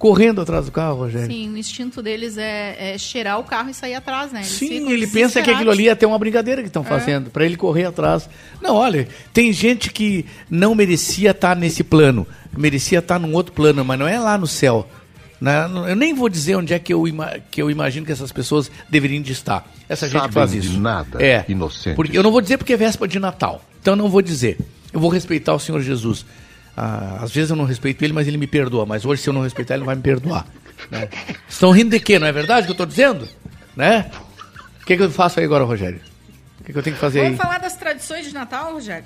Correndo 0.00 0.40
atrás 0.40 0.64
do 0.64 0.72
carro, 0.72 0.96
Rogério. 1.00 1.26
Sim, 1.26 1.50
o 1.52 1.58
instinto 1.58 2.00
deles 2.02 2.38
é, 2.38 2.94
é 2.94 2.96
cheirar 2.96 3.38
o 3.38 3.44
carro 3.44 3.68
e 3.68 3.74
sair 3.74 3.94
atrás, 3.94 4.32
né? 4.32 4.40
Eles 4.40 4.48
Sim, 4.50 4.68
ficam 4.68 4.90
ele 4.92 5.06
pensa 5.06 5.42
que 5.42 5.50
aquilo 5.50 5.70
ali 5.70 5.88
é 5.88 5.90
até 5.90 6.06
uma 6.06 6.18
brincadeira 6.18 6.62
que 6.62 6.68
estão 6.68 6.80
É. 6.82 6.86
fazendo, 6.86 7.28
pra 7.28 7.44
ele 7.44 7.54
correr 7.54 7.84
atrás. 7.84 8.26
Não, 8.62 8.76
olha, 8.76 9.06
tem 9.34 9.52
gente 9.52 9.92
que 9.92 10.24
não 10.48 10.74
merecia 10.74 11.32
estar 11.32 11.54
nesse 11.54 11.84
plano, 11.84 12.26
merecia 12.56 13.00
estar 13.00 13.18
num 13.18 13.34
outro 13.34 13.52
plano, 13.52 13.84
mas 13.84 13.98
não 13.98 14.08
é 14.08 14.18
lá 14.18 14.38
no 14.38 14.46
céu. 14.46 14.88
Né? 15.38 15.68
Eu 15.86 15.94
nem 15.96 16.14
vou 16.14 16.30
dizer 16.30 16.56
onde 16.56 16.72
é 16.72 16.78
que 16.78 16.94
eu, 16.94 17.04
que 17.50 17.60
eu 17.60 17.70
imagino 17.70 18.06
que 18.06 18.12
essas 18.12 18.32
pessoas 18.32 18.70
deveriam 18.88 19.20
de 19.22 19.32
estar. 19.32 19.70
Essa 19.86 20.06
gente 20.08 20.18
Sabem 20.20 20.32
faz 20.32 20.52
de 20.52 20.58
isso. 20.60 20.80
nada, 20.80 21.22
é, 21.22 21.44
inocentes. 21.46 21.94
Porque 21.96 22.16
eu 22.16 22.22
não 22.22 22.32
vou 22.32 22.40
dizer 22.40 22.56
porque 22.56 22.72
é 22.72 22.76
véspera 22.78 23.06
de 23.06 23.18
Natal. 23.18 23.62
Então 23.82 23.92
eu 23.92 23.96
não 23.98 24.08
vou 24.08 24.22
dizer. 24.22 24.58
Eu 24.94 24.98
vou 24.98 25.10
respeitar 25.10 25.52
o 25.54 25.58
Senhor 25.60 25.80
Jesus. 25.82 26.24
Ah, 26.82 27.18
às 27.22 27.30
vezes 27.32 27.50
eu 27.50 27.56
não 27.56 27.64
respeito 27.66 28.02
ele, 28.02 28.12
mas 28.12 28.26
ele 28.26 28.38
me 28.38 28.46
perdoa. 28.46 28.86
Mas 28.86 29.04
hoje, 29.04 29.20
se 29.22 29.28
eu 29.28 29.34
não 29.34 29.42
respeitar, 29.42 29.74
ele 29.74 29.80
não 29.80 29.86
vai 29.86 29.96
me 29.96 30.02
perdoar. 30.02 30.46
né? 30.90 31.08
Estão 31.48 31.70
rindo 31.72 31.90
de 31.90 32.00
quê? 32.00 32.18
Não 32.18 32.26
é 32.26 32.32
verdade 32.32 32.62
o 32.62 32.64
que 32.64 32.70
eu 32.70 32.74
estou 32.74 32.86
dizendo? 32.86 33.28
Né? 33.76 34.10
O 34.82 34.86
que, 34.86 34.96
que 34.96 35.02
eu 35.02 35.10
faço 35.10 35.38
aí 35.40 35.44
agora, 35.44 35.62
Rogério? 35.64 36.00
O 36.60 36.64
que, 36.64 36.72
que 36.72 36.78
eu 36.78 36.82
tenho 36.82 36.94
que 36.96 37.00
fazer 37.00 37.20
aí? 37.20 37.24
Vamos 37.26 37.40
falar 37.42 37.58
das 37.58 37.76
tradições 37.76 38.24
de 38.26 38.32
Natal, 38.32 38.72
Rogério? 38.72 39.04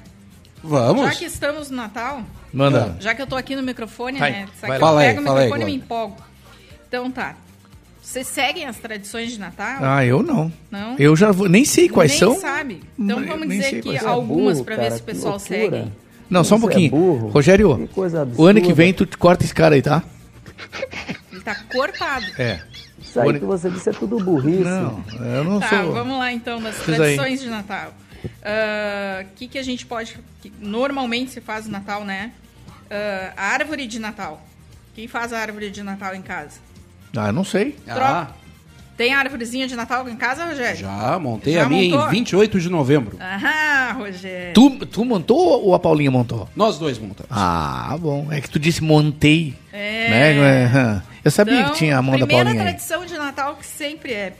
Vamos. 0.62 1.04
Já 1.06 1.14
que 1.16 1.24
estamos 1.24 1.68
no 1.70 1.76
Natal, 1.76 2.22
Manda. 2.52 2.96
já 3.00 3.14
que 3.14 3.20
eu 3.20 3.26
tô 3.26 3.36
aqui 3.36 3.54
no 3.56 3.62
microfone, 3.62 4.18
Vai, 4.18 4.30
né? 4.30 4.48
Sabe 4.60 4.68
vai 4.68 4.68
que 4.68 4.70
lá. 4.70 4.76
eu 4.76 4.78
Fala 4.80 5.00
aí, 5.00 5.08
pego 5.08 5.20
o 5.20 5.24
fala 5.24 5.38
aí, 5.40 5.44
microfone 5.46 5.70
e 5.70 5.76
me 5.76 5.82
empolgo. 5.82 6.16
Então 6.88 7.10
tá. 7.10 7.34
Vocês 8.00 8.26
seguem 8.26 8.66
as 8.66 8.76
tradições 8.76 9.32
de 9.32 9.40
Natal? 9.40 9.78
Ah, 9.82 10.04
eu 10.04 10.22
não. 10.22 10.52
Não? 10.70 10.94
Eu 10.98 11.16
já 11.16 11.32
vou, 11.32 11.48
nem 11.48 11.64
sei 11.64 11.88
quais 11.88 12.10
Nem 12.12 12.18
são. 12.20 12.40
sabe. 12.40 12.82
Então 12.98 13.18
Nem- 13.20 13.28
vamos 13.28 13.48
nem 13.48 13.58
dizer 13.58 13.70
sei 13.70 13.78
aqui 13.80 13.98
são. 13.98 14.10
algumas 14.12 14.60
pra 14.60 14.76
ver 14.76 14.92
se 14.92 15.00
o 15.00 15.04
pessoal 15.04 15.34
loucura. 15.38 15.58
segue. 15.80 15.92
Não, 16.28 16.42
só 16.42 16.56
um 16.56 16.58
Você 16.58 16.64
é 16.64 16.68
pouquinho. 16.68 16.90
burro. 16.90 17.28
Rogério, 17.28 17.76
Que 17.76 17.94
coisa 17.94 18.28
o 18.36 18.44
ano 18.44 18.60
que 18.60 18.72
vem 18.72 18.92
tu 18.92 19.06
corta 19.18 19.44
esse 19.44 19.54
cara 19.54 19.74
aí, 19.74 19.82
tá? 19.82 20.02
Ele 21.32 21.40
tá 21.42 21.54
cortado. 21.72 22.26
É. 22.38 22.60
Isso 23.00 23.20
aí 23.20 23.38
que 23.38 23.44
você 23.44 23.70
disse 23.70 23.90
é 23.90 23.92
tudo 23.92 24.18
burrice. 24.18 24.64
Não, 24.64 25.04
eu 25.20 25.44
não 25.44 25.60
tá, 25.60 25.68
sou. 25.68 25.92
vamos 25.92 26.18
lá 26.18 26.32
então 26.32 26.60
das 26.60 26.76
tradições 26.78 27.40
de 27.40 27.48
Natal. 27.48 27.92
O 28.24 29.34
que, 29.36 29.46
que 29.48 29.58
a 29.58 29.62
gente 29.62 29.86
pode. 29.86 30.18
que 30.40 30.52
normalmente 30.58 31.30
se 31.30 31.40
faz 31.40 31.66
no 31.66 31.72
Natal, 31.72 32.04
né? 32.04 32.32
Ah, 32.90 33.32
a 33.36 33.46
árvore 33.52 33.86
de 33.86 33.98
Natal. 33.98 34.42
Quem 34.94 35.08
faz 35.08 35.32
a 35.32 35.38
árvore 35.38 35.70
de 35.70 35.82
Natal 35.82 36.14
em 36.14 36.22
casa? 36.22 36.58
Ah, 37.16 37.28
eu 37.28 37.32
não 37.32 37.44
sei. 37.44 37.72
Troca. 37.84 38.30
Tem 38.96 39.12
a 39.12 39.18
árvorezinha 39.18 39.66
de 39.66 39.74
Natal 39.74 40.08
em 40.08 40.14
casa, 40.16 40.44
Rogério? 40.44 40.76
Já 40.80 41.18
montei 41.18 41.54
Já 41.54 41.64
a 41.64 41.68
minha 41.68 41.96
montou? 41.96 42.08
em 42.08 42.10
28 42.12 42.60
de 42.60 42.70
novembro. 42.70 43.16
Ah, 43.20 43.92
Rogério. 43.96 44.54
Tu, 44.54 44.86
tu 44.86 45.04
montou 45.04 45.36
ou 45.64 45.74
a 45.74 45.78
Paulinha 45.80 46.10
montou? 46.12 46.48
Nós 46.54 46.78
dois 46.78 46.96
montamos. 46.98 47.28
Ah, 47.30 47.96
bom. 48.00 48.28
É 48.30 48.40
que 48.40 48.48
tu 48.48 48.58
disse 48.58 48.82
montei. 48.84 49.54
É. 49.72 50.08
Né? 50.10 50.64
Aham. 50.66 51.02
Eu 51.24 51.30
sabia 51.30 51.60
Então, 51.60 51.72
que 51.72 51.78
tinha 51.78 51.98
a 51.98 52.02
mão 52.02 52.16
da 52.18 52.26
primeira 52.26 52.44
Paulinha 52.44 52.62
aí. 52.62 52.68
tradição 52.68 53.04
de 53.04 53.14
Natal 53.18 53.56
que 53.56 53.66
sempre 53.66 54.12
é 54.12 54.34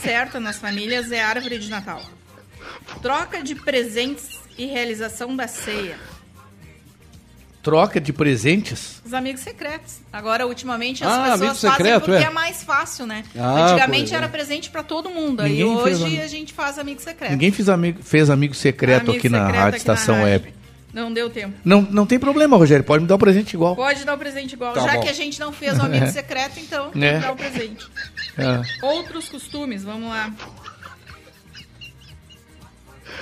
certa 0.00 0.38
nas 0.38 0.56
famílias 0.58 1.10
é 1.10 1.20
a 1.22 1.28
árvore 1.28 1.58
de 1.58 1.68
Natal. 1.68 2.00
Troca 3.02 3.42
de 3.42 3.54
presentes 3.54 4.38
e 4.56 4.66
realização 4.66 5.34
da 5.34 5.48
ceia. 5.48 5.96
Troca 7.62 8.00
de 8.00 8.12
presentes. 8.12 9.00
Os 9.06 9.14
amigos 9.14 9.40
secretos. 9.42 9.98
Agora, 10.12 10.46
ultimamente, 10.48 11.04
as 11.04 11.10
Ah, 11.12 11.22
pessoas 11.38 11.60
fazem 11.60 11.70
secreto, 11.70 12.04
porque 12.06 12.24
é. 12.24 12.26
é. 12.26 12.30
mais 12.30 12.64
fácil, 12.64 13.06
né? 13.06 13.22
Ah, 13.38 13.66
Antigamente 13.66 14.12
é. 14.12 14.16
era 14.16 14.28
presente 14.28 14.68
pra 14.68 14.82
todo 14.82 15.08
mundo. 15.08 15.42
Aí 15.42 15.50
Ninguém 15.50 15.82
fez 15.84 15.96
hoje 16.00 16.04
amigo. 16.06 16.22
a 16.22 16.26
gente 16.26 16.52
faz 16.52 16.76
amigo 16.78 17.00
secreto. 17.00 17.30
Ninguém 17.30 17.52
fez 17.52 17.68
amigo, 17.68 18.02
fez 18.02 18.28
amigo 18.30 18.52
secreto 18.54 19.02
Amigo 19.02 19.16
aqui 19.18 19.28
na 19.28 19.38
secreto 19.46 19.56
Rádio 19.62 19.76
aqui 19.78 19.86
na 19.88 19.94
Estação 19.94 20.14
rádio. 20.16 20.28
Web. 20.30 20.54
Não 20.92 21.10
deu 21.12 21.30
tempo. 21.30 21.54
Não, 21.64 21.80
não 21.82 22.04
tem 22.04 22.18
problema, 22.18 22.56
Rogério. 22.56 22.84
Pode 22.84 23.02
me 23.02 23.08
dar 23.08 23.14
o 23.14 23.18
presente 23.18 23.54
igual. 23.54 23.74
Pode 23.76 24.04
dar 24.04 24.14
o 24.14 24.18
presente 24.18 24.52
igual. 24.54 24.74
Tá 24.74 24.80
Já 24.82 24.92
bom. 24.94 25.00
que 25.00 25.08
a 25.08 25.12
gente 25.14 25.38
não 25.40 25.52
fez 25.52 25.78
o 25.78 25.82
amigo 25.82 26.06
secreto, 26.12 26.58
então 26.58 26.90
tem 26.90 27.04
É. 27.04 27.14
que 27.14 27.20
dar 27.20 27.32
o 27.32 27.36
presente. 27.36 27.86
É. 28.36 28.84
Outros 28.86 29.28
costumes, 29.28 29.84
vamos 29.84 30.08
lá. 30.10 30.30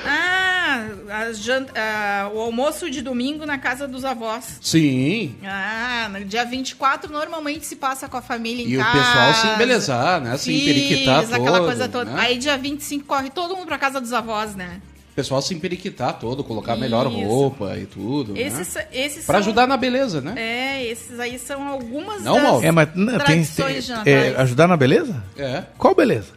Ah, 0.06 0.86
jan- 1.34 1.66
ah, 1.74 2.30
o 2.32 2.38
almoço 2.40 2.90
de 2.90 3.02
domingo 3.02 3.44
na 3.44 3.58
casa 3.58 3.86
dos 3.88 4.04
avós. 4.04 4.58
Sim. 4.60 5.34
Ah, 5.44 6.08
no 6.12 6.24
dia 6.24 6.44
24 6.44 7.12
normalmente 7.12 7.66
se 7.66 7.76
passa 7.76 8.08
com 8.08 8.16
a 8.16 8.22
família 8.22 8.64
em 8.64 8.68
E 8.70 8.76
o 8.76 8.80
casa. 8.80 8.98
pessoal 8.98 9.34
se 9.34 9.46
embelezar, 9.54 10.20
né? 10.20 10.36
Se 10.36 10.52
emperiquitar 10.54 11.20
Fiz, 11.22 11.32
aquela 11.32 11.58
todo, 11.58 11.66
coisa 11.66 11.88
toda. 11.88 12.10
né? 12.12 12.20
Aí 12.20 12.38
dia 12.38 12.56
25 12.56 13.04
corre 13.04 13.30
todo 13.30 13.54
mundo 13.56 13.66
pra 13.66 13.78
casa 13.78 14.00
dos 14.00 14.12
avós, 14.12 14.54
né? 14.54 14.80
O 15.12 15.14
pessoal 15.20 15.42
se 15.42 15.52
emperiquitar 15.52 16.14
todo, 16.18 16.42
colocar 16.44 16.74
a 16.74 16.76
melhor 16.76 17.06
Isso. 17.10 17.18
roupa 17.20 17.76
e 17.76 17.84
tudo. 17.84 18.36
Esses, 18.38 18.72
né? 18.74 18.86
esses 18.92 19.26
Pra 19.26 19.34
são- 19.34 19.40
ajudar 19.40 19.66
na 19.66 19.76
beleza, 19.76 20.20
né? 20.20 20.34
É, 20.36 20.86
esses 20.86 21.18
aí 21.18 21.38
são 21.38 21.66
algumas 21.66 22.22
Não, 22.22 22.54
das? 22.54 22.62
É, 22.64 22.70
mas 22.70 22.88
não, 22.94 23.06
tem, 23.18 23.18
tradições 23.18 23.72
tem- 23.74 23.80
de 23.82 23.90
Natal. 23.90 24.06
é, 24.06 24.34
ajudar 24.40 24.68
na 24.68 24.76
beleza? 24.76 25.22
É. 25.36 25.64
Qual 25.76 25.94
beleza? 25.94 26.28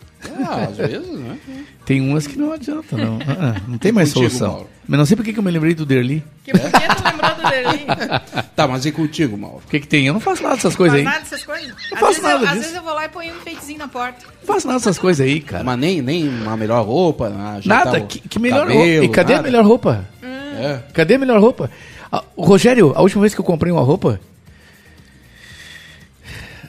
Ah, 0.47 0.67
às 0.69 0.77
vezes, 0.77 1.07
né? 1.19 1.37
Tem 1.85 1.99
umas 2.01 2.25
que 2.27 2.37
não 2.37 2.51
adianta, 2.53 2.95
não. 2.97 3.19
Ah, 3.27 3.55
ah, 3.57 3.61
não 3.67 3.77
tem 3.77 3.91
mais 3.91 4.13
Contigo, 4.13 4.29
solução. 4.29 4.53
Mauro. 4.53 4.69
Mas 4.87 4.97
não 4.99 5.05
sei 5.05 5.15
por 5.17 5.23
que 5.25 5.33
que 5.33 5.39
eu 5.39 5.43
me 5.43 5.51
lembrei 5.51 5.73
do 5.73 5.85
Derli. 5.85 6.23
Que 6.43 6.51
por 6.51 6.61
que 6.61 6.69
tu 6.95 7.03
lembrou 7.03 7.35
do 7.35 7.49
Derli? 7.49 7.85
Tá, 8.55 8.67
mas 8.67 8.85
e 8.85 8.91
contigo, 8.91 9.35
Mauro? 9.37 9.61
O 9.65 9.69
que, 9.69 9.79
que 9.79 9.87
tem? 9.87 10.05
Eu 10.05 10.13
não 10.13 10.19
faço 10.19 10.43
nada 10.43 10.55
dessas 10.55 10.75
coisas 10.75 10.97
aí. 10.99 11.03
Faz 11.03 11.15
nada 11.15 11.23
dessas 11.29 11.45
coisas? 11.45 11.71
Às, 11.71 11.99
faço 11.99 12.05
vezes, 12.05 12.21
nada 12.21 12.33
eu, 12.33 12.37
às 12.37 12.49
disso. 12.49 12.59
vezes 12.61 12.75
eu 12.75 12.83
vou 12.83 12.93
lá 12.93 13.05
e 13.05 13.09
ponho 13.09 13.33
um 13.33 13.37
enfeitezinho 13.37 13.79
na 13.79 13.87
porta. 13.87 14.25
Não 14.41 14.53
faço 14.55 14.67
nada 14.67 14.79
dessas 14.79 14.99
coisas 14.99 15.25
aí, 15.25 15.41
cara. 15.41 15.63
Mas 15.63 15.79
nem, 15.79 16.01
nem 16.01 16.29
uma 16.29 16.55
melhor 16.55 16.85
roupa. 16.85 17.27
ajeitar 17.57 17.85
Nada. 17.85 17.99
o 17.99 18.07
Que, 18.07 18.19
que 18.19 18.39
melhor 18.39 18.67
cabelo, 18.67 18.79
roupa? 18.79 19.05
E 19.05 19.09
cadê 19.09 19.33
nada. 19.33 19.39
a 19.47 19.51
melhor 19.51 19.65
roupa? 19.65 20.05
É. 20.21 20.79
Cadê 20.93 21.15
a 21.15 21.19
melhor 21.19 21.39
roupa? 21.41 21.71
Ah, 22.11 22.23
Rogério, 22.37 22.93
a 22.95 23.01
última 23.01 23.21
vez 23.21 23.33
que 23.33 23.41
eu 23.41 23.45
comprei 23.45 23.71
uma 23.71 23.81
roupa. 23.81 24.19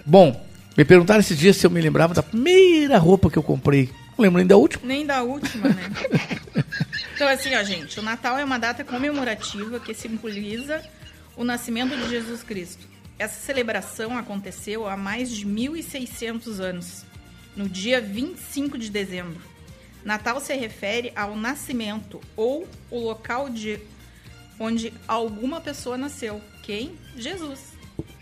Bom, 0.06 0.43
me 0.76 0.84
perguntaram 0.84 1.20
esses 1.20 1.38
dias 1.38 1.56
se 1.56 1.66
eu 1.66 1.70
me 1.70 1.80
lembrava 1.80 2.14
da 2.14 2.22
primeira 2.22 2.98
roupa 2.98 3.30
que 3.30 3.36
eu 3.36 3.42
comprei. 3.42 3.90
Não 4.16 4.22
lembro 4.22 4.38
nem 4.38 4.46
da 4.46 4.56
última. 4.56 4.86
Nem 4.86 5.06
da 5.06 5.22
última, 5.22 5.68
né? 5.68 5.90
então, 7.14 7.28
assim, 7.28 7.54
ó, 7.54 7.62
gente, 7.62 7.98
o 7.98 8.02
Natal 8.02 8.38
é 8.38 8.44
uma 8.44 8.58
data 8.58 8.84
comemorativa 8.84 9.80
que 9.80 9.94
simboliza 9.94 10.82
o 11.36 11.44
nascimento 11.44 11.96
de 11.96 12.08
Jesus 12.08 12.42
Cristo. 12.42 12.86
Essa 13.18 13.40
celebração 13.40 14.16
aconteceu 14.16 14.88
há 14.88 14.96
mais 14.96 15.30
de 15.30 15.46
1.600 15.46 16.60
anos, 16.60 17.04
no 17.56 17.68
dia 17.68 18.00
25 18.00 18.76
de 18.78 18.90
dezembro. 18.90 19.40
Natal 20.04 20.40
se 20.40 20.54
refere 20.54 21.12
ao 21.16 21.36
nascimento 21.36 22.20
ou 22.36 22.68
o 22.90 22.98
local 22.98 23.48
de 23.48 23.78
onde 24.58 24.92
alguma 25.08 25.60
pessoa 25.60 25.96
nasceu. 25.96 26.40
Quem? 26.62 26.92
Jesus. 27.16 27.72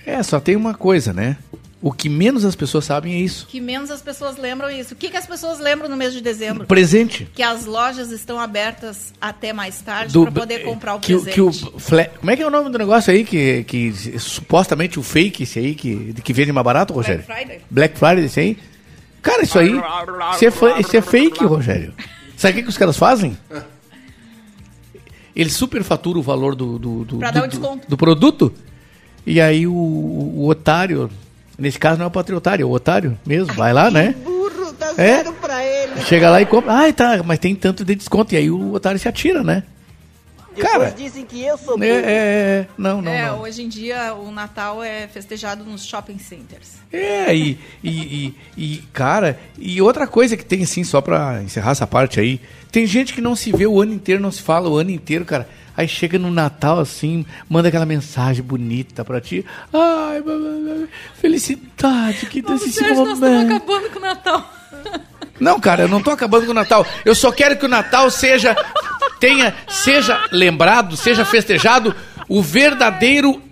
É, 0.04 0.22
só 0.22 0.38
tem 0.40 0.56
uma 0.56 0.74
coisa, 0.74 1.12
né? 1.12 1.36
O 1.82 1.90
que 1.90 2.08
menos 2.08 2.44
as 2.44 2.54
pessoas 2.54 2.84
sabem 2.84 3.14
é 3.14 3.18
isso. 3.18 3.44
Que 3.48 3.60
menos 3.60 3.90
as 3.90 4.00
pessoas 4.00 4.36
lembram 4.36 4.70
isso. 4.70 4.94
O 4.94 4.96
que, 4.96 5.10
que 5.10 5.16
as 5.16 5.26
pessoas 5.26 5.58
lembram 5.58 5.88
no 5.88 5.96
mês 5.96 6.12
de 6.12 6.20
dezembro? 6.20 6.64
Presente. 6.64 7.26
Que 7.34 7.42
as 7.42 7.64
lojas 7.66 8.12
estão 8.12 8.38
abertas 8.38 9.12
até 9.20 9.52
mais 9.52 9.80
tarde 9.80 10.12
para 10.16 10.30
poder 10.30 10.60
comprar 10.60 10.94
o 10.94 11.00
que, 11.00 11.12
o- 11.12 11.22
presente. 11.22 11.34
que 11.34 11.40
o 11.40 11.78
fle- 11.80 12.08
Como 12.20 12.30
é 12.30 12.36
que 12.36 12.42
é 12.42 12.46
o 12.46 12.50
nome 12.50 12.70
do 12.70 12.78
negócio 12.78 13.12
aí 13.12 13.24
que, 13.24 13.64
que 13.64 13.92
supostamente 14.20 14.96
o 15.00 15.02
fake 15.02 15.42
esse 15.42 15.58
aí 15.58 15.74
que, 15.74 16.14
que 16.22 16.32
vende 16.32 16.52
mais 16.52 16.64
barato, 16.64 16.94
Rogério? 16.94 17.24
Friday. 17.24 17.60
Black 17.68 17.98
Friday, 17.98 18.26
esse 18.26 18.38
aí? 18.38 18.56
Cara, 19.20 19.42
isso 19.42 19.58
aí, 19.58 19.72
isso 20.34 20.44
é, 20.44 20.50
fa- 20.52 20.78
isso 20.80 20.96
é 20.96 21.02
fake, 21.02 21.44
Rogério. 21.44 21.92
Sabe 22.36 22.52
o 22.52 22.56
que, 22.58 22.62
que 22.62 22.68
os 22.68 22.78
caras 22.78 22.96
fazem? 22.96 23.36
Eles 25.34 25.54
superfaturam 25.54 26.20
o 26.20 26.22
valor 26.22 26.54
do, 26.54 26.78
do, 26.78 27.04
do, 27.04 27.16
do- 27.16 27.40
o 27.42 27.48
desconto. 27.48 27.88
do 27.88 27.96
produto 27.96 28.52
e 29.26 29.40
aí 29.40 29.66
o, 29.66 29.72
o 29.72 30.46
otário, 30.48 31.10
nesse 31.58 31.78
caso 31.78 31.98
não 31.98 32.04
é 32.04 32.08
o 32.08 32.10
patriotário, 32.10 32.62
é 32.62 32.66
o 32.66 32.70
otário 32.70 33.18
mesmo, 33.26 33.52
vai 33.54 33.72
lá, 33.72 33.90
né? 33.90 34.14
Burro, 34.24 34.72
tá 34.72 34.88
É. 34.96 35.16
zero 35.18 35.32
pra 35.34 35.64
ele. 35.64 36.00
Chega 36.02 36.30
lá 36.30 36.40
e 36.40 36.46
compra. 36.46 36.72
Ai, 36.72 36.92
tá, 36.92 37.22
mas 37.24 37.38
tem 37.38 37.54
tanto 37.54 37.84
de 37.84 37.94
desconto. 37.94 38.34
E 38.34 38.38
aí 38.38 38.50
o 38.50 38.72
otário 38.72 38.98
se 38.98 39.08
atira, 39.08 39.42
né? 39.42 39.62
Depois 40.54 40.70
Cara, 40.70 40.90
dizem 40.90 41.24
que 41.24 41.42
eu 41.42 41.56
sou 41.56 41.74
É, 41.74 41.76
burro. 41.78 41.86
é, 41.86 42.02
é. 42.10 42.66
não, 42.76 43.00
não, 43.00 43.10
é, 43.10 43.26
não. 43.26 43.40
hoje 43.40 43.62
em 43.62 43.68
dia 43.70 44.12
o 44.14 44.30
Natal 44.30 44.82
é 44.84 45.08
festejado 45.08 45.64
nos 45.64 45.82
shopping 45.86 46.18
centers. 46.18 46.72
É, 46.92 47.34
e, 47.34 47.58
e, 47.82 47.90
e, 47.90 48.34
e, 48.58 48.76
cara, 48.92 49.40
e 49.58 49.80
outra 49.80 50.06
coisa 50.06 50.36
que 50.36 50.44
tem 50.44 50.62
assim, 50.62 50.84
só 50.84 51.00
pra 51.00 51.42
encerrar 51.42 51.70
essa 51.70 51.86
parte 51.86 52.20
aí, 52.20 52.38
tem 52.70 52.84
gente 52.86 53.14
que 53.14 53.22
não 53.22 53.34
se 53.34 53.50
vê 53.50 53.66
o 53.66 53.80
ano 53.80 53.94
inteiro, 53.94 54.20
não 54.20 54.30
se 54.30 54.42
fala 54.42 54.68
o 54.68 54.76
ano 54.76 54.90
inteiro, 54.90 55.24
cara. 55.24 55.48
Aí 55.76 55.88
chega 55.88 56.18
no 56.18 56.30
Natal 56.30 56.78
assim, 56.78 57.24
manda 57.48 57.68
aquela 57.68 57.86
mensagem 57.86 58.42
bonita 58.42 59.04
pra 59.04 59.20
ti. 59.20 59.44
Ai, 59.72 60.20
blá, 60.20 60.36
blá, 60.36 60.50
blá, 60.50 60.88
felicidade, 61.14 62.26
que 62.26 62.42
desse 62.42 62.72
Sérgio, 62.72 63.04
nós 63.04 63.14
estamos 63.14 63.20
momento. 63.20 63.56
acabando 63.56 63.90
com 63.90 63.98
o 63.98 64.02
Natal. 64.02 64.54
Não, 65.40 65.58
cara, 65.58 65.82
eu 65.82 65.88
não 65.88 66.02
tô 66.02 66.10
acabando 66.10 66.44
com 66.44 66.52
o 66.52 66.54
Natal. 66.54 66.86
Eu 67.04 67.14
só 67.14 67.32
quero 67.32 67.56
que 67.56 67.64
o 67.64 67.68
Natal 67.68 68.10
seja 68.10 68.54
tenha 69.18 69.54
seja 69.68 70.26
lembrado, 70.30 70.96
seja 70.96 71.24
festejado 71.24 71.94
o 72.28 72.42
verdadeiro 72.42 73.42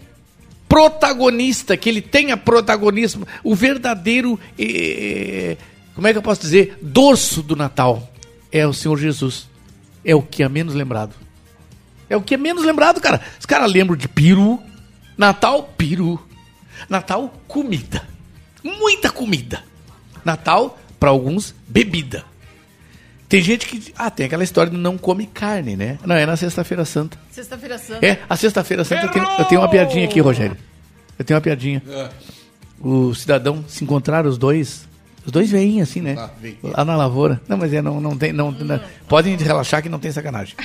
protagonista, 0.68 1.76
que 1.76 1.89
ele 1.89 2.00
tenha 2.00 2.36
protagonismo, 2.36 3.26
o 3.42 3.55
verdadeiro 3.57 4.39
eh, 4.58 5.57
como 5.94 6.07
é 6.08 6.12
que 6.12 6.18
eu 6.18 6.23
posso 6.23 6.40
dizer, 6.40 6.78
dorso 6.81 7.42
do 7.42 7.55
Natal 7.55 8.10
é 8.50 8.66
o 8.66 8.73
Senhor 8.73 8.97
Jesus. 8.97 9.49
É 10.02 10.15
o 10.15 10.23
que 10.23 10.42
é 10.42 10.49
menos 10.49 10.74
lembrado. 10.74 11.15
É 12.10 12.16
o 12.16 12.20
que 12.20 12.34
é 12.34 12.36
menos 12.36 12.64
lembrado, 12.64 13.00
cara. 13.00 13.20
Os 13.39 13.47
caras 13.47 13.72
lembram 13.72 13.97
de 13.97 14.08
peru, 14.08 14.60
Natal, 15.16 15.62
peru. 15.78 16.20
Natal, 16.89 17.32
comida. 17.47 18.02
Muita 18.62 19.10
comida. 19.10 19.62
Natal, 20.24 20.78
para 20.98 21.10
alguns, 21.10 21.55
bebida. 21.68 22.24
Tem 23.28 23.40
gente 23.40 23.64
que. 23.66 23.94
Ah, 23.97 24.10
tem 24.10 24.26
aquela 24.26 24.42
história 24.42 24.72
do 24.72 24.76
não 24.76 24.98
come 24.98 25.24
carne, 25.26 25.76
né? 25.76 25.98
Não, 26.05 26.16
é 26.16 26.26
na 26.26 26.36
Sexta-feira 26.36 26.84
Santa. 26.84 27.16
Sexta-feira 27.30 27.78
Santa. 27.78 28.05
É, 28.05 28.18
a 28.28 28.36
Sexta-feira 28.36 28.82
Santa 28.84 29.06
eu 29.06 29.10
tenho, 29.10 29.24
eu 29.39 29.44
tenho 29.44 29.60
uma 29.60 29.68
piadinha 29.68 30.05
aqui, 30.05 30.18
Rogério. 30.20 30.56
Eu 31.16 31.24
tenho 31.24 31.36
uma 31.36 31.40
piadinha. 31.40 31.80
O 32.80 33.14
cidadão 33.14 33.64
se 33.68 33.84
encontraram 33.84 34.28
os 34.28 34.36
dois. 34.36 34.89
Os 35.24 35.30
dois 35.30 35.50
veinhos, 35.50 35.89
assim, 35.89 36.00
né? 36.00 36.16
Ah. 36.18 36.30
Lá 36.78 36.84
na 36.84 36.97
lavoura. 36.97 37.40
Não, 37.47 37.56
mas 37.56 37.72
é, 37.72 37.80
não, 37.80 38.00
não 38.00 38.16
tem. 38.16 38.32
Não, 38.32 38.50
não- 38.50 38.80
podem 39.06 39.36
relaxar 39.36 39.80
que 39.82 39.89
não 39.89 39.98
tem 40.00 40.10
sacanagem. 40.10 40.56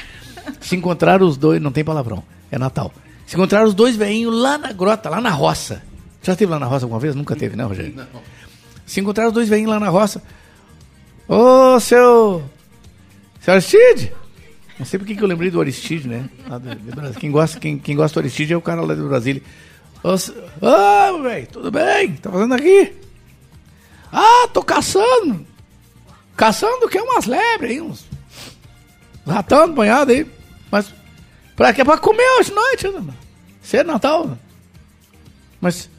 Se 0.61 0.75
encontraram 0.75 1.27
os 1.27 1.37
dois, 1.37 1.61
não 1.61 1.71
tem 1.71 1.83
palavrão. 1.83 2.23
É 2.51 2.57
Natal. 2.57 2.91
Se 3.25 3.35
encontraram 3.35 3.67
os 3.67 3.73
dois 3.73 3.95
veinhos 3.95 4.33
lá 4.33 4.57
na 4.57 4.71
grota, 4.71 5.09
lá 5.09 5.19
na 5.21 5.29
roça. 5.31 5.81
Já 6.21 6.33
esteve 6.33 6.51
lá 6.51 6.59
na 6.59 6.65
roça 6.65 6.85
alguma 6.85 6.99
vez? 6.99 7.15
Nunca 7.15 7.35
teve, 7.35 7.55
né, 7.55 7.63
Rogério? 7.63 7.93
Não. 7.95 8.05
Se 8.85 8.99
encontraram 8.99 9.29
os 9.29 9.33
dois 9.33 9.49
veinhos 9.49 9.69
lá 9.69 9.79
na 9.79 9.89
roça. 9.89 10.21
Ô, 11.27 11.79
seu. 11.79 12.43
Seu 13.41 13.53
Aristide! 13.53 14.11
Não 14.77 14.85
sei 14.85 14.99
por 14.99 15.07
que 15.07 15.19
eu 15.21 15.27
lembrei 15.27 15.49
do 15.49 15.61
Aristide, 15.61 16.07
né? 16.07 16.25
Quem 17.19 17.31
gosta, 17.31 17.59
quem, 17.59 17.77
quem 17.77 17.95
gosta 17.95 18.19
do 18.19 18.23
Aristide 18.25 18.53
é 18.53 18.57
o 18.57 18.61
cara 18.61 18.81
lá 18.81 18.93
do 18.93 19.07
Brasília. 19.07 19.41
Ô, 20.03 20.17
se- 20.17 20.31
Ô, 20.61 21.21
velho, 21.23 21.47
tudo 21.47 21.71
bem? 21.71 22.13
Tá 22.17 22.29
fazendo 22.31 22.53
aqui? 22.53 22.93
Ah, 24.11 24.47
tô 24.53 24.61
caçando. 24.61 25.45
Caçando 26.35 26.87
que 26.89 26.97
é 26.97 27.01
umas 27.01 27.25
lebres 27.25 27.71
aí, 27.71 27.81
uns 27.81 28.05
ratão 29.25 29.73
banhado 29.73 30.11
aí. 30.11 30.27
Mas 30.71 30.93
pra 31.55 31.73
quê? 31.73 31.83
Pra 31.83 31.97
comer 31.97 32.27
hoje 32.39 32.51
noite, 32.51 32.87
né? 32.87 33.13
Isso 33.61 33.77
é 33.77 33.83
Natal. 33.83 34.37
Mas 35.59 35.89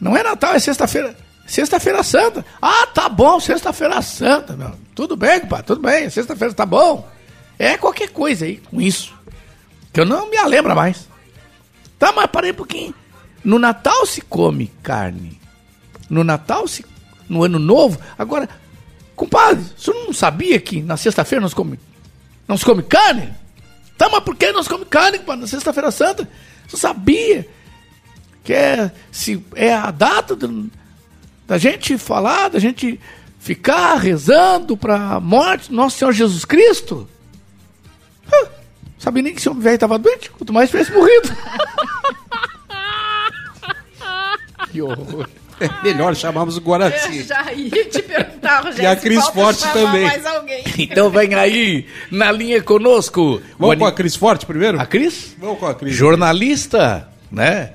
não 0.00 0.16
é 0.16 0.22
Natal, 0.22 0.54
é 0.54 0.58
sexta-feira. 0.58 1.16
Sexta-feira 1.46 2.02
Santa. 2.02 2.44
Ah, 2.62 2.86
tá 2.86 3.08
bom, 3.08 3.40
sexta-feira 3.40 4.00
Santa, 4.00 4.56
meu. 4.56 4.72
Tudo 4.94 5.16
bem, 5.16 5.40
pai, 5.40 5.62
tudo 5.62 5.80
bem. 5.82 6.08
Sexta-feira 6.08 6.54
tá 6.54 6.64
bom. 6.64 7.08
É 7.58 7.76
qualquer 7.76 8.08
coisa 8.10 8.44
aí 8.44 8.56
com 8.56 8.80
isso. 8.80 9.12
Que 9.92 10.00
eu 10.00 10.04
não 10.06 10.30
me 10.30 10.42
lembro 10.44 10.74
mais. 10.74 11.08
Tá, 11.98 12.12
mas 12.12 12.26
parei 12.30 12.52
um 12.52 12.54
pouquinho. 12.54 12.94
No 13.44 13.58
Natal 13.58 14.06
se 14.06 14.20
come 14.20 14.72
carne. 14.82 15.40
No 16.08 16.24
Natal 16.24 16.66
se. 16.66 16.84
No 17.28 17.44
Ano 17.44 17.58
Novo. 17.58 17.98
Agora, 18.18 18.48
compadre, 19.14 19.64
senhor 19.76 20.06
não 20.06 20.12
sabia 20.12 20.58
que 20.60 20.80
na 20.80 20.96
sexta-feira 20.96 21.42
não 21.42 21.48
se 21.48 21.54
come. 21.54 21.78
Não 22.50 22.56
se 22.56 22.64
come 22.64 22.82
carne? 22.82 23.32
Tá, 23.96 24.08
mas 24.10 24.24
por 24.24 24.34
que 24.34 24.50
não 24.50 24.60
se 24.60 24.68
come 24.68 24.84
carne, 24.84 25.20
na 25.38 25.46
sexta-feira 25.46 25.92
santa? 25.92 26.28
Você 26.66 26.76
sabia 26.76 27.46
que 28.42 28.52
é, 28.52 28.90
se, 29.12 29.40
é 29.54 29.72
a 29.72 29.92
data 29.92 30.34
do- 30.34 30.68
da 31.46 31.56
gente 31.58 31.96
falar, 31.96 32.48
da 32.50 32.58
gente 32.58 32.98
ficar 33.38 33.94
rezando 33.98 34.76
para 34.76 34.96
a 34.96 35.20
morte 35.20 35.68
do 35.70 35.76
nosso 35.76 35.96
Senhor 35.98 36.10
Jesus 36.10 36.44
Cristo? 36.44 37.08
Hã, 38.26 38.48
sabia 38.98 39.22
nem 39.22 39.32
que 39.32 39.38
esse 39.38 39.48
homem 39.48 39.62
velho 39.62 39.74
estava 39.76 39.96
doente, 39.96 40.28
quanto 40.32 40.52
mais 40.52 40.70
tivesse 40.70 40.90
morrido. 40.92 41.28
que 44.72 44.82
horror. 44.82 45.28
É 45.60 45.68
melhor 45.84 46.14
chamarmos 46.16 46.56
o 46.56 46.60
Guaraci. 46.60 47.18
Eu 47.18 47.24
já 47.24 47.52
ia 47.52 47.84
te 47.84 48.02
perguntar, 48.02 48.60
Rogério. 48.60 48.82
E 48.82 48.86
a 48.86 48.96
Cris 48.96 49.26
Forte 49.28 49.62
também. 49.72 50.06
mais 50.06 50.26
alguém. 50.26 50.64
Então 50.78 51.10
vem 51.10 51.34
aí, 51.34 51.86
na 52.10 52.32
linha 52.32 52.62
conosco. 52.62 53.40
Vamos 53.58 53.76
com 53.76 53.84
a 53.86 53.92
Cris 53.92 54.16
Forte 54.16 54.46
primeiro? 54.46 54.80
A 54.80 54.86
Cris? 54.86 55.36
Vamos 55.38 55.58
com 55.58 55.66
a 55.66 55.74
Cris. 55.74 55.94
jornalista, 55.94 57.08
né? 57.30 57.72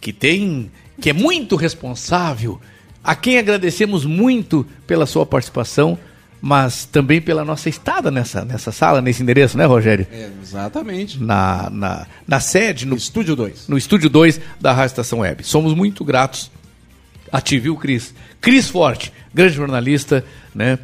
Que 0.00 0.12
tem, 0.12 0.70
que 1.00 1.10
é 1.10 1.12
muito 1.12 1.56
responsável, 1.56 2.60
a 3.02 3.14
quem 3.14 3.38
agradecemos 3.38 4.04
muito 4.04 4.66
pela 4.86 5.06
sua 5.06 5.26
participação, 5.26 5.98
mas 6.40 6.84
também 6.84 7.20
pela 7.20 7.44
nossa 7.44 7.68
estada 7.68 8.10
nessa, 8.10 8.44
nessa 8.44 8.70
sala, 8.70 9.00
nesse 9.00 9.22
endereço, 9.22 9.58
né, 9.58 9.64
Rogério? 9.64 10.06
É, 10.12 10.28
exatamente. 10.40 11.20
Na, 11.22 11.68
na, 11.70 12.06
na 12.26 12.38
sede, 12.38 12.86
no, 12.86 12.94
Estúdio 12.96 13.34
2. 13.34 13.66
no 13.66 13.76
estúdio 13.76 14.08
2 14.08 14.40
da 14.60 14.72
Rádio 14.72 14.92
Estação 14.92 15.18
Web. 15.20 15.42
Somos 15.42 15.74
muito 15.74 16.04
gratos 16.04 16.50
a 17.32 17.40
ti, 17.40 17.58
viu, 17.58 17.76
Cris? 17.76 18.14
Cris 18.40 18.68
Forte, 18.68 19.12
grande 19.32 19.54
jornalista, 19.54 20.24
né? 20.54 20.78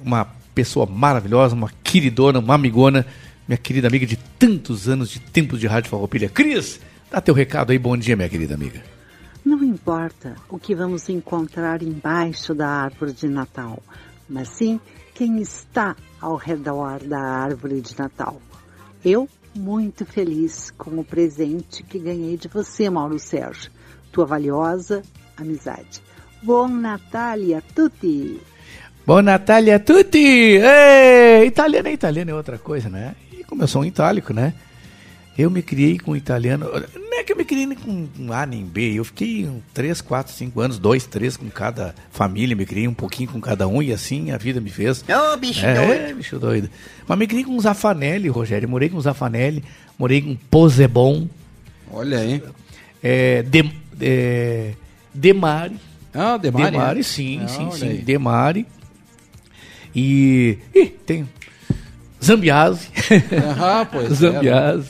Uma 0.00 0.26
pessoa 0.54 0.86
maravilhosa, 0.86 1.54
uma 1.54 1.70
queridona, 1.82 2.38
uma 2.38 2.54
amigona, 2.54 3.06
minha 3.46 3.58
querida 3.58 3.88
amiga 3.88 4.06
de 4.06 4.16
tantos 4.38 4.88
anos 4.88 5.10
de 5.10 5.20
tempos 5.20 5.60
de 5.60 5.66
Rádio 5.66 5.90
Farroupilha. 5.90 6.28
Cris, 6.28 6.80
dá 7.10 7.20
teu 7.20 7.34
recado 7.34 7.72
aí, 7.72 7.78
bom 7.78 7.96
dia, 7.96 8.16
minha 8.16 8.28
querida 8.28 8.54
amiga. 8.54 8.82
Não 9.44 9.62
importa 9.62 10.36
o 10.48 10.58
que 10.58 10.74
vamos 10.74 11.08
encontrar 11.08 11.82
embaixo 11.82 12.54
da 12.54 12.68
árvore 12.68 13.12
de 13.12 13.26
Natal, 13.28 13.82
mas 14.28 14.48
sim 14.48 14.80
quem 15.14 15.40
está 15.40 15.96
ao 16.20 16.36
redor 16.36 17.00
da 17.00 17.20
árvore 17.20 17.80
de 17.80 17.98
Natal. 17.98 18.40
Eu, 19.04 19.28
muito 19.54 20.06
feliz 20.06 20.70
com 20.70 20.92
o 20.92 21.04
presente 21.04 21.82
que 21.82 21.98
ganhei 21.98 22.36
de 22.36 22.48
você, 22.48 22.88
Mauro 22.88 23.18
Sérgio. 23.18 23.70
Tua 24.12 24.24
valiosa 24.24 25.02
amizade. 25.36 26.02
Bom 26.42 26.68
Natal 26.68 27.38
a 27.56 27.60
tutti! 27.74 28.40
Bom 29.06 29.20
Natália 29.22 29.76
a 29.76 29.78
tutti! 29.78 30.18
Ei, 30.18 31.46
italiano 31.46 31.88
é 31.88 31.92
italiano 31.92 32.30
é 32.30 32.34
outra 32.34 32.58
coisa, 32.58 32.88
né? 32.88 33.14
E 33.32 33.44
como 33.44 33.62
eu 33.62 33.68
sou 33.68 33.82
um 33.82 33.84
itálico, 33.84 34.32
né? 34.32 34.54
Eu 35.36 35.50
me 35.50 35.62
criei 35.62 35.98
com 35.98 36.14
italiano. 36.14 36.66
Não 36.94 37.18
é 37.18 37.24
que 37.24 37.32
eu 37.32 37.36
me 37.36 37.44
criei 37.44 37.64
nem 37.64 37.76
com 37.76 38.06
um 38.18 38.32
A 38.32 38.44
nem 38.44 38.64
B. 38.64 38.92
Eu 38.94 39.04
fiquei 39.04 39.48
3, 39.72 40.00
4, 40.02 40.32
5 40.32 40.60
anos, 40.60 40.78
2, 40.78 41.06
3 41.06 41.36
com 41.38 41.48
cada 41.48 41.94
família. 42.10 42.54
Me 42.54 42.66
criei 42.66 42.86
um 42.86 42.92
pouquinho 42.92 43.30
com 43.30 43.40
cada 43.40 43.66
um 43.66 43.82
e 43.82 43.92
assim 43.92 44.30
a 44.30 44.36
vida 44.36 44.60
me 44.60 44.68
fez. 44.68 45.02
Ô, 45.08 45.36
bicho 45.38 45.64
é, 45.64 45.74
doido. 45.74 45.92
É, 45.92 46.12
bicho 46.12 46.38
doido. 46.38 46.68
Mas 47.08 47.18
me 47.18 47.26
criei 47.26 47.44
com 47.44 47.58
Zafanelli, 47.58 48.28
Rogério. 48.28 48.68
Morei 48.68 48.90
com 48.90 49.00
Zafanelli, 49.00 49.64
morei 49.98 50.20
com 50.20 50.36
Posebon. 50.50 51.26
Olha 51.90 52.18
aí. 52.18 52.42
É, 53.02 53.42
de, 53.42 53.72
é, 54.00 54.74
Demari. 55.14 55.76
Ah, 56.14 56.36
Demari. 56.36 56.70
Demari, 56.70 57.04
sim, 57.04 57.40
Ah, 57.42 57.48
sim, 57.48 57.70
sim. 57.72 57.88
aí. 57.88 57.98
Demari. 57.98 58.66
E. 59.94 60.58
Ih, 60.74 60.86
tem. 61.06 61.28
Zambiase. 62.22 62.88
Ah, 63.60 63.86
pois 63.90 64.10
é. 64.22 64.32
Zambiase. 64.32 64.88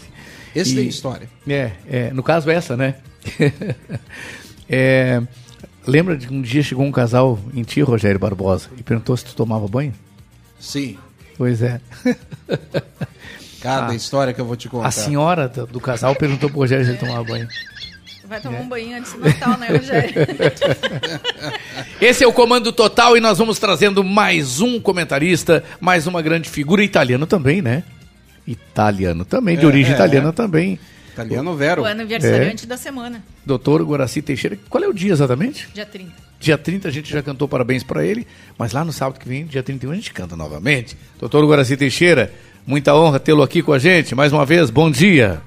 Esse 0.55 0.73
E- 0.73 0.76
tem 0.76 0.89
história. 0.89 1.28
É, 1.49 1.73
é, 1.89 2.10
no 2.12 2.23
caso 2.23 2.51
essa, 2.51 2.76
né? 2.76 2.97
É, 4.75 5.20
lembra 5.86 6.17
de 6.17 6.26
que 6.26 6.33
um 6.33 6.41
dia 6.41 6.62
chegou 6.62 6.84
um 6.84 6.92
casal 6.92 7.39
em 7.52 7.62
ti, 7.62 7.83
Rogério 7.83 8.18
Barbosa, 8.18 8.70
e 8.78 8.83
perguntou 8.83 9.15
se 9.17 9.25
tu 9.25 9.34
tomava 9.34 9.68
banho? 9.68 9.92
Sim. 10.59 10.97
Pois 11.36 11.60
é. 11.60 11.78
Cada 13.60 13.92
Ah, 13.92 13.94
história 13.94 14.33
que 14.33 14.41
eu 14.41 14.47
vou 14.47 14.57
te 14.57 14.68
contar. 14.68 14.89
A 14.89 14.91
senhora 14.91 15.49
do, 15.49 15.67
do 15.67 15.81
casal 15.81 16.15
perguntou 16.17 16.49
pro 16.49 16.60
Rogério 16.60 16.84
se 16.86 16.92
ele 16.92 16.99
tomava 16.99 17.23
banho. 17.25 17.49
Vai 18.32 18.40
tomar 18.40 18.56
É. 18.56 18.60
um 18.62 18.66
banho 18.68 18.96
antes 18.96 19.12
do 19.12 19.20
Natal, 19.20 19.58
né, 19.58 19.68
Rogério? 19.68 20.14
Esse 22.00 22.24
é 22.24 22.26
o 22.26 22.32
Comando 22.32 22.72
Total 22.72 23.14
e 23.14 23.20
nós 23.20 23.36
vamos 23.36 23.58
trazendo 23.58 24.02
mais 24.02 24.58
um 24.58 24.80
comentarista, 24.80 25.62
mais 25.78 26.06
uma 26.06 26.22
grande 26.22 26.48
figura, 26.48 26.82
italiano 26.82 27.26
também, 27.26 27.60
né? 27.60 27.82
Italiano 28.46 29.26
também, 29.26 29.58
de 29.58 29.64
É, 29.64 29.68
origem 29.68 29.92
é, 29.92 29.94
italiana 29.96 30.30
é. 30.30 30.32
também. 30.32 30.80
Italiano 31.12 31.54
Vero. 31.54 31.82
o 31.82 31.84
aniversariante 31.84 32.66
da 32.66 32.78
semana, 32.78 33.22
Doutor 33.44 33.82
Guaraci 33.84 34.22
Teixeira. 34.22 34.58
Qual 34.70 34.82
é 34.82 34.88
o 34.88 34.94
dia 34.94 35.12
exatamente? 35.12 35.68
dia 35.74 35.84
30. 35.84 36.10
Dia 36.40 36.56
30 36.56 36.88
a 36.88 36.90
gente 36.90 37.12
já 37.12 37.22
cantou 37.22 37.46
parabéns 37.46 37.82
para 37.82 38.02
ele, 38.02 38.26
mas 38.56 38.72
lá 38.72 38.82
no 38.82 38.94
sábado 38.94 39.20
que 39.20 39.28
vem, 39.28 39.44
dia 39.44 39.62
31, 39.62 39.90
a 39.92 39.94
gente 39.94 40.10
canta 40.10 40.34
novamente. 40.34 40.96
Doutor 41.20 41.44
Guaraci 41.46 41.76
Teixeira, 41.76 42.32
muita 42.66 42.94
honra 42.96 43.20
tê-lo 43.20 43.42
aqui 43.42 43.62
com 43.62 43.74
a 43.74 43.78
gente. 43.78 44.14
Mais 44.14 44.32
uma 44.32 44.46
vez, 44.46 44.70
bom 44.70 44.90
dia. 44.90 45.42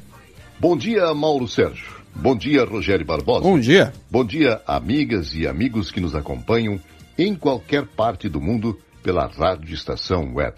Bom 0.60 0.78
dia, 0.78 1.12
Mauro 1.16 1.48
Sérgio. 1.48 1.95
Bom 2.18 2.36
dia, 2.36 2.64
Rogério 2.64 3.06
Barbosa. 3.06 3.42
Bom 3.42 3.60
dia. 3.60 3.94
Bom 4.10 4.24
dia, 4.24 4.62
amigas 4.66 5.36
e 5.36 5.46
amigos 5.46 5.92
que 5.92 6.00
nos 6.00 6.16
acompanham 6.16 6.80
em 7.18 7.36
qualquer 7.36 7.86
parte 7.86 8.30
do 8.30 8.40
mundo 8.40 8.80
pela 9.04 9.28
Rádio 9.28 9.74
Estação 9.74 10.34
Web. 10.34 10.58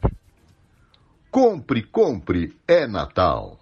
Compre, 1.31 1.83
compre, 1.83 2.55
é 2.67 2.87
Natal. 2.87 3.59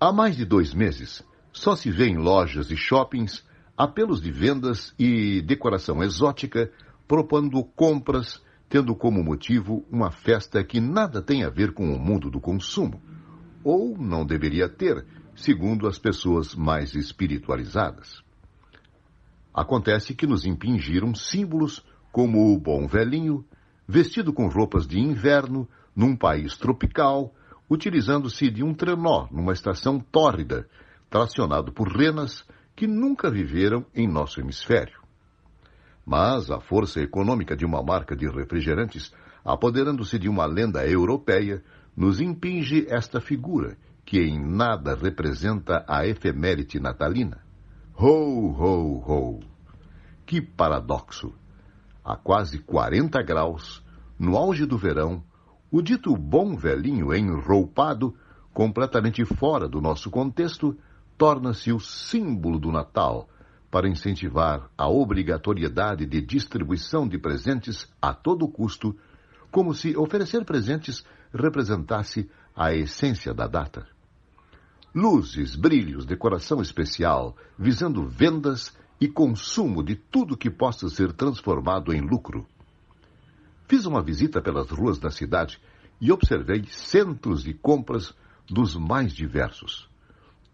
Há 0.00 0.12
mais 0.12 0.36
de 0.36 0.44
dois 0.44 0.72
meses, 0.72 1.22
só 1.52 1.74
se 1.74 1.90
vê 1.90 2.06
em 2.06 2.16
lojas 2.16 2.70
e 2.70 2.76
shoppings 2.76 3.44
apelos 3.76 4.22
de 4.22 4.30
vendas 4.30 4.94
e 4.96 5.42
decoração 5.42 6.02
exótica 6.02 6.70
propondo 7.06 7.62
compras, 7.64 8.40
tendo 8.68 8.94
como 8.94 9.22
motivo 9.24 9.84
uma 9.90 10.10
festa 10.12 10.62
que 10.62 10.80
nada 10.80 11.20
tem 11.20 11.44
a 11.44 11.50
ver 11.50 11.72
com 11.72 11.92
o 11.92 11.98
mundo 11.98 12.30
do 12.30 12.40
consumo. 12.40 13.02
Ou 13.64 13.98
não 13.98 14.24
deveria 14.24 14.68
ter, 14.68 15.04
segundo 15.42 15.88
as 15.88 15.98
pessoas 15.98 16.54
mais 16.54 16.94
espiritualizadas. 16.94 18.22
Acontece 19.52 20.14
que 20.14 20.24
nos 20.26 20.46
impingiram 20.46 21.14
símbolos 21.14 21.84
como 22.12 22.54
o 22.54 22.58
bom 22.58 22.86
velhinho, 22.86 23.44
vestido 23.86 24.32
com 24.32 24.46
roupas 24.46 24.86
de 24.86 25.00
inverno, 25.00 25.68
num 25.96 26.16
país 26.16 26.56
tropical, 26.56 27.34
utilizando-se 27.68 28.50
de 28.50 28.62
um 28.62 28.72
trenó 28.72 29.26
numa 29.32 29.52
estação 29.52 29.98
tórrida, 29.98 30.68
tracionado 31.10 31.72
por 31.72 31.88
renas 31.88 32.46
que 32.76 32.86
nunca 32.86 33.28
viveram 33.28 33.84
em 33.92 34.06
nosso 34.06 34.40
hemisfério. 34.40 35.02
Mas 36.06 36.52
a 36.52 36.60
força 36.60 37.00
econômica 37.00 37.56
de 37.56 37.64
uma 37.64 37.82
marca 37.82 38.14
de 38.14 38.28
refrigerantes, 38.28 39.12
apoderando-se 39.44 40.18
de 40.20 40.28
uma 40.28 40.46
lenda 40.46 40.86
europeia, 40.86 41.62
nos 41.96 42.20
impinge 42.20 42.86
esta 42.88 43.20
figura, 43.20 43.76
que 44.12 44.20
em 44.20 44.38
nada 44.38 44.94
representa 44.94 45.86
a 45.88 46.06
efeméride 46.06 46.78
natalina. 46.78 47.42
Ho, 47.96 48.50
ho, 48.50 48.98
ho! 48.98 49.40
Que 50.26 50.38
paradoxo! 50.38 51.32
A 52.04 52.14
quase 52.14 52.58
40 52.58 53.22
graus, 53.22 53.82
no 54.18 54.36
auge 54.36 54.66
do 54.66 54.76
verão, 54.76 55.24
o 55.70 55.80
dito 55.80 56.14
bom 56.14 56.54
velhinho 56.54 57.14
enroupado, 57.14 58.14
completamente 58.52 59.24
fora 59.24 59.66
do 59.66 59.80
nosso 59.80 60.10
contexto, 60.10 60.76
torna-se 61.16 61.72
o 61.72 61.80
símbolo 61.80 62.58
do 62.58 62.70
Natal 62.70 63.30
para 63.70 63.88
incentivar 63.88 64.68
a 64.76 64.90
obrigatoriedade 64.90 66.04
de 66.04 66.20
distribuição 66.20 67.08
de 67.08 67.16
presentes 67.16 67.90
a 68.02 68.12
todo 68.12 68.46
custo, 68.46 68.94
como 69.50 69.72
se 69.72 69.96
oferecer 69.96 70.44
presentes 70.44 71.02
representasse 71.32 72.30
a 72.54 72.74
essência 72.74 73.32
da 73.32 73.46
data. 73.46 73.91
Luzes, 74.94 75.56
brilhos, 75.56 76.04
decoração 76.04 76.60
especial, 76.60 77.34
visando 77.58 78.06
vendas 78.06 78.76
e 79.00 79.08
consumo 79.08 79.82
de 79.82 79.96
tudo 79.96 80.36
que 80.36 80.50
possa 80.50 80.86
ser 80.90 81.14
transformado 81.14 81.94
em 81.94 82.00
lucro. 82.02 82.46
Fiz 83.66 83.86
uma 83.86 84.02
visita 84.02 84.42
pelas 84.42 84.70
ruas 84.70 84.98
da 84.98 85.10
cidade 85.10 85.58
e 85.98 86.12
observei 86.12 86.64
centros 86.66 87.42
de 87.42 87.54
compras 87.54 88.14
dos 88.46 88.76
mais 88.76 89.14
diversos. 89.14 89.88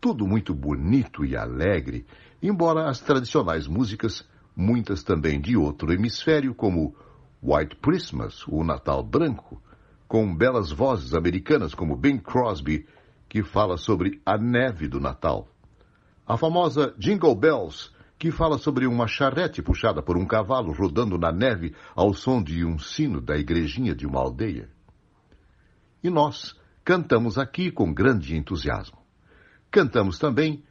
Tudo 0.00 0.24
muito 0.24 0.54
bonito 0.54 1.24
e 1.24 1.36
alegre, 1.36 2.06
embora 2.40 2.88
as 2.88 3.00
tradicionais 3.00 3.66
músicas, 3.66 4.24
muitas 4.54 5.02
também 5.02 5.40
de 5.40 5.56
outro 5.56 5.92
hemisfério, 5.92 6.54
como 6.54 6.94
White 7.42 7.74
Christmas, 7.82 8.46
o 8.46 8.62
Natal 8.62 9.02
Branco, 9.02 9.60
com 10.06 10.32
belas 10.32 10.70
vozes 10.70 11.12
americanas 11.12 11.74
como 11.74 11.96
Bing 11.96 12.18
Crosby, 12.18 12.86
que 13.28 13.42
fala 13.42 13.76
sobre 13.76 14.20
a 14.24 14.38
neve 14.38 14.88
do 14.88 14.98
Natal. 14.98 15.48
A 16.26 16.36
famosa 16.36 16.94
Jingle 16.98 17.34
Bells, 17.34 17.90
que 18.18 18.30
fala 18.30 18.58
sobre 18.58 18.86
uma 18.86 19.06
charrete 19.06 19.62
puxada 19.62 20.02
por 20.02 20.16
um 20.16 20.26
cavalo 20.26 20.72
rodando 20.72 21.16
na 21.16 21.30
neve 21.30 21.74
ao 21.94 22.12
som 22.12 22.42
de 22.42 22.64
um 22.64 22.78
sino 22.78 23.20
da 23.20 23.36
igrejinha 23.36 23.94
de 23.94 24.06
uma 24.06 24.20
aldeia. 24.20 24.68
E 26.02 26.10
nós 26.10 26.56
cantamos 26.84 27.38
aqui 27.38 27.70
com 27.70 27.92
grande 27.92 28.36
entusiasmo. 28.36 28.98
Cantamos 29.70 30.18
também 30.18 30.64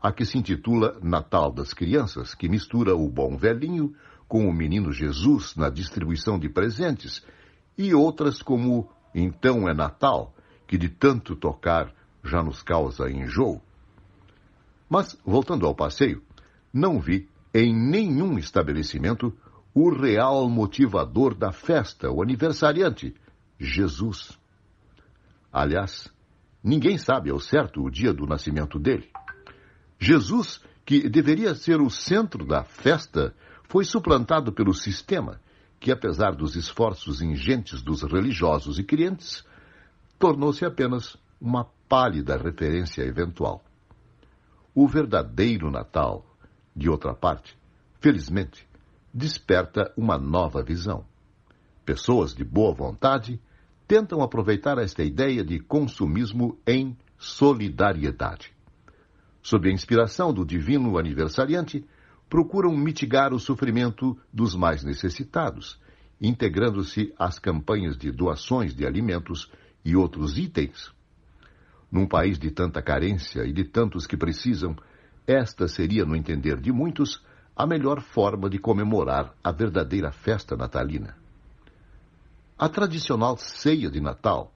a 0.00 0.12
que 0.12 0.24
se 0.24 0.38
intitula 0.38 0.98
Natal 1.02 1.52
das 1.52 1.74
Crianças, 1.74 2.34
que 2.34 2.48
mistura 2.48 2.96
o 2.96 3.08
bom 3.08 3.36
velhinho 3.36 3.94
com 4.26 4.48
o 4.48 4.52
menino 4.52 4.92
Jesus 4.92 5.56
na 5.56 5.68
distribuição 5.70 6.38
de 6.38 6.48
presentes, 6.48 7.24
e 7.76 7.94
outras 7.94 8.42
como 8.42 8.90
Então 9.14 9.68
é 9.68 9.74
Natal, 9.74 10.34
que 10.66 10.76
de 10.76 10.88
tanto 10.88 11.34
tocar 11.34 11.92
já 12.24 12.42
nos 12.42 12.62
causa 12.62 13.10
enjoo. 13.10 13.60
Mas, 14.88 15.18
voltando 15.24 15.66
ao 15.66 15.74
passeio, 15.74 16.22
não 16.72 17.00
vi 17.00 17.28
em 17.54 17.74
nenhum 17.74 18.38
estabelecimento 18.38 19.32
o 19.74 19.90
real 19.90 20.48
motivador 20.48 21.34
da 21.34 21.52
festa, 21.52 22.10
o 22.10 22.22
aniversariante, 22.22 23.14
Jesus. 23.58 24.38
Aliás, 25.52 26.12
ninguém 26.62 26.98
sabe 26.98 27.30
ao 27.30 27.38
certo 27.38 27.82
o 27.82 27.90
dia 27.90 28.12
do 28.12 28.26
nascimento 28.26 28.78
dele. 28.78 29.08
Jesus, 29.98 30.62
que 30.84 31.08
deveria 31.08 31.54
ser 31.54 31.80
o 31.80 31.90
centro 31.90 32.46
da 32.46 32.64
festa, 32.64 33.34
foi 33.64 33.84
suplantado 33.84 34.52
pelo 34.52 34.72
sistema, 34.72 35.40
que, 35.78 35.92
apesar 35.92 36.34
dos 36.34 36.56
esforços 36.56 37.20
ingentes 37.20 37.82
dos 37.82 38.02
religiosos 38.02 38.78
e 38.78 38.84
crentes, 38.84 39.44
tornou-se 40.18 40.64
apenas 40.64 41.16
uma 41.40 41.66
pálida 41.88 42.36
referência 42.36 43.02
eventual. 43.02 43.64
O 44.74 44.86
verdadeiro 44.86 45.70
Natal, 45.70 46.24
de 46.76 46.88
outra 46.88 47.14
parte, 47.14 47.58
felizmente, 48.00 48.68
desperta 49.12 49.92
uma 49.96 50.18
nova 50.18 50.62
visão. 50.62 51.04
Pessoas 51.84 52.34
de 52.34 52.44
boa 52.44 52.74
vontade 52.74 53.40
tentam 53.86 54.22
aproveitar 54.22 54.76
esta 54.78 55.02
ideia 55.02 55.42
de 55.42 55.58
consumismo 55.58 56.58
em 56.66 56.96
solidariedade. 57.16 58.54
Sob 59.42 59.68
a 59.68 59.72
inspiração 59.72 60.32
do 60.32 60.44
divino 60.44 60.98
aniversariante, 60.98 61.84
procuram 62.28 62.76
mitigar 62.76 63.32
o 63.32 63.40
sofrimento 63.40 64.16
dos 64.30 64.54
mais 64.54 64.84
necessitados, 64.84 65.80
integrando-se 66.20 67.14
às 67.18 67.38
campanhas 67.38 67.96
de 67.96 68.12
doações 68.12 68.74
de 68.74 68.86
alimentos 68.86 69.50
e 69.82 69.96
outros 69.96 70.36
itens. 70.36 70.92
Num 71.90 72.06
país 72.06 72.38
de 72.38 72.50
tanta 72.50 72.82
carência 72.82 73.44
e 73.44 73.52
de 73.52 73.64
tantos 73.64 74.06
que 74.06 74.16
precisam, 74.16 74.76
esta 75.26 75.66
seria, 75.66 76.04
no 76.04 76.14
entender 76.14 76.60
de 76.60 76.72
muitos, 76.72 77.24
a 77.56 77.66
melhor 77.66 78.00
forma 78.00 78.48
de 78.48 78.58
comemorar 78.58 79.34
a 79.42 79.50
verdadeira 79.50 80.12
festa 80.12 80.56
natalina. 80.56 81.16
A 82.58 82.68
tradicional 82.68 83.36
ceia 83.36 83.90
de 83.90 84.00
Natal, 84.00 84.52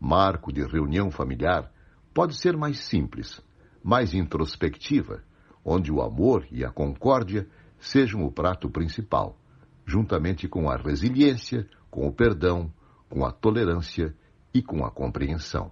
marco 0.00 0.52
de 0.52 0.62
reunião 0.64 1.10
familiar, 1.10 1.70
pode 2.14 2.34
ser 2.34 2.56
mais 2.56 2.78
simples, 2.80 3.42
mais 3.82 4.14
introspectiva, 4.14 5.22
onde 5.64 5.90
o 5.92 6.00
amor 6.00 6.46
e 6.50 6.64
a 6.64 6.70
concórdia 6.70 7.48
sejam 7.78 8.24
o 8.24 8.32
prato 8.32 8.70
principal, 8.70 9.36
juntamente 9.84 10.48
com 10.48 10.70
a 10.70 10.76
resiliência, 10.76 11.68
com 11.90 12.06
o 12.06 12.12
perdão, 12.12 12.72
com 13.08 13.24
a 13.24 13.32
tolerância 13.32 14.14
e 14.52 14.62
com 14.62 14.84
a 14.84 14.90
compreensão. 14.90 15.70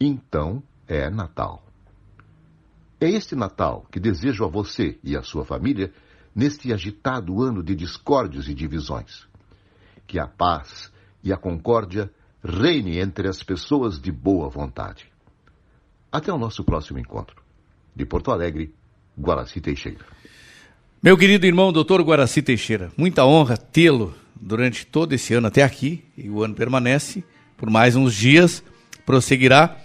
Então 0.00 0.62
é 0.88 1.10
Natal. 1.10 1.62
É 2.98 3.10
este 3.10 3.36
Natal 3.36 3.86
que 3.92 4.00
desejo 4.00 4.46
a 4.46 4.48
você 4.48 4.98
e 5.04 5.14
a 5.14 5.22
sua 5.22 5.44
família 5.44 5.92
neste 6.34 6.72
agitado 6.72 7.42
ano 7.42 7.62
de 7.62 7.74
discórdias 7.74 8.48
e 8.48 8.54
divisões. 8.54 9.28
Que 10.06 10.18
a 10.18 10.26
paz 10.26 10.90
e 11.22 11.30
a 11.30 11.36
concórdia 11.36 12.10
reine 12.42 12.98
entre 12.98 13.28
as 13.28 13.42
pessoas 13.42 14.00
de 14.00 14.10
boa 14.10 14.48
vontade. 14.48 15.06
Até 16.10 16.32
o 16.32 16.38
nosso 16.38 16.64
próximo 16.64 16.98
encontro. 16.98 17.42
De 17.94 18.06
Porto 18.06 18.30
Alegre, 18.30 18.74
Guaraci 19.18 19.60
Teixeira. 19.60 20.06
Meu 21.02 21.16
querido 21.18 21.44
irmão, 21.44 21.72
doutor 21.72 22.02
Guaraci 22.02 22.40
Teixeira, 22.40 22.90
muita 22.96 23.26
honra 23.26 23.56
tê-lo 23.56 24.14
durante 24.34 24.86
todo 24.86 25.12
esse 25.12 25.34
ano 25.34 25.46
até 25.48 25.62
aqui, 25.62 26.04
e 26.16 26.30
o 26.30 26.42
ano 26.42 26.54
permanece 26.54 27.22
por 27.56 27.68
mais 27.68 27.96
uns 27.96 28.14
dias, 28.14 28.64
prosseguirá, 29.04 29.76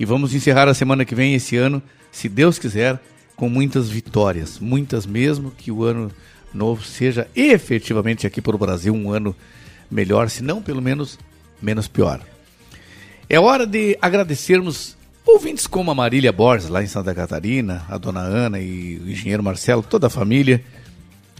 e 0.00 0.04
vamos 0.06 0.34
encerrar 0.34 0.66
a 0.66 0.72
semana 0.72 1.04
que 1.04 1.14
vem 1.14 1.34
esse 1.34 1.58
ano, 1.58 1.82
se 2.10 2.26
Deus 2.26 2.58
quiser, 2.58 2.98
com 3.36 3.50
muitas 3.50 3.90
vitórias, 3.90 4.58
muitas 4.58 5.04
mesmo, 5.04 5.50
que 5.50 5.70
o 5.70 5.84
ano 5.84 6.10
novo 6.54 6.82
seja 6.82 7.28
efetivamente 7.36 8.26
aqui 8.26 8.40
para 8.40 8.56
o 8.56 8.58
Brasil 8.58 8.94
um 8.94 9.12
ano 9.12 9.36
melhor, 9.90 10.30
se 10.30 10.42
não 10.42 10.62
pelo 10.62 10.80
menos 10.80 11.18
menos 11.60 11.86
pior. 11.86 12.18
É 13.28 13.38
hora 13.38 13.66
de 13.66 13.98
agradecermos 14.00 14.96
ouvintes 15.24 15.66
como 15.66 15.90
a 15.90 15.94
Marília 15.94 16.32
Borges, 16.32 16.70
lá 16.70 16.82
em 16.82 16.86
Santa 16.86 17.14
Catarina, 17.14 17.84
a 17.86 17.98
dona 17.98 18.20
Ana 18.20 18.58
e 18.58 18.98
o 19.04 19.10
engenheiro 19.10 19.42
Marcelo, 19.42 19.82
toda 19.82 20.06
a 20.06 20.10
família. 20.10 20.64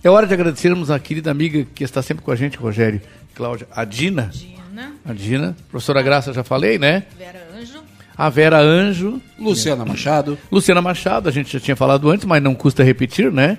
É 0.05 0.11
hora 0.11 0.27
de 0.27 0.35
agradecermos 0.35 0.91
a 0.91 0.99
querida 0.99 1.31
amiga 1.31 1.67
que 1.75 1.83
está 1.83 2.03
sempre 2.03 2.23
com 2.23 2.31
a 2.31 2.37
gente, 2.37 2.59
Rogério, 2.59 3.01
Cláudia, 3.35 3.67
a 3.75 3.87
Dina. 3.87 4.31
Dina. 4.31 4.93
A 5.03 5.15
Dina. 5.15 5.57
Professora 5.71 6.03
Graça, 6.03 6.35
já 6.35 6.45
falei, 6.45 6.79
né? 6.79 7.05
Vera. 7.17 7.50
A 8.21 8.29
Vera 8.29 8.59
Anjo. 8.61 9.19
Luciana 9.39 9.83
Machado. 9.83 10.37
Luciana 10.53 10.83
Machado, 10.83 11.27
a 11.27 11.33
gente 11.33 11.51
já 11.51 11.59
tinha 11.59 11.75
falado 11.75 12.11
antes, 12.11 12.27
mas 12.27 12.43
não 12.43 12.55
custa 12.55 12.85
repetir, 12.85 13.33
né? 13.33 13.57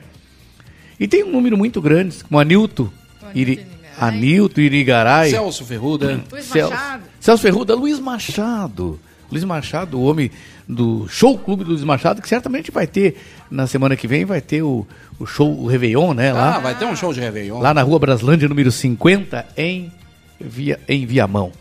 E 1.00 1.08
tem 1.08 1.24
um 1.24 1.32
número 1.32 1.58
muito 1.58 1.82
grande, 1.82 2.24
como 2.24 2.40
Anilto, 2.40 2.94
Iri, 3.34 3.66
Anilto 3.98 4.62
Irigaray. 4.62 5.32
Celso 5.32 5.66
Ferruda. 5.66 6.22
Luiz 6.32 6.46
Celso, 6.46 6.74
Machado. 6.76 7.04
Celso 7.20 7.42
Ferruda, 7.42 7.74
Luiz 7.76 8.00
Machado. 8.00 9.00
Luiz 9.32 9.44
Machado, 9.44 9.98
o 9.98 10.04
homem 10.04 10.30
do 10.68 11.08
show 11.10 11.40
clube 11.40 11.64
do 11.64 11.72
Luiz 11.72 11.84
Machado, 11.84 12.22
que 12.22 12.30
certamente 12.30 12.70
vai 12.70 12.86
ter, 12.86 13.18
na 13.50 13.66
semana 13.66 13.96
que 13.96 14.08
vem, 14.08 14.26
vai 14.26 14.42
ter 14.42 14.62
o, 14.62 14.86
o 15.18 15.26
show, 15.26 15.50
o 15.60 15.66
Réveillon, 15.66 16.14
né? 16.14 16.32
Lá, 16.34 16.58
Ah, 16.58 16.60
vai 16.60 16.76
ter 16.78 16.86
um 16.86 16.96
show 16.96 17.12
de 17.12 17.20
Réveillon. 17.20 17.60
lá 17.60 17.74
na 17.74 17.82
rua 17.82 17.98
Braslândia, 17.98 18.48
número 18.48 18.72
50, 18.72 19.44
em, 19.58 19.92
Via, 20.40 20.80
em 20.88 21.04
Viamão. 21.08 21.52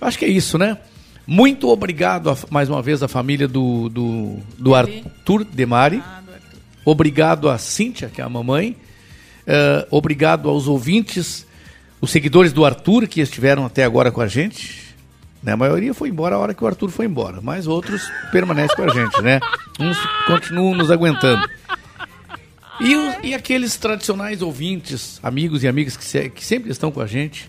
Eu 0.00 0.08
acho 0.08 0.18
que 0.18 0.24
é 0.24 0.28
isso, 0.28 0.58
né? 0.58 0.76
Muito 1.32 1.68
obrigado 1.68 2.28
a- 2.28 2.36
mais 2.50 2.68
uma 2.68 2.82
vez 2.82 3.04
à 3.04 3.06
família 3.08 3.46
do, 3.46 3.88
do, 3.88 4.36
do 4.58 4.74
Arthur 4.74 5.44
Demari. 5.44 6.02
Obrigado 6.84 7.48
a 7.48 7.56
Cíntia, 7.56 8.08
que 8.12 8.20
é 8.20 8.24
a 8.24 8.28
mamãe. 8.28 8.76
Eh, 9.46 9.86
obrigado 9.92 10.48
aos 10.48 10.66
ouvintes, 10.66 11.46
os 12.00 12.10
seguidores 12.10 12.52
do 12.52 12.64
Arthur 12.64 13.06
que 13.06 13.20
estiveram 13.20 13.64
até 13.64 13.84
agora 13.84 14.10
com 14.10 14.20
a 14.20 14.26
gente. 14.26 14.80
Né? 15.40 15.52
A 15.52 15.56
maioria 15.56 15.94
foi 15.94 16.08
embora 16.08 16.34
a 16.34 16.38
hora 16.40 16.52
que 16.52 16.64
o 16.64 16.66
Arthur 16.66 16.90
foi 16.90 17.06
embora, 17.06 17.40
mas 17.40 17.68
outros 17.68 18.02
permanecem 18.32 18.74
com 18.74 18.82
a 18.82 18.88
gente, 18.92 19.22
né? 19.22 19.38
Uns 19.78 19.96
continuam 20.26 20.74
nos 20.74 20.90
aguentando. 20.90 21.48
E, 22.80 22.96
os- 22.96 23.14
e 23.22 23.34
aqueles 23.34 23.76
tradicionais 23.76 24.42
ouvintes, 24.42 25.20
amigos 25.22 25.62
e 25.62 25.68
amigas 25.68 25.96
que, 25.96 26.04
se- 26.04 26.28
que 26.28 26.44
sempre 26.44 26.72
estão 26.72 26.90
com 26.90 27.00
a 27.00 27.06
gente, 27.06 27.48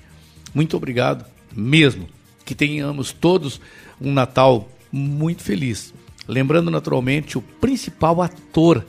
muito 0.53 0.77
obrigado 0.77 1.25
mesmo. 1.51 2.07
Que 2.51 2.55
tenhamos 2.55 3.13
todos 3.13 3.61
um 4.01 4.11
Natal 4.11 4.69
muito 4.91 5.41
feliz. 5.41 5.93
Lembrando 6.27 6.69
naturalmente 6.69 7.37
o 7.37 7.41
principal 7.41 8.21
ator 8.21 8.85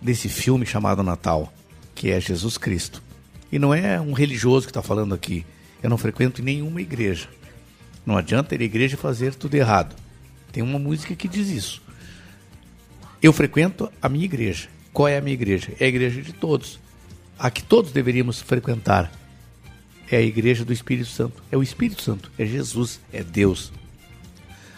desse 0.00 0.30
filme 0.30 0.64
chamado 0.64 1.02
Natal, 1.02 1.52
que 1.94 2.10
é 2.10 2.18
Jesus 2.18 2.56
Cristo. 2.56 3.02
E 3.52 3.58
não 3.58 3.74
é 3.74 4.00
um 4.00 4.14
religioso 4.14 4.64
que 4.64 4.70
está 4.70 4.80
falando 4.80 5.14
aqui. 5.14 5.44
Eu 5.82 5.90
não 5.90 5.98
frequento 5.98 6.42
nenhuma 6.42 6.80
igreja. 6.80 7.28
Não 8.06 8.16
adianta 8.16 8.54
ir 8.54 8.62
à 8.62 8.64
igreja 8.64 8.96
fazer 8.96 9.34
tudo 9.34 9.56
errado. 9.56 9.94
Tem 10.50 10.62
uma 10.62 10.78
música 10.78 11.14
que 11.14 11.28
diz 11.28 11.50
isso. 11.50 11.82
Eu 13.22 13.34
frequento 13.34 13.92
a 14.00 14.08
minha 14.08 14.24
igreja. 14.24 14.70
Qual 14.90 15.06
é 15.06 15.18
a 15.18 15.20
minha 15.20 15.34
igreja? 15.34 15.74
É 15.78 15.84
a 15.84 15.88
igreja 15.88 16.22
de 16.22 16.32
todos. 16.32 16.80
A 17.38 17.50
que 17.50 17.62
todos 17.62 17.92
deveríamos 17.92 18.40
frequentar. 18.40 19.12
É 20.10 20.16
a 20.16 20.22
igreja 20.22 20.64
do 20.64 20.72
Espírito 20.72 21.08
Santo. 21.08 21.42
É 21.50 21.56
o 21.56 21.62
Espírito 21.62 22.02
Santo. 22.02 22.30
É 22.38 22.44
Jesus. 22.44 23.00
É 23.12 23.22
Deus. 23.22 23.72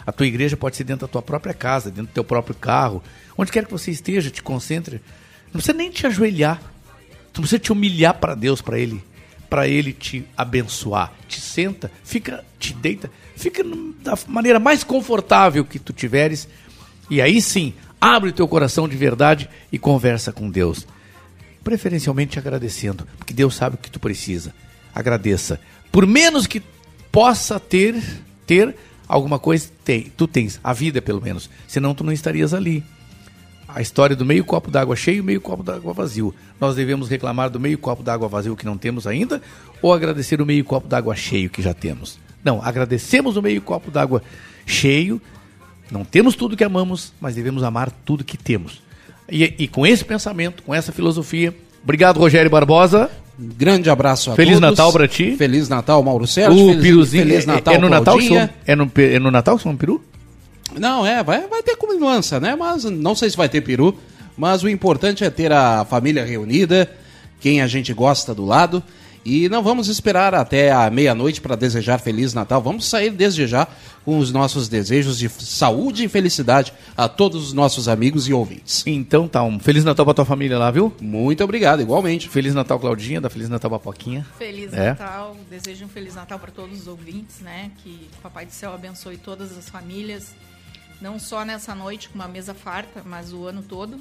A 0.05 0.11
tua 0.11 0.25
igreja 0.25 0.55
pode 0.55 0.77
ser 0.77 0.85
dentro 0.85 1.05
da 1.05 1.11
tua 1.11 1.21
própria 1.21 1.53
casa, 1.53 1.89
dentro 1.89 2.11
do 2.11 2.13
teu 2.13 2.23
próprio 2.23 2.55
carro. 2.55 3.03
Onde 3.37 3.51
quer 3.51 3.65
que 3.65 3.71
você 3.71 3.91
esteja, 3.91 4.31
te 4.31 4.41
concentre. 4.41 5.01
Não 5.47 5.53
precisa 5.53 5.73
nem 5.73 5.91
te 5.91 6.07
ajoelhar. 6.07 6.61
Não 7.35 7.41
precisa 7.41 7.59
te 7.59 7.71
humilhar 7.71 8.13
para 8.13 8.33
Deus, 8.33 8.61
para 8.61 8.79
Ele. 8.79 9.03
Para 9.49 9.67
Ele 9.67 9.91
te 9.91 10.25
abençoar. 10.35 11.13
Te 11.27 11.41
senta, 11.41 11.91
fica, 12.03 12.43
te 12.57 12.73
deita. 12.73 13.11
Fica 13.35 13.63
da 14.01 14.17
maneira 14.27 14.59
mais 14.59 14.83
confortável 14.83 15.65
que 15.65 15.77
tu 15.77 15.91
tiveres. 15.91 16.47
E 17.09 17.21
aí 17.21 17.41
sim, 17.41 17.73
abre 17.99 18.29
o 18.29 18.33
teu 18.33 18.47
coração 18.47 18.87
de 18.87 18.95
verdade 18.95 19.49
e 19.71 19.77
conversa 19.77 20.31
com 20.31 20.49
Deus. 20.49 20.87
Preferencialmente 21.63 22.39
agradecendo, 22.39 23.05
porque 23.17 23.33
Deus 23.33 23.55
sabe 23.55 23.75
o 23.75 23.77
que 23.77 23.91
tu 23.91 23.99
precisa. 23.99 24.53
Agradeça. 24.97 25.59
Por 25.91 26.07
menos 26.07 26.47
que 26.47 26.59
possa 27.11 27.59
ter, 27.59 28.01
ter 28.47 28.75
alguma 29.07 29.37
coisa, 29.37 29.69
tem, 29.85 30.11
tu 30.17 30.27
tens. 30.27 30.59
A 30.63 30.73
vida, 30.73 30.99
pelo 31.03 31.21
menos. 31.21 31.51
Senão 31.67 31.93
tu 31.93 32.03
não 32.03 32.11
estarias 32.11 32.51
ali. 32.51 32.83
A 33.67 33.79
história 33.79 34.15
do 34.15 34.25
meio 34.25 34.43
copo 34.43 34.71
d'água 34.71 34.95
cheio 34.95 35.23
meio 35.23 35.39
copo 35.39 35.61
d'água 35.61 35.93
vazio. 35.93 36.33
Nós 36.59 36.75
devemos 36.75 37.09
reclamar 37.09 37.51
do 37.51 37.59
meio 37.59 37.77
copo 37.77 38.01
d'água 38.01 38.27
vazio 38.27 38.55
que 38.55 38.65
não 38.65 38.75
temos 38.75 39.05
ainda 39.05 39.39
ou 39.83 39.93
agradecer 39.93 40.41
o 40.41 40.47
meio 40.47 40.65
copo 40.65 40.87
d'água 40.87 41.15
cheio 41.15 41.47
que 41.47 41.61
já 41.61 41.75
temos? 41.75 42.17
Não, 42.43 42.59
agradecemos 42.59 43.37
o 43.37 43.41
meio 43.41 43.61
copo 43.61 43.91
d'água 43.91 44.23
cheio. 44.65 45.21
Não 45.91 46.03
temos 46.03 46.35
tudo 46.35 46.57
que 46.57 46.63
amamos, 46.63 47.13
mas 47.21 47.35
devemos 47.35 47.61
amar 47.61 47.91
tudo 48.03 48.23
que 48.23 48.35
temos. 48.35 48.81
E, 49.29 49.43
e 49.59 49.67
com 49.67 49.85
esse 49.85 50.03
pensamento, 50.03 50.63
com 50.63 50.73
essa 50.73 50.91
filosofia, 50.91 51.55
obrigado 51.83 52.19
Rogério 52.19 52.49
Barbosa. 52.49 53.11
Um 53.39 53.49
grande 53.55 53.89
abraço 53.89 54.31
a 54.31 54.35
Feliz 54.35 54.55
todos. 54.59 54.69
Natal 54.69 54.91
pra 54.91 55.07
ti. 55.07 55.35
Feliz 55.37 55.69
Natal, 55.69 56.01
Mauro 56.01 56.25
Sérgio. 56.25 56.63
o 56.65 56.69
Feliz- 56.69 56.81
piruzinho 56.83 57.23
Feliz 57.23 57.43
é- 57.43 57.47
Natal, 57.47 57.73
é, 57.73 57.77
no 57.77 57.89
Natal 57.89 58.17
que 58.17 58.27
são, 58.27 58.37
é, 58.65 58.75
no, 58.75 58.91
é 58.95 59.19
no 59.19 59.29
Natal 59.31 59.57
que 59.57 59.63
são 59.63 59.71
um 59.73 59.77
peru? 59.77 60.03
Não, 60.77 61.05
é, 61.05 61.23
vai, 61.23 61.47
vai 61.47 61.61
ter 61.63 61.75
comilança, 61.75 62.39
né? 62.39 62.55
Mas 62.55 62.83
não 62.85 63.13
sei 63.15 63.29
se 63.29 63.37
vai 63.37 63.47
ter 63.47 63.61
peru. 63.61 63.95
Mas 64.35 64.61
o 64.63 64.69
importante 64.69 65.23
é 65.23 65.29
ter 65.29 65.51
a 65.51 65.85
família 65.85 66.23
reunida, 66.23 66.89
quem 67.39 67.61
a 67.61 67.67
gente 67.67 67.91
gosta 67.93 68.33
do 68.35 68.45
lado. 68.45 68.83
E 69.29 69.49
não 69.49 69.61
vamos 69.61 69.89
esperar 69.89 70.33
até 70.33 70.71
a 70.71 70.89
meia-noite 70.89 71.41
para 71.41 71.57
desejar 71.57 71.97
Feliz 71.97 72.33
Natal. 72.33 72.61
Vamos 72.61 72.85
sair 72.85 73.09
desde 73.09 73.45
já 73.45 73.67
com 74.05 74.19
os 74.19 74.31
nossos 74.31 74.69
desejos 74.69 75.17
de 75.17 75.27
saúde 75.27 76.05
e 76.05 76.07
felicidade 76.07 76.71
a 76.95 77.09
todos 77.09 77.47
os 77.47 77.51
nossos 77.51 77.89
amigos 77.89 78.29
e 78.29 78.33
ouvintes. 78.33 78.83
Então 78.87 79.27
tá, 79.27 79.43
um 79.43 79.59
Feliz 79.59 79.83
Natal 79.83 80.05
pra 80.05 80.13
tua 80.13 80.23
família 80.23 80.57
lá, 80.57 80.71
viu? 80.71 80.95
Muito 81.01 81.43
obrigado, 81.43 81.81
igualmente. 81.81 82.29
Feliz 82.29 82.55
Natal, 82.55 82.79
Claudinha, 82.79 83.19
da 83.19 83.29
Feliz 83.29 83.49
Natal 83.49 83.69
pra 83.69 83.79
Poquinha. 83.79 84.25
Feliz 84.37 84.71
É. 84.71 84.91
Natal, 84.91 85.35
desejo 85.49 85.83
um 85.83 85.89
Feliz 85.89 86.15
Natal 86.15 86.39
para 86.39 86.51
todos 86.51 86.79
os 86.79 86.87
ouvintes, 86.87 87.41
né? 87.41 87.69
Que 87.83 88.07
o 88.19 88.21
Papai 88.21 88.45
do 88.45 88.53
Céu 88.53 88.73
abençoe 88.73 89.17
todas 89.17 89.57
as 89.57 89.67
famílias, 89.67 90.33
não 91.01 91.19
só 91.19 91.43
nessa 91.43 91.75
noite 91.75 92.07
com 92.07 92.15
uma 92.15 92.29
mesa 92.29 92.53
farta, 92.53 93.01
mas 93.05 93.33
o 93.33 93.45
ano 93.45 93.61
todo, 93.61 93.99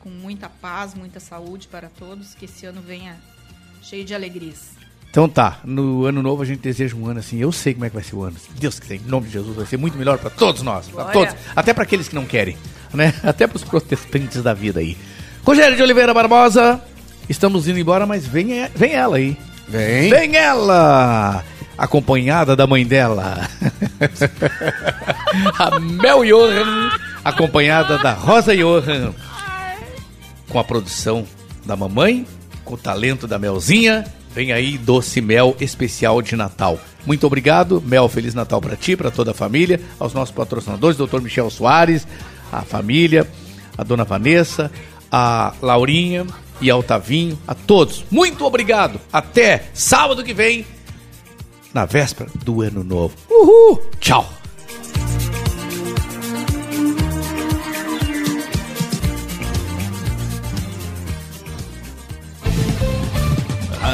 com 0.00 0.10
muita 0.10 0.50
paz, 0.50 0.92
muita 0.92 1.18
saúde 1.18 1.66
para 1.66 1.88
todos, 1.88 2.34
que 2.34 2.44
esse 2.44 2.66
ano 2.66 2.82
venha 2.86 3.16
cheio 3.84 4.04
de 4.04 4.14
alegrias. 4.14 4.74
Então 5.10 5.28
tá, 5.28 5.60
no 5.64 6.06
ano 6.06 6.22
novo 6.22 6.42
a 6.42 6.44
gente 6.44 6.58
deseja 6.58 6.96
um 6.96 7.06
ano 7.06 7.20
assim, 7.20 7.38
eu 7.38 7.52
sei 7.52 7.72
como 7.74 7.84
é 7.84 7.88
que 7.88 7.94
vai 7.94 8.02
ser 8.02 8.16
o 8.16 8.22
ano. 8.24 8.34
Deus 8.58 8.80
quiser, 8.80 8.96
em 8.96 9.02
nome 9.06 9.26
de 9.26 9.34
Jesus, 9.34 9.54
vai 9.54 9.66
ser 9.66 9.76
muito 9.76 9.96
melhor 9.96 10.18
pra 10.18 10.30
todos 10.30 10.62
nós, 10.62 10.88
pra 10.88 11.04
Glória. 11.04 11.30
todos, 11.30 11.44
até 11.54 11.72
pra 11.72 11.84
aqueles 11.84 12.08
que 12.08 12.14
não 12.14 12.24
querem, 12.24 12.56
né? 12.92 13.14
Até 13.22 13.46
pros 13.46 13.62
protestantes 13.62 14.42
da 14.42 14.52
vida 14.52 14.80
aí. 14.80 14.96
Rogério 15.44 15.76
de 15.76 15.82
Oliveira 15.82 16.12
Barbosa, 16.12 16.82
estamos 17.28 17.68
indo 17.68 17.78
embora, 17.78 18.06
mas 18.06 18.26
vem, 18.26 18.68
vem 18.74 18.92
ela 18.92 19.16
aí. 19.16 19.36
Vem. 19.68 20.10
Vem 20.10 20.36
ela! 20.36 21.44
Acompanhada 21.76 22.56
da 22.56 22.66
mãe 22.66 22.84
dela. 22.86 23.48
a 25.58 25.78
Mel 25.78 26.24
Johan, 26.24 26.90
acompanhada 27.24 27.98
da 27.98 28.12
Rosa 28.12 28.56
Johan. 28.56 29.12
Com 30.48 30.58
a 30.58 30.64
produção 30.64 31.26
da 31.64 31.76
mamãe, 31.76 32.26
com 32.64 32.74
o 32.74 32.78
talento 32.78 33.26
da 33.26 33.38
Melzinha 33.38 34.04
Vem 34.34 34.52
aí 34.52 34.76
doce 34.76 35.20
mel 35.20 35.56
especial 35.60 36.20
de 36.20 36.34
Natal. 36.34 36.80
Muito 37.06 37.24
obrigado, 37.24 37.80
Mel, 37.86 38.08
Feliz 38.08 38.34
Natal 38.34 38.60
para 38.60 38.74
ti, 38.74 38.96
para 38.96 39.10
toda 39.10 39.30
a 39.30 39.34
família, 39.34 39.80
aos 39.98 40.12
nossos 40.12 40.34
patrocinadores, 40.34 40.98
Dr. 40.98 41.20
Michel 41.20 41.48
Soares, 41.50 42.04
a 42.50 42.62
família, 42.62 43.30
a 43.78 43.84
dona 43.84 44.02
Vanessa, 44.02 44.72
a 45.12 45.54
Laurinha 45.62 46.26
e 46.60 46.68
ao 46.68 46.82
Tavinho, 46.82 47.38
a 47.46 47.54
todos. 47.54 48.04
Muito 48.10 48.44
obrigado. 48.44 49.00
Até 49.12 49.66
sábado 49.72 50.24
que 50.24 50.34
vem, 50.34 50.66
na 51.72 51.84
véspera 51.84 52.28
do 52.44 52.60
ano 52.60 52.82
novo. 52.82 53.14
Uhul! 53.30 53.82
Tchau! 54.00 54.43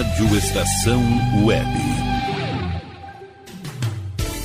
Rádio 0.01 0.35
Estação 0.35 1.03
Web. 1.45 1.90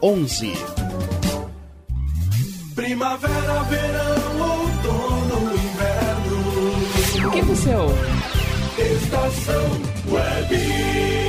11. 0.00 0.52
Primavera, 2.74 3.62
verão, 3.64 4.40
outono, 4.40 5.54
inverno. 5.54 7.28
O 7.28 7.30
que 7.30 7.42
você 7.42 7.74
ouve? 7.74 8.08
Estação 8.78 9.64
Web. 10.10 11.27